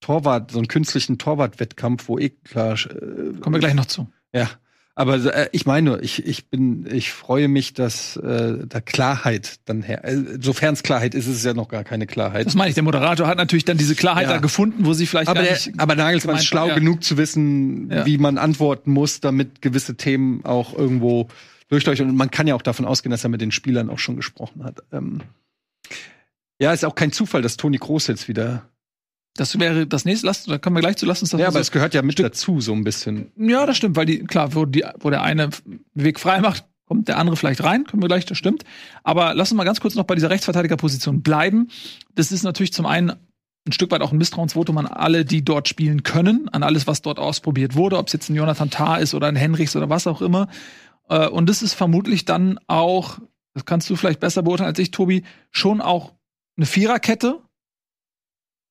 Torwart, 0.01 0.51
so 0.51 0.59
einen 0.59 0.69
künstlichen 0.69 1.19
Torwartwettkampf, 1.19 2.09
wo 2.09 2.19
eh 2.19 2.31
klar. 2.31 2.75
Äh, 2.75 3.39
Kommen 3.41 3.55
wir 3.55 3.61
gleich 3.61 3.75
noch 3.75 3.87
zu. 3.87 4.09
Ja. 4.33 4.51
Aber 4.95 5.15
äh, 5.15 5.49
ich 5.53 5.65
meine, 5.65 6.01
ich, 6.01 6.27
ich 6.27 6.51
bin, 6.51 6.87
ich 6.91 7.13
freue 7.13 7.49
mich, 7.49 7.73
dass 7.73 8.17
äh, 8.17 8.67
da 8.67 8.81
Klarheit 8.81 9.57
dann 9.65 9.83
her. 9.83 10.05
Äh, 10.05 10.39
Sofern 10.41 10.75
es 10.75 10.83
Klarheit 10.83 11.15
ist, 11.15 11.27
ist 11.27 11.37
es 11.37 11.45
ja 11.45 11.55
noch 11.55 11.69
gar 11.69 11.83
keine 11.83 12.07
Klarheit. 12.07 12.47
Das 12.47 12.55
meine 12.55 12.69
ich. 12.69 12.75
Der 12.75 12.83
Moderator 12.83 13.27
hat 13.27 13.39
natürlich 13.39 13.65
dann 13.65 13.79
diese 13.79 13.95
Klarheit 13.95 14.25
ja. 14.25 14.35
da 14.35 14.39
gefunden, 14.39 14.85
wo 14.85 14.93
sie 14.93 15.07
vielleicht. 15.07 15.29
Aber, 15.29 15.43
der, 15.43 15.59
aber 15.79 15.95
Nagelsmann 15.95 16.37
ist 16.37 16.45
schlau 16.45 16.69
ja. 16.69 16.75
genug 16.75 17.03
zu 17.03 17.17
wissen, 17.17 17.91
ja. 17.91 18.05
wie 18.05 18.19
man 18.19 18.37
antworten 18.37 18.91
muss, 18.91 19.21
damit 19.21 19.63
gewisse 19.63 19.97
Themen 19.97 20.45
auch 20.45 20.77
irgendwo 20.77 21.29
durchleuchten. 21.69 22.11
Und 22.11 22.17
man 22.17 22.31
kann 22.31 22.47
ja 22.47 22.55
auch 22.55 22.63
davon 22.63 22.85
ausgehen, 22.85 23.11
dass 23.11 23.25
er 23.25 23.31
mit 23.31 23.41
den 23.41 23.51
Spielern 23.51 23.89
auch 23.89 23.99
schon 23.99 24.17
gesprochen 24.17 24.63
hat. 24.63 24.83
Ähm, 24.93 25.23
ja, 26.61 26.73
ist 26.73 26.85
auch 26.85 26.95
kein 26.95 27.13
Zufall, 27.13 27.41
dass 27.41 27.57
Toni 27.57 27.79
Kroos 27.79 28.09
jetzt 28.09 28.29
wieder 28.29 28.69
das 29.35 29.59
wäre 29.59 29.87
das 29.87 30.05
nächste, 30.05 30.27
lass, 30.27 30.45
da 30.45 30.59
kommen 30.59 30.77
wir 30.77 30.81
gleich 30.81 30.97
zu, 30.97 31.07
lass 31.07 31.23
uns 31.23 31.31
das 31.31 31.41
Ja, 31.41 31.49
aber 31.49 31.61
es 31.61 31.71
gehört 31.71 31.95
ja 31.95 32.03
mit 32.03 32.15
Stück. 32.15 32.27
dazu, 32.27 32.61
so 32.61 32.73
ein 32.73 32.85
bisschen. 32.85 33.33
Ja, 33.37 33.65
das 33.67 33.77
stimmt, 33.77 33.97
weil 33.97 34.07
die, 34.07 34.25
klar, 34.25 34.55
wo, 34.55 34.67
die, 34.67 34.85
wo 35.01 35.11
der 35.11 35.23
eine 35.23 35.51
Weg 35.95 36.21
frei 36.21 36.41
macht, 36.41 36.65
kommt 36.87 37.09
der 37.09 37.17
andere 37.19 37.37
vielleicht 37.37 37.65
rein, 37.65 37.85
können 37.85 38.03
wir 38.03 38.09
gleich, 38.09 38.27
das 38.27 38.37
stimmt. 38.37 38.65
Aber 39.03 39.35
lass 39.35 39.51
uns 39.51 39.57
mal 39.57 39.65
ganz 39.65 39.81
kurz 39.81 39.95
noch 39.95 40.05
bei 40.05 40.15
dieser 40.15 40.29
Rechtsverteidigerposition 40.29 41.23
bleiben. 41.23 41.69
Das 42.15 42.33
ist 42.33 42.43
natürlich 42.43 42.73
zum 42.73 42.85
einen 42.85 43.13
ein 43.67 43.73
Stück 43.73 43.91
weit 43.93 44.03
auch 44.03 44.13
ein 44.13 44.19
Misstrauensvotum 44.19 44.77
an 44.79 44.87
alle, 44.87 45.25
die 45.25 45.45
dort 45.45 45.69
spielen 45.69 46.03
können, 46.03 46.49
an 46.49 46.63
alles, 46.63 46.87
was 46.87 47.01
dort 47.01 47.19
ausprobiert 47.19 47.77
wurde, 47.77 47.97
ob 47.97 48.09
es 48.09 48.13
jetzt 48.13 48.29
ein 48.29 48.35
Jonathan 48.35 48.71
Tah 48.71 48.97
ist 48.97 49.15
oder 49.15 49.29
ein 49.29 49.37
Henrichs 49.37 49.77
oder 49.77 49.89
was 49.89 50.07
auch 50.07 50.21
immer. 50.21 50.49
Äh, 51.09 51.29
und 51.29 51.49
das 51.49 51.63
ist 51.63 51.75
vermutlich 51.75 52.25
dann 52.25 52.59
auch, 52.67 53.19
das 53.55 53.65
kannst 53.65 53.89
du 53.89 53.97
vielleicht 53.97 54.21
besser 54.21 54.43
beurteilen 54.43 54.69
als 54.69 54.79
ich, 54.79 54.91
Tobi, 54.91 55.23
schon 55.51 55.81
auch 55.81 56.13
eine 56.57 56.67
Viererkette, 56.67 57.41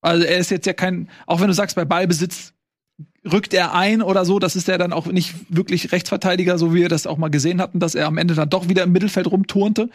also 0.01 0.25
er 0.25 0.37
ist 0.37 0.51
jetzt 0.51 0.65
ja 0.65 0.73
kein, 0.73 1.09
auch 1.27 1.39
wenn 1.39 1.47
du 1.47 1.53
sagst, 1.53 1.75
bei 1.75 1.85
Ballbesitz 1.85 2.53
rückt 3.31 3.53
er 3.53 3.73
ein 3.73 4.01
oder 4.01 4.25
so, 4.25 4.39
das 4.39 4.55
ist 4.55 4.67
er 4.67 4.77
dann 4.77 4.93
auch 4.93 5.05
nicht 5.05 5.35
wirklich 5.49 5.91
Rechtsverteidiger, 5.91 6.57
so 6.57 6.73
wie 6.73 6.81
wir 6.81 6.89
das 6.89 7.07
auch 7.07 7.17
mal 7.17 7.29
gesehen 7.29 7.61
hatten, 7.61 7.79
dass 7.79 7.95
er 7.95 8.07
am 8.07 8.17
Ende 8.17 8.33
dann 8.33 8.49
doch 8.49 8.67
wieder 8.67 8.83
im 8.83 8.91
Mittelfeld 8.91 9.27
rumturnte. 9.27 9.89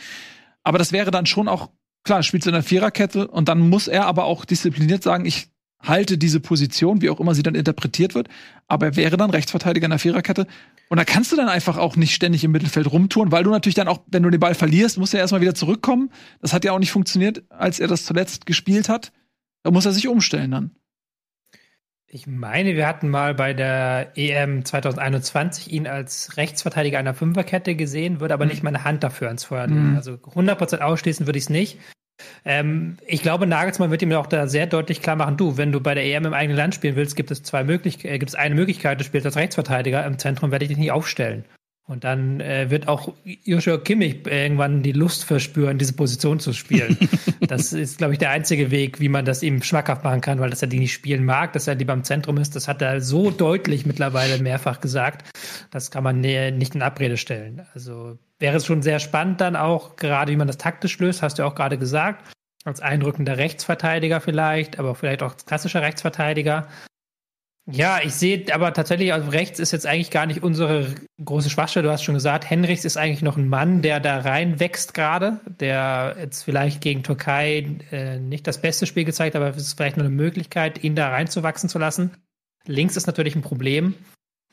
Aber 0.63 0.79
das 0.79 0.93
wäre 0.93 1.11
dann 1.11 1.27
schon 1.27 1.49
auch, 1.49 1.71
klar, 2.05 2.23
spielt 2.23 2.47
in 2.47 2.53
der 2.53 2.63
Viererkette 2.63 3.27
und 3.27 3.49
dann 3.49 3.69
muss 3.69 3.89
er 3.89 4.07
aber 4.07 4.25
auch 4.25 4.45
diszipliniert 4.45 5.03
sagen, 5.03 5.27
ich 5.27 5.49
halte 5.83 6.19
diese 6.19 6.41
Position, 6.41 7.03
wie 7.03 7.11
auch 7.11 7.21
immer 7.21 7.35
sie 7.35 7.43
dann 7.43 7.55
interpretiert 7.55 8.15
wird, 8.15 8.29
aber 8.67 8.87
er 8.87 8.97
wäre 8.97 9.17
dann 9.17 9.31
Rechtsverteidiger 9.31 9.85
in 9.85 9.91
der 9.91 9.99
Viererkette. 9.99 10.47
Und 10.89 10.99
da 10.99 11.05
kannst 11.05 11.33
du 11.33 11.37
dann 11.37 11.49
einfach 11.49 11.77
auch 11.77 11.97
nicht 11.97 12.15
ständig 12.15 12.45
im 12.45 12.53
Mittelfeld 12.53 12.91
rumtouren, 12.91 13.33
weil 13.33 13.45
du 13.45 13.51
natürlich 13.51 13.75
dann 13.75 13.89
auch, 13.89 14.01
wenn 14.07 14.23
du 14.23 14.31
den 14.31 14.41
Ball 14.41 14.55
verlierst, 14.55 14.99
musst 14.99 15.13
du 15.13 15.17
ja 15.17 15.23
erstmal 15.23 15.41
wieder 15.41 15.55
zurückkommen. 15.55 16.11
Das 16.41 16.53
hat 16.53 16.65
ja 16.65 16.73
auch 16.73 16.79
nicht 16.79 16.93
funktioniert, 16.93 17.43
als 17.51 17.81
er 17.81 17.89
das 17.89 18.05
zuletzt 18.05 18.47
gespielt 18.47 18.89
hat. 18.89 19.13
Da 19.67 19.73
muss 19.73 19.85
er 19.85 19.91
sich 19.91 20.07
umstellen 20.07 20.53
dann. 20.53 20.71
Ich 22.07 22.29
meine, 22.29 22.77
wir 22.77 22.87
hatten 22.87 23.09
mal 23.09 23.35
bei 23.35 23.53
der 23.53 24.13
EM 24.15 24.65
2021 24.65 25.73
ihn 25.73 25.89
als 25.89 26.37
Rechtsverteidiger 26.37 27.01
einer 27.01 27.15
Fünferkette 27.15 27.75
gesehen, 27.75 28.21
würde 28.21 28.33
aber 28.35 28.45
mhm. 28.45 28.53
nicht 28.53 28.63
meine 28.63 28.85
Hand 28.85 29.03
dafür 29.03 29.27
ans 29.27 29.43
Feuer 29.43 29.67
legen. 29.67 29.91
Mhm. 29.91 29.97
Also 29.97 30.13
100% 30.13 30.83
ausschließen 30.83 31.27
würde 31.27 31.39
ich 31.39 31.47
es 31.47 31.51
nicht. 31.51 31.81
Ähm, 32.45 32.99
ich 33.09 33.23
glaube, 33.23 33.49
Nagelsmann 33.49 33.91
wird 33.91 34.03
ihm 34.03 34.13
auch 34.13 34.29
da 34.29 34.47
sehr 34.47 34.69
deutlich 34.69 35.03
klar 35.03 35.17
machen, 35.17 35.37
du, 35.37 35.57
wenn 35.57 35.73
du 35.73 35.81
bei 35.81 35.97
der 35.97 36.05
EM 36.05 36.27
im 36.27 36.33
eigenen 36.33 36.57
Land 36.57 36.77
spielen 36.77 36.95
willst, 36.95 37.17
gibt 37.17 37.33
es 37.33 37.43
zwei 37.43 37.65
Möglichkeiten, 37.65 38.15
äh, 38.15 38.19
gibt 38.21 38.31
es 38.31 38.37
eine 38.37 38.55
Möglichkeit, 38.55 39.01
du 39.01 39.05
spielst 39.05 39.27
als 39.27 39.35
Rechtsverteidiger, 39.35 40.07
im 40.07 40.21
Zentrum 40.21 40.53
werde 40.53 40.65
ich 40.65 40.69
dich 40.69 40.79
nicht 40.79 40.93
aufstellen. 40.93 41.45
Und 41.89 42.03
dann 42.03 42.41
äh, 42.41 42.69
wird 42.69 42.89
auch 42.89 43.13
Joshua 43.45 43.79
Kimmich 43.79 44.27
irgendwann 44.27 44.83
die 44.83 44.91
Lust 44.91 45.25
verspüren, 45.25 45.79
diese 45.79 45.93
Position 45.93 46.41
zu 46.41 46.53
spielen. 46.53 46.99
das 47.47 47.73
ist, 47.73 47.99
glaube 47.99 48.15
ich, 48.15 48.19
der 48.19 48.31
einzige 48.31 48.73
Weg, 48.73 48.99
wie 48.99 49.09
man 49.09 49.25
das 49.25 49.45
ihm 49.45 49.63
schmackhaft 49.63 50.03
machen 50.03 50.21
kann, 50.21 50.41
weil 50.41 50.51
dass 50.51 50.63
er 50.63 50.69
die 50.69 50.81
nicht 50.81 50.93
spielen 50.93 51.25
mag, 51.25 51.53
dass 51.53 51.69
er 51.69 51.77
lieber 51.77 51.93
im 51.93 52.03
Zentrum 52.03 52.39
ist. 52.39 52.57
Das 52.57 52.67
hat 52.67 52.83
er 52.83 53.01
so 53.01 53.31
deutlich 53.31 53.87
mittlerweile 53.87 54.43
mehrfach 54.43 54.81
gesagt. 54.81 55.31
Das 55.71 55.93
kann 55.93 56.03
man 56.03 56.21
nicht 56.21 56.75
in 56.75 56.83
Abrede 56.83 57.17
stellen. 57.17 57.65
Also 57.73 58.19
wäre 58.41 58.57
es 58.57 58.67
schon 58.67 58.83
sehr 58.83 58.99
spannend 58.99 59.41
dann 59.41 59.55
auch, 59.55 59.95
gerade 59.95 60.33
wie 60.33 60.37
man 60.37 60.49
das 60.49 60.59
taktisch 60.59 60.99
löst, 60.99 61.23
hast 61.23 61.39
du 61.39 61.45
auch 61.45 61.55
gerade 61.55 61.79
gesagt. 61.79 62.25
Als 62.65 62.81
einrückender 62.81 63.37
Rechtsverteidiger 63.39 64.21
vielleicht, 64.21 64.81
aber 64.81 64.97
vielleicht 64.97 65.23
auch 65.23 65.35
als 65.35 65.47
klassischer 65.47 65.83
Rechtsverteidiger. 65.83 66.67
Ja, 67.69 67.99
ich 68.03 68.15
sehe 68.15 68.45
aber 68.55 68.73
tatsächlich, 68.73 69.13
also 69.13 69.31
rechts 69.31 69.59
ist 69.59 69.73
jetzt 69.73 69.87
eigentlich 69.87 70.13
gar 70.13 70.27
nicht 70.27 70.45
unsere 70.45 70.95
große 71.23 71.51
Schwachstelle. 71.51 71.85
Du 71.87 71.93
hast 71.93 72.05
schon 72.05 72.15
gesagt, 72.15 72.49
Henrichs 72.49 72.85
ist 72.85 72.97
eigentlich 72.97 73.23
noch 73.23 73.37
ein 73.37 73.49
Mann, 73.49 73.83
der 73.83 73.99
da 73.99 74.21
reinwächst 74.21 74.95
gerade, 74.95 75.41
der 75.59 76.17
jetzt 76.21 76.45
vielleicht 76.45 76.81
gegen 76.81 77.03
Türkei 77.03 77.67
äh, 77.91 78.21
nicht 78.21 78.47
das 78.47 78.61
beste 78.61 78.87
Spiel 78.87 79.05
gezeigt 79.05 79.35
hat, 79.35 79.43
aber 79.43 79.51
es 79.51 79.63
ist 79.63 79.75
vielleicht 79.75 79.97
nur 79.97 80.07
eine 80.07 80.15
Möglichkeit, 80.15 80.85
ihn 80.85 80.95
da 80.95 81.09
reinzuwachsen 81.09 81.69
zu 81.69 81.81
lassen. 81.81 82.13
Links 82.67 82.97
ist 82.97 83.09
natürlich 83.09 83.35
ein 83.35 83.43
Problem. 83.43 83.95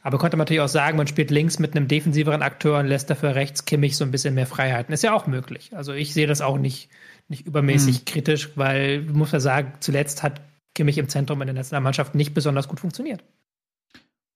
Aber 0.02 0.18
konnte 0.18 0.36
man 0.36 0.46
natürlich 0.46 0.62
auch 0.62 0.68
sagen, 0.68 0.98
man 0.98 1.08
spielt 1.08 1.32
links 1.32 1.60
mit 1.60 1.76
einem 1.76 1.88
defensiveren 1.88 2.42
Akteur 2.42 2.80
und 2.80 2.88
lässt 2.88 3.10
dafür 3.10 3.36
rechts 3.36 3.66
Kimmich 3.66 3.96
so 3.96 4.04
ein 4.04 4.12
bisschen 4.12 4.34
mehr 4.34 4.48
Freiheiten. 4.48 4.94
Ist 4.94 5.04
ja 5.04 5.14
auch 5.14 5.28
möglich. 5.28 5.72
Also 5.74 5.94
ich 5.94 6.14
sehe 6.14 6.28
das 6.28 6.42
auch 6.42 6.58
nicht, 6.58 6.90
nicht 7.30 7.46
übermäßig 7.46 8.00
hm. 8.00 8.06
kritisch, 8.06 8.50
weil, 8.56 9.02
muss 9.04 9.32
ja 9.32 9.40
sagen, 9.40 9.74
zuletzt 9.80 10.24
hat 10.24 10.42
Kimmich 10.76 10.98
im 10.98 11.10
Zentrum 11.10 11.42
in 11.42 11.48
der 11.48 11.56
Nationalmannschaft 11.56 12.16
nicht 12.16 12.34
besonders 12.34 12.68
gut 12.68 12.80
funktioniert. 12.80 13.24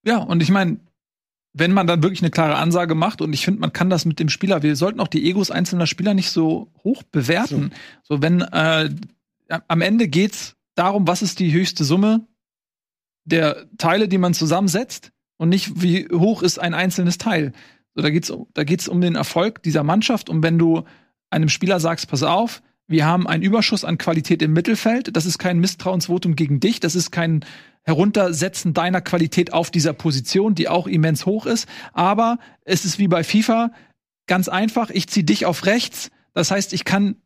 Ja, 0.04 0.18
und 0.18 0.42
ich 0.42 0.50
meine, 0.50 0.78
wenn 1.54 1.72
man 1.72 1.88
dann 1.88 2.04
wirklich 2.04 2.22
eine 2.22 2.30
klare 2.30 2.56
Ansage 2.56 2.96
macht, 2.96 3.22
und 3.22 3.34
ich 3.34 3.44
finde, 3.44 3.60
man 3.60 3.74
kann 3.74 3.90
das 3.90 4.06
mit 4.06 4.20
dem 4.20 4.30
Spieler, 4.30 4.62
wir 4.62 4.76
sollten 4.76 5.00
auch 5.00 5.08
die 5.08 5.28
Egos 5.28 5.50
einzelner 5.50 5.88
Spieler 5.88 6.14
nicht 6.14 6.30
so 6.30 6.72
hoch 6.84 7.04
bewerten. 7.04 7.72
So, 8.04 8.16
so 8.16 8.22
wenn 8.22 8.42
äh, 8.42 8.90
am 9.68 9.82
Ende 9.82 10.08
geht's 10.08 10.56
darum, 10.76 11.08
was 11.08 11.22
ist 11.22 11.40
die 11.40 11.52
höchste 11.52 11.84
Summe 11.84 12.28
der 13.26 13.66
Teile, 13.78 14.08
die 14.08 14.18
man 14.18 14.34
zusammensetzt, 14.34 15.12
und 15.38 15.50
nicht, 15.50 15.82
wie 15.82 16.08
hoch 16.12 16.42
ist 16.42 16.60
ein 16.60 16.74
einzelnes 16.74 17.18
Teil. 17.18 17.54
So, 17.94 18.02
da 18.02 18.10
geht's, 18.10 18.34
da 18.54 18.64
geht's 18.64 18.88
um 18.88 19.02
den 19.02 19.16
Erfolg 19.16 19.62
dieser 19.64 19.84
Mannschaft. 19.84 20.30
Und 20.30 20.44
wenn 20.44 20.58
du 20.58 20.84
einem 21.30 21.50
Spieler 21.50 21.80
sagst, 21.80 22.10
pass 22.10 22.24
auf, 22.24 22.62
wir 22.88 23.06
haben 23.06 23.28
einen 23.28 23.44
Überschuss 23.44 23.84
an 23.84 23.98
Qualität 23.98 24.42
im 24.42 24.54
Mittelfeld. 24.54 25.16
Das 25.16 25.26
ist 25.26 25.38
kein 25.38 25.60
Misstrauensvotum 25.60 26.36
gegen 26.36 26.60
dich. 26.60 26.80
Das 26.80 26.96
ist 26.96 27.12
kein 27.12 27.44
Heruntersetzen 27.84 28.74
deiner 28.74 29.02
Qualität 29.02 29.54
auf 29.54 29.72
dieser 29.72 29.94
Position, 29.94 30.56
die 30.56 30.70
auch 30.70 30.88
immens 30.88 31.26
hoch 31.26 31.46
ist. 31.46 31.68
Aber 31.94 32.40
es 32.64 32.86
ist 32.86 32.98
wie 32.98 33.08
bei 33.08 33.24
FIFA 33.24 33.72
ganz 34.26 34.48
einfach. 34.48 34.90
Ich 34.90 35.08
ziehe 35.08 35.26
dich 35.26 35.46
auf 35.46 35.66
rechts. 35.66 36.12
Das 36.34 36.52
heißt, 36.52 36.74
ich 36.74 36.86
kann 36.86 37.18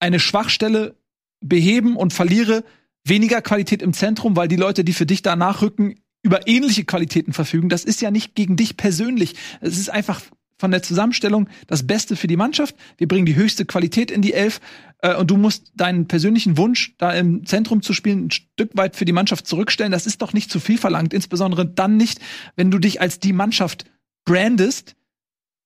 eine 0.00 0.18
Schwachstelle 0.18 0.96
beheben 1.40 1.96
und 1.96 2.12
verliere 2.12 2.64
weniger 3.04 3.42
Qualität 3.42 3.82
im 3.82 3.92
Zentrum, 3.92 4.36
weil 4.36 4.48
die 4.48 4.56
Leute, 4.56 4.84
die 4.84 4.92
für 4.92 5.06
dich 5.06 5.22
da 5.22 5.36
nachrücken, 5.36 6.00
über 6.22 6.46
ähnliche 6.46 6.84
Qualitäten 6.84 7.32
verfügen. 7.32 7.68
Das 7.68 7.84
ist 7.84 8.00
ja 8.00 8.10
nicht 8.10 8.34
gegen 8.34 8.56
dich 8.56 8.76
persönlich. 8.76 9.34
Es 9.60 9.78
ist 9.78 9.90
einfach 9.90 10.22
von 10.62 10.70
der 10.70 10.84
Zusammenstellung 10.84 11.48
das 11.66 11.84
Beste 11.88 12.14
für 12.14 12.28
die 12.28 12.36
Mannschaft. 12.36 12.76
Wir 12.96 13.08
bringen 13.08 13.26
die 13.26 13.34
höchste 13.34 13.64
Qualität 13.64 14.12
in 14.12 14.22
die 14.22 14.32
Elf 14.32 14.60
äh, 14.98 15.16
und 15.16 15.28
du 15.28 15.36
musst 15.36 15.72
deinen 15.74 16.06
persönlichen 16.06 16.56
Wunsch, 16.56 16.94
da 16.98 17.10
im 17.10 17.44
Zentrum 17.44 17.82
zu 17.82 17.92
spielen, 17.92 18.26
ein 18.26 18.30
Stück 18.30 18.70
weit 18.74 18.94
für 18.94 19.04
die 19.04 19.10
Mannschaft 19.10 19.48
zurückstellen. 19.48 19.90
Das 19.90 20.06
ist 20.06 20.22
doch 20.22 20.32
nicht 20.32 20.52
zu 20.52 20.60
viel 20.60 20.78
verlangt, 20.78 21.14
insbesondere 21.14 21.66
dann 21.66 21.96
nicht, 21.96 22.20
wenn 22.54 22.70
du 22.70 22.78
dich 22.78 23.00
als 23.00 23.18
die 23.18 23.32
Mannschaft 23.32 23.86
brandest. 24.24 24.94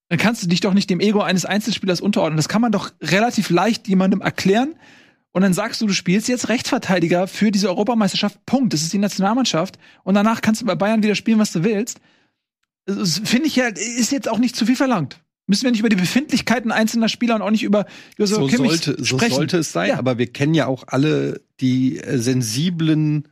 Dann 0.09 0.18
kannst 0.18 0.43
du 0.43 0.47
dich 0.47 0.62
doch 0.62 0.73
nicht 0.73 0.89
dem 0.89 1.01
Ego 1.01 1.20
eines 1.20 1.44
Einzelspielers 1.44 2.01
unterordnen. 2.01 2.39
Das 2.39 2.48
kann 2.48 2.62
man 2.62 2.73
doch 2.73 2.90
relativ 3.02 3.51
leicht 3.51 3.89
jemandem 3.89 4.23
erklären. 4.23 4.77
Und 5.32 5.43
dann 5.43 5.52
sagst 5.52 5.82
du, 5.82 5.86
du 5.86 5.93
spielst 5.93 6.27
jetzt 6.27 6.48
Rechtsverteidiger 6.48 7.27
für 7.27 7.51
diese 7.51 7.68
Europameisterschaft. 7.68 8.47
Punkt. 8.47 8.73
Das 8.73 8.81
ist 8.81 8.94
die 8.94 8.98
Nationalmannschaft. 8.98 9.78
Und 10.05 10.14
danach 10.14 10.40
kannst 10.40 10.62
du 10.62 10.64
bei 10.64 10.74
Bayern 10.74 11.02
wieder 11.02 11.16
spielen, 11.16 11.39
was 11.39 11.52
du 11.52 11.64
willst 11.64 12.01
finde 12.86 13.46
ich 13.46 13.56
ja, 13.56 13.66
ist 13.66 14.12
jetzt 14.12 14.28
auch 14.28 14.38
nicht 14.38 14.56
zu 14.56 14.66
viel 14.66 14.76
verlangt. 14.76 15.20
Müssen 15.48 15.64
wir 15.64 15.70
nicht 15.70 15.80
über 15.80 15.88
die 15.88 15.96
Befindlichkeiten 15.96 16.72
einzelner 16.72 17.08
Spieler 17.08 17.36
und 17.36 17.42
auch 17.42 17.50
nicht 17.50 17.62
über, 17.62 17.86
über 18.16 18.26
so, 18.26 18.48
so 18.48 18.56
sollte, 18.56 18.96
so 19.02 19.18
sollte 19.18 19.58
es 19.58 19.72
sein, 19.72 19.90
ja. 19.90 19.98
aber 19.98 20.18
wir 20.18 20.26
kennen 20.26 20.54
ja 20.54 20.66
auch 20.66 20.84
alle 20.88 21.40
die 21.60 21.98
äh, 21.98 22.18
sensiblen 22.18 23.28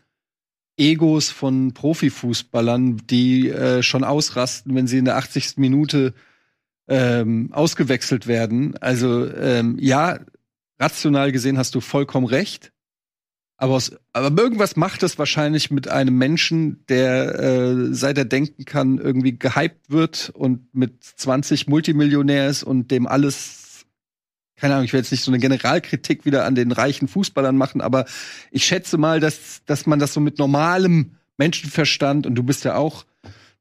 Egos 0.77 1.31
von 1.31 1.73
Profifußballern, 1.73 3.03
die 3.09 3.49
äh, 3.49 3.83
schon 3.83 4.05
ausrasten, 4.05 4.75
wenn 4.75 4.87
sie 4.87 4.99
in 4.99 5.05
der 5.05 5.17
80. 5.17 5.57
Minute 5.57 6.15
ähm, 6.89 7.51
ausgewechselt 7.53 8.27
werden. 8.27 8.77
Also 8.79 9.29
ähm, 9.33 9.77
ja, 9.81 10.21
rational 10.79 11.33
gesehen 11.33 11.59
hast 11.59 11.75
du 11.75 11.81
vollkommen 11.81 12.27
recht. 12.27 12.73
Aber, 13.65 13.77
aus, 13.77 13.93
aber 14.13 14.43
irgendwas 14.43 14.77
macht 14.77 15.03
es 15.05 15.19
wahrscheinlich 15.19 15.71
mit 15.71 15.89
einem 15.89 16.19
Menschen, 16.19 16.85
der 16.91 17.39
äh, 17.41 17.95
seit 17.95 18.19
er 18.19 18.27
denken 18.27 18.67
kann, 18.67 18.99
irgendwie 18.99 19.39
gehypt 19.39 19.89
wird 19.89 20.31
und 20.35 20.75
mit 20.75 21.03
20 21.03 21.67
Multimillionär 21.67 22.47
ist 22.47 22.63
und 22.63 22.91
dem 22.91 23.07
alles, 23.07 23.87
keine 24.57 24.75
Ahnung, 24.75 24.85
ich 24.85 24.93
will 24.93 25.01
jetzt 25.01 25.13
nicht 25.13 25.25
so 25.25 25.31
eine 25.31 25.39
Generalkritik 25.39 26.27
wieder 26.27 26.45
an 26.45 26.55
den 26.55 26.73
reichen 26.73 27.09
Fußballern 27.09 27.57
machen, 27.57 27.81
aber 27.81 28.05
ich 28.51 28.67
schätze 28.67 28.99
mal, 28.99 29.19
dass, 29.19 29.63
dass 29.65 29.87
man 29.87 29.99
das 29.99 30.13
so 30.13 30.21
mit 30.21 30.39
normalem 30.39 31.13
Menschenverstand, 31.39 32.27
und 32.27 32.35
du 32.35 32.43
bist 32.43 32.65
ja 32.65 32.75
auch 32.75 33.07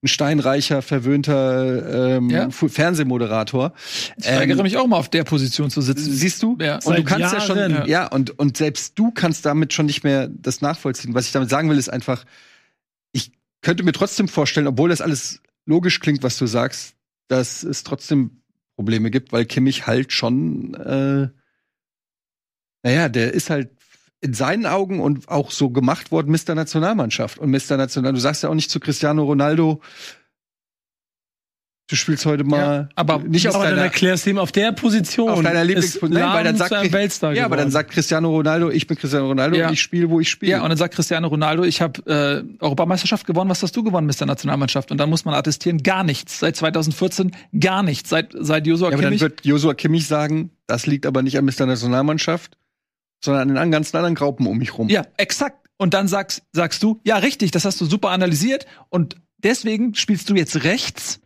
ein 0.04 0.08
steinreicher, 0.08 0.82
verwöhnter 0.82 2.18
ähm, 2.18 2.30
ja. 2.30 2.50
Fernsehmoderator. 2.50 3.74
Ich 4.18 4.28
weigere 4.28 4.58
ähm, 4.58 4.64
mich 4.64 4.78
auch 4.78 4.86
mal 4.86 4.98
auf 4.98 5.10
der 5.10 5.24
Position 5.24 5.70
zu 5.70 5.82
sitzen. 5.82 6.12
Siehst 6.12 6.44
du? 6.44 6.58
Ja. 6.60 6.80
Und 6.84 6.98
du 6.98 7.04
kannst 7.04 7.34
Jahren. 7.34 7.36
ja 7.36 7.42
schon, 7.42 7.72
ja. 7.72 7.86
ja, 7.86 8.08
und, 8.08 8.38
und 8.38 8.58
selbst 8.58 9.00
du 9.00 9.12
kannst 9.12 9.46
damit 9.46 9.74
schon 9.74 9.86
nicht 9.86 10.04
mehr 10.04 10.28
das 10.28 10.62
nachvollziehen. 10.62 11.14
Was 11.14 11.26
ich 11.26 11.32
damit 11.32 11.50
sagen 11.50 11.70
will, 11.70 11.78
ist 11.78 11.90
einfach, 11.90 12.26
ich 13.14 13.32
könnte 13.62 13.84
mir 13.84 13.94
trotzdem 13.94 14.28
vorstellen, 14.28 14.68
obwohl 14.68 14.90
das 14.90 15.02
alles 15.02 15.42
logisch 15.66 16.00
klingt, 16.02 16.22
was 16.22 16.38
du 16.38 16.46
sagst, 16.46 16.96
dass 17.30 17.64
es 17.64 17.84
trotzdem 17.84 18.42
Probleme 18.76 19.10
gibt, 19.10 19.32
weil 19.32 19.46
Kimmich 19.46 19.88
halt 19.88 20.12
schon, 20.12 20.74
äh, 20.74 21.30
naja, 22.84 23.08
der 23.08 23.34
ist 23.34 23.50
halt 23.50 23.70
in 24.24 24.34
seinen 24.34 24.66
Augen 24.66 25.02
und 25.02 25.28
auch 25.28 25.52
so 25.52 25.70
gemacht 25.70 26.12
worden, 26.12 26.32
Mr. 26.32 26.56
Nationalmannschaft. 26.56 27.38
Und 27.38 27.52
Mr. 27.52 27.76
National, 27.76 28.14
du 28.14 28.20
sagst 28.20 28.42
ja 28.42 28.50
auch 28.50 28.56
nicht 28.56 28.72
zu 28.72 28.80
Cristiano 28.80 29.24
Ronaldo, 29.24 29.82
du 31.90 31.96
spielst 31.98 32.26
heute 32.26 32.46
mal 32.46 32.58
ja, 32.58 32.90
aber 32.96 33.20
nicht 33.20 33.48
auf 33.50 33.56
aber 33.56 33.66
deiner, 33.66 33.76
dann 33.76 33.86
erklärst 33.86 34.26
du 34.26 34.30
ihm 34.30 34.38
auf 34.38 34.54
der 34.54 34.72
Position 34.72 35.30
auf 35.30 35.42
deiner 35.42 35.66
Lieblingsposition 35.66 36.34
weil 36.34 36.44
dann 36.46 36.56
sagt 36.56 36.72
ja 36.72 36.82
geworden. 36.82 37.40
aber 37.40 37.58
dann 37.58 37.72
sagt 37.72 37.92
Cristiano 37.92 38.30
Ronaldo 38.30 38.70
ich 38.70 38.88
bin 38.88 38.98
Cristiano 38.98 39.28
Ronaldo 39.28 39.58
ja. 39.58 39.68
und 39.68 39.74
ich 39.74 39.82
spiele 39.82 40.10
wo 40.10 40.22
ich 40.22 40.30
spiele 40.30 40.54
ja 40.54 40.64
und 40.64 40.70
dann 40.70 40.78
sagt 40.78 40.96
Cristiano 40.96 41.28
Ronaldo 41.28 41.64
ich 41.64 41.82
habe 41.82 42.02
äh, 42.60 42.64
Europameisterschaft 42.64 43.28
gewonnen 43.28 43.50
was 43.50 43.62
hast 43.62 43.76
du 43.76 43.84
gewonnen 43.84 44.08
Mr. 44.08 44.26
Nationalmannschaft 44.26 44.92
und 44.92 44.98
dann 44.98 45.10
muss 45.10 45.26
man 45.26 45.36
attestieren 45.36 45.84
gar 45.84 46.06
nichts 46.06 46.40
seit 46.40 46.56
2014 46.56 47.32
gar 47.60 47.84
nichts 47.84 48.10
seit 48.10 48.34
seit 48.40 48.66
Joshua 48.66 48.90
ja, 48.90 48.94
aber 48.94 49.04
Kimmich 49.04 49.20
dann 49.20 49.30
wird 49.32 49.46
Joshua 49.46 49.74
Kimmich 49.74 50.08
sagen 50.08 50.52
das 50.68 50.88
liegt 50.88 51.06
aber 51.06 51.22
nicht 51.22 51.38
an 51.38 51.44
Mr. 51.44 51.66
Nationalmannschaft 51.66 52.58
sondern 53.24 53.58
an 53.58 53.66
den 53.68 53.72
ganzen 53.72 53.96
anderen 53.98 54.16
Graupen 54.16 54.46
um 54.48 54.58
mich 54.58 54.78
rum. 54.78 54.90
Ja, 54.90 55.04
exakt. 55.18 55.68
Und 55.78 55.94
dann 55.94 56.08
sagst, 56.08 56.44
sagst 56.52 56.84
du, 56.84 57.00
ja, 57.04 57.18
richtig, 57.18 57.52
das 57.52 57.66
hast 57.66 57.82
du 57.82 57.86
super 57.86 58.10
analysiert 58.10 58.66
und 58.90 59.16
deswegen 59.38 59.96
spielst 59.96 60.30
du 60.30 60.36
jetzt 60.36 60.64
rechts, 60.64 61.20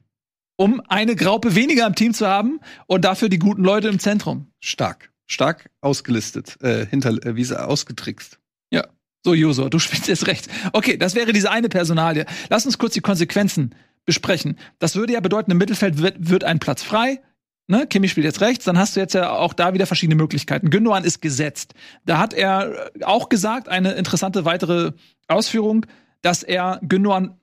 um 0.55 0.81
eine 0.87 1.15
Graupe 1.15 1.55
weniger 1.55 1.85
im 1.85 1.95
Team 1.95 2.13
zu 2.13 2.27
haben 2.27 2.59
und 2.87 3.05
dafür 3.05 3.29
die 3.29 3.39
guten 3.39 3.63
Leute 3.63 3.87
im 3.87 3.99
Zentrum. 3.99 4.47
Stark. 4.59 5.11
Stark 5.27 5.69
ausgelistet, 5.81 6.57
äh, 6.61 6.85
hinter, 6.85 7.09
äh, 7.25 7.35
wie 7.35 7.43
sie 7.43 7.59
ausgetrickst. 7.61 8.39
Ja. 8.71 8.87
So, 9.23 9.33
Joso, 9.33 9.69
du 9.69 9.77
spielst 9.79 10.07
jetzt 10.07 10.27
rechts. 10.27 10.47
Okay, 10.71 10.97
das 10.97 11.15
wäre 11.15 11.33
diese 11.33 11.51
eine 11.51 11.69
Personalie. 11.69 12.25
Lass 12.49 12.65
uns 12.65 12.77
kurz 12.77 12.93
die 12.93 13.01
Konsequenzen 13.01 13.75
besprechen. 14.05 14.57
Das 14.79 14.95
würde 14.95 15.13
ja 15.13 15.19
bedeuten, 15.19 15.51
im 15.51 15.57
Mittelfeld 15.57 16.01
wird, 16.01 16.15
wird 16.29 16.45
ein 16.45 16.59
Platz 16.59 16.81
frei 16.81 17.19
ne, 17.67 17.85
Kimi 17.87 18.07
spielt 18.07 18.25
jetzt 18.25 18.41
rechts, 18.41 18.65
dann 18.65 18.77
hast 18.77 18.95
du 18.95 18.99
jetzt 18.99 19.13
ja 19.13 19.31
auch 19.31 19.53
da 19.53 19.73
wieder 19.73 19.85
verschiedene 19.85 20.15
Möglichkeiten. 20.15 20.69
Gündogan 20.69 21.03
ist 21.03 21.21
gesetzt. 21.21 21.73
Da 22.05 22.17
hat 22.17 22.33
er 22.33 22.91
auch 23.03 23.29
gesagt, 23.29 23.69
eine 23.69 23.93
interessante 23.93 24.45
weitere 24.45 24.93
Ausführung, 25.27 25.85
dass 26.21 26.43
er 26.43 26.79
Gündogan 26.81 27.37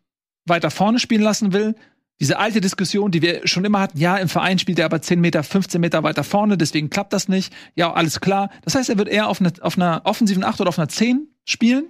weiter 0.46 0.70
vorne 0.70 0.98
spielen 0.98 1.22
lassen 1.22 1.52
will. 1.52 1.74
Diese 2.20 2.38
alte 2.38 2.60
Diskussion, 2.60 3.10
die 3.10 3.22
wir 3.22 3.46
schon 3.46 3.64
immer 3.64 3.80
hatten, 3.80 3.98
ja, 3.98 4.16
im 4.16 4.28
Verein 4.28 4.58
spielt 4.58 4.78
er 4.78 4.84
aber 4.84 5.02
10 5.02 5.20
Meter, 5.20 5.42
15 5.42 5.80
Meter 5.80 6.02
weiter 6.04 6.22
vorne, 6.22 6.56
deswegen 6.56 6.88
klappt 6.88 7.12
das 7.12 7.28
nicht. 7.28 7.52
Ja, 7.74 7.92
alles 7.92 8.20
klar. 8.20 8.50
Das 8.62 8.74
heißt, 8.74 8.88
er 8.88 8.98
wird 8.98 9.08
eher 9.08 9.28
auf, 9.28 9.40
eine, 9.40 9.52
auf 9.60 9.76
einer 9.76 10.02
offensiven 10.04 10.44
8 10.44 10.60
oder 10.60 10.68
auf 10.68 10.78
einer 10.78 10.88
10 10.88 11.28
spielen, 11.44 11.86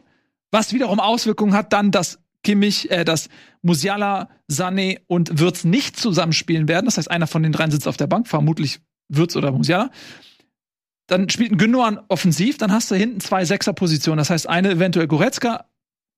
was 0.51 0.73
wiederum 0.73 0.99
Auswirkungen 0.99 1.53
hat 1.53 1.73
dann, 1.73 1.91
dass 1.91 2.21
Kimmich, 2.45 2.91
äh, 2.91 3.05
dass 3.05 3.29
Musiala, 3.63 4.29
Sané 4.51 5.01
und 5.07 5.41
Wirtz 5.41 5.65
nicht 5.65 5.99
zusammenspielen 5.99 6.69
werden. 6.69 6.87
Das 6.87 6.99
heißt, 6.99 7.11
einer 7.11 7.27
von 7.27 7.43
den 7.43 7.53
dreien 7.53 7.71
sitzt 7.71 7.89
auf 7.89 7.97
der 7.97 8.07
Bank, 8.07 8.29
vermutlich 8.29 8.81
Wirtz 9.09 9.35
oder 9.35 9.51
Musiala. 9.51 9.91
Dann 11.07 11.29
spielt 11.29 11.53
ein 11.53 11.59
Gündogan 11.59 12.01
offensiv, 12.09 12.57
dann 12.57 12.73
hast 12.73 12.91
du 12.91 12.95
hinten 12.95 13.21
zwei 13.21 13.45
Sechserpositionen. 13.45 14.19
Das 14.19 14.31
heißt, 14.31 14.49
eine 14.49 14.71
eventuell 14.71 15.07
Goretzka, 15.07 15.67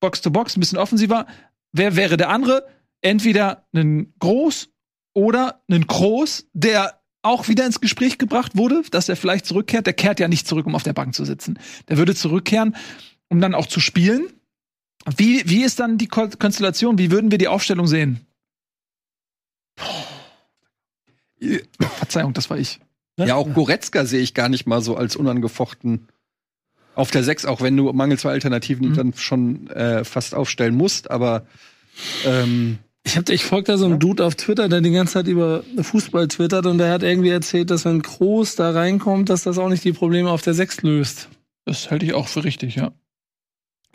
Box 0.00 0.20
to 0.20 0.30
Box, 0.30 0.56
ein 0.56 0.60
bisschen 0.60 0.78
offensiver. 0.78 1.26
Wer 1.72 1.96
wäre 1.96 2.16
der 2.16 2.28
andere? 2.28 2.66
Entweder 3.00 3.66
ein 3.74 4.12
Groß 4.18 4.68
oder 5.14 5.62
ein 5.70 5.86
Groß, 5.86 6.48
der 6.52 7.00
auch 7.22 7.48
wieder 7.48 7.66
ins 7.66 7.80
Gespräch 7.80 8.18
gebracht 8.18 8.56
wurde, 8.56 8.82
dass 8.90 9.08
er 9.08 9.16
vielleicht 9.16 9.46
zurückkehrt. 9.46 9.86
Der 9.86 9.94
kehrt 9.94 10.20
ja 10.20 10.28
nicht 10.28 10.46
zurück, 10.46 10.66
um 10.66 10.76
auf 10.76 10.84
der 10.84 10.92
Bank 10.92 11.14
zu 11.14 11.24
sitzen. 11.24 11.58
Der 11.88 11.98
würde 11.98 12.14
zurückkehren, 12.14 12.76
um 13.28 13.40
dann 13.40 13.54
auch 13.54 13.66
zu 13.66 13.80
spielen. 13.80 14.28
Wie, 15.16 15.48
wie 15.48 15.62
ist 15.62 15.78
dann 15.78 15.98
die 15.98 16.08
Konstellation? 16.08 16.98
Wie 16.98 17.10
würden 17.10 17.30
wir 17.30 17.38
die 17.38 17.48
Aufstellung 17.48 17.86
sehen? 17.86 18.26
Verzeihung, 21.78 22.32
das 22.32 22.50
war 22.50 22.58
ich. 22.58 22.80
Ja, 23.18 23.36
auch 23.36 23.52
Goretzka 23.52 24.04
sehe 24.04 24.20
ich 24.20 24.34
gar 24.34 24.48
nicht 24.48 24.66
mal 24.66 24.82
so 24.82 24.96
als 24.96 25.16
unangefochten 25.16 26.08
auf 26.94 27.10
der 27.10 27.22
6, 27.22 27.44
auch 27.44 27.60
wenn 27.60 27.76
du 27.76 27.92
mangels 27.92 28.22
zwei 28.22 28.30
Alternativen 28.30 28.90
mhm. 28.90 28.94
dann 28.94 29.12
schon 29.14 29.68
äh, 29.68 30.04
fast 30.04 30.34
aufstellen 30.34 30.74
musst, 30.74 31.10
aber 31.10 31.46
ähm, 32.24 32.78
ich, 33.04 33.16
hab, 33.16 33.28
ich 33.28 33.44
folge 33.44 33.72
da 33.72 33.78
so 33.78 33.86
einem 33.86 33.98
Dude 33.98 34.24
auf 34.24 34.34
Twitter, 34.34 34.68
der 34.68 34.80
die 34.80 34.90
ganze 34.90 35.14
Zeit 35.14 35.28
über 35.28 35.62
Fußball 35.80 36.28
twittert 36.28 36.66
und 36.66 36.78
der 36.78 36.90
hat 36.90 37.02
irgendwie 37.02 37.28
erzählt, 37.28 37.70
dass 37.70 37.84
wenn 37.84 38.02
Kroos 38.02 38.56
da 38.56 38.70
reinkommt, 38.70 39.28
dass 39.28 39.44
das 39.44 39.58
auch 39.58 39.68
nicht 39.68 39.84
die 39.84 39.92
Probleme 39.92 40.30
auf 40.30 40.42
der 40.42 40.54
6 40.54 40.82
löst. 40.82 41.28
Das 41.64 41.90
halte 41.90 42.04
ich 42.04 42.14
auch 42.14 42.28
für 42.28 42.44
richtig, 42.44 42.76
ja. 42.76 42.92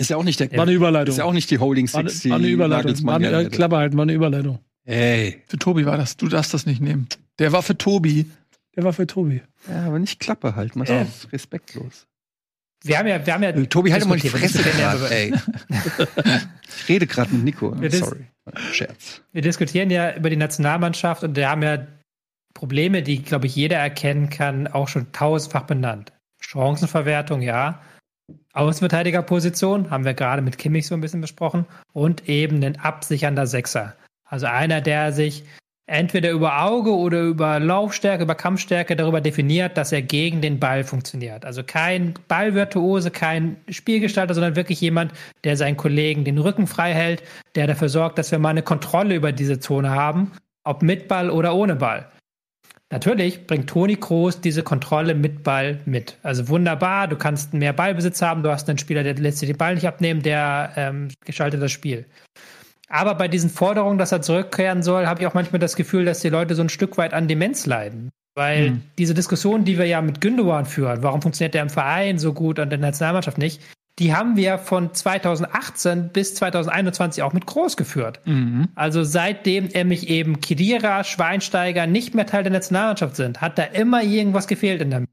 Ist 0.01 0.09
ja 0.09 0.17
auch 0.17 0.23
nicht 0.23 0.39
der. 0.39 0.51
War 0.53 0.63
eine 0.63 0.71
Überleitung. 0.71 1.11
Ist 1.11 1.17
ja 1.17 1.25
auch 1.25 1.33
nicht 1.33 1.51
die 1.51 1.59
Holding 1.59 1.87
Six. 1.87 2.25
War, 2.25 2.31
war 2.31 2.37
eine 2.37 2.47
Überleitung. 2.47 3.05
War 3.05 3.15
eine, 3.15 3.49
Klappe 3.49 3.77
halten, 3.77 3.97
war 3.97 4.03
eine 4.03 4.13
Überleitung. 4.13 4.59
Ey. 4.85 5.43
Für 5.47 5.59
Tobi 5.59 5.85
war 5.85 5.97
das. 5.97 6.17
Du 6.17 6.27
darfst 6.27 6.53
das 6.53 6.65
nicht 6.65 6.81
nehmen. 6.81 7.07
Der 7.39 7.51
war 7.51 7.61
für 7.61 7.77
Tobi. 7.77 8.25
Der 8.75 8.83
war 8.83 8.93
für 8.93 9.05
Tobi. 9.05 9.41
Ja, 9.69 9.85
aber 9.85 9.99
nicht 9.99 10.19
Klappe 10.19 10.55
halten. 10.55 10.81
Äh. 10.81 11.03
ist 11.03 11.31
respektlos. 11.31 12.07
Wir 12.83 12.97
haben 12.97 13.07
ja, 13.07 13.23
wir 13.23 13.33
haben 13.33 13.43
ja. 13.43 13.51
Tobi, 13.65 13.91
halt 13.91 14.07
mal 14.07 14.17
die 14.17 14.29
Fresse 14.29 14.63
grad, 14.63 15.11
ey. 15.11 15.33
ich 16.67 16.89
rede 16.89 17.05
gerade 17.05 17.31
mit 17.31 17.43
Nico. 17.43 17.75
Sorry. 17.89 18.25
Scherz. 18.71 19.21
Wir 19.31 19.43
diskutieren 19.43 19.91
ja 19.91 20.15
über 20.15 20.31
die 20.31 20.35
Nationalmannschaft 20.35 21.23
und 21.23 21.35
wir 21.35 21.47
haben 21.47 21.61
ja 21.61 21.85
Probleme, 22.55 23.03
die, 23.03 23.21
glaube 23.21 23.45
ich, 23.45 23.55
jeder 23.55 23.77
erkennen 23.77 24.31
kann, 24.31 24.67
auch 24.67 24.87
schon 24.87 25.11
tausendfach 25.11 25.63
benannt. 25.63 26.11
Chancenverwertung, 26.39 27.41
ja. 27.41 27.81
Außenverteidigerposition, 28.53 29.89
haben 29.89 30.05
wir 30.05 30.13
gerade 30.13 30.41
mit 30.41 30.57
Kimmich 30.57 30.87
so 30.87 30.95
ein 30.95 31.01
bisschen 31.01 31.21
besprochen, 31.21 31.65
und 31.93 32.27
eben 32.27 32.63
ein 32.63 32.79
absichernder 32.79 33.47
Sechser. 33.47 33.95
Also 34.25 34.45
einer, 34.47 34.81
der 34.81 35.11
sich 35.11 35.43
entweder 35.87 36.31
über 36.31 36.63
Auge 36.63 36.95
oder 36.95 37.21
über 37.21 37.59
Laufstärke, 37.59 38.23
über 38.23 38.35
Kampfstärke 38.35 38.95
darüber 38.95 39.19
definiert, 39.19 39.77
dass 39.77 39.91
er 39.91 40.01
gegen 40.01 40.41
den 40.41 40.59
Ball 40.59 40.85
funktioniert. 40.85 41.43
Also 41.43 41.63
kein 41.63 42.13
Ballvirtuose, 42.29 43.11
kein 43.11 43.57
Spielgestalter, 43.67 44.33
sondern 44.33 44.55
wirklich 44.55 44.79
jemand, 44.79 45.11
der 45.43 45.57
seinen 45.57 45.75
Kollegen 45.75 46.23
den 46.23 46.37
Rücken 46.37 46.65
frei 46.65 46.93
hält, 46.93 47.23
der 47.55 47.67
dafür 47.67 47.89
sorgt, 47.89 48.17
dass 48.17 48.31
wir 48.31 48.39
mal 48.39 48.49
eine 48.49 48.63
Kontrolle 48.63 49.15
über 49.15 49.33
diese 49.33 49.59
Zone 49.59 49.89
haben, 49.89 50.31
ob 50.63 50.81
mit 50.81 51.09
Ball 51.09 51.29
oder 51.29 51.55
ohne 51.55 51.75
Ball. 51.75 52.09
Natürlich 52.91 53.47
bringt 53.47 53.69
Toni 53.69 53.95
Kroos 53.95 54.41
diese 54.41 54.63
Kontrolle 54.63 55.15
mit 55.15 55.43
Ball 55.43 55.79
mit. 55.85 56.17
Also 56.23 56.49
wunderbar, 56.49 57.07
du 57.07 57.15
kannst 57.15 57.53
mehr 57.53 57.71
Ballbesitz 57.71 58.21
haben, 58.21 58.43
du 58.43 58.51
hast 58.51 58.67
einen 58.69 58.77
Spieler, 58.77 59.03
der 59.03 59.15
lässt 59.15 59.41
dir 59.41 59.47
den 59.47 59.57
Ball 59.57 59.75
nicht 59.75 59.87
abnehmen, 59.87 60.21
der 60.21 60.73
ähm, 60.75 61.07
gestaltet 61.25 61.61
das 61.61 61.71
Spiel. 61.71 62.05
Aber 62.89 63.15
bei 63.15 63.29
diesen 63.29 63.49
Forderungen, 63.49 63.97
dass 63.97 64.11
er 64.11 64.21
zurückkehren 64.21 64.83
soll, 64.83 65.07
habe 65.07 65.21
ich 65.21 65.27
auch 65.27 65.33
manchmal 65.33 65.59
das 65.59 65.77
Gefühl, 65.77 66.03
dass 66.03 66.19
die 66.19 66.29
Leute 66.29 66.55
so 66.55 66.61
ein 66.61 66.69
Stück 66.69 66.97
weit 66.97 67.13
an 67.13 67.29
Demenz 67.29 67.65
leiden. 67.65 68.11
Weil 68.35 68.71
mhm. 68.71 68.81
diese 68.97 69.13
Diskussion, 69.13 69.63
die 69.63 69.77
wir 69.77 69.85
ja 69.85 70.01
mit 70.01 70.19
Gündogan 70.19 70.65
führen, 70.65 71.01
warum 71.01 71.21
funktioniert 71.21 71.53
der 71.53 71.61
im 71.61 71.69
Verein 71.69 72.19
so 72.19 72.33
gut 72.33 72.59
und 72.59 72.65
in 72.65 72.69
der 72.69 72.79
Nationalmannschaft 72.79 73.37
nicht, 73.37 73.61
die 73.99 74.15
haben 74.15 74.35
wir 74.35 74.57
von 74.57 74.93
2018 74.93 76.09
bis 76.09 76.35
2021 76.35 77.23
auch 77.23 77.33
mit 77.33 77.45
groß 77.45 77.77
geführt. 77.77 78.19
Mhm. 78.25 78.69
Also 78.75 79.03
seitdem 79.03 79.67
er 79.67 79.85
mich 79.85 80.09
eben 80.09 80.39
Kedira, 80.41 81.03
Schweinsteiger 81.03 81.87
nicht 81.87 82.15
mehr 82.15 82.25
Teil 82.25 82.43
der 82.43 82.51
Nationalmannschaft 82.51 83.15
sind, 83.15 83.41
hat 83.41 83.57
da 83.57 83.63
immer 83.63 84.03
irgendwas 84.03 84.47
gefehlt 84.47 84.81
in 84.81 84.89
der 84.89 85.05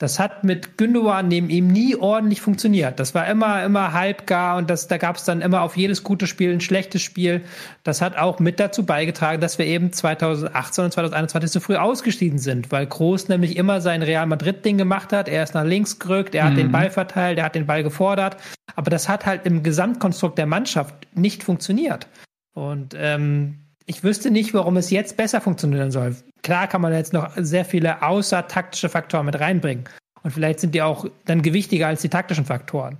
das 0.00 0.18
hat 0.18 0.44
mit 0.44 0.78
Gündogan 0.78 1.28
neben 1.28 1.50
ihm 1.50 1.68
nie 1.68 1.94
ordentlich 1.94 2.40
funktioniert. 2.40 2.98
Das 2.98 3.14
war 3.14 3.26
immer, 3.26 3.62
immer 3.62 3.92
halbgar 3.92 4.56
und 4.56 4.70
das, 4.70 4.88
da 4.88 4.96
gab 4.96 5.16
es 5.16 5.24
dann 5.24 5.42
immer 5.42 5.60
auf 5.60 5.76
jedes 5.76 6.02
gute 6.02 6.26
Spiel 6.26 6.50
ein 6.50 6.62
schlechtes 6.62 7.02
Spiel. 7.02 7.42
Das 7.82 8.00
hat 8.00 8.16
auch 8.16 8.38
mit 8.38 8.58
dazu 8.60 8.86
beigetragen, 8.86 9.42
dass 9.42 9.58
wir 9.58 9.66
eben 9.66 9.92
2018 9.92 10.84
und 10.84 10.92
2021 10.92 11.50
so 11.50 11.60
früh 11.60 11.76
ausgestiegen 11.76 12.38
sind, 12.38 12.72
weil 12.72 12.86
Groß 12.86 13.28
nämlich 13.28 13.58
immer 13.58 13.82
sein 13.82 14.00
Real 14.00 14.24
Madrid-Ding 14.24 14.78
gemacht 14.78 15.12
hat. 15.12 15.28
Er 15.28 15.42
ist 15.42 15.52
nach 15.52 15.66
links 15.66 15.98
gerückt, 15.98 16.34
er 16.34 16.44
hat 16.44 16.54
mhm. 16.54 16.56
den 16.58 16.72
Ball 16.72 16.88
verteilt, 16.88 17.36
er 17.36 17.44
hat 17.44 17.54
den 17.54 17.66
Ball 17.66 17.82
gefordert. 17.82 18.38
Aber 18.76 18.90
das 18.90 19.06
hat 19.06 19.26
halt 19.26 19.44
im 19.44 19.62
Gesamtkonstrukt 19.62 20.38
der 20.38 20.46
Mannschaft 20.46 20.94
nicht 21.14 21.42
funktioniert. 21.42 22.06
Und 22.54 22.94
ähm, 22.96 23.58
ich 23.84 24.02
wüsste 24.02 24.30
nicht, 24.30 24.54
warum 24.54 24.78
es 24.78 24.88
jetzt 24.88 25.18
besser 25.18 25.42
funktionieren 25.42 25.90
soll. 25.90 26.16
Klar 26.42 26.68
kann 26.68 26.80
man 26.80 26.92
jetzt 26.92 27.12
noch 27.12 27.32
sehr 27.36 27.64
viele 27.64 28.02
außertaktische 28.02 28.88
Faktoren 28.88 29.26
mit 29.26 29.38
reinbringen. 29.38 29.84
Und 30.22 30.32
vielleicht 30.32 30.60
sind 30.60 30.74
die 30.74 30.82
auch 30.82 31.06
dann 31.24 31.42
gewichtiger 31.42 31.88
als 31.88 32.02
die 32.02 32.08
taktischen 32.08 32.44
Faktoren. 32.44 32.98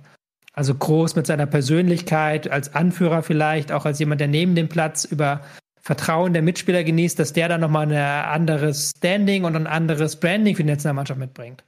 Also 0.53 0.75
groß 0.75 1.15
mit 1.15 1.27
seiner 1.27 1.45
Persönlichkeit, 1.45 2.49
als 2.49 2.75
Anführer 2.75 3.23
vielleicht, 3.23 3.71
auch 3.71 3.85
als 3.85 3.99
jemand, 3.99 4.21
der 4.21 4.27
neben 4.27 4.55
dem 4.55 4.67
Platz 4.67 5.05
über 5.05 5.41
Vertrauen 5.79 6.33
der 6.33 6.41
Mitspieler 6.41 6.83
genießt, 6.83 7.17
dass 7.17 7.33
der 7.33 7.47
dann 7.47 7.61
nochmal 7.61 7.91
ein 7.91 8.25
anderes 8.25 8.91
Standing 8.97 9.45
und 9.45 9.55
ein 9.55 9.67
anderes 9.67 10.17
Branding 10.17 10.55
für 10.55 10.63
die 10.63 10.69
Nationalmannschaft 10.69 11.19
mitbringt. 11.19 11.63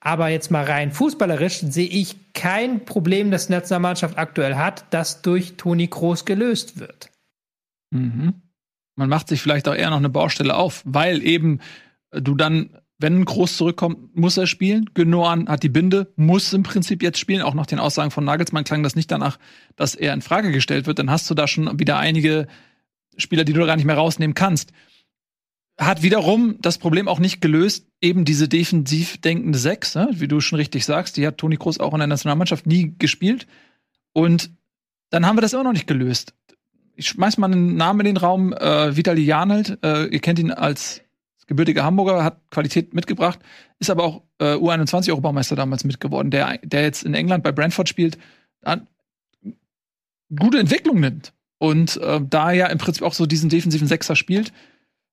Aber 0.00 0.28
jetzt 0.28 0.50
mal 0.50 0.64
rein 0.64 0.92
fußballerisch 0.92 1.60
sehe 1.60 1.88
ich 1.88 2.32
kein 2.32 2.84
Problem, 2.84 3.30
das 3.30 3.46
die 3.46 3.52
Nationalmannschaft 3.52 4.18
aktuell 4.18 4.56
hat, 4.56 4.84
das 4.90 5.22
durch 5.22 5.56
Toni 5.56 5.88
Kroos 5.88 6.24
gelöst 6.24 6.78
wird. 6.78 7.10
Mhm. 7.90 8.42
Man 8.98 9.08
macht 9.08 9.28
sich 9.28 9.40
vielleicht 9.40 9.68
auch 9.68 9.76
eher 9.76 9.90
noch 9.90 9.98
eine 9.98 10.08
Baustelle 10.08 10.56
auf, 10.56 10.82
weil 10.84 11.22
eben 11.22 11.60
du 12.10 12.34
dann, 12.34 12.70
wenn 12.98 13.20
ein 13.20 13.24
Groß 13.24 13.56
zurückkommt, 13.56 14.16
muss 14.16 14.36
er 14.36 14.48
spielen. 14.48 14.90
Genoan 14.92 15.48
hat 15.48 15.62
die 15.62 15.68
Binde, 15.68 16.12
muss 16.16 16.52
im 16.52 16.64
Prinzip 16.64 17.00
jetzt 17.00 17.20
spielen. 17.20 17.42
Auch 17.42 17.54
nach 17.54 17.66
den 17.66 17.78
Aussagen 17.78 18.10
von 18.10 18.24
Nagelsmann 18.24 18.64
klang 18.64 18.82
das 18.82 18.96
nicht 18.96 19.08
danach, 19.08 19.38
dass 19.76 19.94
er 19.94 20.14
in 20.14 20.20
Frage 20.20 20.50
gestellt 20.50 20.88
wird. 20.88 20.98
Dann 20.98 21.12
hast 21.12 21.30
du 21.30 21.34
da 21.34 21.46
schon 21.46 21.78
wieder 21.78 21.96
einige 21.96 22.48
Spieler, 23.16 23.44
die 23.44 23.52
du 23.52 23.64
gar 23.64 23.76
nicht 23.76 23.84
mehr 23.84 23.94
rausnehmen 23.94 24.34
kannst. 24.34 24.72
Hat 25.78 26.02
wiederum 26.02 26.56
das 26.60 26.78
Problem 26.78 27.06
auch 27.06 27.20
nicht 27.20 27.40
gelöst, 27.40 27.86
eben 28.00 28.24
diese 28.24 28.48
defensiv 28.48 29.20
denkende 29.20 29.60
Sechs, 29.60 29.94
ne? 29.94 30.08
wie 30.10 30.26
du 30.26 30.40
schon 30.40 30.56
richtig 30.56 30.84
sagst, 30.84 31.16
die 31.16 31.24
hat 31.24 31.38
Toni 31.38 31.56
Kroos 31.56 31.78
auch 31.78 31.92
in 31.92 32.00
der 32.00 32.08
Nationalmannschaft 32.08 32.66
nie 32.66 32.96
gespielt. 32.98 33.46
Und 34.12 34.50
dann 35.10 35.24
haben 35.24 35.36
wir 35.36 35.42
das 35.42 35.52
immer 35.52 35.62
noch 35.62 35.72
nicht 35.72 35.86
gelöst. 35.86 36.34
Ich 36.98 37.08
schmeiß 37.08 37.38
mal 37.38 37.46
einen 37.46 37.76
Namen 37.76 38.00
in 38.00 38.06
den 38.06 38.16
Raum, 38.16 38.52
äh, 38.52 38.96
Vitali 38.96 39.22
Janelt, 39.22 39.78
äh, 39.84 40.06
ihr 40.06 40.18
kennt 40.18 40.40
ihn 40.40 40.50
als 40.50 41.00
gebürtiger 41.46 41.84
Hamburger, 41.84 42.24
hat 42.24 42.40
Qualität 42.50 42.92
mitgebracht, 42.92 43.38
ist 43.78 43.88
aber 43.88 44.02
auch 44.02 44.22
äh, 44.38 44.54
U21-Europameister 44.54 45.54
damals 45.54 45.84
mitgeworden, 45.84 46.32
der, 46.32 46.58
der 46.58 46.82
jetzt 46.82 47.04
in 47.04 47.14
England 47.14 47.44
bei 47.44 47.52
Brentford 47.52 47.88
spielt, 47.88 48.18
gute 50.34 50.58
Entwicklung 50.58 51.00
nimmt. 51.00 51.32
Und 51.58 51.96
äh, 51.98 52.20
da 52.22 52.52
er 52.52 52.70
im 52.70 52.78
Prinzip 52.78 53.02
auch 53.02 53.14
so 53.14 53.26
diesen 53.26 53.48
defensiven 53.48 53.88
Sechser 53.88 54.16
spielt, 54.16 54.52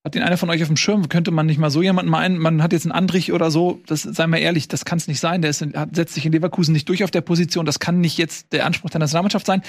hat 0.04 0.14
den 0.14 0.22
einer 0.22 0.38
von 0.38 0.52
euch 0.52 0.62
auf 0.62 0.68
dem 0.68 0.78
Schirm? 0.78 1.10
Könnte 1.10 1.32
man 1.32 1.48
nicht 1.48 1.58
mal 1.58 1.72
so 1.72 1.82
jemanden 1.82 2.12
meinen? 2.12 2.38
Man 2.38 2.62
hat 2.62 2.74
jetzt 2.74 2.86
einen 2.86 2.92
Andrich 2.92 3.34
oder 3.34 3.50
so. 3.50 3.82
Das, 3.88 4.04
sei 4.04 4.28
mal 4.28 4.38
ehrlich, 4.38 4.68
das 4.68 4.86
kann 4.86 5.00
es 5.00 5.08
nicht 5.08 5.20
sein. 5.20 5.42
Der 5.42 5.50
ist, 5.50 5.66
hat, 5.74 5.96
setzt 5.96 6.14
sich 6.14 6.28
in 6.28 6.32
Leverkusen 6.32 6.74
nicht 6.74 6.88
durch 6.90 7.04
auf 7.04 7.10
der 7.10 7.22
Position. 7.22 7.66
Das 7.66 7.80
kann 7.80 8.02
nicht 8.02 8.20
jetzt 8.20 8.54
der 8.54 8.68
Anspruch 8.68 8.92
der 8.92 9.00
Nationalmannschaft 9.00 9.48
sein. 9.48 9.64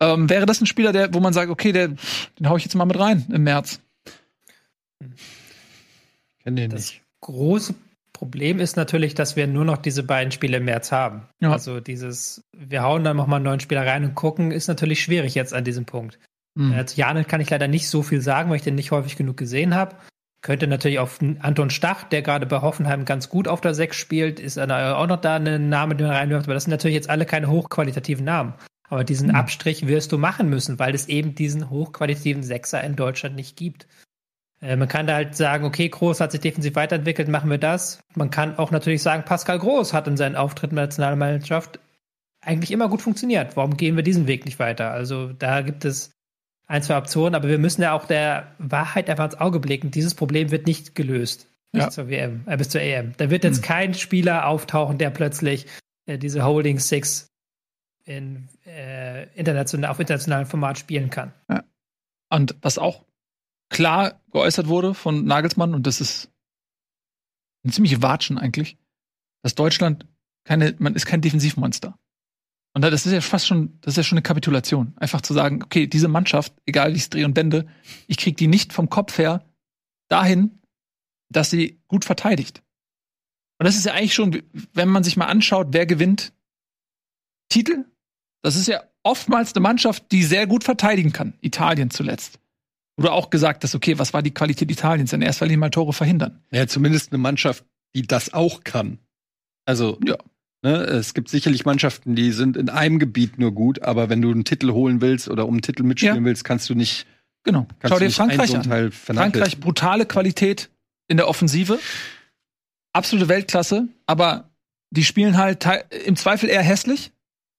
Ähm, 0.00 0.28
wäre 0.28 0.46
das 0.46 0.60
ein 0.60 0.66
Spieler, 0.66 0.92
der, 0.92 1.12
wo 1.14 1.20
man 1.20 1.32
sagt, 1.32 1.50
okay, 1.50 1.72
der, 1.72 1.88
den 1.88 2.48
hau 2.48 2.56
ich 2.56 2.64
jetzt 2.64 2.74
mal 2.74 2.84
mit 2.84 2.98
rein 2.98 3.26
im 3.30 3.44
März? 3.44 3.80
Kenn 6.42 6.56
den 6.56 6.70
das 6.70 6.80
nicht. 6.80 7.02
große 7.20 7.74
Problem 8.12 8.60
ist 8.60 8.76
natürlich, 8.76 9.14
dass 9.14 9.36
wir 9.36 9.46
nur 9.46 9.64
noch 9.64 9.76
diese 9.76 10.02
beiden 10.02 10.32
Spiele 10.32 10.58
im 10.58 10.64
März 10.64 10.90
haben. 10.90 11.28
Ja. 11.40 11.52
Also 11.52 11.80
dieses, 11.80 12.42
wir 12.52 12.82
hauen 12.82 13.04
dann 13.04 13.16
nochmal 13.16 13.36
einen 13.36 13.44
neuen 13.44 13.60
Spieler 13.60 13.86
rein 13.86 14.04
und 14.04 14.14
gucken, 14.14 14.52
ist 14.52 14.68
natürlich 14.68 15.02
schwierig 15.02 15.34
jetzt 15.34 15.52
an 15.52 15.64
diesem 15.64 15.84
Punkt. 15.84 16.18
Mhm. 16.54 16.72
Äh, 16.72 16.86
zu 16.86 16.96
Janet 16.98 17.28
kann 17.28 17.40
ich 17.40 17.50
leider 17.50 17.68
nicht 17.68 17.88
so 17.88 18.02
viel 18.02 18.20
sagen, 18.20 18.48
weil 18.48 18.56
ich 18.56 18.62
den 18.62 18.74
nicht 18.74 18.90
häufig 18.90 19.16
genug 19.16 19.36
gesehen 19.36 19.74
habe. 19.74 19.96
Könnte 20.40 20.66
natürlich 20.66 20.98
auf 20.98 21.18
Anton 21.40 21.70
Stach, 21.70 22.04
der 22.04 22.22
gerade 22.22 22.46
bei 22.46 22.60
Hoffenheim 22.60 23.04
ganz 23.04 23.28
gut 23.28 23.48
auf 23.48 23.60
der 23.60 23.74
6 23.74 23.96
spielt, 23.96 24.40
ist 24.40 24.58
auch 24.58 25.06
noch 25.06 25.20
da 25.20 25.36
ein 25.36 25.68
Name, 25.68 25.96
den 25.96 26.06
man 26.06 26.16
reinwirft, 26.16 26.46
aber 26.46 26.54
das 26.54 26.64
sind 26.64 26.70
natürlich 26.70 26.94
jetzt 26.94 27.10
alle 27.10 27.26
keine 27.26 27.48
hochqualitativen 27.48 28.24
Namen. 28.24 28.54
Aber 28.88 29.04
diesen 29.04 29.28
mhm. 29.28 29.34
Abstrich 29.34 29.86
wirst 29.86 30.12
du 30.12 30.18
machen 30.18 30.48
müssen, 30.48 30.78
weil 30.78 30.94
es 30.94 31.08
eben 31.08 31.34
diesen 31.34 31.70
hochqualitativen 31.70 32.42
Sechser 32.42 32.82
in 32.82 32.96
Deutschland 32.96 33.36
nicht 33.36 33.56
gibt. 33.56 33.86
Äh, 34.60 34.76
man 34.76 34.88
kann 34.88 35.06
da 35.06 35.14
halt 35.14 35.36
sagen, 35.36 35.64
okay, 35.64 35.88
Groß 35.88 36.20
hat 36.20 36.32
sich 36.32 36.40
defensiv 36.40 36.74
weiterentwickelt, 36.76 37.28
machen 37.28 37.50
wir 37.50 37.58
das. 37.58 38.00
Man 38.14 38.30
kann 38.30 38.58
auch 38.58 38.70
natürlich 38.70 39.02
sagen, 39.02 39.24
Pascal 39.24 39.58
Groß 39.58 39.92
hat 39.92 40.06
in 40.08 40.16
seinen 40.16 40.36
Auftritten 40.36 40.76
der 40.76 40.86
Nationalmannschaft 40.86 41.80
eigentlich 42.40 42.70
immer 42.70 42.88
gut 42.88 43.02
funktioniert. 43.02 43.56
Warum 43.56 43.76
gehen 43.76 43.96
wir 43.96 44.02
diesen 44.02 44.26
Weg 44.26 44.44
nicht 44.44 44.58
weiter? 44.58 44.92
Also 44.92 45.32
da 45.32 45.62
gibt 45.62 45.84
es 45.84 46.12
ein, 46.66 46.82
zwei 46.82 46.96
Optionen, 46.96 47.34
aber 47.34 47.48
wir 47.48 47.58
müssen 47.58 47.82
ja 47.82 47.92
auch 47.92 48.06
der 48.06 48.54
Wahrheit 48.58 49.10
einfach 49.10 49.24
ins 49.24 49.40
Auge 49.40 49.60
blicken. 49.60 49.90
Dieses 49.90 50.14
Problem 50.14 50.50
wird 50.50 50.66
nicht 50.66 50.94
gelöst 50.94 51.48
bis 51.72 51.82
ja. 51.82 51.90
zur 51.90 52.08
WM, 52.08 52.42
äh, 52.46 52.56
bis 52.56 52.68
zur 52.68 52.80
EM. 52.80 53.12
Da 53.16 53.30
wird 53.30 53.44
jetzt 53.44 53.58
hm. 53.58 53.64
kein 53.64 53.94
Spieler 53.94 54.46
auftauchen, 54.46 54.98
der 54.98 55.10
plötzlich 55.10 55.66
äh, 56.06 56.18
diese 56.18 56.44
Holding 56.44 56.78
Six 56.78 57.28
in, 58.06 58.48
äh, 58.64 59.28
international, 59.34 59.90
auf 59.90 60.00
internationalem 60.00 60.46
Format 60.46 60.78
spielen 60.78 61.10
kann. 61.10 61.34
Ja. 61.50 61.64
Und 62.30 62.56
was 62.62 62.78
auch 62.78 63.04
klar 63.68 64.22
geäußert 64.30 64.68
wurde 64.68 64.94
von 64.94 65.24
Nagelsmann, 65.24 65.74
und 65.74 65.86
das 65.86 66.00
ist 66.00 66.30
ein 67.64 67.72
ziemliche 67.72 68.02
Watschen 68.02 68.38
eigentlich, 68.38 68.78
dass 69.42 69.54
Deutschland 69.54 70.06
keine, 70.44 70.74
man 70.78 70.94
ist 70.94 71.06
kein 71.06 71.20
Defensivmonster. 71.20 71.98
Und 72.74 72.82
das 72.82 73.06
ist 73.06 73.12
ja 73.12 73.20
fast 73.20 73.46
schon, 73.46 73.78
das 73.80 73.94
ist 73.94 73.96
ja 73.96 74.02
schon 74.02 74.18
eine 74.18 74.22
Kapitulation. 74.22 74.94
Einfach 74.98 75.22
zu 75.22 75.34
sagen, 75.34 75.62
okay, 75.62 75.86
diese 75.86 76.08
Mannschaft, 76.08 76.54
egal 76.66 76.92
wie 76.92 76.96
ich 76.96 77.02
es 77.02 77.10
drehe 77.10 77.24
und 77.24 77.34
bände, 77.34 77.66
ich 78.06 78.18
krieg 78.18 78.36
die 78.36 78.46
nicht 78.46 78.72
vom 78.72 78.90
Kopf 78.90 79.18
her 79.18 79.44
dahin, 80.08 80.60
dass 81.28 81.50
sie 81.50 81.80
gut 81.88 82.04
verteidigt. 82.04 82.62
Und 83.58 83.64
das 83.64 83.76
ist 83.76 83.86
ja 83.86 83.94
eigentlich 83.94 84.14
schon, 84.14 84.42
wenn 84.74 84.88
man 84.88 85.02
sich 85.02 85.16
mal 85.16 85.26
anschaut, 85.26 85.68
wer 85.70 85.86
gewinnt 85.86 86.34
Titel, 87.48 87.86
das 88.46 88.54
ist 88.54 88.68
ja 88.68 88.84
oftmals 89.02 89.56
eine 89.56 89.60
Mannschaft, 89.60 90.12
die 90.12 90.22
sehr 90.22 90.46
gut 90.46 90.62
verteidigen 90.62 91.12
kann. 91.12 91.34
Italien 91.40 91.90
zuletzt. 91.90 92.38
Oder 92.96 93.12
auch 93.12 93.30
gesagt 93.30 93.64
hast, 93.64 93.74
okay, 93.74 93.98
was 93.98 94.14
war 94.14 94.22
die 94.22 94.30
Qualität 94.30 94.70
Italiens? 94.70 95.10
Dann 95.10 95.20
erst, 95.20 95.40
weil 95.40 95.48
die 95.48 95.56
mal 95.56 95.70
Tore 95.70 95.92
verhindern. 95.92 96.44
Ja, 96.52 96.68
zumindest 96.68 97.10
eine 97.10 97.18
Mannschaft, 97.18 97.64
die 97.96 98.02
das 98.02 98.32
auch 98.32 98.62
kann. 98.62 98.98
Also, 99.64 99.98
ja. 100.06 100.16
Ne, 100.62 100.76
es 100.76 101.12
gibt 101.12 101.28
sicherlich 101.28 101.64
Mannschaften, 101.64 102.14
die 102.14 102.30
sind 102.30 102.56
in 102.56 102.68
einem 102.68 103.00
Gebiet 103.00 103.36
nur 103.36 103.50
gut, 103.50 103.82
aber 103.82 104.08
wenn 104.10 104.22
du 104.22 104.30
einen 104.30 104.44
Titel 104.44 104.70
holen 104.70 105.00
willst 105.00 105.28
oder 105.28 105.46
um 105.46 105.54
einen 105.54 105.62
Titel 105.62 105.82
mitspielen 105.82 106.18
ja. 106.18 106.24
willst, 106.24 106.44
kannst 106.44 106.70
du 106.70 106.76
nicht. 106.76 107.04
Genau. 107.42 107.66
Schau 107.84 107.98
dir 107.98 108.12
Frankreich 108.12 108.54
an. 108.54 108.92
Frankreich, 108.92 109.58
brutale 109.58 110.06
Qualität 110.06 110.70
in 111.08 111.16
der 111.16 111.26
Offensive. 111.26 111.80
Absolute 112.92 113.28
Weltklasse, 113.28 113.88
aber 114.06 114.50
die 114.90 115.02
spielen 115.02 115.36
halt 115.36 115.66
im 116.04 116.14
Zweifel 116.14 116.48
eher 116.48 116.62
hässlich 116.62 117.10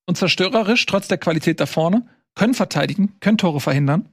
und 0.08 0.18
zerstörerisch, 0.18 0.86
trotz 0.86 1.08
der 1.08 1.18
Qualität 1.18 1.60
da 1.60 1.66
vorne, 1.66 2.08
können 2.34 2.54
verteidigen, 2.54 3.20
können 3.20 3.38
Tore 3.38 3.60
verhindern. 3.60 4.10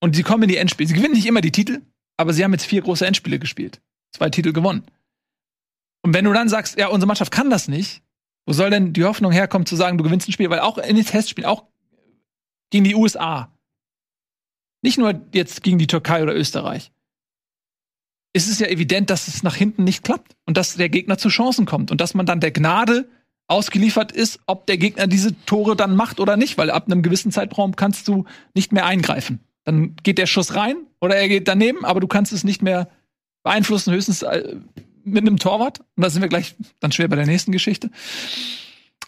Und 0.00 0.16
sie 0.16 0.22
kommen 0.22 0.44
in 0.44 0.48
die 0.48 0.56
Endspiele. 0.56 0.88
Sie 0.88 0.94
gewinnen 0.94 1.14
nicht 1.14 1.26
immer 1.26 1.40
die 1.40 1.52
Titel, 1.52 1.82
aber 2.16 2.32
sie 2.32 2.42
haben 2.42 2.52
jetzt 2.52 2.66
vier 2.66 2.82
große 2.82 3.06
Endspiele 3.06 3.38
gespielt. 3.38 3.80
Zwei 4.12 4.30
Titel 4.30 4.52
gewonnen. 4.52 4.84
Und 6.02 6.14
wenn 6.14 6.24
du 6.24 6.32
dann 6.32 6.48
sagst, 6.48 6.78
ja, 6.78 6.88
unsere 6.88 7.06
Mannschaft 7.06 7.32
kann 7.32 7.50
das 7.50 7.68
nicht, 7.68 8.02
wo 8.46 8.52
soll 8.52 8.70
denn 8.70 8.92
die 8.92 9.04
Hoffnung 9.04 9.32
herkommen 9.32 9.66
zu 9.66 9.76
sagen, 9.76 9.96
du 9.96 10.04
gewinnst 10.04 10.28
ein 10.28 10.32
Spiel? 10.32 10.50
Weil 10.50 10.60
auch 10.60 10.78
in 10.78 10.96
den 10.96 11.04
Testspielen, 11.04 11.48
auch 11.48 11.64
gegen 12.70 12.84
die 12.84 12.94
USA, 12.94 13.50
nicht 14.82 14.98
nur 14.98 15.18
jetzt 15.32 15.62
gegen 15.62 15.78
die 15.78 15.86
Türkei 15.86 16.22
oder 16.22 16.34
Österreich, 16.34 16.92
ist 18.34 18.48
es 18.48 18.58
ja 18.58 18.66
evident, 18.66 19.08
dass 19.10 19.28
es 19.28 19.42
nach 19.42 19.54
hinten 19.54 19.84
nicht 19.84 20.04
klappt 20.04 20.36
und 20.44 20.56
dass 20.56 20.74
der 20.74 20.88
Gegner 20.90 21.16
zu 21.16 21.28
Chancen 21.28 21.64
kommt 21.66 21.90
und 21.90 22.00
dass 22.00 22.14
man 22.14 22.26
dann 22.26 22.40
der 22.40 22.50
Gnade 22.50 23.08
ausgeliefert 23.46 24.12
ist, 24.12 24.40
ob 24.46 24.66
der 24.66 24.78
Gegner 24.78 25.06
diese 25.06 25.34
Tore 25.44 25.76
dann 25.76 25.96
macht 25.96 26.20
oder 26.20 26.36
nicht, 26.36 26.56
weil 26.56 26.70
ab 26.70 26.86
einem 26.86 27.02
gewissen 27.02 27.30
Zeitraum 27.30 27.76
kannst 27.76 28.08
du 28.08 28.24
nicht 28.54 28.72
mehr 28.72 28.86
eingreifen. 28.86 29.40
Dann 29.64 29.96
geht 30.02 30.18
der 30.18 30.26
Schuss 30.26 30.54
rein 30.54 30.76
oder 31.00 31.16
er 31.16 31.28
geht 31.28 31.48
daneben, 31.48 31.84
aber 31.84 32.00
du 32.00 32.06
kannst 32.06 32.32
es 32.32 32.44
nicht 32.44 32.62
mehr 32.62 32.88
beeinflussen, 33.42 33.92
höchstens 33.92 34.22
äh, 34.22 34.56
mit 35.04 35.22
einem 35.22 35.38
Torwart. 35.38 35.80
Und 35.96 36.02
da 36.02 36.10
sind 36.10 36.22
wir 36.22 36.28
gleich 36.28 36.54
dann 36.80 36.92
schwer 36.92 37.08
bei 37.08 37.16
der 37.16 37.26
nächsten 37.26 37.52
Geschichte. 37.52 37.90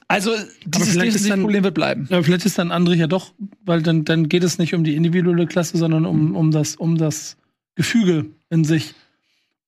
Also 0.08 0.30
dieses 0.64 0.96
Defensivproblem 0.96 1.64
wird 1.64 1.74
bleiben. 1.74 2.06
Ja, 2.10 2.22
vielleicht 2.22 2.46
ist 2.46 2.58
dann 2.58 2.70
André 2.70 2.94
ja 2.94 3.06
doch, 3.08 3.32
weil 3.64 3.82
dann, 3.82 4.04
dann 4.04 4.28
geht 4.28 4.44
es 4.44 4.58
nicht 4.58 4.74
um 4.74 4.84
die 4.84 4.94
individuelle 4.94 5.46
Klasse, 5.46 5.78
sondern 5.78 6.06
um, 6.06 6.36
um, 6.36 6.52
das, 6.52 6.76
um 6.76 6.96
das 6.96 7.36
Gefüge 7.74 8.26
in 8.48 8.64
sich. 8.64 8.94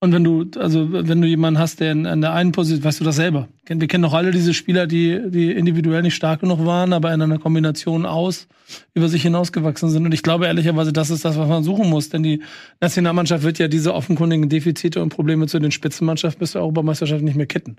Und 0.00 0.12
wenn 0.12 0.22
du, 0.22 0.46
also 0.56 0.92
wenn 0.92 1.20
du 1.20 1.26
jemanden 1.26 1.58
hast, 1.58 1.80
der 1.80 1.90
in, 1.90 2.04
in 2.04 2.20
der 2.20 2.32
einen 2.32 2.52
Position, 2.52 2.84
weißt 2.84 3.00
du 3.00 3.04
das 3.04 3.16
selber. 3.16 3.48
Wir 3.66 3.88
kennen 3.88 4.02
doch 4.02 4.14
alle 4.14 4.30
diese 4.30 4.54
Spieler, 4.54 4.86
die, 4.86 5.20
die 5.28 5.50
individuell 5.50 6.02
nicht 6.02 6.14
stark 6.14 6.40
genug 6.40 6.64
waren, 6.64 6.92
aber 6.92 7.12
in 7.12 7.20
einer 7.20 7.38
Kombination 7.38 8.06
aus 8.06 8.46
über 8.94 9.08
sich 9.08 9.22
hinausgewachsen 9.22 9.90
sind. 9.90 10.04
Und 10.04 10.14
ich 10.14 10.22
glaube 10.22 10.46
ehrlicherweise, 10.46 10.92
das 10.92 11.10
ist 11.10 11.24
das, 11.24 11.36
was 11.36 11.48
man 11.48 11.64
suchen 11.64 11.90
muss. 11.90 12.10
Denn 12.10 12.22
die 12.22 12.42
Nationalmannschaft 12.80 13.42
wird 13.42 13.58
ja 13.58 13.66
diese 13.66 13.92
offenkundigen 13.92 14.48
Defizite 14.48 15.02
und 15.02 15.08
Probleme 15.08 15.48
zu 15.48 15.58
den 15.58 15.72
Spitzenmannschaften 15.72 16.38
bis 16.38 16.52
zur 16.52 16.60
Europameisterschaft 16.60 17.24
nicht 17.24 17.36
mehr 17.36 17.46
kitten. 17.46 17.76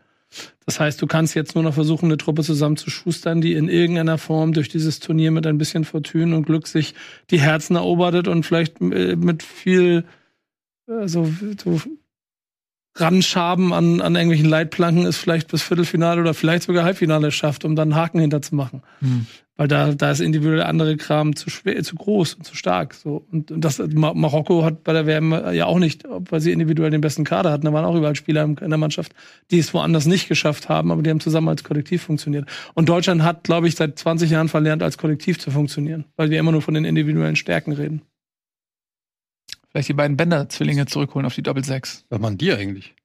Das 0.66 0.80
heißt, 0.80 1.02
du 1.02 1.08
kannst 1.08 1.36
jetzt 1.36 1.56
nur 1.56 1.64
noch 1.64 1.74
versuchen, 1.74 2.06
eine 2.06 2.18
Truppe 2.18 2.44
zusammenzuschustern, 2.44 3.40
die 3.40 3.54
in 3.54 3.70
irgendeiner 3.70 4.18
Form 4.18 4.52
durch 4.52 4.68
dieses 4.68 5.00
Turnier 5.00 5.32
mit 5.32 5.48
ein 5.48 5.58
bisschen 5.58 5.86
Fortune 5.86 6.36
und 6.36 6.46
Glück 6.46 6.68
sich 6.68 6.96
die 7.32 7.40
Herzen 7.40 7.78
erobert 7.78 8.28
und 8.28 8.46
vielleicht 8.46 8.82
äh, 8.82 9.16
mit 9.16 9.42
viel 9.42 10.04
äh, 10.88 11.08
so, 11.08 11.32
so 11.64 11.82
Ranschaben 13.00 13.74
an, 13.74 14.02
an 14.02 14.16
irgendwelchen 14.16 14.50
Leitplanken 14.50 15.06
es 15.06 15.18
vielleicht 15.18 15.50
bis 15.50 15.62
Viertelfinale 15.62 16.22
oder 16.22 16.34
vielleicht 16.34 16.64
sogar 16.64 16.84
Halbfinale 16.84 17.32
schafft, 17.32 17.66
um 17.66 17.76
dann 17.76 17.94
einen 17.94 18.02
Haken 18.02 18.20
hinterzumachen. 18.20 18.82
Hm. 19.00 19.28
Weil 19.60 19.68
da, 19.68 19.92
da 19.94 20.10
ist 20.10 20.22
individuell 20.22 20.64
andere 20.64 20.96
Kram 20.96 21.36
zu 21.36 21.50
schwer, 21.50 21.84
zu 21.84 21.96
groß 21.96 22.36
und 22.36 22.46
zu 22.46 22.56
stark. 22.56 22.94
So. 22.94 23.26
Und, 23.30 23.52
und 23.52 23.60
das 23.60 23.80
Marokko 23.80 24.64
hat 24.64 24.86
bei 24.86 24.94
der 24.94 25.06
WM 25.06 25.34
ja 25.52 25.66
auch 25.66 25.80
nicht, 25.80 26.06
weil 26.08 26.40
sie 26.40 26.54
individuell 26.54 26.92
den 26.92 27.02
besten 27.02 27.26
Kader 27.26 27.52
hatten. 27.52 27.66
Da 27.66 27.74
waren 27.74 27.84
auch 27.84 27.96
überall 27.96 28.16
Spieler 28.16 28.44
in 28.46 28.56
der 28.56 28.78
Mannschaft, 28.78 29.14
die 29.52 29.60
es 29.60 29.74
woanders 29.74 30.06
nicht 30.06 30.30
geschafft 30.30 30.70
haben, 30.70 30.94
aber 30.94 31.02
die 31.02 31.10
haben 31.10 31.20
zusammen 31.20 31.50
als 31.50 31.66
Kollektiv 31.66 32.04
funktioniert. 32.04 32.48
Und 32.74 32.88
Deutschland 32.88 33.22
hat, 33.22 33.44
glaube 33.44 33.68
ich, 33.68 33.76
seit 33.76 34.00
20 34.00 34.32
Jahren 34.32 34.48
verlernt, 34.48 34.82
als 34.82 34.98
Kollektiv 34.98 35.40
zu 35.40 35.52
funktionieren, 35.52 36.06
weil 36.16 36.30
wir 36.30 36.40
immer 36.40 36.54
nur 36.54 36.62
von 36.62 36.74
den 36.74 36.86
individuellen 36.86 37.36
Stärken 37.36 37.74
reden. 37.74 38.02
Vielleicht 39.70 39.90
die 39.90 39.94
beiden 39.94 40.18
Bänder-Zwillinge 40.18 40.86
zurückholen 40.88 41.26
auf 41.26 41.36
die 41.36 41.44
Doppel-Sechs. 41.44 42.06
Was 42.10 42.20
machen 42.20 42.38
die 42.38 42.52
eigentlich? 42.52 42.96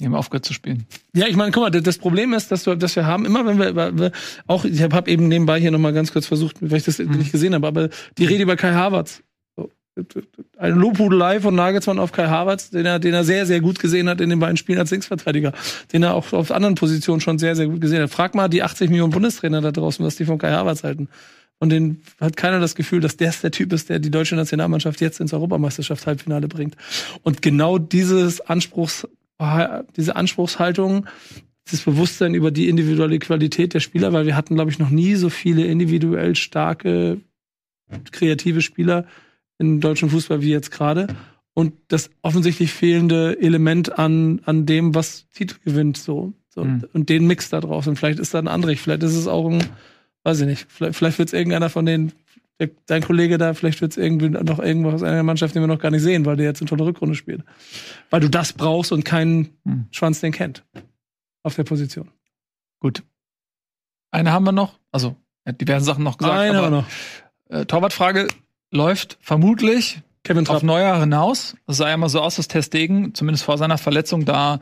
Die 0.00 0.06
haben 0.06 0.14
aufgehört 0.14 0.44
zu 0.44 0.52
spielen. 0.52 0.86
Ja, 1.14 1.26
ich 1.26 1.36
meine, 1.36 1.52
guck 1.52 1.62
mal, 1.62 1.70
das 1.70 1.98
Problem 1.98 2.32
ist, 2.32 2.50
dass, 2.50 2.64
du, 2.64 2.74
dass 2.74 2.96
wir 2.96 3.06
haben, 3.06 3.24
immer 3.24 3.46
wenn 3.46 3.58
wir 3.58 3.68
über, 3.68 4.10
auch, 4.46 4.64
ich 4.64 4.82
habe 4.82 4.94
hab 4.94 5.06
eben 5.06 5.28
nebenbei 5.28 5.60
hier 5.60 5.70
nochmal 5.70 5.92
ganz 5.92 6.12
kurz 6.12 6.26
versucht, 6.26 6.56
weil 6.60 6.78
ich 6.78 6.84
das 6.84 6.98
mhm. 6.98 7.12
nicht 7.12 7.30
gesehen 7.30 7.54
habe, 7.54 7.66
aber 7.66 7.88
die 8.18 8.24
Rede 8.24 8.42
über 8.42 8.56
Kai 8.56 8.72
Havertz. 8.72 9.22
Eine 10.58 10.74
Lobhudelei 10.74 11.38
von 11.38 11.54
Nagelsmann 11.54 12.00
auf 12.00 12.10
Kai 12.10 12.26
Havertz, 12.26 12.70
den 12.70 12.84
er, 12.84 12.98
den 12.98 13.14
er 13.14 13.22
sehr, 13.22 13.46
sehr 13.46 13.60
gut 13.60 13.78
gesehen 13.78 14.08
hat 14.08 14.20
in 14.20 14.28
den 14.28 14.40
beiden 14.40 14.56
Spielen 14.56 14.80
als 14.80 14.90
Linksverteidiger, 14.90 15.52
den 15.92 16.02
er 16.02 16.14
auch 16.14 16.32
auf 16.32 16.50
anderen 16.50 16.74
Positionen 16.74 17.20
schon 17.20 17.38
sehr, 17.38 17.54
sehr 17.54 17.68
gut 17.68 17.80
gesehen 17.80 18.02
hat. 18.02 18.10
Frag 18.10 18.34
mal 18.34 18.48
die 18.48 18.64
80 18.64 18.90
Millionen 18.90 19.12
Bundestrainer 19.12 19.60
da 19.60 19.70
draußen, 19.70 20.04
was 20.04 20.16
die 20.16 20.24
von 20.24 20.38
Kai 20.38 20.50
Havertz 20.50 20.82
halten. 20.82 21.08
Und 21.64 21.70
den 21.70 22.02
hat 22.20 22.36
keiner 22.36 22.60
das 22.60 22.74
Gefühl, 22.74 23.00
dass 23.00 23.16
der 23.16 23.32
der 23.42 23.50
Typ 23.50 23.72
ist, 23.72 23.88
der 23.88 23.98
die 23.98 24.10
deutsche 24.10 24.36
Nationalmannschaft 24.36 25.00
jetzt 25.00 25.18
ins 25.18 25.32
Europameisterschaft 25.32 26.06
Halbfinale 26.06 26.46
bringt. 26.46 26.76
Und 27.22 27.40
genau 27.40 27.78
dieses 27.78 28.42
Anspruchs, 28.42 29.08
diese 29.96 30.14
Anspruchshaltung, 30.14 31.06
dieses 31.66 31.86
Bewusstsein 31.86 32.34
über 32.34 32.50
die 32.50 32.68
individuelle 32.68 33.18
Qualität 33.18 33.72
der 33.72 33.80
Spieler, 33.80 34.12
weil 34.12 34.26
wir 34.26 34.36
hatten, 34.36 34.56
glaube 34.56 34.72
ich, 34.72 34.78
noch 34.78 34.90
nie 34.90 35.14
so 35.14 35.30
viele 35.30 35.64
individuell 35.64 36.36
starke, 36.36 37.22
kreative 38.12 38.60
Spieler 38.60 39.06
im 39.56 39.80
deutschen 39.80 40.10
Fußball 40.10 40.42
wie 40.42 40.50
jetzt 40.50 40.70
gerade. 40.70 41.06
Und 41.54 41.72
das 41.88 42.10
offensichtlich 42.20 42.74
fehlende 42.74 43.40
Element 43.40 43.98
an, 43.98 44.42
an 44.44 44.66
dem, 44.66 44.94
was 44.94 45.30
Titel 45.30 45.56
gewinnt, 45.64 45.96
so. 45.96 46.34
so. 46.46 46.62
Mhm. 46.62 46.84
Und 46.92 47.08
den 47.08 47.26
Mix 47.26 47.48
da 47.48 47.62
drauf. 47.62 47.86
Und 47.86 47.96
vielleicht 47.96 48.18
ist 48.18 48.34
da 48.34 48.38
ein 48.38 48.48
Andrich, 48.48 48.82
vielleicht 48.82 49.02
ist 49.02 49.16
es 49.16 49.26
auch 49.26 49.48
ein 49.48 49.64
weiß 50.24 50.40
ich 50.40 50.46
nicht, 50.46 50.66
vielleicht, 50.68 50.96
vielleicht 50.96 51.18
wird 51.18 51.28
es 51.28 51.32
irgendeiner 51.32 51.70
von 51.70 51.86
denen, 51.86 52.12
dein 52.86 53.02
Kollege 53.02 53.38
da, 53.38 53.54
vielleicht 53.54 53.80
wird 53.80 53.92
es 53.92 53.96
irgendwie 53.96 54.28
noch 54.28 54.58
irgendwas 54.58 54.94
aus 54.94 55.02
einer 55.02 55.22
Mannschaft, 55.22 55.54
den 55.54 55.62
wir 55.62 55.66
noch 55.66 55.78
gar 55.78 55.90
nicht 55.90 56.02
sehen, 56.02 56.24
weil 56.24 56.36
der 56.36 56.46
jetzt 56.46 56.60
eine 56.60 56.68
tolle 56.68 56.84
Rückrunde 56.84 57.14
spielt. 57.14 57.42
Weil 58.10 58.20
du 58.20 58.28
das 58.28 58.52
brauchst 58.52 58.92
und 58.92 59.04
keinen 59.04 59.50
hm. 59.64 59.86
Schwanz 59.90 60.20
den 60.20 60.32
kennt. 60.32 60.64
Auf 61.42 61.56
der 61.56 61.64
Position. 61.64 62.10
Gut. 62.80 63.02
Eine 64.10 64.32
haben 64.32 64.44
wir 64.44 64.52
noch. 64.52 64.78
Also, 64.92 65.16
er 65.44 65.52
hat 65.52 65.60
diverse 65.60 65.84
Sachen 65.84 66.04
noch 66.04 66.16
gesagt. 66.16 66.38
Eine 66.38 66.58
aber, 66.58 66.66
haben 66.66 66.72
wir 66.72 66.76
noch. 66.78 67.60
Äh, 67.60 67.66
Torwartfrage 67.66 68.28
läuft 68.70 69.18
vermutlich 69.20 70.00
Kevin 70.22 70.44
Trapp. 70.44 70.56
auf 70.56 70.62
Neujahr 70.62 71.00
hinaus. 71.00 71.56
Es 71.66 71.76
sah 71.76 71.88
ja 71.88 71.96
mal 71.96 72.08
so 72.08 72.20
aus, 72.20 72.36
dass 72.36 72.48
Testegen, 72.48 73.14
zumindest 73.14 73.44
vor 73.44 73.58
seiner 73.58 73.76
Verletzung, 73.76 74.24
da 74.24 74.60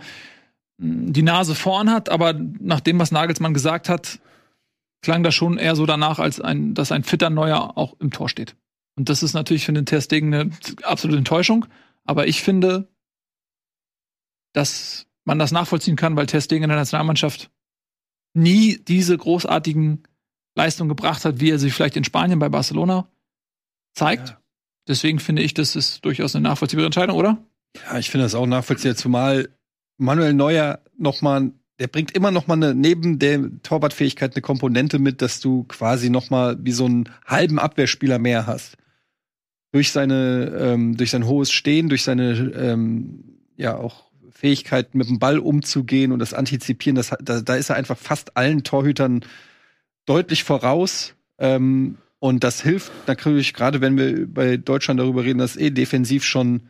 hm, 0.81 1.13
die 1.13 1.23
Nase 1.23 1.55
vorn 1.55 1.91
hat, 1.91 2.09
aber 2.09 2.33
nach 2.33 2.81
dem, 2.81 2.99
was 2.99 3.13
Nagelsmann 3.13 3.55
gesagt 3.55 3.89
hat, 3.89 4.19
klang 5.03 5.23
das 5.23 5.35
schon 5.35 5.59
eher 5.59 5.77
so 5.77 5.85
danach, 5.85 6.19
als 6.19 6.41
ein, 6.41 6.75
dass 6.75 6.93
ein 6.93 7.05
fitter 7.05 7.31
Neuer 7.31 7.77
auch 7.77 7.95
im 8.01 8.11
Tor 8.11 8.29
steht. 8.29 8.57
Und 8.97 9.09
das 9.09 9.23
ist 9.23 9.35
natürlich 9.35 9.65
für 9.67 9.73
den 9.73 9.87
Testegen 9.87 10.33
eine 10.33 10.51
absolute 10.83 11.19
Enttäuschung. 11.19 11.67
Aber 12.05 12.27
ich 12.27 12.43
finde, 12.43 12.89
dass 14.53 15.07
man 15.25 15.39
das 15.39 15.53
nachvollziehen 15.53 15.97
kann, 15.97 16.17
weil 16.17 16.27
Testegen 16.27 16.65
in 16.65 16.69
der 16.69 16.79
Nationalmannschaft 16.79 17.51
nie 18.35 18.79
diese 18.79 19.17
großartigen 19.17 20.03
Leistungen 20.55 20.89
gebracht 20.89 21.25
hat, 21.25 21.41
wie 21.41 21.51
er 21.51 21.59
sich 21.59 21.73
vielleicht 21.73 21.97
in 21.97 22.05
Spanien 22.05 22.39
bei 22.39 22.49
Barcelona 22.49 23.09
zeigt. 23.95 24.31
Ja. 24.31 24.41
Deswegen 24.89 25.21
finde 25.21 25.43
ich, 25.43 25.55
das 25.55 25.77
ist 25.77 26.05
durchaus 26.05 26.35
eine 26.35 26.49
nachvollziehbare 26.49 26.87
Entscheidung, 26.87 27.17
oder? 27.17 27.39
Ja, 27.77 27.99
ich 27.99 28.11
finde 28.11 28.25
das 28.25 28.35
auch 28.35 28.47
nachvollziehbar, 28.47 28.97
zumal 28.97 29.49
Manuel 29.99 30.35
Neuer 30.35 30.81
noch 30.99 31.23
mal 31.23 31.53
der 31.83 31.89
bringt 31.89 32.13
immer 32.13 32.31
noch 32.31 32.47
mal 32.47 32.55
eine, 32.55 32.77
neben 32.77 33.19
der 33.19 33.41
Torwartfähigkeit 33.65 34.37
eine 34.37 34.41
Komponente 34.41 35.01
mit, 35.01 35.21
dass 35.21 35.41
du 35.41 35.65
quasi 35.65 36.11
noch 36.11 36.31
mal 36.31 36.57
wie 36.61 36.71
so 36.71 36.85
einen 36.85 37.09
halben 37.27 37.59
Abwehrspieler 37.59 38.21
mehr 38.21 38.47
hast. 38.47 38.77
Durch 39.73 39.91
seine, 39.91 40.57
ähm, 40.61 40.97
durch 40.97 41.11
sein 41.11 41.27
hohes 41.27 41.51
Stehen, 41.51 41.89
durch 41.89 42.05
seine, 42.05 42.53
ähm, 42.55 43.25
ja 43.57 43.77
auch 43.77 44.05
Fähigkeit 44.31 44.95
mit 44.95 45.09
dem 45.09 45.19
Ball 45.19 45.41
umzugehen 45.41 46.13
und 46.13 46.21
das 46.21 46.35
Antizipieren, 46.35 46.95
das, 46.95 47.11
da, 47.21 47.41
da 47.41 47.57
ist 47.57 47.69
er 47.69 47.75
einfach 47.75 47.99
fast 47.99 48.37
allen 48.37 48.63
Torhütern 48.63 49.25
deutlich 50.07 50.45
voraus. 50.45 51.15
Ähm, 51.39 51.99
und 52.21 52.45
das 52.45 52.63
hilft 52.63 52.93
natürlich, 53.09 53.55
gerade 53.55 53.81
wenn 53.81 53.99
wir 53.99 54.33
bei 54.33 54.57
Deutschland 54.57 55.01
darüber 55.01 55.25
reden, 55.25 55.41
dass 55.41 55.57
eh 55.57 55.71
defensiv 55.71 56.23
schon 56.23 56.69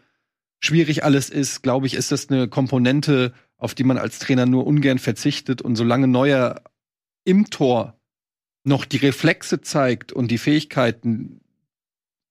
schwierig 0.59 1.05
alles 1.05 1.29
ist, 1.29 1.61
glaube 1.63 1.87
ich, 1.87 1.93
ist 1.93 2.13
das 2.13 2.31
eine 2.31 2.49
Komponente, 2.49 3.35
auf 3.63 3.77
die 3.77 3.85
man 3.85 3.97
als 3.97 4.19
Trainer 4.19 4.45
nur 4.45 4.67
ungern 4.67 4.99
verzichtet. 4.99 5.63
Und 5.63 5.77
solange 5.77 6.09
Neuer 6.09 6.63
im 7.25 7.49
Tor 7.49 7.97
noch 8.65 8.85
die 8.85 8.97
Reflexe 8.97 9.61
zeigt 9.61 10.13
und 10.13 10.33
die 10.33 10.39
Fähigkeiten 10.39 11.41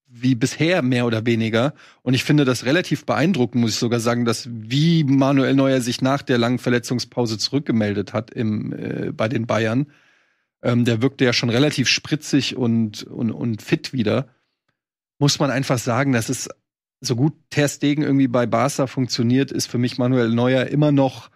wie 0.08 0.36
bisher 0.36 0.82
mehr 0.82 1.06
oder 1.06 1.26
weniger. 1.26 1.74
Und 2.02 2.16
ich 2.16 2.26
finde 2.26 2.44
das 2.44 2.66
relativ 2.66 3.06
beeindruckend, 3.06 3.62
muss 3.62 3.72
ich 3.72 3.80
sogar 3.80 4.02
sagen, 4.02 4.26
dass 4.26 4.50
wie 4.52 5.06
Manuel 5.06 5.54
Neuer 5.54 5.80
sich 5.80 6.02
nach 6.02 6.22
der 6.22 6.38
langen 6.38 6.60
Verletzungspause 6.60 7.38
zurückgemeldet 7.38 8.12
hat 8.12 8.32
im, 8.32 8.74
äh, 8.74 9.12
bei 9.14 9.30
den 9.30 9.48
Bayern. 9.48 9.88
Ähm, 10.62 10.84
der 10.84 11.02
wirkte 11.02 11.24
ja 11.24 11.32
schon 11.32 11.50
relativ 11.50 11.88
spritzig 11.88 12.58
und, 12.58 13.04
und, 13.04 13.32
und 13.32 13.62
fit 13.62 13.94
wieder. 13.94 14.28
Muss 15.18 15.40
man 15.40 15.50
einfach 15.50 15.80
sagen, 15.80 16.12
das 16.12 16.30
ist 16.30 16.50
so 17.02 17.16
gut 17.16 17.34
Ter 17.50 17.68
Stegen 17.68 18.04
irgendwie 18.04 18.28
bei 18.28 18.46
Barca 18.46 18.88
funktioniert, 18.88 19.52
ist 19.52 19.68
für 19.68 19.80
mich 19.80 19.98
Manuel 19.98 20.30
Neuer 20.30 20.68
immer 20.68 20.92
noch 20.92 21.30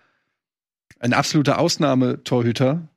ein 0.99 1.13
absoluter 1.13 1.59
Ausnahmetorhüter. 1.59 2.87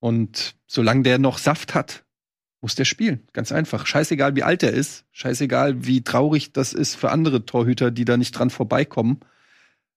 Und 0.00 0.56
solange 0.66 1.02
der 1.02 1.18
noch 1.18 1.38
Saft 1.38 1.74
hat, 1.74 2.04
muss 2.60 2.74
der 2.74 2.84
spielen. 2.84 3.26
Ganz 3.32 3.52
einfach. 3.52 3.86
Scheißegal, 3.86 4.34
wie 4.36 4.42
alt 4.42 4.62
er 4.62 4.72
ist. 4.72 5.04
Scheißegal, 5.12 5.84
wie 5.84 6.02
traurig 6.02 6.52
das 6.52 6.72
ist 6.72 6.94
für 6.94 7.10
andere 7.10 7.44
Torhüter, 7.44 7.90
die 7.90 8.04
da 8.04 8.16
nicht 8.16 8.32
dran 8.32 8.50
vorbeikommen. 8.50 9.20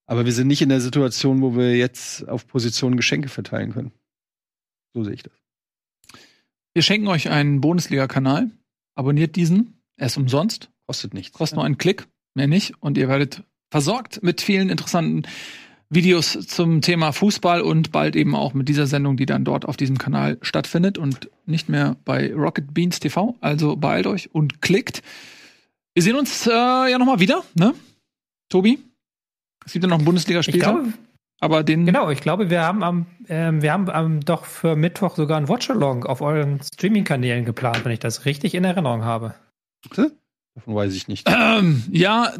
Aber 0.05 0.25
wir 0.25 0.33
sind 0.33 0.47
nicht 0.47 0.61
in 0.61 0.69
der 0.69 0.81
Situation, 0.81 1.41
wo 1.41 1.55
wir 1.55 1.77
jetzt 1.77 2.27
auf 2.27 2.47
Positionen 2.47 2.97
Geschenke 2.97 3.29
verteilen 3.29 3.73
können. 3.73 3.91
So 4.93 5.03
sehe 5.03 5.13
ich 5.13 5.23
das. 5.23 5.33
Wir 6.73 6.81
schenken 6.81 7.07
euch 7.07 7.29
einen 7.29 7.61
Bundesliga-Kanal. 7.61 8.51
Abonniert 8.95 9.35
diesen. 9.35 9.81
Er 9.95 10.07
ist 10.07 10.17
umsonst. 10.17 10.69
Kostet 10.89 11.13
nichts. 11.13 11.37
Kostet 11.37 11.57
nur 11.57 11.65
einen 11.65 11.77
Klick, 11.77 12.07
mehr 12.33 12.47
nicht. 12.47 12.73
Und 12.81 12.97
ihr 12.97 13.07
werdet 13.07 13.43
versorgt 13.69 14.23
mit 14.23 14.41
vielen 14.41 14.71
interessanten 14.71 15.21
Videos 15.87 16.31
zum 16.47 16.81
Thema 16.81 17.11
Fußball 17.11 17.61
und 17.61 17.91
bald 17.91 18.15
eben 18.15 18.33
auch 18.33 18.55
mit 18.55 18.69
dieser 18.69 18.87
Sendung, 18.87 19.15
die 19.15 19.27
dann 19.27 19.45
dort 19.45 19.65
auf 19.65 19.77
diesem 19.77 19.99
Kanal 19.99 20.39
stattfindet 20.41 20.97
und 20.97 21.29
nicht 21.45 21.69
mehr 21.69 21.95
bei 22.05 22.33
Rocket 22.33 22.73
Beans 22.73 22.99
TV. 22.99 23.35
Also 23.39 23.75
beeilt 23.75 24.07
euch 24.07 24.33
und 24.33 24.63
klickt. 24.63 25.03
Wir 25.93 26.01
sehen 26.01 26.15
uns 26.15 26.47
äh, 26.47 26.49
ja 26.49 26.97
nochmal 26.97 27.19
wieder, 27.19 27.43
ne? 27.53 27.75
Tobi? 28.49 28.79
Es 29.63 29.73
gibt 29.73 29.85
ja 29.85 29.89
noch 29.89 29.97
einen 29.97 30.05
Bundesligaspieltag. 30.05 30.85
Aber 31.39 31.61
den. 31.61 31.85
Genau, 31.85 32.09
ich 32.09 32.21
glaube, 32.21 32.49
wir 32.49 32.63
haben 32.63 32.81
am, 32.81 33.05
ähm, 33.27 33.61
wir 33.61 33.73
haben 33.73 33.91
am, 33.91 34.21
doch 34.21 34.45
für 34.45 34.75
Mittwoch 34.75 35.17
sogar 35.17 35.37
ein 35.37 35.49
Watchalong 35.49 36.05
auf 36.05 36.21
euren 36.21 36.59
Streaming-Kanälen 36.63 37.45
geplant, 37.45 37.85
wenn 37.85 37.91
ich 37.91 37.99
das 37.99 38.25
richtig 38.25 38.55
in 38.55 38.63
Erinnerung 38.63 39.03
habe. 39.03 39.35
Bitte? 39.87 40.17
Davon 40.55 40.75
weiß 40.75 40.93
ich 40.93 41.07
nicht. 41.07 41.27
Ähm, 41.29 41.83
ja, 41.91 42.33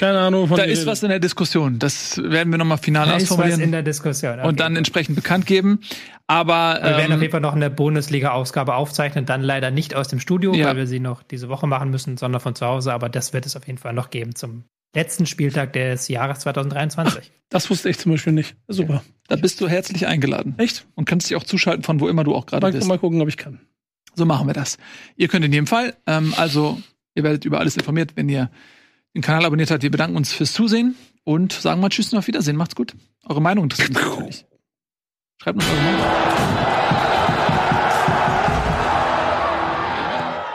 keine 0.00 0.18
Ahnung. 0.18 0.48
Von 0.48 0.56
da 0.56 0.62
ist 0.62 0.86
was 0.86 1.02
in 1.02 1.10
der 1.10 1.18
Diskussion. 1.18 1.78
Das 1.78 2.16
werden 2.16 2.50
wir 2.50 2.58
nochmal 2.58 2.78
final 2.78 3.06
da 3.06 3.16
ausformulieren. 3.16 3.52
Ist 3.52 3.58
was 3.58 3.64
in 3.64 3.72
der 3.72 3.82
Diskussion. 3.82 4.38
Okay. 4.38 4.48
Und 4.48 4.58
dann 4.60 4.76
entsprechend 4.76 5.14
bekannt 5.14 5.44
geben. 5.44 5.80
Aber 6.26 6.78
wir 6.80 6.96
werden 6.96 7.10
ähm, 7.10 7.16
auf 7.16 7.20
jeden 7.20 7.32
Fall 7.32 7.40
noch 7.42 7.54
eine 7.54 7.70
Bundesliga-Ausgabe 7.70 8.74
aufzeichnen. 8.74 9.26
Dann 9.26 9.42
leider 9.42 9.70
nicht 9.70 9.94
aus 9.94 10.08
dem 10.08 10.18
Studio, 10.18 10.54
ja. 10.54 10.68
weil 10.68 10.76
wir 10.76 10.86
sie 10.86 11.00
noch 11.00 11.22
diese 11.22 11.50
Woche 11.50 11.66
machen 11.66 11.90
müssen, 11.90 12.16
sondern 12.16 12.40
von 12.40 12.54
zu 12.54 12.64
Hause. 12.64 12.94
Aber 12.94 13.10
das 13.10 13.34
wird 13.34 13.44
es 13.44 13.56
auf 13.56 13.66
jeden 13.66 13.78
Fall 13.78 13.92
noch 13.92 14.08
geben 14.08 14.34
zum 14.34 14.64
letzten 14.94 15.26
Spieltag 15.26 15.74
des 15.74 16.08
Jahres 16.08 16.38
2023. 16.40 17.22
Ach, 17.22 17.40
das 17.50 17.68
wusste 17.68 17.90
ich 17.90 17.98
zum 17.98 18.12
Beispiel 18.12 18.32
nicht. 18.32 18.56
Super. 18.68 19.02
Da 19.28 19.36
bist 19.36 19.60
du 19.60 19.68
herzlich 19.68 20.06
eingeladen. 20.06 20.54
Echt? 20.56 20.86
Und 20.94 21.04
kannst 21.04 21.28
dich 21.28 21.36
auch 21.36 21.44
zuschalten 21.44 21.82
von 21.82 22.00
wo 22.00 22.08
immer 22.08 22.24
du 22.24 22.34
auch 22.34 22.46
gerade 22.46 22.72
bist. 22.72 22.88
Mal 22.88 22.98
gucken, 22.98 23.20
ob 23.20 23.28
ich 23.28 23.36
kann. 23.36 23.60
So 24.14 24.24
machen 24.24 24.46
wir 24.46 24.54
das. 24.54 24.78
Ihr 25.16 25.28
könnt 25.28 25.44
in 25.44 25.52
jedem 25.52 25.66
Fall, 25.66 25.94
ähm, 26.06 26.34
also 26.36 26.80
Ihr 27.20 27.24
werdet 27.24 27.44
über 27.44 27.60
alles 27.60 27.76
informiert, 27.76 28.12
wenn 28.16 28.30
ihr 28.30 28.50
den 29.14 29.20
Kanal 29.20 29.44
abonniert 29.44 29.70
habt. 29.70 29.82
Wir 29.82 29.90
bedanken 29.90 30.16
uns 30.16 30.32
fürs 30.32 30.54
Zusehen 30.54 30.94
und 31.22 31.52
sagen 31.52 31.78
mal 31.78 31.90
Tschüss 31.90 32.10
und 32.14 32.18
auf 32.18 32.26
Wiedersehen. 32.26 32.56
Macht's 32.56 32.74
gut. 32.74 32.94
Eure 33.26 33.42
Meinung 33.42 33.64
interessiert 33.64 33.90
mich 33.90 34.02
natürlich. 34.02 34.46
Schreibt 35.42 35.56
uns 35.56 35.66
eure 35.68 35.82
Meinung. 35.82 36.69